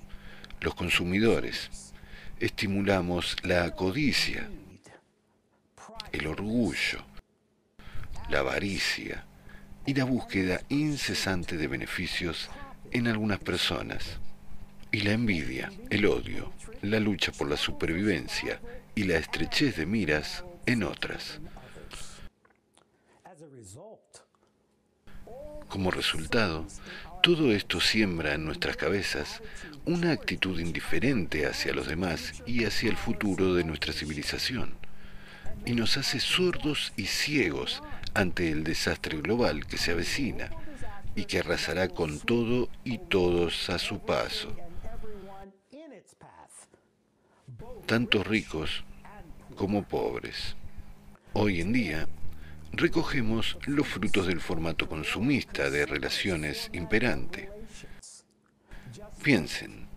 los 0.61 0.75
consumidores, 0.75 1.93
estimulamos 2.39 3.37
la 3.43 3.75
codicia, 3.75 4.47
el 6.11 6.27
orgullo, 6.27 7.08
la 8.29 8.39
avaricia 8.39 9.25
y 9.85 9.93
la 9.93 10.03
búsqueda 10.03 10.61
incesante 10.69 11.57
de 11.57 11.67
beneficios 11.67 12.49
en 12.91 13.07
algunas 13.07 13.39
personas, 13.39 14.19
y 14.91 15.01
la 15.01 15.11
envidia, 15.11 15.71
el 15.89 16.05
odio, 16.05 16.51
la 16.81 16.99
lucha 16.99 17.31
por 17.31 17.49
la 17.49 17.57
supervivencia 17.57 18.61
y 18.95 19.03
la 19.03 19.17
estrechez 19.17 19.77
de 19.77 19.85
miras 19.85 20.43
en 20.65 20.83
otras. 20.83 21.39
Como 25.67 25.91
resultado, 25.91 26.65
todo 27.21 27.51
esto 27.51 27.79
siembra 27.79 28.33
en 28.33 28.45
nuestras 28.45 28.75
cabezas 28.75 29.41
una 29.85 30.11
actitud 30.11 30.59
indiferente 30.59 31.45
hacia 31.45 31.73
los 31.73 31.87
demás 31.87 32.41
y 32.45 32.65
hacia 32.65 32.89
el 32.89 32.97
futuro 32.97 33.53
de 33.53 33.63
nuestra 33.63 33.93
civilización, 33.93 34.75
y 35.65 35.73
nos 35.73 35.97
hace 35.97 36.19
sordos 36.19 36.93
y 36.95 37.05
ciegos 37.05 37.83
ante 38.13 38.51
el 38.51 38.63
desastre 38.63 39.19
global 39.21 39.65
que 39.65 39.77
se 39.77 39.91
avecina 39.91 40.49
y 41.15 41.25
que 41.25 41.39
arrasará 41.39 41.89
con 41.89 42.19
todo 42.19 42.69
y 42.83 42.97
todos 42.97 43.69
a 43.69 43.79
su 43.79 43.99
paso. 43.99 44.55
Tanto 47.85 48.23
ricos 48.23 48.83
como 49.55 49.83
pobres. 49.83 50.55
Hoy 51.33 51.61
en 51.61 51.73
día, 51.73 52.07
recogemos 52.71 53.57
los 53.65 53.87
frutos 53.87 54.27
del 54.27 54.41
formato 54.41 54.87
consumista 54.87 55.69
de 55.69 55.85
relaciones 55.85 56.69
imperante. 56.73 57.49
Piensen, 59.23 59.87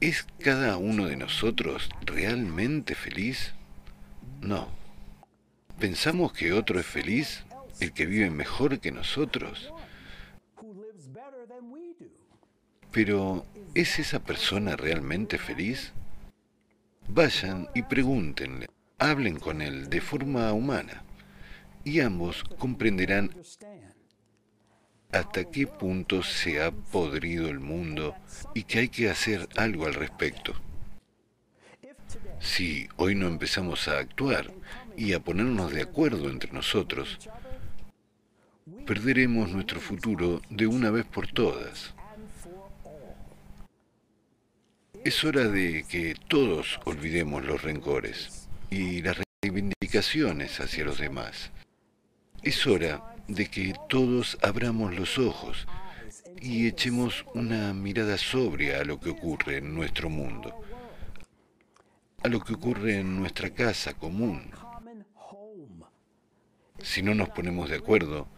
¿es 0.00 0.26
cada 0.40 0.76
uno 0.76 1.06
de 1.06 1.16
nosotros 1.16 1.88
realmente 2.04 2.94
feliz? 2.94 3.54
No. 4.40 4.83
¿Pensamos 5.78 6.32
que 6.32 6.52
otro 6.52 6.78
es 6.78 6.86
feliz, 6.86 7.44
el 7.80 7.92
que 7.92 8.06
vive 8.06 8.30
mejor 8.30 8.80
que 8.80 8.92
nosotros? 8.92 9.72
Pero, 12.90 13.44
¿es 13.74 13.98
esa 13.98 14.20
persona 14.20 14.76
realmente 14.76 15.36
feliz? 15.36 15.92
Vayan 17.08 17.68
y 17.74 17.82
pregúntenle, 17.82 18.68
hablen 18.98 19.38
con 19.38 19.60
él 19.60 19.90
de 19.90 20.00
forma 20.00 20.52
humana 20.52 21.02
y 21.84 22.00
ambos 22.00 22.44
comprenderán 22.58 23.30
hasta 25.12 25.44
qué 25.44 25.66
punto 25.66 26.22
se 26.22 26.62
ha 26.62 26.72
podrido 26.72 27.48
el 27.48 27.60
mundo 27.60 28.16
y 28.54 28.64
que 28.64 28.80
hay 28.80 28.88
que 28.88 29.10
hacer 29.10 29.48
algo 29.56 29.86
al 29.86 29.94
respecto. 29.94 30.54
Si 32.40 32.88
hoy 32.96 33.14
no 33.14 33.26
empezamos 33.26 33.86
a 33.88 33.98
actuar 33.98 34.52
y 34.96 35.12
a 35.12 35.20
ponernos 35.20 35.72
de 35.72 35.82
acuerdo 35.82 36.28
entre 36.28 36.52
nosotros, 36.52 37.18
perderemos 38.86 39.50
nuestro 39.50 39.80
futuro 39.80 40.40
de 40.50 40.66
una 40.66 40.90
vez 40.90 41.04
por 41.04 41.26
todas. 41.28 41.94
Es 45.04 45.22
hora 45.24 45.48
de 45.48 45.84
que 45.88 46.14
todos 46.28 46.80
olvidemos 46.84 47.44
los 47.44 47.62
rencores 47.62 48.48
y 48.70 49.02
las 49.02 49.18
reivindicaciones 49.42 50.60
hacia 50.60 50.84
los 50.84 50.98
demás. 50.98 51.50
Es 52.42 52.66
hora 52.66 53.14
de 53.28 53.48
que 53.48 53.74
todos 53.88 54.38
abramos 54.42 54.94
los 54.94 55.18
ojos 55.18 55.66
y 56.40 56.66
echemos 56.66 57.24
una 57.34 57.72
mirada 57.72 58.18
sobria 58.18 58.80
a 58.80 58.84
lo 58.84 59.00
que 59.00 59.10
ocurre 59.10 59.58
en 59.58 59.74
nuestro 59.74 60.10
mundo, 60.10 60.54
a 62.22 62.28
lo 62.28 62.40
que 62.40 62.54
ocurre 62.54 62.98
en 62.98 63.16
nuestra 63.16 63.50
casa 63.50 63.94
común. 63.94 64.50
Si 66.84 67.02
no 67.02 67.14
nos 67.14 67.30
ponemos 67.30 67.70
de 67.70 67.76
acuerdo, 67.76 68.28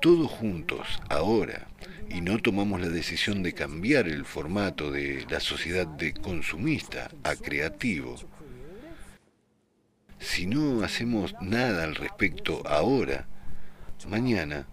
todos 0.00 0.30
juntos, 0.30 0.86
ahora, 1.08 1.66
y 2.08 2.20
no 2.20 2.38
tomamos 2.38 2.80
la 2.80 2.88
decisión 2.88 3.42
de 3.42 3.52
cambiar 3.52 4.06
el 4.06 4.24
formato 4.24 4.92
de 4.92 5.26
la 5.28 5.40
sociedad 5.40 5.88
de 5.88 6.14
consumista 6.14 7.10
a 7.24 7.34
creativo, 7.34 8.14
si 10.20 10.46
no 10.46 10.84
hacemos 10.84 11.34
nada 11.40 11.82
al 11.82 11.96
respecto 11.96 12.62
ahora, 12.66 13.26
mañana 14.08 14.68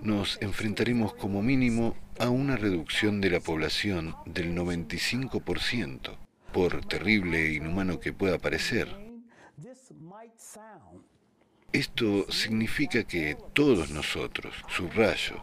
nos 0.00 0.40
enfrentaremos 0.40 1.12
como 1.14 1.42
mínimo 1.42 1.96
a 2.20 2.30
una 2.30 2.56
reducción 2.56 3.20
de 3.20 3.30
la 3.30 3.40
población 3.40 4.14
del 4.26 4.54
95%, 4.54 6.16
por 6.52 6.84
terrible 6.84 7.46
e 7.46 7.54
inhumano 7.54 7.98
que 7.98 8.12
pueda 8.12 8.38
parecer. 8.38 9.09
Esto 11.72 12.26
significa 12.32 13.04
que 13.04 13.36
todos 13.52 13.90
nosotros, 13.90 14.56
subrayo, 14.68 15.40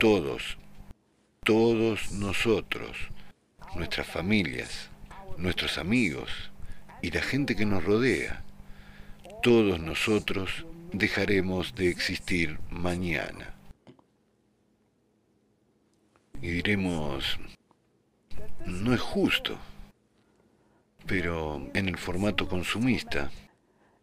todos, 0.00 0.56
todos 1.44 2.10
nosotros, 2.12 2.96
nuestras 3.74 4.06
familias, 4.06 4.88
nuestros 5.36 5.76
amigos 5.76 6.30
y 7.02 7.10
la 7.10 7.20
gente 7.20 7.54
que 7.54 7.66
nos 7.66 7.84
rodea, 7.84 8.44
todos 9.42 9.78
nosotros 9.78 10.64
dejaremos 10.92 11.74
de 11.74 11.90
existir 11.90 12.58
mañana. 12.70 13.54
Y 16.40 16.50
diremos, 16.50 17.38
no 18.64 18.94
es 18.94 19.00
justo, 19.00 19.58
pero 21.06 21.68
en 21.74 21.88
el 21.88 21.98
formato 21.98 22.48
consumista, 22.48 23.30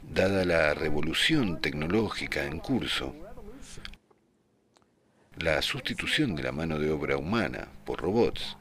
dada 0.01 0.45
la 0.45 0.73
revolución 0.73 1.61
tecnológica 1.61 2.45
en 2.45 2.59
curso, 2.59 3.15
la 5.37 5.61
sustitución 5.61 6.35
de 6.35 6.43
la 6.43 6.51
mano 6.51 6.79
de 6.79 6.91
obra 6.91 7.17
humana 7.17 7.69
por 7.85 8.01
robots, 8.01 8.57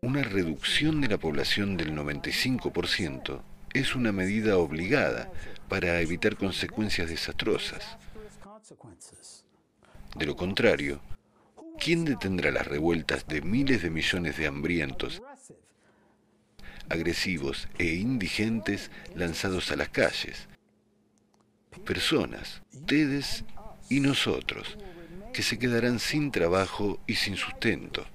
una 0.00 0.22
reducción 0.22 1.00
de 1.00 1.08
la 1.08 1.18
población 1.18 1.76
del 1.76 1.94
95% 1.94 3.42
es 3.72 3.94
una 3.94 4.12
medida 4.12 4.58
obligada 4.58 5.30
para 5.68 6.00
evitar 6.00 6.36
consecuencias 6.36 7.08
desastrosas. 7.08 7.96
De 10.16 10.26
lo 10.26 10.36
contrario, 10.36 11.00
¿quién 11.78 12.04
detendrá 12.04 12.50
las 12.50 12.66
revueltas 12.66 13.26
de 13.26 13.40
miles 13.42 13.82
de 13.82 13.90
millones 13.90 14.36
de 14.36 14.46
hambrientos, 14.46 15.22
agresivos 16.92 17.68
e 17.78 17.94
indigentes 17.94 18.90
lanzados 19.14 19.72
a 19.72 19.76
las 19.76 19.88
calles? 19.88 20.48
Personas, 21.84 22.62
ustedes 22.72 23.44
y 23.88 24.00
nosotros, 24.00 24.78
que 25.32 25.42
se 25.42 25.58
quedarán 25.58 25.98
sin 25.98 26.30
trabajo 26.30 27.00
y 27.06 27.14
sin 27.14 27.36
sustento. 27.36 28.06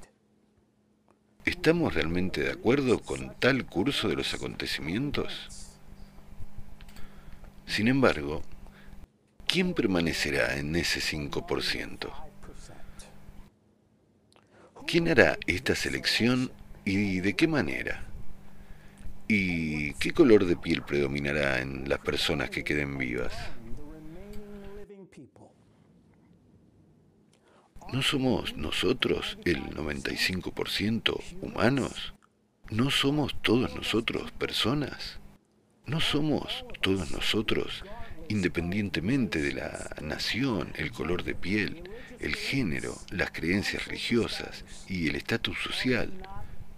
¿Estamos 1.46 1.94
realmente 1.94 2.42
de 2.42 2.52
acuerdo 2.52 3.00
con 3.00 3.34
tal 3.40 3.66
curso 3.66 4.08
de 4.10 4.16
los 4.16 4.34
acontecimientos? 4.34 5.50
Sin 7.66 7.88
embargo, 7.88 8.44
¿quién 9.48 9.74
permanecerá 9.74 10.58
en 10.58 10.76
ese 10.76 11.00
5%? 11.00 12.12
¿Quién 14.86 15.10
hará 15.10 15.38
esta 15.48 15.76
selección 15.76 16.52
y 16.86 17.20
de 17.20 17.36
qué 17.36 17.48
manera? 17.48 18.07
¿Y 19.30 19.94
qué 19.96 20.14
color 20.14 20.46
de 20.46 20.56
piel 20.56 20.84
predominará 20.84 21.60
en 21.60 21.90
las 21.90 22.00
personas 22.00 22.50
que 22.50 22.64
queden 22.64 22.98
vivas? 22.98 23.34
¿No 27.92 28.02
somos 28.02 28.56
nosotros 28.56 29.38
el 29.44 29.64
95% 29.72 31.22
humanos? 31.42 32.14
¿No 32.70 32.90
somos 32.90 33.42
todos 33.42 33.76
nosotros 33.76 34.32
personas? 34.32 35.20
¿No 35.86 36.00
somos 36.00 36.66
todos 36.82 37.12
nosotros, 37.12 37.84
independientemente 38.30 39.42
de 39.42 39.54
la 39.54 39.90
nación, 40.02 40.72
el 40.76 40.92
color 40.92 41.24
de 41.24 41.36
piel, 41.36 41.90
el 42.20 42.36
género, 42.36 42.96
las 43.10 43.32
creencias 43.32 43.86
religiosas 43.88 44.64
y 44.88 45.08
el 45.10 45.16
estatus 45.16 45.58
social, 45.60 46.12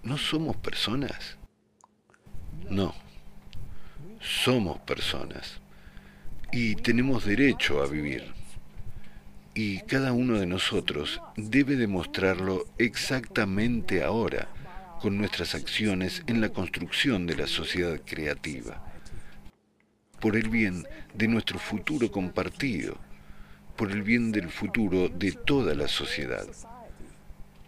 ¿no 0.01 0.17
somos 0.17 0.57
personas? 0.57 1.38
No, 2.69 2.93
somos 4.21 4.79
personas 4.81 5.59
y 6.51 6.75
tenemos 6.75 7.25
derecho 7.25 7.81
a 7.81 7.87
vivir. 7.87 8.33
Y 9.53 9.81
cada 9.81 10.13
uno 10.13 10.37
de 10.37 10.45
nosotros 10.45 11.21
debe 11.35 11.75
demostrarlo 11.75 12.65
exactamente 12.77 14.03
ahora 14.03 14.49
con 15.01 15.17
nuestras 15.17 15.55
acciones 15.55 16.23
en 16.27 16.41
la 16.41 16.49
construcción 16.49 17.25
de 17.25 17.35
la 17.37 17.47
sociedad 17.47 17.99
creativa 18.05 18.83
por 20.19 20.35
el 20.35 20.49
bien 20.49 20.85
de 21.13 21.27
nuestro 21.27 21.59
futuro 21.59 22.11
compartido, 22.11 22.97
por 23.75 23.91
el 23.91 24.03
bien 24.03 24.31
del 24.31 24.49
futuro 24.49 25.09
de 25.09 25.31
toda 25.31 25.73
la 25.73 25.87
sociedad. 25.87 26.45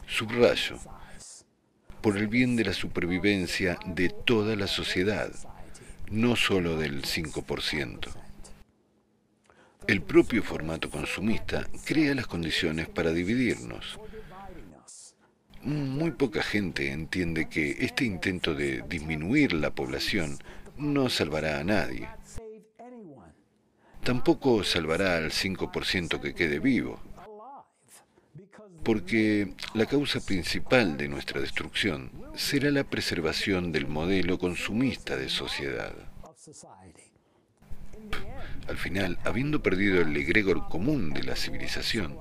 Subrayo, 0.08 0.78
por 2.02 2.18
el 2.18 2.28
bien 2.28 2.56
de 2.56 2.66
la 2.66 2.74
supervivencia 2.74 3.78
de 3.86 4.10
toda 4.10 4.56
la 4.56 4.68
sociedad, 4.68 5.32
no 6.10 6.36
solo 6.36 6.78
del 6.78 7.04
5%. 7.04 8.10
El 9.88 10.02
propio 10.02 10.44
formato 10.44 10.90
consumista 10.90 11.68
crea 11.86 12.16
las 12.16 12.28
condiciones 12.28 12.88
para 12.88 13.12
dividirnos. 13.12 14.00
Muy 15.64 16.12
poca 16.12 16.42
gente 16.42 16.92
entiende 16.92 17.48
que 17.48 17.78
este 17.80 18.06
intento 18.06 18.56
de 18.56 18.84
disminuir 18.88 19.54
la 19.54 19.72
población 19.72 20.38
no 20.78 21.10
salvará 21.10 21.60
a 21.60 21.64
nadie 21.64 22.08
tampoco 24.04 24.64
salvará 24.64 25.18
al 25.18 25.32
5% 25.32 26.20
que 26.20 26.34
quede 26.34 26.60
vivo, 26.60 27.00
porque 28.84 29.54
la 29.74 29.86
causa 29.86 30.20
principal 30.20 30.98
de 30.98 31.08
nuestra 31.08 31.40
destrucción 31.40 32.12
será 32.36 32.72
la 32.72 32.84
preservación 32.84 33.72
del 33.72 33.88
modelo 33.88 34.38
consumista 34.38 35.18
de 35.18 35.30
sociedad. 35.30 35.94
Al 38.68 38.78
final, 38.78 39.20
habiendo 39.24 39.62
perdido 39.62 40.02
el 40.02 40.16
egregor 40.16 40.68
común 40.70 41.14
de 41.14 41.24
la 41.24 41.36
civilización, 41.36 42.18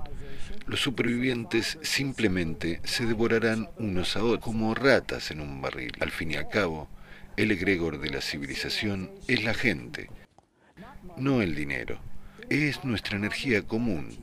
Los 0.66 0.80
supervivientes 0.80 1.78
simplemente 1.82 2.80
se 2.84 3.04
devorarán 3.04 3.68
unos 3.78 4.16
a 4.16 4.22
otros 4.22 4.44
como 4.44 4.74
ratas 4.74 5.30
en 5.30 5.40
un 5.40 5.60
barril. 5.60 5.92
Al 6.00 6.10
fin 6.10 6.30
y 6.30 6.36
al 6.36 6.48
cabo, 6.48 6.88
el 7.36 7.50
egregor 7.50 7.98
de 8.00 8.10
la 8.10 8.20
civilización 8.20 9.10
es 9.26 9.42
la 9.42 9.54
gente, 9.54 10.10
no 11.16 11.42
el 11.42 11.54
dinero. 11.54 11.98
Es 12.48 12.84
nuestra 12.84 13.16
energía 13.16 13.62
común, 13.62 14.16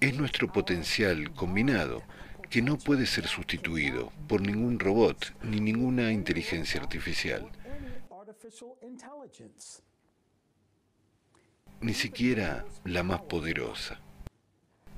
es 0.00 0.16
nuestro 0.16 0.50
potencial 0.50 1.32
combinado 1.32 2.02
que 2.48 2.62
no 2.62 2.78
puede 2.78 3.06
ser 3.06 3.26
sustituido 3.26 4.12
por 4.26 4.40
ningún 4.40 4.80
robot 4.80 5.34
ni 5.42 5.60
ninguna 5.60 6.10
inteligencia 6.10 6.80
artificial. 6.80 7.46
Ni 11.80 11.94
siquiera 11.94 12.64
la 12.84 13.02
más 13.02 13.20
poderosa. 13.22 14.00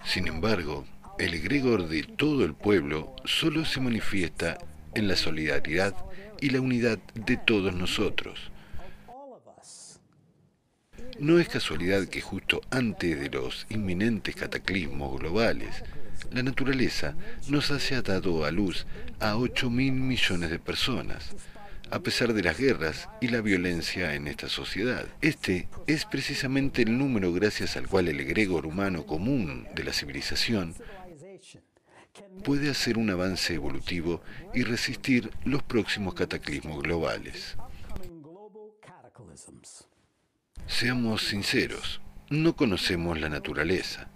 Sin 0.05 0.29
embargo, 0.29 0.85
el 1.19 1.35
egregor 1.35 1.89
de 1.89 2.05
todo 2.05 2.45
el 2.45 2.55
pueblo 2.55 3.15
solo 3.25 3.65
se 3.65 3.81
manifiesta 3.81 4.59
en 4.95 5.09
la 5.09 5.17
solidaridad 5.17 5.95
y 6.41 6.51
la 6.51 6.61
unidad 6.61 6.99
de 7.15 7.37
todos 7.37 7.75
nosotros. 7.75 8.52
No 11.23 11.39
es 11.39 11.49
casualidad 11.49 12.09
que 12.09 12.20
justo 12.20 12.62
antes 12.73 13.20
de 13.20 13.31
los 13.31 13.65
inminentes 13.70 14.34
cataclismos 14.34 15.20
globales, 15.20 15.84
la 16.33 16.42
naturaleza 16.42 17.15
nos 17.47 17.70
haya 17.70 18.02
dado 18.02 18.44
a 18.44 18.51
luz 18.51 18.86
a 19.20 19.36
8 19.36 19.70
mil 19.70 19.92
millones 19.92 20.51
de 20.51 20.59
personas, 20.59 21.31
a 21.92 22.01
pesar 22.01 22.33
de 22.33 22.42
las 22.42 22.59
guerras 22.59 23.09
y 23.20 23.28
la 23.28 23.41
violencia 23.41 24.17
en 24.17 24.26
esta 24.26 24.49
sociedad. 24.49 25.07
Este 25.20 25.68
es 25.86 26.07
precisamente 26.07 26.83
el 26.83 26.99
número 26.99 27.33
gracias 27.33 27.76
al 27.76 27.86
cual 27.86 28.09
el 28.09 28.18
egregor 28.18 28.67
humano 28.67 29.07
común 29.07 29.68
de 29.76 29.84
la 29.84 29.92
civilización 29.92 30.75
puede 32.42 32.68
hacer 32.68 32.99
un 32.99 33.10
avance 33.10 33.55
evolutivo 33.55 34.23
y 34.55 34.65
resistir 34.65 35.31
los 35.44 35.62
próximos 35.62 36.15
cataclismos 36.15 36.83
globales. 36.83 37.57
Seamos 40.73 41.26
sinceros, 41.26 42.01
no 42.31 42.57
conocemos 42.57 43.20
la 43.20 43.28
naturaleza, 43.28 44.09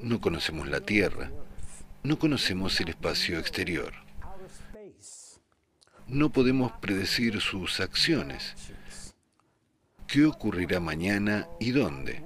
no 0.00 0.20
conocemos 0.20 0.68
la 0.68 0.80
Tierra, 0.80 1.30
no 2.04 2.18
conocemos 2.18 2.80
el 2.80 2.90
espacio 2.90 3.38
exterior. 3.40 3.92
No 6.06 6.30
podemos 6.30 6.72
predecir 6.80 7.40
sus 7.40 7.80
acciones. 7.80 8.54
¿Qué 10.06 10.24
ocurrirá 10.24 10.78
mañana 10.78 11.48
y 11.58 11.72
dónde? 11.72 12.22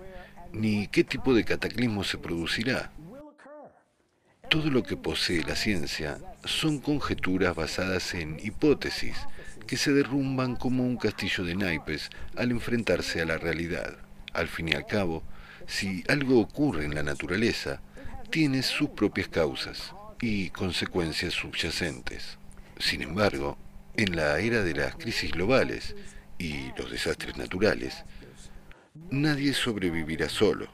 Ni 0.52 0.86
qué 0.86 1.02
tipo 1.02 1.34
de 1.34 1.44
cataclismo 1.44 2.04
se 2.04 2.18
producirá. 2.18 2.92
Todo 4.50 4.70
lo 4.70 4.82
que 4.82 4.98
posee 4.98 5.42
la 5.42 5.56
ciencia 5.56 6.18
son 6.44 6.80
conjeturas 6.80 7.56
basadas 7.56 8.14
en 8.14 8.38
hipótesis 8.44 9.16
que 9.70 9.76
se 9.76 9.92
derrumban 9.92 10.56
como 10.56 10.82
un 10.82 10.96
castillo 10.96 11.44
de 11.44 11.54
naipes 11.54 12.10
al 12.34 12.50
enfrentarse 12.50 13.22
a 13.22 13.24
la 13.24 13.38
realidad. 13.38 13.98
Al 14.32 14.48
fin 14.48 14.68
y 14.68 14.72
al 14.72 14.84
cabo, 14.84 15.22
si 15.68 16.02
algo 16.08 16.40
ocurre 16.40 16.84
en 16.84 16.92
la 16.92 17.04
naturaleza, 17.04 17.80
tiene 18.30 18.64
sus 18.64 18.90
propias 18.90 19.28
causas 19.28 19.94
y 20.20 20.50
consecuencias 20.50 21.34
subyacentes. 21.34 22.36
Sin 22.80 23.00
embargo, 23.02 23.58
en 23.94 24.16
la 24.16 24.40
era 24.40 24.64
de 24.64 24.74
las 24.74 24.96
crisis 24.96 25.30
globales 25.30 25.94
y 26.36 26.72
los 26.76 26.90
desastres 26.90 27.36
naturales, 27.36 28.04
nadie 29.12 29.54
sobrevivirá 29.54 30.28
solo. 30.28 30.66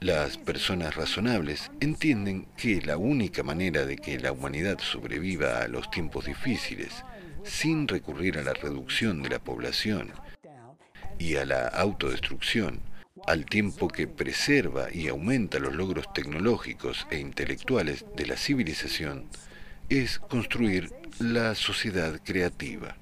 Las 0.00 0.38
personas 0.38 0.96
razonables 0.96 1.70
entienden 1.80 2.46
que 2.56 2.80
la 2.80 2.96
única 2.96 3.42
manera 3.42 3.84
de 3.84 3.96
que 3.96 4.18
la 4.18 4.32
humanidad 4.32 4.78
sobreviva 4.78 5.60
a 5.60 5.68
los 5.68 5.90
tiempos 5.90 6.24
difíciles 6.24 7.04
sin 7.48 7.88
recurrir 7.88 8.38
a 8.38 8.42
la 8.42 8.52
reducción 8.52 9.22
de 9.22 9.30
la 9.30 9.38
población 9.38 10.12
y 11.18 11.36
a 11.36 11.44
la 11.44 11.66
autodestrucción, 11.68 12.80
al 13.26 13.46
tiempo 13.46 13.88
que 13.88 14.06
preserva 14.06 14.92
y 14.92 15.08
aumenta 15.08 15.58
los 15.58 15.74
logros 15.74 16.12
tecnológicos 16.12 17.06
e 17.10 17.18
intelectuales 17.18 18.04
de 18.16 18.26
la 18.26 18.36
civilización, 18.36 19.28
es 19.88 20.18
construir 20.18 20.90
la 21.18 21.54
sociedad 21.54 22.20
creativa. 22.22 22.96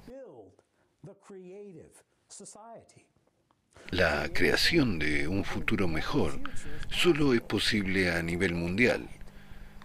La 3.91 4.29
creación 4.33 4.99
de 4.99 5.27
un 5.27 5.43
futuro 5.43 5.87
mejor 5.87 6.39
solo 6.89 7.33
es 7.33 7.41
posible 7.41 8.11
a 8.11 8.21
nivel 8.21 8.53
mundial, 8.53 9.07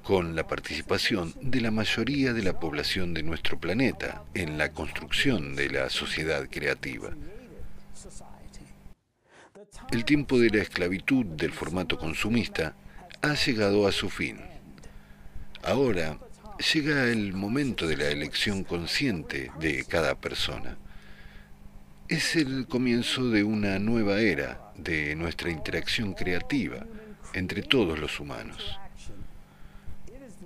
con 0.03 0.35
la 0.35 0.47
participación 0.47 1.33
de 1.41 1.61
la 1.61 1.71
mayoría 1.71 2.33
de 2.33 2.43
la 2.43 2.59
población 2.59 3.15
de 3.15 3.23
nuestro 3.23 3.59
planeta 3.59 4.25
en 4.35 4.59
la 4.59 4.73
construcción 4.73 5.55
de 5.55 5.71
la 5.71 5.91
sociedad 5.91 6.49
creativa. 6.51 7.11
El 9.93 10.05
tiempo 10.05 10.39
de 10.39 10.51
la 10.51 10.63
esclavitud 10.63 11.25
del 11.25 11.53
formato 11.53 11.99
consumista 11.99 12.75
ha 13.23 13.35
llegado 13.35 13.87
a 13.87 13.93
su 13.93 14.11
fin. 14.11 14.41
Ahora 15.63 16.19
llega 16.73 17.05
el 17.05 17.33
momento 17.33 17.87
de 17.87 17.97
la 17.97 18.09
elección 18.09 18.65
consciente 18.65 19.53
de 19.61 19.85
cada 19.85 20.17
persona. 20.17 20.79
Es 22.09 22.35
el 22.35 22.67
comienzo 22.67 23.31
de 23.31 23.45
una 23.45 23.79
nueva 23.79 24.21
era 24.21 24.73
de 24.77 25.15
nuestra 25.15 25.51
interacción 25.51 26.15
creativa 26.15 26.85
entre 27.35 27.63
todos 27.63 27.99
los 27.99 28.19
humanos 28.19 28.82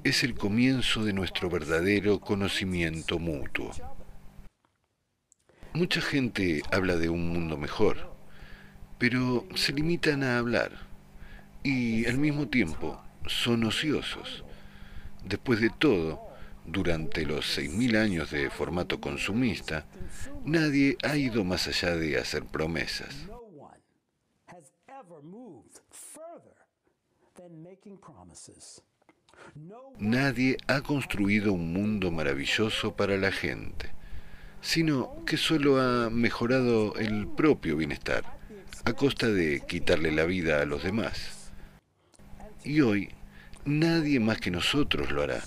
es 0.08 0.22
el 0.22 0.34
comienzo 0.34 1.04
de 1.04 1.12
nuestro 1.12 1.50
verdadero 1.50 2.20
conocimiento 2.20 3.18
mutuo. 3.18 3.72
Mucha 5.74 6.00
gente 6.00 6.62
habla 6.70 6.94
de 6.94 7.08
un 7.08 7.28
mundo 7.28 7.56
mejor, 7.56 8.14
pero 8.98 9.44
se 9.56 9.72
limitan 9.72 10.22
a 10.22 10.38
hablar 10.38 10.70
y 11.64 12.06
al 12.06 12.18
mismo 12.18 12.46
tiempo 12.46 13.02
son 13.26 13.64
ociosos. 13.64 14.44
Después 15.24 15.60
de 15.60 15.70
todo, 15.70 16.24
durante 16.64 17.26
los 17.26 17.58
6.000 17.58 17.96
años 17.96 18.30
de 18.30 18.48
formato 18.48 19.00
consumista, 19.00 19.86
nadie 20.44 20.96
ha 21.02 21.16
ido 21.16 21.42
más 21.42 21.66
allá 21.66 21.96
de 21.96 22.16
hacer 22.16 22.44
promesas. 22.44 23.26
Nadie 29.98 30.58
ha 30.66 30.82
construido 30.82 31.52
un 31.52 31.72
mundo 31.72 32.10
maravilloso 32.10 32.94
para 32.94 33.16
la 33.16 33.32
gente, 33.32 33.90
sino 34.60 35.24
que 35.24 35.36
solo 35.36 35.80
ha 35.80 36.10
mejorado 36.10 36.94
el 36.96 37.26
propio 37.26 37.76
bienestar 37.76 38.24
a 38.84 38.92
costa 38.92 39.28
de 39.28 39.62
quitarle 39.66 40.12
la 40.12 40.24
vida 40.24 40.60
a 40.60 40.64
los 40.66 40.82
demás. 40.82 41.50
Y 42.64 42.82
hoy 42.82 43.10
nadie 43.64 44.20
más 44.20 44.38
que 44.38 44.50
nosotros 44.50 45.10
lo 45.10 45.22
hará. 45.22 45.42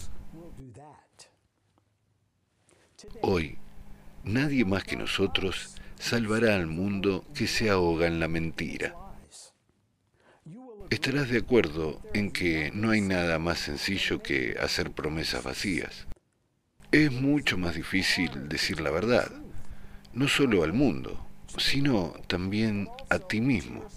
Hoy 3.22 3.58
nadie 4.24 4.66
más 4.66 4.84
que 4.84 4.96
nosotros 4.96 5.76
salvará 5.98 6.56
al 6.56 6.68
mundo 6.68 7.26
que 7.34 7.48
se 7.48 7.70
ahoga 7.70 8.08
en 8.08 8.20
la 8.20 8.28
mentira. 8.28 8.96
Estarás 10.90 11.30
de 11.30 11.38
acuerdo 11.38 12.01
en 12.16 12.32
que 12.32 12.72
no 12.74 12.90
hay 12.90 13.01
nada 13.01 13.38
más 13.38 13.59
sencillo 13.59 14.24
que 14.24 14.56
hacer 14.59 14.90
promesas 14.90 15.43
vacías. 15.43 16.08
Es 16.92 17.11
mucho 17.11 17.59
más 17.59 17.76
difícil 17.76 18.50
decir 18.50 18.82
la 18.82 18.90
verdad, 18.90 19.32
no 20.14 20.27
solo 20.27 20.64
al 20.64 20.74
mundo, 20.74 21.24
sino 21.59 22.16
también 22.26 22.90
a 23.11 23.19
ti 23.19 23.40
mismo. 23.40 23.88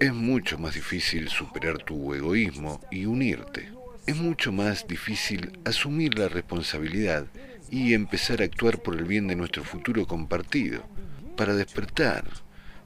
Es 0.00 0.14
mucho 0.14 0.56
más 0.56 0.74
difícil 0.74 1.28
superar 1.28 1.82
tu 1.82 2.14
egoísmo 2.14 2.80
y 2.90 3.04
unirte. 3.04 3.68
Es 4.06 4.16
mucho 4.16 4.50
más 4.50 4.88
difícil 4.88 5.58
asumir 5.66 6.18
la 6.18 6.28
responsabilidad 6.28 7.26
y 7.70 7.92
empezar 7.92 8.40
a 8.40 8.46
actuar 8.46 8.80
por 8.80 8.96
el 8.96 9.04
bien 9.04 9.28
de 9.28 9.36
nuestro 9.36 9.62
futuro 9.62 10.06
compartido, 10.06 10.84
para 11.36 11.54
despertar, 11.54 12.24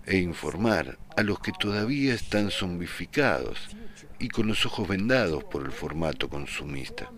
e 0.08 0.16
informar 0.16 0.98
a 1.16 1.22
los 1.22 1.38
que 1.40 1.52
todavía 1.52 2.14
están 2.14 2.50
zombificados 2.50 3.58
y 4.18 4.28
con 4.28 4.46
los 4.46 4.64
ojos 4.64 4.88
vendados 4.88 5.44
por 5.44 5.64
el 5.64 5.70
formato 5.72 6.28
consumista. 6.30 7.12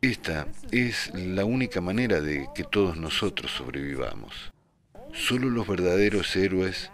Esta 0.00 0.46
es 0.70 1.14
la 1.14 1.44
única 1.44 1.80
manera 1.80 2.20
de 2.20 2.48
que 2.54 2.64
todos 2.64 2.96
nosotros 2.96 3.50
sobrevivamos. 3.50 4.52
Solo 5.12 5.50
los 5.50 5.66
verdaderos 5.66 6.36
héroes 6.36 6.90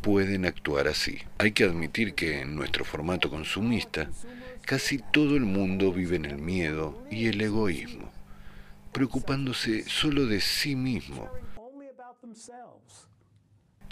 pueden 0.00 0.46
actuar 0.46 0.88
así. 0.88 1.18
Hay 1.38 1.52
que 1.52 1.64
admitir 1.64 2.14
que 2.14 2.40
en 2.40 2.56
nuestro 2.56 2.84
formato 2.84 3.28
consumista 3.28 4.10
Casi 4.70 4.98
todo 4.98 5.34
el 5.34 5.46
mundo 5.46 5.92
vive 5.92 6.14
en 6.14 6.26
el 6.26 6.38
miedo 6.38 7.04
y 7.10 7.26
el 7.26 7.40
egoísmo, 7.40 8.08
preocupándose 8.92 9.82
solo 9.88 10.26
de 10.26 10.40
sí 10.40 10.76
mismo, 10.76 11.28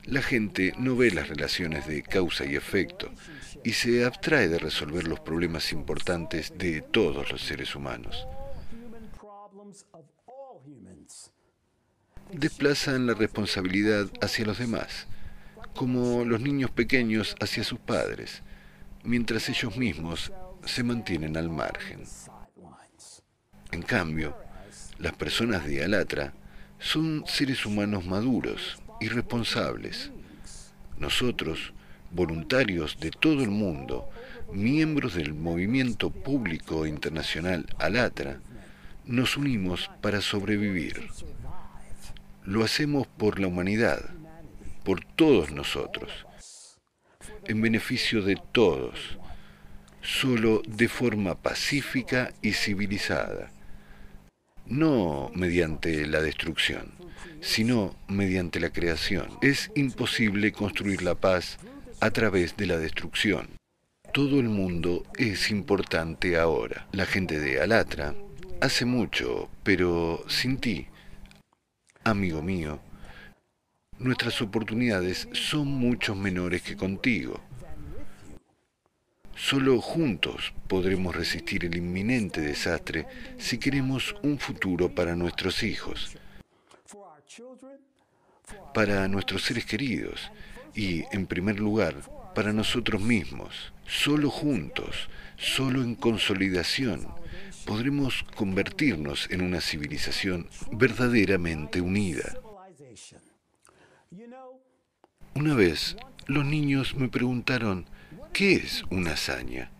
La 0.05 0.23
gente 0.23 0.75
no 0.79 0.95
ve 0.95 1.11
las 1.11 1.29
relaciones 1.29 1.89
de 1.89 2.05
causa 2.05 2.45
y 2.45 2.55
efecto 2.55 3.11
y 3.65 3.73
se 3.73 4.05
abstrae 4.05 4.49
de 4.49 4.61
resolver 4.61 5.09
los 5.09 5.19
problemas 5.19 5.73
importantes 5.73 6.57
de 6.57 6.81
todos 6.81 7.33
los 7.33 7.43
seres 7.43 7.75
humanos. 7.75 8.29
Desplazan 12.31 13.09
la 13.09 13.15
responsabilidad 13.15 14.07
hacia 14.21 14.47
los 14.47 14.59
demás, 14.59 15.09
como 15.75 16.25
los 16.25 16.41
niños 16.41 16.71
pequeños 16.71 17.35
hacia 17.41 17.65
sus 17.65 17.81
padres, 17.81 18.45
mientras 19.03 19.49
ellos 19.49 19.77
mismos 19.77 20.31
se 20.69 20.83
mantienen 20.83 21.37
al 21.37 21.49
margen. 21.49 22.05
En 23.73 23.83
cambio, 23.83 24.37
las 24.99 25.15
personas 25.15 25.65
de 25.67 25.83
Alatra 25.83 26.35
son 26.79 27.25
seres 27.27 27.65
humanos 27.65 28.05
maduros 28.05 28.79
y 29.01 29.09
responsables. 29.09 30.11
Nosotros, 30.99 31.73
voluntarios 32.11 33.01
de 33.01 33.11
todo 33.11 33.43
el 33.43 33.51
mundo, 33.51 34.11
miembros 34.53 35.15
del 35.15 35.33
movimiento 35.35 36.11
público 36.11 36.87
internacional 36.87 37.67
Alatra, 37.79 38.41
nos 39.07 39.37
unimos 39.39 39.91
para 40.03 40.21
sobrevivir. 40.21 41.09
Lo 42.45 42.63
hacemos 42.63 43.07
por 43.07 43.41
la 43.41 43.47
humanidad, 43.47 44.11
por 44.85 45.03
todos 45.05 45.51
nosotros, 45.51 46.11
en 47.47 47.61
beneficio 47.63 48.23
de 48.23 48.39
todos, 48.53 49.19
solo 50.09 50.63
de 50.67 50.89
forma 50.89 51.35
pacífica 51.35 52.33
y 52.41 52.53
civilizada, 52.53 53.51
no 54.65 55.31
mediante 55.35 56.07
la 56.07 56.23
destrucción, 56.23 56.93
sino 57.43 57.95
mediante 58.09 58.59
la 58.59 58.71
creación. 58.71 59.29
Es 59.43 59.71
imposible 59.75 60.51
construir 60.51 61.03
la 61.03 61.15
paz 61.15 61.59
a 62.01 62.11
través 62.11 62.57
de 62.57 62.67
la 62.67 62.79
destrucción. 62.79 63.51
Todo 64.11 64.41
el 64.41 64.49
mundo 64.49 65.05
es 65.19 65.51
importante 65.51 66.39
ahora. 66.39 66.89
La 66.93 67.05
gente 67.05 67.39
de 67.39 67.61
Alatra 67.61 68.15
hace 68.63 68.87
mucho, 68.87 69.51
pero 69.63 70.25
sin 70.27 70.57
ti, 70.57 70.87
amigo 72.03 72.41
mío, 72.41 72.81
nuestras 73.99 74.41
oportunidades 74.41 75.29
son 75.33 75.69
mucho 75.69 76.15
menores 76.15 76.63
que 76.63 76.77
contigo. 76.77 77.43
Solo 79.39 79.81
juntos 79.81 80.53
podremos 80.67 81.15
resistir 81.15 81.65
el 81.65 81.77
inminente 81.77 82.41
desastre 82.41 83.07
si 83.39 83.57
queremos 83.57 84.17
un 84.23 84.41
futuro 84.41 84.93
para 84.93 85.15
nuestros 85.15 85.63
hijos, 85.63 86.17
para 88.75 89.07
nuestros 89.07 89.45
seres 89.45 89.65
queridos 89.65 90.33
y, 90.75 91.05
en 91.13 91.29
primer 91.29 91.61
lugar, 91.61 91.95
para 92.35 92.53
nosotros 92.53 93.01
mismos. 93.01 93.73
Solo 93.87 94.29
juntos, 94.29 95.09
solo 95.37 95.83
en 95.83 95.95
consolidación, 95.95 97.07
podremos 97.65 98.25
convertirnos 98.35 99.31
en 99.31 99.43
una 99.43 99.61
civilización 99.61 100.49
verdaderamente 100.73 101.81
unida. 101.81 102.41
Una 105.35 105.55
vez 105.55 105.97
los 106.27 106.45
niños 106.45 106.97
me 106.97 107.09
preguntaron, 107.09 107.87
¿qué 108.33 108.55
es 108.55 108.83
una 108.91 109.13
hazaña? 109.13 109.73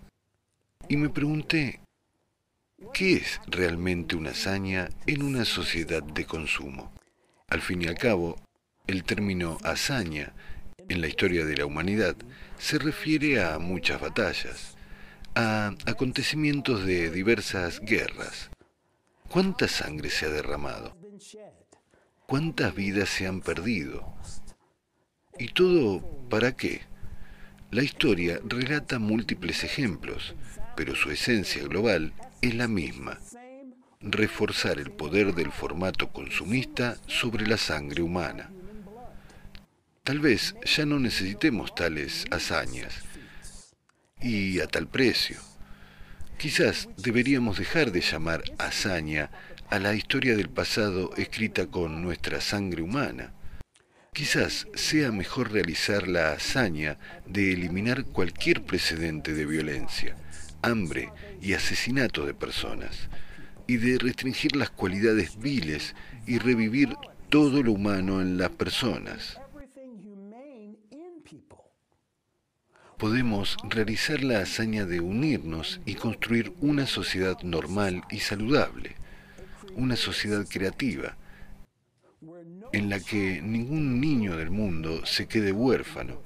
Y 0.89 0.97
me 0.97 1.09
pregunté, 1.09 1.81
¿qué 2.93 3.15
es 3.15 3.41
realmente 3.47 4.17
una 4.17 4.31
hazaña 4.31 4.89
en 5.07 5.23
una 5.23 5.45
sociedad 5.45 6.03
de 6.03 6.25
consumo? 6.25 6.93
Al 7.49 7.63
fin 7.63 7.83
y 7.83 7.87
al 7.87 7.97
cabo, 7.97 8.37
el 8.87 9.05
término 9.05 9.59
hazaña 9.65 10.33
en 10.89 11.01
la 11.01 11.09
historia 11.09 11.45
de 11.45 11.57
la 11.57 11.67
humanidad 11.67 12.17
se 12.59 12.79
refiere 12.79 13.43
a 13.43 13.59
muchas 13.59 14.01
batallas, 14.01 14.77
a 15.35 15.75
acontecimientos 15.87 16.85
de 16.87 17.11
diversas 17.11 17.81
guerras. 17.81 18.51
¿Cuánta 19.29 19.69
sangre 19.69 20.11
se 20.11 20.27
ha 20.27 20.31
derramado? 20.31 20.97
¿Cuántas 22.27 22.75
vidas 22.75 23.09
se 23.09 23.27
han 23.27 23.41
perdido? 23.41 24.15
¿Y 25.39 25.49
todo 25.49 26.03
para 26.29 26.57
qué? 26.57 26.83
La 27.71 27.83
historia 27.83 28.41
relata 28.47 28.99
múltiples 28.99 29.63
ejemplos, 29.63 30.35
pero 30.75 30.95
su 30.95 31.11
esencia 31.11 31.63
global 31.65 32.15
es 32.41 32.55
la 32.55 32.67
misma. 32.67 33.19
Reforzar 34.01 34.79
el 34.79 34.91
poder 34.91 35.35
del 35.35 35.53
formato 35.53 36.11
consumista 36.11 36.97
sobre 37.07 37.47
la 37.47 37.59
sangre 37.59 38.01
humana. 38.01 38.51
Tal 40.03 40.19
vez 40.21 40.55
ya 40.65 40.87
no 40.87 40.99
necesitemos 40.99 41.75
tales 41.75 42.25
hazañas 42.31 43.03
y 44.23 44.61
a 44.61 44.67
tal 44.67 44.89
precio. 44.89 45.37
Quizás 46.39 46.89
deberíamos 46.97 47.59
dejar 47.59 47.93
de 47.93 48.01
llamar 48.01 48.45
hazaña 48.57 49.31
a 49.69 49.79
la 49.79 49.95
historia 49.95 50.35
del 50.37 50.49
pasado 50.49 51.15
escrita 51.19 51.67
con 51.67 52.01
nuestra 52.01 52.41
sangre 52.41 52.81
humana. 52.81 53.35
Quizás 54.19 54.67
sea 54.75 55.13
mejor 55.13 55.53
realizar 55.53 56.09
la 56.09 56.33
hazaña 56.33 56.99
de 57.25 57.53
eliminar 57.53 58.05
cualquier 58.05 58.65
precedente 58.65 59.33
de 59.33 59.47
violencia, 59.47 60.17
hambre 60.61 61.13
y 61.41 61.53
asesinato 61.53 62.27
de 62.27 62.35
personas, 62.35 63.11
y 63.69 63.77
de 63.77 63.97
restringir 63.97 64.57
las 64.57 64.71
cualidades 64.71 65.39
viles 65.39 65.95
y 66.27 66.39
revivir 66.39 66.97
todo 67.29 67.63
lo 67.63 67.71
humano 67.71 68.21
en 68.21 68.39
las 68.39 68.51
personas. 68.51 69.39
Podemos 72.97 73.57
realizar 73.63 74.25
la 74.25 74.41
hazaña 74.41 74.85
de 74.85 74.99
unirnos 74.99 75.81
y 75.87 75.95
construir 75.95 76.53
una 76.61 76.89
sociedad 76.89 77.41
normal 77.45 78.03
y 78.11 78.19
saludable, 78.19 78.97
una 79.77 79.95
sociedad 79.95 80.45
creativa, 80.51 81.17
en 82.73 82.91
la 82.91 83.01
que 83.01 83.41
ningún 83.43 84.01
niño 84.01 84.37
del 84.37 84.51
mundo 84.51 85.05
se 85.07 85.27
quede 85.27 85.53
huérfano 85.53 86.23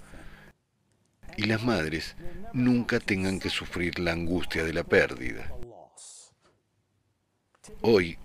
y 1.37 1.45
las 1.45 1.62
madres 1.62 2.15
nunca 2.53 3.01
tengan 3.01 3.39
que 3.39 3.51
sufrir 3.51 3.99
la 3.99 4.12
angustia 4.12 4.65
de 4.65 4.73
la 4.73 4.85
pérdida. 4.85 5.53
Hoy, 7.81 8.19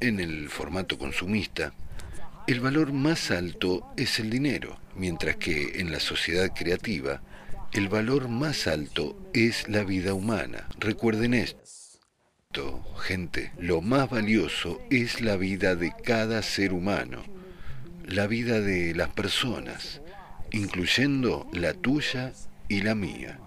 en 0.00 0.20
el 0.20 0.48
formato 0.48 0.98
consumista, 0.98 1.72
el 2.46 2.60
valor 2.60 2.92
más 2.92 3.30
alto 3.30 3.92
es 3.96 4.18
el 4.18 4.30
dinero, 4.30 4.78
mientras 4.94 5.36
que 5.36 5.80
en 5.80 5.92
la 5.92 6.00
sociedad 6.00 6.52
creativa, 6.54 7.20
el 7.72 7.88
valor 7.88 8.28
más 8.28 8.66
alto 8.66 9.18
es 9.34 9.68
la 9.68 9.84
vida 9.84 10.14
humana. 10.14 10.66
Recuerden 10.78 11.34
esto. 11.34 11.58
Gente, 12.96 13.52
lo 13.58 13.82
más 13.82 14.08
valioso 14.08 14.80
es 14.90 15.20
la 15.20 15.36
vida 15.36 15.76
de 15.76 15.92
cada 16.02 16.42
ser 16.42 16.72
humano, 16.72 17.22
la 18.08 18.26
vida 18.26 18.62
de 18.62 18.94
las 18.94 19.10
personas, 19.10 20.00
incluyendo 20.50 21.46
la 21.52 21.74
tuya 21.74 22.32
y 22.66 22.80
la 22.80 22.94
mía. 22.94 23.38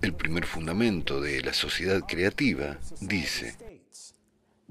El 0.00 0.14
primer 0.14 0.46
fundamento 0.46 1.20
de 1.20 1.42
la 1.42 1.52
sociedad 1.52 2.02
creativa 2.06 2.78
dice, 3.00 3.56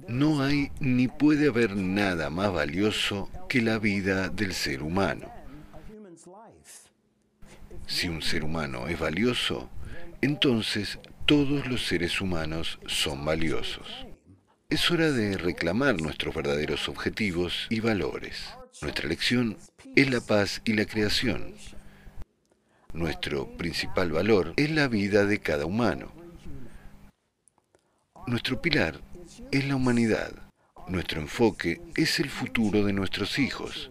no 0.08 0.42
hay 0.42 0.72
ni 0.80 1.10
puede 1.10 1.50
haber 1.50 1.76
nada 1.76 2.30
más 2.30 2.54
valioso 2.54 3.30
que 3.50 3.62
la 3.62 3.78
vida 3.78 4.30
del 4.30 4.54
ser 4.54 4.82
humano. 4.82 5.30
Si 7.88 8.08
un 8.08 8.22
ser 8.22 8.46
humano 8.46 8.88
es 8.88 8.98
valioso, 8.98 9.70
entonces 10.22 10.98
todos 11.26 11.68
los 11.68 11.86
seres 11.86 12.22
humanos 12.22 12.80
son 12.88 13.26
valiosos. 13.26 14.09
Es 14.72 14.92
hora 14.92 15.10
de 15.12 15.36
reclamar 15.36 16.00
nuestros 16.00 16.36
verdaderos 16.36 16.90
objetivos 16.90 17.66
y 17.72 17.80
valores. 17.80 18.54
Nuestra 18.84 19.08
elección 19.08 19.58
es 19.96 20.12
la 20.12 20.22
paz 20.22 20.62
y 20.64 20.74
la 20.74 20.86
creación. 20.86 21.56
Nuestro 22.94 23.48
principal 23.58 24.12
valor 24.12 24.54
es 24.58 24.70
la 24.70 24.88
vida 24.88 25.26
de 25.26 25.40
cada 25.40 25.66
humano. 25.66 26.12
Nuestro 28.28 28.62
pilar 28.62 29.02
es 29.50 29.68
la 29.68 29.76
humanidad. 29.76 30.34
Nuestro 30.88 31.20
enfoque 31.20 31.82
es 31.96 32.20
el 32.20 32.30
futuro 32.30 32.84
de 32.84 32.94
nuestros 32.94 33.40
hijos. 33.40 33.90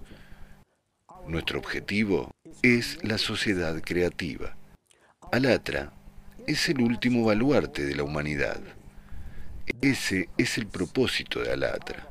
Nuestro 1.27 1.59
objetivo 1.59 2.31
es 2.63 3.03
la 3.03 3.19
sociedad 3.19 3.83
creativa. 3.83 4.57
Alatra 5.33 5.93
es 6.47 6.69
el 6.69 6.81
último 6.81 7.25
baluarte 7.25 7.85
de 7.85 7.97
la 7.97 8.05
humanidad. 8.05 8.78
Ese 9.81 10.29
es 10.37 10.59
el 10.59 10.67
propósito 10.67 11.41
de 11.41 11.53
Alatra. 11.53 12.09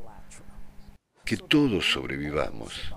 Que 1.26 1.38
todos 1.38 1.92
sobrevivamos. 1.92 2.94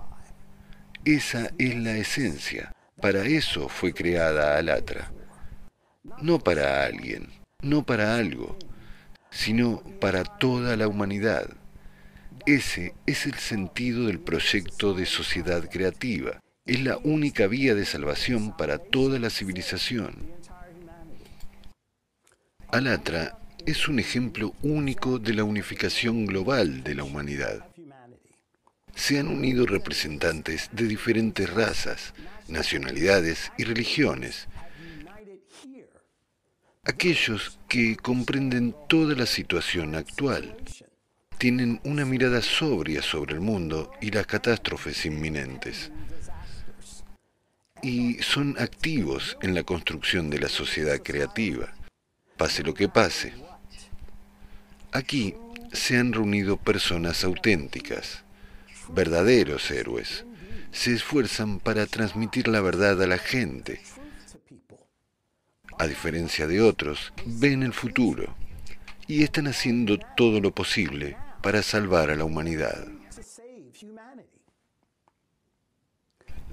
Esa 1.03 1.51
es 1.57 1.75
la 1.75 1.97
esencia. 1.97 2.71
Para 3.01 3.25
eso 3.25 3.67
fue 3.67 3.93
creada 3.93 4.57
Alatra. 4.57 5.11
No 6.21 6.39
para 6.39 6.85
alguien, 6.85 7.29
no 7.61 7.83
para 7.83 8.15
algo, 8.15 8.57
sino 9.29 9.83
para 9.99 10.23
toda 10.23 10.75
la 10.77 10.87
humanidad. 10.87 11.49
Ese 12.45 12.95
es 13.05 13.25
el 13.25 13.35
sentido 13.35 14.07
del 14.07 14.19
proyecto 14.19 14.93
de 14.93 15.05
sociedad 15.05 15.69
creativa. 15.69 16.39
Es 16.65 16.81
la 16.83 16.97
única 16.97 17.47
vía 17.47 17.75
de 17.75 17.85
salvación 17.85 18.55
para 18.55 18.77
toda 18.77 19.19
la 19.19 19.29
civilización. 19.29 20.31
Alatra 22.71 23.37
es 23.65 23.87
un 23.87 23.99
ejemplo 23.99 24.55
único 24.61 25.19
de 25.19 25.33
la 25.33 25.43
unificación 25.43 26.25
global 26.25 26.83
de 26.83 26.95
la 26.95 27.03
humanidad. 27.03 27.65
Se 28.95 29.19
han 29.19 29.27
unido 29.27 29.65
representantes 29.65 30.69
de 30.71 30.85
diferentes 30.85 31.49
razas, 31.49 32.13
nacionalidades 32.47 33.51
y 33.57 33.63
religiones. 33.63 34.47
Aquellos 36.83 37.59
que 37.67 37.95
comprenden 37.95 38.75
toda 38.89 39.15
la 39.15 39.25
situación 39.25 39.95
actual 39.95 40.57
tienen 41.37 41.79
una 41.83 42.05
mirada 42.05 42.41
sobria 42.41 43.01
sobre 43.01 43.35
el 43.35 43.41
mundo 43.41 43.91
y 44.01 44.11
las 44.11 44.27
catástrofes 44.27 45.05
inminentes. 45.05 45.91
Y 47.81 48.21
son 48.21 48.55
activos 48.59 49.37
en 49.41 49.55
la 49.55 49.63
construcción 49.63 50.29
de 50.29 50.39
la 50.39 50.49
sociedad 50.49 51.01
creativa, 51.01 51.73
pase 52.37 52.63
lo 52.63 52.73
que 52.73 52.89
pase. 52.89 53.33
Aquí 54.93 55.35
se 55.71 55.97
han 55.97 56.11
reunido 56.11 56.57
personas 56.57 57.23
auténticas, 57.23 58.23
verdaderos 58.89 59.71
héroes. 59.71 60.25
Se 60.71 60.93
esfuerzan 60.93 61.59
para 61.59 61.85
transmitir 61.85 62.49
la 62.49 62.59
verdad 62.59 63.01
a 63.01 63.07
la 63.07 63.17
gente. 63.17 63.81
A 65.77 65.87
diferencia 65.87 66.45
de 66.45 66.61
otros, 66.61 67.13
ven 67.25 67.63
el 67.63 67.73
futuro 67.73 68.35
y 69.07 69.23
están 69.23 69.47
haciendo 69.47 69.97
todo 70.17 70.41
lo 70.41 70.53
posible 70.53 71.15
para 71.41 71.63
salvar 71.63 72.11
a 72.11 72.15
la 72.15 72.25
humanidad. 72.25 72.87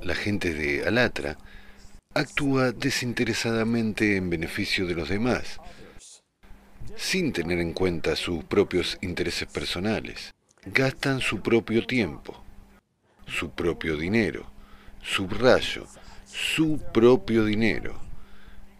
La 0.01 0.15
gente 0.15 0.55
de 0.55 0.87
Alatra 0.87 1.39
actúa 2.15 2.71
desinteresadamente 2.71 4.17
en 4.17 4.31
beneficio 4.31 4.87
de 4.87 4.95
los 4.95 5.09
demás, 5.09 5.61
sin 6.99 7.33
tener 7.33 7.61
en 7.61 7.73
cuenta 7.73 8.17
sus 8.17 8.43
propios 8.43 8.99
intereses 9.01 9.47
personales. 9.47 10.35
Gastan 10.67 11.21
su 11.21 11.41
propio 11.41 11.87
tiempo, 11.87 12.43
su 13.25 13.51
propio 13.51 13.97
dinero, 13.97 14.51
subrayo, 15.01 15.87
su 16.27 16.83
propio 16.93 17.45
dinero. 17.45 18.01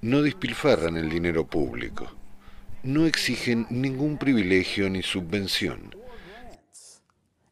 No 0.03 0.21
despilfarran 0.21 0.97
el 0.97 1.09
dinero 1.09 1.47
público. 1.47 2.13
No 2.83 3.07
exigen 3.07 3.67
ningún 3.71 4.19
privilegio 4.19 4.91
ni 4.91 5.03
subvención. 5.03 5.95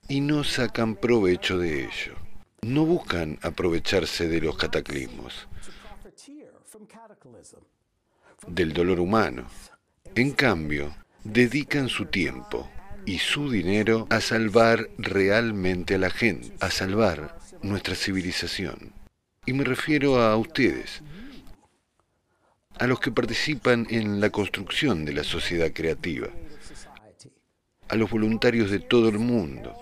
Y 0.09 0.21
no 0.21 0.43
sacan 0.43 0.97
provecho 0.97 1.59
de 1.59 1.85
ello. 1.85 2.17
No 2.63 2.85
buscan 2.85 3.39
aprovecharse 3.43 4.29
de 4.29 4.41
los 4.41 4.57
cataclismos, 4.57 5.47
del 8.49 8.73
dolor 8.73 8.99
humano. 8.99 9.47
En 10.17 10.31
cambio, 10.31 10.97
dedican 11.25 11.91
su 11.91 12.07
tiempo 12.07 12.71
y 13.05 13.19
su 13.19 13.51
dinero 13.51 14.07
a 14.09 14.23
salvar 14.23 14.89
realmente 14.97 15.97
a 15.97 15.99
la 15.99 16.09
gente, 16.09 16.55
a 16.61 16.71
salvar 16.71 17.39
nuestra 17.61 17.95
civilización. 17.95 18.95
Y 19.45 19.53
me 19.53 19.63
refiero 19.63 20.23
a 20.23 20.35
ustedes, 20.39 21.03
a 22.79 22.87
los 22.87 22.99
que 22.99 23.13
participan 23.13 23.87
en 23.91 24.19
la 24.23 24.31
construcción 24.31 25.05
de 25.05 25.13
la 25.13 25.23
sociedad 25.23 25.71
creativa, 25.75 26.29
a 27.87 27.95
los 27.95 28.09
voluntarios 28.09 28.71
de 28.71 28.79
todo 28.79 29.11
el 29.11 29.19
mundo, 29.19 29.77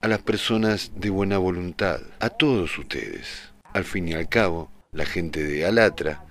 a 0.00 0.08
las 0.08 0.22
personas 0.22 0.90
de 0.96 1.10
buena 1.10 1.38
voluntad, 1.38 2.00
a 2.18 2.30
todos 2.30 2.76
ustedes. 2.78 3.52
Al 3.74 3.84
fin 3.84 4.08
y 4.08 4.14
al 4.14 4.28
cabo, 4.28 4.72
la 4.90 5.06
gente 5.06 5.44
de 5.44 5.64
Alatra 5.64 6.25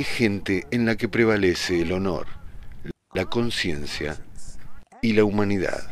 es 0.00 0.08
gente 0.08 0.66
en 0.70 0.84
la 0.84 0.96
que 0.96 1.08
prevalece 1.08 1.80
el 1.80 1.92
honor, 1.92 2.26
la 3.14 3.24
conciencia 3.24 4.18
y 5.00 5.14
la 5.14 5.24
humanidad. 5.24 5.90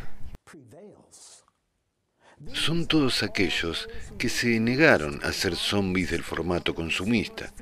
Son 2.52 2.86
todos 2.86 3.22
aquellos 3.22 3.88
que 4.18 4.28
se 4.28 4.60
negaron 4.60 5.20
a 5.22 5.32
ser 5.32 5.56
zombies 5.56 6.10
del 6.10 6.22
formato 6.22 6.74
consumista. 6.74 7.54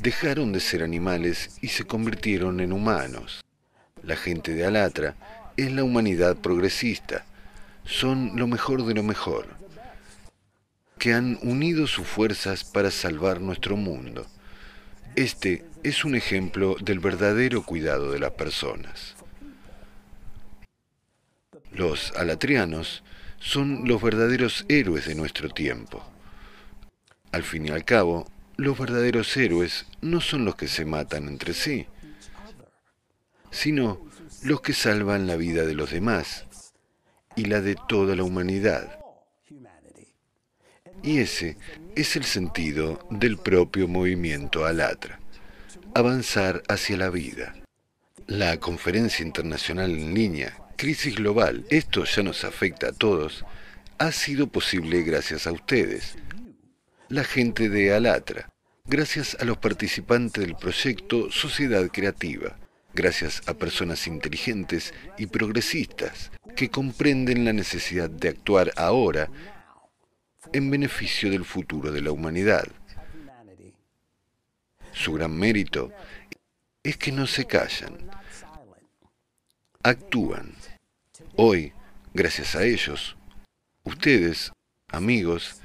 Dejaron 0.00 0.52
de 0.52 0.58
ser 0.58 0.82
animales 0.82 1.58
y 1.62 1.68
se 1.68 1.84
convirtieron 1.84 2.58
en 2.58 2.72
humanos. 2.72 3.44
La 4.02 4.16
gente 4.16 4.54
de 4.54 4.64
Alatra 4.64 5.14
es 5.56 5.70
la 5.70 5.84
humanidad 5.84 6.36
progresista. 6.36 7.24
Son 7.84 8.32
lo 8.34 8.48
mejor 8.48 8.84
de 8.84 8.94
lo 8.94 9.04
mejor, 9.04 9.46
que 10.98 11.14
han 11.14 11.38
unido 11.42 11.86
sus 11.86 12.08
fuerzas 12.08 12.64
para 12.64 12.90
salvar 12.90 13.40
nuestro 13.40 13.76
mundo. 13.76 14.26
Este 15.16 15.64
es 15.82 16.04
un 16.04 16.14
ejemplo 16.14 16.76
del 16.80 17.00
verdadero 17.00 17.62
cuidado 17.62 18.12
de 18.12 18.20
las 18.20 18.32
personas. 18.32 19.16
Los 21.72 22.12
alatrianos 22.16 23.02
son 23.38 23.88
los 23.88 24.00
verdaderos 24.00 24.64
héroes 24.68 25.06
de 25.06 25.16
nuestro 25.16 25.48
tiempo. 25.48 26.02
Al 27.32 27.42
fin 27.42 27.66
y 27.66 27.70
al 27.70 27.84
cabo, 27.84 28.30
los 28.56 28.78
verdaderos 28.78 29.36
héroes 29.36 29.86
no 30.00 30.20
son 30.20 30.44
los 30.44 30.54
que 30.54 30.68
se 30.68 30.84
matan 30.84 31.26
entre 31.26 31.54
sí, 31.54 31.86
sino 33.50 34.06
los 34.42 34.60
que 34.60 34.72
salvan 34.72 35.26
la 35.26 35.36
vida 35.36 35.64
de 35.66 35.74
los 35.74 35.90
demás 35.90 36.46
y 37.34 37.46
la 37.46 37.60
de 37.60 37.76
toda 37.88 38.14
la 38.14 38.22
humanidad. 38.22 39.00
Y 41.02 41.18
ese 41.18 41.56
es 41.96 42.16
el 42.16 42.24
sentido 42.24 43.06
del 43.10 43.36
propio 43.36 43.88
movimiento 43.88 44.64
Alatra, 44.64 45.20
avanzar 45.94 46.62
hacia 46.68 46.96
la 46.96 47.10
vida. 47.10 47.54
La 48.26 48.58
conferencia 48.58 49.24
internacional 49.24 49.90
en 49.90 50.14
línea, 50.14 50.56
Crisis 50.76 51.16
Global, 51.16 51.64
esto 51.70 52.04
ya 52.04 52.22
nos 52.22 52.44
afecta 52.44 52.88
a 52.88 52.92
todos, 52.92 53.44
ha 53.98 54.12
sido 54.12 54.46
posible 54.46 55.02
gracias 55.02 55.46
a 55.46 55.52
ustedes, 55.52 56.16
la 57.08 57.24
gente 57.24 57.68
de 57.68 57.92
Alatra, 57.92 58.48
gracias 58.86 59.36
a 59.40 59.44
los 59.44 59.58
participantes 59.58 60.44
del 60.44 60.56
proyecto 60.56 61.30
Sociedad 61.30 61.86
Creativa, 61.92 62.56
gracias 62.94 63.42
a 63.46 63.54
personas 63.54 64.06
inteligentes 64.06 64.94
y 65.18 65.26
progresistas 65.26 66.30
que 66.56 66.70
comprenden 66.70 67.44
la 67.44 67.52
necesidad 67.52 68.10
de 68.10 68.28
actuar 68.28 68.72
ahora 68.76 69.28
en 70.52 70.70
beneficio 70.70 71.30
del 71.30 71.44
futuro 71.44 71.92
de 71.92 72.00
la 72.00 72.12
humanidad. 72.12 72.66
Su 74.92 75.12
gran 75.12 75.36
mérito 75.36 75.92
es 76.82 76.96
que 76.96 77.12
no 77.12 77.26
se 77.26 77.46
callan, 77.46 78.10
actúan. 79.82 80.54
Hoy, 81.36 81.72
gracias 82.12 82.56
a 82.56 82.64
ellos, 82.64 83.16
ustedes, 83.84 84.52
amigos, 84.88 85.60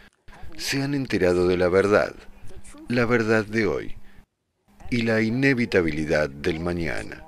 se 0.58 0.84
han 0.84 0.94
enterado 0.94 1.48
de 1.48 1.58
la 1.58 1.70
verdad, 1.70 2.16
la 2.88 3.06
verdad 3.06 3.45
de 3.45 3.66
hoy 3.66 3.95
y 4.92 5.02
la 5.02 5.22
inevitabilidad 5.22 6.30
del 6.30 6.60
mañana. 6.60 7.25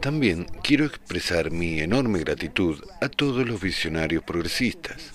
También 0.00 0.44
quiero 0.62 0.86
expresar 0.86 1.50
mi 1.50 1.80
enorme 1.80 2.20
gratitud 2.20 2.80
a 3.00 3.08
todos 3.08 3.46
los 3.46 3.60
visionarios 3.60 4.22
progresistas. 4.22 5.12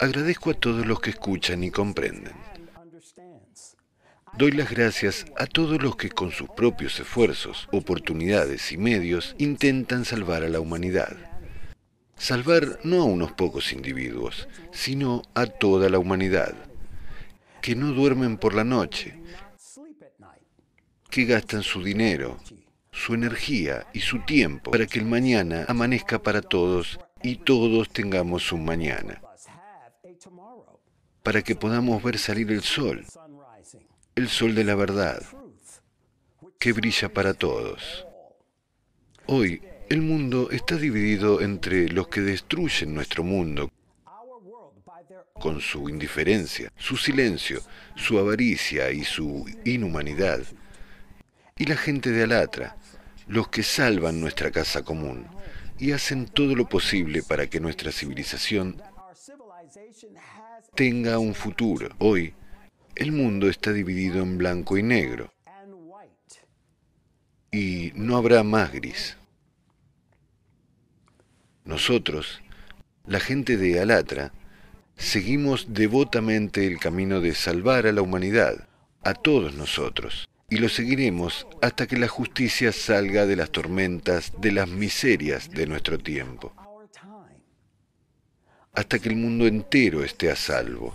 Agradezco 0.00 0.50
a 0.50 0.54
todos 0.54 0.84
los 0.84 0.98
que 1.00 1.10
escuchan 1.10 1.62
y 1.62 1.70
comprenden. 1.70 2.32
Doy 4.36 4.50
las 4.50 4.68
gracias 4.68 5.26
a 5.38 5.46
todos 5.46 5.80
los 5.80 5.94
que 5.94 6.10
con 6.10 6.32
sus 6.32 6.48
propios 6.50 6.98
esfuerzos, 6.98 7.68
oportunidades 7.70 8.72
y 8.72 8.76
medios 8.76 9.36
intentan 9.38 10.04
salvar 10.04 10.42
a 10.42 10.48
la 10.48 10.58
humanidad. 10.58 11.16
Salvar 12.16 12.80
no 12.82 13.02
a 13.02 13.04
unos 13.04 13.30
pocos 13.32 13.72
individuos, 13.72 14.48
sino 14.72 15.22
a 15.34 15.46
toda 15.46 15.88
la 15.88 16.00
humanidad, 16.00 16.56
que 17.62 17.76
no 17.76 17.92
duermen 17.92 18.36
por 18.36 18.54
la 18.54 18.64
noche, 18.64 19.14
que 21.08 21.24
gastan 21.24 21.62
su 21.62 21.84
dinero, 21.84 22.36
su 22.94 23.12
energía 23.12 23.86
y 23.92 24.00
su 24.00 24.20
tiempo 24.20 24.70
para 24.70 24.86
que 24.86 25.00
el 25.00 25.04
mañana 25.04 25.66
amanezca 25.68 26.22
para 26.22 26.40
todos 26.40 26.98
y 27.22 27.36
todos 27.36 27.90
tengamos 27.90 28.52
un 28.52 28.64
mañana. 28.64 29.20
Para 31.22 31.42
que 31.42 31.56
podamos 31.56 32.02
ver 32.02 32.18
salir 32.18 32.50
el 32.52 32.62
sol, 32.62 33.04
el 34.14 34.28
sol 34.28 34.54
de 34.54 34.64
la 34.64 34.74
verdad, 34.76 35.22
que 36.58 36.72
brilla 36.72 37.12
para 37.12 37.34
todos. 37.34 38.06
Hoy 39.26 39.60
el 39.88 40.00
mundo 40.00 40.50
está 40.50 40.76
dividido 40.76 41.40
entre 41.40 41.88
los 41.88 42.08
que 42.08 42.20
destruyen 42.20 42.94
nuestro 42.94 43.24
mundo 43.24 43.70
con 45.34 45.60
su 45.60 45.88
indiferencia, 45.88 46.72
su 46.76 46.96
silencio, 46.96 47.60
su 47.96 48.18
avaricia 48.18 48.90
y 48.92 49.02
su 49.04 49.44
inhumanidad, 49.64 50.40
y 51.56 51.66
la 51.66 51.76
gente 51.76 52.10
de 52.10 52.22
Alatra, 52.22 52.76
los 53.26 53.48
que 53.48 53.62
salvan 53.62 54.20
nuestra 54.20 54.50
casa 54.50 54.82
común 54.82 55.26
y 55.78 55.92
hacen 55.92 56.26
todo 56.26 56.54
lo 56.54 56.68
posible 56.68 57.22
para 57.22 57.46
que 57.48 57.60
nuestra 57.60 57.90
civilización 57.90 58.80
tenga 60.74 61.18
un 61.18 61.34
futuro. 61.34 61.94
Hoy, 61.98 62.34
el 62.96 63.12
mundo 63.12 63.48
está 63.48 63.72
dividido 63.72 64.22
en 64.22 64.38
blanco 64.38 64.78
y 64.78 64.82
negro 64.82 65.32
y 67.50 67.92
no 67.94 68.16
habrá 68.16 68.42
más 68.42 68.72
gris. 68.72 69.16
Nosotros, 71.64 72.42
la 73.06 73.20
gente 73.20 73.56
de 73.56 73.80
Alatra, 73.80 74.32
seguimos 74.96 75.66
devotamente 75.72 76.66
el 76.66 76.78
camino 76.78 77.20
de 77.20 77.34
salvar 77.34 77.86
a 77.86 77.92
la 77.92 78.02
humanidad, 78.02 78.68
a 79.02 79.14
todos 79.14 79.54
nosotros, 79.54 80.28
y 80.54 80.58
lo 80.58 80.68
seguiremos 80.68 81.48
hasta 81.60 81.88
que 81.88 81.96
la 81.96 82.06
justicia 82.06 82.70
salga 82.70 83.26
de 83.26 83.34
las 83.34 83.50
tormentas, 83.50 84.32
de 84.38 84.52
las 84.52 84.68
miserias 84.68 85.50
de 85.50 85.66
nuestro 85.66 85.98
tiempo, 85.98 86.54
hasta 88.72 89.00
que 89.00 89.08
el 89.08 89.16
mundo 89.16 89.48
entero 89.48 90.04
esté 90.04 90.30
a 90.30 90.36
salvo. 90.36 90.94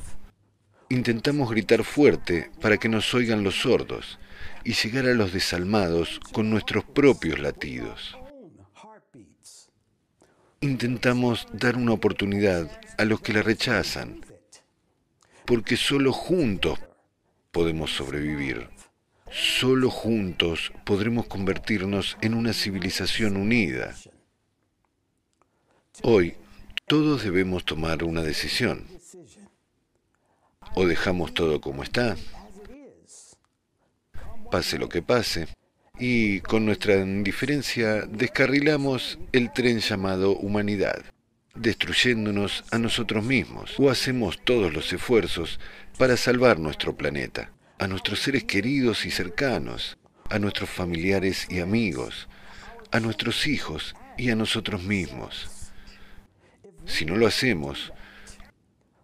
Intentamos 0.88 1.51
gritar 1.51 1.83
fuerte 1.83 2.51
para 2.61 2.77
que 2.77 2.88
nos 2.88 3.13
oigan 3.13 3.43
los 3.43 3.55
sordos 3.55 4.17
y 4.63 4.71
llegar 4.75 5.05
a 5.07 5.13
los 5.13 5.33
desalmados 5.33 6.21
con 6.31 6.49
nuestros 6.49 6.85
propios 6.85 7.38
latidos. 7.39 8.17
Intentamos 10.61 11.47
dar 11.51 11.75
una 11.75 11.91
oportunidad 11.91 12.79
a 12.97 13.03
los 13.03 13.19
que 13.19 13.33
la 13.33 13.41
rechazan, 13.41 14.25
porque 15.45 15.75
solo 15.75 16.13
juntos 16.13 16.79
podemos 17.51 17.91
sobrevivir. 17.91 18.78
Solo 19.32 19.90
juntos 19.90 20.72
podremos 20.85 21.27
convertirnos 21.27 22.17
en 22.22 22.33
una 22.33 22.53
civilización 22.53 23.38
unida. 23.38 23.95
Hoy 26.01 26.35
todos 26.85 27.24
debemos 27.24 27.66
tomar 27.66 28.03
una 28.03 28.24
decisión. 28.24 28.85
O 30.75 30.85
dejamos 30.85 31.33
todo 31.33 31.61
como 31.61 31.83
está, 31.83 32.16
pase 34.51 34.77
lo 34.77 34.90
que 34.90 35.01
pase, 35.01 35.48
y 35.99 36.40
con 36.41 36.66
nuestra 36.66 36.95
indiferencia 36.98 38.01
descarrilamos 38.01 39.19
el 39.32 39.51
tren 39.51 39.80
llamado 39.80 40.35
humanidad, 40.38 41.03
destruyéndonos 41.56 42.64
a 42.72 42.77
nosotros 42.77 43.24
mismos, 43.24 43.75
o 43.80 43.90
hacemos 43.90 44.40
todos 44.43 44.74
los 44.74 44.93
esfuerzos 44.93 45.59
para 45.98 46.17
salvar 46.17 46.59
nuestro 46.59 46.95
planeta, 46.95 47.51
a 47.80 47.88
nuestros 47.88 48.19
seres 48.19 48.43
queridos 48.43 49.06
y 49.06 49.11
cercanos, 49.11 49.98
a 50.30 50.38
nuestros 50.38 50.69
familiares 50.69 51.48
y 51.49 51.61
amigos, 51.61 52.27
a 52.91 52.99
nuestros 52.99 53.48
hijos 53.48 53.95
y 54.17 54.30
a 54.32 54.35
nosotros 54.35 54.83
mismos. 54.83 55.72
Si 56.85 57.06
no 57.06 57.16
lo 57.16 57.25
hacemos, 57.25 57.93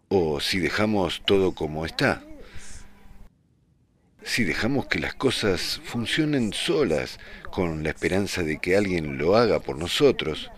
o 0.08 0.40
si 0.40 0.58
dejamos 0.58 1.22
todo 1.24 1.54
como 1.54 1.86
está, 1.86 2.22
si 4.22 4.44
dejamos 4.44 4.86
que 4.86 4.98
las 4.98 5.14
cosas 5.14 5.80
funcionen 5.84 6.52
solas 6.52 7.18
con 7.50 7.82
la 7.82 7.90
esperanza 7.90 8.42
de 8.42 8.58
que 8.58 8.76
alguien 8.76 9.16
lo 9.16 9.36
haga 9.36 9.60
por 9.60 9.78
nosotros, 9.78 10.50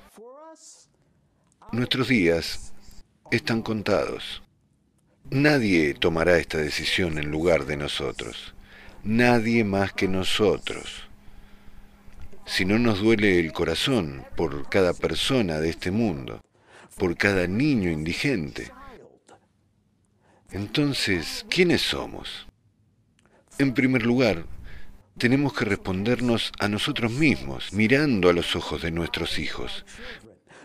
nuestros 1.71 2.09
días 2.09 2.73
están 3.31 3.63
contados. 3.63 4.43
Nadie 5.31 5.93
tomará 5.93 6.39
esta 6.39 6.57
decisión 6.57 7.19
en 7.19 7.31
lugar 7.31 7.67
de 7.67 7.77
nosotros. 7.77 8.55
Nadie 9.05 9.63
más 9.63 9.93
que 9.93 10.09
nosotros. 10.09 11.03
Si 12.47 12.65
no 12.65 12.79
nos 12.79 13.01
duele 13.01 13.39
el 13.39 13.53
corazón 13.53 14.25
por 14.37 14.71
cada 14.71 14.95
persona 14.95 15.61
de 15.61 15.69
este 15.69 15.91
mundo, 15.91 16.41
por 16.97 17.15
cada 17.19 17.47
niño 17.47 17.91
indigente, 17.91 18.73
entonces, 20.51 21.45
¿quiénes 21.51 21.83
somos? 21.83 22.47
En 23.59 23.75
primer 23.75 24.07
lugar, 24.07 24.47
tenemos 25.19 25.53
que 25.53 25.67
respondernos 25.67 26.53
a 26.59 26.69
nosotros 26.69 27.13
mismos, 27.13 27.75
mirando 27.75 28.31
a 28.31 28.33
los 28.33 28.57
ojos 28.57 28.81
de 28.81 28.93
nuestros 28.93 29.39
hijos, 29.39 29.85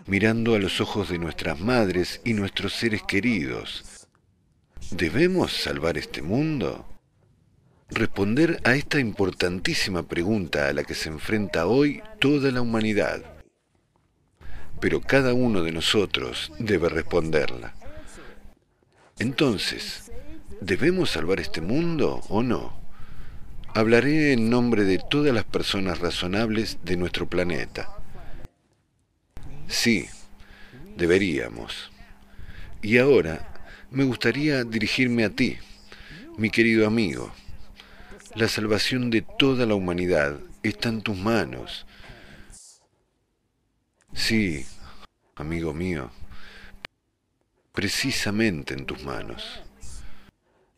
mirando 0.06 0.54
a 0.54 0.58
los 0.58 0.80
ojos 0.80 1.10
de 1.10 1.18
nuestras 1.18 1.60
madres 1.60 2.22
y 2.24 2.32
nuestros 2.32 2.72
seres 2.72 3.02
queridos. 3.02 3.93
¿Debemos 4.90 5.52
salvar 5.52 5.98
este 5.98 6.22
mundo? 6.22 6.86
Responder 7.88 8.60
a 8.64 8.74
esta 8.74 9.00
importantísima 9.00 10.04
pregunta 10.04 10.68
a 10.68 10.72
la 10.72 10.84
que 10.84 10.94
se 10.94 11.08
enfrenta 11.08 11.66
hoy 11.66 12.02
toda 12.20 12.50
la 12.50 12.60
humanidad. 12.60 13.22
Pero 14.80 15.00
cada 15.00 15.34
uno 15.34 15.62
de 15.62 15.72
nosotros 15.72 16.52
debe 16.58 16.88
responderla. 16.88 17.74
Entonces, 19.18 20.12
¿debemos 20.60 21.10
salvar 21.10 21.40
este 21.40 21.60
mundo 21.60 22.22
o 22.28 22.42
no? 22.42 22.78
Hablaré 23.74 24.32
en 24.32 24.50
nombre 24.50 24.84
de 24.84 24.98
todas 24.98 25.34
las 25.34 25.44
personas 25.44 25.98
razonables 25.98 26.78
de 26.84 26.96
nuestro 26.96 27.28
planeta. 27.28 27.90
Sí, 29.66 30.06
deberíamos. 30.96 31.90
Y 32.82 32.98
ahora 32.98 33.53
me 33.94 34.02
gustaría 34.02 34.64
dirigirme 34.64 35.24
a 35.24 35.30
ti, 35.30 35.56
mi 36.36 36.50
querido 36.50 36.86
amigo. 36.86 37.32
La 38.34 38.48
salvación 38.48 39.08
de 39.08 39.22
toda 39.22 39.66
la 39.66 39.76
humanidad 39.76 40.40
está 40.64 40.88
en 40.88 41.00
tus 41.00 41.16
manos. 41.16 41.86
Sí, 44.12 44.66
amigo 45.36 45.72
mío, 45.72 46.10
precisamente 47.72 48.74
en 48.74 48.84
tus 48.84 49.02
manos. 49.04 49.62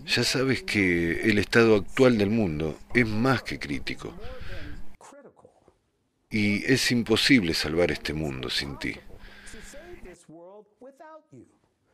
Ya 0.05 0.23
sabes 0.23 0.63
que 0.63 1.23
el 1.23 1.39
estado 1.39 1.77
actual 1.77 2.19
del 2.19 2.29
mundo 2.29 2.79
es 2.93 3.07
más 3.07 3.43
que 3.43 3.59
crítico. 3.59 4.13
Y 6.29 6.71
es 6.71 6.91
imposible 6.91 7.55
salvar 7.55 7.91
este 7.93 8.13
mundo 8.13 8.51
sin 8.51 8.79
ti. 8.79 8.95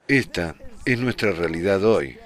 Esta 0.09 0.57
es 0.85 0.99
nuestra 0.99 1.31
realidad 1.31 1.85
hoy, 1.85 2.19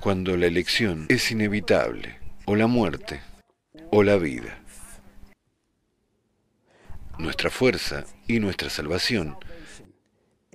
cuando 0.00 0.36
la 0.36 0.46
elección 0.46 1.06
es 1.08 1.32
inevitable, 1.32 2.16
o 2.44 2.54
la 2.54 2.68
muerte, 2.68 3.20
o 3.90 4.04
la 4.04 4.16
vida. 4.16 4.60
Nuestra 7.18 7.50
fuerza 7.50 8.04
y 8.28 8.38
nuestra 8.38 8.70
salvación 8.70 9.36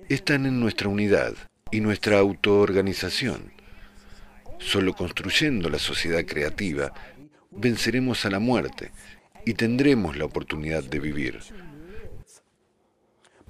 están 0.08 0.46
en 0.46 0.58
nuestra 0.58 0.88
unidad 0.88 1.34
y 1.70 1.80
nuestra 1.80 2.18
autoorganización. 2.18 3.52
Solo 4.58 4.94
construyendo 4.94 5.68
la 5.68 5.78
sociedad 5.78 6.24
creativa 6.24 6.94
venceremos 7.50 8.24
a 8.24 8.30
la 8.30 8.38
muerte 8.38 8.90
y 9.44 9.52
tendremos 9.52 10.16
la 10.16 10.24
oportunidad 10.24 10.82
de 10.82 10.98
vivir. 10.98 11.40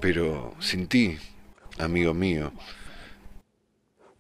Pero 0.01 0.55
sin 0.61 0.89
ti, 0.89 1.17
amigo 1.79 2.13
mío, 2.13 2.53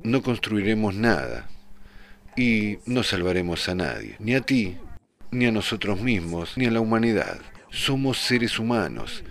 no 0.06 0.22
construiremos 0.22 0.94
nada 0.94 1.48
y 2.36 2.78
no 2.86 3.02
salvaremos 3.02 3.68
a 3.68 3.74
nadie, 3.74 4.14
ni 4.20 4.36
a 4.36 4.40
ti, 4.40 4.76
ni 5.32 5.46
a 5.46 5.50
nosotros 5.50 6.00
mismos, 6.00 6.56
ni 6.56 6.66
a 6.66 6.70
la 6.70 6.80
humanidad. 6.80 7.40
Somos 7.70 8.18
seres 8.18 8.60
humanos. 8.60 9.24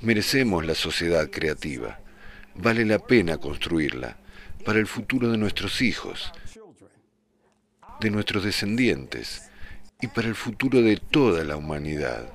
Merecemos 0.00 0.64
la 0.64 0.76
sociedad 0.76 1.28
creativa. 1.30 1.98
Vale 2.54 2.84
la 2.84 3.00
pena 3.00 3.38
construirla 3.38 4.16
para 4.64 4.78
el 4.78 4.86
futuro 4.86 5.32
de 5.32 5.36
nuestros 5.36 5.82
hijos, 5.82 6.32
de 7.98 8.10
nuestros 8.10 8.44
descendientes 8.44 9.50
y 10.00 10.06
para 10.06 10.28
el 10.28 10.36
futuro 10.36 10.80
de 10.80 10.96
toda 10.96 11.42
la 11.42 11.56
humanidad. 11.56 12.32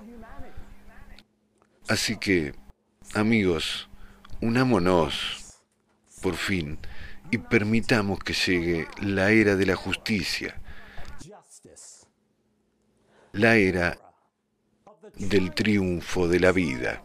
Así 1.88 2.18
que, 2.18 2.54
amigos, 3.14 3.88
unámonos, 4.42 5.56
por 6.22 6.36
fin, 6.36 6.78
y 7.32 7.38
permitamos 7.38 8.20
que 8.20 8.34
llegue 8.34 8.88
la 9.02 9.32
era 9.32 9.56
de 9.56 9.66
la 9.66 9.76
justicia, 9.76 10.62
la 13.32 13.56
era 13.56 13.98
del 15.16 15.54
triunfo 15.54 16.28
de 16.28 16.40
la 16.40 16.52
vida. 16.52 17.04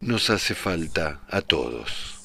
Nos 0.00 0.30
hace 0.30 0.54
falta 0.54 1.22
a 1.28 1.40
todos. 1.42 2.21